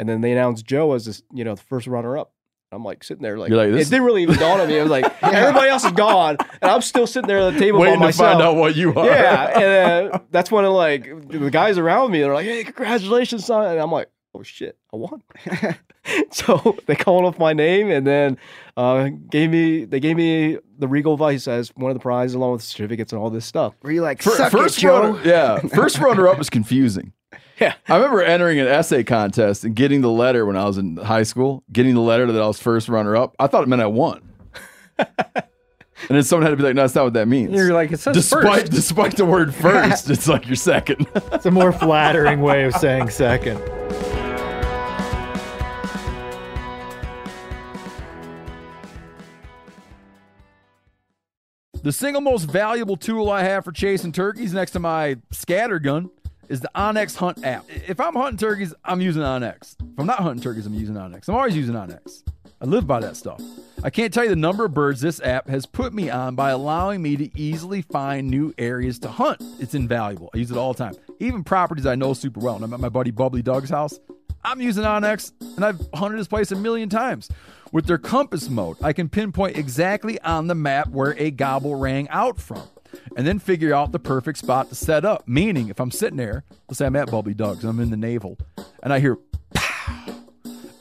And 0.00 0.08
then 0.08 0.20
they 0.20 0.32
announced 0.32 0.64
Joe 0.64 0.92
as 0.94 1.06
this, 1.06 1.22
you 1.32 1.44
know, 1.44 1.54
the 1.54 1.62
first 1.62 1.86
runner 1.86 2.18
up. 2.18 2.32
I'm 2.70 2.84
like 2.84 3.02
sitting 3.02 3.22
there, 3.22 3.38
like, 3.38 3.48
You're 3.48 3.58
like, 3.66 3.80
it 3.80 3.84
didn't 3.84 4.02
really 4.04 4.22
even 4.22 4.36
dawn 4.36 4.60
on 4.60 4.68
me. 4.68 4.78
I 4.78 4.82
was 4.82 4.90
like, 4.90 5.04
everybody 5.22 5.70
else 5.70 5.84
is 5.84 5.92
gone, 5.92 6.36
and 6.60 6.70
I'm 6.70 6.82
still 6.82 7.06
sitting 7.06 7.26
there 7.26 7.38
at 7.38 7.54
the 7.54 7.58
table 7.58 7.80
Waiting 7.80 7.98
by 8.00 8.10
to 8.10 8.16
find 8.16 8.42
out 8.42 8.56
what 8.56 8.76
you 8.76 8.94
are. 8.94 9.06
Yeah, 9.06 9.44
and 9.58 10.12
uh, 10.12 10.18
that's 10.30 10.50
when 10.50 10.64
like 10.66 11.04
the 11.28 11.50
guys 11.50 11.78
around 11.78 12.10
me, 12.10 12.20
they're 12.20 12.34
like, 12.34 12.44
"Hey, 12.44 12.64
congratulations, 12.64 13.46
son!" 13.46 13.70
And 13.70 13.80
I'm 13.80 13.90
like, 13.90 14.10
"Oh 14.34 14.42
shit, 14.42 14.76
I 14.92 14.96
won!" 14.96 15.22
so 16.30 16.76
they 16.86 16.94
called 16.94 17.24
off 17.24 17.38
my 17.38 17.54
name, 17.54 17.90
and 17.90 18.06
then 18.06 18.36
uh, 18.76 19.08
gave 19.30 19.50
me 19.50 19.86
they 19.86 20.00
gave 20.00 20.16
me 20.16 20.58
the 20.78 20.88
Regal 20.88 21.16
Vice 21.16 21.48
as 21.48 21.70
one 21.74 21.90
of 21.90 21.96
the 21.96 22.02
prizes, 22.02 22.34
along 22.34 22.52
with 22.52 22.62
certificates 22.62 23.12
and 23.12 23.20
all 23.20 23.30
this 23.30 23.46
stuff. 23.46 23.74
Were 23.82 23.92
you 23.92 24.02
like, 24.02 24.20
Fir- 24.22 24.36
suck 24.36 24.52
first 24.52 24.76
it, 24.76 24.82
Joe? 24.82 25.12
runner, 25.12 25.26
yeah, 25.26 25.58
first 25.68 25.98
runner 25.98 26.28
up 26.28 26.38
is 26.38 26.50
confusing. 26.50 27.12
Yeah. 27.60 27.74
I 27.88 27.96
remember 27.96 28.22
entering 28.22 28.60
an 28.60 28.68
essay 28.68 29.02
contest 29.02 29.64
and 29.64 29.74
getting 29.74 30.00
the 30.00 30.10
letter 30.10 30.46
when 30.46 30.56
I 30.56 30.64
was 30.64 30.78
in 30.78 30.96
high 30.96 31.24
school, 31.24 31.64
getting 31.72 31.94
the 31.94 32.00
letter 32.00 32.30
that 32.30 32.40
I 32.40 32.46
was 32.46 32.60
first 32.60 32.88
runner 32.88 33.16
up. 33.16 33.34
I 33.38 33.46
thought 33.46 33.64
it 33.64 33.68
meant 33.68 33.82
I 33.82 33.86
won. 33.86 34.32
and 34.98 35.06
then 36.08 36.22
someone 36.22 36.44
had 36.44 36.50
to 36.50 36.56
be 36.56 36.62
like, 36.62 36.74
"No, 36.74 36.82
that's 36.82 36.94
not 36.94 37.04
what 37.04 37.14
that 37.14 37.28
means." 37.28 37.52
You're 37.52 37.72
like, 37.72 37.92
it 37.92 38.00
says 38.00 38.14
despite 38.14 38.62
first. 38.62 38.72
despite 38.72 39.16
the 39.16 39.24
word 39.24 39.54
first, 39.54 40.10
it's 40.10 40.28
like 40.28 40.46
you're 40.46 40.56
second. 40.56 41.06
It's 41.32 41.46
a 41.46 41.50
more 41.50 41.72
flattering 41.72 42.40
way 42.40 42.64
of 42.64 42.74
saying 42.74 43.10
second. 43.10 43.60
The 51.82 51.92
single 51.92 52.20
most 52.20 52.44
valuable 52.44 52.96
tool 52.96 53.30
I 53.30 53.44
have 53.44 53.64
for 53.64 53.72
chasing 53.72 54.10
turkeys 54.12 54.52
next 54.52 54.72
to 54.72 54.80
my 54.80 55.16
scatter 55.30 55.78
gun 55.78 56.10
is 56.48 56.60
the 56.60 56.70
onX 56.74 57.16
Hunt 57.16 57.44
app. 57.44 57.64
If 57.68 58.00
I'm 58.00 58.14
hunting 58.14 58.38
turkeys, 58.38 58.74
I'm 58.84 59.00
using 59.00 59.22
onX. 59.22 59.74
If 59.80 59.98
I'm 59.98 60.06
not 60.06 60.18
hunting 60.20 60.42
turkeys, 60.42 60.66
I'm 60.66 60.74
using 60.74 60.94
onX. 60.94 61.28
I'm 61.28 61.34
always 61.34 61.56
using 61.56 61.74
onX. 61.74 62.22
I 62.60 62.64
live 62.64 62.86
by 62.86 63.00
that 63.00 63.16
stuff. 63.16 63.40
I 63.84 63.90
can't 63.90 64.12
tell 64.12 64.24
you 64.24 64.30
the 64.30 64.36
number 64.36 64.64
of 64.64 64.74
birds 64.74 65.00
this 65.00 65.20
app 65.20 65.48
has 65.48 65.64
put 65.64 65.92
me 65.92 66.10
on 66.10 66.34
by 66.34 66.50
allowing 66.50 67.00
me 67.00 67.16
to 67.16 67.38
easily 67.38 67.82
find 67.82 68.28
new 68.28 68.52
areas 68.58 68.98
to 69.00 69.08
hunt. 69.08 69.40
It's 69.60 69.74
invaluable. 69.74 70.30
I 70.34 70.38
use 70.38 70.50
it 70.50 70.56
all 70.56 70.72
the 70.72 70.84
time. 70.84 70.94
Even 71.20 71.44
properties 71.44 71.86
I 71.86 71.94
know 71.94 72.14
super 72.14 72.40
well. 72.40 72.56
And 72.56 72.64
I'm 72.64 72.74
at 72.74 72.80
my 72.80 72.88
buddy 72.88 73.12
Bubbly 73.12 73.42
Doug's 73.42 73.70
house. 73.70 74.00
I'm 74.42 74.60
using 74.60 74.82
onX 74.82 75.32
and 75.56 75.64
I've 75.64 75.80
hunted 75.94 76.18
this 76.18 76.26
place 76.26 76.50
a 76.50 76.56
million 76.56 76.88
times. 76.88 77.28
With 77.70 77.86
their 77.86 77.98
compass 77.98 78.48
mode, 78.48 78.78
I 78.82 78.92
can 78.92 79.08
pinpoint 79.08 79.56
exactly 79.56 80.20
on 80.22 80.46
the 80.46 80.54
map 80.54 80.88
where 80.88 81.14
a 81.18 81.30
gobble 81.30 81.76
rang 81.76 82.08
out 82.08 82.40
from 82.40 82.62
and 83.16 83.26
then 83.26 83.38
figure 83.38 83.74
out 83.74 83.92
the 83.92 83.98
perfect 83.98 84.38
spot 84.38 84.68
to 84.68 84.74
set 84.74 85.04
up. 85.04 85.26
Meaning, 85.26 85.68
if 85.68 85.80
I'm 85.80 85.90
sitting 85.90 86.16
there, 86.16 86.44
let's 86.68 86.78
say 86.78 86.86
I'm 86.86 86.96
at 86.96 87.10
Bubbly 87.10 87.34
Doug's, 87.34 87.64
I'm 87.64 87.80
in 87.80 87.90
the 87.90 87.96
navel, 87.96 88.38
and 88.82 88.92
I 88.92 89.00
hear 89.00 89.16
pow, 89.54 90.14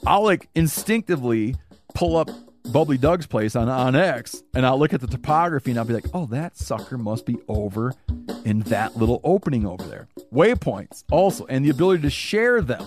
I'll 0.06 0.23
like 0.23 0.49
instinctively 0.56 1.56
pull 1.94 2.15
up 2.15 2.30
Bubbly 2.72 2.98
Doug's 2.98 3.26
place 3.26 3.56
on 3.56 3.68
onX, 3.68 4.44
and 4.53 4.65
I'll 4.65 4.77
look 4.77 4.94
at 4.94 5.02
the 5.02 5.07
topography 5.07 5.72
and 5.72 5.80
I'll 5.80 5.85
be 5.85 5.94
like, 5.94 6.07
oh, 6.14 6.26
that 6.27 6.57
sucker 6.57 6.98
must 6.98 7.26
be 7.26 7.38
over 7.48 7.94
in 8.44 8.60
that 8.61 8.98
little 8.98 9.22
opening 9.23 9.65
over 9.65 9.84
there. 9.85 10.07
Waypoints 10.34 11.03
also, 11.11 11.45
and 11.48 11.64
the 11.64 11.69
ability 11.69 12.03
to 12.03 12.10
share 12.10 12.61
them. 12.61 12.85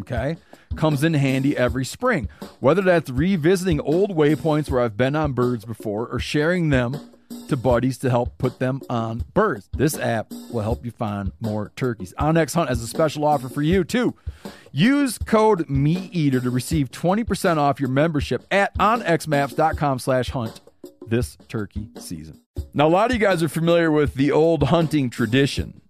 Okay, 0.00 0.36
comes 0.76 1.04
in 1.04 1.14
handy 1.14 1.56
every 1.56 1.84
spring. 1.84 2.28
Whether 2.60 2.82
that's 2.82 3.10
revisiting 3.10 3.80
old 3.80 4.16
waypoints 4.16 4.70
where 4.70 4.80
I've 4.80 4.96
been 4.96 5.14
on 5.14 5.32
birds 5.32 5.64
before 5.64 6.06
or 6.06 6.18
sharing 6.18 6.70
them 6.70 6.98
to 7.48 7.56
buddies 7.56 7.98
to 7.98 8.10
help 8.10 8.38
put 8.38 8.58
them 8.58 8.80
on 8.88 9.24
birds. 9.34 9.68
This 9.76 9.98
app 9.98 10.32
will 10.50 10.62
help 10.62 10.84
you 10.84 10.90
find 10.90 11.32
more 11.40 11.72
turkeys. 11.76 12.14
onX 12.18 12.54
Hunt 12.54 12.68
has 12.68 12.82
a 12.82 12.86
special 12.86 13.24
offer 13.24 13.48
for 13.48 13.62
you 13.62 13.84
too. 13.84 14.14
Use 14.72 15.18
code 15.18 15.66
MeatEater 15.68 16.42
to 16.42 16.50
receive 16.50 16.90
20% 16.90 17.56
off 17.56 17.80
your 17.80 17.88
membership 17.88 18.46
at 18.50 18.76
onxmaps.com 18.78 19.98
slash 19.98 20.30
hunt 20.30 20.60
this 21.06 21.36
turkey 21.48 21.88
season. 21.98 22.40
Now, 22.74 22.86
a 22.86 22.90
lot 22.90 23.10
of 23.10 23.14
you 23.14 23.20
guys 23.20 23.42
are 23.42 23.48
familiar 23.48 23.90
with 23.90 24.14
the 24.14 24.30
old 24.30 24.64
hunting 24.64 25.10
tradition 25.10 25.80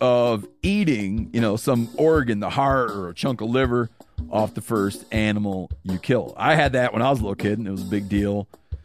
of 0.00 0.46
eating, 0.62 1.30
you 1.32 1.40
know, 1.40 1.56
some 1.56 1.88
organ, 1.96 2.40
the 2.40 2.50
heart 2.50 2.90
or 2.90 3.08
a 3.08 3.14
chunk 3.14 3.40
of 3.40 3.50
liver 3.50 3.90
off 4.30 4.54
the 4.54 4.60
first 4.60 5.04
animal 5.12 5.70
you 5.82 5.98
kill. 5.98 6.34
I 6.36 6.54
had 6.54 6.72
that 6.72 6.92
when 6.92 7.02
I 7.02 7.10
was 7.10 7.20
a 7.20 7.22
little 7.22 7.36
kid 7.36 7.58
and 7.58 7.68
it 7.68 7.70
was 7.70 7.82
a 7.82 7.86
big 7.86 8.08
deal. 8.08 8.48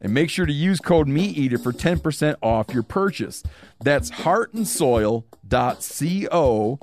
and 0.00 0.14
make 0.14 0.30
sure 0.30 0.46
to 0.46 0.52
use 0.52 0.80
code 0.80 1.08
MeatEater 1.08 1.62
for 1.62 1.72
10% 1.72 2.36
off 2.42 2.72
your 2.72 2.82
purchase. 2.82 3.42
That's 3.82 4.10
heartandsoil.co. 4.10 6.80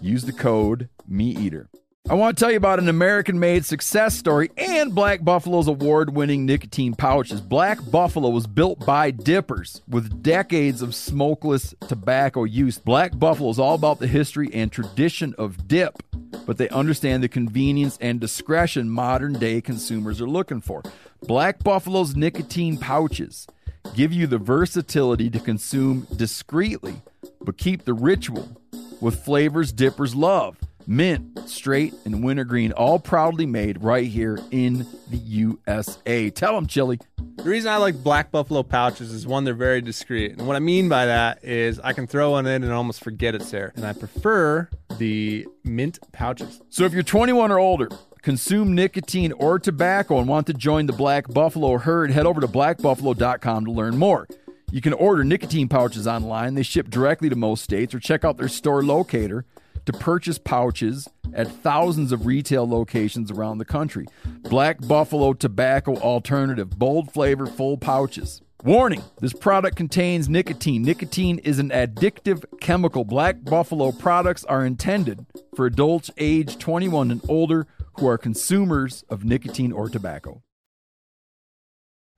Use 0.00 0.24
the 0.24 0.32
code 0.32 0.88
MeatEater. 1.10 1.66
I 2.08 2.14
want 2.14 2.38
to 2.38 2.40
tell 2.40 2.52
you 2.52 2.56
about 2.56 2.78
an 2.78 2.88
American 2.88 3.40
made 3.40 3.64
success 3.64 4.16
story 4.16 4.52
and 4.56 4.94
Black 4.94 5.24
Buffalo's 5.24 5.66
award 5.66 6.14
winning 6.14 6.46
nicotine 6.46 6.94
pouches. 6.94 7.40
Black 7.40 7.80
Buffalo 7.90 8.28
was 8.28 8.46
built 8.46 8.86
by 8.86 9.10
dippers 9.10 9.82
with 9.88 10.22
decades 10.22 10.82
of 10.82 10.94
smokeless 10.94 11.74
tobacco 11.88 12.44
use. 12.44 12.78
Black 12.78 13.18
Buffalo 13.18 13.50
is 13.50 13.58
all 13.58 13.74
about 13.74 13.98
the 13.98 14.06
history 14.06 14.48
and 14.54 14.70
tradition 14.70 15.34
of 15.36 15.66
dip, 15.66 16.00
but 16.46 16.58
they 16.58 16.68
understand 16.68 17.24
the 17.24 17.28
convenience 17.28 17.98
and 18.00 18.20
discretion 18.20 18.88
modern 18.88 19.32
day 19.32 19.60
consumers 19.60 20.20
are 20.20 20.28
looking 20.28 20.60
for. 20.60 20.84
Black 21.26 21.64
Buffalo's 21.64 22.14
nicotine 22.14 22.78
pouches 22.78 23.46
give 23.94 24.12
you 24.12 24.26
the 24.26 24.38
versatility 24.38 25.28
to 25.30 25.40
consume 25.40 26.06
discreetly, 26.14 27.02
but 27.40 27.58
keep 27.58 27.84
the 27.84 27.94
ritual 27.94 28.60
with 29.00 29.24
flavors 29.24 29.72
dippers 29.72 30.14
love 30.14 30.56
mint, 30.86 31.36
straight, 31.48 31.92
and 32.04 32.22
wintergreen, 32.22 32.72
all 32.72 32.98
proudly 32.98 33.46
made 33.46 33.82
right 33.82 34.06
here 34.06 34.38
in 34.50 34.86
the 35.10 35.16
USA. 35.16 36.30
Tell 36.30 36.54
them, 36.54 36.66
Chili. 36.66 37.00
The 37.36 37.42
reason 37.42 37.70
I 37.70 37.76
like 37.76 38.02
Black 38.02 38.30
Buffalo 38.30 38.62
pouches 38.62 39.12
is 39.12 39.26
one, 39.26 39.44
they're 39.44 39.54
very 39.54 39.80
discreet. 39.80 40.32
And 40.32 40.46
what 40.46 40.56
I 40.56 40.60
mean 40.60 40.88
by 40.88 41.06
that 41.06 41.44
is 41.44 41.80
I 41.80 41.92
can 41.92 42.06
throw 42.06 42.32
one 42.32 42.46
in 42.46 42.62
and 42.62 42.72
almost 42.72 43.02
forget 43.02 43.34
it's 43.34 43.50
there. 43.50 43.72
And 43.76 43.84
I 43.84 43.92
prefer 43.92 44.68
the 44.98 45.46
mint 45.64 45.98
pouches. 46.12 46.62
So 46.70 46.84
if 46.84 46.92
you're 46.92 47.02
21 47.02 47.50
or 47.50 47.58
older, 47.58 47.88
consume 48.26 48.74
nicotine 48.74 49.30
or 49.30 49.56
tobacco, 49.56 50.18
and 50.18 50.26
want 50.26 50.48
to 50.48 50.52
join 50.52 50.86
the 50.86 50.92
Black 50.92 51.28
Buffalo 51.28 51.78
herd, 51.78 52.10
head 52.10 52.26
over 52.26 52.40
to 52.40 52.48
blackbuffalo.com 52.48 53.64
to 53.64 53.70
learn 53.70 53.96
more. 53.96 54.26
You 54.72 54.80
can 54.80 54.94
order 54.94 55.22
nicotine 55.22 55.68
pouches 55.68 56.08
online. 56.08 56.56
They 56.56 56.64
ship 56.64 56.90
directly 56.90 57.28
to 57.28 57.36
most 57.36 57.62
states 57.62 57.94
or 57.94 58.00
check 58.00 58.24
out 58.24 58.36
their 58.36 58.48
store 58.48 58.82
locator 58.82 59.44
to 59.84 59.92
purchase 59.92 60.38
pouches 60.38 61.08
at 61.34 61.46
thousands 61.46 62.10
of 62.10 62.26
retail 62.26 62.68
locations 62.68 63.30
around 63.30 63.58
the 63.58 63.64
country. 63.64 64.06
Black 64.42 64.80
Buffalo 64.80 65.32
Tobacco 65.32 65.94
Alternative, 65.94 66.68
bold 66.68 67.12
flavor, 67.12 67.46
full 67.46 67.78
pouches. 67.78 68.42
Warning 68.64 69.04
this 69.20 69.34
product 69.34 69.76
contains 69.76 70.28
nicotine. 70.28 70.82
Nicotine 70.82 71.38
is 71.38 71.60
an 71.60 71.70
addictive 71.70 72.44
chemical. 72.60 73.04
Black 73.04 73.44
Buffalo 73.44 73.92
products 73.92 74.42
are 74.46 74.66
intended 74.66 75.24
for 75.54 75.66
adults 75.66 76.10
age 76.16 76.58
21 76.58 77.12
and 77.12 77.20
older 77.28 77.68
who 77.98 78.06
are 78.06 78.18
consumers 78.18 79.04
of 79.08 79.24
nicotine 79.24 79.72
or 79.72 79.88
tobacco. 79.88 80.42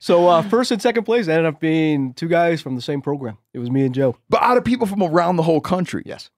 So 0.00 0.28
uh, 0.28 0.42
first 0.42 0.70
and 0.70 0.80
second 0.80 1.04
place 1.04 1.26
ended 1.26 1.46
up 1.46 1.58
being 1.60 2.14
two 2.14 2.28
guys 2.28 2.62
from 2.62 2.76
the 2.76 2.82
same 2.82 3.02
program. 3.02 3.36
It 3.52 3.58
was 3.58 3.70
me 3.70 3.84
and 3.84 3.94
Joe. 3.94 4.16
But 4.28 4.42
out 4.42 4.56
of 4.56 4.64
people 4.64 4.86
from 4.86 5.02
around 5.02 5.36
the 5.36 5.42
whole 5.42 5.60
country. 5.60 6.02
Yes. 6.06 6.30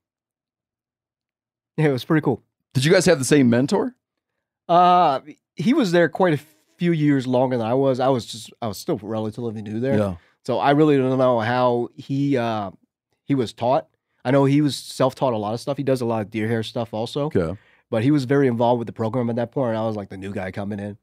Yeah, 1.76 1.88
it 1.88 1.92
was 1.92 2.04
pretty 2.04 2.24
cool. 2.24 2.42
Did 2.74 2.84
you 2.84 2.92
guys 2.92 3.06
have 3.06 3.18
the 3.18 3.24
same 3.24 3.50
mentor? 3.50 3.94
Uh, 4.68 5.20
he 5.56 5.74
was 5.74 5.92
there 5.92 6.08
quite 6.08 6.34
a 6.34 6.40
few 6.78 6.92
years 6.92 7.26
longer 7.26 7.58
than 7.58 7.66
I 7.66 7.74
was. 7.74 8.00
I 8.00 8.08
was 8.08 8.24
just 8.24 8.50
I 8.62 8.66
was 8.66 8.78
still 8.78 8.98
relatively 9.02 9.60
new 9.60 9.80
there. 9.80 9.98
Yeah. 9.98 10.14
So 10.44 10.58
I 10.58 10.70
really 10.70 10.96
don't 10.96 11.18
know 11.18 11.40
how 11.40 11.88
he 11.96 12.36
uh, 12.36 12.70
he 13.24 13.34
was 13.34 13.52
taught. 13.52 13.88
I 14.24 14.30
know 14.30 14.44
he 14.44 14.60
was 14.60 14.76
self 14.76 15.14
taught 15.14 15.32
a 15.32 15.38
lot 15.38 15.54
of 15.54 15.60
stuff. 15.60 15.76
He 15.76 15.82
does 15.82 16.00
a 16.00 16.06
lot 16.06 16.22
of 16.22 16.30
deer 16.30 16.48
hair 16.48 16.62
stuff 16.62 16.94
also. 16.94 17.26
Okay. 17.26 17.58
But 17.90 18.02
he 18.02 18.10
was 18.10 18.24
very 18.24 18.46
involved 18.46 18.78
with 18.78 18.86
the 18.86 18.92
program 18.92 19.28
at 19.30 19.36
that 19.36 19.50
point. 19.52 19.70
And 19.70 19.78
I 19.78 19.86
was 19.86 19.96
like 19.96 20.08
the 20.10 20.16
new 20.16 20.32
guy 20.32 20.50
coming 20.52 20.78
in, 20.78 20.96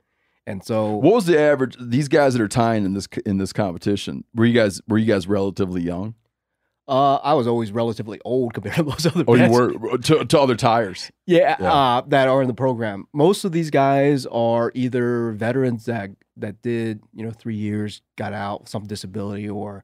and 0.45 0.63
so 0.63 0.93
What 0.95 1.13
was 1.15 1.25
the 1.25 1.39
average? 1.39 1.75
These 1.79 2.07
guys 2.07 2.33
that 2.33 2.41
are 2.41 2.47
tying 2.47 2.85
in 2.85 2.93
this 2.93 3.07
in 3.25 3.37
this 3.37 3.53
competition 3.53 4.23
were 4.33 4.45
you 4.45 4.53
guys 4.53 4.81
were 4.87 4.97
you 4.97 5.05
guys 5.05 5.27
relatively 5.27 5.81
young? 5.81 6.15
uh, 6.87 7.15
I 7.17 7.33
was 7.33 7.47
always 7.47 7.71
relatively 7.73 8.19
old 8.23 8.53
compared 8.53 8.77
to 8.77 8.83
most 8.85 9.05
other. 9.05 9.25
Oh, 9.27 9.35
you 9.35 9.51
were 9.51 9.97
to, 9.97 10.23
to 10.23 10.39
other 10.39 10.55
tyers. 10.55 11.11
Yeah, 11.25 11.57
Yeah. 11.59 11.73
Uh, 11.73 12.01
that 12.07 12.29
are 12.29 12.41
in 12.41 12.47
the 12.47 12.53
program. 12.53 13.07
Most 13.13 13.43
of 13.43 13.51
these 13.51 13.69
guys 13.69 14.25
are 14.27 14.71
either 14.73 15.33
veterans 15.33 15.85
that 15.85 16.11
that 16.37 16.61
did 16.61 17.01
you 17.13 17.25
know 17.25 17.31
three 17.31 17.55
years, 17.57 18.01
got 18.15 18.31
out, 18.31 18.69
some 18.69 18.85
disability, 18.85 19.49
or 19.49 19.83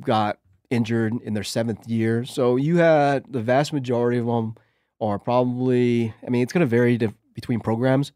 got 0.00 0.38
injured 0.70 1.14
in 1.24 1.34
their 1.34 1.42
seventh 1.42 1.88
year. 1.88 2.24
So 2.24 2.54
you 2.54 2.76
had 2.76 3.24
the 3.28 3.40
vast 3.40 3.72
majority 3.72 4.18
of 4.18 4.26
them 4.26 4.54
are 5.00 5.18
probably. 5.18 6.14
I 6.26 6.30
mean, 6.30 6.42
it's 6.42 6.52
going 6.52 6.60
to 6.60 6.66
vary 6.66 6.98
between 7.34 7.60
programs. 7.60 8.12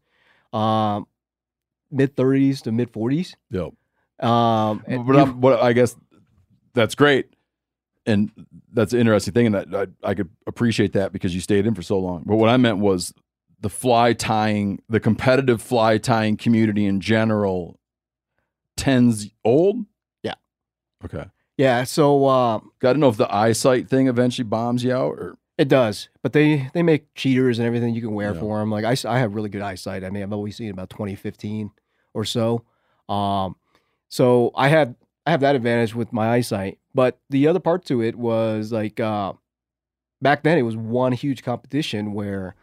Um, 0.53 1.07
mid 1.91 2.15
thirties 2.15 2.61
to 2.63 2.71
mid 2.71 2.89
forties. 2.89 3.35
Yep. 3.51 3.73
Um, 4.19 4.83
But, 4.87 5.25
but 5.33 5.61
I 5.61 5.73
guess 5.73 5.95
that's 6.73 6.95
great, 6.95 7.33
and 8.05 8.31
that's 8.71 8.93
an 8.93 8.99
interesting 8.99 9.33
thing, 9.33 9.47
and 9.47 9.57
I, 9.57 9.81
I 9.81 9.87
I 10.03 10.13
could 10.13 10.29
appreciate 10.47 10.93
that 10.93 11.11
because 11.11 11.35
you 11.35 11.41
stayed 11.41 11.65
in 11.65 11.75
for 11.75 11.81
so 11.81 11.99
long. 11.99 12.23
But 12.25 12.35
what 12.35 12.49
I 12.49 12.57
meant 12.57 12.77
was 12.77 13.13
the 13.59 13.69
fly 13.69 14.13
tying, 14.13 14.81
the 14.87 14.99
competitive 14.99 15.61
fly 15.61 15.97
tying 15.97 16.37
community 16.37 16.85
in 16.85 17.01
general, 17.01 17.79
tends 18.77 19.29
old. 19.43 19.85
Yeah. 20.23 20.35
Okay. 21.03 21.25
yeah. 21.57 21.83
So. 21.83 22.25
Uh, 22.25 22.59
Got 22.79 22.93
to 22.93 22.99
know 22.99 23.09
if 23.09 23.17
the 23.17 23.33
eyesight 23.33 23.89
thing 23.89 24.07
eventually 24.07 24.43
bombs 24.43 24.83
you 24.83 24.93
out, 24.93 25.13
or 25.13 25.37
It 25.57 25.69
does, 25.69 26.09
but 26.21 26.33
they 26.33 26.69
they 26.73 26.83
make 26.83 27.13
cheaters 27.15 27.59
and 27.59 27.65
everything 27.65 27.95
you 27.95 28.01
can 28.01 28.13
wear 28.13 28.33
Yeah. 28.33 28.39
for 28.41 28.59
them. 28.59 28.69
Like 28.71 28.83
I, 28.83 28.95
I 29.09 29.19
have 29.19 29.35
really 29.35 29.49
good 29.49 29.61
eyesight. 29.61 30.03
I 30.03 30.09
mean, 30.09 30.21
I've 30.23 30.33
always 30.33 30.57
seen 30.57 30.69
about 30.69 30.89
2015 30.89 31.71
or 32.13 32.25
so. 32.25 32.63
Um, 33.07 33.55
so 34.09 34.51
I 34.55 34.67
had 34.67 34.95
I 35.25 35.31
have 35.31 35.39
that 35.41 35.55
advantage 35.55 35.95
with 35.95 36.11
my 36.11 36.29
eyesight. 36.33 36.79
But 36.93 37.19
the 37.29 37.47
other 37.47 37.59
part 37.59 37.85
to 37.85 38.01
it 38.01 38.15
was 38.15 38.71
like 38.73 38.99
uh, 38.99 39.33
back 40.21 40.43
then 40.43 40.57
it 40.57 40.63
was 40.63 40.75
one 40.75 41.13
huge 41.13 41.41
competition 41.43 42.13
where 42.13 42.55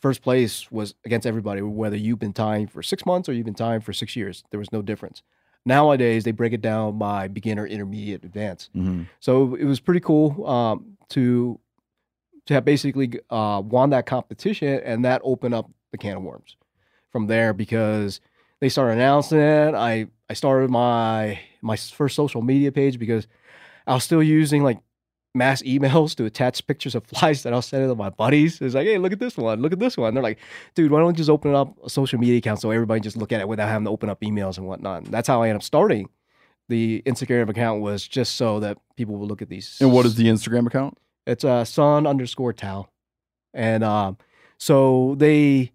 first 0.00 0.22
place 0.22 0.70
was 0.70 0.94
against 1.04 1.26
everybody, 1.26 1.60
whether 1.60 1.96
you've 1.96 2.18
been 2.20 2.32
tying 2.32 2.68
for 2.68 2.84
six 2.84 3.04
months 3.04 3.28
or 3.28 3.32
you've 3.32 3.46
been 3.46 3.54
tying 3.54 3.80
for 3.80 3.92
six 3.92 4.14
years. 4.14 4.44
There 4.50 4.60
was 4.60 4.70
no 4.72 4.80
difference. 4.80 5.22
Nowadays 5.66 6.22
they 6.24 6.30
break 6.30 6.52
it 6.52 6.60
down 6.62 6.98
by 6.98 7.26
beginner, 7.26 7.66
intermediate, 7.66 8.24
advanced. 8.24 8.72
Mhm. 8.76 9.08
So 9.18 9.56
it 9.56 9.64
was 9.64 9.80
pretty 9.80 10.00
cool 10.00 10.46
um, 10.46 10.96
to 11.10 11.58
to 12.48 12.54
have 12.54 12.64
basically 12.64 13.20
uh, 13.30 13.62
won 13.64 13.90
that 13.90 14.06
competition, 14.06 14.80
and 14.84 15.04
that 15.04 15.20
opened 15.22 15.54
up 15.54 15.70
the 15.92 15.98
can 15.98 16.16
of 16.16 16.22
worms 16.22 16.56
from 17.12 17.26
there 17.26 17.52
because 17.52 18.20
they 18.60 18.68
started 18.68 18.94
announcing 18.94 19.38
it. 19.38 19.74
I 19.74 20.08
I 20.28 20.34
started 20.34 20.70
my 20.70 21.38
my 21.60 21.76
first 21.76 22.16
social 22.16 22.42
media 22.42 22.72
page 22.72 22.98
because 22.98 23.26
I 23.86 23.94
was 23.94 24.04
still 24.04 24.22
using 24.22 24.62
like 24.62 24.78
mass 25.34 25.62
emails 25.62 26.14
to 26.16 26.24
attach 26.24 26.66
pictures 26.66 26.94
of 26.94 27.04
flies 27.06 27.42
that 27.42 27.52
I 27.52 27.56
was 27.56 27.66
sending 27.66 27.90
to 27.90 27.94
my 27.94 28.10
buddies. 28.10 28.60
It's 28.62 28.74
like, 28.74 28.86
hey, 28.86 28.96
look 28.96 29.12
at 29.12 29.18
this 29.18 29.36
one, 29.36 29.60
look 29.60 29.72
at 29.74 29.78
this 29.78 29.98
one. 29.98 30.14
They're 30.14 30.22
like, 30.22 30.38
dude, 30.74 30.90
why 30.90 31.00
don't 31.00 31.10
you 31.10 31.18
just 31.18 31.30
open 31.30 31.54
up 31.54 31.76
a 31.84 31.90
social 31.90 32.18
media 32.18 32.38
account 32.38 32.60
so 32.60 32.70
everybody 32.70 33.00
just 33.02 33.18
look 33.18 33.30
at 33.30 33.40
it 33.40 33.48
without 33.48 33.68
having 33.68 33.84
to 33.84 33.90
open 33.90 34.08
up 34.08 34.22
emails 34.22 34.56
and 34.56 34.66
whatnot. 34.66 35.04
And 35.04 35.12
that's 35.12 35.28
how 35.28 35.42
I 35.42 35.48
ended 35.48 35.56
up 35.56 35.62
starting 35.62 36.08
the 36.68 37.02
Instagram 37.06 37.48
account 37.48 37.80
was 37.80 38.06
just 38.06 38.36
so 38.36 38.60
that 38.60 38.78
people 38.96 39.16
would 39.16 39.28
look 39.28 39.42
at 39.42 39.48
these. 39.48 39.78
and 39.80 39.92
what 39.92 40.06
is 40.06 40.14
the 40.14 40.26
Instagram 40.26 40.66
account? 40.66 40.98
It's 41.28 41.44
uh, 41.44 41.64
Son 41.64 42.06
underscore 42.06 42.54
Tao, 42.54 42.88
and 43.52 43.84
um, 43.84 44.16
so 44.56 45.14
they 45.18 45.72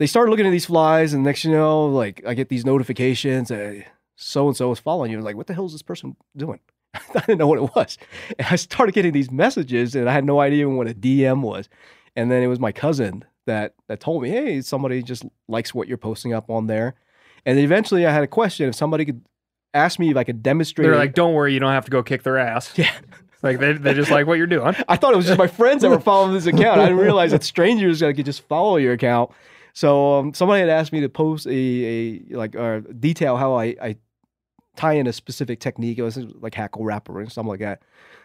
they 0.00 0.06
started 0.06 0.30
looking 0.32 0.44
at 0.44 0.50
these 0.50 0.66
flies, 0.66 1.12
and 1.14 1.22
next 1.22 1.44
you 1.44 1.52
know, 1.52 1.86
like 1.86 2.20
I 2.26 2.34
get 2.34 2.48
these 2.48 2.64
notifications, 2.64 3.52
so 4.16 4.46
and 4.48 4.56
so 4.56 4.72
is 4.72 4.80
following 4.80 5.12
you. 5.12 5.18
I 5.18 5.20
was 5.20 5.24
like, 5.24 5.36
what 5.36 5.46
the 5.46 5.54
hell 5.54 5.66
is 5.66 5.72
this 5.72 5.82
person 5.82 6.16
doing? 6.36 6.58
I 6.94 7.20
didn't 7.20 7.38
know 7.38 7.46
what 7.46 7.58
it 7.62 7.76
was, 7.76 7.96
and 8.40 8.48
I 8.50 8.56
started 8.56 8.92
getting 8.92 9.12
these 9.12 9.30
messages, 9.30 9.94
and 9.94 10.08
I 10.08 10.12
had 10.12 10.24
no 10.24 10.40
idea 10.40 10.68
what 10.68 10.88
a 10.88 10.94
DM 10.94 11.42
was, 11.42 11.68
and 12.16 12.28
then 12.28 12.42
it 12.42 12.48
was 12.48 12.58
my 12.58 12.72
cousin 12.72 13.24
that 13.46 13.74
that 13.86 14.00
told 14.00 14.20
me, 14.20 14.30
hey, 14.30 14.60
somebody 14.62 15.00
just 15.00 15.24
likes 15.46 15.72
what 15.72 15.86
you're 15.86 15.96
posting 15.96 16.34
up 16.34 16.50
on 16.50 16.66
there, 16.66 16.96
and 17.44 17.60
eventually 17.60 18.04
I 18.04 18.12
had 18.12 18.24
a 18.24 18.28
question 18.28 18.68
if 18.68 18.74
somebody 18.74 19.04
could 19.04 19.24
ask 19.74 20.00
me 20.00 20.10
if 20.10 20.16
I 20.16 20.24
could 20.24 20.42
demonstrate. 20.42 20.86
They're 20.86 20.96
like, 20.96 21.14
don't 21.14 21.34
worry, 21.34 21.54
you 21.54 21.60
don't 21.60 21.72
have 21.72 21.84
to 21.84 21.90
go 21.90 22.02
kick 22.02 22.24
their 22.24 22.38
ass. 22.38 22.72
Yeah. 22.76 22.90
Like 23.46 23.58
they, 23.58 23.72
they 23.72 23.94
just 23.94 24.10
like 24.10 24.26
what 24.26 24.38
you're 24.38 24.46
doing. 24.46 24.74
I 24.88 24.96
thought 24.96 25.12
it 25.12 25.16
was 25.16 25.26
just 25.26 25.38
my 25.38 25.46
friends 25.46 25.82
that 25.82 25.90
were 25.90 26.00
following 26.12 26.34
this 26.34 26.46
account. 26.46 26.80
I 26.80 26.86
didn't 26.86 26.98
realize 26.98 27.30
that 27.30 27.44
strangers 27.44 28.00
that 28.00 28.14
could 28.14 28.26
just 28.26 28.42
follow 28.42 28.76
your 28.76 28.92
account. 28.92 29.30
So 29.72 30.14
um, 30.14 30.34
somebody 30.34 30.60
had 30.60 30.70
asked 30.70 30.92
me 30.92 31.00
to 31.00 31.08
post 31.08 31.46
a, 31.46 31.50
a 31.50 32.20
like 32.30 32.56
uh, 32.56 32.80
detail 32.98 33.36
how 33.36 33.54
I, 33.54 33.76
I 33.80 33.96
tie 34.74 34.94
in 34.94 35.06
a 35.06 35.12
specific 35.12 35.60
technique. 35.60 35.98
It 35.98 36.02
was 36.02 36.16
like 36.16 36.54
hackle 36.54 36.84
wrapper 36.84 37.20
and 37.20 37.30
something 37.30 37.50
like 37.50 37.60
that. 37.60 37.82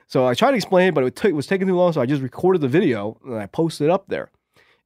So 0.07 0.27
I 0.27 0.34
tried 0.34 0.52
to 0.52 0.57
explain 0.57 0.93
but 0.93 1.03
it, 1.03 1.15
took 1.15 1.30
it 1.30 1.35
was 1.35 1.48
taking 1.48 1.68
too 1.68 1.76
long. 1.76 1.93
So 1.93 2.02
I 2.02 2.06
just 2.06 2.22
recorded 2.22 2.61
the 2.61 2.68
video 2.68 3.18
and 3.26 3.35
I 3.35 3.45
posted 3.45 3.85
it 3.85 3.91
up 3.91 4.07
there. 4.07 4.30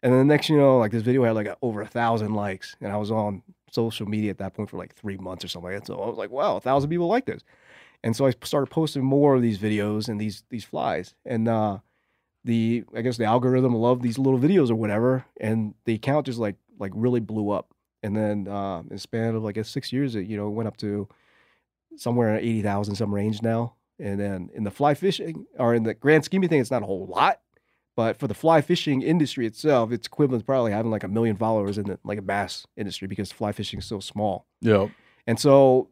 And 0.03 0.13
then 0.13 0.19
the 0.19 0.33
next, 0.33 0.49
you 0.49 0.57
know, 0.57 0.77
like 0.77 0.91
this 0.91 1.01
video 1.01 1.23
had 1.23 1.33
like 1.35 1.47
over 1.63 1.81
a 1.81 1.87
thousand 1.87 2.35
likes, 2.35 2.75
and 2.79 2.91
I 2.91 2.97
was 2.97 3.09
on 3.09 3.41
social 3.71 4.07
media 4.07 4.29
at 4.29 4.37
that 4.37 4.53
point 4.53 4.69
for 4.69 4.77
like 4.77 4.93
three 4.93 5.17
months 5.17 5.43
or 5.43 5.47
something 5.47 5.71
like 5.71 5.79
that. 5.79 5.87
So 5.87 5.99
I 5.99 6.07
was 6.07 6.17
like, 6.17 6.29
wow, 6.29 6.57
a 6.57 6.61
thousand 6.61 6.91
people 6.91 7.07
like 7.07 7.25
this. 7.25 7.41
And 8.05 8.15
so 8.15 8.27
I 8.27 8.33
started 8.43 8.67
posting 8.67 9.03
more 9.03 9.35
of 9.35 9.41
these 9.41 9.57
videos 9.57 10.07
and 10.07 10.21
these 10.21 10.43
these 10.49 10.63
flies. 10.63 11.15
And 11.25 11.47
uh 11.47 11.79
the 12.45 12.85
I 12.95 13.01
guess 13.01 13.17
the 13.17 13.25
algorithm 13.25 13.73
loved 13.73 14.03
these 14.03 14.19
little 14.19 14.39
videos 14.39 14.69
or 14.69 14.75
whatever. 14.75 15.25
And 15.41 15.73
the 15.85 15.95
account 15.95 16.27
just 16.27 16.37
like 16.37 16.55
like 16.77 16.91
really 16.93 17.19
blew 17.19 17.49
up. 17.49 17.73
And 18.03 18.15
then 18.15 18.47
uh 18.47 18.81
in 18.81 18.89
the 18.89 18.99
span 18.99 19.33
of 19.33 19.43
like 19.43 19.57
six 19.65 19.91
years 19.91 20.15
it, 20.15 20.27
you 20.27 20.37
know, 20.37 20.49
went 20.49 20.67
up 20.67 20.77
to 20.77 21.09
somewhere 21.97 22.35
in 22.35 22.39
eighty 22.45 22.61
thousand 22.61 22.93
some 22.93 23.13
range 23.13 23.41
now. 23.41 23.73
And 23.99 24.19
then 24.19 24.51
in 24.53 24.63
the 24.63 24.71
fly 24.71 24.93
fishing 24.93 25.47
or 25.57 25.73
in 25.73 25.81
the 25.81 25.95
grand 25.95 26.25
scheme 26.25 26.43
of 26.43 26.49
things, 26.49 26.65
it's 26.65 26.71
not 26.71 26.83
a 26.83 26.85
whole 26.85 27.07
lot. 27.07 27.41
But 27.95 28.19
for 28.19 28.27
the 28.27 28.33
fly 28.35 28.61
fishing 28.61 29.01
industry 29.01 29.47
itself, 29.47 29.91
it's 29.91 30.05
equivalent 30.05 30.43
to 30.43 30.45
probably 30.45 30.73
having 30.73 30.91
like 30.91 31.05
a 31.05 31.07
million 31.07 31.37
followers 31.37 31.79
in 31.79 31.85
the 31.85 31.97
like 32.03 32.19
a 32.19 32.21
bass 32.21 32.67
industry 32.77 33.07
because 33.07 33.31
fly 33.31 33.51
fishing 33.51 33.79
is 33.79 33.85
so 33.85 33.99
small. 33.99 34.45
Yeah. 34.61 34.89
And 35.25 35.39
so 35.39 35.89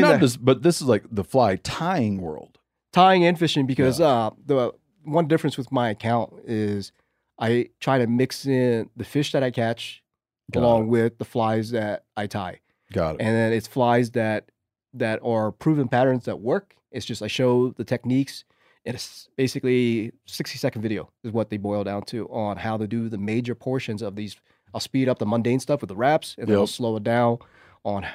not 0.00 0.12
the, 0.14 0.18
this, 0.26 0.36
but 0.36 0.62
this 0.62 0.80
is 0.80 0.86
like 0.86 1.04
the 1.10 1.24
fly 1.24 1.56
tying 1.56 2.20
world. 2.20 2.58
tying 2.92 3.24
and 3.24 3.38
fishing 3.38 3.66
because 3.66 4.00
uh 4.00 4.30
the 4.46 4.72
one 5.04 5.26
difference 5.28 5.56
with 5.56 5.70
my 5.72 5.90
account 5.90 6.32
is 6.44 6.92
I 7.38 7.68
try 7.80 7.98
to 7.98 8.06
mix 8.06 8.46
in 8.46 8.90
the 8.96 9.04
fish 9.04 9.32
that 9.32 9.42
I 9.42 9.50
catch 9.50 10.02
Got 10.50 10.60
along 10.62 10.88
with 10.88 11.18
the 11.18 11.24
flies 11.24 11.70
that 11.72 12.04
I 12.16 12.26
tie. 12.26 12.60
Got 12.92 13.16
it. 13.16 13.20
And 13.20 13.34
then 13.36 13.52
it's 13.52 13.66
flies 13.66 14.10
that 14.12 14.50
that 14.94 15.20
are 15.22 15.52
proven 15.52 15.88
patterns 15.88 16.24
that 16.24 16.40
work. 16.40 16.74
It's 16.90 17.04
just 17.04 17.22
I 17.22 17.26
show 17.26 17.70
the 17.70 17.84
techniques. 17.84 18.44
It's 18.84 19.28
basically 19.36 20.12
60 20.26 20.56
second 20.56 20.80
video 20.80 21.10
is 21.22 21.30
what 21.30 21.50
they 21.50 21.58
boil 21.58 21.84
down 21.84 22.02
to 22.04 22.26
on 22.30 22.56
how 22.56 22.78
to 22.78 22.86
do 22.86 23.10
the 23.10 23.18
major 23.18 23.54
portions 23.54 24.00
of 24.00 24.16
these. 24.16 24.36
I'll 24.72 24.80
speed 24.80 25.08
up 25.08 25.18
the 25.18 25.26
mundane 25.26 25.60
stuff 25.60 25.82
with 25.82 25.88
the 25.88 25.96
wraps 25.96 26.34
and 26.38 26.48
then 26.48 26.56
I'll 26.56 26.66
slow 26.66 26.96
it 26.96 27.04
down 27.04 27.38
on 27.84 28.06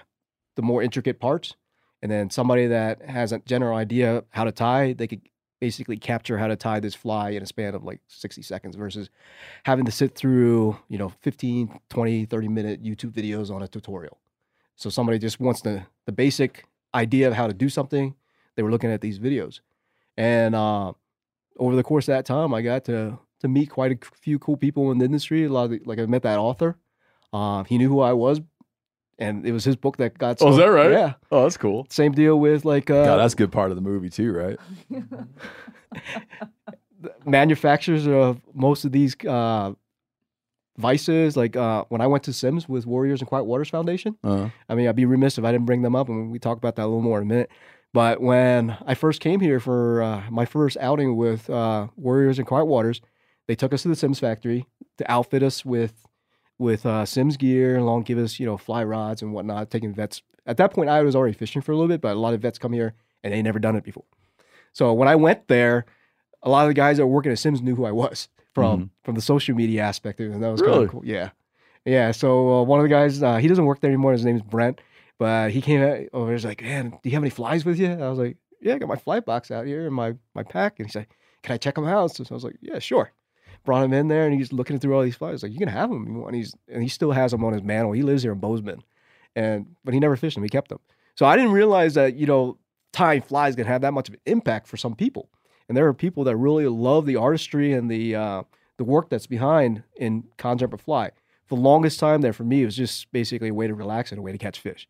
the 0.55 0.61
more 0.61 0.81
intricate 0.81 1.19
parts. 1.19 1.55
And 2.01 2.11
then 2.11 2.29
somebody 2.29 2.67
that 2.67 3.01
has 3.03 3.31
a 3.31 3.39
general 3.39 3.77
idea 3.77 4.23
how 4.31 4.43
to 4.43 4.51
tie, 4.51 4.93
they 4.93 5.07
could 5.07 5.21
basically 5.59 5.95
capture 5.95 6.37
how 6.37 6.47
to 6.47 6.57
tie 6.57 6.81
this 6.81 6.93
fly 6.93 7.29
in 7.29 7.41
a 7.41 7.45
span 7.45 7.73
of 7.73 7.85
like 7.85 8.01
60 8.09 8.41
seconds 8.41 8.75
versus 8.75 9.09
having 9.63 9.85
to 9.85 9.91
sit 9.91 10.13
through, 10.13 10.77
you 10.89 10.97
know, 10.97 11.09
15, 11.21 11.79
20, 11.89 12.25
30 12.25 12.47
minute 12.49 12.83
YouTube 12.83 13.11
videos 13.11 13.49
on 13.49 13.63
a 13.63 13.67
tutorial. 13.67 14.19
So 14.75 14.89
somebody 14.89 15.19
just 15.19 15.39
wants 15.39 15.61
the 15.61 15.83
the 16.05 16.11
basic 16.11 16.65
idea 16.93 17.27
of 17.27 17.33
how 17.33 17.47
to 17.47 17.53
do 17.53 17.69
something. 17.69 18.15
They 18.55 18.63
were 18.63 18.71
looking 18.71 18.91
at 18.91 19.01
these 19.01 19.19
videos, 19.19 19.61
and 20.17 20.55
uh, 20.55 20.93
over 21.57 21.75
the 21.75 21.83
course 21.83 22.07
of 22.07 22.13
that 22.13 22.25
time, 22.25 22.53
I 22.53 22.61
got 22.61 22.83
to 22.85 23.17
to 23.39 23.47
meet 23.47 23.69
quite 23.69 23.91
a 23.91 23.97
few 24.19 24.39
cool 24.39 24.57
people 24.57 24.91
in 24.91 24.97
the 24.97 25.05
industry. 25.05 25.45
A 25.45 25.49
lot 25.49 25.65
of 25.65 25.71
the, 25.71 25.81
like 25.85 25.99
I 25.99 26.05
met 26.05 26.23
that 26.23 26.39
author. 26.39 26.77
Uh, 27.31 27.63
he 27.63 27.77
knew 27.77 27.89
who 27.89 27.99
I 27.99 28.13
was, 28.13 28.41
and 29.19 29.45
it 29.45 29.51
was 29.51 29.63
his 29.63 29.75
book 29.75 29.97
that 29.97 30.17
got. 30.17 30.41
Oh, 30.41 30.51
is 30.51 30.57
that 30.57 30.65
right? 30.65 30.91
Yeah. 30.91 31.13
Oh, 31.31 31.43
that's 31.43 31.57
cool. 31.57 31.87
Same 31.89 32.11
deal 32.11 32.39
with 32.39 32.65
like 32.65 32.89
uh, 32.89 33.05
God, 33.05 33.17
that's 33.17 33.33
a 33.33 33.37
good 33.37 33.51
part 33.51 33.71
of 33.71 33.75
the 33.75 33.81
movie 33.81 34.09
too, 34.09 34.31
right? 34.31 34.59
manufacturers 37.25 38.07
of 38.07 38.41
most 38.53 38.85
of 38.85 38.91
these 38.91 39.15
uh, 39.27 39.73
vices. 40.77 41.37
Like 41.37 41.55
uh, 41.55 41.85
when 41.89 42.01
I 42.01 42.07
went 42.07 42.23
to 42.23 42.33
Simms 42.33 42.67
with 42.67 42.85
Warriors 42.85 43.21
and 43.21 43.27
Quiet 43.27 43.43
Waters 43.43 43.69
Foundation. 43.69 44.17
Uh, 44.23 44.49
I 44.69 44.75
mean, 44.75 44.87
I'd 44.87 44.95
be 44.95 45.05
remiss 45.05 45.37
if 45.37 45.43
I 45.43 45.51
didn't 45.51 45.65
bring 45.65 45.81
them 45.81 45.95
up, 45.95 46.09
and 46.09 46.31
we 46.31 46.39
talk 46.39 46.57
about 46.57 46.75
that 46.77 46.83
a 46.83 46.87
little 46.87 47.01
more 47.01 47.19
in 47.19 47.23
a 47.23 47.27
minute. 47.27 47.51
But 47.93 48.21
when 48.21 48.75
I 48.87 48.95
first 48.95 49.21
came 49.21 49.39
here 49.39 49.59
for 49.59 50.01
uh, 50.01 50.23
my 50.31 50.45
first 50.45 50.77
outing 50.81 51.15
with 51.15 51.47
uh, 51.49 51.87
Warriors 51.95 52.39
and 52.39 52.47
Quiet 52.47 52.65
Waters, 52.65 53.01
they 53.47 53.53
took 53.55 53.71
us 53.71 53.83
to 53.83 53.87
the 53.87 53.95
Simms 53.95 54.19
factory 54.19 54.65
to 54.97 55.11
outfit 55.11 55.43
us 55.43 55.63
with 55.63 55.93
with 56.63 56.85
uh, 56.85 57.05
Simms 57.05 57.37
gear, 57.37 57.75
and 57.75 57.83
along 57.83 58.03
give 58.03 58.17
us 58.17 58.39
you 58.39 58.45
know 58.47 58.57
fly 58.57 58.83
rods 58.83 59.21
and 59.21 59.33
whatnot. 59.33 59.69
Taking 59.69 59.93
vets 59.93 60.21
at 60.45 60.57
that 60.57 60.73
point, 60.73 60.89
I 60.89 61.01
was 61.03 61.15
already 61.15 61.33
fishing 61.33 61.61
for 61.61 61.71
a 61.71 61.75
little 61.75 61.87
bit, 61.87 62.01
but 62.01 62.15
a 62.15 62.19
lot 62.19 62.33
of 62.33 62.41
vets 62.41 62.57
come 62.57 62.73
here 62.73 62.95
and 63.23 63.31
they 63.33 63.41
never 63.41 63.59
done 63.59 63.75
it 63.75 63.83
before. 63.83 64.03
So 64.73 64.91
when 64.93 65.07
I 65.07 65.15
went 65.15 65.47
there, 65.47 65.85
a 66.41 66.49
lot 66.49 66.63
of 66.63 66.69
the 66.69 66.73
guys 66.73 66.97
that 66.97 67.05
were 67.05 67.13
working 67.13 67.31
at 67.31 67.39
Simms 67.39 67.61
knew 67.61 67.75
who 67.75 67.85
I 67.85 67.91
was 67.91 68.27
from 68.55 68.89
from 69.03 69.15
the 69.15 69.21
social 69.21 69.55
media 69.55 69.83
aspect 69.83 70.19
of 70.19 70.31
it, 70.31 70.33
and 70.33 70.43
that 70.43 70.49
was 70.49 70.61
kind 70.61 70.71
Really? 70.73 70.85
of 70.85 70.91
cool. 70.91 71.05
Yeah, 71.05 71.29
yeah. 71.85 72.11
So 72.11 72.59
uh, 72.59 72.63
one 72.63 72.79
of 72.79 72.83
the 72.83 72.89
guys, 72.89 73.21
uh, 73.21 73.37
he 73.37 73.47
doesn't 73.47 73.65
work 73.65 73.79
there 73.81 73.91
anymore. 73.91 74.11
His 74.13 74.25
name's 74.25 74.41
Brent, 74.41 74.81
but 75.19 75.51
he 75.51 75.61
came 75.61 75.81
out 75.81 75.99
over. 76.13 76.31
He's 76.31 76.45
like, 76.45 76.61
"Man, 76.61 76.89
do 76.89 77.09
you 77.09 77.11
have 77.11 77.23
any 77.23 77.29
flies 77.29 77.63
with 77.65 77.77
you?" 77.79 77.87
And 77.87 78.03
I 78.03 78.09
was 78.09 78.19
like, 78.19 78.37
"Yeah, 78.61 78.75
I 78.75 78.77
got 78.79 78.89
my 78.89 78.95
fly 78.95 79.19
box 79.19 79.51
out 79.51 79.65
here 79.65 79.85
and 79.85 79.93
my 79.95 80.15
my 80.35 80.43
pack." 80.43 80.79
And 80.79 80.87
he's 80.87 80.95
like, 80.95 81.15
"Can 81.43 81.53
I 81.53 81.57
check 81.57 81.75
them 81.75 81.85
out?" 81.85 82.11
So 82.15 82.23
I 82.29 82.33
was 82.33 82.43
like, 82.43 82.57
"Yeah, 82.61 82.79
sure." 82.79 83.11
Brought 83.65 83.83
him 83.83 83.93
in 83.93 84.07
there, 84.09 84.25
and 84.25 84.33
he's 84.35 84.51
looking 84.51 84.77
through 84.79 84.95
all 84.95 85.03
these 85.03 85.15
flies. 85.15 85.41
Like, 85.43 85.53
you 85.53 85.59
can 85.59 85.69
have 85.69 85.89
them. 85.89 86.03
if 86.03 86.09
you 86.09 86.15
want." 86.15 86.27
And 86.29 86.35
he's 86.35 86.55
and 86.67 86.83
he 86.83 86.89
still 86.89 87.11
has 87.11 87.31
them 87.31 87.43
on 87.45 87.53
his 87.53 87.63
mantle. 87.63 87.93
He 87.93 88.01
lives 88.03 88.23
here 88.23 88.31
in 88.33 88.39
Bozeman, 88.39 88.83
and 89.35 89.75
but 89.85 89.93
he 89.93 89.99
never 89.99 90.15
fished 90.17 90.35
them. 90.35 90.43
He 90.43 90.49
kept 90.49 90.69
them. 90.69 90.79
So 91.15 91.25
I 91.25 91.35
didn't 91.37 91.51
realize 91.53 91.93
that 91.93 92.15
you 92.15 92.25
know 92.25 92.57
tying 92.91 93.21
flies 93.21 93.55
can 93.55 93.65
have 93.65 93.81
that 93.81 93.93
much 93.93 94.09
of 94.09 94.15
an 94.15 94.19
impact 94.25 94.67
for 94.67 94.75
some 94.77 94.95
people. 94.95 95.29
And 95.69 95.77
there 95.77 95.87
are 95.87 95.93
people 95.93 96.25
that 96.25 96.35
really 96.35 96.67
love 96.67 97.05
the 97.05 97.15
artistry 97.15 97.71
and 97.73 97.89
the 97.89 98.15
uh, 98.15 98.43
the 98.77 98.83
work 98.83 99.09
that's 99.09 99.27
behind 99.27 99.83
in 99.95 100.25
conjure 100.37 100.67
fly. 100.77 101.11
For 101.45 101.55
the 101.55 101.61
longest 101.61 101.99
time 101.99 102.19
there 102.21 102.33
for 102.33 102.43
me, 102.43 102.63
it 102.63 102.65
was 102.65 102.75
just 102.75 103.11
basically 103.13 103.47
a 103.49 103.53
way 103.53 103.67
to 103.67 103.73
relax 103.73 104.11
and 104.11 104.19
a 104.19 104.21
way 104.21 104.31
to 104.33 104.37
catch 104.37 104.59
fish. 104.59 104.87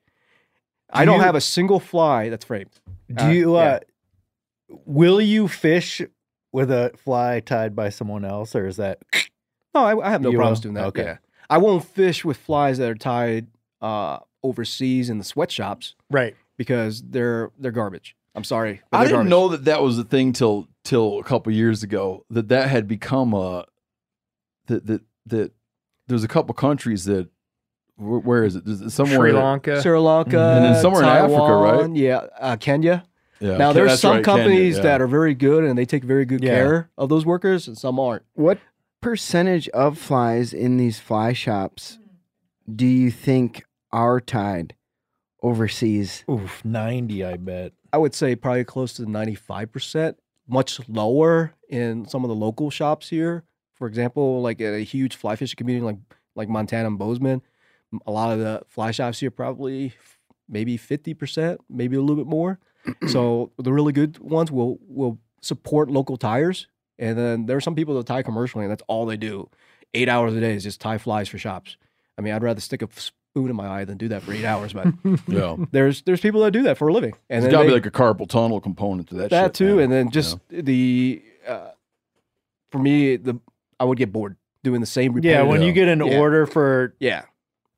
I 0.91 1.01
Do 1.05 1.11
don't 1.11 1.19
you- 1.19 1.25
have 1.25 1.35
a 1.35 1.41
single 1.41 1.79
fly 1.79 2.29
that's 2.29 2.45
framed. 2.45 2.79
Do 3.13 3.23
Uh, 3.23 3.29
you? 3.29 3.55
yeah. 3.55 3.61
Uh, 3.61 3.79
Will 4.85 5.21
you 5.21 5.47
fish 5.47 6.01
with 6.53 6.71
a 6.71 6.91
fly 6.95 7.41
tied 7.41 7.75
by 7.75 7.89
someone 7.89 8.23
else, 8.23 8.55
or 8.55 8.65
is 8.67 8.77
that? 8.77 8.99
No, 9.75 9.83
I, 9.83 10.07
I 10.07 10.09
have 10.11 10.21
no 10.21 10.29
You 10.29 10.37
problems 10.37 10.59
will? 10.59 10.63
doing 10.63 10.75
that. 10.75 10.85
Okay. 10.85 11.03
Yeah. 11.03 11.17
I 11.49 11.57
won't 11.57 11.83
fish 11.83 12.23
with 12.23 12.37
flies 12.37 12.77
that 12.77 12.89
are 12.89 12.95
tied 12.95 13.47
uh, 13.81 14.19
overseas 14.43 15.09
in 15.09 15.17
the 15.17 15.23
sweatshops 15.23 15.95
Right. 16.09 16.35
because 16.57 17.01
they're 17.03 17.51
they're 17.59 17.71
garbage. 17.71 18.15
I'm 18.35 18.43
sorry. 18.43 18.81
I 18.91 19.03
didn't 19.03 19.13
garbage. 19.15 19.29
know 19.29 19.47
that 19.49 19.65
that 19.65 19.81
was 19.81 19.97
a 19.99 20.03
thing 20.03 20.31
till 20.31 20.67
till 20.83 21.19
a 21.19 21.23
couple 21.23 21.51
years 21.51 21.83
ago. 21.83 22.25
That 22.29 22.47
that 22.49 22.69
had 22.69 22.87
become 22.87 23.33
a 23.33 23.65
that 24.67 24.85
that 24.85 25.01
that 25.25 25.51
there's 26.07 26.23
a 26.23 26.27
couple 26.27 26.53
countries 26.55 27.05
that 27.05 27.29
where, 27.95 28.19
where 28.19 28.43
is 28.43 28.55
it? 28.55 28.65
There's 28.65 28.93
somewhere 28.93 29.17
Sri 29.19 29.31
that- 29.33 29.39
Lanka. 29.43 29.81
Sri 29.81 29.97
Lanka, 29.99 30.39
And 30.39 30.65
then 30.65 30.81
somewhere 30.81 31.03
in 31.03 31.09
Africa, 31.09 31.33
right? 31.55 31.71
Taiwan, 31.73 31.95
Yeah, 31.95 32.25
uh, 32.39 32.55
Kenya. 32.57 33.03
Yeah, 33.43 33.57
now 33.57 33.71
Ke- 33.71 33.75
there's 33.75 33.99
some 33.99 34.15
right, 34.17 34.23
Kenya, 34.25 34.43
companies 34.43 34.77
yeah. 34.77 34.83
that 34.83 35.01
are 35.01 35.07
very 35.07 35.33
good 35.35 35.63
and 35.65 35.77
they 35.77 35.85
take 35.85 36.03
very 36.03 36.25
good 36.25 36.41
Yeah. 36.43 36.51
care 36.55 36.89
of 36.97 37.09
those 37.09 37.25
workers, 37.25 37.67
and 37.67 37.77
some 37.77 37.99
aren't. 37.99 38.23
What 38.33 38.59
percentage 39.01 39.67
of 39.69 39.97
flies 39.97 40.53
in 40.53 40.77
these 40.77 40.99
fly 40.99 41.33
shops 41.33 41.99
do 42.73 42.85
you 42.87 43.11
think 43.11 43.65
are 43.91 44.21
tied 44.21 44.75
overseas? 45.41 46.23
Oof, 46.29 46.63
ninety. 46.63 47.23
I 47.23 47.35
bet. 47.37 47.73
I 47.91 47.97
would 47.97 48.13
say 48.15 48.35
probably 48.35 48.63
close 48.63 48.93
to 48.93 49.03
95%, 49.03 50.15
much 50.47 50.79
lower 50.89 51.53
in 51.69 52.07
some 52.07 52.23
of 52.23 52.29
the 52.29 52.35
local 52.35 52.69
shops 52.69 53.09
here. 53.09 53.43
For 53.75 53.87
example, 53.87 54.41
like 54.41 54.61
at 54.61 54.73
a 54.73 54.79
huge 54.83 55.15
fly 55.15 55.35
fishing 55.35 55.57
community 55.57 55.85
like 55.85 55.97
like 56.35 56.49
Montana 56.49 56.87
and 56.87 56.97
Bozeman, 56.97 57.41
a 58.07 58.11
lot 58.11 58.31
of 58.33 58.39
the 58.39 58.61
fly 58.67 58.91
shops 58.91 59.19
here 59.19 59.29
probably 59.31 59.93
maybe 60.49 60.77
50%, 60.77 61.57
maybe 61.69 61.95
a 61.95 62.01
little 62.01 62.15
bit 62.15 62.27
more. 62.27 62.59
so 63.07 63.51
the 63.57 63.71
really 63.73 63.93
good 63.93 64.19
ones 64.19 64.51
will 64.51 64.79
will 64.87 65.19
support 65.41 65.89
local 65.89 66.17
tyers. 66.17 66.67
And 66.99 67.17
then 67.17 67.45
there 67.47 67.57
are 67.57 67.61
some 67.61 67.75
people 67.75 67.95
that 67.97 68.05
tie 68.05 68.21
commercially 68.23 68.63
and 68.65 68.71
that's 68.71 68.83
all 68.87 69.05
they 69.05 69.17
do. 69.17 69.49
Eight 69.93 70.09
hours 70.09 70.33
a 70.33 70.39
day 70.39 70.53
is 70.53 70.63
just 70.63 70.79
tie 70.81 70.97
flies 70.97 71.27
for 71.29 71.37
shops. 71.37 71.77
I 72.17 72.21
mean, 72.21 72.33
I'd 72.33 72.43
rather 72.43 72.61
stick 72.61 72.81
a 72.81 72.87
spoon 72.95 73.49
in 73.49 73.55
my 73.55 73.67
eye 73.67 73.85
than 73.85 73.97
do 73.97 74.07
that 74.09 74.21
for 74.21 74.31
eight 74.33 74.45
hours, 74.45 74.73
but 74.73 74.87
Yeah. 75.27 75.55
there's 75.71 76.01
there's 76.03 76.21
people 76.21 76.41
that 76.41 76.51
do 76.51 76.63
that 76.63 76.77
for 76.77 76.87
a 76.87 76.93
living. 76.93 77.13
And 77.29 77.43
There's 77.43 77.51
then 77.51 77.59
got 77.59 77.61
to 77.63 77.67
be 77.69 77.73
like 77.73 77.85
a 77.85 77.91
carpal 77.91 78.27
tunnel 78.29 78.59
component 78.61 79.09
to 79.09 79.15
that. 79.15 79.31
that 79.31 79.45
shit, 79.47 79.53
too, 79.55 79.75
man. 79.75 79.83
and 79.85 79.91
then 79.93 80.11
just 80.11 80.37
the 80.49 81.21
uh, 81.47 81.69
for 82.71 82.79
me, 82.79 83.15
the 83.17 83.39
I 83.79 83.85
would 83.85 83.97
get 83.97 84.11
bored 84.13 84.35
doing 84.63 84.79
the 84.81 84.87
same. 84.87 85.17
Yeah, 85.19 85.41
when 85.43 85.61
you 85.61 85.73
get 85.73 85.87
an 85.87 85.99
Yeah. 86.05 86.19
order 86.19 86.45
for 86.45 86.95
yeah, 86.99 87.23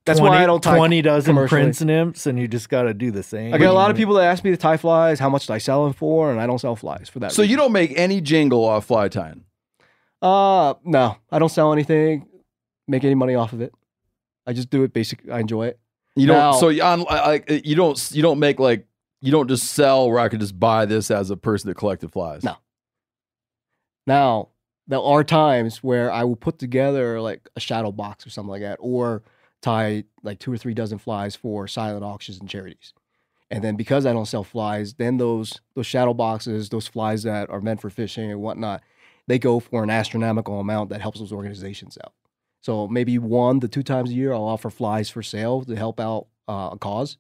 that's 0.05 0.19
20, 0.19 0.35
why 0.35 0.43
I 0.43 0.45
don't 0.45 0.61
tie 0.61 0.77
20 0.77 1.01
dozen 1.01 1.47
prince 1.47 1.81
nymphs, 1.81 2.27
and 2.27 2.37
you 2.39 2.47
just 2.47 2.69
got 2.69 2.83
to 2.83 2.93
do 2.93 3.11
the 3.11 3.23
same. 3.23 3.53
I 3.53 3.57
get 3.57 3.69
a 3.69 3.73
lot 3.73 3.89
of 3.91 3.97
people 3.97 4.13
that 4.15 4.25
ask 4.25 4.43
me 4.43 4.51
to 4.51 4.57
tie 4.57 4.77
flies. 4.77 5.19
How 5.19 5.29
much 5.29 5.47
do 5.47 5.53
I 5.53 5.57
sell 5.57 5.83
them 5.83 5.93
for? 5.93 6.31
And 6.31 6.39
I 6.39 6.45
don't 6.47 6.59
sell 6.59 6.75
flies 6.75 7.09
for 7.09 7.19
that. 7.19 7.31
So 7.31 7.41
you 7.41 7.57
don't 7.57 7.71
make 7.71 7.91
any 7.95 8.21
jingle 8.21 8.63
off 8.63 8.85
fly 8.85 9.07
tying. 9.09 9.43
Uh, 10.21 10.75
no, 10.83 11.17
I 11.31 11.39
don't 11.39 11.49
sell 11.49 11.73
anything, 11.73 12.27
make 12.87 13.03
any 13.03 13.15
money 13.15 13.35
off 13.35 13.53
of 13.53 13.61
it. 13.61 13.73
I 14.47 14.53
just 14.53 14.69
do 14.69 14.83
it 14.83 14.93
basic. 14.93 15.29
I 15.29 15.39
enjoy 15.39 15.67
it. 15.67 15.79
You 16.15 16.27
don't. 16.27 16.37
Now- 16.37 16.51
so 16.53 16.69
you 16.69 16.81
on 16.83 17.01
like 17.01 17.49
you 17.65 17.75
don't 17.75 18.11
you 18.13 18.21
don't 18.21 18.39
make 18.39 18.59
like 18.59 18.85
you 19.21 19.31
don't 19.31 19.47
just 19.47 19.65
sell 19.71 20.09
where 20.09 20.19
I 20.19 20.29
could 20.29 20.39
just 20.39 20.59
buy 20.59 20.85
this 20.85 21.09
as 21.09 21.31
a 21.31 21.37
person 21.37 21.67
that 21.69 21.75
collected 21.75 22.11
flies. 22.11 22.43
No. 22.43 22.57
Now, 24.07 24.49
there 24.87 24.99
are 25.01 25.23
times 25.23 25.83
where 25.83 26.11
I 26.11 26.23
will 26.23 26.35
put 26.35 26.59
together 26.59 27.19
like 27.19 27.49
a 27.55 27.59
shadow 27.59 27.91
box 27.91 28.25
or 28.25 28.29
something 28.29 28.51
like 28.51 28.61
that, 28.61 28.77
or 28.79 29.23
tie 29.65 30.03
like 30.21 30.39
two 30.39 30.53
or 30.53 30.57
three 30.57 30.75
dozen 30.75 30.99
flies 30.99 31.35
for 31.35 31.67
silent 31.67 32.03
auctions 32.03 32.39
and 32.39 32.47
charities. 32.47 32.93
And 33.49 33.63
then 33.63 33.75
because 33.75 34.05
I 34.05 34.13
don't 34.13 34.27
sell 34.27 34.43
flies, 34.43 34.93
then 34.95 35.17
those 35.17 35.59
those 35.75 35.87
shadow 35.87 36.13
boxes, 36.13 36.69
those 36.69 36.87
flies 36.87 37.23
that 37.23 37.49
are 37.49 37.61
meant 37.61 37.81
for 37.81 37.89
fishing 37.89 38.31
and 38.31 38.41
whatnot, 38.41 38.81
they 39.27 39.39
go 39.39 39.59
for 39.59 39.83
an 39.83 39.89
astronomical 39.89 40.59
amount 40.59 40.89
that 40.89 41.01
helps 41.01 41.19
those 41.19 41.31
organizations 41.31 41.97
out. 42.03 42.13
So 42.61 42.87
maybe 42.87 43.17
one 43.17 43.59
to 43.59 43.67
two 43.67 43.83
times 43.83 44.11
a 44.11 44.13
year, 44.13 44.33
I'll 44.33 44.43
offer 44.43 44.69
flies 44.69 45.09
for 45.09 45.23
sale 45.23 45.63
to 45.63 45.75
help 45.75 45.99
out 45.99 46.27
uh, 46.47 46.69
a 46.73 46.77
cause. 46.77 47.17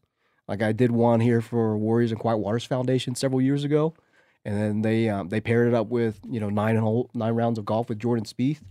Like 0.47 0.61
I 0.61 0.71
did 0.71 0.91
one 0.91 1.19
here 1.19 1.41
for 1.41 1.77
Warriors 1.77 2.11
and 2.11 2.19
Quiet 2.19 2.37
Waters 2.37 2.65
Foundation 2.65 3.15
several 3.15 3.41
years 3.41 3.63
ago, 3.63 3.95
and 4.43 4.55
then 4.55 4.81
they 4.83 5.09
um, 5.09 5.29
they 5.29 5.41
paired 5.41 5.67
it 5.67 5.73
up 5.73 5.87
with 5.87 6.19
you 6.29 6.39
know 6.39 6.49
nine 6.49 6.75
hole, 6.77 7.09
nine 7.15 7.33
rounds 7.33 7.57
of 7.57 7.65
golf 7.65 7.89
with 7.89 7.99
Jordan 7.99 8.25
Spieth, 8.25 8.61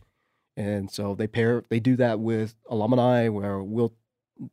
and 0.56 0.90
so 0.90 1.14
they 1.14 1.26
pair 1.26 1.62
they 1.68 1.80
do 1.80 1.96
that 1.96 2.20
with 2.20 2.54
alumni 2.70 3.28
where 3.28 3.62
we'll 3.62 3.92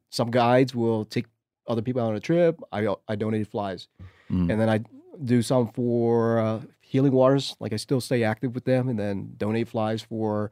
some 0.10 0.30
guides 0.32 0.74
will 0.76 1.06
take 1.06 1.26
other 1.68 1.82
people 1.82 2.02
on 2.02 2.16
a 2.16 2.20
trip. 2.20 2.60
I 2.72 2.88
I 3.08 3.16
donated 3.16 3.48
flies, 3.48 3.88
Mm. 4.30 4.50
and 4.52 4.62
then 4.62 4.70
I 4.70 4.80
do 5.24 5.42
some 5.42 5.68
for 5.68 6.40
uh, 6.40 6.62
Healing 6.80 7.12
Waters. 7.12 7.56
Like 7.60 7.74
I 7.74 7.78
still 7.78 8.00
stay 8.02 8.24
active 8.24 8.56
with 8.56 8.66
them, 8.66 8.90
and 8.90 8.98
then 9.00 9.34
donate 9.38 9.68
flies 9.68 10.02
for 10.02 10.52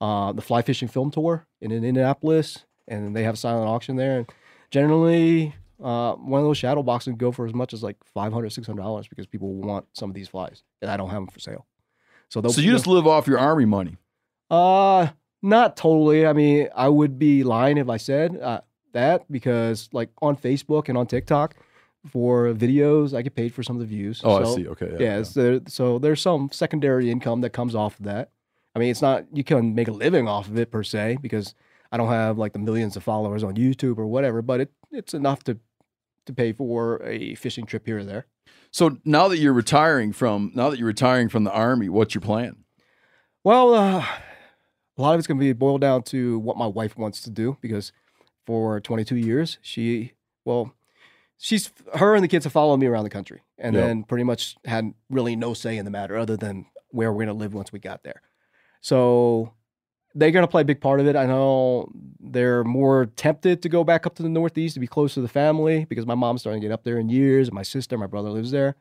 uh, 0.00 0.32
the 0.32 0.42
fly 0.42 0.62
fishing 0.62 0.88
film 0.88 1.10
tour 1.10 1.46
in 1.60 1.72
Indianapolis, 1.72 2.64
and 2.88 3.14
they 3.16 3.24
have 3.24 3.34
a 3.34 3.38
silent 3.38 3.68
auction 3.68 3.96
there. 3.96 4.18
And 4.18 4.30
generally, 4.70 5.54
uh, 5.82 6.14
one 6.14 6.40
of 6.40 6.46
those 6.46 6.58
shadow 6.58 6.82
boxes 6.82 7.14
go 7.16 7.32
for 7.32 7.46
as 7.46 7.54
much 7.54 7.72
as 7.72 7.82
like 7.82 7.96
500 8.14 8.50
600 8.50 8.80
dollars 8.80 9.08
because 9.08 9.26
people 9.26 9.52
want 9.54 9.86
some 9.92 10.10
of 10.10 10.14
these 10.14 10.28
flies, 10.28 10.62
and 10.82 10.90
I 10.90 10.96
don't 10.96 11.10
have 11.10 11.22
them 11.22 11.28
for 11.28 11.40
sale. 11.40 11.66
So, 12.28 12.42
So 12.48 12.60
you 12.60 12.72
just 12.72 12.86
live 12.86 13.06
off 13.06 13.26
your 13.26 13.38
army 13.38 13.64
money. 13.64 13.96
Uh, 14.50 15.08
not 15.42 15.76
totally. 15.76 16.26
I 16.26 16.32
mean, 16.32 16.68
I 16.74 16.88
would 16.88 17.18
be 17.18 17.44
lying 17.44 17.78
if 17.78 17.88
I 17.88 17.96
said 17.96 18.36
uh, 18.40 18.60
that 18.92 19.30
because, 19.30 19.88
like, 19.92 20.10
on 20.22 20.36
Facebook 20.36 20.88
and 20.88 20.96
on 20.98 21.06
TikTok, 21.06 21.56
for 22.10 22.52
videos, 22.54 23.14
I 23.16 23.22
get 23.22 23.34
paid 23.34 23.52
for 23.52 23.62
some 23.62 23.76
of 23.76 23.80
the 23.80 23.86
views. 23.86 24.20
Oh, 24.24 24.36
I 24.36 24.54
see. 24.54 24.68
Okay, 24.68 24.88
yeah, 24.92 24.98
Yeah. 24.98 25.16
yeah. 25.18 25.22
So, 25.24 25.60
so 25.66 25.98
there's 25.98 26.20
some 26.20 26.50
secondary 26.52 27.10
income 27.10 27.40
that 27.40 27.50
comes 27.50 27.74
off 27.74 27.98
of 27.98 28.04
that. 28.06 28.30
I 28.74 28.78
mean, 28.78 28.90
it's 28.90 29.02
not 29.02 29.24
you 29.32 29.42
can 29.42 29.74
make 29.74 29.88
a 29.88 29.92
living 29.92 30.28
off 30.28 30.48
of 30.48 30.58
it 30.58 30.70
per 30.70 30.82
se 30.82 31.18
because 31.22 31.54
I 31.90 31.96
don't 31.96 32.08
have 32.08 32.38
like 32.38 32.52
the 32.52 32.58
millions 32.58 32.96
of 32.96 33.02
followers 33.02 33.42
on 33.42 33.54
YouTube 33.54 33.98
or 33.98 34.06
whatever, 34.06 34.42
but 34.42 34.60
it 34.60 34.72
it's 34.92 35.14
enough 35.14 35.42
to 35.44 35.58
to 36.26 36.32
pay 36.32 36.52
for 36.52 37.02
a 37.02 37.34
fishing 37.36 37.64
trip 37.64 37.86
here 37.86 37.98
or 37.98 38.04
there. 38.04 38.26
So 38.70 38.98
now 39.04 39.28
that 39.28 39.38
you're 39.38 39.54
retiring 39.54 40.12
from 40.12 40.52
now 40.54 40.68
that 40.68 40.78
you're 40.78 40.86
retiring 40.88 41.28
from 41.28 41.44
the 41.44 41.52
army, 41.52 41.88
what's 41.88 42.14
your 42.14 42.20
plan? 42.20 42.64
Well, 43.42 43.74
uh, 43.74 44.04
a 44.98 45.02
lot 45.02 45.14
of 45.14 45.18
it's 45.18 45.26
going 45.26 45.38
to 45.38 45.44
be 45.44 45.52
boiled 45.52 45.80
down 45.80 46.02
to 46.04 46.38
what 46.38 46.56
my 46.56 46.66
wife 46.66 46.96
wants 46.96 47.20
to 47.22 47.30
do 47.30 47.56
because 47.60 47.92
for 48.46 48.80
22 48.80 49.16
years, 49.16 49.58
she, 49.60 50.12
well, 50.44 50.72
she's, 51.38 51.70
her 51.96 52.14
and 52.14 52.24
the 52.24 52.28
kids 52.28 52.44
have 52.44 52.52
followed 52.52 52.78
me 52.78 52.86
around 52.86 53.04
the 53.04 53.10
country 53.10 53.42
and 53.58 53.74
Yep. 53.74 53.84
then 53.84 54.04
pretty 54.04 54.24
much 54.24 54.56
had 54.64 54.94
really 55.10 55.36
no 55.36 55.52
say 55.54 55.76
in 55.76 55.84
the 55.84 55.90
matter 55.90 56.16
other 56.16 56.36
than 56.36 56.66
where 56.90 57.12
we're 57.12 57.24
going 57.24 57.36
to 57.36 57.42
live 57.42 57.52
once 57.54 57.72
we 57.72 57.78
got 57.78 58.04
there. 58.04 58.22
So 58.80 59.52
they're 60.14 60.30
going 60.30 60.44
to 60.44 60.50
play 60.50 60.62
a 60.62 60.64
big 60.66 60.80
part 60.80 61.00
of 61.00 61.06
it. 61.06 61.16
I 61.16 61.26
know 61.26 61.90
they're 62.20 62.64
more 62.64 63.06
tempted 63.16 63.60
to 63.62 63.68
go 63.68 63.84
back 63.84 64.06
up 64.06 64.14
to 64.14 64.22
the 64.22 64.28
Northeast 64.30 64.74
to 64.74 64.80
be 64.80 64.86
close 64.86 65.12
to 65.14 65.20
the 65.20 65.28
family 65.28 65.84
because 65.84 66.06
my 66.06 66.14
mom's 66.14 66.40
starting 66.40 66.62
to 66.62 66.68
get 66.68 66.72
up 66.72 66.84
there 66.84 66.98
in 66.98 67.08
years. 67.10 67.48
And 67.48 67.54
my 67.54 67.62
sister, 67.62 67.98
my 67.98 68.06
brother 68.06 68.30
lives 68.30 68.50
there. 68.50 68.76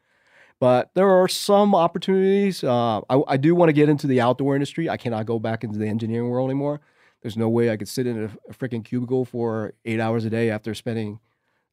But 0.60 0.92
there 0.94 1.10
are 1.10 1.28
some 1.28 1.76
opportunities. 1.76 2.64
Uh, 2.64 3.02
I, 3.10 3.22
I 3.28 3.38
do 3.38 3.56
want 3.56 3.70
to 3.70 3.74
get 3.74 3.90
into 3.90 4.08
the 4.08 4.22
outdoor 4.22 4.56
industry. 4.56 4.90
I 4.90 4.98
cannot 4.98 5.26
go 5.26 5.38
back 5.38 5.64
into 5.64 5.78
the 5.78 5.88
engineering 5.88 6.30
world 6.30 6.50
anymore. 6.50 6.80
There's 7.22 7.38
no 7.38 7.50
way 7.50 7.70
I 7.70 7.78
could 7.78 7.90
sit 7.90 8.08
in 8.08 8.24
a, 8.24 8.26
a 8.50 8.54
freaking 8.54 8.84
cubicle 8.84 9.26
for 9.26 9.74
eight 9.84 10.00
hours 10.00 10.26
a 10.26 10.30
day 10.30 10.50
after 10.50 10.74
spending 10.74 11.20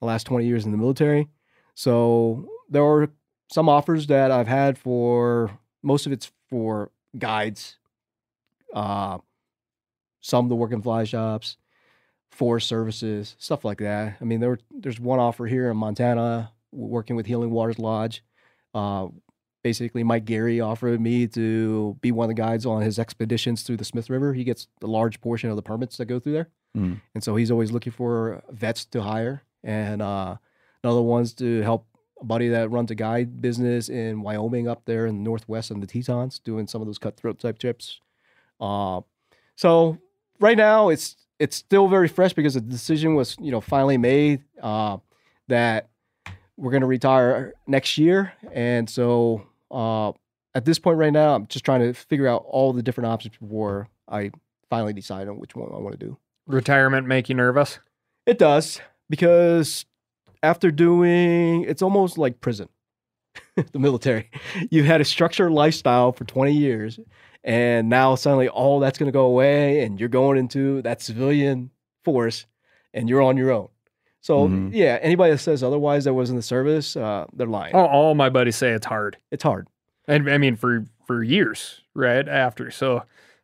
the 0.01 0.07
last 0.07 0.25
20 0.25 0.47
years 0.47 0.65
in 0.65 0.73
the 0.73 0.79
military. 0.79 1.29
So 1.75 2.49
there 2.69 2.83
are 2.83 3.09
some 3.51 3.69
offers 3.69 4.07
that 4.09 4.31
I've 4.31 4.49
had 4.49 4.79
for 4.79 5.51
most 5.83 6.07
of 6.07 6.13
it's 6.13 6.33
for 6.49 6.91
guides, 7.19 7.77
uh, 8.75 9.19
some 10.21 10.49
to 10.49 10.55
work 10.55 10.73
in 10.73 10.83
fly 10.83 11.05
shops, 11.05 11.57
forest 12.31 12.67
services, 12.67 13.37
stuff 13.39 13.65
like 13.65 13.79
that. 13.79 14.17
I 14.21 14.25
mean, 14.25 14.41
there 14.41 14.59
there's 14.71 14.99
one 14.99 15.19
offer 15.19 15.47
here 15.47 15.71
in 15.71 15.77
Montana 15.77 16.53
working 16.73 17.17
with 17.17 17.27
Healing 17.27 17.51
Waters 17.51 17.79
Lodge. 17.79 18.23
Uh, 18.75 19.09
basically, 19.63 20.03
Mike 20.03 20.25
Gary 20.25 20.61
offered 20.61 21.01
me 21.01 21.27
to 21.29 21.97
be 22.01 22.11
one 22.13 22.25
of 22.25 22.29
the 22.29 22.41
guides 22.43 22.67
on 22.67 22.83
his 22.83 22.99
expeditions 22.99 23.63
through 23.63 23.77
the 23.77 23.85
Smith 23.85 24.11
River. 24.11 24.35
He 24.35 24.45
gets 24.45 24.67
a 24.83 24.87
large 24.87 25.21
portion 25.21 25.51
of 25.51 25.57
the 25.57 25.63
permits 25.63 25.97
that 25.99 26.07
go 26.07 26.19
through 26.19 26.33
there, 26.33 26.49
Mm. 26.77 27.01
and 27.15 27.23
so 27.23 27.37
he's 27.37 27.51
always 27.51 27.71
looking 27.71 27.93
for 27.93 28.43
vets 28.51 28.85
to 28.87 29.03
hire. 29.03 29.43
And 29.63 30.01
uh, 30.03 30.37
another 30.83 31.03
one's 31.03 31.35
to 31.35 31.61
help 31.63 31.87
a 32.21 32.25
buddy 32.25 32.49
that 32.49 32.71
runs 32.71 32.91
a 32.91 32.95
guide 32.95 33.41
business 33.43 33.89
in 33.89 34.23
Wyoming 34.23 34.69
up 34.69 34.85
there 34.87 35.07
in 35.07 35.17
the 35.19 35.23
northwest 35.23 35.71
in 35.71 35.81
the 35.81 35.87
Tetons, 35.87 36.39
doing 36.39 36.67
some 36.67 36.81
of 36.81 36.87
those 36.87 36.99
cutthroat 36.99 37.39
type 37.39 37.59
trips. 37.59 38.01
Uh, 38.61 39.01
so 39.57 39.99
right 40.41 40.57
now 40.57 40.89
it's 40.89 41.17
it's 41.39 41.57
still 41.57 41.89
very 41.89 42.09
fresh 42.09 42.33
because 42.33 42.55
the 42.55 42.61
decision 42.61 43.15
was 43.17 43.37
you 43.41 43.51
know 43.51 43.61
finally 43.61 43.99
made 43.99 44.43
uh, 44.63 44.97
that 45.49 45.91
we're 46.57 46.71
going 46.71 46.83
to 46.83 46.87
retire 46.87 47.55
next 47.67 47.99
year, 47.99 48.33
and 48.53 48.89
so 48.89 49.47
uh, 49.71 50.13
at 50.55 50.65
this 50.65 50.79
point 50.79 50.99
right 50.99 51.13
now 51.13 51.35
I'm 51.35 51.47
just 51.47 51.65
trying 51.65 51.81
to 51.81 51.93
figure 51.93 52.29
out 52.29 52.45
all 52.47 52.73
the 52.73 52.83
different 52.83 53.09
options 53.09 53.37
before 53.39 53.89
I 54.09 54.31
finally 54.71 54.93
decide 54.93 55.29
on 55.29 55.39
which 55.39 55.55
one 55.55 55.71
I 55.73 55.79
want 55.79 55.99
to 55.99 56.07
do. 56.07 56.19
Retirement 56.47 57.07
make 57.07 57.29
you 57.29 57.35
nervous? 57.35 57.79
It 58.27 58.39
does 58.39 58.81
because 59.09 59.85
after 60.43 60.71
doing, 60.71 61.65
it's 61.65 61.83
almost 61.83 62.19
like 62.19 62.41
prison, 62.41 62.69
the 63.57 63.79
military. 63.79 64.31
You 64.71 64.85
had 64.85 65.01
a 65.01 65.05
structured 65.05 65.53
lifestyle 65.53 66.13
for 66.13 66.25
20 66.25 66.53
years, 66.53 66.99
and 67.45 67.89
now 67.89 68.15
suddenly 68.15 68.49
all 68.49 68.81
that's 68.81 68.99
going 68.99 69.09
to 69.09 69.13
go 69.13 69.25
away, 69.25 69.85
and 69.85 69.99
you're 70.01 70.09
going 70.09 70.39
into 70.39 70.83
that 70.83 71.01
civilian 71.01 71.71
force, 72.05 72.47
and 72.93 73.09
you're 73.09 73.23
on 73.23 73.37
your 73.37 73.53
own. 73.53 73.69
So 74.23 74.49
Mhm. 74.49 74.71
yeah, 74.73 74.99
anybody 75.03 75.33
that 75.33 75.39
says 75.39 75.63
otherwise 75.63 76.05
that 76.05 76.15
was 76.15 76.31
in 76.31 76.37
the 76.37 76.43
service, 76.43 76.97
uh, 76.97 77.27
they're 77.35 77.47
lying. 77.47 77.75
All, 77.75 77.87
all 77.87 78.15
my 78.15 78.31
buddies 78.31 78.57
say 78.57 78.71
it's 78.71 78.87
hard. 78.87 79.19
It's 79.31 79.43
hard. 79.43 79.67
And 80.09 80.31
I 80.31 80.39
mean 80.39 80.57
for 80.57 80.85
for 81.07 81.23
years, 81.23 81.83
right 81.95 82.27
after. 82.29 82.71
So, 82.71 83.03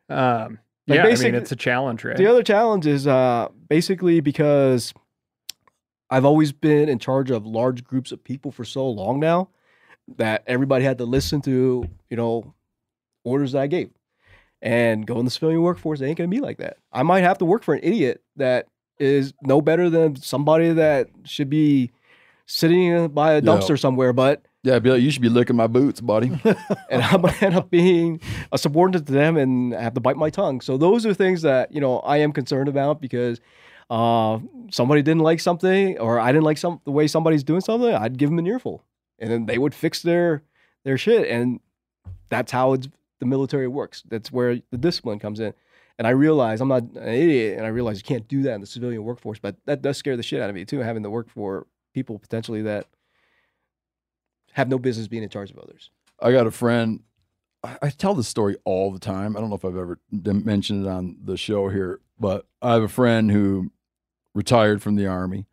um, 0.08 0.60
Like, 0.86 0.96
yeah, 0.98 1.06
I 1.06 1.16
mean 1.16 1.34
it's 1.34 1.52
a 1.52 1.56
challenge, 1.56 2.04
right? 2.04 2.16
The 2.16 2.26
other 2.28 2.42
challenge 2.44 2.86
is 2.86 3.06
uh, 3.06 3.48
basically 3.68 4.20
because 4.20 4.94
I've 6.10 6.24
always 6.24 6.52
been 6.52 6.88
in 6.88 6.98
charge 6.98 7.30
of 7.30 7.44
large 7.44 7.84
groups 7.84 8.12
of 8.12 8.24
people 8.24 8.50
for 8.50 8.64
so 8.64 8.88
long 8.88 9.20
now 9.20 9.50
that 10.16 10.42
everybody 10.46 10.84
had 10.84 10.98
to 10.98 11.04
listen 11.04 11.42
to, 11.42 11.84
you 12.08 12.16
know, 12.16 12.54
orders 13.24 13.52
that 13.52 13.62
I 13.62 13.66
gave. 13.66 13.90
And 14.62 15.06
go 15.06 15.18
in 15.18 15.24
the 15.24 15.30
civilian 15.30 15.60
workforce, 15.62 15.98
they 16.00 16.06
ain't 16.08 16.16
gonna 16.18 16.28
be 16.28 16.40
like 16.40 16.58
that. 16.58 16.78
I 16.92 17.02
might 17.02 17.20
have 17.20 17.38
to 17.38 17.44
work 17.44 17.62
for 17.64 17.74
an 17.74 17.80
idiot 17.82 18.22
that 18.36 18.66
is 18.98 19.32
no 19.42 19.60
better 19.60 19.88
than 19.90 20.16
somebody 20.16 20.72
that 20.72 21.08
should 21.24 21.48
be 21.50 21.90
sitting 22.46 23.08
by 23.08 23.32
a 23.32 23.36
Yeah. 23.36 23.50
dumpster 23.52 23.78
somewhere, 23.78 24.12
but 24.12 24.42
Yeah, 24.64 24.78
be 24.80 24.90
like, 24.90 25.02
you 25.02 25.10
should 25.10 25.22
be 25.22 25.28
licking 25.28 25.54
my 25.56 25.66
boots, 25.68 26.00
buddy. 26.00 26.28
and 26.90 27.02
I'm 27.02 27.22
gonna 27.22 27.34
end 27.40 27.54
up 27.54 27.70
being 27.70 28.20
a 28.52 28.58
subordinate 28.58 29.06
to 29.06 29.12
them 29.12 29.36
and 29.36 29.72
have 29.72 29.94
to 29.94 30.00
bite 30.00 30.16
my 30.16 30.30
tongue. 30.30 30.60
So 30.60 30.76
those 30.76 31.06
are 31.06 31.14
things 31.14 31.42
that 31.42 31.72
you 31.72 31.80
know 31.80 32.00
I 32.00 32.18
am 32.18 32.32
concerned 32.32 32.68
about 32.68 33.00
because 33.00 33.40
uh, 33.88 34.38
somebody 34.70 35.00
didn't 35.02 35.22
like 35.22 35.40
something 35.40 35.98
or 35.98 36.18
I 36.18 36.32
didn't 36.32 36.44
like 36.44 36.58
some 36.58 36.80
the 36.84 36.90
way 36.90 37.06
somebody's 37.06 37.44
doing 37.44 37.60
something. 37.60 37.94
I'd 37.94 38.18
give 38.18 38.30
them 38.30 38.38
an 38.38 38.46
earful, 38.46 38.82
and 39.18 39.30
then 39.30 39.46
they 39.46 39.58
would 39.58 39.74
fix 39.74 40.02
their 40.02 40.42
their 40.84 40.98
shit, 40.98 41.28
and 41.28 41.60
that's 42.28 42.50
how 42.52 42.72
it's 42.72 42.88
the 43.20 43.26
military 43.26 43.68
works. 43.68 44.02
That's 44.08 44.30
where 44.32 44.56
the 44.70 44.78
discipline 44.78 45.18
comes 45.20 45.38
in. 45.40 45.54
And 45.98 46.06
I 46.06 46.10
realize 46.10 46.60
I'm 46.60 46.68
not 46.68 46.82
an 46.82 47.08
idiot, 47.08 47.58
and 47.58 47.66
I 47.66 47.70
realize 47.70 47.98
you 47.98 48.04
can't 48.04 48.28
do 48.28 48.42
that 48.42 48.54
in 48.54 48.60
the 48.60 48.66
civilian 48.66 49.02
workforce. 49.02 49.40
But 49.40 49.56
that 49.66 49.82
does 49.82 49.96
scare 49.96 50.16
the 50.16 50.22
shit 50.22 50.40
out 50.40 50.48
of 50.48 50.54
me 50.54 50.64
too, 50.64 50.78
having 50.78 51.02
to 51.02 51.10
work 51.10 51.28
for 51.28 51.66
people 51.92 52.18
potentially 52.18 52.62
that 52.62 52.86
have 54.52 54.68
no 54.68 54.78
business 54.78 55.08
being 55.08 55.24
in 55.24 55.28
charge 55.28 55.50
of 55.50 55.58
others. 55.58 55.90
I 56.20 56.30
got 56.30 56.46
a 56.46 56.52
friend. 56.52 57.00
I, 57.64 57.78
I 57.82 57.90
tell 57.90 58.14
this 58.14 58.28
story 58.28 58.56
all 58.64 58.92
the 58.92 59.00
time. 59.00 59.36
I 59.36 59.40
don't 59.40 59.48
know 59.48 59.56
if 59.56 59.64
I've 59.64 59.76
ever 59.76 59.98
mentioned 60.10 60.86
it 60.86 60.88
on 60.88 61.16
the 61.24 61.36
show 61.36 61.68
here, 61.68 62.00
but 62.18 62.46
I 62.62 62.74
have 62.74 62.82
a 62.82 62.88
friend 62.88 63.30
who 63.30 63.72
retired 64.34 64.80
from 64.82 64.94
the 64.94 65.08
army, 65.08 65.46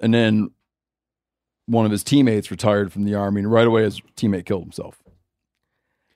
and 0.00 0.14
then 0.14 0.52
one 1.66 1.84
of 1.84 1.90
his 1.90 2.02
teammates 2.02 2.50
retired 2.50 2.92
from 2.92 3.04
the 3.04 3.14
army, 3.14 3.42
and 3.42 3.52
right 3.52 3.66
away 3.66 3.82
his 3.82 4.00
teammate 4.16 4.46
killed 4.46 4.62
himself. 4.62 5.02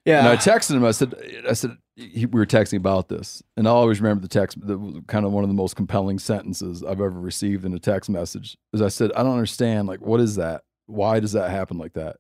Yeah. 0.07 0.21
And 0.21 0.29
I 0.29 0.37
texted 0.37 0.75
him. 0.75 0.85
I 0.85 0.93
said, 0.93 1.15
I 1.49 1.53
said 1.53 1.77
he, 1.97 2.27
we 2.27 2.41
were 2.41 2.47
texting 2.47 2.79
about 2.79 3.09
this, 3.09 3.43
and 3.57 3.69
I 3.69 3.71
always 3.71 4.01
remember 4.01 4.23
the 4.23 4.29
text. 4.29 4.59
The 4.61 5.03
kind 5.09 5.27
of 5.27 5.33
one 5.33 5.45
of 5.45 5.51
the 5.51 5.55
most 5.55 5.77
compelling 5.77 6.19
sentences 6.19 6.83
I've 6.83 7.01
ever 7.01 7.11
received 7.11 7.65
in 7.65 7.75
a 7.75 7.79
text 7.79 8.09
message 8.09 8.57
is 8.73 8.81
I 8.81 8.89
said, 8.89 9.13
I 9.13 9.23
don't 9.23 9.33
understand. 9.33 9.89
Like, 9.89 10.01
what 10.01 10.21
is 10.21 10.37
that? 10.37 10.63
Why 10.87 11.21
does 11.21 11.33
that 11.33 11.51
happen 11.51 11.79
like 11.79 11.93
that? 11.93 12.17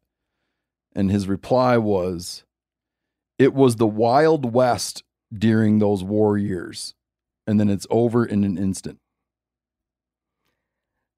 And 0.94 1.10
his 1.10 1.26
reply 1.26 1.78
was, 1.78 2.44
It 3.38 3.54
was 3.54 3.76
the 3.76 3.86
Wild 3.86 4.52
West 4.52 5.04
during 5.32 5.78
those 5.78 6.04
war 6.04 6.36
years, 6.36 6.94
and 7.46 7.58
then 7.58 7.70
it's 7.70 7.86
over 7.88 8.26
in 8.26 8.44
an 8.44 8.58
instant. 8.58 8.98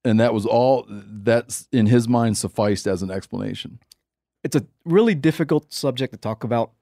And 0.05 0.20
that 0.20 0.34
was 0.34 0.47
all 0.47 0.86
that's 0.89 1.66
in 1.73 1.86
his 1.86 2.07
mind 2.07 2.36
sufficed 2.39 2.86
as 2.86 3.02
an 3.02 3.10
explanation. 3.10 3.81
it's 4.44 4.55
a 4.55 4.66
really 4.84 5.15
difficult 5.15 5.73
subject 5.73 6.12
to 6.12 6.18
talk 6.18 6.44
about 6.44 6.73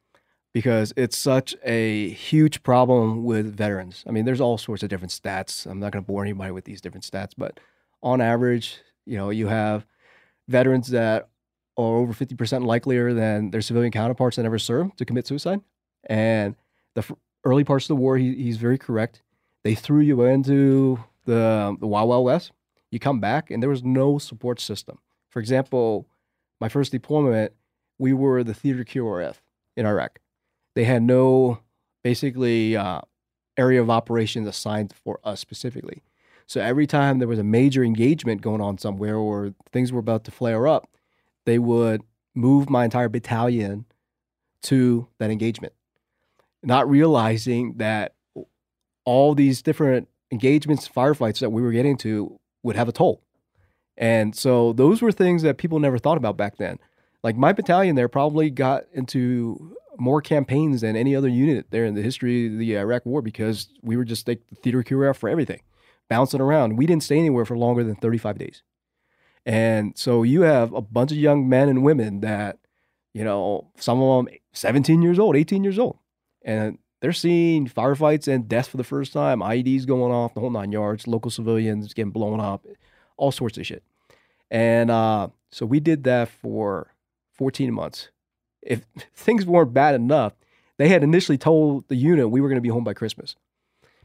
because 0.52 0.92
it's 0.97 1.16
such 1.16 1.55
a 1.64 2.10
huge 2.10 2.62
problem 2.62 3.24
with 3.24 3.56
veterans. 3.56 4.05
I 4.06 4.10
mean, 4.10 4.24
there's 4.24 4.40
all 4.40 4.58
sorts 4.58 4.82
of 4.82 4.90
different 4.90 5.12
stats. 5.12 5.66
I'm 5.66 5.81
not 5.81 5.92
going 5.92 6.05
to 6.05 6.06
bore 6.06 6.22
anybody 6.22 6.50
with 6.50 6.64
these 6.64 6.81
different 6.81 7.05
stats, 7.05 7.32
but 7.36 7.58
on 8.02 8.20
average, 8.20 8.78
you 9.06 9.16
know, 9.16 9.31
you 9.31 9.47
have 9.48 9.86
veterans 10.48 10.89
that 10.89 11.28
are 11.76 11.97
over 11.97 12.12
50% 12.12 12.66
likelier 12.66 13.14
than 13.14 13.50
their 13.50 13.62
civilian 13.62 13.92
counterparts 13.92 14.36
that 14.36 14.42
never 14.42 14.58
served 14.58 14.98
to 14.98 15.05
commit 15.05 15.26
suicide. 15.26 15.60
And 16.05 16.55
the 16.94 17.00
f- 17.00 17.12
early 17.44 17.64
parts 17.64 17.86
of 17.86 17.89
the 17.89 17.97
war, 17.97 18.18
he, 18.18 18.34
he's 18.34 18.58
very 18.58 18.76
correct. 18.76 19.22
They 19.64 19.74
threw 19.74 20.00
you 20.00 20.22
into 20.22 21.02
the, 21.24 21.76
the 21.81 21.86
Wild 21.86 22.08
Wild 22.08 22.24
West. 22.24 22.52
You 22.90 22.98
come 22.98 23.20
back, 23.20 23.50
and 23.50 23.62
there 23.62 23.70
was 23.70 23.82
no 23.82 24.18
support 24.18 24.60
system. 24.60 24.98
For 25.31 25.40
example, 25.40 26.06
my 26.60 26.68
first 26.68 26.92
deployment, 26.92 27.52
we 27.98 28.12
were 28.12 28.44
the 28.44 28.52
theater 28.52 28.84
QRF 28.84 29.36
in 29.76 29.86
Iraq. 29.86 30.18
They 30.75 30.84
had 30.84 31.02
no 31.02 31.60
basically 32.02 32.76
uh, 32.76 33.02
area 33.57 33.81
of 33.81 33.91
operations 33.91 34.49
assigned 34.49 34.94
for 35.05 35.20
us 35.25 35.41
specifically. 35.41 36.02
So 36.47 36.60
every 36.60 36.86
time 36.86 37.18
there 37.18 37.28
was 37.28 37.39
a 37.39 37.44
major 37.44 37.84
engagement 37.84 38.42
going 38.42 38.60
on 38.60 38.78
somewhere 38.78 39.17
or 39.17 39.55
things 39.73 39.92
were 39.92 40.01
about 40.01 40.25
to 40.25 40.31
flare 40.31 40.67
up, 40.67 40.89
they 41.47 41.59
would 41.59 42.02
move 42.34 42.68
my 42.68 42.84
entire 42.84 43.09
battalion 43.09 43.84
to 44.62 45.09
that 45.18 45.31
engagement, 45.31 45.73
not 46.62 46.89
realizing 46.89 47.75
that 47.75 48.15
all 49.05 49.34
these 49.34 49.62
different 49.62 50.09
engagements, 50.31 50.89
firefights 50.89 51.41
that 51.41 51.51
we 51.51 51.62
were 51.62 51.73
getting 51.73 51.97
to 51.99 52.39
would 52.62 52.76
have 52.76 52.89
a 52.89 52.92
toll. 52.92 53.23
And 53.97 54.34
so 54.34 54.73
those 54.73 55.02
were 55.02 55.12
things 55.12 55.42
that 55.42 55.59
people 55.59 55.78
never 55.78 55.99
thought 55.99 56.17
about 56.17 56.36
back 56.36 56.57
then. 56.57 56.78
Like 57.23 57.36
my 57.36 57.52
battalion 57.52 57.97
there 57.97 58.09
probably 58.09 58.51
got 58.51 58.84
into 58.92 59.76
more 60.02 60.20
campaigns 60.20 60.81
than 60.81 60.97
any 60.97 61.14
other 61.14 61.28
unit 61.28 61.66
there 61.70 61.84
in 61.84 61.94
the 61.94 62.02
history 62.02 62.47
of 62.47 62.58
the 62.58 62.76
Iraq 62.76 63.06
War 63.06 63.22
because 63.22 63.68
we 63.82 63.97
were 63.97 64.05
just 64.05 64.26
like 64.26 64.42
the 64.48 64.56
theater 64.56 64.82
QRF 64.82 65.16
for 65.16 65.28
everything, 65.28 65.60
bouncing 66.10 66.40
around. 66.40 66.76
We 66.76 66.86
didn't 66.86 67.05
stay 67.05 67.18
anywhere 67.18 67.44
for 67.44 67.56
longer 67.56 67.84
than 67.84 67.94
35 67.94 68.36
days. 68.36 68.62
And 69.47 69.97
so 69.97 70.24
you 70.24 70.42
have 70.42 70.72
a 70.72 70.81
bunch 70.81 71.12
of 71.12 71.18
young 71.18 71.48
men 71.48 71.68
and 71.68 71.84
women 71.84 72.20
that, 72.20 72.58
you 73.14 73.22
know, 73.22 73.70
some 73.76 74.02
of 74.02 74.26
them 74.26 74.34
17 74.52 75.02
years 75.02 75.20
old, 75.20 75.36
18 75.36 75.62
years 75.62 75.78
old, 75.78 75.98
and 76.42 76.78
they're 77.00 77.12
seeing 77.12 77.68
firefights 77.68 78.26
and 78.26 78.48
deaths 78.48 78.68
for 78.68 78.76
the 78.78 78.84
first 78.84 79.12
time, 79.12 79.40
IEDs 79.40 79.86
going 79.86 80.12
off, 80.12 80.34
the 80.34 80.40
whole 80.40 80.50
nine 80.50 80.72
yards, 80.72 81.06
local 81.06 81.31
civilians 81.31 81.94
getting 81.94 82.12
blown 82.12 82.40
up, 82.40 82.66
all 83.16 83.32
sorts 83.32 83.56
of 83.56 83.66
shit. 83.66 83.84
And 84.50 84.90
uh, 84.90 85.28
so 85.50 85.64
we 85.64 85.78
did 85.81 86.05
that 86.05 86.28
for 86.28 86.94
14 87.32 87.72
months. 87.72 88.08
If 88.62 88.84
things 89.15 89.44
weren't 89.47 89.74
bad 89.74 89.94
enough, 89.94 90.34
They 90.78 90.89
had 90.89 91.05
initially 91.05 91.39
told 91.39 91.86
the 91.89 91.97
unit 91.97 92.31
we 92.31 92.41
were 92.41 92.49
going 92.49 92.57
to 92.57 92.62
be 92.62 92.68
home 92.68 92.84
by 92.84 92.94
Christmas 92.94 93.36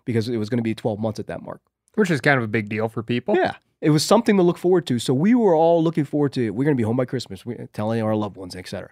because 0.06 0.30
it 0.30 0.38
was 0.38 0.50
going 0.50 0.60
to 0.60 0.64
be 0.64 0.76
12 0.76 1.00
months 1.00 1.20
at 1.20 1.28
that 1.28 1.42
mark. 1.42 1.62
Which 1.96 2.12
is 2.12 2.22
kind 2.22 2.38
of 2.38 2.44
a 2.44 2.48
big 2.48 2.70
deal 2.70 2.88
for 2.90 3.02
people. 3.02 3.36
Yeah. 3.36 3.56
It 3.82 3.90
was 3.90 4.04
something 4.04 4.38
to 4.38 4.44
look 4.44 4.58
forward 4.58 4.86
to. 4.88 5.00
So 5.00 5.14
we 5.14 5.34
were 5.34 5.56
all 5.56 5.84
looking 5.84 6.06
forward 6.06 6.34
to 6.34 6.52
we're 6.52 6.66
going 6.66 6.76
to 6.76 6.80
be 6.80 6.84
home 6.84 6.98
by 6.98 7.06
Christmas, 7.06 7.46
we're 7.46 7.68
telling 7.74 8.02
our 8.02 8.16
loved 8.16 8.38
ones, 8.38 8.56
etc. 8.56 8.92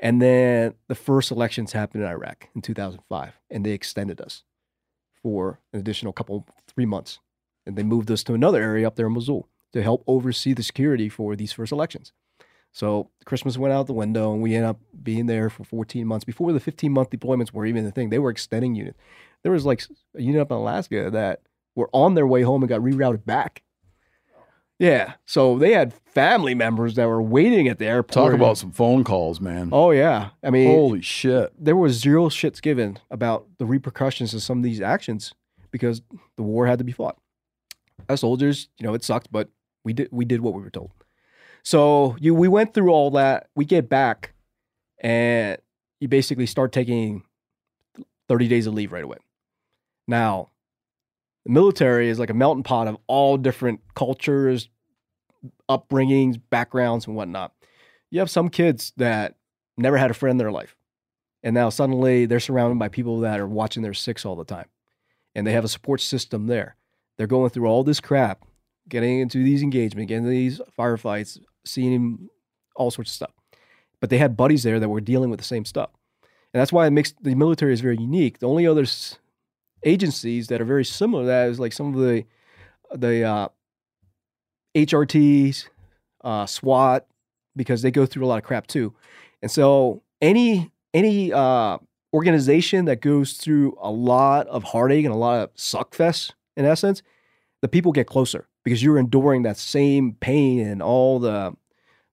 And 0.00 0.20
then 0.20 0.74
the 0.88 0.94
first 0.94 1.30
elections 1.30 1.72
happened 1.72 2.02
in 2.02 2.08
Iraq 2.08 2.48
in 2.54 2.62
2005, 2.62 3.38
and 3.50 3.64
they 3.64 3.70
extended 3.70 4.20
us 4.20 4.42
for 5.22 5.60
an 5.72 5.78
additional 5.78 6.12
couple, 6.12 6.46
three 6.66 6.86
months. 6.86 7.20
And 7.64 7.76
they 7.76 7.84
moved 7.84 8.10
us 8.10 8.24
to 8.24 8.34
another 8.34 8.60
area 8.60 8.86
up 8.86 8.96
there 8.96 9.06
in 9.06 9.12
Mosul 9.12 9.48
to 9.72 9.82
help 9.82 10.02
oversee 10.08 10.54
the 10.54 10.64
security 10.64 11.08
for 11.08 11.36
these 11.36 11.52
first 11.52 11.70
elections. 11.70 12.12
So 12.72 13.10
Christmas 13.26 13.58
went 13.58 13.74
out 13.74 13.86
the 13.86 13.92
window, 13.92 14.32
and 14.32 14.42
we 14.42 14.54
ended 14.54 14.70
up 14.70 14.80
being 15.02 15.26
there 15.26 15.50
for 15.50 15.62
14 15.62 16.06
months. 16.06 16.24
Before 16.24 16.52
the 16.52 16.60
15 16.60 16.90
month 16.90 17.10
deployments 17.10 17.52
were 17.52 17.66
even 17.66 17.84
the 17.84 17.90
thing, 17.90 18.08
they 18.08 18.18
were 18.18 18.30
extending 18.30 18.74
units. 18.74 18.98
There 19.42 19.52
was 19.52 19.66
like 19.66 19.82
a 20.16 20.22
unit 20.22 20.40
up 20.40 20.50
in 20.50 20.56
Alaska 20.56 21.10
that 21.10 21.42
were 21.74 21.90
on 21.92 22.14
their 22.14 22.26
way 22.26 22.42
home 22.42 22.62
and 22.62 22.68
got 22.68 22.80
rerouted 22.80 23.24
back. 23.26 23.62
Yeah, 24.78 25.12
so 25.26 25.58
they 25.58 25.74
had 25.74 25.92
family 25.92 26.54
members 26.54 26.96
that 26.96 27.06
were 27.06 27.22
waiting 27.22 27.68
at 27.68 27.78
the 27.78 27.86
airport. 27.86 28.12
Talk 28.12 28.32
about 28.32 28.58
some 28.58 28.72
phone 28.72 29.04
calls, 29.04 29.40
man. 29.40 29.68
Oh 29.70 29.90
yeah, 29.92 30.30
I 30.42 30.50
mean, 30.50 30.68
Holy 30.68 31.02
shit. 31.02 31.52
there 31.56 31.76
was 31.76 32.00
zero 32.00 32.28
shits 32.28 32.60
given 32.60 32.98
about 33.10 33.46
the 33.58 33.66
repercussions 33.66 34.34
of 34.34 34.42
some 34.42 34.58
of 34.58 34.64
these 34.64 34.80
actions 34.80 35.34
because 35.70 36.02
the 36.36 36.42
war 36.42 36.66
had 36.66 36.78
to 36.78 36.84
be 36.84 36.90
fought. 36.90 37.16
As 38.08 38.20
soldiers, 38.20 38.68
you 38.78 38.86
know, 38.86 38.94
it 38.94 39.04
sucked, 39.04 39.30
but 39.30 39.50
we 39.84 39.92
did 39.92 40.08
we 40.10 40.24
did 40.24 40.40
what 40.40 40.54
we 40.54 40.62
were 40.62 40.70
told. 40.70 40.90
So 41.62 42.16
you 42.20 42.34
we 42.34 42.48
went 42.48 42.74
through 42.74 42.90
all 42.90 43.10
that. 43.12 43.48
We 43.54 43.64
get 43.64 43.88
back, 43.88 44.34
and 44.98 45.58
you 46.00 46.08
basically 46.08 46.46
start 46.46 46.72
taking 46.72 47.22
thirty 48.28 48.48
days 48.48 48.66
of 48.66 48.74
leave 48.74 48.92
right 48.92 49.04
away. 49.04 49.18
Now, 50.08 50.50
the 51.44 51.52
military 51.52 52.08
is 52.08 52.18
like 52.18 52.30
a 52.30 52.34
melting 52.34 52.64
pot 52.64 52.88
of 52.88 52.96
all 53.06 53.36
different 53.36 53.80
cultures, 53.94 54.68
upbringings, 55.68 56.40
backgrounds, 56.50 57.06
and 57.06 57.16
whatnot. 57.16 57.52
You 58.10 58.18
have 58.18 58.30
some 58.30 58.48
kids 58.48 58.92
that 58.96 59.36
never 59.76 59.96
had 59.96 60.10
a 60.10 60.14
friend 60.14 60.32
in 60.32 60.38
their 60.38 60.52
life. 60.52 60.76
And 61.42 61.54
now 61.54 61.70
suddenly 61.70 62.26
they're 62.26 62.40
surrounded 62.40 62.78
by 62.78 62.88
people 62.88 63.20
that 63.20 63.40
are 63.40 63.48
watching 63.48 63.82
their 63.82 63.94
six 63.94 64.24
all 64.24 64.36
the 64.36 64.44
time. 64.44 64.66
And 65.34 65.46
they 65.46 65.52
have 65.52 65.64
a 65.64 65.68
support 65.68 66.00
system 66.00 66.46
there. 66.46 66.76
They're 67.16 67.26
going 67.26 67.50
through 67.50 67.66
all 67.66 67.82
this 67.82 68.00
crap, 68.00 68.44
getting 68.88 69.20
into 69.20 69.42
these 69.42 69.62
engagements, 69.62 70.08
getting 70.08 70.24
into 70.24 70.30
these 70.30 70.60
firefights, 70.78 71.40
seeing 71.64 72.28
all 72.76 72.90
sorts 72.90 73.10
of 73.10 73.14
stuff. 73.14 73.32
But 74.00 74.10
they 74.10 74.18
had 74.18 74.36
buddies 74.36 74.62
there 74.62 74.80
that 74.80 74.88
were 74.88 75.00
dealing 75.00 75.30
with 75.30 75.38
the 75.38 75.44
same 75.44 75.64
stuff. 75.64 75.90
And 76.52 76.60
that's 76.60 76.72
why 76.72 76.86
it 76.86 76.90
makes 76.90 77.14
the 77.20 77.34
military 77.34 77.72
is 77.72 77.80
very 77.80 77.96
unique. 77.96 78.38
The 78.38 78.48
only 78.48 78.66
other 78.66 78.84
agencies 79.84 80.48
that 80.48 80.60
are 80.60 80.64
very 80.64 80.84
similar 80.84 81.22
to 81.22 81.26
that 81.26 81.48
is 81.48 81.60
like 81.60 81.72
some 81.72 81.94
of 81.94 82.00
the 82.00 82.24
the 82.94 83.24
uh, 83.24 83.48
HRTs, 84.74 85.68
uh, 86.22 86.46
SWAT, 86.46 87.06
because 87.56 87.82
they 87.82 87.90
go 87.90 88.04
through 88.04 88.24
a 88.24 88.28
lot 88.28 88.38
of 88.38 88.44
crap 88.44 88.66
too. 88.66 88.94
And 89.40 89.50
so 89.50 90.02
any 90.20 90.70
any 90.92 91.32
uh, 91.32 91.78
organization 92.12 92.84
that 92.86 93.00
goes 93.00 93.34
through 93.34 93.78
a 93.80 93.90
lot 93.90 94.46
of 94.48 94.62
heartache 94.62 95.04
and 95.04 95.14
a 95.14 95.18
lot 95.18 95.42
of 95.42 95.50
suck 95.54 95.94
fest, 95.94 96.34
in 96.56 96.64
essence, 96.64 97.02
the 97.62 97.68
people 97.68 97.92
get 97.92 98.06
closer 98.06 98.46
because 98.64 98.82
you're 98.82 98.98
enduring 98.98 99.42
that 99.42 99.56
same 99.56 100.14
pain 100.14 100.60
and 100.66 100.82
all 100.82 101.18
the 101.18 101.54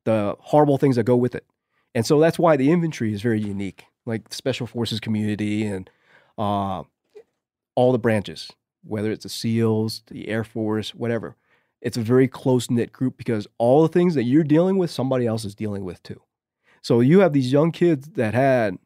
the 0.06 0.36
horrible 0.40 0.78
things 0.78 0.95
that 0.95 1.03
go 1.03 1.16
with 1.16 1.36
it. 1.36 1.45
And 1.94 2.06
so 2.06 2.19
that's 2.19 2.40
why 2.40 2.56
the 2.56 2.72
infantry 2.72 3.14
is 3.14 3.22
very 3.22 3.42
unique, 3.42 3.86
like 4.06 4.34
special 4.34 4.68
forces 4.68 5.00
community 5.00 5.66
and 5.66 5.90
uh, 6.38 6.84
all 7.76 7.92
the 7.92 8.00
branches, 8.00 8.50
whether 8.84 9.11
it's 9.11 9.24
the 9.24 9.30
SEALs, 9.30 10.03
the 10.08 10.28
Air 10.30 10.44
Force, 10.44 10.95
whatever. 10.95 11.36
It's 11.82 11.98
a 11.98 12.02
very 12.02 12.28
close 12.28 12.69
knit 12.69 12.92
group 12.92 13.18
because 13.18 13.48
all 13.58 13.82
the 13.82 13.88
things 13.88 14.16
that 14.16 14.24
you're 14.24 14.44
dealing 14.44 14.78
with, 14.78 14.92
somebody 14.92 15.26
else 15.26 15.45
is 15.45 15.56
dealing 15.56 15.84
with 15.84 16.02
too. 16.03 16.22
So 16.82 17.02
you 17.02 17.19
have 17.19 17.34
these 17.34 17.52
young 17.52 17.72
kids 17.72 18.08
that 18.16 18.34
had 18.34 18.78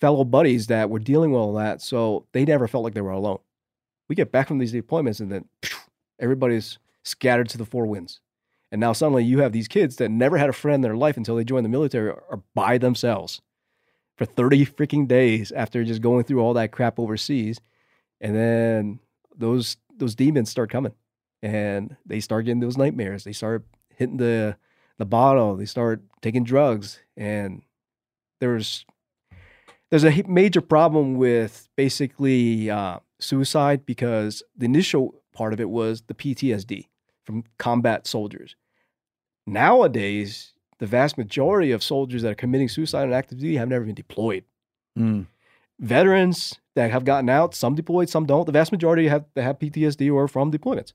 fellow 0.00 0.24
buddies 0.24 0.66
that 0.68 0.90
were 0.90 0.98
dealing 0.98 1.32
with 1.32 1.40
all 1.40 1.54
that, 1.54 1.80
so 1.80 2.26
they 2.32 2.44
never 2.44 2.68
felt 2.68 2.84
like 2.84 2.94
they 2.94 3.00
were 3.00 3.10
alone. 3.10 3.38
We 4.08 4.14
get 4.14 4.32
back 4.32 4.48
from 4.48 4.58
these 4.58 4.72
deployments 4.72 5.20
and 5.20 5.30
then 5.30 5.48
everybody's 6.20 6.78
scattered 7.04 7.48
to 7.50 7.58
the 7.58 7.64
four 7.64 7.86
winds. 7.86 8.20
And 8.72 8.80
now 8.80 8.92
suddenly 8.92 9.24
you 9.24 9.38
have 9.38 9.52
these 9.52 9.68
kids 9.68 9.96
that 9.96 10.10
never 10.10 10.36
had 10.36 10.48
a 10.48 10.52
friend 10.52 10.76
in 10.76 10.80
their 10.80 10.96
life 10.96 11.16
until 11.16 11.36
they 11.36 11.44
joined 11.44 11.64
the 11.64 11.70
military 11.70 12.10
are 12.10 12.42
by 12.54 12.76
themselves 12.78 13.40
for 14.16 14.24
30 14.24 14.66
freaking 14.66 15.06
days 15.06 15.52
after 15.52 15.84
just 15.84 16.02
going 16.02 16.24
through 16.24 16.40
all 16.40 16.54
that 16.54 16.72
crap 16.72 16.98
overseas. 16.98 17.60
And 18.20 18.34
then 18.34 19.00
those 19.36 19.76
those 19.96 20.16
demons 20.16 20.50
start 20.50 20.70
coming 20.70 20.92
and 21.40 21.96
they 22.04 22.18
start 22.18 22.46
getting 22.46 22.60
those 22.60 22.76
nightmares. 22.76 23.22
They 23.22 23.32
start 23.32 23.64
hitting 23.90 24.16
the 24.16 24.56
the 24.98 25.06
bottle, 25.06 25.56
they 25.56 25.66
start 25.66 26.02
taking 26.20 26.42
drugs 26.42 26.98
and 27.16 27.62
there's 28.40 28.84
there's 29.90 30.04
a 30.04 30.24
major 30.26 30.60
problem 30.60 31.14
with 31.14 31.68
basically 31.76 32.70
uh, 32.70 32.98
suicide 33.20 33.86
because 33.86 34.42
the 34.56 34.64
initial 34.64 35.22
part 35.32 35.52
of 35.52 35.60
it 35.60 35.70
was 35.70 36.02
the 36.02 36.14
PTSD 36.14 36.86
from 37.24 37.44
combat 37.58 38.06
soldiers. 38.06 38.56
Nowadays, 39.46 40.52
the 40.78 40.86
vast 40.86 41.18
majority 41.18 41.70
of 41.72 41.82
soldiers 41.82 42.22
that 42.22 42.32
are 42.32 42.36
committing 42.36 42.68
suicide 42.68 43.04
on 43.04 43.12
active 43.12 43.38
duty 43.38 43.56
have 43.56 43.68
never 43.68 43.84
been 43.84 43.94
deployed. 43.94 44.44
Mm. 44.98 45.26
Veterans 45.78 46.60
that 46.74 46.90
have 46.90 47.04
gotten 47.04 47.28
out, 47.28 47.54
some 47.54 47.74
deployed, 47.74 48.08
some 48.08 48.26
don't. 48.26 48.46
The 48.46 48.52
vast 48.52 48.72
majority 48.72 49.08
have 49.08 49.24
they 49.34 49.42
have 49.42 49.58
PTSD 49.58 50.12
or 50.12 50.28
from 50.28 50.52
deployments. 50.52 50.92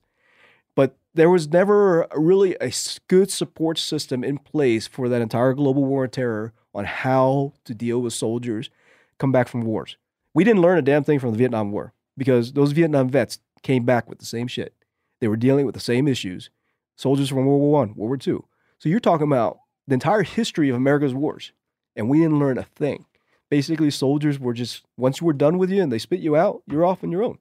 But 0.74 0.96
there 1.14 1.30
was 1.30 1.48
never 1.48 2.06
really 2.14 2.56
a 2.60 2.72
good 3.08 3.30
support 3.30 3.78
system 3.78 4.22
in 4.22 4.38
place 4.38 4.86
for 4.86 5.08
that 5.08 5.22
entire 5.22 5.52
global 5.52 5.84
war 5.84 6.04
on 6.04 6.10
terror 6.10 6.52
on 6.74 6.84
how 6.84 7.52
to 7.64 7.74
deal 7.74 8.00
with 8.00 8.12
soldiers 8.12 8.70
come 9.18 9.32
back 9.32 9.48
from 9.48 9.62
wars. 9.62 9.96
We 10.34 10.44
didn't 10.44 10.62
learn 10.62 10.78
a 10.78 10.82
damn 10.82 11.04
thing 11.04 11.18
from 11.18 11.32
the 11.32 11.38
Vietnam 11.38 11.72
War 11.72 11.92
because 12.16 12.52
those 12.52 12.72
Vietnam 12.72 13.08
vets 13.08 13.40
came 13.62 13.84
back 13.84 14.08
with 14.08 14.18
the 14.18 14.24
same 14.24 14.46
shit. 14.46 14.74
They 15.20 15.28
were 15.28 15.36
dealing 15.36 15.66
with 15.66 15.74
the 15.74 15.80
same 15.80 16.08
issues. 16.08 16.50
Soldiers 16.96 17.28
from 17.28 17.46
World 17.46 17.60
War 17.60 17.72
One, 17.72 17.88
World 17.88 18.10
War 18.10 18.16
Two. 18.16 18.44
So 18.78 18.88
you're 18.88 19.00
talking 19.00 19.26
about 19.26 19.58
the 19.86 19.94
entire 19.94 20.22
history 20.22 20.68
of 20.68 20.76
America's 20.76 21.14
wars, 21.14 21.52
and 21.96 22.08
we 22.08 22.20
didn't 22.20 22.38
learn 22.38 22.58
a 22.58 22.64
thing. 22.64 23.06
Basically, 23.50 23.90
soldiers 23.90 24.38
were 24.38 24.54
just 24.54 24.84
once 24.96 25.20
you 25.20 25.26
were 25.26 25.32
done 25.32 25.58
with 25.58 25.70
you 25.70 25.82
and 25.82 25.92
they 25.92 25.98
spit 25.98 26.20
you 26.20 26.36
out, 26.36 26.62
you're 26.66 26.84
off 26.84 27.02
on 27.02 27.10
your 27.10 27.22
own. 27.22 27.38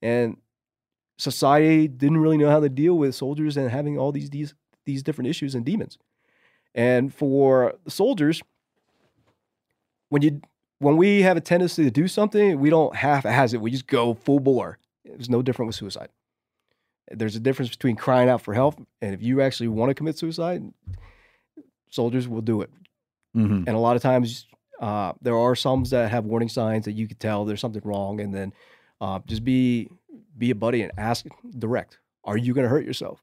And 0.00 0.36
society 1.16 1.88
didn't 1.88 2.18
really 2.18 2.38
know 2.38 2.50
how 2.50 2.60
to 2.60 2.68
deal 2.68 2.96
with 2.96 3.14
soldiers 3.14 3.56
and 3.56 3.70
having 3.70 3.98
all 3.98 4.12
these 4.12 4.30
these 4.30 4.54
these 4.86 5.02
different 5.02 5.28
issues 5.28 5.54
and 5.54 5.64
demons. 5.64 5.98
And 6.74 7.12
for 7.12 7.74
the 7.84 7.90
soldiers, 7.90 8.40
when 10.10 10.22
you 10.22 10.40
when 10.78 10.96
we 10.96 11.22
have 11.22 11.36
a 11.36 11.40
tendency 11.40 11.82
to 11.84 11.90
do 11.90 12.06
something, 12.06 12.60
we 12.60 12.70
don't 12.70 12.94
half-ass 12.94 13.52
it. 13.52 13.60
We 13.60 13.72
just 13.72 13.88
go 13.88 14.14
full 14.14 14.38
bore. 14.38 14.78
It 15.04 15.18
was 15.18 15.28
no 15.28 15.42
different 15.42 15.66
with 15.66 15.76
suicide. 15.76 16.10
There's 17.10 17.36
a 17.36 17.40
difference 17.40 17.70
between 17.70 17.96
crying 17.96 18.28
out 18.28 18.42
for 18.42 18.54
help 18.54 18.80
and 19.00 19.14
if 19.14 19.22
you 19.22 19.40
actually 19.40 19.68
want 19.68 19.90
to 19.90 19.94
commit 19.94 20.18
suicide, 20.18 20.62
soldiers 21.90 22.28
will 22.28 22.42
do 22.42 22.60
it. 22.60 22.70
Mhm. 23.36 23.64
And 23.66 23.68
a 23.68 23.78
lot 23.78 23.96
of 23.96 24.02
times, 24.02 24.46
uh, 24.80 25.12
there 25.20 25.36
are 25.36 25.54
some 25.54 25.84
that 25.84 26.10
have 26.10 26.24
warning 26.24 26.48
signs 26.48 26.84
that 26.84 26.92
you 26.92 27.06
could 27.08 27.20
tell 27.20 27.44
there's 27.44 27.60
something 27.60 27.82
wrong, 27.84 28.20
and 28.20 28.34
then 28.34 28.52
uh, 29.00 29.20
just 29.26 29.44
be 29.44 29.88
be 30.36 30.50
a 30.50 30.54
buddy 30.54 30.82
and 30.82 30.92
ask 30.96 31.26
direct. 31.58 31.98
Are 32.24 32.36
you 32.36 32.54
going 32.54 32.64
to 32.64 32.68
hurt 32.68 32.84
yourself? 32.84 33.22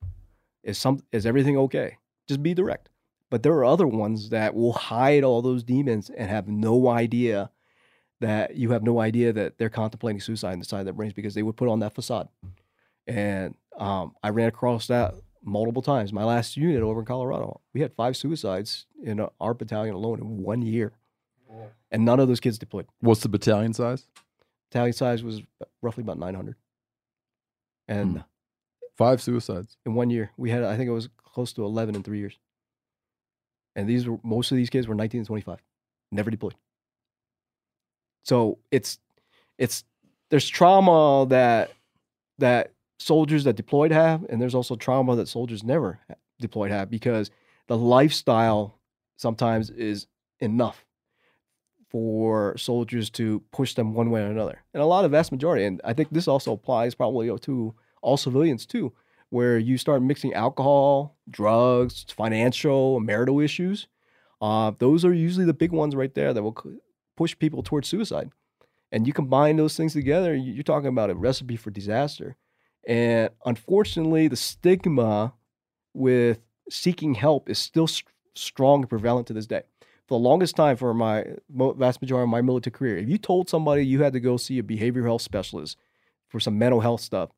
Is 0.64 0.78
some 0.78 1.00
is 1.12 1.26
everything 1.26 1.58
okay? 1.58 1.98
Just 2.28 2.42
be 2.44 2.54
direct. 2.54 2.90
But 3.30 3.44
there 3.44 3.54
are 3.54 3.66
other 3.66 3.88
ones 3.88 4.30
that 4.30 4.54
will 4.54 4.74
hide 4.74 5.24
all 5.24 5.42
those 5.42 5.64
demons 5.64 6.10
and 6.10 6.30
have 6.30 6.48
no 6.48 6.88
idea 6.88 7.50
that 8.22 8.56
you 8.56 8.72
have 8.72 8.84
no 8.84 9.00
idea 9.00 9.34
that 9.34 9.58
they're 9.58 9.70
contemplating 9.70 10.22
suicide 10.22 10.54
inside 10.54 10.84
their 10.84 10.94
brains 10.94 11.14
because 11.14 11.34
they 11.34 11.44
would 11.44 11.58
put 11.58 11.68
on 11.68 11.80
that 11.80 11.94
facade. 11.94 12.30
And 13.08 13.56
um, 13.78 14.16
I 14.24 14.30
ran 14.30 14.48
across 14.48 14.88
that 14.88 15.14
multiple 15.44 15.82
times. 15.82 16.12
My 16.14 16.24
last 16.24 16.58
unit 16.58 16.82
over 16.82 17.00
in 17.02 17.06
Colorado, 17.06 17.62
we 17.74 17.82
had 17.82 17.94
five 17.94 18.16
suicides 18.18 18.86
in 19.04 19.26
our 19.40 19.54
battalion 19.54 19.96
alone 19.96 20.20
in 20.20 20.42
one 20.44 20.62
year, 20.62 20.94
and 21.92 22.04
none 22.06 22.20
of 22.20 22.28
those 22.28 22.40
kids 22.40 22.58
deployed. 22.58 22.88
What's 23.00 23.22
the 23.22 23.30
battalion 23.30 23.74
size? 23.74 24.08
Battalion 24.72 24.94
size 24.94 25.24
was 25.24 25.42
roughly 25.82 26.02
about 26.02 26.18
900, 26.20 26.56
and 27.88 28.12
Hmm. 28.18 28.22
Five 28.98 29.22
suicides. 29.22 29.76
in 29.86 29.94
one 29.94 30.10
year 30.10 30.32
we 30.38 30.50
had 30.52 30.64
I 30.64 30.78
think 30.78 30.88
it 30.88 30.94
was 30.94 31.10
close 31.22 31.52
to 31.54 31.66
11 31.66 31.96
in 31.96 32.04
three 32.04 32.20
years. 32.20 32.40
And 33.76 33.90
these 33.90 34.08
were 34.08 34.18
most 34.24 34.52
of 34.52 34.56
these 34.56 34.70
kids 34.70 34.88
were 34.88 34.96
19 34.96 35.20
and 35.20 35.28
25, 35.28 35.60
never 36.14 36.32
deployed. 36.32 36.56
So 38.24 38.58
it's 38.72 39.00
it's 39.58 39.84
there's 40.30 40.48
trauma 40.48 41.28
that 41.30 41.72
that 42.40 42.72
soldiers 42.98 43.44
that 43.44 43.56
deployed 43.56 43.92
have, 43.92 44.26
and 44.30 44.42
there's 44.42 44.56
also 44.56 44.76
trauma 44.76 45.16
that 45.16 45.28
soldiers 45.28 45.64
never 45.64 46.00
deployed 46.40 46.72
have 46.72 46.90
because 46.90 47.32
the 47.68 47.78
lifestyle 47.78 48.80
sometimes 49.18 49.70
is 49.70 50.08
enough 50.40 50.86
for 51.90 52.58
soldiers 52.58 53.10
to 53.10 53.42
push 53.52 53.74
them 53.74 53.94
one 53.94 54.10
way 54.10 54.22
or 54.22 54.28
another. 54.28 54.62
And 54.74 54.84
a 54.84 54.86
lot 54.86 55.06
of 55.06 55.12
vast 55.12 55.32
majority, 55.32 55.66
and 55.66 55.82
I 55.84 55.94
think 55.94 56.10
this 56.12 56.28
also 56.28 56.54
applies 56.54 56.96
probably 56.96 57.32
to 57.40 57.76
all 58.02 58.18
civilians 58.18 58.66
too, 58.66 58.94
where 59.30 59.58
you 59.58 59.78
start 59.78 60.02
mixing 60.02 60.34
alcohol, 60.34 61.18
drugs, 61.30 62.06
financial, 62.10 63.00
marital 63.00 63.40
issues. 63.40 63.88
Uh, 64.42 64.72
those 64.78 65.06
are 65.06 65.14
usually 65.14 65.46
the 65.46 65.54
big 65.54 65.72
ones 65.72 65.96
right 65.96 66.14
there 66.14 66.34
that 66.34 66.44
will 66.44 66.58
push 67.16 67.38
people 67.38 67.64
towards 67.64 67.88
suicide. 67.88 68.30
And 68.92 69.08
you 69.08 69.14
combine 69.14 69.56
those 69.56 69.76
things 69.76 69.94
together, 69.94 70.36
you're 70.36 70.64
talking 70.64 70.90
about 70.90 71.10
a 71.10 71.16
recipe 71.16 71.56
for 71.56 71.72
disaster. 71.72 72.36
And 72.88 73.30
unfortunately, 73.46 74.28
the 74.28 74.36
stigma 74.36 75.34
with 75.94 76.40
seeking 76.70 77.16
help 77.16 77.50
is 77.50 77.58
still 77.58 77.86
s- 77.86 78.04
strong 78.36 78.82
and 78.82 78.90
prevalent 78.90 79.28
to 79.28 79.34
this 79.34 79.48
day. 79.48 79.64
For 80.08 80.20
the 80.20 80.24
longest 80.24 80.56
time, 80.56 80.78
for 80.78 80.94
my 80.94 81.26
vast 81.50 82.02
majority 82.02 82.24
of 82.24 82.30
my 82.30 82.42
military 82.42 82.72
career, 82.72 82.98
if 82.98 83.10
you 83.10 83.18
told 83.18 83.50
somebody 83.50 83.84
you 83.86 84.04
had 84.04 84.14
to 84.14 84.20
go 84.20 84.38
see 84.38 84.60
a 84.60 84.64
behavioral 84.64 85.06
health 85.06 85.24
specialist 85.24 85.78
for 86.30 86.40
some 86.40 86.60
mental 86.60 86.82
health 86.82 87.02
stuff, 87.02 87.32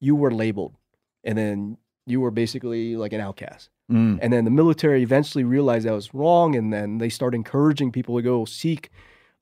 you 0.00 0.16
were 0.16 0.32
labeled, 0.32 0.74
and 1.22 1.38
then 1.38 1.76
you 2.06 2.20
were 2.20 2.32
basically 2.32 2.96
like 2.96 3.12
an 3.12 3.20
outcast. 3.20 3.70
Mm. 3.90 4.18
And 4.20 4.32
then 4.32 4.44
the 4.44 4.50
military 4.50 5.02
eventually 5.02 5.44
realized 5.44 5.86
that 5.86 5.92
was 5.92 6.12
wrong, 6.12 6.56
and 6.56 6.72
then 6.72 6.98
they 6.98 7.08
started 7.08 7.36
encouraging 7.36 7.92
people 7.92 8.16
to 8.16 8.22
go 8.22 8.44
seek 8.44 8.90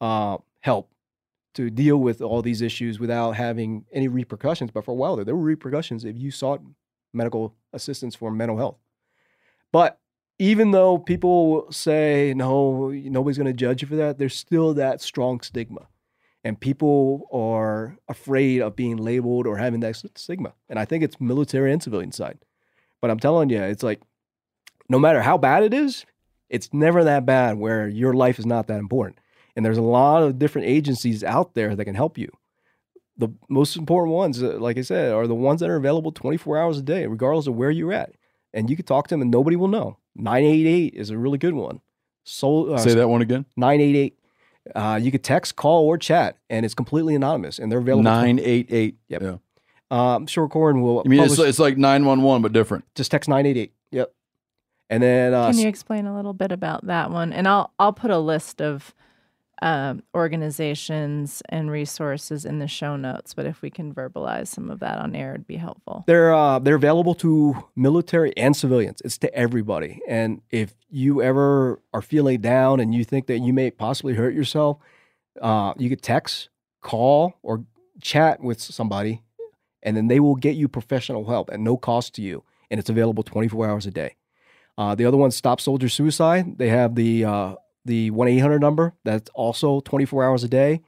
uh, 0.02 0.36
help 0.60 0.90
to 1.56 1.70
deal 1.70 1.96
with 1.96 2.20
all 2.22 2.42
these 2.42 2.62
issues 2.62 2.98
without 2.98 3.32
having 3.32 3.84
any 3.92 4.08
repercussions. 4.08 4.70
But 4.70 4.84
for 4.84 4.92
a 4.92 4.94
while 4.94 5.16
there, 5.16 5.24
there 5.24 5.36
were 5.36 5.42
repercussions 5.42 6.04
if 6.04 6.16
you 6.16 6.30
sought 6.30 6.62
medical 7.12 7.54
assistance 7.72 8.14
for 8.14 8.30
mental 8.30 8.58
health. 8.58 8.76
But 9.72 9.98
even 10.38 10.70
though 10.70 10.98
people 10.98 11.66
say 11.72 12.34
no, 12.36 12.90
nobody's 12.90 13.38
going 13.38 13.46
to 13.46 13.52
judge 13.52 13.82
you 13.82 13.88
for 13.88 13.96
that, 13.96 14.18
there's 14.18 14.36
still 14.36 14.74
that 14.74 15.00
strong 15.00 15.40
stigma, 15.40 15.88
and 16.44 16.60
people 16.60 17.26
are 17.32 17.96
afraid 18.08 18.60
of 18.60 18.76
being 18.76 18.98
labeled 18.98 19.46
or 19.46 19.56
having 19.56 19.80
that 19.80 19.96
stigma. 20.14 20.52
And 20.68 20.78
I 20.78 20.84
think 20.84 21.02
it's 21.02 21.20
military 21.20 21.72
and 21.72 21.82
civilian 21.82 22.12
side. 22.12 22.38
But 23.00 23.10
I'm 23.10 23.18
telling 23.18 23.48
you, 23.50 23.62
it's 23.62 23.82
like 23.82 24.00
no 24.88 24.98
matter 24.98 25.22
how 25.22 25.38
bad 25.38 25.62
it 25.62 25.72
is, 25.72 26.04
it's 26.48 26.72
never 26.72 27.02
that 27.04 27.26
bad 27.26 27.58
where 27.58 27.88
your 27.88 28.12
life 28.12 28.38
is 28.38 28.46
not 28.46 28.66
that 28.66 28.78
important. 28.78 29.18
And 29.56 29.64
there's 29.64 29.78
a 29.78 29.82
lot 29.82 30.22
of 30.22 30.38
different 30.38 30.68
agencies 30.68 31.24
out 31.24 31.54
there 31.54 31.74
that 31.74 31.84
can 31.84 31.94
help 31.94 32.18
you. 32.18 32.30
The 33.16 33.28
most 33.48 33.76
important 33.76 34.14
ones, 34.14 34.42
uh, 34.42 34.58
like 34.58 34.76
I 34.76 34.82
said, 34.82 35.12
are 35.12 35.26
the 35.26 35.34
ones 35.34 35.60
that 35.60 35.70
are 35.70 35.76
available 35.76 36.12
24 36.12 36.58
hours 36.58 36.78
a 36.78 36.82
day, 36.82 37.06
regardless 37.06 37.46
of 37.46 37.54
where 37.54 37.70
you're 37.70 37.92
at. 37.92 38.12
And 38.52 38.68
you 38.68 38.76
can 38.76 38.84
talk 38.84 39.08
to 39.08 39.14
them 39.14 39.22
and 39.22 39.30
nobody 39.30 39.56
will 39.56 39.68
know. 39.68 39.96
988 40.14 40.94
is 40.94 41.10
a 41.10 41.16
really 41.18 41.38
good 41.38 41.54
one. 41.54 41.80
So, 42.24 42.74
uh, 42.74 42.78
Say 42.78 42.94
that 42.94 43.08
one 43.08 43.22
again. 43.22 43.46
988. 43.56 44.18
Uh, 44.74 44.98
you 45.00 45.10
could 45.10 45.22
text, 45.22 45.56
call, 45.56 45.86
or 45.86 45.96
chat, 45.96 46.36
and 46.50 46.64
it's 46.66 46.74
completely 46.74 47.14
anonymous, 47.14 47.58
and 47.58 47.70
they're 47.70 47.78
available. 47.78 48.02
988. 48.02 48.96
Yep. 49.08 49.22
Yeah. 49.22 49.36
Um, 49.90 50.26
sure, 50.26 50.48
Corinne 50.48 50.82
will. 50.82 51.02
You 51.04 51.10
mean 51.10 51.20
it's, 51.20 51.38
it's 51.38 51.60
like 51.60 51.78
911, 51.78 52.42
but 52.42 52.52
different. 52.52 52.84
just 52.96 53.10
text 53.10 53.28
988. 53.28 53.72
Yep. 53.92 54.12
And 54.90 55.02
then 55.02 55.34
uh, 55.34 55.50
Can 55.50 55.58
you 55.58 55.68
explain 55.68 56.06
a 56.06 56.14
little 56.16 56.32
bit 56.32 56.52
about 56.52 56.86
that 56.86 57.10
one? 57.10 57.32
And 57.32 57.46
I'll 57.46 57.72
I'll 57.78 57.92
put 57.92 58.10
a 58.10 58.18
list 58.18 58.60
of 58.60 58.94
um, 59.62 60.02
organizations 60.14 61.42
and 61.48 61.70
resources 61.70 62.44
in 62.44 62.58
the 62.58 62.68
show 62.68 62.96
notes. 62.96 63.34
But 63.34 63.46
if 63.46 63.62
we 63.62 63.70
can 63.70 63.94
verbalize 63.94 64.48
some 64.48 64.70
of 64.70 64.80
that 64.80 64.98
on 64.98 65.14
air, 65.16 65.34
it'd 65.34 65.46
be 65.46 65.56
helpful. 65.56 66.04
They're 66.06 66.34
uh, 66.34 66.58
they're 66.58 66.76
available 66.76 67.14
to 67.16 67.56
military 67.74 68.36
and 68.36 68.54
civilians. 68.54 69.00
It's 69.04 69.18
to 69.18 69.34
everybody. 69.34 70.00
And 70.08 70.42
if 70.50 70.74
you 70.90 71.22
ever 71.22 71.80
are 71.92 72.02
feeling 72.02 72.40
down 72.40 72.80
and 72.80 72.94
you 72.94 73.04
think 73.04 73.26
that 73.26 73.38
you 73.38 73.52
may 73.52 73.70
possibly 73.70 74.14
hurt 74.14 74.34
yourself, 74.34 74.78
uh, 75.40 75.74
you 75.76 75.88
could 75.88 76.02
text, 76.02 76.48
call, 76.82 77.34
or 77.42 77.64
chat 78.00 78.40
with 78.40 78.60
somebody, 78.60 79.22
and 79.82 79.96
then 79.96 80.08
they 80.08 80.20
will 80.20 80.36
get 80.36 80.56
you 80.56 80.68
professional 80.68 81.24
help 81.26 81.50
at 81.52 81.60
no 81.60 81.76
cost 81.76 82.14
to 82.14 82.22
you. 82.22 82.44
And 82.70 82.80
it's 82.80 82.90
available 82.90 83.22
24 83.22 83.68
hours 83.68 83.86
a 83.86 83.90
day. 83.90 84.16
Uh, 84.76 84.94
the 84.94 85.06
other 85.06 85.16
one's 85.16 85.36
Stop 85.36 85.60
Soldier 85.60 85.88
Suicide. 85.88 86.58
They 86.58 86.68
have 86.68 86.94
the 86.96 87.24
uh, 87.24 87.54
the 87.86 88.10
one 88.10 88.28
eight 88.28 88.38
hundred 88.38 88.60
number 88.60 88.94
that's 89.04 89.30
also 89.34 89.80
24 89.80 90.24
hours 90.24 90.44
a 90.44 90.48
day, 90.48 90.82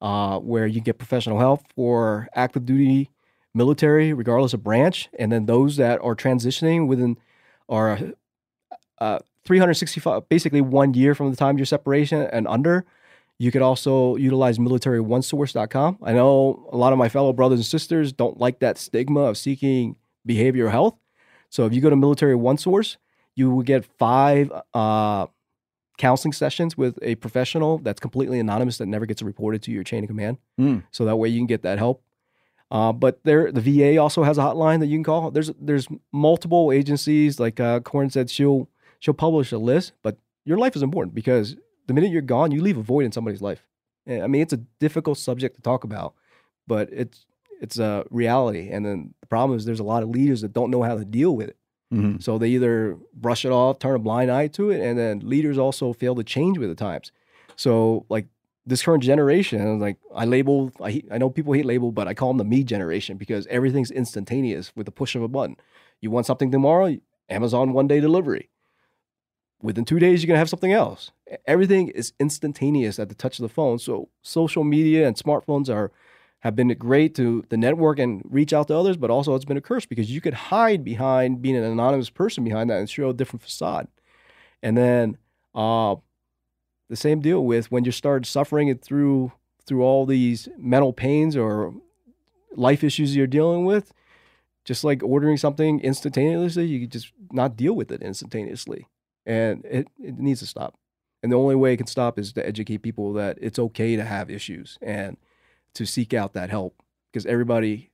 uh, 0.00 0.38
where 0.38 0.66
you 0.66 0.80
get 0.80 0.98
professional 0.98 1.38
help 1.38 1.62
for 1.74 2.28
active 2.34 2.66
duty 2.66 3.10
military, 3.54 4.12
regardless 4.12 4.54
of 4.54 4.62
branch, 4.62 5.08
and 5.18 5.32
then 5.32 5.46
those 5.46 5.76
that 5.76 6.00
are 6.02 6.14
transitioning 6.14 6.86
within 6.86 7.16
are 7.68 7.98
uh, 8.98 9.18
365, 9.44 10.28
basically 10.28 10.60
one 10.60 10.94
year 10.94 11.14
from 11.14 11.30
the 11.30 11.36
time 11.36 11.56
of 11.56 11.58
your 11.58 11.66
separation 11.66 12.22
and 12.32 12.46
under. 12.46 12.84
You 13.38 13.50
could 13.50 13.62
also 13.62 14.16
utilize 14.16 14.58
militaryonesource.com. 14.58 15.98
I 16.02 16.12
know 16.12 16.68
a 16.70 16.76
lot 16.76 16.92
of 16.92 16.98
my 16.98 17.08
fellow 17.08 17.32
brothers 17.32 17.58
and 17.60 17.66
sisters 17.66 18.12
don't 18.12 18.38
like 18.38 18.58
that 18.58 18.76
stigma 18.76 19.20
of 19.20 19.38
seeking 19.38 19.96
behavioral 20.28 20.70
health. 20.70 20.96
So 21.48 21.64
if 21.64 21.72
you 21.72 21.80
go 21.80 21.88
to 21.88 21.96
Military 21.96 22.34
One 22.34 22.58
Source, 22.58 22.98
you 23.34 23.50
will 23.50 23.62
get 23.62 23.86
five 23.98 24.52
uh, 24.74 25.26
counseling 26.00 26.32
sessions 26.32 26.78
with 26.78 26.98
a 27.02 27.14
professional 27.16 27.76
that's 27.78 28.00
completely 28.00 28.40
anonymous 28.40 28.78
that 28.78 28.86
never 28.86 29.04
gets 29.04 29.20
reported 29.20 29.62
to 29.62 29.70
your 29.70 29.84
chain 29.84 30.02
of 30.02 30.08
command. 30.08 30.38
Mm. 30.58 30.82
So 30.90 31.04
that 31.04 31.16
way 31.16 31.28
you 31.28 31.38
can 31.38 31.46
get 31.46 31.60
that 31.62 31.78
help. 31.78 32.02
Uh, 32.70 32.92
but 32.92 33.20
there, 33.24 33.52
the 33.52 33.60
VA 33.60 33.98
also 33.98 34.22
has 34.22 34.38
a 34.38 34.40
hotline 34.40 34.80
that 34.80 34.86
you 34.86 34.96
can 34.96 35.04
call. 35.04 35.30
There's 35.30 35.50
there's 35.60 35.88
multiple 36.10 36.72
agencies. 36.72 37.38
Like 37.38 37.60
uh, 37.60 37.80
Corinne 37.80 38.10
said, 38.10 38.30
she'll 38.30 38.68
she'll 38.98 39.12
publish 39.12 39.52
a 39.52 39.58
list. 39.58 39.92
But 40.02 40.16
your 40.44 40.56
life 40.56 40.74
is 40.74 40.82
important 40.82 41.14
because 41.14 41.56
the 41.86 41.92
minute 41.92 42.10
you're 42.10 42.22
gone, 42.22 42.50
you 42.50 42.62
leave 42.62 42.78
a 42.78 42.82
void 42.82 43.04
in 43.04 43.12
somebody's 43.12 43.42
life. 43.42 43.66
And, 44.06 44.22
I 44.22 44.26
mean, 44.26 44.40
it's 44.40 44.54
a 44.54 44.62
difficult 44.78 45.18
subject 45.18 45.56
to 45.56 45.62
talk 45.62 45.84
about, 45.84 46.14
but 46.66 46.88
it's 46.92 47.26
it's 47.60 47.78
a 47.78 48.04
reality. 48.10 48.70
And 48.70 48.86
then 48.86 49.14
the 49.20 49.26
problem 49.26 49.58
is 49.58 49.66
there's 49.66 49.80
a 49.80 49.84
lot 49.84 50.02
of 50.02 50.08
leaders 50.08 50.40
that 50.40 50.54
don't 50.54 50.70
know 50.70 50.82
how 50.82 50.96
to 50.96 51.04
deal 51.04 51.36
with 51.36 51.48
it. 51.50 51.56
Mhm. 51.92 52.22
So 52.22 52.38
they 52.38 52.48
either 52.50 52.96
brush 53.14 53.44
it 53.44 53.50
off, 53.50 53.78
turn 53.78 53.96
a 53.96 53.98
blind 53.98 54.30
eye 54.30 54.46
to 54.48 54.70
it, 54.70 54.80
and 54.80 54.98
then 54.98 55.20
leaders 55.20 55.58
also 55.58 55.92
fail 55.92 56.14
to 56.14 56.22
change 56.24 56.58
with 56.58 56.68
the 56.68 56.74
times. 56.74 57.10
So 57.56 58.06
like 58.08 58.26
this 58.64 58.82
current 58.82 59.02
generation, 59.02 59.80
like 59.80 59.96
I 60.14 60.24
label, 60.24 60.70
I, 60.80 61.02
I 61.10 61.18
know 61.18 61.30
people 61.30 61.52
hate 61.52 61.64
label, 61.66 61.90
but 61.90 62.06
I 62.06 62.14
call 62.14 62.28
them 62.28 62.38
the 62.38 62.44
me 62.44 62.62
generation 62.62 63.16
because 63.16 63.46
everything's 63.48 63.90
instantaneous 63.90 64.72
with 64.76 64.86
the 64.86 64.92
push 64.92 65.14
of 65.16 65.22
a 65.22 65.28
button. 65.28 65.56
You 66.00 66.10
want 66.10 66.26
something 66.26 66.52
tomorrow, 66.52 66.96
Amazon 67.28 67.72
one 67.72 67.88
day 67.88 68.00
delivery. 68.00 68.50
Within 69.62 69.84
two 69.84 69.98
days, 69.98 70.22
you're 70.22 70.28
gonna 70.28 70.38
have 70.38 70.48
something 70.48 70.72
else. 70.72 71.10
Everything 71.46 71.88
is 71.88 72.12
instantaneous 72.18 72.98
at 72.98 73.08
the 73.10 73.14
touch 73.14 73.38
of 73.38 73.42
the 73.42 73.48
phone. 73.48 73.78
So 73.78 74.08
social 74.22 74.64
media 74.64 75.06
and 75.06 75.16
smartphones 75.16 75.68
are 75.68 75.92
have 76.40 76.56
been 76.56 76.68
great 76.78 77.14
to 77.14 77.44
the 77.50 77.56
network 77.56 77.98
and 77.98 78.22
reach 78.24 78.52
out 78.52 78.68
to 78.68 78.76
others, 78.76 78.96
but 78.96 79.10
also 79.10 79.34
it's 79.34 79.44
been 79.44 79.56
a 79.56 79.62
curse 79.62 79.86
because 79.86 80.10
you 80.10 80.20
could 80.20 80.34
hide 80.34 80.82
behind 80.82 81.42
being 81.42 81.56
an 81.56 81.64
anonymous 81.64 82.10
person 82.10 82.44
behind 82.44 82.70
that 82.70 82.78
and 82.78 82.88
show 82.88 83.10
a 83.10 83.14
different 83.14 83.42
facade. 83.42 83.88
And 84.62 84.76
then 84.76 85.18
uh, 85.54 85.96
the 86.88 86.96
same 86.96 87.20
deal 87.20 87.44
with 87.44 87.70
when 87.70 87.84
you 87.84 87.92
start 87.92 88.26
suffering 88.26 88.68
it 88.68 88.82
through 88.82 89.32
through 89.66 89.82
all 89.82 90.06
these 90.06 90.48
mental 90.58 90.92
pains 90.92 91.36
or 91.36 91.74
life 92.56 92.82
issues 92.82 93.14
you're 93.14 93.26
dealing 93.26 93.64
with, 93.64 93.92
just 94.64 94.82
like 94.82 95.02
ordering 95.02 95.36
something 95.36 95.80
instantaneously, 95.80 96.64
you 96.64 96.80
could 96.80 96.92
just 96.92 97.12
not 97.30 97.56
deal 97.56 97.74
with 97.74 97.92
it 97.92 98.02
instantaneously. 98.02 98.88
And 99.26 99.64
it, 99.66 99.86
it 100.02 100.18
needs 100.18 100.40
to 100.40 100.46
stop. 100.46 100.76
And 101.22 101.30
the 101.30 101.36
only 101.36 101.54
way 101.54 101.74
it 101.74 101.76
can 101.76 101.86
stop 101.86 102.18
is 102.18 102.32
to 102.32 102.44
educate 102.44 102.78
people 102.78 103.12
that 103.12 103.38
it's 103.40 103.58
okay 103.58 103.94
to 103.94 104.04
have 104.04 104.30
issues 104.30 104.78
and 104.80 105.18
to 105.74 105.86
seek 105.86 106.12
out 106.14 106.32
that 106.34 106.50
help 106.50 106.82
because 107.10 107.26
everybody, 107.26 107.90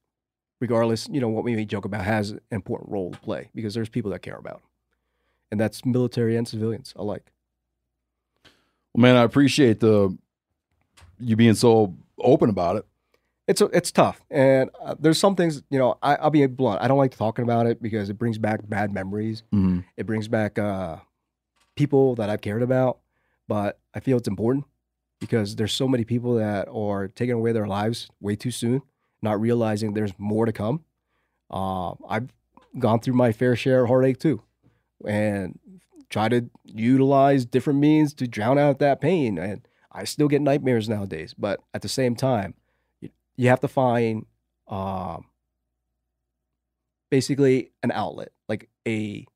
regardless, 0.60 1.08
you 1.10 1.20
know, 1.20 1.28
what 1.28 1.44
we 1.44 1.54
may 1.56 1.64
joke 1.64 1.84
about, 1.84 2.04
has 2.04 2.30
an 2.32 2.40
important 2.50 2.90
role 2.90 3.10
to 3.12 3.18
play 3.20 3.50
because 3.54 3.74
there's 3.74 3.88
people 3.88 4.10
that 4.12 4.20
care 4.22 4.36
about. 4.36 4.56
'em. 4.56 4.60
And 5.52 5.60
that's 5.60 5.84
military 5.84 6.36
and 6.36 6.46
civilians 6.48 6.92
alike. 6.96 7.30
Well, 8.94 9.02
man, 9.02 9.16
I 9.16 9.22
appreciate 9.22 9.80
the 9.80 10.16
you 11.18 11.36
being 11.36 11.54
so 11.54 11.94
open 12.18 12.50
about 12.50 12.76
it. 12.76 12.86
It's 13.46 13.60
it's 13.60 13.92
tough, 13.92 14.20
and 14.28 14.70
uh, 14.82 14.96
there's 14.98 15.18
some 15.20 15.36
things 15.36 15.62
you 15.70 15.78
know. 15.78 15.98
I, 16.02 16.16
I'll 16.16 16.30
be 16.30 16.44
blunt. 16.46 16.82
I 16.82 16.88
don't 16.88 16.98
like 16.98 17.16
talking 17.16 17.44
about 17.44 17.66
it 17.66 17.80
because 17.80 18.10
it 18.10 18.14
brings 18.18 18.38
back 18.38 18.68
bad 18.68 18.92
memories. 18.92 19.44
Mhm. 19.54 19.84
It 19.96 20.04
brings 20.04 20.26
back 20.26 20.58
uh, 20.58 20.96
people 21.76 22.16
that 22.16 22.28
I've 22.28 22.40
cared 22.40 22.62
about, 22.62 22.98
but 23.46 23.78
I 23.94 24.00
feel 24.00 24.16
it's 24.16 24.26
important 24.26 24.64
because 25.20 25.56
there's 25.56 25.72
so 25.72 25.88
many 25.88 26.04
people 26.04 26.34
that 26.34 26.68
are 26.68 27.08
taking 27.08 27.34
away 27.34 27.52
their 27.52 27.66
lives 27.66 28.08
way 28.20 28.36
too 28.36 28.50
soon, 28.50 28.82
not 29.22 29.40
realizing 29.40 29.94
there's 29.94 30.12
more 30.18 30.46
to 30.46 30.52
come. 30.52 30.84
Uh, 31.50 31.92
I've 32.08 32.28
gone 32.78 33.00
through 33.00 33.14
my 33.14 33.32
fair 33.32 33.56
share 33.56 33.82
of 33.82 33.88
heartache 33.88 34.18
too, 34.18 34.42
and 35.06 35.58
try 36.10 36.28
to 36.28 36.48
utilize 36.64 37.44
different 37.44 37.78
means 37.78 38.14
to 38.14 38.26
drown 38.26 38.58
out 38.58 38.78
that 38.78 39.00
pain. 39.00 39.38
And 39.38 39.66
I 39.90 40.04
still 40.04 40.28
get 40.28 40.42
nightmares 40.42 40.88
nowadays, 40.88 41.34
but 41.36 41.60
at 41.72 41.82
the 41.82 41.88
same 41.88 42.14
time, 42.14 42.54
you, 43.36 43.48
have 43.48 43.60
to 43.60 43.68
find 43.68 44.26
um, 44.68 45.24
basically 47.10 47.72
an 47.82 47.90
outlet, 47.90 48.32
like 48.48 48.68
a 48.86 49.26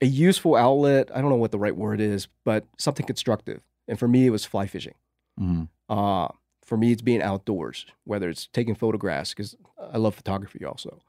a 0.00 0.06
useful 0.06 0.56
outlet. 0.56 1.10
I 1.14 1.20
don't 1.20 1.30
know 1.30 1.36
what 1.36 1.52
the 1.52 1.58
right 1.58 1.76
word 1.76 2.00
is, 2.00 2.28
but 2.44 2.64
something 2.78 3.06
constructive. 3.06 3.62
And 3.88 3.98
for 3.98 4.08
me, 4.08 4.26
it 4.26 4.30
was 4.30 4.44
fly 4.44 4.66
fishing. 4.66 4.94
Mhm. 5.40 5.68
Uh, 5.88 6.28
for 6.64 6.76
me, 6.76 6.92
it's 6.92 7.02
being 7.02 7.22
outdoors, 7.22 7.86
whether 8.04 8.28
it's 8.28 8.46
taking 8.48 8.74
photographs 8.74 9.30
because 9.30 9.56
I 9.78 9.98
love 9.98 10.14
photography 10.14 10.64
also, 10.64 11.00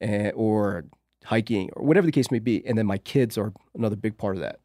and, 0.00 0.32
or 0.36 0.84
hiking 1.24 1.70
or 1.74 1.84
whatever 1.84 2.06
the 2.06 2.12
case 2.12 2.30
may 2.30 2.38
be. 2.38 2.64
And 2.64 2.78
then 2.78 2.86
my 2.86 2.98
kids 2.98 3.36
are 3.36 3.52
another 3.74 3.96
big 3.96 4.16
part 4.16 4.36
of 4.36 4.42
that. 4.42 4.60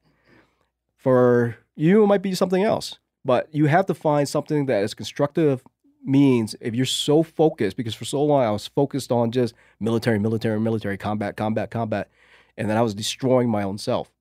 For 0.98 1.58
you, 1.76 2.04
it 2.04 2.08
might 2.08 2.22
be 2.22 2.36
something 2.36 2.64
else, 2.64 3.00
but 3.24 3.48
you 3.54 3.66
have 3.66 3.86
to 3.88 3.94
find 3.94 4.28
something 4.30 4.66
that 4.68 4.84
is 4.84 4.94
constructive. 4.94 5.64
Means 6.08 6.56
if 6.62 6.76
you're 6.76 6.86
so 6.86 7.24
focused, 7.24 7.76
because 7.78 7.96
for 7.96 8.06
so 8.06 8.24
long 8.24 8.44
I 8.44 8.52
was 8.52 8.68
focused 8.68 9.12
on 9.12 9.32
just 9.32 9.56
military, 9.80 10.20
military, 10.20 10.60
military, 10.60 10.98
combat, 11.00 11.36
combat, 11.36 11.72
combat, 11.72 12.10
and 12.58 12.70
then 12.70 12.78
I 12.78 12.82
was 12.82 12.94
destroying 12.94 13.50
my 13.50 13.64
own 13.64 13.78
self. 13.78 14.12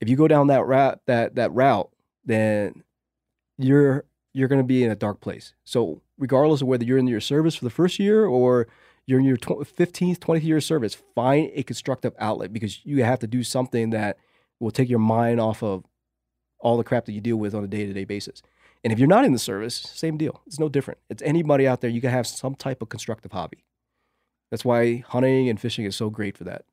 If 0.00 0.08
you 0.08 0.16
go 0.16 0.28
down 0.28 0.48
that 0.48 0.66
route, 0.66 1.00
that 1.06 1.36
that 1.36 1.52
route, 1.52 1.90
then 2.24 2.82
you're 3.58 4.04
you're 4.32 4.48
going 4.48 4.60
to 4.60 4.66
be 4.66 4.82
in 4.82 4.90
a 4.90 4.96
dark 4.96 5.20
place. 5.20 5.54
So 5.64 6.00
regardless 6.18 6.62
of 6.62 6.68
whether 6.68 6.84
you're 6.84 6.98
in 6.98 7.06
your 7.06 7.20
service 7.20 7.54
for 7.54 7.64
the 7.64 7.70
first 7.70 7.98
year 7.98 8.24
or 8.24 8.66
you're 9.06 9.18
in 9.18 9.26
your 9.26 9.36
15th, 9.36 10.18
20th 10.18 10.42
year 10.42 10.56
of 10.56 10.64
service, 10.64 10.96
find 11.14 11.50
a 11.54 11.62
constructive 11.62 12.14
outlet 12.18 12.52
because 12.52 12.84
you 12.84 13.04
have 13.04 13.18
to 13.18 13.26
do 13.26 13.42
something 13.42 13.90
that 13.90 14.16
will 14.58 14.70
take 14.70 14.88
your 14.88 14.98
mind 14.98 15.40
off 15.40 15.62
of 15.62 15.84
all 16.60 16.76
the 16.76 16.84
crap 16.84 17.04
that 17.06 17.12
you 17.12 17.20
deal 17.20 17.36
with 17.36 17.54
on 17.54 17.64
a 17.64 17.66
day-to-day 17.66 18.04
basis. 18.04 18.42
And 18.84 18.92
if 18.92 18.98
you're 18.98 19.08
not 19.08 19.24
in 19.24 19.32
the 19.32 19.38
service, 19.38 19.74
same 19.74 20.16
deal. 20.16 20.40
It's 20.46 20.58
no 20.58 20.68
different. 20.68 21.00
It's 21.10 21.22
anybody 21.22 21.66
out 21.66 21.80
there. 21.80 21.90
You 21.90 22.00
can 22.00 22.10
have 22.10 22.26
some 22.26 22.54
type 22.54 22.80
of 22.80 22.88
constructive 22.88 23.32
hobby. 23.32 23.64
That's 24.50 24.64
why 24.64 25.04
hunting 25.08 25.48
and 25.48 25.60
fishing 25.60 25.84
is 25.84 25.96
so 25.96 26.10
great 26.10 26.36
for 26.36 26.44
that. 26.44 26.64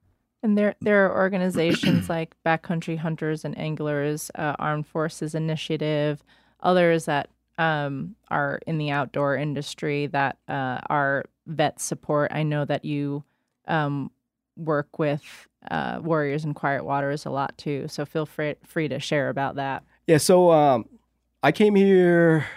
And 0.41 0.57
there, 0.57 0.75
there 0.81 1.05
are 1.05 1.17
organizations 1.17 2.09
like 2.09 2.35
Backcountry 2.45 2.97
Hunters 2.97 3.43
and 3.43 3.57
Anglers, 3.57 4.31
uh, 4.35 4.55
Armed 4.59 4.87
Forces 4.87 5.35
Initiative, 5.35 6.23
others 6.61 7.05
that 7.05 7.29
um, 7.57 8.15
are 8.29 8.59
in 8.65 8.77
the 8.77 8.91
outdoor 8.91 9.35
industry 9.35 10.07
that 10.07 10.37
uh, 10.47 10.79
are 10.89 11.25
vet 11.45 11.79
support. 11.81 12.31
I 12.33 12.43
know 12.43 12.63
that 12.65 12.85
you 12.85 13.23
um, 13.67 14.11
work 14.55 14.97
with 14.97 15.47
uh, 15.69 15.99
Warriors 16.01 16.45
and 16.45 16.55
Quiet 16.55 16.85
Waters 16.85 17.25
a 17.25 17.29
lot 17.29 17.57
too. 17.57 17.87
So 17.87 18.05
feel 18.05 18.25
free, 18.25 18.55
free 18.65 18.87
to 18.87 18.99
share 18.99 19.29
about 19.29 19.55
that. 19.55 19.83
Yeah, 20.07 20.17
so 20.17 20.51
um, 20.51 20.85
I 21.43 21.51
came 21.51 21.75
here, 21.75 22.47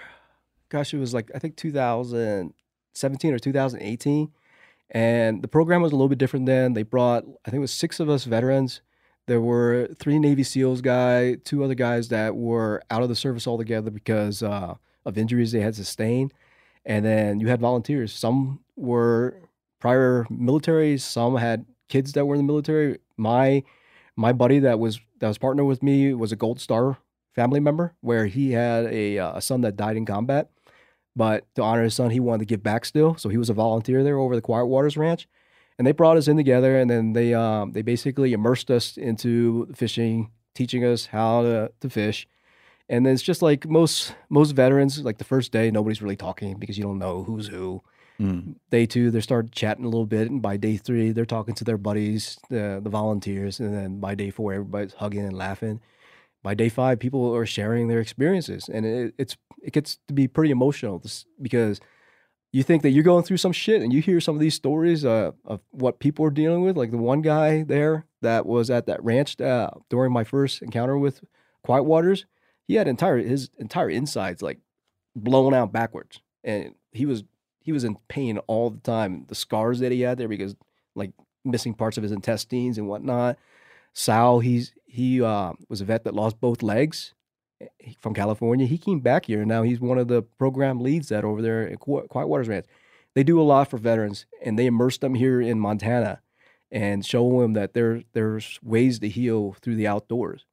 gosh, 0.68 0.94
it 0.94 0.98
was 0.98 1.12
like 1.12 1.30
I 1.34 1.38
think 1.38 1.56
2017 1.56 3.34
or 3.34 3.38
2018, 3.38 4.30
and 4.92 5.42
the 5.42 5.48
program 5.48 5.80
was 5.80 5.90
a 5.90 5.96
little 5.96 6.08
bit 6.08 6.18
different 6.18 6.46
then. 6.46 6.74
They 6.74 6.82
brought, 6.82 7.24
I 7.46 7.50
think 7.50 7.58
it 7.58 7.60
was 7.60 7.72
six 7.72 7.98
of 7.98 8.10
us 8.10 8.24
veterans. 8.24 8.82
There 9.26 9.40
were 9.40 9.88
three 9.98 10.18
Navy 10.18 10.42
SEALs 10.42 10.82
guy, 10.82 11.36
two 11.36 11.64
other 11.64 11.74
guys 11.74 12.08
that 12.08 12.36
were 12.36 12.82
out 12.90 13.02
of 13.02 13.08
the 13.08 13.16
service 13.16 13.46
altogether 13.46 13.90
because 13.90 14.42
uh, 14.42 14.74
of 15.06 15.16
injuries 15.16 15.52
they 15.52 15.60
had 15.60 15.74
sustained, 15.74 16.34
and 16.84 17.04
then 17.04 17.40
you 17.40 17.48
had 17.48 17.60
volunteers. 17.60 18.12
Some 18.12 18.60
were 18.76 19.40
prior 19.80 20.26
military, 20.28 20.98
some 20.98 21.36
had 21.36 21.64
kids 21.88 22.12
that 22.12 22.26
were 22.26 22.34
in 22.34 22.40
the 22.40 22.46
military. 22.46 22.98
My 23.16 23.62
my 24.16 24.32
buddy 24.32 24.58
that 24.58 24.78
was 24.78 25.00
that 25.20 25.28
was 25.28 25.38
partnered 25.38 25.66
with 25.66 25.82
me 25.82 26.12
was 26.12 26.32
a 26.32 26.36
Gold 26.36 26.60
Star 26.60 26.98
family 27.34 27.60
member, 27.60 27.94
where 28.00 28.26
he 28.26 28.52
had 28.52 28.86
a, 28.86 29.18
uh, 29.18 29.38
a 29.38 29.40
son 29.40 29.62
that 29.62 29.76
died 29.76 29.96
in 29.96 30.04
combat. 30.04 30.50
But 31.14 31.46
to 31.56 31.62
honor 31.62 31.82
his 31.84 31.94
son, 31.94 32.10
he 32.10 32.20
wanted 32.20 32.40
to 32.40 32.46
give 32.46 32.62
back 32.62 32.84
still, 32.84 33.16
so 33.16 33.28
he 33.28 33.36
was 33.36 33.50
a 33.50 33.54
volunteer 33.54 34.02
there 34.02 34.18
over 34.18 34.34
the 34.34 34.40
Quiet 34.40 34.66
Waters 34.66 34.96
Ranch, 34.96 35.28
and 35.78 35.86
they 35.86 35.92
brought 35.92 36.16
us 36.16 36.28
in 36.28 36.36
together, 36.36 36.78
and 36.78 36.90
then 36.90 37.12
they 37.12 37.34
um, 37.34 37.72
they 37.72 37.82
basically 37.82 38.32
immersed 38.32 38.70
us 38.70 38.96
into 38.96 39.68
fishing, 39.74 40.30
teaching 40.54 40.84
us 40.84 41.06
how 41.06 41.42
to, 41.42 41.72
to 41.80 41.90
fish. 41.90 42.26
And 42.88 43.06
then 43.06 43.14
it's 43.14 43.22
just 43.22 43.42
like 43.42 43.68
most 43.68 44.14
most 44.28 44.52
veterans, 44.52 45.02
like 45.04 45.18
the 45.18 45.24
first 45.24 45.52
day, 45.52 45.70
nobody's 45.70 46.02
really 46.02 46.16
talking 46.16 46.56
because 46.58 46.78
you 46.78 46.84
don't 46.84 46.98
know 46.98 47.24
who's 47.24 47.48
who. 47.48 47.82
Mm. 48.20 48.56
Day 48.70 48.86
two, 48.86 49.10
they 49.10 49.20
start 49.20 49.52
chatting 49.52 49.84
a 49.84 49.88
little 49.88 50.06
bit, 50.06 50.30
and 50.30 50.40
by 50.40 50.56
day 50.56 50.76
three, 50.76 51.12
they're 51.12 51.24
talking 51.24 51.54
to 51.56 51.64
their 51.64 51.78
buddies, 51.78 52.38
the 52.48 52.80
the 52.82 52.90
volunteers, 52.90 53.60
and 53.60 53.74
then 53.74 54.00
by 54.00 54.14
day 54.14 54.30
four, 54.30 54.52
everybody's 54.52 54.94
hugging 54.94 55.26
and 55.26 55.36
laughing. 55.36 55.80
By 56.42 56.54
day 56.54 56.68
five, 56.68 56.98
people 56.98 57.34
are 57.34 57.46
sharing 57.46 57.88
their 57.88 58.00
experiences, 58.00 58.68
and 58.68 58.84
it, 58.84 59.14
it's 59.18 59.36
it 59.62 59.72
gets 59.72 59.98
to 60.08 60.14
be 60.14 60.26
pretty 60.26 60.50
emotional 60.50 61.02
because 61.40 61.80
you 62.52 62.62
think 62.62 62.82
that 62.82 62.90
you're 62.90 63.04
going 63.04 63.24
through 63.24 63.36
some 63.38 63.52
shit, 63.52 63.80
and 63.80 63.92
you 63.92 64.02
hear 64.02 64.20
some 64.20 64.34
of 64.34 64.40
these 64.40 64.54
stories 64.54 65.04
uh, 65.04 65.32
of 65.44 65.60
what 65.70 66.00
people 66.00 66.24
are 66.24 66.30
dealing 66.30 66.62
with. 66.62 66.76
Like 66.76 66.90
the 66.90 66.98
one 66.98 67.22
guy 67.22 67.62
there 67.62 68.06
that 68.20 68.44
was 68.44 68.70
at 68.70 68.86
that 68.86 69.02
ranch 69.04 69.40
uh, 69.40 69.70
during 69.88 70.12
my 70.12 70.24
first 70.24 70.62
encounter 70.62 70.98
with 70.98 71.22
Quiet 71.62 71.84
Waters, 71.84 72.26
he 72.66 72.74
had 72.74 72.88
entire 72.88 73.18
his 73.18 73.50
entire 73.58 73.90
insides 73.90 74.42
like 74.42 74.58
blown 75.14 75.54
out 75.54 75.72
backwards, 75.72 76.20
and 76.42 76.74
he 76.90 77.06
was 77.06 77.24
he 77.60 77.72
was 77.72 77.84
in 77.84 77.96
pain 78.08 78.38
all 78.48 78.70
the 78.70 78.80
time. 78.80 79.26
The 79.28 79.34
scars 79.34 79.78
that 79.78 79.92
he 79.92 80.00
had 80.00 80.18
there 80.18 80.28
because 80.28 80.56
like 80.94 81.12
missing 81.44 81.74
parts 81.74 81.96
of 81.96 82.02
his 82.02 82.12
intestines 82.12 82.78
and 82.78 82.88
whatnot. 82.88 83.38
Sal, 83.94 84.40
he's 84.40 84.72
he 84.92 85.22
uh, 85.22 85.54
was 85.70 85.80
a 85.80 85.86
vet 85.86 86.04
that 86.04 86.14
lost 86.14 86.38
both 86.38 86.62
legs 86.62 87.14
eh, 87.62 87.66
from 87.98 88.12
California. 88.12 88.66
He 88.66 88.76
came 88.76 89.00
back 89.00 89.24
here, 89.24 89.38
and 89.38 89.48
now 89.48 89.62
he's 89.62 89.80
one 89.80 89.96
of 89.96 90.06
the 90.08 90.20
program 90.20 90.80
leads 90.80 91.08
that 91.08 91.24
over 91.24 91.40
there 91.40 91.66
at 91.66 91.80
Qui- 91.80 92.06
Quiet 92.10 92.26
Waters 92.26 92.48
Ranch. 92.48 92.66
They 93.14 93.22
do 93.22 93.40
a 93.40 93.42
lot 93.42 93.70
for 93.70 93.78
veterans, 93.78 94.26
and 94.44 94.58
they 94.58 94.66
immerse 94.66 94.98
them 94.98 95.14
here 95.14 95.40
in 95.40 95.58
Montana 95.58 96.20
and 96.70 97.06
show 97.06 97.40
them 97.40 97.54
that 97.54 97.72
there 97.72 98.02
there's 98.12 98.58
ways 98.62 98.98
to 98.98 99.08
heal 99.08 99.56
through 99.62 99.76
the 99.76 99.86
outdoors. 99.86 100.44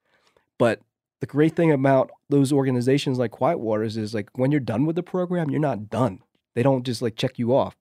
But 0.58 0.80
the 1.20 1.28
great 1.28 1.58
thing 1.58 1.74
about 1.74 2.10
those 2.30 2.54
organizations 2.54 3.20
like 3.20 3.32
Quiet 3.32 3.60
Waters 3.60 3.98
is 3.98 4.14
like 4.14 4.30
when 4.38 4.52
you're 4.52 4.62
done 4.62 4.86
with 4.86 4.96
the 4.96 5.04
program, 5.04 5.50
you're 5.50 5.60
not 5.60 5.90
done. 5.90 6.20
They 6.56 6.64
don't 6.64 6.86
just 6.86 7.02
like 7.02 7.18
check 7.18 7.38
you 7.38 7.54
off. 7.54 7.76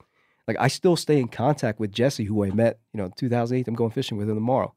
Like 0.49 0.57
I 0.59 0.67
still 0.67 0.97
stay 0.97 1.21
in 1.21 1.29
contact 1.29 1.79
with 1.79 1.93
Jesse, 1.93 2.25
who 2.25 2.45
I 2.45 2.51
met, 2.51 2.81
you 2.93 2.99
know, 2.99 3.05
in 3.05 3.13
2008. 3.13 3.69
I'm 3.69 3.75
going 3.75 3.93
fishing 3.93 4.19
with 4.19 4.29
him 4.29 4.35
tomorrow, 4.35 4.75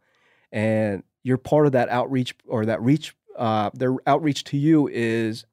and 0.51 1.01
you're 1.23 1.37
part 1.37 1.65
of 1.65 1.71
that 1.73 1.89
outreach 1.89 2.35
or 2.47 2.65
that 2.65 2.81
reach. 2.81 3.15
Uh, 3.37 3.69
their 3.73 3.95
outreach 4.07 4.43
to 4.45 4.57
you 4.57 4.87
is 4.91 5.45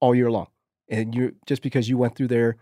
all 0.00 0.14
year 0.14 0.30
long, 0.30 0.46
and 0.88 1.14
you 1.14 1.34
just 1.46 1.62
because 1.62 1.88
you 1.88 1.98
went 1.98 2.14
through 2.16 2.28
there, 2.28 2.56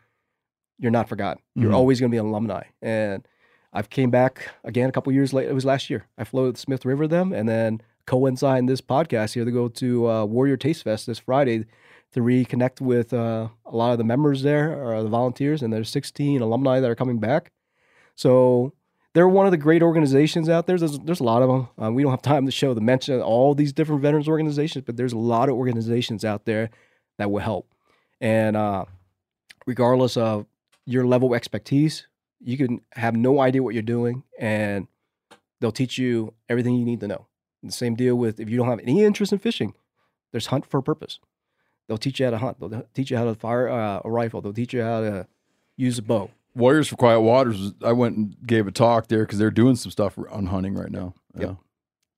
you're 0.78 0.90
not 0.90 1.08
forgotten. 1.08 1.42
You're 1.54 1.70
Mhm. 1.72 1.76
always 1.76 2.00
going 2.00 2.10
to 2.10 2.14
be 2.14 2.18
an 2.18 2.26
alumni. 2.26 2.62
And 2.80 3.26
I've 3.72 3.90
came 3.90 4.10
back 4.10 4.48
again 4.64 4.88
a 4.88 4.92
couple 4.92 5.12
years 5.12 5.32
later. 5.32 5.50
It 5.50 5.54
was 5.54 5.64
last 5.64 5.90
year. 5.90 6.06
I 6.18 6.24
flew 6.24 6.50
to 6.52 6.58
Smith 6.58 6.84
River 6.84 7.06
them, 7.06 7.32
and 7.32 7.48
then 7.48 7.80
coincide 8.06 8.66
this 8.66 8.80
podcast 8.80 9.34
here 9.34 9.44
to 9.44 9.50
go 9.52 9.68
to 9.68 10.08
uh, 10.10 10.24
Warrior 10.24 10.56
Taste 10.56 10.82
Fest 10.82 11.06
this 11.06 11.18
Friday 11.20 11.66
to 12.12 12.20
reconnect 12.20 12.80
with 12.80 13.12
uh, 13.12 13.48
a 13.66 13.76
lot 13.76 13.92
of 13.92 13.98
the 13.98 14.04
members 14.04 14.42
there 14.42 14.82
or 14.82 15.00
the 15.02 15.08
volunteers, 15.08 15.62
and 15.62 15.72
there's 15.72 15.90
16 15.90 16.40
alumni 16.40 16.80
that 16.80 16.90
are 16.90 16.96
coming 16.96 17.18
back. 17.20 17.52
So 18.16 18.72
they're 19.14 19.28
one 19.28 19.46
of 19.46 19.50
the 19.50 19.58
great 19.58 19.82
organizations 19.82 20.48
out 20.48 20.66
there. 20.66 20.78
There's, 20.78 20.98
there's 21.00 21.20
a 21.20 21.24
lot 21.24 21.42
of 21.42 21.48
them. 21.48 21.68
Uh, 21.82 21.92
we 21.92 22.02
don't 22.02 22.12
have 22.12 22.22
time 22.22 22.46
to 22.46 22.52
show 22.52 22.74
the 22.74 22.80
mention 22.80 23.20
all 23.20 23.54
these 23.54 23.72
different 23.72 24.02
veterans 24.02 24.28
organizations, 24.28 24.84
but 24.84 24.96
there's 24.96 25.12
a 25.12 25.18
lot 25.18 25.48
of 25.48 25.56
organizations 25.56 26.24
out 26.24 26.44
there 26.44 26.70
that 27.18 27.30
will 27.30 27.40
help. 27.40 27.72
And 28.20 28.56
uh, 28.56 28.84
regardless 29.66 30.16
of 30.16 30.46
your 30.86 31.06
level 31.06 31.32
of 31.32 31.36
expertise, 31.36 32.06
you 32.40 32.56
can 32.56 32.80
have 32.92 33.16
no 33.16 33.40
idea 33.40 33.62
what 33.62 33.74
you're 33.74 33.82
doing, 33.82 34.22
and 34.38 34.86
they'll 35.60 35.72
teach 35.72 35.98
you 35.98 36.32
everything 36.48 36.76
you 36.76 36.84
need 36.84 37.00
to 37.00 37.08
know. 37.08 37.26
The 37.62 37.72
same 37.72 37.94
deal 37.94 38.14
with 38.14 38.40
if 38.40 38.48
you 38.48 38.56
don't 38.56 38.68
have 38.68 38.80
any 38.80 39.04
interest 39.04 39.32
in 39.32 39.38
fishing, 39.38 39.74
there's 40.32 40.46
hunt 40.46 40.64
for 40.64 40.78
a 40.78 40.82
purpose. 40.82 41.18
They'll 41.86 41.98
teach 41.98 42.20
you 42.20 42.26
how 42.26 42.30
to 42.30 42.38
hunt. 42.38 42.60
They'll 42.60 42.86
teach 42.94 43.10
you 43.10 43.18
how 43.18 43.24
to 43.24 43.34
fire 43.34 43.68
uh, 43.68 44.00
a 44.04 44.10
rifle. 44.10 44.40
They'll 44.40 44.54
teach 44.54 44.72
you 44.72 44.82
how 44.82 45.00
to 45.00 45.26
use 45.76 45.98
a 45.98 46.02
bow. 46.02 46.30
Warriors 46.54 46.88
for 46.88 46.96
Quiet 46.96 47.20
Waters. 47.20 47.72
I 47.84 47.92
went 47.92 48.16
and 48.16 48.36
gave 48.46 48.66
a 48.66 48.72
talk 48.72 49.08
there 49.08 49.20
because 49.20 49.38
they're 49.38 49.50
doing 49.50 49.76
some 49.76 49.90
stuff 49.90 50.18
on 50.30 50.46
hunting 50.46 50.74
right 50.74 50.90
now. 50.90 51.14
Yeah. 51.38 51.54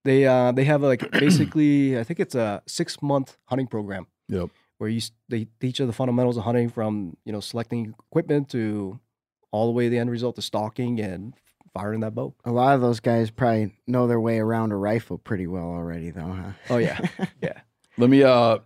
They 0.05 0.27
uh, 0.27 0.53
they 0.53 0.65
have 0.65 0.83
like 0.83 1.11
basically 1.13 1.99
I 1.99 2.05
think 2.05 2.21
it's 2.21 2.35
a 2.35 2.63
six 2.67 3.01
month 3.03 3.37
hunting 3.47 3.67
program. 3.67 4.07
Yep. 4.29 4.51
Where 4.79 4.91
you 4.91 5.01
they 5.29 5.47
teach 5.61 5.79
you 5.79 5.87
the 5.87 5.93
fundamentals 5.93 6.37
of 6.37 6.45
hunting 6.45 6.69
from 6.69 7.17
you 7.25 7.33
know 7.33 7.41
selecting 7.41 7.95
equipment 8.11 8.49
to 8.51 8.99
all 9.53 9.67
the 9.67 9.73
way 9.73 9.85
to 9.85 9.91
the 9.91 9.99
end 9.99 10.11
result 10.11 10.37
to 10.37 10.43
stalking 10.43 10.99
and 10.99 11.35
firing 11.75 12.01
that 12.01 12.15
bow. 12.15 12.35
A 12.45 12.51
lot 12.51 12.75
of 12.75 12.81
those 12.81 13.01
guys 13.01 13.31
probably 13.31 13.75
know 13.87 14.07
their 14.07 14.21
way 14.21 14.39
around 14.39 14.73
a 14.73 14.77
rifle 14.77 15.19
pretty 15.19 15.47
well 15.47 15.65
already, 15.65 16.11
though, 16.11 16.33
huh? 16.33 16.53
Oh 16.71 16.79
yeah, 16.79 16.99
yeah. 17.43 17.61
Let 17.99 18.11
me 18.11 18.23
uh 18.23 18.59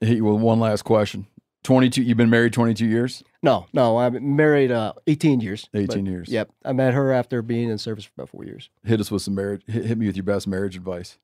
hit 0.00 0.16
you 0.16 0.24
with 0.24 0.40
one 0.40 0.60
last 0.60 0.82
question. 0.82 1.26
Twenty 1.62 1.90
two. 1.90 2.02
You've 2.02 2.16
been 2.16 2.30
married 2.30 2.52
twenty 2.52 2.74
two 2.74 2.86
years. 2.86 3.22
No, 3.42 3.66
no, 3.72 3.96
I've 3.96 4.12
been 4.12 4.36
married 4.36 4.70
uh, 4.70 4.92
18 5.06 5.40
years. 5.40 5.66
but- 5.72 5.80
18 5.80 6.04
years. 6.06 6.28
Yep. 6.28 6.50
I 6.64 6.72
met 6.74 6.92
her 6.94 7.10
after 7.12 7.40
being 7.42 7.70
in 7.70 7.78
service 7.78 8.04
for 8.04 8.12
about 8.18 8.28
four 8.28 8.44
years. 8.44 8.68
Hit 8.84 9.00
us 9.00 9.10
with 9.10 9.22
some 9.22 9.34
marriage. 9.34 9.62
Hit, 9.66 9.84
hit 9.86 9.98
me 9.98 10.06
with 10.06 10.16
your 10.16 10.24
best 10.24 10.46
marriage 10.46 10.76
advice. 10.76 11.16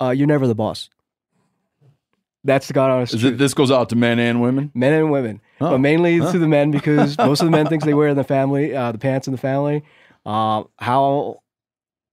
Uh, 0.00 0.10
you're 0.10 0.26
never 0.26 0.46
the 0.48 0.54
boss. 0.56 0.90
That's 2.44 2.66
the 2.68 2.72
God 2.74 2.90
honest 2.90 3.14
Is 3.14 3.20
truth. 3.22 3.34
it, 3.34 3.38
this 3.38 3.54
goes 3.54 3.70
out 3.72 3.88
to 3.90 3.96
men 3.96 4.18
and 4.18 4.40
women. 4.40 4.70
men 4.74 4.92
and 4.92 5.10
women, 5.10 5.40
Huh. 5.58 5.70
but 5.70 5.78
mainly 5.78 6.18
Huh. 6.18 6.32
to 6.32 6.38
the 6.38 6.46
men 6.48 6.70
because 6.70 7.16
most 7.18 7.40
of 7.40 7.46
the 7.46 7.50
men 7.50 7.66
things 7.66 7.84
they 7.84 7.94
wear 7.94 8.08
in 8.08 8.16
the 8.16 8.24
family, 8.24 8.74
uh, 8.74 8.92
the 8.92 8.98
pants 8.98 9.26
in 9.26 9.32
the 9.32 9.38
family. 9.38 9.82
Uh, 10.24 10.64
how 10.78 11.40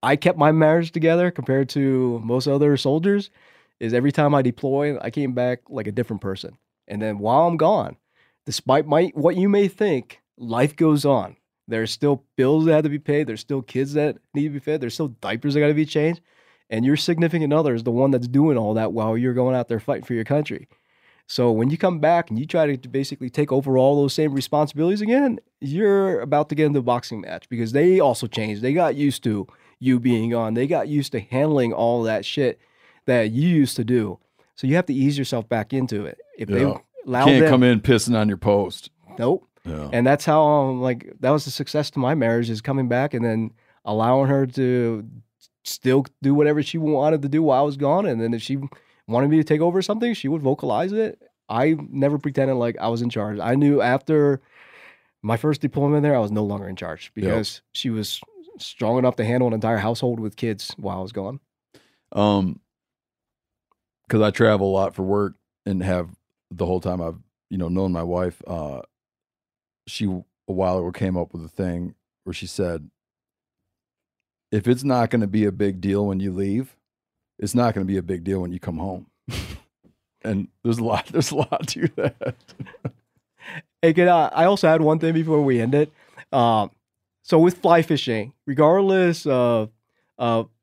I 0.02 0.16
kept 0.16 0.38
my 0.38 0.52
marriage 0.52 0.92
together 0.92 1.30
compared 1.32 1.70
to 1.70 2.20
most 2.24 2.48
other 2.48 2.76
soldiers 2.78 3.30
is 3.80 3.94
every 3.94 4.12
time 4.12 4.34
I 4.34 4.42
deploy, 4.42 4.98
I 5.00 5.10
came 5.12 5.34
back 5.34 5.60
like 5.70 5.88
a 5.88 5.92
different 5.92 6.22
person. 6.22 6.58
And 6.88 7.02
then 7.02 7.20
while 7.20 7.48
I'm 7.48 7.58
gone, 7.58 7.98
despite 8.46 8.86
my 8.86 9.12
what 9.16 9.36
you 9.36 9.50
may 9.50 9.68
think, 9.68 10.22
life 10.38 10.76
goes 10.76 11.06
on. 11.06 11.38
There's 11.68 11.92
still 11.92 12.26
bills 12.36 12.66
that 12.66 12.74
have 12.74 12.84
to 12.84 12.90
be 12.90 13.00
paid. 13.00 13.28
There's 13.28 13.40
still 13.40 13.62
kids 13.62 13.94
that 13.94 14.18
need 14.34 14.44
to 14.44 14.50
be 14.50 14.60
fed. 14.60 14.82
There's 14.82 14.94
still 14.94 15.08
diapers 15.08 15.54
that 15.54 15.62
got 15.62 15.68
to 15.68 15.74
be 15.74 15.86
changed. 15.86 16.22
And 16.70 16.84
your 16.84 16.98
significant 16.98 17.54
other 17.54 17.74
is 17.74 17.84
the 17.84 17.92
one 17.92 18.12
that's 18.12 18.28
doing 18.28 18.58
all 18.58 18.74
that 18.74 18.94
while 18.94 19.18
you're 19.18 19.34
going 19.34 19.56
out 19.56 19.70
there 19.70 19.80
fighting 19.80 20.04
for 20.04 20.14
your 20.14 20.26
country. 20.26 20.68
So 21.28 21.52
when 21.52 21.70
you 21.70 21.78
come 21.78 22.00
back 22.00 22.30
and 22.30 22.38
you 22.38 22.46
try 22.46 22.76
to 22.76 22.90
basically 22.90 23.30
take 23.30 23.52
over 23.52 23.78
all 23.78 23.96
those 23.96 24.14
same 24.14 24.34
responsibilities 24.34 25.02
again, 25.02 25.40
you're 25.62 26.20
about 26.20 26.50
to 26.50 26.56
get 26.56 26.66
into 26.66 26.80
a 26.80 26.84
boxing 26.84 27.22
match 27.22 27.48
because 27.48 27.72
they 27.72 28.00
also 28.00 28.28
changed. 28.28 28.62
They 28.62 28.74
got 28.74 28.96
used 28.96 29.24
to 29.24 29.48
you 29.80 30.00
being 30.00 30.32
gone. 30.32 30.54
They 30.54 30.68
got 30.68 30.90
used 30.90 31.12
to 31.14 31.22
handling 31.22 31.72
all 31.72 32.04
that 32.04 32.26
shit 32.26 32.60
that 33.06 33.32
you 33.32 33.48
used 33.48 33.76
to 33.78 33.84
do. 33.84 34.20
So 34.56 34.68
you 34.68 34.76
have 34.76 34.86
to 34.88 34.94
ease 34.94 35.18
yourself 35.18 35.48
back 35.48 35.74
into 35.74 36.06
it. 36.06 36.20
If 36.38 36.50
they 36.50 36.64
allow 36.64 37.26
Can't 37.26 37.42
them, 37.42 37.50
come 37.50 37.64
in 37.64 37.82
pissing 37.82 38.18
on 38.18 38.28
your 38.28 38.38
post. 38.38 38.90
Nope. 39.18 39.48
Yeah. 39.66 39.90
And 39.94 40.06
that's 40.06 40.26
how 40.26 40.44
um, 40.44 40.82
like 40.82 41.14
that 41.22 41.30
was 41.30 41.46
the 41.46 41.52
success 41.52 41.90
to 41.92 42.00
my 42.00 42.16
marriage 42.16 42.50
is 42.50 42.62
coming 42.62 42.88
back 42.88 43.14
and 43.14 43.24
then 43.24 43.52
allowing 43.86 44.30
her 44.30 44.46
to 44.46 45.08
still 45.64 46.06
do 46.22 46.34
whatever 46.34 46.62
she 46.62 46.78
wanted 46.78 47.22
to 47.22 47.30
do 47.30 47.44
while 47.44 47.62
I 47.62 47.66
was 47.66 47.78
gone. 47.78 48.06
And 48.06 48.22
then 48.22 48.34
if 48.34 48.42
she 48.42 48.58
wanted 49.08 49.30
me 49.30 49.38
to 49.38 49.44
take 49.44 49.62
over 49.62 49.82
something, 49.82 50.14
she 50.14 50.28
would 50.28 50.42
vocalize 50.42 50.92
it. 50.92 51.22
I 51.50 51.78
never 51.90 52.18
pretended 52.18 52.56
like 52.56 52.78
I 52.80 52.88
was 52.88 53.02
in 53.02 53.10
charge. 53.10 53.40
I 53.40 53.56
knew 53.56 53.82
after 53.82 54.42
my 55.22 55.38
first 55.38 55.62
deployment 55.62 56.04
there, 56.04 56.16
I 56.16 56.20
was 56.20 56.32
no 56.32 56.44
longer 56.44 56.68
in 56.68 56.76
charge 56.76 57.12
because 57.14 57.62
she 57.72 57.90
was 57.90 58.22
strong 58.60 58.98
enough 58.98 59.16
to 59.18 59.26
handle 59.26 59.48
an 59.48 59.54
entire 59.54 59.78
household 59.78 60.20
with 60.20 60.36
kids 60.36 60.74
while 60.78 61.00
I 61.00 61.02
was 61.02 61.12
gone. 61.12 61.40
Um, 62.12 62.60
because 64.08 64.22
I 64.22 64.32
travel 64.32 64.70
a 64.70 64.74
lot 64.74 64.96
for 64.96 65.04
work 65.04 65.36
and 65.66 65.82
have 65.82 66.10
the 66.58 66.66
whole 66.66 66.80
time 66.80 67.02
I've 67.02 67.20
you 67.50 67.58
know 67.58 67.68
known 67.68 67.92
my 67.92 68.04
wife. 68.04 68.42
Uh, 68.46 68.82
she 69.88 70.06
a 70.06 70.52
while 70.52 70.80
ago 70.80 70.92
came 70.92 71.18
up 71.18 71.34
with 71.34 71.44
a 71.44 71.50
thing 71.50 71.96
where 72.24 72.34
she 72.34 72.48
said, 72.48 72.90
"If 74.52 74.68
it's 74.68 74.84
not 74.84 75.10
going 75.10 75.22
to 75.22 75.28
be 75.28 75.46
a 75.46 75.52
big 75.52 75.82
deal 75.82 76.06
when 76.06 76.20
you 76.20 76.32
leave, 76.32 76.76
it's 77.40 77.56
not 77.56 77.74
going 77.74 77.86
to 77.86 77.92
be 77.92 77.98
a 77.98 78.04
big 78.04 78.24
deal 78.24 78.42
when 78.42 78.52
you 78.52 78.60
come 78.60 78.78
home." 78.78 79.08
and 80.24 80.48
there's 80.64 80.80
a 80.80 80.84
lot. 80.84 81.06
There's 81.12 81.32
a 81.32 81.36
lot 81.36 81.68
to 81.70 81.88
that. 81.96 82.36
Hey, 83.82 83.94
can 83.94 84.08
I, 84.08 84.28
I 84.28 84.46
also 84.46 84.68
add 84.68 84.82
one 84.82 85.00
thing 85.00 85.14
before 85.14 85.42
we 85.42 85.60
end 85.60 85.76
it. 85.76 85.92
Um, 86.32 86.72
so 87.22 87.38
with 87.38 87.58
fly 87.58 87.82
fishing, 87.82 88.34
regardless 88.46 89.26
of 89.26 89.70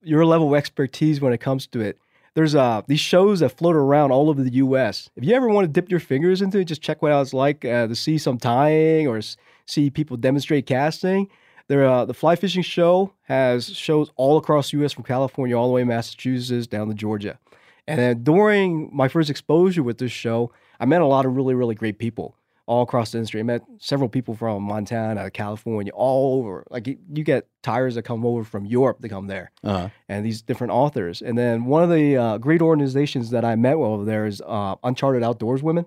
your 0.03 0.25
level 0.25 0.49
of 0.49 0.55
expertise 0.55 1.21
when 1.21 1.33
it 1.33 1.39
comes 1.39 1.67
to 1.69 1.81
it, 1.81 1.99
there's 2.35 2.55
uh, 2.55 2.83
these 2.87 3.01
shows 3.01 3.41
that 3.41 3.51
float 3.51 3.75
around 3.75 4.13
all 4.13 4.31
over 4.31 4.43
the 4.43 4.55
U.S. 4.55 5.11
If 5.17 5.25
you 5.25 5.35
ever 5.35 5.49
want 5.49 5.65
to 5.67 5.73
dip 5.73 5.91
your 5.91 6.01
fingers 6.01 6.43
into 6.43 6.59
it, 6.59 6.65
just 6.65 6.83
check 6.83 7.03
what 7.03 7.13
it's 7.13 7.35
like 7.35 7.65
uh, 7.65 7.89
to 7.89 7.95
see 7.95 8.19
some 8.19 8.39
tying 8.39 9.09
or 9.09 9.21
see 9.67 9.91
people 9.91 10.17
demonstrate 10.17 10.67
casting. 10.67 11.29
There, 11.69 11.87
uh, 11.87 12.05
the 12.05 12.15
fly 12.15 12.37
fishing 12.37 12.63
show 12.63 13.13
has 13.23 13.69
shows 13.77 14.11
all 14.17 14.37
across 14.37 14.71
the 14.71 14.79
U.S. 14.79 14.93
from 14.93 15.05
California 15.05 15.57
all 15.57 15.69
the 15.69 15.75
way 15.75 15.83
to 15.83 15.87
Massachusetts 15.87 16.67
down 16.67 16.89
to 16.89 16.95
Georgia. 16.95 17.39
And 17.87 17.99
then 17.99 18.23
during 18.23 18.91
my 18.95 19.09
first 19.09 19.31
exposure 19.31 19.83
with 19.83 19.99
this 19.99 20.13
show, 20.13 20.53
I 20.79 20.85
met 20.85 21.01
a 21.01 21.07
lot 21.07 21.27
of 21.27 21.35
really, 21.35 21.55
really 21.55 21.75
great 21.75 21.99
people 21.99 22.37
all 22.71 22.83
across 22.83 23.11
the 23.11 23.19
industry. 23.19 23.41
I 23.41 23.43
met 23.43 23.63
several 23.79 24.09
people 24.09 24.35
from 24.37 24.63
Montana, 24.63 25.29
California, 25.31 25.93
all 25.93 26.39
over. 26.39 26.65
Like 26.71 26.87
you 26.87 27.25
get 27.25 27.49
tyers 27.65 27.97
that 27.97 28.05
come 28.05 28.25
over 28.25 28.45
from 28.45 28.65
Europe 28.65 29.03
to 29.03 29.09
come 29.09 29.27
there, 29.27 29.51
Uh-huh. 29.65 29.89
and 30.09 30.25
these 30.25 30.41
different 30.41 30.73
authors. 30.73 31.21
And 31.21 31.37
then 31.37 31.65
one 31.65 31.83
of 31.83 31.91
the 31.91 32.17
uh, 32.17 32.39
great 32.39 32.63
organizations 32.63 33.31
that 33.31 33.45
I 33.45 33.57
met 33.57 33.75
over 33.75 34.05
there 34.05 34.25
is 34.25 34.41
uh, 34.47 34.77
Uncharted 34.85 35.25
Outdoors 35.25 35.63
Women. 35.65 35.85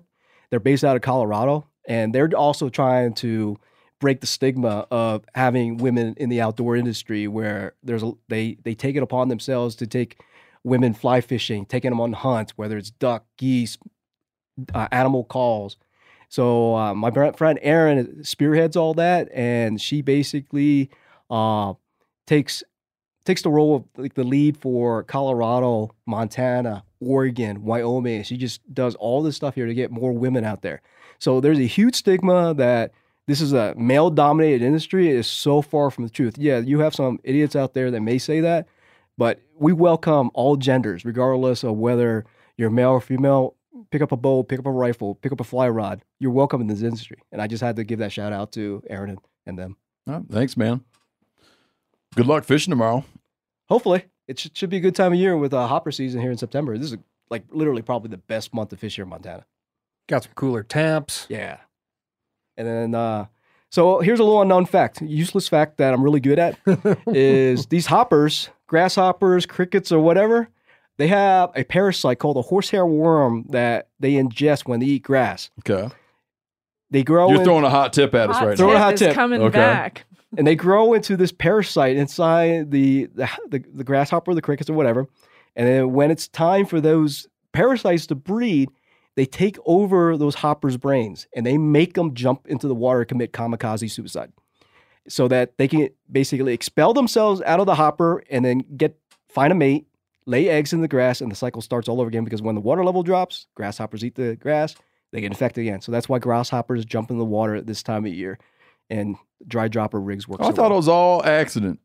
They're 0.50 0.60
based 0.60 0.84
out 0.84 0.94
of 0.94 1.00
Colorado, 1.02 1.66
and 1.88 2.14
they're 2.14 2.30
also 2.36 2.68
trying 2.68 3.14
to 3.14 3.56
break 3.98 4.20
the 4.20 4.26
stigma 4.26 4.86
of 4.90 5.24
having 5.34 5.78
women 5.78 6.14
in 6.18 6.28
the 6.28 6.42
outdoor 6.42 6.76
industry, 6.76 7.26
where 7.26 7.72
there's 7.82 8.02
a, 8.02 8.12
they 8.28 8.58
they 8.62 8.74
take 8.74 8.94
it 8.94 9.02
upon 9.02 9.28
themselves 9.28 9.74
to 9.76 9.86
take 9.86 10.20
women 10.64 10.92
fly 10.92 11.22
fishing, 11.22 11.64
taking 11.64 11.90
them 11.92 12.00
on 12.00 12.12
hunts, 12.12 12.52
whether 12.58 12.76
it's 12.76 12.90
duck, 12.90 13.24
geese, 13.38 13.78
uh, 14.74 14.88
animal 14.92 15.24
calls. 15.24 15.76
So 16.34 16.74
uh, 16.74 16.94
my 16.94 17.12
friend 17.12 17.60
Erin 17.62 18.24
spearheads 18.24 18.76
all 18.76 18.92
that, 18.94 19.28
and 19.32 19.80
she 19.80 20.02
basically 20.02 20.90
uh, 21.30 21.74
takes 22.26 22.64
takes 23.24 23.42
the 23.42 23.50
role 23.50 23.76
of 23.76 23.84
like 23.96 24.14
the 24.14 24.24
lead 24.24 24.56
for 24.56 25.04
Colorado, 25.04 25.94
Montana, 26.06 26.82
Oregon, 26.98 27.62
Wyoming. 27.62 28.24
She 28.24 28.36
just 28.36 28.60
does 28.74 28.96
all 28.96 29.22
this 29.22 29.36
stuff 29.36 29.54
here 29.54 29.66
to 29.66 29.74
get 29.74 29.92
more 29.92 30.10
women 30.10 30.44
out 30.44 30.62
there. 30.62 30.82
So 31.20 31.40
there's 31.40 31.60
a 31.60 31.66
huge 31.66 31.94
stigma 31.94 32.52
that 32.54 32.90
this 33.28 33.40
is 33.40 33.52
a 33.52 33.72
male 33.76 34.10
dominated 34.10 34.60
industry. 34.60 35.10
It 35.10 35.14
is 35.14 35.28
so 35.28 35.62
far 35.62 35.88
from 35.92 36.02
the 36.02 36.10
truth. 36.10 36.36
Yeah, 36.36 36.58
you 36.58 36.80
have 36.80 36.96
some 36.96 37.20
idiots 37.22 37.54
out 37.54 37.74
there 37.74 37.92
that 37.92 38.00
may 38.00 38.18
say 38.18 38.40
that, 38.40 38.66
but 39.16 39.40
we 39.56 39.72
welcome 39.72 40.32
all 40.34 40.56
genders, 40.56 41.04
regardless 41.04 41.62
of 41.62 41.76
whether 41.76 42.24
you're 42.56 42.70
male 42.70 42.90
or 42.90 43.00
female. 43.00 43.54
Pick 43.90 44.02
up 44.02 44.12
a 44.12 44.16
bow, 44.16 44.42
pick 44.42 44.60
up 44.60 44.66
a 44.66 44.70
rifle, 44.70 45.16
pick 45.16 45.32
up 45.32 45.40
a 45.40 45.44
fly 45.44 45.68
rod. 45.68 46.02
You're 46.20 46.30
welcome 46.30 46.60
in 46.60 46.66
this 46.68 46.82
industry. 46.82 47.18
And 47.32 47.42
I 47.42 47.46
just 47.46 47.62
had 47.62 47.76
to 47.76 47.84
give 47.84 47.98
that 47.98 48.12
shout 48.12 48.32
out 48.32 48.52
to 48.52 48.82
Aaron 48.88 49.10
and, 49.10 49.18
and 49.46 49.58
them. 49.58 49.76
All 50.06 50.14
right, 50.14 50.22
thanks, 50.30 50.56
man. 50.56 50.84
Good 52.14 52.26
luck 52.26 52.44
fishing 52.44 52.70
tomorrow. 52.70 53.04
Hopefully, 53.68 54.04
it 54.28 54.38
should, 54.38 54.56
should 54.56 54.70
be 54.70 54.76
a 54.76 54.80
good 54.80 54.94
time 54.94 55.12
of 55.12 55.18
year 55.18 55.36
with 55.36 55.52
uh, 55.52 55.66
hopper 55.66 55.90
season 55.90 56.20
here 56.20 56.30
in 56.30 56.38
September. 56.38 56.78
This 56.78 56.92
is 56.92 56.98
like 57.30 57.44
literally 57.50 57.82
probably 57.82 58.10
the 58.10 58.18
best 58.18 58.54
month 58.54 58.70
to 58.70 58.76
fish 58.76 58.96
here 58.96 59.04
in 59.04 59.08
Montana. 59.08 59.44
Got 60.08 60.24
some 60.24 60.32
cooler 60.34 60.62
temps. 60.62 61.26
Yeah. 61.28 61.58
And 62.56 62.68
then, 62.68 62.94
uh, 62.94 63.26
so 63.70 63.98
here's 64.00 64.20
a 64.20 64.24
little 64.24 64.42
unknown 64.42 64.66
fact, 64.66 65.02
useless 65.02 65.48
fact 65.48 65.78
that 65.78 65.92
I'm 65.92 66.02
really 66.04 66.20
good 66.20 66.38
at 66.38 66.58
is 67.08 67.66
these 67.66 67.86
hoppers, 67.86 68.50
grasshoppers, 68.68 69.46
crickets, 69.46 69.90
or 69.90 69.98
whatever, 69.98 70.48
they 70.96 71.08
have 71.08 71.50
a 71.54 71.64
parasite 71.64 72.18
called 72.18 72.36
a 72.36 72.42
horsehair 72.42 72.86
worm 72.86 73.44
that 73.50 73.88
they 74.00 74.12
ingest 74.12 74.66
when 74.68 74.80
they 74.80 74.86
eat 74.86 75.02
grass. 75.02 75.50
Okay. 75.60 75.92
They 76.90 77.02
grow. 77.02 77.28
You're 77.30 77.38
in- 77.40 77.44
throwing 77.44 77.64
a 77.64 77.70
hot 77.70 77.92
tip 77.92 78.14
at 78.14 78.30
us 78.30 78.36
Hot 78.38 78.48
right 78.48 78.56
Throwing 78.56 78.74
now. 78.74 78.80
a 78.80 78.82
hot 78.84 78.94
is 78.94 79.00
tip. 79.00 79.14
coming 79.14 79.40
Okay. 79.42 79.58
back. 79.58 80.04
and 80.36 80.46
they 80.46 80.54
grow 80.54 80.92
into 80.94 81.16
this 81.16 81.32
parasite 81.32 81.96
inside 81.96 82.70
the, 82.70 83.06
the 83.14 83.28
the 83.50 83.64
the 83.74 83.84
grasshopper, 83.84 84.34
the 84.34 84.42
crickets, 84.42 84.70
or 84.70 84.74
whatever. 84.74 85.06
And 85.56 85.66
then 85.68 85.92
when 85.92 86.10
it's 86.10 86.28
time 86.28 86.66
for 86.66 86.80
those 86.80 87.26
parasites 87.52 88.06
to 88.08 88.14
breed, 88.14 88.68
they 89.16 89.26
take 89.26 89.56
over 89.64 90.16
those 90.16 90.34
hoppers' 90.36 90.76
brains 90.76 91.26
and 91.34 91.46
they 91.46 91.56
make 91.56 91.94
them 91.94 92.14
jump 92.14 92.46
into 92.48 92.66
the 92.68 92.74
water 92.74 93.00
and 93.00 93.08
commit 93.08 93.32
kamikaze 93.32 93.90
suicide, 93.90 94.32
so 95.08 95.28
that 95.28 95.56
they 95.58 95.68
can 95.68 95.88
basically 96.10 96.52
expel 96.52 96.92
themselves 96.92 97.40
out 97.42 97.60
of 97.60 97.66
the 97.66 97.76
hopper 97.76 98.22
and 98.30 98.44
then 98.44 98.64
get 98.76 98.98
find 99.28 99.52
a 99.52 99.54
mate, 99.56 99.86
lay 100.26 100.48
eggs 100.48 100.72
in 100.72 100.80
the 100.80 100.88
grass, 100.88 101.20
and 101.20 101.30
the 101.30 101.36
cycle 101.36 101.62
starts 101.62 101.88
all 101.88 102.00
over 102.00 102.08
again. 102.08 102.24
Because 102.24 102.42
when 102.42 102.54
the 102.54 102.60
water 102.60 102.84
level 102.84 103.02
drops, 103.02 103.46
grasshoppers 103.54 104.04
eat 104.04 104.14
the 104.14 104.36
grass, 104.36 104.74
they 105.12 105.20
get 105.20 105.30
infected 105.32 105.62
again. 105.62 105.80
So 105.80 105.92
that's 105.92 106.08
why 106.08 106.18
grasshoppers 106.18 106.84
jump 106.84 107.10
in 107.10 107.18
the 107.18 107.24
water 107.24 107.54
at 107.54 107.66
this 107.66 107.82
time 107.82 108.04
of 108.06 108.12
year, 108.14 108.38
and 108.90 109.16
dry 109.46 109.68
dropper 109.68 110.00
rigs 110.00 110.26
work. 110.26 110.40
Oh, 110.40 110.44
I 110.46 110.50
so 110.50 110.56
thought 110.56 110.62
well. 110.70 110.72
it 110.72 110.76
was 110.76 110.88
all 110.88 111.24
accident. 111.24 111.80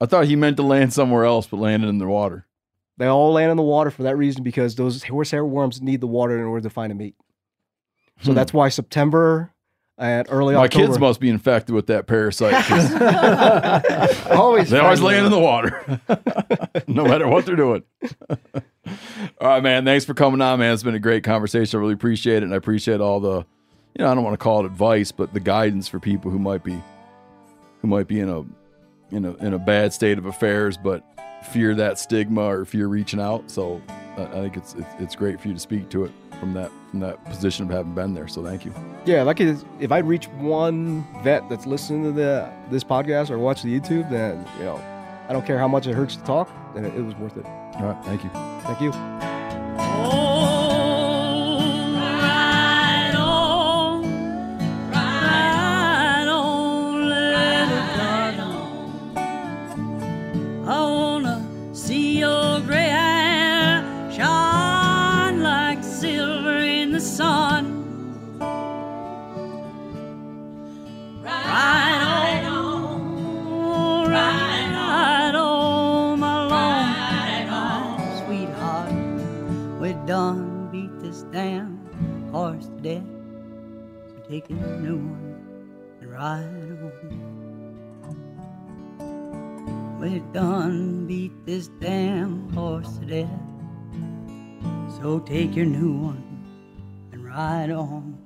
I 0.00 0.06
thought 0.06 0.26
he 0.26 0.36
meant 0.36 0.56
to 0.58 0.62
land 0.62 0.92
somewhere 0.92 1.24
else, 1.24 1.46
but 1.46 1.56
landed 1.58 1.88
in 1.88 1.98
the 1.98 2.06
water. 2.06 2.46
They 2.98 3.06
all 3.06 3.32
land 3.32 3.50
in 3.50 3.56
the 3.56 3.62
water 3.62 3.90
for 3.90 4.02
that 4.04 4.16
reason 4.16 4.42
because 4.42 4.74
those 4.74 5.02
horsehair 5.04 5.44
worms 5.44 5.80
need 5.82 6.00
the 6.00 6.06
water 6.06 6.38
in 6.38 6.44
order 6.44 6.62
to 6.62 6.70
find 6.70 6.90
a 6.92 6.94
mate. 6.94 7.14
So 8.22 8.30
Hmm. 8.30 8.34
that's 8.36 8.52
why 8.54 8.68
September 8.70 9.52
and 9.98 10.26
early 10.30 10.54
My 10.54 10.64
October. 10.64 10.86
kids 10.86 10.98
must 10.98 11.20
be 11.20 11.28
infected 11.28 11.74
with 11.74 11.86
that 11.86 12.06
parasite. 12.06 12.52
Always 14.30 14.70
they 14.70 14.78
always 14.78 15.00
land 15.00 15.26
in 15.26 15.32
the 15.32 15.38
water, 15.38 16.00
no 16.86 17.04
matter 17.04 17.26
what 17.28 17.46
they're 17.46 17.56
doing. 17.56 17.82
all 19.40 19.48
right, 19.48 19.62
man. 19.62 19.84
Thanks 19.84 20.04
for 20.04 20.14
coming 20.14 20.40
on, 20.42 20.58
man. 20.58 20.74
It's 20.74 20.82
been 20.82 20.94
a 20.94 20.98
great 21.00 21.24
conversation. 21.24 21.78
I 21.78 21.80
really 21.80 21.94
appreciate 21.94 22.38
it, 22.38 22.42
and 22.42 22.52
I 22.52 22.56
appreciate 22.56 23.00
all 23.00 23.20
the, 23.20 23.38
you 23.94 24.04
know, 24.04 24.10
I 24.10 24.14
don't 24.14 24.24
want 24.24 24.34
to 24.34 24.38
call 24.38 24.60
it 24.60 24.66
advice, 24.66 25.12
but 25.12 25.32
the 25.32 25.40
guidance 25.40 25.88
for 25.88 25.98
people 25.98 26.30
who 26.30 26.38
might 26.38 26.62
be, 26.62 26.78
who 27.80 27.88
might 27.88 28.06
be 28.06 28.20
in 28.20 28.28
a, 28.28 28.40
in 29.14 29.24
a 29.24 29.34
in 29.36 29.54
a 29.54 29.58
bad 29.58 29.92
state 29.92 30.18
of 30.18 30.26
affairs, 30.26 30.76
but 30.76 31.02
fear 31.46 31.74
that 31.74 31.98
stigma 31.98 32.42
or 32.42 32.64
fear 32.64 32.86
reaching 32.88 33.20
out. 33.20 33.50
So 33.50 33.80
I 34.16 34.22
I 34.22 34.26
think 34.26 34.56
it's, 34.56 34.74
it's 34.74 34.94
it's 34.98 35.16
great 35.16 35.40
for 35.40 35.48
you 35.48 35.54
to 35.54 35.60
speak 35.60 35.88
to 35.90 36.04
it 36.04 36.12
from 36.40 36.52
that 36.54 36.70
from 36.90 37.00
that 37.00 37.24
position 37.24 37.64
of 37.64 37.70
having 37.70 37.94
been 37.94 38.14
there. 38.14 38.28
So 38.28 38.42
thank 38.42 38.64
you. 38.64 38.72
Yeah, 39.04 39.22
like 39.22 39.40
if 39.40 39.92
I 39.92 39.98
reach 39.98 40.26
one 40.28 41.06
vet 41.22 41.48
that's 41.48 41.66
listening 41.66 42.04
to 42.04 42.12
the 42.12 42.50
this 42.70 42.84
podcast 42.84 43.30
or 43.30 43.38
watch 43.38 43.62
the 43.62 43.80
YouTube, 43.80 44.10
then 44.10 44.46
you 44.58 44.64
know, 44.64 44.76
I 45.28 45.32
don't 45.32 45.46
care 45.46 45.58
how 45.58 45.68
much 45.68 45.86
it 45.86 45.94
hurts 45.94 46.16
to 46.16 46.24
talk, 46.24 46.50
and 46.74 46.86
it, 46.86 46.94
it 46.94 47.02
was 47.02 47.14
worth 47.16 47.36
it. 47.36 47.46
All 47.46 47.86
right, 47.86 48.04
thank 48.04 48.24
you. 48.24 48.30
Thank 48.30 48.80
you. 48.80 48.90
Oh. 48.94 50.25
Done 80.06 80.68
beat 80.70 81.00
this 81.00 81.22
damn 81.32 81.78
horse 82.30 82.66
to 82.66 82.76
death. 82.80 83.02
So 84.08 84.14
take 84.28 84.48
a 84.50 84.52
new 84.52 84.98
one 84.98 85.40
and 86.00 86.12
ride 86.12 86.44
on. 86.80 87.76
We're 90.00 90.20
done 90.32 91.06
beat 91.08 91.32
this 91.44 91.68
damn 91.80 92.48
horse 92.52 92.98
to 92.98 93.06
death. 93.06 93.28
So 95.00 95.18
take 95.18 95.56
your 95.56 95.66
new 95.66 95.92
one 95.92 96.22
and 97.12 97.24
ride 97.24 97.70
on. 97.70 98.25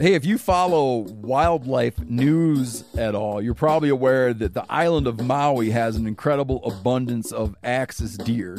Hey, 0.00 0.14
if 0.14 0.24
you 0.24 0.38
follow 0.38 1.02
wildlife 1.22 2.00
news 2.00 2.82
at 2.98 3.14
all, 3.14 3.40
you're 3.40 3.54
probably 3.54 3.90
aware 3.90 4.34
that 4.34 4.52
the 4.52 4.66
island 4.68 5.06
of 5.06 5.20
Maui 5.20 5.70
has 5.70 5.94
an 5.94 6.08
incredible 6.08 6.64
abundance 6.64 7.30
of 7.30 7.54
axis 7.62 8.16
deer. 8.16 8.58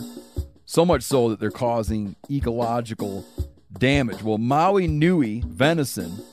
So 0.65 0.85
much 0.85 1.03
so 1.03 1.27
that 1.29 1.41
they're 1.41 1.51
causing 1.51 2.15
ecological 2.31 3.25
damage. 3.77 4.23
Well, 4.23 4.37
Maui 4.37 4.87
Nui 4.87 5.43
venison 5.45 6.23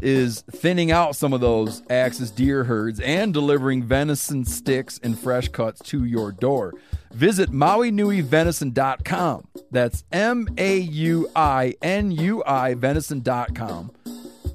is 0.00 0.42
thinning 0.42 0.92
out 0.92 1.16
some 1.16 1.32
of 1.32 1.40
those 1.40 1.82
axis 1.90 2.30
deer 2.30 2.62
herds 2.62 3.00
and 3.00 3.34
delivering 3.34 3.82
venison 3.82 4.44
sticks 4.44 5.00
and 5.02 5.18
fresh 5.18 5.48
cuts 5.48 5.80
to 5.80 6.04
your 6.04 6.30
door. 6.30 6.74
Visit 7.12 7.50
MauiNuiVenison.com. 7.50 9.48
That's 9.72 10.04
M 10.12 10.48
A 10.56 10.78
U 10.78 11.28
I 11.34 11.74
N 11.82 12.12
U 12.12 12.44
I 12.46 12.74
Venison.com. 12.74 13.90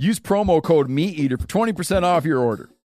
Use 0.03 0.19
promo 0.19 0.61
code 0.61 0.90
MeatEater 0.90 1.40
for 1.40 1.48
20% 1.48 2.03
off 2.03 2.25
your 2.25 2.40
order. 2.40 2.72